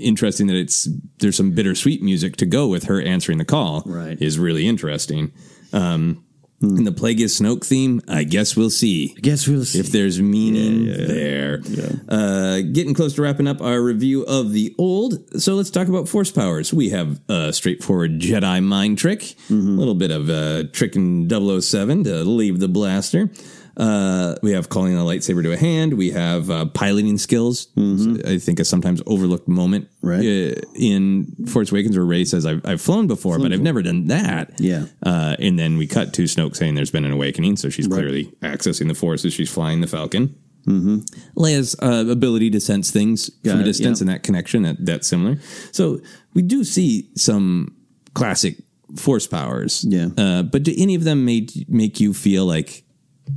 interesting 0.00 0.46
that 0.48 0.56
it's 0.56 0.88
there's 1.18 1.36
some 1.36 1.52
bittersweet 1.52 2.02
music 2.02 2.36
to 2.38 2.46
go 2.46 2.68
with 2.68 2.84
her 2.84 3.00
answering 3.00 3.38
the 3.38 3.44
call. 3.44 3.82
Right. 3.86 4.20
Is 4.20 4.38
really 4.38 4.66
interesting. 4.66 5.32
Um, 5.72 6.24
And 6.60 6.84
the 6.84 6.90
Plagueis 6.90 7.40
Snoke 7.40 7.64
theme, 7.64 8.00
I 8.08 8.24
guess 8.24 8.56
we'll 8.56 8.70
see. 8.70 9.14
I 9.16 9.20
guess 9.20 9.46
we'll 9.46 9.64
see. 9.64 9.78
If 9.78 9.92
there's 9.92 10.20
meaning 10.20 10.86
there. 10.86 11.62
Uh, 12.08 12.62
getting 12.72 12.94
close 12.94 13.14
to 13.14 13.22
wrapping 13.22 13.46
up 13.46 13.60
our 13.62 13.80
review 13.80 14.22
of 14.24 14.52
the 14.52 14.74
old. 14.76 15.40
So 15.40 15.54
let's 15.54 15.70
talk 15.70 15.86
about 15.86 16.08
force 16.08 16.32
powers. 16.32 16.74
We 16.74 16.88
have 16.90 17.20
a 17.28 17.52
straightforward 17.52 18.18
Jedi 18.18 18.60
mind 18.64 18.98
trick, 18.98 19.36
a 19.50 19.52
little 19.52 19.94
bit 19.94 20.10
of 20.10 20.28
uh, 20.30 20.64
trick 20.72 20.96
in 20.96 21.28
007 21.30 22.02
to 22.04 22.24
leave 22.24 22.58
the 22.58 22.66
blaster. 22.68 23.30
Uh, 23.78 24.34
we 24.42 24.50
have 24.52 24.68
calling 24.68 24.94
a 24.94 25.00
lightsaber 25.02 25.42
to 25.42 25.52
a 25.52 25.56
hand. 25.56 25.94
We 25.94 26.10
have 26.10 26.50
uh, 26.50 26.64
piloting 26.66 27.16
skills. 27.16 27.68
I 27.76 28.38
think 28.38 28.58
a 28.58 28.64
sometimes 28.64 29.00
overlooked 29.06 29.46
moment 29.46 29.88
Right. 30.02 30.18
uh, 30.20 30.60
in 30.74 31.26
Force 31.46 31.70
Awakens 31.70 31.96
where 31.96 32.04
Rey 32.04 32.24
says, 32.24 32.44
I've, 32.44 32.64
I've 32.66 32.80
flown 32.80 33.06
before, 33.06 33.38
but 33.38 33.52
I've 33.52 33.60
never 33.62 33.82
done 33.82 34.08
that. 34.08 34.58
Yeah. 34.58 34.86
Uh, 35.02 35.36
and 35.38 35.58
then 35.58 35.78
we 35.78 35.86
cut 35.86 36.12
to 36.14 36.24
Snoke 36.24 36.56
saying 36.56 36.74
there's 36.74 36.90
been 36.90 37.04
an 37.04 37.12
awakening. 37.12 37.56
So 37.56 37.68
she's 37.70 37.86
clearly 37.86 38.26
accessing 38.42 38.88
the 38.88 38.94
Force 38.94 39.24
as 39.24 39.32
she's 39.32 39.50
flying 39.50 39.80
the 39.80 39.86
Falcon. 39.86 40.34
Mm-hmm. 40.66 40.98
Leia's 41.40 41.76
uh, 41.80 42.04
ability 42.10 42.50
to 42.50 42.60
sense 42.60 42.90
things 42.90 43.30
Got 43.30 43.52
from 43.52 43.60
a 43.60 43.64
distance 43.64 44.00
yeah. 44.00 44.02
and 44.02 44.08
that 44.10 44.22
connection 44.22 44.64
that 44.64 44.84
that's 44.84 45.06
similar. 45.08 45.38
So 45.72 46.00
we 46.34 46.42
do 46.42 46.64
see 46.64 47.08
some 47.14 47.76
classic 48.14 48.56
Force 48.96 49.26
powers. 49.26 49.84
Yeah. 49.88 50.08
Uh, 50.18 50.42
but 50.42 50.62
do 50.64 50.74
any 50.76 50.94
of 50.94 51.04
them 51.04 51.24
make 51.24 51.52
make 51.68 52.00
you 52.00 52.12
feel 52.12 52.44
like, 52.44 52.82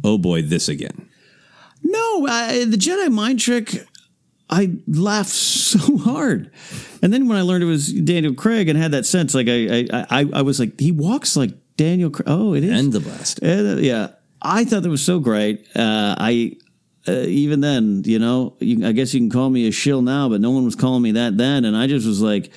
oh 0.04 0.18
boy, 0.18 0.42
this 0.42 0.70
again? 0.70 1.10
No, 1.84 2.28
I, 2.28 2.66
the 2.66 2.78
Jedi 2.78 3.12
mind 3.12 3.40
trick. 3.40 3.88
I 4.50 4.74
laughed 4.88 5.30
so 5.30 5.98
hard, 5.98 6.52
and 7.02 7.14
then 7.14 7.28
when 7.28 7.38
I 7.38 7.42
learned 7.42 7.64
it 7.64 7.68
was 7.68 7.92
Daniel 7.92 8.34
Craig 8.34 8.70
and 8.70 8.78
had 8.78 8.92
that 8.92 9.06
sense, 9.06 9.34
like 9.34 9.48
I, 9.48 9.88
I, 9.92 10.06
I, 10.10 10.26
I 10.34 10.42
was 10.42 10.60
like, 10.60 10.80
he 10.80 10.92
walks 10.92 11.36
like 11.36 11.52
Daniel. 11.78 12.10
Craig. 12.10 12.28
Oh, 12.28 12.54
it 12.54 12.64
is 12.64 12.80
And 12.80 12.94
the 12.94 13.00
blast. 13.00 13.42
Uh, 13.42 13.78
yeah, 13.80 14.10
I 14.42 14.66
thought 14.66 14.84
that 14.84 14.90
was 14.90 15.04
so 15.04 15.20
great. 15.20 15.66
Uh, 15.76 16.16
I 16.18 16.58
uh, 17.08 17.12
even 17.12 17.62
then, 17.62 18.04
you 18.06 18.20
know, 18.20 18.56
you, 18.60 18.86
I 18.86 18.92
guess 18.92 19.14
you 19.14 19.20
can 19.20 19.30
call 19.30 19.50
me 19.50 19.68
a 19.68 19.72
shill 19.72 20.02
now, 20.02 20.30
but 20.30 20.42
no 20.42 20.52
one 20.52 20.66
was 20.66 20.76
calling 20.76 21.02
me 21.02 21.14
that 21.14 21.38
then, 21.38 21.66
and 21.66 21.76
I 21.76 21.88
just 21.88 22.06
was 22.06 22.22
like, 22.22 22.52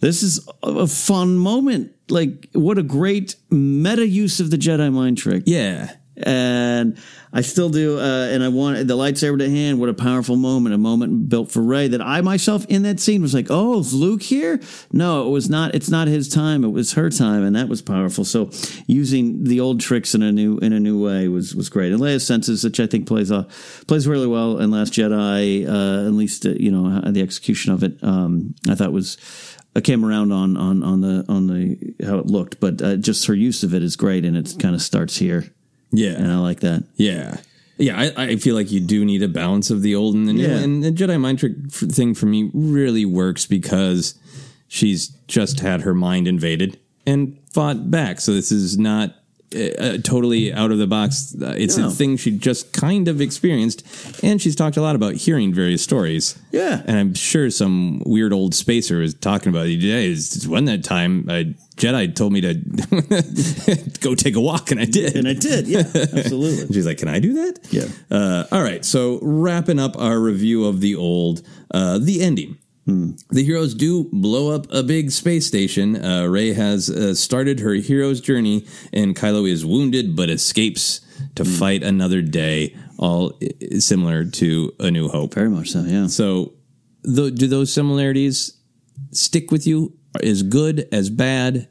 this 0.00 0.22
is 0.22 0.48
a 0.62 0.86
fun 0.86 1.36
moment. 1.36 1.92
Like, 2.08 2.48
what 2.52 2.76
a 2.76 2.82
great 2.82 3.36
meta 3.50 4.06
use 4.06 4.40
of 4.40 4.50
the 4.50 4.56
Jedi 4.56 4.92
mind 4.92 5.18
trick. 5.18 5.44
Yeah. 5.46 5.92
And 6.16 6.98
I 7.32 7.40
still 7.40 7.70
do, 7.70 7.98
uh, 7.98 8.28
and 8.30 8.44
I 8.44 8.48
want 8.48 8.86
the 8.86 8.94
lightsaber 8.94 9.38
to 9.38 9.48
hand. 9.48 9.80
What 9.80 9.88
a 9.88 9.94
powerful 9.94 10.36
moment! 10.36 10.74
A 10.74 10.78
moment 10.78 11.30
built 11.30 11.50
for 11.50 11.62
Rey. 11.62 11.88
That 11.88 12.02
I 12.02 12.20
myself 12.20 12.66
in 12.68 12.82
that 12.82 13.00
scene 13.00 13.22
was 13.22 13.32
like, 13.32 13.46
"Oh, 13.48 13.80
is 13.80 13.94
Luke 13.94 14.22
here?" 14.22 14.60
No, 14.92 15.26
it 15.26 15.30
was 15.30 15.48
not. 15.48 15.74
It's 15.74 15.88
not 15.88 16.08
his 16.08 16.28
time. 16.28 16.64
It 16.64 16.68
was 16.68 16.92
her 16.92 17.08
time, 17.08 17.42
and 17.42 17.56
that 17.56 17.68
was 17.68 17.80
powerful. 17.80 18.26
So, 18.26 18.50
using 18.86 19.44
the 19.44 19.60
old 19.60 19.80
tricks 19.80 20.14
in 20.14 20.22
a 20.22 20.30
new 20.30 20.58
in 20.58 20.74
a 20.74 20.80
new 20.80 21.02
way 21.02 21.28
was 21.28 21.54
was 21.54 21.70
great. 21.70 21.92
And 21.92 22.00
Leia's 22.02 22.26
senses, 22.26 22.62
which 22.62 22.78
I 22.78 22.86
think 22.86 23.06
plays 23.06 23.32
uh, 23.32 23.44
plays 23.86 24.06
really 24.06 24.26
well 24.26 24.58
in 24.58 24.70
Last 24.70 24.92
Jedi, 24.92 25.66
uh, 25.66 26.06
at 26.06 26.12
least 26.12 26.44
uh, 26.44 26.50
you 26.50 26.70
know 26.70 27.00
the 27.10 27.22
execution 27.22 27.72
of 27.72 27.82
it. 27.82 27.96
Um, 28.02 28.54
I 28.68 28.74
thought 28.74 28.92
was. 28.92 29.16
I 29.74 29.80
came 29.80 30.04
around 30.04 30.32
on 30.32 30.58
on 30.58 30.82
on 30.82 31.00
the 31.00 31.24
on 31.30 31.46
the 31.46 31.94
how 32.04 32.18
it 32.18 32.26
looked, 32.26 32.60
but 32.60 32.82
uh, 32.82 32.96
just 32.96 33.24
her 33.24 33.34
use 33.34 33.62
of 33.62 33.72
it 33.72 33.82
is 33.82 33.96
great, 33.96 34.26
and 34.26 34.36
it 34.36 34.56
kind 34.58 34.74
of 34.74 34.82
starts 34.82 35.16
here. 35.16 35.50
Yeah. 35.92 36.12
And 36.12 36.30
I 36.30 36.38
like 36.38 36.60
that. 36.60 36.84
Yeah. 36.96 37.36
Yeah, 37.78 37.98
I, 37.98 38.24
I 38.24 38.36
feel 38.36 38.54
like 38.54 38.70
you 38.70 38.80
do 38.80 39.04
need 39.04 39.22
a 39.22 39.28
balance 39.28 39.70
of 39.70 39.82
the 39.82 39.94
old 39.94 40.14
and 40.14 40.28
the 40.28 40.32
new. 40.32 40.46
Yeah. 40.46 40.58
And 40.58 40.84
the 40.84 40.90
Jedi 40.92 41.18
mind 41.20 41.38
trick 41.38 41.52
f- 41.66 41.88
thing 41.90 42.14
for 42.14 42.26
me 42.26 42.50
really 42.54 43.04
works 43.04 43.46
because 43.46 44.14
she's 44.68 45.08
just 45.26 45.60
had 45.60 45.80
her 45.82 45.94
mind 45.94 46.28
invaded 46.28 46.78
and 47.06 47.36
fought 47.52 47.90
back. 47.90 48.20
So 48.20 48.32
this 48.32 48.52
is 48.52 48.78
not 48.78 49.16
uh, 49.54 49.82
uh, 49.82 49.98
totally 49.98 50.52
out 50.52 50.70
of 50.70 50.78
the 50.78 50.86
box. 50.86 51.34
Uh, 51.40 51.54
it's 51.56 51.76
No. 51.76 51.88
a 51.88 51.90
thing 51.90 52.16
she 52.16 52.30
just 52.30 52.72
kind 52.72 53.08
of 53.08 53.20
experienced. 53.20 53.84
And 54.24 54.40
she's 54.40 54.56
talked 54.56 54.76
a 54.76 54.82
lot 54.82 54.94
about 54.96 55.14
hearing 55.14 55.52
various 55.54 55.82
stories. 55.82 56.38
Yeah. 56.50 56.82
And 56.86 56.98
I'm 56.98 57.14
sure 57.14 57.50
some 57.50 58.02
weird 58.06 58.32
old 58.32 58.54
spacer 58.54 58.98
was 58.98 59.14
talking 59.14 59.48
about 59.50 59.66
it 59.66 59.80
today. 59.80 60.06
Is 60.06 60.46
one 60.48 60.64
that 60.66 60.84
time 60.84 61.26
a 61.28 61.54
Jedi 61.76 62.14
told 62.14 62.32
me 62.34 62.40
to 62.42 62.54
go 64.00 64.14
take 64.14 64.36
a 64.36 64.40
walk, 64.40 64.70
and 64.70 64.78
I 64.80 64.84
did. 64.84 65.16
And 65.16 65.26
I 65.26 65.32
did, 65.32 65.66
yeah, 65.66 65.80
absolutely. 65.94 66.72
She's 66.74 66.86
like, 66.86 66.98
"Can 66.98 67.08
I 67.08 67.18
do 67.18 67.32
that?" 67.34 67.58
Yeah. 67.70 67.86
Uh, 68.10 68.44
all 68.52 68.62
right. 68.62 68.84
So 68.84 69.18
wrapping 69.22 69.78
up 69.78 69.96
our 69.98 70.20
review 70.20 70.64
of 70.66 70.80
the 70.80 70.94
old, 70.96 71.42
uh, 71.72 71.98
the 71.98 72.22
ending. 72.22 72.58
The 72.84 73.44
heroes 73.44 73.74
do 73.74 74.08
blow 74.12 74.50
up 74.54 74.66
a 74.72 74.82
big 74.82 75.10
space 75.12 75.46
station. 75.46 76.02
Uh, 76.04 76.26
Rey 76.26 76.52
has 76.52 76.90
uh, 76.90 77.14
started 77.14 77.60
her 77.60 77.74
hero's 77.74 78.20
journey, 78.20 78.66
and 78.92 79.14
Kylo 79.14 79.48
is 79.48 79.64
wounded 79.64 80.16
but 80.16 80.28
escapes 80.30 81.00
to 81.36 81.44
fight 81.44 81.82
another 81.84 82.22
day. 82.22 82.76
All 82.98 83.38
i- 83.42 83.78
similar 83.78 84.24
to 84.24 84.72
A 84.80 84.90
New 84.90 85.08
Hope. 85.08 85.34
Very 85.34 85.48
much 85.48 85.70
so, 85.70 85.82
yeah. 85.82 86.06
So, 86.08 86.54
th- 87.04 87.34
do 87.36 87.46
those 87.46 87.72
similarities 87.72 88.58
stick 89.12 89.50
with 89.52 89.66
you? 89.66 89.96
As 90.22 90.42
good 90.42 90.88
as 90.92 91.08
bad? 91.08 91.68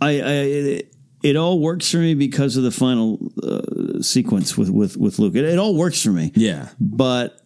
I, 0.00 0.08
I 0.20 0.32
it, 0.32 0.94
it 1.22 1.36
all 1.36 1.60
works 1.60 1.90
for 1.90 1.96
me 1.98 2.14
because 2.14 2.56
of 2.56 2.62
the 2.64 2.70
final 2.70 3.32
uh, 3.42 4.02
sequence 4.02 4.56
with 4.58 4.68
with 4.70 4.96
with 4.96 5.18
Luke. 5.18 5.34
It, 5.36 5.44
it 5.44 5.58
all 5.58 5.74
works 5.76 6.02
for 6.02 6.10
me. 6.10 6.32
Yeah. 6.34 6.68
But 6.80 7.39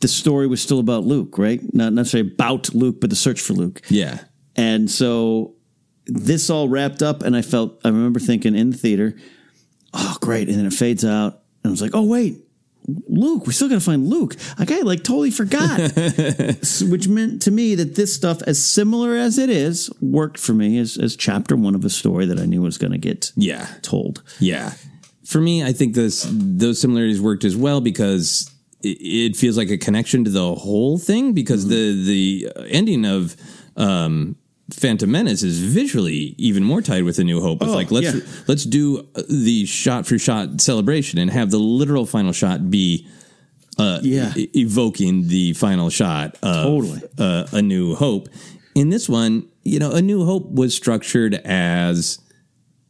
the 0.00 0.08
story 0.08 0.46
was 0.46 0.60
still 0.62 0.78
about 0.78 1.04
Luke, 1.04 1.38
right? 1.38 1.60
Not 1.74 1.92
necessarily 1.92 2.30
about 2.32 2.74
Luke, 2.74 3.00
but 3.00 3.10
the 3.10 3.16
search 3.16 3.40
for 3.40 3.54
Luke. 3.54 3.80
Yeah. 3.88 4.20
And 4.54 4.90
so 4.90 5.54
this 6.06 6.50
all 6.50 6.68
wrapped 6.68 7.02
up, 7.02 7.22
and 7.22 7.34
I 7.36 7.42
felt 7.42 7.80
I 7.84 7.88
remember 7.88 8.20
thinking 8.20 8.54
in 8.54 8.70
the 8.70 8.76
theater, 8.76 9.16
oh 9.94 10.16
great, 10.20 10.48
and 10.48 10.56
then 10.58 10.66
it 10.66 10.72
fades 10.72 11.04
out, 11.04 11.42
and 11.62 11.70
I 11.70 11.70
was 11.70 11.82
like, 11.82 11.92
oh 11.94 12.02
wait. 12.04 12.42
Luke, 13.08 13.46
we're 13.48 13.52
still 13.52 13.66
going 13.68 13.80
to 13.80 13.84
find 13.84 14.06
Luke. 14.06 14.36
Like 14.60 14.70
I 14.70 14.82
like 14.82 15.02
totally 15.02 15.32
forgot, 15.32 15.80
which 16.82 17.08
meant 17.08 17.42
to 17.42 17.50
me 17.50 17.74
that 17.74 17.96
this 17.96 18.14
stuff, 18.14 18.42
as 18.42 18.64
similar 18.64 19.16
as 19.16 19.38
it 19.38 19.50
is, 19.50 19.90
worked 20.00 20.38
for 20.38 20.52
me 20.52 20.78
as, 20.78 20.96
as 20.96 21.16
chapter 21.16 21.56
one 21.56 21.74
of 21.74 21.84
a 21.84 21.90
story 21.90 22.26
that 22.26 22.38
I 22.38 22.44
knew 22.44 22.62
was 22.62 22.78
going 22.78 22.92
to 22.92 22.98
get 22.98 23.32
Yeah. 23.34 23.66
told. 23.82 24.22
Yeah. 24.38 24.74
For 25.24 25.40
me, 25.40 25.64
I 25.64 25.72
think 25.72 25.96
those 25.96 26.24
those 26.30 26.80
similarities 26.80 27.20
worked 27.20 27.42
as 27.44 27.56
well 27.56 27.80
because 27.80 28.48
it, 28.90 29.36
feels 29.36 29.56
like 29.56 29.70
a 29.70 29.78
connection 29.78 30.24
to 30.24 30.30
the 30.30 30.54
whole 30.54 30.98
thing 30.98 31.32
because 31.32 31.68
the 31.68 32.02
the 32.04 32.52
ending 32.68 33.04
of 33.04 33.36
um 33.76 34.36
Phantom 34.72 35.08
Menace 35.08 35.44
is 35.44 35.60
visually 35.60 36.34
even 36.38 36.64
more 36.64 36.82
tied 36.82 37.04
with 37.04 37.18
A 37.20 37.24
New 37.24 37.40
Hope. 37.40 37.62
It's 37.62 37.70
Oh, 37.70 37.74
like 37.74 37.90
let's 37.92 38.14
yeah. 38.14 38.20
let's 38.48 38.64
do 38.64 39.06
the 39.28 39.64
shot 39.66 40.06
for 40.06 40.18
shot 40.18 40.60
celebration 40.60 41.18
and 41.20 41.30
have 41.30 41.50
the 41.52 41.58
literal 41.58 42.04
final 42.04 42.32
shot 42.32 42.68
be 42.70 43.06
uh, 43.78 44.00
Yeah. 44.02 44.32
e- 44.36 44.50
evoking 44.54 45.28
the 45.28 45.52
final 45.52 45.88
shot 45.90 46.36
of 46.42 46.64
Totally. 46.64 47.02
uh, 47.18 47.46
A 47.52 47.62
New 47.62 47.94
Hope. 47.94 48.28
In 48.74 48.88
this 48.90 49.08
one, 49.08 49.46
you 49.62 49.78
know, 49.78 49.92
A 49.92 50.02
New 50.02 50.24
Hope 50.24 50.50
was 50.50 50.74
structured 50.74 51.34
as 51.44 52.18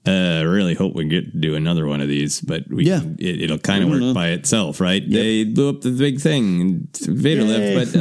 Uh, 0.07 0.39
I 0.39 0.43
really 0.43 0.75
hope 0.75 0.95
we 0.95 1.05
get 1.07 1.33
to 1.33 1.39
do 1.39 1.55
another 1.57 1.87
one 1.87 2.01
of 2.01 2.09
these, 2.09 2.41
but 2.41 2.69
we 2.71 2.85
Yeah. 2.85 3.01
can, 3.01 3.17
it, 3.19 3.43
it'll 3.43 3.59
kind 3.59 3.83
of 3.83 3.91
work 3.91 4.01
know. 4.01 4.15
by 4.15 4.29
itself, 4.29 4.81
right? 4.81 5.03
They 5.09 5.45
blew 5.45 5.69
up 5.69 5.81
the 5.81 5.91
big 5.91 6.21
thing, 6.21 6.61
and 6.61 6.97
Vader 6.97 7.43
Yay. 7.43 7.75
lived, 7.75 7.93
but 7.93 8.01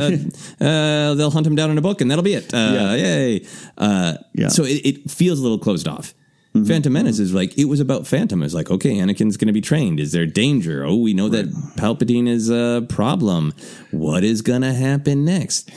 uh, 0.61 0.65
uh, 0.65 1.13
they'll 1.15 1.31
hunt 1.31 1.47
him 1.47 1.55
down 1.55 1.71
in 1.71 1.77
a 1.77 1.81
book, 1.81 2.01
and 2.01 2.11
that'll 2.11 2.23
be 2.23 2.35
it. 2.35 2.53
Uh, 2.53 2.71
Yeah. 2.73 2.95
Yay! 2.95 3.45
Uh, 3.77 4.13
Yeah. 4.33 4.49
So 4.49 4.63
it, 4.63 4.81
it 4.85 5.09
feels 5.11 5.39
a 5.39 5.41
little 5.41 5.59
closed 5.59 5.87
off. 5.87 6.13
Mm-hmm. 6.53 6.67
Phantom 6.67 6.93
Menace 6.93 7.19
is 7.19 7.33
like 7.33 7.57
it 7.57 7.65
was 7.65 7.81
about 7.81 8.07
Phantom. 8.07 8.41
It's 8.41 8.53
like 8.53 8.71
okay, 8.71 8.95
Anakin's 8.95 9.35
going 9.35 9.47
to 9.47 9.53
be 9.53 9.59
trained. 9.59 9.99
Is 9.99 10.13
there 10.13 10.25
danger? 10.25 10.85
Oh, 10.85 10.95
we 10.95 11.13
know 11.13 11.27
that 11.27 11.47
Palpatine 11.75 12.29
is 12.29 12.49
a 12.49 12.85
problem. 12.87 13.53
What 13.91 14.23
is 14.23 14.41
going 14.41 14.61
to 14.61 14.73
happen 14.73 15.25
next? 15.25 15.69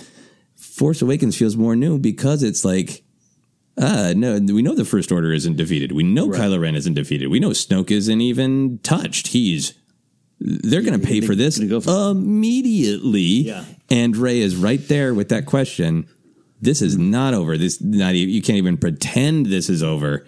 Force 0.56 1.02
Awakens 1.02 1.36
feels 1.36 1.56
more 1.56 1.74
new 1.74 1.98
because 1.98 2.44
it's 2.44 2.64
like, 2.64 3.02
uh, 3.78 4.12
no, 4.16 4.38
we 4.38 4.62
know 4.62 4.74
the 4.74 4.84
First 4.84 5.12
Order 5.12 5.32
isn't 5.32 5.56
defeated. 5.56 5.92
We 5.92 6.02
know 6.02 6.28
Kylo 6.28 6.60
Ren 6.60 6.74
isn't 6.74 6.94
defeated. 6.94 7.28
We 7.28 7.40
know 7.40 7.50
Snoke 7.50 7.90
isn't 7.90 8.20
even 8.20 8.78
touched. 8.78 9.28
He's 9.28 9.74
they're 10.40 10.82
going 10.82 10.98
to 11.00 11.06
pay 11.06 11.20
for 11.20 11.34
this 11.34 11.58
immediately. 11.58 13.20
Yeah. 13.20 13.64
And 13.90 14.16
Rey 14.16 14.40
is 14.40 14.56
right 14.56 14.86
there 14.88 15.12
with 15.14 15.30
that 15.30 15.46
question. 15.46 16.08
This 16.60 16.82
is 16.82 16.96
not 16.96 17.34
over. 17.34 17.56
This 17.56 17.80
not 17.80 18.14
you 18.14 18.42
can't 18.42 18.58
even 18.58 18.76
pretend 18.76 19.46
this 19.46 19.68
is 19.68 19.82
over. 19.82 20.26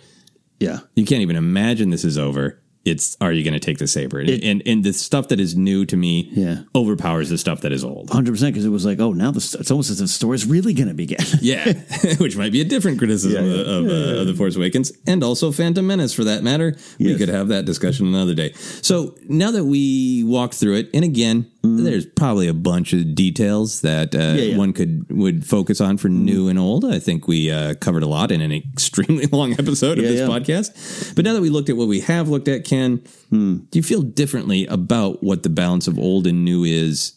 Yeah. 0.59 0.81
You 0.95 1.05
can't 1.05 1.23
even 1.23 1.37
imagine 1.37 1.91
this 1.91 2.05
is 2.05 2.19
over. 2.19 2.61
It's 2.83 3.15
are 3.21 3.31
you 3.31 3.45
going 3.45 3.53
to 3.55 3.61
take 3.61 3.77
the 3.77 3.87
saber? 3.87 4.21
It- 4.21 4.43
and 4.43 4.63
and 4.65 4.83
the 4.83 4.93
stuff 4.95 5.29
that 5.29 5.39
is 5.39 5.55
new 5.55 5.85
to 5.85 5.97
me 5.97 6.31
Yeah. 6.33 6.63
overpowers 6.75 7.29
the 7.29 7.37
stuff 7.37 7.61
that 7.61 7.73
is 7.73 7.85
old. 7.85 8.09
Hundred 8.11 8.33
percent, 8.33 8.55
because 8.55 8.65
it 8.65 8.71
was 8.71 8.87
like, 8.87 8.99
oh, 9.01 9.13
now 9.13 9.31
the 9.31 9.39
it's 9.61 9.71
almost 9.71 9.91
as 9.91 10.01
if 10.01 10.05
the 10.05 10.09
story's 10.09 10.47
really 10.47 10.73
going 10.73 10.89
to 10.89 10.95
begin. 10.95 11.19
Yeah, 11.43 11.73
which 12.19 12.37
might 12.39 12.53
be 12.53 12.61
a 12.63 12.65
different 12.65 12.99
criticism 12.99 13.45
Yeah, 13.45 13.53
yeah. 13.53 13.61
of, 13.61 13.85
uh, 13.87 14.21
of 14.21 14.27
the 14.29 14.35
Force 14.35 14.57
Awakens 14.57 14.93
and 15.07 15.23
also 15.23 15.53
Phantom 15.53 15.87
Menace 15.87 16.15
for 16.15 16.25
that 16.25 16.43
matter. 16.43 16.75
We 16.99 17.17
could 17.17 17.29
have 17.29 17.49
that 17.49 17.67
discussion 17.67 18.07
another 18.07 18.35
day. 18.35 18.53
So 18.81 19.15
now 19.29 19.51
that 19.51 19.65
we 19.65 20.25
walked 20.25 20.55
through 20.55 20.77
it, 20.77 20.91
and 20.95 21.05
again, 21.05 21.51
there's 21.63 22.07
probably 22.07 22.49
a 22.49 22.55
bunch 22.55 22.93
of 22.93 23.15
details 23.15 23.83
that 23.83 24.15
uh. 24.15 24.19
Yeah, 24.19 24.35
yeah. 24.35 24.57
one 24.57 24.73
could 24.73 25.07
would 25.11 25.45
focus 25.47 25.81
on 25.81 25.99
for 25.99 26.09
new 26.09 26.49
and 26.49 26.59
old. 26.59 26.85
I 26.85 26.99
think 26.99 27.29
we 27.29 27.51
uh, 27.51 27.75
covered 27.75 28.03
a 28.03 28.07
lot 28.09 28.31
in 28.31 28.41
an 28.41 28.53
extremely 28.53 29.27
long 29.33 29.53
episode 29.53 29.99
of 29.99 30.05
Yeah, 30.05 30.11
this 30.11 30.29
podcast. 30.29 31.15
But 31.15 31.25
now 31.25 31.35
that 31.35 31.43
we 31.43 31.51
looked 31.51 31.69
at 31.69 31.77
what 31.77 31.89
we 31.89 32.01
have 32.01 32.29
looked 32.29 32.49
at, 32.49 32.65
Ken, 32.65 33.03
Hmm. 33.29 33.59
do 33.71 33.79
you 33.79 33.83
feel 33.83 34.03
differently 34.03 34.67
about 34.67 35.23
what 35.23 35.43
the 35.43 35.51
balance 35.51 35.87
of 35.87 35.99
old 35.99 36.27
and 36.27 36.45
new 36.45 36.65
is? 36.65 37.15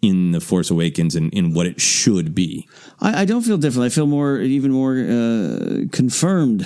In 0.00 0.30
the 0.30 0.38
Force 0.40 0.70
Awakens 0.70 1.16
and 1.16 1.34
in 1.34 1.54
what 1.54 1.66
it 1.66 1.80
should 1.80 2.32
be. 2.32 2.68
I, 3.00 3.22
I 3.22 3.24
don't 3.24 3.42
feel 3.42 3.58
different. 3.58 3.86
I 3.86 3.88
feel 3.88 4.06
more, 4.06 4.38
even 4.38 4.70
more 4.70 4.92
uh, 4.96 5.86
confirmed. 5.90 6.64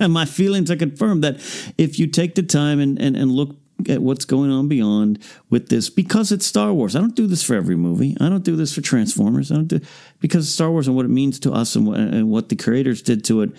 My 0.08 0.24
feelings 0.24 0.72
are 0.72 0.76
confirmed 0.76 1.22
that 1.22 1.36
if 1.78 2.00
you 2.00 2.08
take 2.08 2.34
the 2.34 2.42
time 2.42 2.80
and, 2.80 3.00
and, 3.00 3.14
and 3.16 3.30
look 3.30 3.54
at 3.88 4.00
what's 4.02 4.24
going 4.24 4.50
on 4.50 4.68
beyond 4.68 5.18
with 5.50 5.68
this, 5.68 5.90
because 5.90 6.32
it's 6.32 6.46
Star 6.46 6.72
Wars. 6.72 6.94
I 6.96 7.00
don't 7.00 7.16
do 7.16 7.26
this 7.26 7.42
for 7.42 7.54
every 7.54 7.76
movie. 7.76 8.16
I 8.20 8.28
don't 8.28 8.44
do 8.44 8.56
this 8.56 8.74
for 8.74 8.80
Transformers. 8.80 9.50
I 9.50 9.56
don't 9.56 9.68
do 9.68 9.80
because 10.20 10.52
Star 10.52 10.70
Wars 10.70 10.86
and 10.86 10.96
what 10.96 11.04
it 11.04 11.10
means 11.10 11.38
to 11.40 11.52
us 11.52 11.76
and 11.76 11.86
what, 11.86 11.98
and 11.98 12.30
what 12.30 12.48
the 12.48 12.56
creators 12.56 13.02
did 13.02 13.24
to 13.24 13.42
it. 13.42 13.50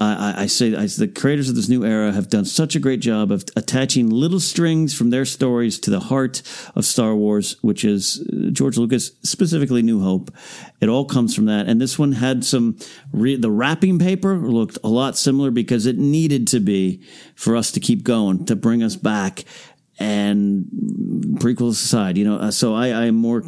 I, 0.00 0.42
I- 0.42 0.46
say 0.46 0.74
I, 0.76 0.86
the 0.86 1.08
creators 1.08 1.48
of 1.48 1.56
this 1.56 1.68
new 1.68 1.84
era 1.84 2.12
have 2.12 2.28
done 2.28 2.44
such 2.44 2.76
a 2.76 2.80
great 2.80 3.00
job 3.00 3.30
of 3.32 3.44
attaching 3.56 4.08
little 4.10 4.40
strings 4.40 4.94
from 4.94 5.10
their 5.10 5.24
stories 5.24 5.78
to 5.80 5.90
the 5.90 6.00
heart 6.00 6.42
of 6.74 6.84
Star 6.84 7.14
Wars, 7.14 7.56
which 7.62 7.84
is 7.84 8.26
uh, 8.32 8.50
George 8.50 8.76
Lucas, 8.78 9.12
specifically 9.22 9.82
New 9.82 10.00
Hope. 10.00 10.30
It 10.80 10.88
all 10.88 11.04
comes 11.04 11.34
from 11.34 11.46
that. 11.46 11.68
And 11.68 11.80
this 11.80 11.98
one 11.98 12.12
had 12.12 12.44
some, 12.44 12.78
re- 13.12 13.36
the 13.36 13.50
wrapping 13.50 13.98
paper 13.98 14.36
looked 14.36 14.78
a 14.84 14.88
lot 14.88 15.16
similar 15.16 15.50
because 15.50 15.86
it 15.86 15.98
needed 15.98 16.46
to 16.48 16.60
be 16.60 17.02
for 17.34 17.56
us 17.56 17.72
to 17.72 17.80
keep 17.80 18.02
going, 18.04 18.46
to 18.46 18.56
bring 18.56 18.82
us 18.82 18.96
back. 18.96 19.44
And 20.00 20.66
prequels 21.40 21.72
aside, 21.72 22.16
you 22.16 22.24
know, 22.24 22.36
uh, 22.36 22.50
so 22.52 22.72
I, 22.74 22.88
I 22.90 23.04
am 23.06 23.16
more, 23.16 23.42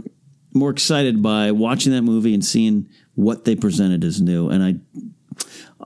more 0.53 0.71
excited 0.71 1.23
by 1.23 1.53
watching 1.53 1.93
that 1.93 2.03
movie 2.03 2.35
and 2.35 2.45
seeing 2.45 2.89
what 3.15 3.45
they 3.45 3.55
presented 3.55 4.03
as 4.03 4.21
new. 4.21 4.49
And 4.49 4.63
I, 4.65 4.75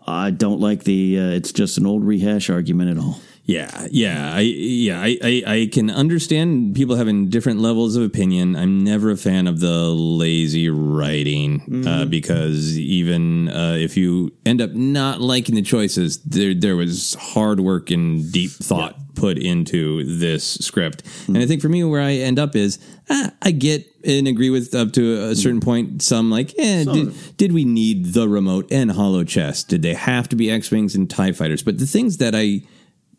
I 0.06 0.30
don't 0.30 0.60
like 0.60 0.84
the 0.84 1.18
uh, 1.18 1.28
it's 1.30 1.52
just 1.52 1.78
an 1.78 1.86
old 1.86 2.04
rehash 2.04 2.50
argument 2.50 2.90
at 2.90 2.98
all. 2.98 3.20
Yeah, 3.46 3.88
yeah, 3.90 4.32
I 4.34 4.40
yeah, 4.40 5.02
I, 5.02 5.18
I 5.22 5.42
I 5.46 5.68
can 5.70 5.90
understand 5.90 6.74
people 6.74 6.96
having 6.96 7.28
different 7.28 7.60
levels 7.60 7.94
of 7.94 8.02
opinion. 8.02 8.56
I'm 8.56 8.82
never 8.82 9.10
a 9.10 9.18
fan 9.18 9.46
of 9.46 9.60
the 9.60 9.88
lazy 9.90 10.70
writing 10.70 11.84
uh, 11.86 12.06
because 12.06 12.78
even 12.78 13.50
uh, 13.50 13.76
if 13.78 13.98
you 13.98 14.32
end 14.46 14.62
up 14.62 14.72
not 14.72 15.20
liking 15.20 15.56
the 15.56 15.62
choices, 15.62 16.22
there 16.22 16.54
there 16.54 16.74
was 16.74 17.14
hard 17.20 17.60
work 17.60 17.90
and 17.90 18.32
deep 18.32 18.50
thought 18.50 18.96
put 19.14 19.36
into 19.36 20.04
this 20.04 20.54
script. 20.54 21.02
And 21.26 21.36
I 21.36 21.44
think 21.44 21.60
for 21.60 21.68
me, 21.68 21.84
where 21.84 22.00
I 22.00 22.12
end 22.12 22.38
up 22.38 22.56
is 22.56 22.78
ah, 23.10 23.30
I 23.42 23.50
get 23.50 23.86
and 24.06 24.26
agree 24.26 24.48
with 24.48 24.74
up 24.74 24.92
to 24.94 25.22
a 25.22 25.36
certain 25.36 25.60
point. 25.60 26.00
Some 26.00 26.30
like, 26.30 26.54
eh, 26.58 26.84
did, 26.84 27.36
did 27.36 27.52
we 27.52 27.66
need 27.66 28.14
the 28.14 28.26
remote 28.26 28.72
and 28.72 28.90
holochess? 28.90 29.64
Did 29.64 29.82
they 29.82 29.94
have 29.94 30.30
to 30.30 30.36
be 30.36 30.50
X 30.50 30.70
wings 30.70 30.94
and 30.94 31.10
Tie 31.10 31.32
fighters? 31.32 31.62
But 31.62 31.76
the 31.78 31.86
things 31.86 32.16
that 32.18 32.34
I 32.34 32.62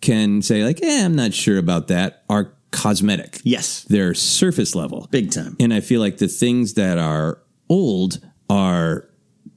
can 0.01 0.41
say 0.41 0.63
like, 0.63 0.81
eh, 0.83 1.03
I'm 1.05 1.15
not 1.15 1.33
sure 1.33 1.57
about 1.57 1.87
that 1.87 2.23
are 2.29 2.53
cosmetic. 2.71 3.39
Yes. 3.43 3.83
They're 3.89 4.13
surface 4.13 4.75
level. 4.75 5.07
Big 5.11 5.31
time. 5.31 5.55
And 5.59 5.73
I 5.73 5.79
feel 5.79 6.01
like 6.01 6.17
the 6.17 6.27
things 6.27 6.73
that 6.75 6.97
are 6.97 7.39
old 7.69 8.19
are 8.49 9.09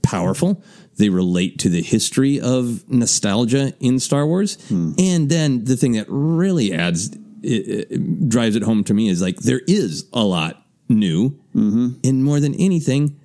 powerful. 0.02 0.62
They 0.96 1.08
relate 1.10 1.58
to 1.60 1.68
the 1.68 1.82
history 1.82 2.40
of 2.40 2.88
nostalgia 2.90 3.72
in 3.80 3.98
Star 3.98 4.26
Wars. 4.26 4.58
And 4.70 5.28
then 5.28 5.64
the 5.64 5.76
thing 5.76 5.92
that 5.92 6.06
really 6.08 6.72
adds, 6.72 7.14
it, 7.42 7.90
it 7.90 8.28
drives 8.28 8.56
it 8.56 8.62
home 8.62 8.82
to 8.84 8.94
me 8.94 9.08
is 9.08 9.20
like, 9.22 9.36
there 9.36 9.60
is 9.68 10.06
a 10.12 10.24
lot 10.24 10.64
new. 10.88 11.38
And 11.54 12.24
more 12.24 12.40
than 12.40 12.54
anything, 12.54 13.18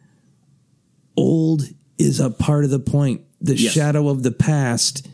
old 1.16 1.64
is 1.98 2.20
a 2.20 2.30
part 2.30 2.64
of 2.66 2.72
the 2.72 2.80
point. 2.80 3.22
The 3.42 3.56
Yes. 3.56 3.74
shadow 3.74 4.08
of 4.10 4.24
the 4.24 4.32
past 4.32 5.08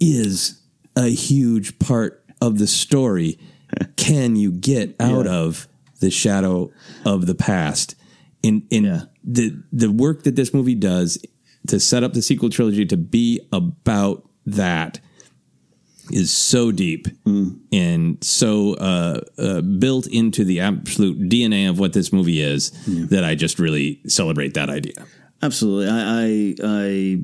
is 0.00 0.61
a 0.96 1.08
huge 1.08 1.78
part 1.78 2.24
of 2.40 2.58
the 2.58 2.66
story. 2.66 3.38
Can 3.96 4.36
you 4.36 4.52
get 4.52 4.94
out 5.00 5.26
of 5.26 5.68
the 6.00 6.10
shadow 6.10 6.70
of 7.04 7.26
the 7.26 7.34
past? 7.34 7.94
In 8.42 8.66
in 8.70 9.08
the 9.24 9.62
the 9.72 9.90
work 9.90 10.24
that 10.24 10.36
this 10.36 10.52
movie 10.52 10.74
does 10.74 11.18
to 11.68 11.78
set 11.78 12.02
up 12.02 12.12
the 12.12 12.22
sequel 12.22 12.50
trilogy 12.50 12.84
to 12.86 12.96
be 12.96 13.40
about 13.52 14.28
that 14.46 15.00
is 16.10 16.32
so 16.32 16.72
deep 16.72 17.06
and 17.72 18.22
so 18.22 18.74
uh, 18.74 19.20
uh, 19.38 19.60
built 19.60 20.06
into 20.08 20.44
the 20.44 20.60
absolute 20.60 21.28
DNA 21.28 21.70
of 21.70 21.78
what 21.78 21.92
this 21.92 22.12
movie 22.12 22.42
is 22.42 22.72
that 23.08 23.24
I 23.24 23.34
just 23.34 23.58
really 23.58 24.00
celebrate 24.08 24.54
that 24.54 24.68
idea. 24.68 25.06
Absolutely. 25.42 25.88
I, 25.88 26.54
I, 26.64 27.22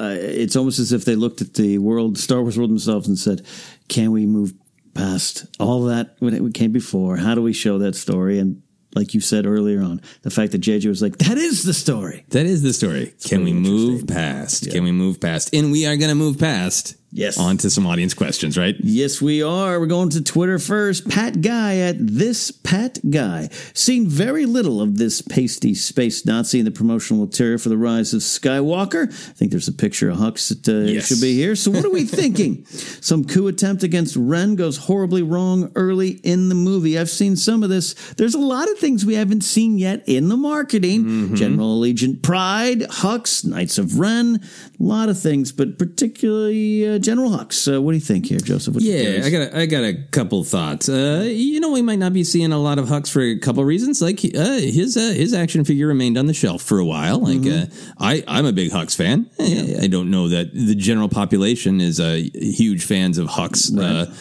I, 0.00 0.10
I, 0.10 0.12
it's 0.14 0.56
almost 0.56 0.78
as 0.78 0.92
if 0.92 1.04
they 1.04 1.14
looked 1.14 1.40
at 1.40 1.54
the 1.54 1.78
world, 1.78 2.18
Star 2.18 2.42
Wars 2.42 2.58
world 2.58 2.70
themselves, 2.70 3.06
and 3.08 3.18
said, 3.18 3.42
"Can 3.88 4.12
we 4.12 4.26
move 4.26 4.54
past 4.94 5.46
all 5.58 5.84
that 5.84 6.16
when 6.18 6.34
it 6.34 6.54
came 6.54 6.72
before? 6.72 7.16
How 7.16 7.34
do 7.34 7.42
we 7.42 7.52
show 7.52 7.78
that 7.78 7.94
story?" 7.94 8.38
And 8.38 8.62
like 8.94 9.14
you 9.14 9.20
said 9.20 9.46
earlier 9.46 9.82
on, 9.82 10.00
the 10.22 10.30
fact 10.30 10.52
that 10.52 10.60
JJ 10.60 10.88
was 10.88 11.02
like, 11.02 11.18
"That 11.18 11.38
is 11.38 11.64
the 11.64 11.74
story." 11.74 12.24
That 12.30 12.46
is 12.46 12.62
the 12.62 12.72
story. 12.72 13.14
Can 13.24 13.44
we 13.44 13.52
move 13.52 14.06
past? 14.06 14.70
Can 14.70 14.84
we 14.84 14.92
move 14.92 15.20
past? 15.20 15.54
And 15.54 15.70
we 15.70 15.86
are 15.86 15.96
going 15.96 16.10
to 16.10 16.14
move 16.14 16.38
past. 16.38 16.96
Yes. 17.12 17.38
On 17.38 17.56
to 17.58 17.68
some 17.70 17.86
audience 17.88 18.14
questions, 18.14 18.56
right? 18.56 18.76
Yes, 18.78 19.20
we 19.20 19.42
are. 19.42 19.80
We're 19.80 19.86
going 19.86 20.10
to 20.10 20.22
Twitter 20.22 20.60
first. 20.60 21.08
Pat 21.08 21.40
Guy 21.40 21.78
at 21.78 21.96
this 21.98 22.52
Pat 22.52 23.00
Guy. 23.10 23.48
Seen 23.74 24.06
very 24.06 24.46
little 24.46 24.80
of 24.80 24.96
this 24.96 25.20
pasty 25.20 25.74
space 25.74 26.24
Nazi 26.24 26.60
in 26.60 26.64
the 26.64 26.70
promotional 26.70 27.24
material 27.26 27.58
for 27.58 27.68
the 27.68 27.76
Rise 27.76 28.14
of 28.14 28.20
Skywalker. 28.20 29.08
I 29.10 29.32
think 29.32 29.50
there's 29.50 29.66
a 29.66 29.72
picture 29.72 30.08
of 30.10 30.18
Hux 30.18 30.50
that 30.50 30.68
uh, 30.72 30.86
Yes. 30.86 31.08
should 31.08 31.20
be 31.20 31.34
here. 31.34 31.56
So 31.56 31.72
what 31.72 31.84
are 31.84 31.90
we 31.90 32.04
thinking? 32.04 32.64
Some 32.66 33.24
coup 33.24 33.48
attempt 33.48 33.82
against 33.82 34.14
Ren 34.14 34.54
goes 34.54 34.76
horribly 34.76 35.22
wrong 35.22 35.72
early 35.74 36.10
in 36.22 36.48
the 36.48 36.54
movie. 36.54 36.96
I've 36.96 37.10
seen 37.10 37.34
some 37.34 37.64
of 37.64 37.70
this. 37.70 37.94
There's 38.18 38.34
a 38.36 38.38
lot 38.38 38.70
of 38.70 38.78
things 38.78 39.04
we 39.04 39.14
haven't 39.16 39.40
seen 39.42 39.78
yet 39.78 40.04
in 40.06 40.28
the 40.28 40.36
marketing. 40.36 41.04
Mm-hmm. 41.04 41.34
General 41.34 41.80
Allegiant 41.80 42.22
Pryde, 42.22 42.82
Hux, 42.82 43.44
Knights 43.44 43.78
of 43.78 43.98
Ren, 43.98 44.38
a 44.78 44.82
lot 44.82 45.08
of 45.08 45.18
things, 45.20 45.50
but 45.50 45.76
particularly 45.76 46.86
uh, 46.88 46.98
General 47.00 47.30
Hux. 47.30 47.72
Uh, 47.74 47.80
what 47.82 47.92
do 47.92 47.96
you 47.96 48.02
think 48.04 48.26
here, 48.26 48.38
Joseph? 48.38 48.76
Yeah. 48.78 49.22
I 49.24 49.30
got 49.30 49.42
a, 49.42 49.58
I 49.58 49.66
got 49.66 49.84
a 49.84 49.94
couple 50.10 50.44
thoughts. 50.44 50.88
Uh, 50.88 51.24
you 51.26 51.60
know, 51.60 51.70
we 51.72 51.82
might 51.82 51.98
not 51.98 52.12
be 52.12 52.24
seeing 52.24 52.52
a 52.52 52.58
lot 52.58 52.78
of 52.78 52.86
Hux 52.86 53.10
for 53.10 53.20
a 53.20 53.38
couple 53.38 53.64
reasons. 53.64 54.00
Like 54.00 54.18
uh, 54.24 54.58
his 54.60 54.96
uh, 54.96 55.12
his 55.14 55.34
action 55.34 55.64
figure 55.64 55.86
remained 55.86 56.16
on 56.18 56.26
the 56.26 56.34
shelf 56.34 56.62
for 56.62 56.78
a 56.78 56.84
while. 56.84 57.18
Like 57.18 57.38
Mm-hmm. 57.40 57.72
uh, 57.72 57.94
I 57.98 58.22
I'm 58.28 58.46
a 58.46 58.52
big 58.52 58.70
Hux 58.70 58.94
fan. 58.96 59.30
I, 59.38 59.76
I 59.82 59.86
don't 59.86 60.10
know 60.10 60.28
that 60.28 60.52
the 60.54 60.74
general 60.74 61.08
population 61.08 61.80
is 61.80 61.98
uh, 62.00 62.20
huge 62.34 62.84
fans 62.84 63.18
of 63.18 63.28
Hux, 63.28 63.76
uh, 63.78 64.12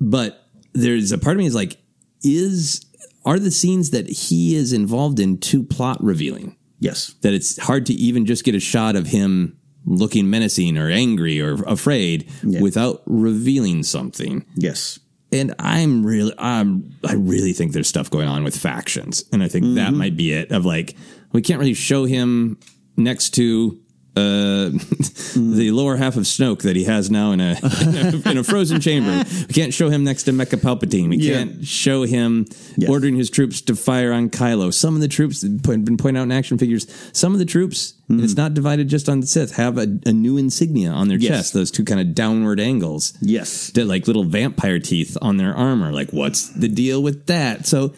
but 0.00 0.48
there's 0.72 1.12
a 1.12 1.18
part 1.18 1.36
of 1.36 1.38
me 1.38 1.46
is 1.46 1.54
like, 1.54 1.78
is 2.22 2.84
are 3.24 3.38
the 3.38 3.50
scenes 3.50 3.90
that 3.90 4.08
he 4.08 4.54
is 4.54 4.72
involved 4.72 5.18
in 5.18 5.38
too 5.38 5.62
plot 5.62 6.02
revealing? 6.02 6.56
Yes. 6.80 7.14
That 7.22 7.32
it's 7.32 7.56
hard 7.58 7.86
to 7.86 7.94
even 7.94 8.26
just 8.26 8.44
get 8.44 8.54
a 8.54 8.60
shot 8.60 8.96
of 8.96 9.06
him 9.06 9.58
looking 9.86 10.30
menacing 10.30 10.78
or 10.78 10.88
angry 10.90 11.40
or 11.40 11.54
afraid 11.64 12.28
without 12.42 13.02
revealing 13.06 13.82
something. 13.82 14.44
Yes. 14.56 14.98
And 15.32 15.54
I'm 15.58 16.06
really, 16.06 16.32
I'm, 16.38 16.94
I 17.04 17.14
really 17.14 17.52
think 17.52 17.72
there's 17.72 17.88
stuff 17.88 18.08
going 18.08 18.28
on 18.28 18.44
with 18.44 18.56
factions, 18.56 19.24
and 19.32 19.42
I 19.42 19.48
think 19.48 19.74
that 19.74 19.92
Mhm. 19.92 19.96
might 19.96 20.16
be 20.16 20.32
it. 20.32 20.50
Of 20.52 20.64
like, 20.64 20.94
we 21.32 21.42
can't 21.42 21.58
really 21.58 21.74
show 21.74 22.04
him 22.04 22.56
next 22.96 23.30
to 23.34 23.78
uh, 24.16 24.70
the 25.34 25.70
lower 25.72 25.96
half 25.96 26.16
of 26.16 26.22
Snoke 26.22 26.62
that 26.62 26.76
he 26.76 26.84
has 26.84 27.10
now 27.10 27.32
in 27.32 27.40
a, 27.40 27.56
in 27.82 27.94
a 28.26 28.30
in 28.30 28.38
a 28.38 28.44
frozen 28.44 28.80
chamber. 28.80 29.24
We 29.48 29.52
can't 29.54 29.74
show 29.74 29.88
him 29.90 30.04
next 30.04 30.22
to 30.24 30.32
Mecha 30.32 30.58
Palpatine. 30.60 31.08
We 31.10 31.16
Yeah. 31.16 31.34
can't 31.38 31.66
show 31.66 32.04
him 32.04 32.46
ordering 32.88 33.16
his 33.16 33.28
troops 33.30 33.60
to 33.62 33.74
fire 33.74 34.12
on 34.12 34.30
Kylo. 34.30 34.72
Some 34.72 34.94
of 34.94 35.00
the 35.00 35.08
troops 35.08 35.42
been 35.42 35.96
pointed 35.96 36.20
out 36.20 36.24
in 36.24 36.32
action 36.32 36.58
figures. 36.58 36.86
Some 37.12 37.32
of 37.32 37.38
the 37.40 37.44
troops, 37.44 37.94
and 38.08 38.20
it's 38.20 38.36
not 38.36 38.54
divided 38.54 38.88
just 38.88 39.08
on 39.08 39.20
the 39.20 39.26
Sith, 39.26 39.56
have 39.56 39.78
a, 39.78 39.98
a 40.06 40.12
new 40.12 40.36
insignia 40.36 40.90
on 40.90 41.08
their 41.08 41.18
Yes. 41.18 41.30
chest. 41.30 41.54
Those 41.54 41.70
two 41.70 41.84
kind 41.84 42.00
of 42.00 42.14
downward 42.14 42.60
angles. 42.60 43.14
Yes, 43.20 43.70
They're 43.70 43.84
like 43.84 44.06
little 44.06 44.24
vampire 44.24 44.78
teeth 44.78 45.16
on 45.20 45.38
their 45.38 45.54
armor. 45.54 45.90
Like, 45.92 46.10
what's 46.12 46.48
the 46.50 46.68
deal 46.68 47.02
with 47.02 47.26
that? 47.26 47.66
So, 47.66 47.94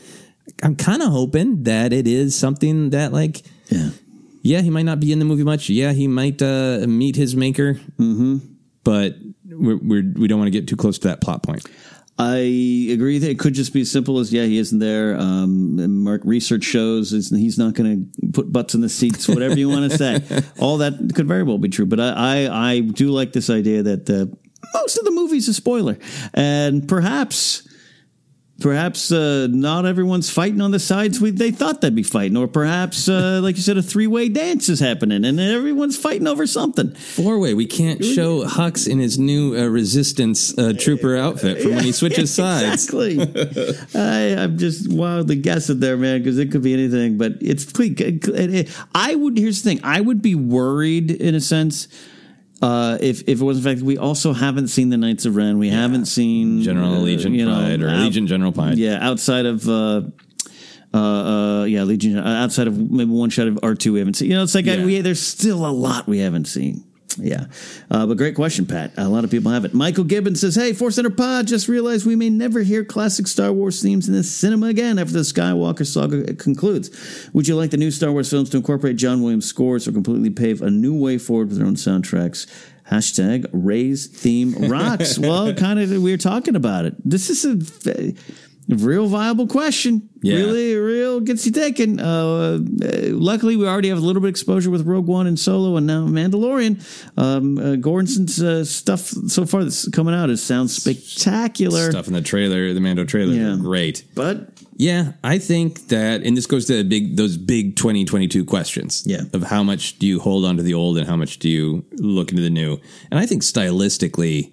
I'm 0.63 0.77
kind 0.77 1.03
of 1.03 1.09
hoping 1.11 1.65
that 1.65 1.93
it 1.93 2.07
is 2.09 2.35
something 2.35 2.91
that, 2.91 3.13
like, 3.13 3.43
yeah, 3.69 3.91
yeah, 4.47 4.61
he 4.61 4.71
might 4.71 4.85
not 4.85 5.01
be 5.01 5.13
in 5.13 5.19
the 5.19 5.25
movie 5.25 5.45
much. 5.45 5.69
Yeah, 5.69 5.93
he 5.93 6.07
might 6.07 6.41
uh, 6.41 6.85
meet 6.87 7.17
his 7.17 7.35
maker. 7.35 7.75
Mm-hmm. 7.99 8.39
But 8.85 9.17
we're, 9.45 9.77
we're 9.77 10.13
we 10.15 10.29
don't 10.29 10.39
want 10.39 10.47
to 10.47 10.59
get 10.59 10.69
too 10.69 10.77
close 10.77 10.99
to 11.01 11.09
that 11.09 11.21
plot 11.21 11.43
point. 11.43 11.67
I 12.19 12.89
agree 12.93 13.19
that 13.19 13.29
it 13.29 13.39
could 13.39 13.53
just 13.53 13.75
be 13.75 13.83
as 13.83 13.91
simple 13.91 14.21
as 14.21 14.33
yeah, 14.33 14.45
he 14.45 14.59
isn't 14.59 14.79
there. 14.79 15.19
Um, 15.19 16.03
Mark 16.03 16.23
research 16.25 16.65
shows 16.65 17.13
is 17.13 17.29
he's 17.31 17.59
not 17.59 17.75
going 17.75 18.11
to 18.17 18.33
put 18.33 18.51
butts 18.51 18.75
in 18.75 18.81
the 18.81 18.89
seats, 18.89 19.29
whatever 19.29 19.59
you 19.59 19.69
want 19.69 19.91
to 19.91 19.99
say. 19.99 20.43
All 20.59 20.79
that 20.79 21.13
could 21.15 21.27
very 21.27 21.43
well 21.43 21.59
be 21.59 21.69
true, 21.69 21.85
but 21.85 22.01
I 22.01 22.47
I, 22.47 22.71
I 22.71 22.81
do 22.81 23.11
like 23.11 23.33
this 23.33 23.51
idea 23.51 23.83
that 23.83 24.09
uh, 24.09 24.27
most 24.75 24.97
of 24.97 25.05
the 25.05 25.11
movie's 25.11 25.49
a 25.49 25.55
spoiler, 25.55 25.99
and 26.33 26.89
perhaps. 26.89 27.69
Perhaps 28.59 29.13
uh, 29.13 29.49
not 29.51 29.85
everyone's 29.85 30.31
fighting 30.31 30.63
on 30.63 30.71
the 30.71 30.79
sides 30.79 31.21
we, 31.21 31.31
they 31.31 31.51
thought 31.51 31.83
they'd 31.83 31.95
be 31.95 32.03
fighting, 32.03 32.39
or 32.39 32.49
perhaps, 32.49 33.07
uh, 33.07 33.41
like 33.43 33.57
you 33.57 33.63
said, 33.63 33.77
a 33.77 33.83
three 33.83 34.07
way 34.07 34.31
dance 34.31 34.71
is 34.71 34.81
happening 34.81 35.27
and 35.27 35.39
everyone's 35.39 35.99
fighting 35.99 36.27
over 36.27 36.47
something. 36.47 36.95
Four 36.95 37.39
way. 37.39 37.53
We 37.53 37.67
can't 37.67 38.03
show 38.03 38.45
Hux 38.45 38.89
in 38.89 38.99
his 38.99 39.19
new 39.19 39.55
uh, 39.55 39.67
resistance 39.67 40.57
uh, 40.57 40.73
trooper 40.79 41.17
outfit 41.17 41.61
from 41.61 41.75
when 41.75 41.85
he 41.85 41.93
switches 41.97 42.33
sides. 42.33 42.85
Exactly. 42.85 43.21
I, 43.95 44.43
I'm 44.43 44.57
just 44.57 44.91
wildly 44.91 45.37
guessing 45.37 45.81
there, 45.81 45.99
man, 45.99 46.21
because 46.21 46.39
it 46.39 46.51
could 46.51 46.63
be 46.63 46.73
anything. 46.73 47.19
But 47.19 47.33
it's. 47.43 47.67
I 48.95 49.15
would. 49.15 49.37
Here's 49.37 49.63
the 49.63 49.71
thing. 49.71 49.81
I 49.85 50.01
would 50.01 50.23
be 50.23 50.35
worried 50.35 51.11
in 51.11 51.35
a 51.35 51.41
sense. 51.41 51.89
Uh, 52.63 52.97
if 53.01 53.23
if 53.29 53.41
it 53.41 53.45
was 53.45 53.59
in 53.59 53.65
fact 53.65 53.83
we 53.83 53.99
also 53.99 54.33
haven't 54.33 54.69
seen 54.69 54.89
the 54.89 54.97
Knights 54.97 55.27
of 55.27 55.37
Ren, 55.37 55.59
we 55.59 55.69
haven't 55.69 56.07
seen 56.07 56.63
General 56.63 56.95
uh, 56.95 56.99
Legion 57.01 57.35
you 57.35 57.45
know, 57.45 57.55
Pryde 57.55 57.83
or 57.83 57.89
out- 57.91 58.01
Legion 58.01 58.27
General 58.27 58.51
Pryde. 58.53 58.79
Yeah, 58.79 58.99
outside 59.07 59.45
of 59.45 59.69
uh, 59.69 60.03
uh, 60.95 60.99
uh, 60.99 61.65
yeah, 61.65 61.83
Legion. 61.83 62.17
Uh, 62.19 62.25
outside 62.45 62.67
of 62.67 62.79
maybe 62.79 63.11
one 63.11 63.29
shot 63.31 63.47
of 63.49 63.59
R 63.63 63.75
two, 63.75 63.93
we 63.93 63.99
haven't 63.99 64.15
seen. 64.15 64.31
You 64.31 64.37
know, 64.37 64.43
it's 64.43 64.55
like 64.55 64.67
I, 64.69 64.75
Yeah. 64.77 64.85
we 64.87 65.01
there's 65.03 65.21
still 65.21 65.67
a 65.67 65.71
lot 65.71 66.07
we 66.07 66.19
haven't 66.21 66.47
seen. 66.47 66.83
Yeah, 67.19 67.47
uh, 67.91 68.07
but 68.07 68.17
great 68.19 68.35
question, 68.35 68.67
Pat. 68.67 68.93
A 68.97 69.09
lot 69.09 69.25
of 69.25 69.31
people 69.31 69.51
have 69.51 69.65
it. 69.65 69.73
Michael 69.73 70.05
Gibbons 70.05 70.41
says, 70.41 70.55
"Hey, 70.55 70.73
Force 70.73 70.97
Center 70.97 71.11
Pod, 71.11 71.47
just 71.47 71.69
realized 71.69 72.07
we 72.07 72.17
may 72.17 72.29
never 72.29 72.61
hear 72.61 72.85
classic 72.85 73.27
Star 73.27 73.53
Wars 73.53 73.81
themes 73.83 74.09
in 74.09 74.15
the 74.15 74.23
cinema 74.23 74.67
again 74.67 74.99
after 74.99 75.15
the 75.15 75.21
Skywalker 75.21 75.87
saga 75.87 76.35
concludes. 76.35 76.91
Would 77.33 77.49
you 77.49 77.57
like 77.57 77.71
the 77.71 77.77
new 77.77 77.91
Star 77.91 78.13
Wars 78.13 78.29
films 78.29 78.51
to 78.51 78.59
incorporate 78.59 78.97
John 78.97 79.23
Williams 79.23 79.47
scores 79.47 79.89
or 79.89 79.93
completely 79.93 80.31
pave 80.31 80.61
a 80.61 80.71
new 80.71 80.95
way 80.95 81.17
forward 81.17 81.49
with 81.49 81.59
their 81.59 81.67
own 81.67 81.77
soundtracks?" 81.77 82.47
Hashtag 82.91 83.47
Rey's 83.53 84.07
theme 84.07 84.55
rocks. 84.71 85.19
well, 85.19 85.53
kind 85.55 85.81
of, 85.81 85.91
we 85.91 86.13
were 86.13 86.17
talking 86.17 86.55
about 86.55 86.85
it. 86.85 86.95
This 87.05 87.31
is 87.31 87.45
a, 87.45 87.91
a 87.91 88.15
real 88.69 89.07
viable 89.07 89.47
question. 89.47 90.09
Yeah. 90.23 90.37
Really, 90.37 90.75
real 90.75 91.21
gets 91.21 91.47
you 91.47 91.53
thinking. 91.53 92.01
Uh, 92.01 92.59
uh, 92.59 92.59
luckily, 93.13 93.55
we 93.57 93.67
already 93.67 93.89
have 93.91 93.99
a 93.99 94.01
little 94.01 94.21
bit 94.21 94.29
of 94.29 94.31
exposure 94.31 94.71
with 94.71 94.85
Rogue 94.87 95.07
One 95.07 95.27
and 95.29 95.39
Solo, 95.39 95.77
and 95.77 95.87
now 95.87 96.07
Mandalorian. 96.07 96.81
Um, 97.17 97.59
uh, 97.59 97.63
Göransson's 97.77 98.43
uh, 98.43 98.65
stuff 98.65 99.01
so 99.01 99.47
far 99.47 99.63
that's 99.63 99.89
coming 99.91 100.15
out 100.15 100.31
is 100.31 100.43
sounds 100.43 100.75
spectacular. 100.75 101.91
Stuff 101.91 102.09
in 102.09 102.15
the 102.15 102.23
trailer, 102.23 102.73
the 102.75 102.81
Mando 102.81 103.05
trailer, 103.05 103.35
Yeah. 103.35 103.57
great. 103.61 104.05
But 104.15 104.51
Yeah, 104.79 105.13
I 105.25 105.39
think 105.39 105.89
that, 105.89 106.23
and 106.23 106.37
this 106.37 106.47
goes 106.47 106.67
to 106.67 106.77
the 106.77 106.85
big 106.85 107.17
those 107.17 107.37
big 107.37 107.77
2022 107.77 108.45
questions. 108.45 109.05
Yeah. 109.07 109.23
of 109.33 109.45
how 109.45 109.63
much 109.63 109.99
do 109.99 110.07
you 110.07 110.19
hold 110.21 110.45
on 110.45 110.57
to 110.57 110.63
the 110.63 110.75
old 110.75 110.99
and 110.99 111.07
how 111.07 111.17
much 111.17 111.39
do 111.39 111.49
you 111.49 111.85
look 111.93 112.31
into 112.31 112.43
the 112.43 112.51
new? 112.51 112.79
And 113.11 113.19
I 113.21 113.27
think 113.27 113.43
stylistically, 113.43 114.53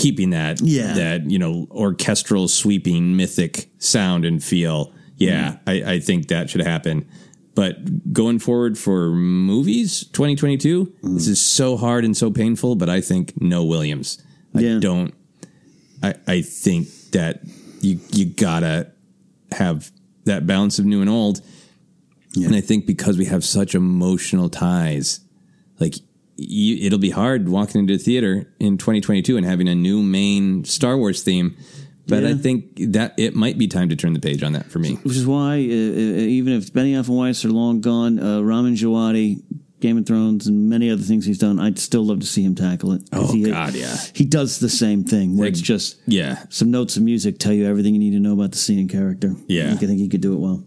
keeping 0.00 0.30
that 0.30 0.60
Yeah. 0.62 0.94
that 0.94 1.30
you 1.30 1.38
know 1.38 1.66
orchestral, 1.70 2.48
sweeping, 2.48 3.16
mythic 3.16 3.70
sound 3.78 4.24
and 4.24 4.42
feel. 4.42 4.92
Yeah, 5.16 5.56
Mm-hmm. 5.66 5.68
I, 5.88 5.92
I 5.94 6.00
think 6.00 6.28
that 6.28 6.48
should 6.50 6.62
happen. 6.62 7.06
But 7.54 8.12
going 8.12 8.38
forward 8.38 8.78
for 8.78 9.10
movies, 9.10 10.04
2022, 10.12 10.86
Mm-hmm. 10.86 11.14
this 11.14 11.28
is 11.28 11.40
so 11.40 11.76
hard 11.76 12.04
and 12.04 12.16
so 12.16 12.30
painful. 12.30 12.74
But 12.76 12.88
I 12.88 13.00
think 13.02 13.34
no 13.40 13.64
Williams. 13.64 14.22
I 14.54 14.60
Yeah. 14.60 14.78
don't. 14.78 15.14
I 16.02 16.14
I 16.26 16.42
think 16.42 16.88
that 17.12 17.42
you 17.82 18.00
you 18.12 18.24
gotta 18.26 18.92
have 19.52 19.90
that 20.24 20.46
balance 20.46 20.78
of 20.78 20.86
new 20.86 21.00
and 21.00 21.10
old. 21.10 21.42
And 22.36 22.54
I 22.54 22.60
think 22.60 22.86
because 22.86 23.18
we 23.18 23.24
have 23.24 23.44
such 23.44 23.74
emotional 23.74 24.48
ties, 24.48 25.20
like 25.80 25.96
you, 26.40 26.86
it'll 26.86 26.98
be 26.98 27.10
hard 27.10 27.48
walking 27.48 27.80
into 27.80 27.94
a 27.94 27.98
theater 27.98 28.52
in 28.58 28.78
2022 28.78 29.36
and 29.36 29.44
having 29.46 29.68
a 29.68 29.74
new 29.74 30.02
main 30.02 30.64
Star 30.64 30.96
Wars 30.96 31.22
theme. 31.22 31.56
But 32.06 32.24
I 32.24 32.34
think 32.34 32.72
that 32.92 33.14
it 33.18 33.36
might 33.36 33.56
be 33.56 33.68
time 33.68 33.88
to 33.90 33.96
turn 33.96 34.14
the 34.14 34.20
page 34.20 34.42
on 34.42 34.52
that 34.54 34.68
for 34.70 34.80
me. 34.80 34.94
which 35.04 35.14
is 35.16 35.26
why, 35.26 35.52
uh, 35.52 35.56
uh, 35.58 35.58
even 35.60 36.54
if 36.54 36.72
Benioff 36.72 37.06
and 37.08 37.16
Weiss 37.16 37.44
are 37.44 37.50
long 37.50 37.80
gone, 37.80 38.18
uh, 38.18 38.40
Ramin 38.40 38.74
Djawadi, 38.74 39.40
Game 39.78 39.96
of 39.96 40.06
Thrones, 40.06 40.48
and 40.48 40.68
many 40.68 40.90
other 40.90 41.02
things 41.02 41.24
he's 41.24 41.38
done, 41.38 41.60
I'd 41.60 41.78
still 41.78 42.04
love 42.04 42.18
to 42.20 42.26
see 42.26 42.42
him 42.42 42.56
tackle 42.56 42.92
it. 42.92 43.02
Oh, 43.12 43.32
he, 43.32 43.44
God, 43.44 43.74
yeah. 43.74 43.96
He 44.12 44.24
does 44.24 44.58
the 44.58 44.68
same 44.68 45.04
thing 45.04 45.36
where 45.36 45.46
it's 45.46 45.60
just 45.60 45.98
Yeah. 46.06 46.42
some 46.48 46.70
notes 46.72 46.96
of 46.96 47.04
music 47.04 47.38
tell 47.38 47.52
you 47.52 47.66
everything 47.66 47.94
you 47.94 48.00
need 48.00 48.10
to 48.12 48.18
know 48.20 48.32
about 48.32 48.50
the 48.52 48.58
scene 48.58 48.80
and 48.80 48.90
character. 48.90 49.36
Yeah. 49.46 49.70
I 49.72 49.76
think 49.76 49.98
he 50.00 50.08
could 50.08 50.20
do 50.20 50.32
it 50.34 50.38
well. 50.40 50.64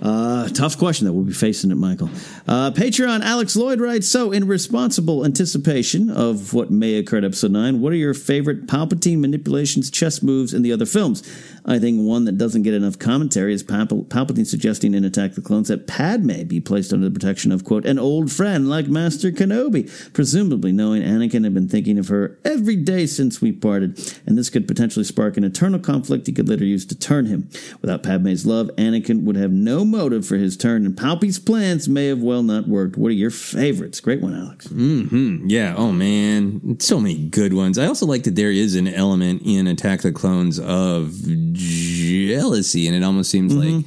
Uh, 0.00 0.48
tough 0.48 0.78
question 0.78 1.06
that 1.06 1.12
we'll 1.12 1.24
be 1.24 1.32
facing 1.32 1.70
it, 1.70 1.76
Michael. 1.76 2.08
Uh, 2.46 2.70
Patreon 2.70 3.22
Alex 3.22 3.56
Lloyd 3.56 3.80
writes 3.80 4.06
So, 4.06 4.30
in 4.30 4.46
responsible 4.46 5.24
anticipation 5.24 6.08
of 6.10 6.54
what 6.54 6.70
may 6.70 6.94
occur 6.94 7.18
at 7.18 7.24
episode 7.24 7.50
9, 7.50 7.80
what 7.80 7.92
are 7.92 7.96
your 7.96 8.14
favorite 8.14 8.66
Palpatine 8.66 9.18
manipulations, 9.18 9.90
chess 9.90 10.22
moves 10.22 10.54
in 10.54 10.62
the 10.62 10.72
other 10.72 10.86
films? 10.86 11.22
I 11.64 11.78
think 11.78 12.00
one 12.00 12.24
that 12.24 12.38
doesn't 12.38 12.62
get 12.62 12.72
enough 12.72 12.98
commentary 12.98 13.52
is 13.52 13.62
Palp- 13.62 14.06
Palpatine 14.08 14.46
suggesting 14.46 14.94
in 14.94 15.04
Attack 15.04 15.34
the 15.34 15.42
Clones 15.42 15.68
that 15.68 15.86
Padme 15.86 16.44
be 16.44 16.60
placed 16.60 16.92
under 16.92 17.08
the 17.08 17.12
protection 17.12 17.52
of, 17.52 17.64
quote, 17.64 17.84
an 17.84 17.98
old 17.98 18.32
friend 18.32 18.70
like 18.70 18.86
Master 18.86 19.30
Kenobi, 19.30 20.12
presumably 20.14 20.72
knowing 20.72 21.02
Anakin 21.02 21.44
had 21.44 21.52
been 21.52 21.68
thinking 21.68 21.98
of 21.98 22.08
her 22.08 22.38
every 22.44 22.76
day 22.76 23.04
since 23.04 23.42
we 23.42 23.52
parted, 23.52 24.00
and 24.26 24.38
this 24.38 24.48
could 24.48 24.66
potentially 24.66 25.04
spark 25.04 25.36
an 25.36 25.44
eternal 25.44 25.78
conflict 25.78 26.26
he 26.26 26.32
could 26.32 26.48
later 26.48 26.64
use 26.64 26.86
to 26.86 26.94
turn 26.94 27.26
him. 27.26 27.50
Without 27.82 28.02
Padme's 28.02 28.46
love, 28.46 28.70
Anakin 28.78 29.24
would 29.24 29.36
have 29.36 29.52
no 29.52 29.84
motive 29.88 30.26
for 30.26 30.36
his 30.36 30.56
turn, 30.56 30.86
and 30.86 30.96
Palpy's 30.96 31.38
plans 31.38 31.88
may 31.88 32.06
have 32.06 32.20
well 32.20 32.42
not 32.42 32.68
worked. 32.68 32.96
What 32.96 33.08
are 33.08 33.14
your 33.14 33.30
favorites? 33.30 34.00
Great 34.00 34.20
one, 34.20 34.34
Alex. 34.34 34.66
hmm 34.68 35.44
Yeah. 35.48 35.74
Oh 35.76 35.90
man, 35.92 36.76
so 36.80 37.00
many 37.00 37.26
good 37.28 37.54
ones. 37.54 37.78
I 37.78 37.86
also 37.86 38.06
like 38.06 38.22
that 38.24 38.36
there 38.36 38.52
is 38.52 38.76
an 38.76 38.86
element 38.88 39.42
in 39.44 39.66
Attack 39.66 40.02
the 40.02 40.12
Clones 40.12 40.58
of 40.60 41.12
jealousy, 41.52 42.86
and 42.86 42.96
it 42.96 43.02
almost 43.02 43.30
seems 43.30 43.54
like. 43.54 43.84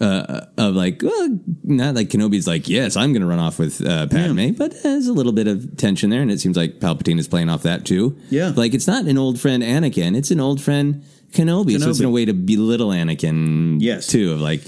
Uh, 0.00 0.46
of 0.58 0.74
like, 0.74 1.00
well, 1.00 1.38
not 1.62 1.94
like 1.94 2.08
Kenobi's 2.08 2.48
like, 2.48 2.68
yes, 2.68 2.96
I'm 2.96 3.12
going 3.12 3.20
to 3.20 3.26
run 3.28 3.38
off 3.38 3.60
with 3.60 3.80
uh, 3.86 4.08
Padme, 4.08 4.50
but 4.50 4.74
there's 4.82 5.06
a 5.06 5.12
little 5.12 5.30
bit 5.30 5.46
of 5.46 5.76
tension 5.76 6.10
there, 6.10 6.20
and 6.20 6.28
it 6.28 6.40
seems 6.40 6.56
like 6.56 6.80
Palpatine 6.80 7.20
is 7.20 7.28
playing 7.28 7.48
off 7.48 7.62
that 7.62 7.84
too. 7.84 8.18
Yeah. 8.28 8.52
like 8.56 8.74
it's 8.74 8.88
not 8.88 9.04
an 9.04 9.16
old 9.16 9.38
friend 9.38 9.62
Anakin; 9.62 10.16
it's 10.16 10.32
an 10.32 10.40
old 10.40 10.60
friend 10.60 11.04
Kenobi. 11.30 11.78
So 11.80 11.88
it's 11.88 12.00
in 12.00 12.06
a 12.06 12.10
way 12.10 12.24
to 12.24 12.32
belittle 12.34 12.88
Anakin, 12.88 13.76
Yes. 13.80 14.08
too, 14.08 14.32
of 14.32 14.40
like, 14.40 14.62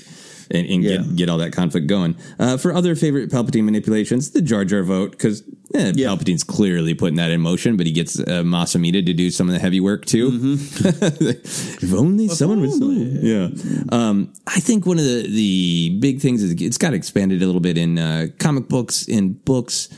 and, 0.50 0.66
and 0.66 0.82
Yeah. 0.84 0.96
get 0.98 1.16
get 1.16 1.28
all 1.30 1.38
that 1.38 1.52
conflict 1.52 1.86
going. 1.86 2.16
Uh, 2.38 2.56
for 2.56 2.72
other 2.74 2.94
favorite 2.94 3.30
Palpatine 3.30 3.64
manipulations, 3.64 4.30
the 4.30 4.42
Jar 4.42 4.64
Jar 4.64 4.82
vote 4.82 5.12
because 5.12 5.42
eh, 5.74 5.92
Palpatine's 5.92 6.44
clearly 6.44 6.94
putting 6.94 7.16
that 7.16 7.30
in 7.30 7.40
motion, 7.40 7.76
but 7.76 7.86
he 7.86 7.92
gets 7.92 8.18
uh, 8.20 8.42
Mas 8.44 8.74
Amedda 8.74 9.04
to 9.06 9.12
do 9.12 9.30
some 9.30 9.48
of 9.48 9.54
the 9.54 9.58
heavy 9.60 9.80
work 9.80 10.04
too. 10.06 10.30
Mm-hmm. 10.30 11.28
if 11.84 11.92
only 11.94 12.28
someone 12.28 12.60
was, 12.60 12.78
yeah. 12.80 13.48
Um, 13.90 14.32
I 14.46 14.60
think 14.60 14.86
one 14.86 14.98
of 14.98 15.04
the 15.04 15.26
the 15.28 15.98
big 16.00 16.20
things 16.20 16.42
is 16.42 16.52
it's 16.60 16.78
got 16.78 16.94
expanded 16.94 17.42
a 17.42 17.46
little 17.46 17.60
bit 17.60 17.78
in 17.78 17.98
uh, 17.98 18.26
comic 18.38 18.68
books, 18.68 19.06
in 19.08 19.34
books, 19.34 19.88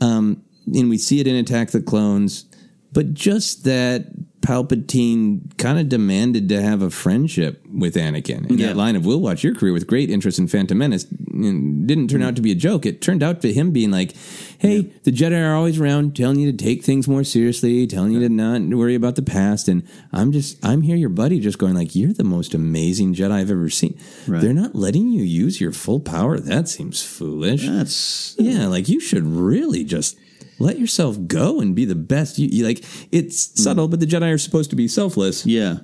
um, 0.00 0.42
and 0.66 0.88
we 0.90 0.98
see 0.98 1.20
it 1.20 1.26
in 1.26 1.36
Attack 1.36 1.70
the 1.70 1.82
Clones, 1.82 2.44
but 2.92 3.14
just 3.14 3.64
that. 3.64 4.06
Palpatine 4.42 5.56
kind 5.56 5.78
of 5.78 5.88
demanded 5.88 6.48
to 6.50 6.60
have 6.60 6.82
a 6.82 6.90
friendship 6.90 7.64
with 7.72 7.94
Anakin. 7.94 8.48
And 8.48 8.58
Yeah. 8.58 8.68
that 8.68 8.76
line 8.76 8.96
of, 8.96 9.06
we'll 9.06 9.20
watch 9.20 9.42
your 9.42 9.54
career 9.54 9.72
with 9.72 9.86
great 9.86 10.10
interest 10.10 10.38
in 10.38 10.48
Phantom 10.48 10.76
Menace 10.76 11.04
didn't 11.32 12.08
turn 12.08 12.22
out 12.22 12.36
to 12.36 12.42
be 12.42 12.52
a 12.52 12.54
joke. 12.54 12.84
It 12.84 13.00
turned 13.00 13.22
out 13.22 13.40
to 13.42 13.52
him 13.52 13.70
being 13.70 13.90
like, 13.90 14.12
"Hey, 14.58 14.90
the 15.04 15.10
Jedi 15.10 15.40
are 15.42 15.54
always 15.54 15.78
around, 15.78 16.14
telling 16.14 16.38
you 16.38 16.52
to 16.52 16.56
take 16.56 16.84
things 16.84 17.08
more 17.08 17.24
seriously, 17.24 17.86
telling 17.86 18.12
you 18.12 18.20
to 18.20 18.28
not 18.28 18.62
worry 18.62 18.94
about 18.94 19.16
the 19.16 19.22
past." 19.22 19.66
And 19.68 19.82
I'm 20.12 20.30
just, 20.32 20.58
I'm 20.62 20.82
here, 20.82 20.96
your 20.96 21.08
buddy, 21.08 21.40
just 21.40 21.58
going 21.58 21.74
like, 21.74 21.96
"You're 21.96 22.12
the 22.12 22.24
most 22.24 22.54
amazing 22.54 23.14
Jedi 23.14 23.30
I've 23.32 23.50
ever 23.50 23.70
seen." 23.70 23.94
Right. 24.26 24.42
They're 24.42 24.52
not 24.52 24.74
letting 24.76 25.08
you 25.10 25.22
use 25.24 25.60
your 25.60 25.72
full 25.72 26.00
power. 26.00 26.38
That 26.38 26.68
seems 26.68 27.02
foolish. 27.02 27.66
That's 27.66 28.36
yeah, 28.38 28.66
like 28.66 28.88
you 28.88 29.00
should 29.00 29.26
really 29.26 29.84
just 29.84 30.16
let 30.62 30.78
yourself 30.78 31.18
go 31.26 31.60
and 31.60 31.74
be 31.74 31.84
the 31.84 31.94
best. 31.94 32.38
You, 32.38 32.48
you 32.50 32.64
like 32.64 32.84
it's 33.10 33.50
hmm. 33.50 33.62
subtle, 33.62 33.88
but 33.88 34.00
the 34.00 34.06
Jedi 34.06 34.32
are 34.32 34.38
supposed 34.38 34.70
to 34.70 34.76
be 34.76 34.88
selfless. 34.88 35.44
Yeah. 35.44 35.78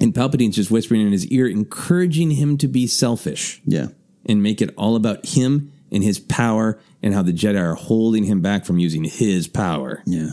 And 0.00 0.12
Palpatine's 0.12 0.56
just 0.56 0.70
whispering 0.70 1.02
in 1.02 1.12
his 1.12 1.26
ear, 1.28 1.46
encouraging 1.46 2.32
him 2.32 2.58
to 2.58 2.66
be 2.66 2.86
selfish. 2.86 3.60
Yeah. 3.64 3.88
And 4.26 4.42
make 4.42 4.60
it 4.60 4.74
all 4.76 4.96
about 4.96 5.24
him 5.24 5.72
and 5.92 6.02
his 6.02 6.18
power 6.18 6.80
and 7.02 7.14
how 7.14 7.22
the 7.22 7.32
Jedi 7.32 7.60
are 7.60 7.74
holding 7.74 8.24
him 8.24 8.40
back 8.40 8.64
from 8.64 8.78
using 8.78 9.04
his 9.04 9.46
power. 9.46 10.02
Yeah. 10.06 10.30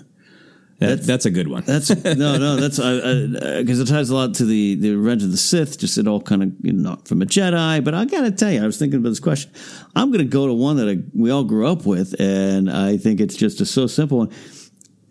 That, 0.81 1.03
that's, 1.03 1.25
a 1.25 1.29
good 1.31 1.47
one. 1.47 1.63
That's 1.63 1.89
no, 2.03 2.37
no. 2.37 2.55
That's 2.57 2.77
because 2.77 3.79
it 3.79 3.85
ties 3.87 4.09
a 4.09 4.15
lot 4.15 4.33
to 4.35 4.45
the 4.45 4.75
the 4.75 4.95
Revenge 4.95 5.23
of 5.23 5.31
the 5.31 5.37
Sith. 5.37 5.77
Just 5.79 5.97
it 5.97 6.07
all 6.07 6.21
kind 6.21 6.41
of 6.43 6.51
you 6.63 6.73
know 6.73 6.89
not 6.89 7.07
from 7.07 7.21
a 7.21 7.25
Jedi. 7.25 7.83
But 7.83 7.93
I 7.93 8.05
got 8.05 8.21
to 8.21 8.31
tell 8.31 8.51
you, 8.51 8.63
I 8.63 8.65
was 8.65 8.77
thinking 8.77 8.99
about 8.99 9.09
this 9.09 9.19
question. 9.19 9.51
I'm 9.95 10.09
going 10.11 10.19
to 10.25 10.31
go 10.31 10.47
to 10.47 10.53
one 10.53 10.77
that 10.77 10.89
I, 10.89 10.97
we 11.13 11.29
all 11.29 11.43
grew 11.43 11.67
up 11.67 11.85
with, 11.85 12.19
and 12.19 12.69
I 12.71 12.97
think 12.97 13.19
it's 13.21 13.35
just 13.35 13.61
a 13.61 13.65
so 13.65 13.85
simple 13.87 14.17
one. 14.17 14.31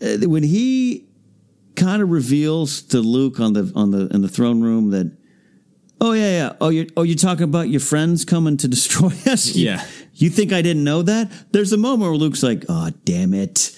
Uh, 0.02 0.28
When 0.28 0.42
he 0.42 1.06
kind 1.76 2.02
of 2.02 2.10
reveals 2.10 2.82
to 2.82 3.00
Luke 3.00 3.38
on 3.40 3.52
the 3.52 3.72
on 3.76 3.90
the 3.92 4.08
in 4.08 4.22
the 4.22 4.28
throne 4.28 4.60
room 4.60 4.90
that, 4.90 5.16
oh 6.00 6.12
yeah, 6.12 6.30
yeah, 6.30 6.52
oh 6.60 6.70
you 6.70 6.88
oh 6.96 7.02
you're 7.04 7.14
talking 7.16 7.44
about 7.44 7.68
your 7.68 7.80
friends 7.80 8.24
coming 8.24 8.56
to 8.56 8.66
destroy 8.76 9.12
us. 9.26 9.54
You- 9.54 9.66
Yeah. 9.68 9.86
You 10.14 10.28
think 10.28 10.52
I 10.52 10.60
didn't 10.60 10.84
know 10.84 11.00
that? 11.02 11.30
There's 11.52 11.72
a 11.72 11.78
moment 11.78 12.10
where 12.10 12.18
Luke's 12.18 12.42
like, 12.42 12.64
oh 12.68 12.90
damn 13.04 13.32
it. 13.32 13.74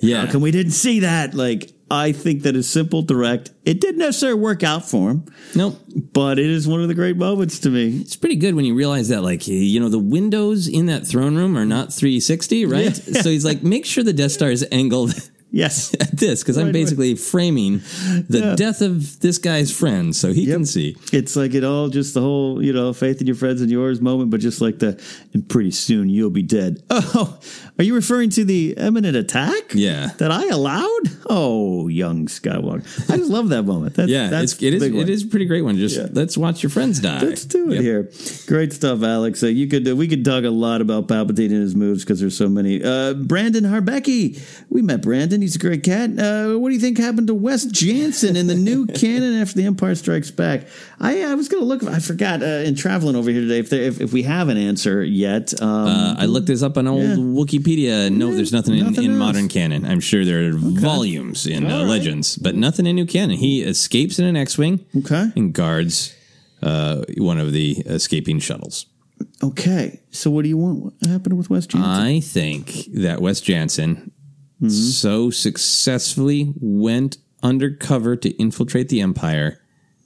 Yeah. 0.00 0.26
How 0.26 0.32
come 0.32 0.42
we 0.42 0.50
didn't 0.50 0.72
see 0.72 1.00
that? 1.00 1.34
Like, 1.34 1.72
I 1.90 2.12
think 2.12 2.42
that 2.42 2.54
is 2.54 2.70
simple, 2.70 3.02
direct. 3.02 3.50
It 3.64 3.80
didn't 3.80 3.98
necessarily 3.98 4.38
work 4.38 4.62
out 4.62 4.88
for 4.88 5.10
him. 5.10 5.26
Nope. 5.54 5.78
But 6.12 6.38
it 6.38 6.46
is 6.46 6.68
one 6.68 6.80
of 6.80 6.88
the 6.88 6.94
great 6.94 7.16
moments 7.16 7.58
to 7.60 7.70
me. 7.70 7.98
It's 7.98 8.16
pretty 8.16 8.36
good 8.36 8.54
when 8.54 8.64
you 8.64 8.74
realize 8.74 9.08
that, 9.08 9.22
like, 9.22 9.48
you 9.48 9.80
know, 9.80 9.88
the 9.88 9.98
windows 9.98 10.68
in 10.68 10.86
that 10.86 11.06
throne 11.06 11.36
room 11.36 11.58
are 11.58 11.66
not 11.66 11.92
360, 11.92 12.66
right? 12.66 12.84
Yeah. 12.84 13.22
So 13.22 13.28
he's 13.28 13.44
like, 13.44 13.62
make 13.62 13.84
sure 13.84 14.04
the 14.04 14.12
Death 14.12 14.32
Star 14.32 14.50
is 14.50 14.64
angled 14.70 15.14
Yes. 15.52 15.94
at 16.00 16.16
this, 16.16 16.42
because 16.42 16.56
I'm 16.58 16.66
Right, 16.66 16.72
basically 16.72 17.14
framing 17.16 17.80
the 18.28 18.38
Yeah. 18.38 18.54
death 18.56 18.82
of 18.82 19.18
this 19.20 19.38
guy's 19.38 19.70
friend 19.72 20.14
so 20.14 20.32
he 20.32 20.46
can 20.46 20.64
see. 20.64 20.96
It's 21.12 21.34
like 21.36 21.54
it 21.54 21.64
all 21.64 21.88
just 21.88 22.14
the 22.14 22.20
whole, 22.20 22.62
you 22.62 22.72
know, 22.72 22.92
faith 22.92 23.20
in 23.20 23.26
your 23.26 23.36
friends 23.36 23.60
and 23.60 23.70
yours 23.70 24.00
moment, 24.00 24.30
but 24.30 24.40
just 24.40 24.60
like 24.60 24.78
the, 24.78 25.00
and 25.34 25.48
pretty 25.48 25.70
soon 25.72 26.08
you'll 26.08 26.30
be 26.30 26.42
dead. 26.42 26.82
Oh, 27.12 27.38
are 27.78 27.82
you 27.82 27.94
referring 27.94 28.30
to 28.30 28.44
the 28.44 28.74
imminent 28.76 29.16
attack? 29.16 29.74
Yeah. 29.74 30.10
That 30.18 30.30
I 30.30 30.46
allowed? 30.46 31.02
Oh, 31.28 31.88
young 31.88 32.26
Skywalker. 32.26 32.84
I 33.10 33.16
just 33.16 33.30
love 33.30 33.48
that 33.48 33.64
moment. 33.64 33.94
That's, 33.94 34.08
yeah, 34.10 34.28
that's 34.28 34.62
it 34.62 34.74
is. 34.74 34.82
It 34.82 35.08
is 35.08 35.24
a 35.24 35.26
pretty 35.26 35.46
great 35.46 35.62
one. 35.62 35.76
Just 35.76 36.14
let's 36.14 36.36
watch 36.38 36.62
your 36.62 36.70
friends 36.70 37.00
die. 37.00 37.20
Let's 37.20 37.44
do 37.44 37.72
it 37.72 37.80
here. 37.80 38.10
Great 38.46 38.72
stuff, 38.72 39.02
Alex. 39.02 39.42
Uh, 39.42 39.46
you 39.48 39.66
could 39.66 39.88
uh, 39.88 39.96
we 39.96 40.06
could 40.06 40.24
talk 40.24 40.44
a 40.44 40.50
lot 40.50 40.80
about 40.80 41.08
Palpatine 41.08 41.46
and 41.50 41.62
his 41.62 41.74
moves 41.74 42.04
because 42.04 42.20
there's 42.20 42.36
so 42.36 42.48
many. 42.48 42.80
Uh, 42.82 43.14
Brandon 43.14 43.64
Harbecki, 43.64 44.40
we 44.68 44.82
met 44.82 45.02
Brandon. 45.02 45.39
He's 45.40 45.56
a 45.56 45.58
great 45.58 45.82
cat. 45.82 46.10
Uh, 46.18 46.56
what 46.58 46.68
do 46.68 46.74
you 46.74 46.80
think 46.80 46.98
happened 46.98 47.26
to 47.28 47.34
Wes 47.34 47.64
Janson 47.66 48.36
in 48.36 48.46
the 48.46 48.54
new 48.54 48.86
canon 49.02 49.34
after 49.40 49.54
The 49.56 49.64
Empire 49.66 49.94
Strikes 49.94 50.30
Back? 50.30 50.66
I, 51.00 51.22
I 51.22 51.34
was 51.34 51.48
going 51.48 51.62
to 51.62 51.66
look. 51.66 51.82
I 51.84 51.98
forgot 51.98 52.42
uh, 52.42 52.46
in 52.66 52.74
traveling 52.74 53.16
over 53.16 53.30
here 53.30 53.40
today 53.40 53.58
if, 53.58 53.70
there, 53.70 53.82
if 53.82 54.00
if 54.00 54.12
we 54.12 54.22
have 54.24 54.48
an 54.48 54.56
answer 54.56 55.02
yet. 55.04 55.52
Um, 55.60 55.68
Uh, 55.86 56.14
I 56.18 56.26
looked 56.26 56.46
this 56.46 56.62
up 56.62 56.76
on 56.76 56.86
old 56.86 57.02
Yeah. 57.02 57.14
Wikipedia. 57.16 58.10
No, 58.10 58.34
there's 58.34 58.52
nothing 58.52 58.76
in, 58.78 58.84
nothing 58.86 59.04
in 59.04 59.10
else. 59.12 59.18
modern 59.18 59.48
canon. 59.48 59.84
I'm 59.86 60.00
sure 60.00 60.24
there 60.24 60.48
are 60.48 60.52
volumes 60.54 61.46
in 61.46 61.66
uh, 61.66 61.78
right. 61.80 61.86
legends, 61.88 62.36
but 62.36 62.54
nothing 62.54 62.86
in 62.86 62.96
new 62.96 63.06
canon. 63.06 63.36
He 63.36 63.62
escapes 63.62 64.18
in 64.18 64.24
an 64.26 64.36
X-wing 64.36 64.84
Okay. 64.98 65.30
and 65.36 65.52
guards 65.52 66.14
uh, 66.62 67.04
one 67.16 67.38
of 67.38 67.52
the 67.52 67.78
escaping 67.86 68.38
shuttles. 68.38 68.86
okay, 69.42 70.00
so 70.10 70.30
what 70.30 70.42
do 70.42 70.48
you 70.48 70.56
want? 70.58 70.82
What 70.82 70.94
happened 71.06 71.36
with 71.38 71.50
Wes 71.50 71.66
Janson? 71.66 71.90
I 71.90 72.20
think 72.20 72.86
that 72.94 73.20
Wes 73.20 73.40
Janson 73.40 74.12
Mm-hmm. 74.60 74.68
so 74.68 75.30
successfully 75.30 76.52
went 76.60 77.16
undercover 77.42 78.14
to 78.16 78.30
infiltrate 78.36 78.90
the 78.90 79.00
Empire 79.00 79.58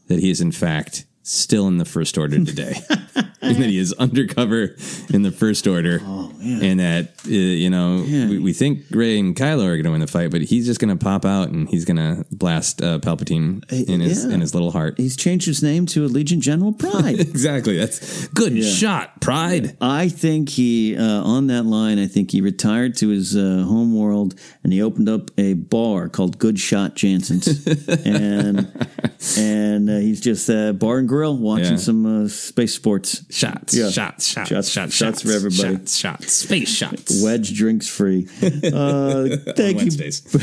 that 0.07 0.20
he 0.20 0.31
is 0.31 0.41
in 0.41 0.52
fact 0.52 1.07
still 1.24 1.66
in 1.66 1.78
the 1.78 1.84
First 1.84 2.16
Order 2.16 2.44
today, 2.44 2.74
and 3.44 3.56
that 3.62 3.68
he 3.70 3.78
is 3.78 3.92
undercover 3.98 4.76
in 5.12 5.23
the 5.23 5.31
First 5.31 5.66
Order, 5.66 6.00
and 6.42 6.81
that 6.81 7.08
uh, 7.26 7.31
you 7.31 7.70
know 7.70 8.05
we, 8.06 8.39
we 8.39 8.52
think 8.52 8.84
Rey 8.90 9.18
and 9.18 9.34
Kylo 9.36 9.64
are 9.64 9.76
going 9.76 9.84
to 9.84 9.90
win 9.90 10.00
the 10.00 10.06
fight, 10.06 10.31
but 10.31 10.42
he's 10.42 10.66
just 10.66 10.81
going 10.81 10.97
to 10.97 11.02
pop 11.02 11.24
out 11.24 11.48
and 11.50 11.68
he's 11.68 11.84
going 11.84 11.97
to 11.97 12.24
blast 12.31 12.82
uh, 12.82 12.98
Palpatine 12.98 13.62
in 13.89 14.00
his 14.00 14.24
in 14.24 14.40
his 14.40 14.55
little 14.55 14.70
heart. 14.70 14.94
He's 14.97 15.16
changed 15.16 15.47
his 15.47 15.62
name 15.62 15.86
to 15.86 16.06
Allegiant 16.06 16.40
General 16.40 16.73
Pryde. 16.84 17.20
exactly. 17.20 17.78
That's 17.78 18.28
good 18.28 18.62
shot, 18.62 19.20
Pryde. 19.20 19.76
I 19.81 20.08
think 20.08 20.48
he, 20.50 20.97
uh, 20.97 21.02
on 21.02 21.47
that 21.48 21.64
line, 21.64 21.98
I 21.98 22.06
think 22.06 22.31
he 22.31 22.40
retired 22.40 22.97
to 22.98 23.08
his 23.08 23.36
uh, 23.36 23.64
home 23.66 23.94
world 23.97 24.34
and 24.62 24.73
he 24.73 24.82
opened 24.82 25.08
up 25.08 25.31
a 25.39 25.55
bar 25.55 26.08
called 26.08 26.39
Good 26.39 26.58
Shot 26.58 26.94
Janson's. 26.97 27.66
and 28.06 28.89
and 29.39 29.90
uh, 29.90 29.97
he's 29.98 30.20
just 30.20 30.48
uh, 30.50 30.73
bar 30.73 30.98
and 30.98 31.08
grill 31.08 31.36
watching 31.36 31.78
some 31.78 32.24
uh, 32.24 32.28
space 32.28 32.74
sports. 32.74 33.24
Shots, 33.34 33.74
Yeah. 33.74 33.90
shots, 33.90 34.28
shots, 34.28 34.48
Shots, 34.48 34.68
shots, 34.70 34.94
shots 34.94 35.22
for 35.22 35.32
everybody. 35.32 35.74
Shots, 35.76 35.96
shots, 35.96 36.32
space 36.32 36.68
shots. 36.68 37.20
Wedge 37.20 37.52
drinks 37.52 37.88
free. 37.88 38.28
Uh, 38.74 39.36
thank 39.56 39.82
you, 39.82 39.90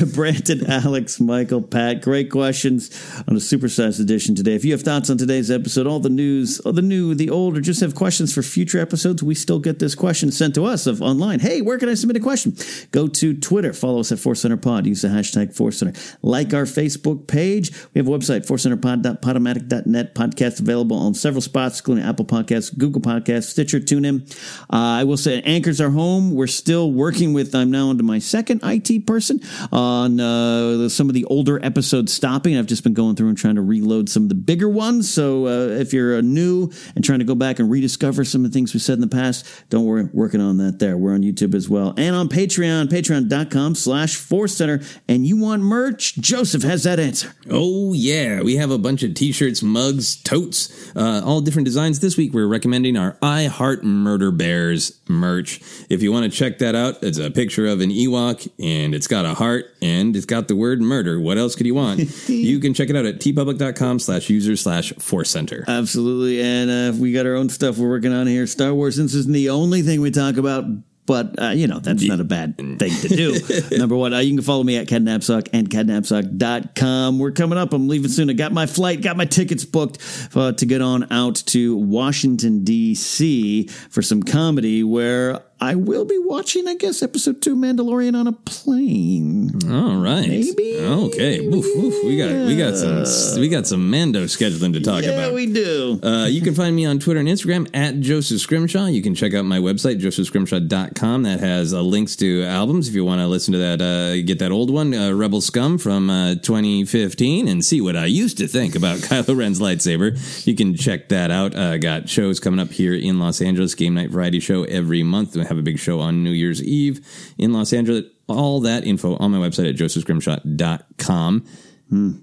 Brandon, 0.14 0.66
Alex, 0.70 1.20
Michael, 1.22 1.62
Pat. 1.62 2.02
Great 2.02 2.30
questions 2.30 2.90
on 3.28 3.36
a 3.36 3.40
supersized 3.40 4.00
edition 4.02 4.36
today. 4.36 4.56
If 4.56 4.66
you 4.66 4.74
have 4.74 4.82
thoughts 4.82 5.10
on 5.10 5.18
today's 5.18 5.50
episode, 5.50 5.88
all 5.88 6.00
the 6.00 6.10
news, 6.10 6.60
all 6.62 6.74
the 6.74 6.82
new, 6.82 7.16
the 7.16 7.30
old, 7.30 7.58
or 7.58 7.62
just 7.62 7.80
have 7.82 7.96
questions 7.96 8.34
for 8.34 8.42
future 8.44 8.80
episodes, 8.80 9.24
we 9.24 9.36
still 9.36 9.60
get 9.60 9.80
this 9.80 9.96
question 9.96 10.32
sent 10.32 10.56
to 10.56 10.66
us 10.66 10.86
of 10.88 11.02
online. 11.02 11.40
Hey, 11.40 11.62
where 11.62 11.78
can 11.78 11.88
I 11.90 11.94
submit 11.94 12.18
a 12.18 12.20
question? 12.20 12.56
Go 12.92 13.08
to 13.08 13.34
Twitter, 13.38 13.72
follow 13.74 14.02
us 14.02 14.12
at 14.12 14.20
Force 14.20 14.42
Center 14.42 14.58
Pod, 14.58 14.86
use 14.86 15.02
the 15.02 15.08
hashtag 15.08 15.56
Force 15.56 15.78
Center, 15.78 15.94
like 16.22 16.54
our 16.54 16.64
Facebook 16.66 17.28
page. 17.28 17.72
We 17.94 18.00
have 18.00 18.08
a 18.08 18.12
website, 18.12 18.46
forcecenterpod.podomatic.net. 18.46 20.16
Podcast 20.16 20.60
available 20.60 20.98
on 20.98 21.14
several 21.14 21.42
spots, 21.42 21.80
including 21.80 22.04
Apple 22.04 22.26
Podcasts, 22.26 22.71
Google 22.78 23.02
Podcasts, 23.02 23.50
Stitcher, 23.50 23.80
TuneIn. 23.80 24.30
Uh, 24.64 25.00
I 25.00 25.04
will 25.04 25.18
say, 25.18 25.42
anchors 25.42 25.80
are 25.80 25.90
home. 25.90 26.34
We're 26.34 26.48
still 26.48 26.92
working 26.92 27.34
with. 27.34 27.54
I'm 27.56 27.72
now 27.72 27.92
into 27.92 28.04
my 28.04 28.20
second 28.20 28.62
IT 28.64 29.06
person 29.06 29.40
on 29.72 30.20
uh, 30.20 30.90
some 30.90 31.08
of 31.08 31.14
the 31.14 31.26
older 31.26 31.64
episodes 31.64 32.14
stopping. 32.14 32.58
I've 32.58 32.68
just 32.68 32.84
been 32.84 32.94
going 32.94 33.16
through 33.16 33.30
and 33.30 33.38
trying 33.38 33.56
to 33.56 33.62
reload 33.62 34.10
some 34.10 34.24
of 34.24 34.30
the 34.30 34.36
bigger 34.36 34.70
ones. 34.70 35.12
So 35.14 35.48
uh, 35.48 35.80
if 35.80 35.94
you're 35.94 36.18
uh, 36.18 36.22
new 36.22 36.72
and 36.96 37.04
trying 37.04 37.20
to 37.20 37.26
go 37.26 37.36
back 37.36 37.60
and 37.60 37.70
rediscover 37.70 38.24
some 38.24 38.44
of 38.44 38.52
the 38.52 38.54
things 38.54 38.74
we 38.74 38.80
said 38.80 38.94
in 38.94 39.02
the 39.02 39.08
past, 39.08 39.46
don't 39.70 39.86
worry, 39.86 40.10
working 40.14 40.42
on 40.42 40.58
that. 40.58 40.80
There, 40.80 40.98
we're 40.98 41.14
on 41.14 41.22
YouTube 41.22 41.54
as 41.54 41.70
well 41.70 41.94
and 41.98 42.16
on 42.16 42.30
Patreon, 42.30 42.88
Patreon.com/slash 42.88 44.16
Force 44.16 44.56
Center. 44.56 44.82
And 45.08 45.26
you 45.26 45.38
want 45.38 45.62
merch? 45.62 46.16
Joseph 46.16 46.64
has 46.64 46.84
that 46.84 47.00
answer. 47.00 47.34
Oh 47.50 47.94
yeah, 47.94 48.42
we 48.42 48.56
have 48.56 48.72
a 48.72 48.78
bunch 48.78 49.04
of 49.04 49.14
t-shirts, 49.14 49.62
mugs, 49.62 50.16
totes, 50.16 50.81
uh, 50.96 51.22
all 51.24 51.42
different 51.42 51.66
designs. 51.66 52.00
This 52.00 52.18
week 52.18 52.34
we're 52.34 52.48
recommending 52.48 52.98
our 52.98 53.18
I 53.22 53.46
Heart 53.46 53.84
Murder 53.84 54.32
Bears 54.32 55.00
merch. 55.08 55.62
If 55.90 56.02
you 56.02 56.12
want 56.12 56.32
to 56.32 56.38
check 56.38 56.60
that 56.60 56.76
out, 56.76 57.02
it's 57.02 57.18
a 57.18 57.32
picture 57.32 57.68
of 57.68 57.82
an 57.82 57.90
Ewok 57.90 58.50
and 58.60 58.94
it's 58.96 59.08
got 59.08 59.26
a 59.26 59.34
heart 59.34 59.66
and 59.82 60.16
it's 60.16 60.26
got 60.26 60.48
the 60.48 60.56
word 60.56 60.82
murder. 60.82 61.20
What 61.20 61.38
else 61.38 61.56
could 61.56 61.66
you 61.66 61.76
want? 61.76 62.00
you 62.30 62.60
can 62.60 62.74
check 62.74 62.90
it 62.90 62.96
out 62.96 63.06
at 63.06 63.20
teepublic.com 63.20 64.00
slash 64.00 64.30
user 64.30 64.56
slash 64.56 64.94
force 64.94 65.30
center. 65.30 65.66
Absolutely. 65.68 66.42
And 66.42 66.70
uh, 66.70 66.98
we 66.98 67.12
got 67.12 67.26
our 67.26 67.36
own 67.36 67.50
stuff 67.50 67.78
we're 67.78 67.90
working 67.90 68.14
on 68.14 68.28
here. 68.28 68.48
Star 68.48 68.74
Wars, 68.74 68.98
this 68.98 69.14
isn't 69.14 69.34
the 69.34 69.50
only 69.50 69.82
thing 69.82 70.02
we 70.02 70.12
talk 70.12 70.38
about. 70.38 70.66
But, 71.12 71.42
uh, 71.42 71.50
you 71.50 71.68
know, 71.68 71.80
that's 71.80 72.04
not 72.04 72.22
a 72.22 72.24
bad 72.24 72.56
thing 72.56 72.78
to 72.78 73.08
do. 73.10 73.38
Number 73.78 73.98
one, 73.98 74.14
uh, 74.14 74.20
you 74.20 74.34
can 74.34 74.42
follow 74.42 74.64
me 74.64 74.78
at 74.78 74.88
KenNapzok 74.88 75.50
and 75.52 75.70
kennapzok.com. 75.70 77.20
We're 77.20 77.34
coming 77.34 77.58
up. 77.58 77.74
I'm 77.74 77.90
leaving 77.90 78.10
soon. 78.10 78.30
I 78.30 78.34
got 78.34 78.54
my 78.54 78.66
flight, 78.66 79.02
got 79.02 79.18
my 79.18 79.26
tickets 79.26 79.66
booked 79.66 79.98
uh, 80.34 80.54
to 80.54 80.66
get 80.66 80.82
on 80.82 81.12
out 81.12 81.36
to 81.48 81.76
Washington, 81.76 82.64
D.C. 82.64 83.68
for 83.90 84.02
some 84.02 84.24
comedy 84.24 84.86
where 84.86 85.42
I 85.64 85.76
will 85.76 86.06
be 86.06 86.18
watching, 86.18 86.68
I 86.68 86.74
guess, 86.74 87.04
episode 87.04 87.40
two 87.40 87.56
Mandalorian 87.56 88.20
on 88.20 88.26
a 88.26 88.32
plane. 88.32 89.52
All 89.70 89.98
right. 89.98 90.28
Maybe. 90.28 90.80
Okay. 90.80 91.38
Oof, 91.46 91.64
oof. 91.78 92.04
We 92.04 92.18
got 92.18 92.48
we 92.48 92.58
got 92.58 92.76
some 92.76 93.40
we 93.40 93.48
got 93.48 93.68
some 93.68 93.92
Mando 93.92 94.24
scheduling 94.24 94.74
to 94.74 94.82
talk 94.82 95.04
yeah, 95.04 95.12
about. 95.12 95.28
Yeah, 95.30 95.34
we 95.36 95.54
do. 95.54 96.00
Uh, 96.02 96.26
you 96.26 96.42
can 96.42 96.56
find 96.56 96.76
me 96.76 96.88
on 96.88 96.98
Twitter 96.98 97.20
and 97.20 97.30
Instagram 97.30 97.70
at 97.76 98.00
Joseph 98.00 98.42
Scrimshaw. 98.42 98.88
You 98.88 99.04
can 99.04 99.14
check 99.14 99.36
out 99.36 99.46
my 99.46 99.60
website, 99.60 100.02
josephscrimshaw.com. 100.02 101.24
That 101.24 101.40
has 101.42 101.76
uh, 101.76 101.82
links 101.82 102.16
to 102.16 102.44
albums 102.44 102.88
if 102.88 102.96
you 102.96 103.06
want 103.06 103.22
to 103.22 103.28
listen 103.28 103.52
to 103.52 103.60
that, 103.60 103.82
uh, 103.84 104.20
get 104.26 104.40
that 104.40 104.52
old 104.52 104.72
one, 104.72 104.96
uh, 104.96 105.12
Rebel 105.12 105.42
Scum 105.42 105.78
from 105.78 106.10
uh, 106.10 106.36
2015, 106.36 107.48
and 107.48 107.64
see 107.64 107.82
what 107.82 107.96
I 107.96 108.08
used 108.08 108.40
to 108.40 108.48
think 108.48 108.74
about 108.74 108.98
Kylo 109.02 109.38
Ren's 109.38 109.60
lightsaber. 109.60 110.48
You 110.48 110.56
can 110.56 110.76
check 110.76 111.10
that 111.10 111.30
out. 111.30 111.56
Uh, 111.56 111.78
got 111.78 112.10
shows 112.10 112.40
coming 112.40 112.60
up 112.60 112.72
here 112.72 112.96
in 112.96 113.20
Los 113.20 113.42
Angeles, 113.42 113.76
Game 113.76 113.94
Night 113.94 114.10
Variety 114.10 114.40
Show 114.40 114.64
every 114.64 115.04
month. 115.04 115.36
We 115.36 115.51
have 115.52 115.58
a 115.60 115.62
big 115.64 115.78
show 115.80 116.00
on 116.00 116.24
New 116.24 116.32
Year's 116.32 116.64
Eve 116.64 117.06
in 117.38 117.52
Los 117.54 117.74
Angeles. 117.74 118.06
All 118.28 118.62
that 118.62 118.86
info 118.86 119.18
on 119.18 119.32
my 119.32 119.38
website 119.38 119.70
at 119.70 119.76
josephscrimshaw.com. 119.76 121.46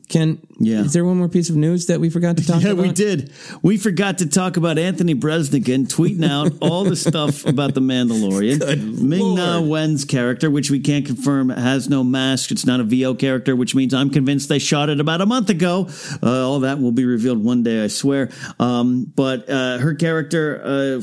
Ken, 0.08 0.38
Yeah. 0.58 0.80
is 0.80 0.94
there 0.94 1.04
one 1.04 1.18
more 1.18 1.28
piece 1.28 1.50
of 1.50 1.56
news 1.56 1.84
that 1.88 2.00
we 2.00 2.08
forgot 2.08 2.38
to 2.38 2.42
talk 2.46 2.56
about? 2.62 2.64
yeah, 2.68 2.72
about? 2.72 2.82
we 2.86 2.92
did. 2.92 3.30
We 3.60 3.76
forgot 3.76 4.16
to 4.18 4.26
talk 4.26 4.56
about 4.56 4.78
Anthony 4.78 5.14
Breznican 5.14 5.86
tweeting 5.94 6.26
out 6.26 6.54
all 6.62 6.84
the 6.84 6.96
stuff 6.96 7.44
about 7.44 7.74
the 7.74 7.82
Mandalorian. 7.82 8.98
Ming 9.02 9.34
Na 9.34 9.60
Wen's 9.60 10.06
character, 10.06 10.50
which 10.50 10.70
we 10.70 10.80
can't 10.80 11.04
confirm, 11.04 11.50
has 11.50 11.86
no 11.90 12.02
mask. 12.02 12.50
It's 12.50 12.64
not 12.64 12.80
a 12.80 12.84
VO 12.84 13.12
character, 13.14 13.54
which 13.54 13.74
means 13.74 13.92
I'm 13.92 14.08
convinced 14.08 14.48
they 14.48 14.58
shot 14.58 14.88
it 14.88 15.00
about 15.00 15.20
a 15.20 15.26
month 15.26 15.50
ago. 15.50 15.90
Uh, 16.22 16.48
all 16.48 16.60
that 16.60 16.80
will 16.80 16.92
be 16.92 17.04
revealed 17.04 17.44
one 17.44 17.62
day, 17.62 17.84
I 17.84 17.88
swear. 17.88 18.30
Um, 18.58 19.04
but 19.14 19.50
uh, 19.50 19.76
her 19.76 19.92
character, 19.94 20.62
uh. 20.64 21.00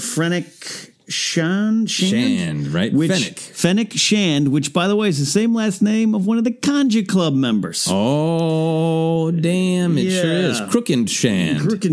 Shan 1.08 1.86
Shand, 1.86 2.68
right? 2.70 2.92
Which, 2.92 3.12
Fennec. 3.12 3.38
Fennec 3.38 3.92
Shand, 3.94 4.48
which 4.50 4.74
by 4.74 4.88
the 4.88 4.96
way 4.96 5.08
is 5.08 5.20
the 5.20 5.26
same 5.26 5.54
last 5.54 5.82
name 5.82 6.16
of 6.16 6.26
one 6.26 6.38
of 6.38 6.44
the 6.44 6.52
Kanjiklub 6.52 7.36
members. 7.36 7.88
Oh, 7.90 9.32
damn! 9.32 9.98
It 9.98 10.12
sure 10.12 10.32
is. 10.32 10.60
Yeah. 10.60 10.68
Crokind 10.68 11.10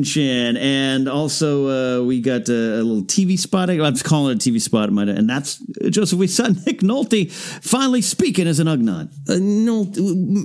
Shand. 0.07 0.59
And 0.59 1.09
also 1.09 2.01
uh, 2.01 2.05
we 2.05 2.21
got 2.21 2.49
a, 2.49 2.81
a 2.81 2.83
little 2.83 3.03
TV 3.03 3.39
spot. 3.39 3.71
I'm 3.71 3.97
calling 3.99 4.37
it 4.37 4.47
a 4.47 4.51
TV 4.51 4.61
spot, 4.61 4.89
and 4.89 5.29
that's 5.29 5.63
uh, 5.85 5.91
Joseph. 5.91 6.19
We 6.19 6.27
saw 6.27 6.49
Nick 6.67 6.81
Nolte 6.81 7.31
finally 7.31 8.03
speaking 8.03 8.47
as 8.47 8.61
an 8.61 8.67
Ugnaught. 8.67 9.11
Uh, 9.29 9.35
Nolte, 9.35 9.99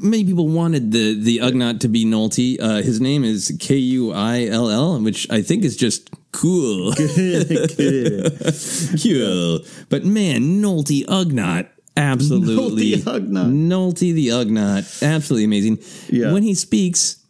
many 0.03 0.25
people 0.25 0.47
wanted 0.47 0.91
the 0.91 1.19
the 1.19 1.39
Ugnaught 1.39 1.79
to 1.81 1.87
be 1.87 2.05
Nolte. 2.05 2.57
Uh, 2.59 2.81
his 2.81 2.99
name 2.99 3.23
is 3.23 3.55
K 3.59 3.75
U 3.75 4.11
I 4.11 4.45
L 4.45 4.69
L, 4.69 4.99
which 5.01 5.29
I 5.29 5.41
think 5.41 5.63
is 5.63 5.77
just 5.77 6.09
cool. 6.37 6.93
cool. 9.01 9.59
But 9.89 10.05
man, 10.05 10.61
Nolte 10.61 11.03
Ugnaught. 11.05 11.67
Absolutely. 11.95 12.93
Nolte 12.93 13.03
Ugnaught. 13.03 13.51
Nolte 13.51 14.13
the 14.13 14.27
Ugnaught. 14.27 15.03
Absolutely 15.03 15.45
amazing. 15.45 15.79
Yeah. 16.09 16.31
When 16.31 16.43
he 16.43 16.53
speaks, 16.53 17.25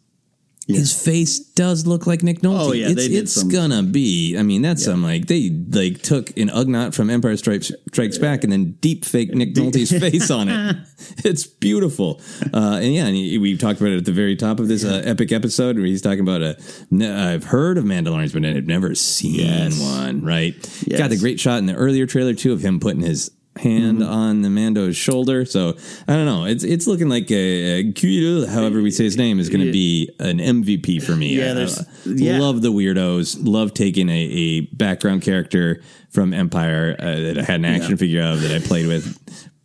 his 0.68 0.92
face 1.04 1.38
does 1.38 1.86
look 1.86 2.06
like 2.06 2.22
Nick 2.22 2.40
Nolte. 2.42 2.60
Oh, 2.60 2.72
yeah, 2.72 2.86
it's, 2.88 2.94
they 2.96 3.08
did 3.08 3.22
it's 3.22 3.42
gonna 3.42 3.82
be. 3.82 4.36
I 4.36 4.42
mean, 4.42 4.60
that's 4.62 4.84
some 4.84 5.02
like 5.02 5.26
they 5.26 5.48
like 5.70 6.02
took 6.02 6.28
an 6.36 6.48
Ugnaught 6.50 6.94
from 6.94 7.08
Empire 7.08 7.36
Strikes 7.38 7.72
Strikes 7.88 8.18
Back 8.18 8.44
and 8.44 8.52
then 8.52 8.72
deep 8.80 9.04
fake 9.06 9.34
Nick 9.34 9.54
Nolte's 9.54 9.90
face 9.98 10.30
on 10.30 10.48
it. 10.48 10.76
It's 11.24 11.46
beautiful. 11.46 12.20
Uh, 12.52 12.80
and 12.82 12.92
yeah, 12.92 13.06
and 13.06 13.14
he, 13.14 13.38
we 13.38 13.56
talked 13.56 13.80
about 13.80 13.92
it 13.92 13.98
at 13.98 14.04
the 14.04 14.12
very 14.12 14.34
top 14.34 14.58
of 14.58 14.66
this 14.66 14.84
uh, 14.84 15.00
epic 15.04 15.30
episode 15.30 15.76
where 15.76 15.86
he's 15.86 16.02
talking 16.02 16.20
about 16.20 16.42
a. 16.42 16.56
I've 16.92 17.44
heard 17.44 17.78
of 17.78 17.84
Mandalorians, 17.84 18.32
but 18.32 18.44
I've 18.44 18.66
never 18.66 18.94
seen 18.96 19.36
Yes. 19.36 19.80
one. 19.80 20.22
Right? 20.24 20.54
Yes. 20.86 20.98
Got 20.98 21.10
the 21.10 21.16
great 21.16 21.38
shot 21.38 21.58
in 21.58 21.66
the 21.66 21.74
earlier 21.74 22.04
trailer 22.06 22.34
too 22.34 22.52
of 22.52 22.62
him 22.64 22.80
putting 22.80 23.00
his 23.02 23.30
hand 23.58 23.98
Mm-hmm. 23.98 24.10
on 24.10 24.42
the 24.42 24.50
Mando's 24.50 24.96
shoulder. 24.96 25.44
So 25.44 25.76
I 26.06 26.14
don't 26.14 26.26
know. 26.26 26.44
It's 26.44 26.64
it's 26.64 26.86
looking 26.86 27.08
like 27.08 27.30
a, 27.30 27.80
a 27.80 28.46
however 28.46 28.80
we 28.82 28.90
say 28.90 29.04
his 29.04 29.16
name, 29.16 29.38
is 29.38 29.48
going 29.48 29.64
to 29.64 29.72
be 29.72 30.10
an 30.20 30.38
MVP 30.38 31.02
for 31.02 31.16
me. 31.16 31.34
Yeah, 31.36 31.54
I- 31.66 31.84
yeah. 32.06 32.38
love 32.38 32.62
the 32.62 32.72
weirdos. 32.72 33.38
Love 33.40 33.74
taking 33.74 34.08
a, 34.08 34.12
a 34.12 34.60
background 34.76 35.22
character 35.22 35.82
from 36.10 36.32
Empire 36.32 36.96
uh, 36.98 37.04
that 37.16 37.38
I 37.38 37.42
had 37.42 37.56
an 37.60 37.64
action 37.66 37.90
Yeah. 37.92 37.96
figure 37.96 38.22
of 38.22 38.40
that 38.42 38.52
I 38.52 38.58
played 38.66 38.86
with. 38.86 39.18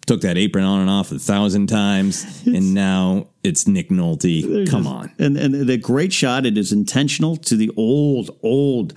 Took 0.06 0.20
that 0.22 0.38
apron 0.38 0.66
on 0.66 0.82
and 0.82 0.90
off 0.90 1.14
a 1.14 1.18
thousand 1.20 1.68
times, 1.68 2.44
and 2.46 2.74
now 2.74 3.28
it's 3.42 3.66
Nick 3.68 3.88
Nolte. 3.90 4.70
Come 4.70 4.86
on. 4.86 5.14
And 5.18 5.38
and 5.38 5.54
the 5.54 5.78
great 5.78 6.12
shot. 6.12 6.46
It 6.46 6.58
is 6.58 6.74
intentional 6.74 7.38
to 7.38 7.56
the 7.56 7.72
old 7.78 8.30
old. 8.44 8.94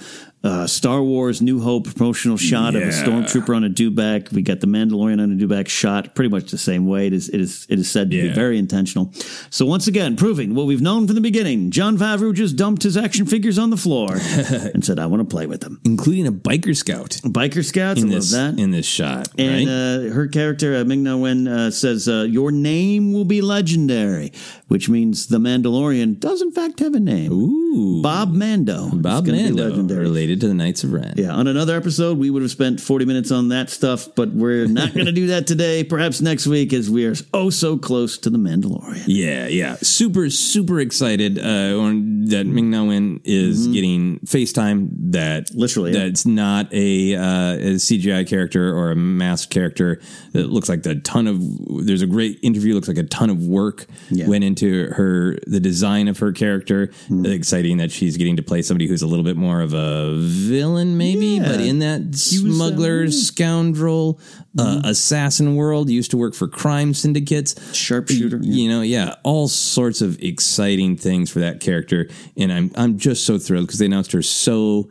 Uh, 0.47 0.67
Star 0.67 1.03
Wars 1.03 1.43
New 1.43 1.61
Hope 1.61 1.93
promotional 1.95 2.37
shot 2.37 2.77
of 2.77 2.83
a 2.83 2.87
stormtrooper 2.87 3.55
on 3.55 3.65
a 3.65 3.69
dewback. 3.69 4.33
We 4.33 4.43
got 4.43 4.61
the 4.61 4.67
Mandalorian 4.67 5.21
on 5.21 5.33
a 5.33 5.35
dewback 5.35 5.69
shot, 5.69 6.15
pretty 6.15 6.31
much 6.31 6.51
the 6.51 6.59
same 6.59 6.87
way. 6.87 7.09
It 7.09 7.13
is 7.13 7.29
it 7.29 7.41
is 7.41 7.67
it 7.69 7.79
is 7.79 7.91
said 7.91 8.11
to 8.13 8.17
be 8.21 8.29
very 8.29 8.59
intentional. 8.59 9.13
So 9.51 9.67
once 9.67 9.87
again, 9.89 10.17
proving 10.17 10.55
what 10.55 10.67
we've 10.67 10.81
known 10.81 11.07
from 11.07 11.17
the 11.17 11.21
beginning. 11.21 11.71
Jon 11.71 11.99
Favreau 11.99 12.33
just 12.33 12.57
dumped 12.57 12.85
his 12.85 12.97
action 12.97 13.27
figures 13.27 13.59
on 13.59 13.71
the 13.71 13.77
floor 13.77 14.09
and 14.15 14.85
said, 14.85 14.99
"I 14.99 15.07
want 15.07 15.29
to 15.29 15.35
play 15.35 15.47
with 15.47 15.63
them." 15.63 15.81
Including 15.85 16.27
a 16.27 16.33
biker 16.33 16.77
scout 16.77 17.21
Biker 17.25 17.65
Scouts, 17.65 18.01
in 18.03 18.09
I 18.09 18.13
love 18.13 18.21
this 18.23 18.31
that. 18.33 18.59
in 18.59 18.71
this 18.71 18.87
shot. 18.87 19.29
And 19.39 19.67
right? 19.67 20.11
uh, 20.11 20.15
her 20.15 20.29
character, 20.29 20.77
uh, 20.77 20.85
Ming 20.85 21.03
Na 21.03 21.17
Wen, 21.17 21.49
uh, 21.49 21.71
says, 21.71 22.09
uh, 22.09 22.27
Your 22.29 22.53
name 22.53 23.13
will 23.13 23.25
be 23.25 23.43
legendary, 23.43 24.33
which 24.69 24.89
means 24.89 25.27
the 25.27 25.39
Mandalorian 25.39 26.19
does, 26.21 26.41
in 26.43 26.53
fact, 26.53 26.81
have 26.81 26.95
a 26.95 27.01
name. 27.01 27.33
Ooh. 27.33 27.66
Bob 28.03 28.33
Mando. 28.33 28.89
Bob 28.93 29.27
It's 29.29 29.37
gonna 29.55 29.55
be 29.55 29.77
Mando, 29.77 29.97
related 29.97 30.41
to 30.41 30.49
the 30.49 30.55
Knights 30.55 30.85
of 30.85 30.93
Ren. 30.93 31.15
Yeah, 31.17 31.33
on 31.33 31.47
another 31.47 31.77
episode, 31.77 32.19
we 32.19 32.31
would 32.31 32.43
have 32.43 32.51
spent 32.51 32.81
40 32.81 33.05
minutes 33.05 33.31
on 33.31 33.49
that 33.49 33.71
stuff, 33.71 34.09
but 34.15 34.31
we're 34.31 34.67
not 34.67 34.95
going 34.95 35.07
to 35.07 35.13
do 35.13 35.29
that 35.29 35.47
today. 35.47 35.85
Perhaps 35.85 36.21
next 36.21 36.47
week, 36.47 36.73
as 36.73 36.91
we 36.91 37.05
are 37.07 37.15
oh 37.35 37.51
so 37.51 37.77
close 37.77 38.19
to 38.19 38.31
the 38.31 38.39
Mandalorian. 38.39 39.05
Yeah, 39.07 39.47
yeah. 39.49 39.77
Super, 39.83 40.31
super 40.31 40.81
excited 40.81 41.39
uh, 41.39 41.43
that 41.43 42.45
Ming 42.47 42.71
Na 42.71 42.85
Wen 42.85 43.21
is 43.25 43.67
getting 43.69 44.21
FaceTime. 44.21 44.89
That 45.13 45.47
Mm-hmm. 45.47 45.59
Literally, 45.59 45.93
yeah. 45.93 46.05
that's 46.05 46.25
not 46.27 46.73
a, 46.73 47.15
uh, 47.15 47.55
a 47.55 47.75
CGI 47.77 48.27
character 48.29 48.75
or 48.77 48.91
a 48.91 48.97
masked 48.97 49.53
character. 49.53 50.01
That 50.33 50.51
looks 50.51 50.69
like 50.69 50.85
a 50.87 50.95
ton 50.97 51.27
of. 51.27 51.41
There's 51.87 52.03
a 52.03 52.07
great 52.07 52.39
interview. 52.43 52.75
Looks 52.75 52.89
like 52.89 52.97
a 52.99 53.03
ton 53.05 53.31
of 53.31 53.47
work 53.47 53.87
Yeah. 54.11 54.27
went 54.29 54.45
into 54.45 54.91
her 54.93 55.37
the 55.47 55.61
design 55.61 56.09
of 56.09 56.19
her 56.19 56.33
character. 56.33 56.89
Mm-hmm. 57.09 57.27
Exciting 57.67 57.79
that 57.79 57.91
she's 57.91 58.17
getting 58.17 58.37
to 58.37 58.43
play 58.43 58.63
somebody 58.63 58.87
who's 58.87 59.03
a 59.03 59.07
little 59.09 59.25
bit 59.25 59.37
more 59.37 59.61
of 59.61 59.75
a 59.75 60.15
villain, 60.17 60.97
maybe, 60.97 61.27
Yeah. 61.37 61.49
but 61.49 61.61
in 61.61 61.81
that 61.81 62.01
He 62.01 62.39
was, 62.39 62.45
uh, 62.45 62.53
smuggler, 62.55 63.11
scoundrel, 63.11 64.21
uh, 64.57 64.83
assassin 64.85 65.57
world. 65.57 65.91
Used 65.91 66.13
to 66.13 66.17
work 66.17 66.35
for 66.35 66.47
crime 66.47 66.95
syndicates 66.95 67.57
Sharpshooter. 67.77 68.39
you 68.43 68.69
know, 68.69 68.83
yeah, 68.83 69.17
all 69.25 69.49
sorts 69.49 70.01
of 70.01 70.17
exciting 70.23 70.97
things 70.97 71.29
for 71.29 71.41
that 71.41 71.59
character, 71.61 72.09
and 72.37 72.53
I'm 72.53 72.71
I'm 72.77 72.99
just 72.99 73.25
so 73.25 73.37
thrilled 73.39 73.67
because 73.67 73.81
they 73.81 73.87
announced 73.87 74.13
her 74.13 74.23
so 74.23 74.89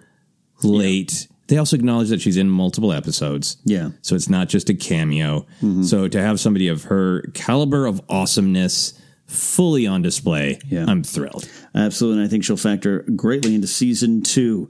late. 0.63 1.27
They 1.47 1.57
also 1.57 1.75
acknowledge 1.77 2.09
that 2.09 2.19
she's 2.21 2.37
in 2.37 2.49
multiple 2.49 2.91
episodes. 2.91 3.57
Yeah. 3.65 3.91
So 4.01 4.15
it's 4.15 4.27
not 4.29 4.49
just 4.49 4.69
a 4.69 4.73
cameo. 4.73 5.45
So 5.83 6.07
to 6.07 6.19
have 6.21 6.39
somebody 6.39 6.67
of 6.67 6.83
her 6.85 7.21
caliber 7.35 7.85
of 7.85 8.01
awesomeness 8.09 8.93
fully 9.27 9.87
on 9.87 10.01
display, 10.01 10.59
Yeah. 10.67 10.85
I'm 10.87 11.03
thrilled. 11.03 11.47
Absolutely. 11.73 12.19
And 12.19 12.27
I 12.27 12.29
think 12.29 12.43
she'll 12.43 12.57
factor 12.57 12.99
greatly 13.15 13.55
into 13.55 13.67
season 13.67 14.21
two. 14.21 14.69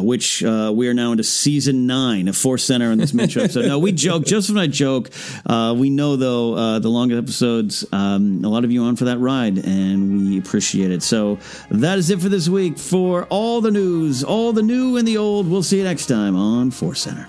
Which 0.00 0.44
uh, 0.44 0.70
we 0.72 0.86
are 0.86 0.94
now 0.94 1.10
into 1.10 1.24
season 1.24 1.88
nine 1.88 2.28
of 2.28 2.36
Force 2.36 2.62
Center 2.62 2.92
in 2.92 2.98
this 2.98 3.12
mid 3.12 3.36
episode. 3.36 3.66
No, 3.66 3.80
we 3.80 3.90
joke. 3.90 4.24
Joseph 4.24 4.50
and 4.50 4.60
I 4.60 4.68
joke. 4.68 5.10
Uh, 5.44 5.74
we 5.76 5.90
know 5.90 6.14
though 6.14 6.54
uh, 6.54 6.78
the 6.78 6.88
longer 6.88 7.18
episodes, 7.18 7.84
um, 7.90 8.44
a 8.44 8.48
lot 8.48 8.62
of 8.62 8.70
you 8.70 8.84
are 8.84 8.86
on 8.86 8.94
for 8.94 9.06
that 9.06 9.18
ride, 9.18 9.58
and 9.58 10.28
we 10.28 10.38
appreciate 10.38 10.92
it. 10.92 11.02
So 11.02 11.40
that 11.72 11.98
is 11.98 12.08
it 12.10 12.20
for 12.20 12.28
this 12.28 12.48
week. 12.48 12.78
For 12.78 13.24
all 13.24 13.60
the 13.60 13.72
news, 13.72 14.22
all 14.22 14.52
the 14.52 14.62
new 14.62 14.96
and 14.96 15.08
the 15.08 15.16
old, 15.16 15.50
we'll 15.50 15.64
see 15.64 15.78
you 15.78 15.82
next 15.84 16.06
time 16.06 16.36
on 16.36 16.70
Force 16.70 17.00
Center. 17.00 17.28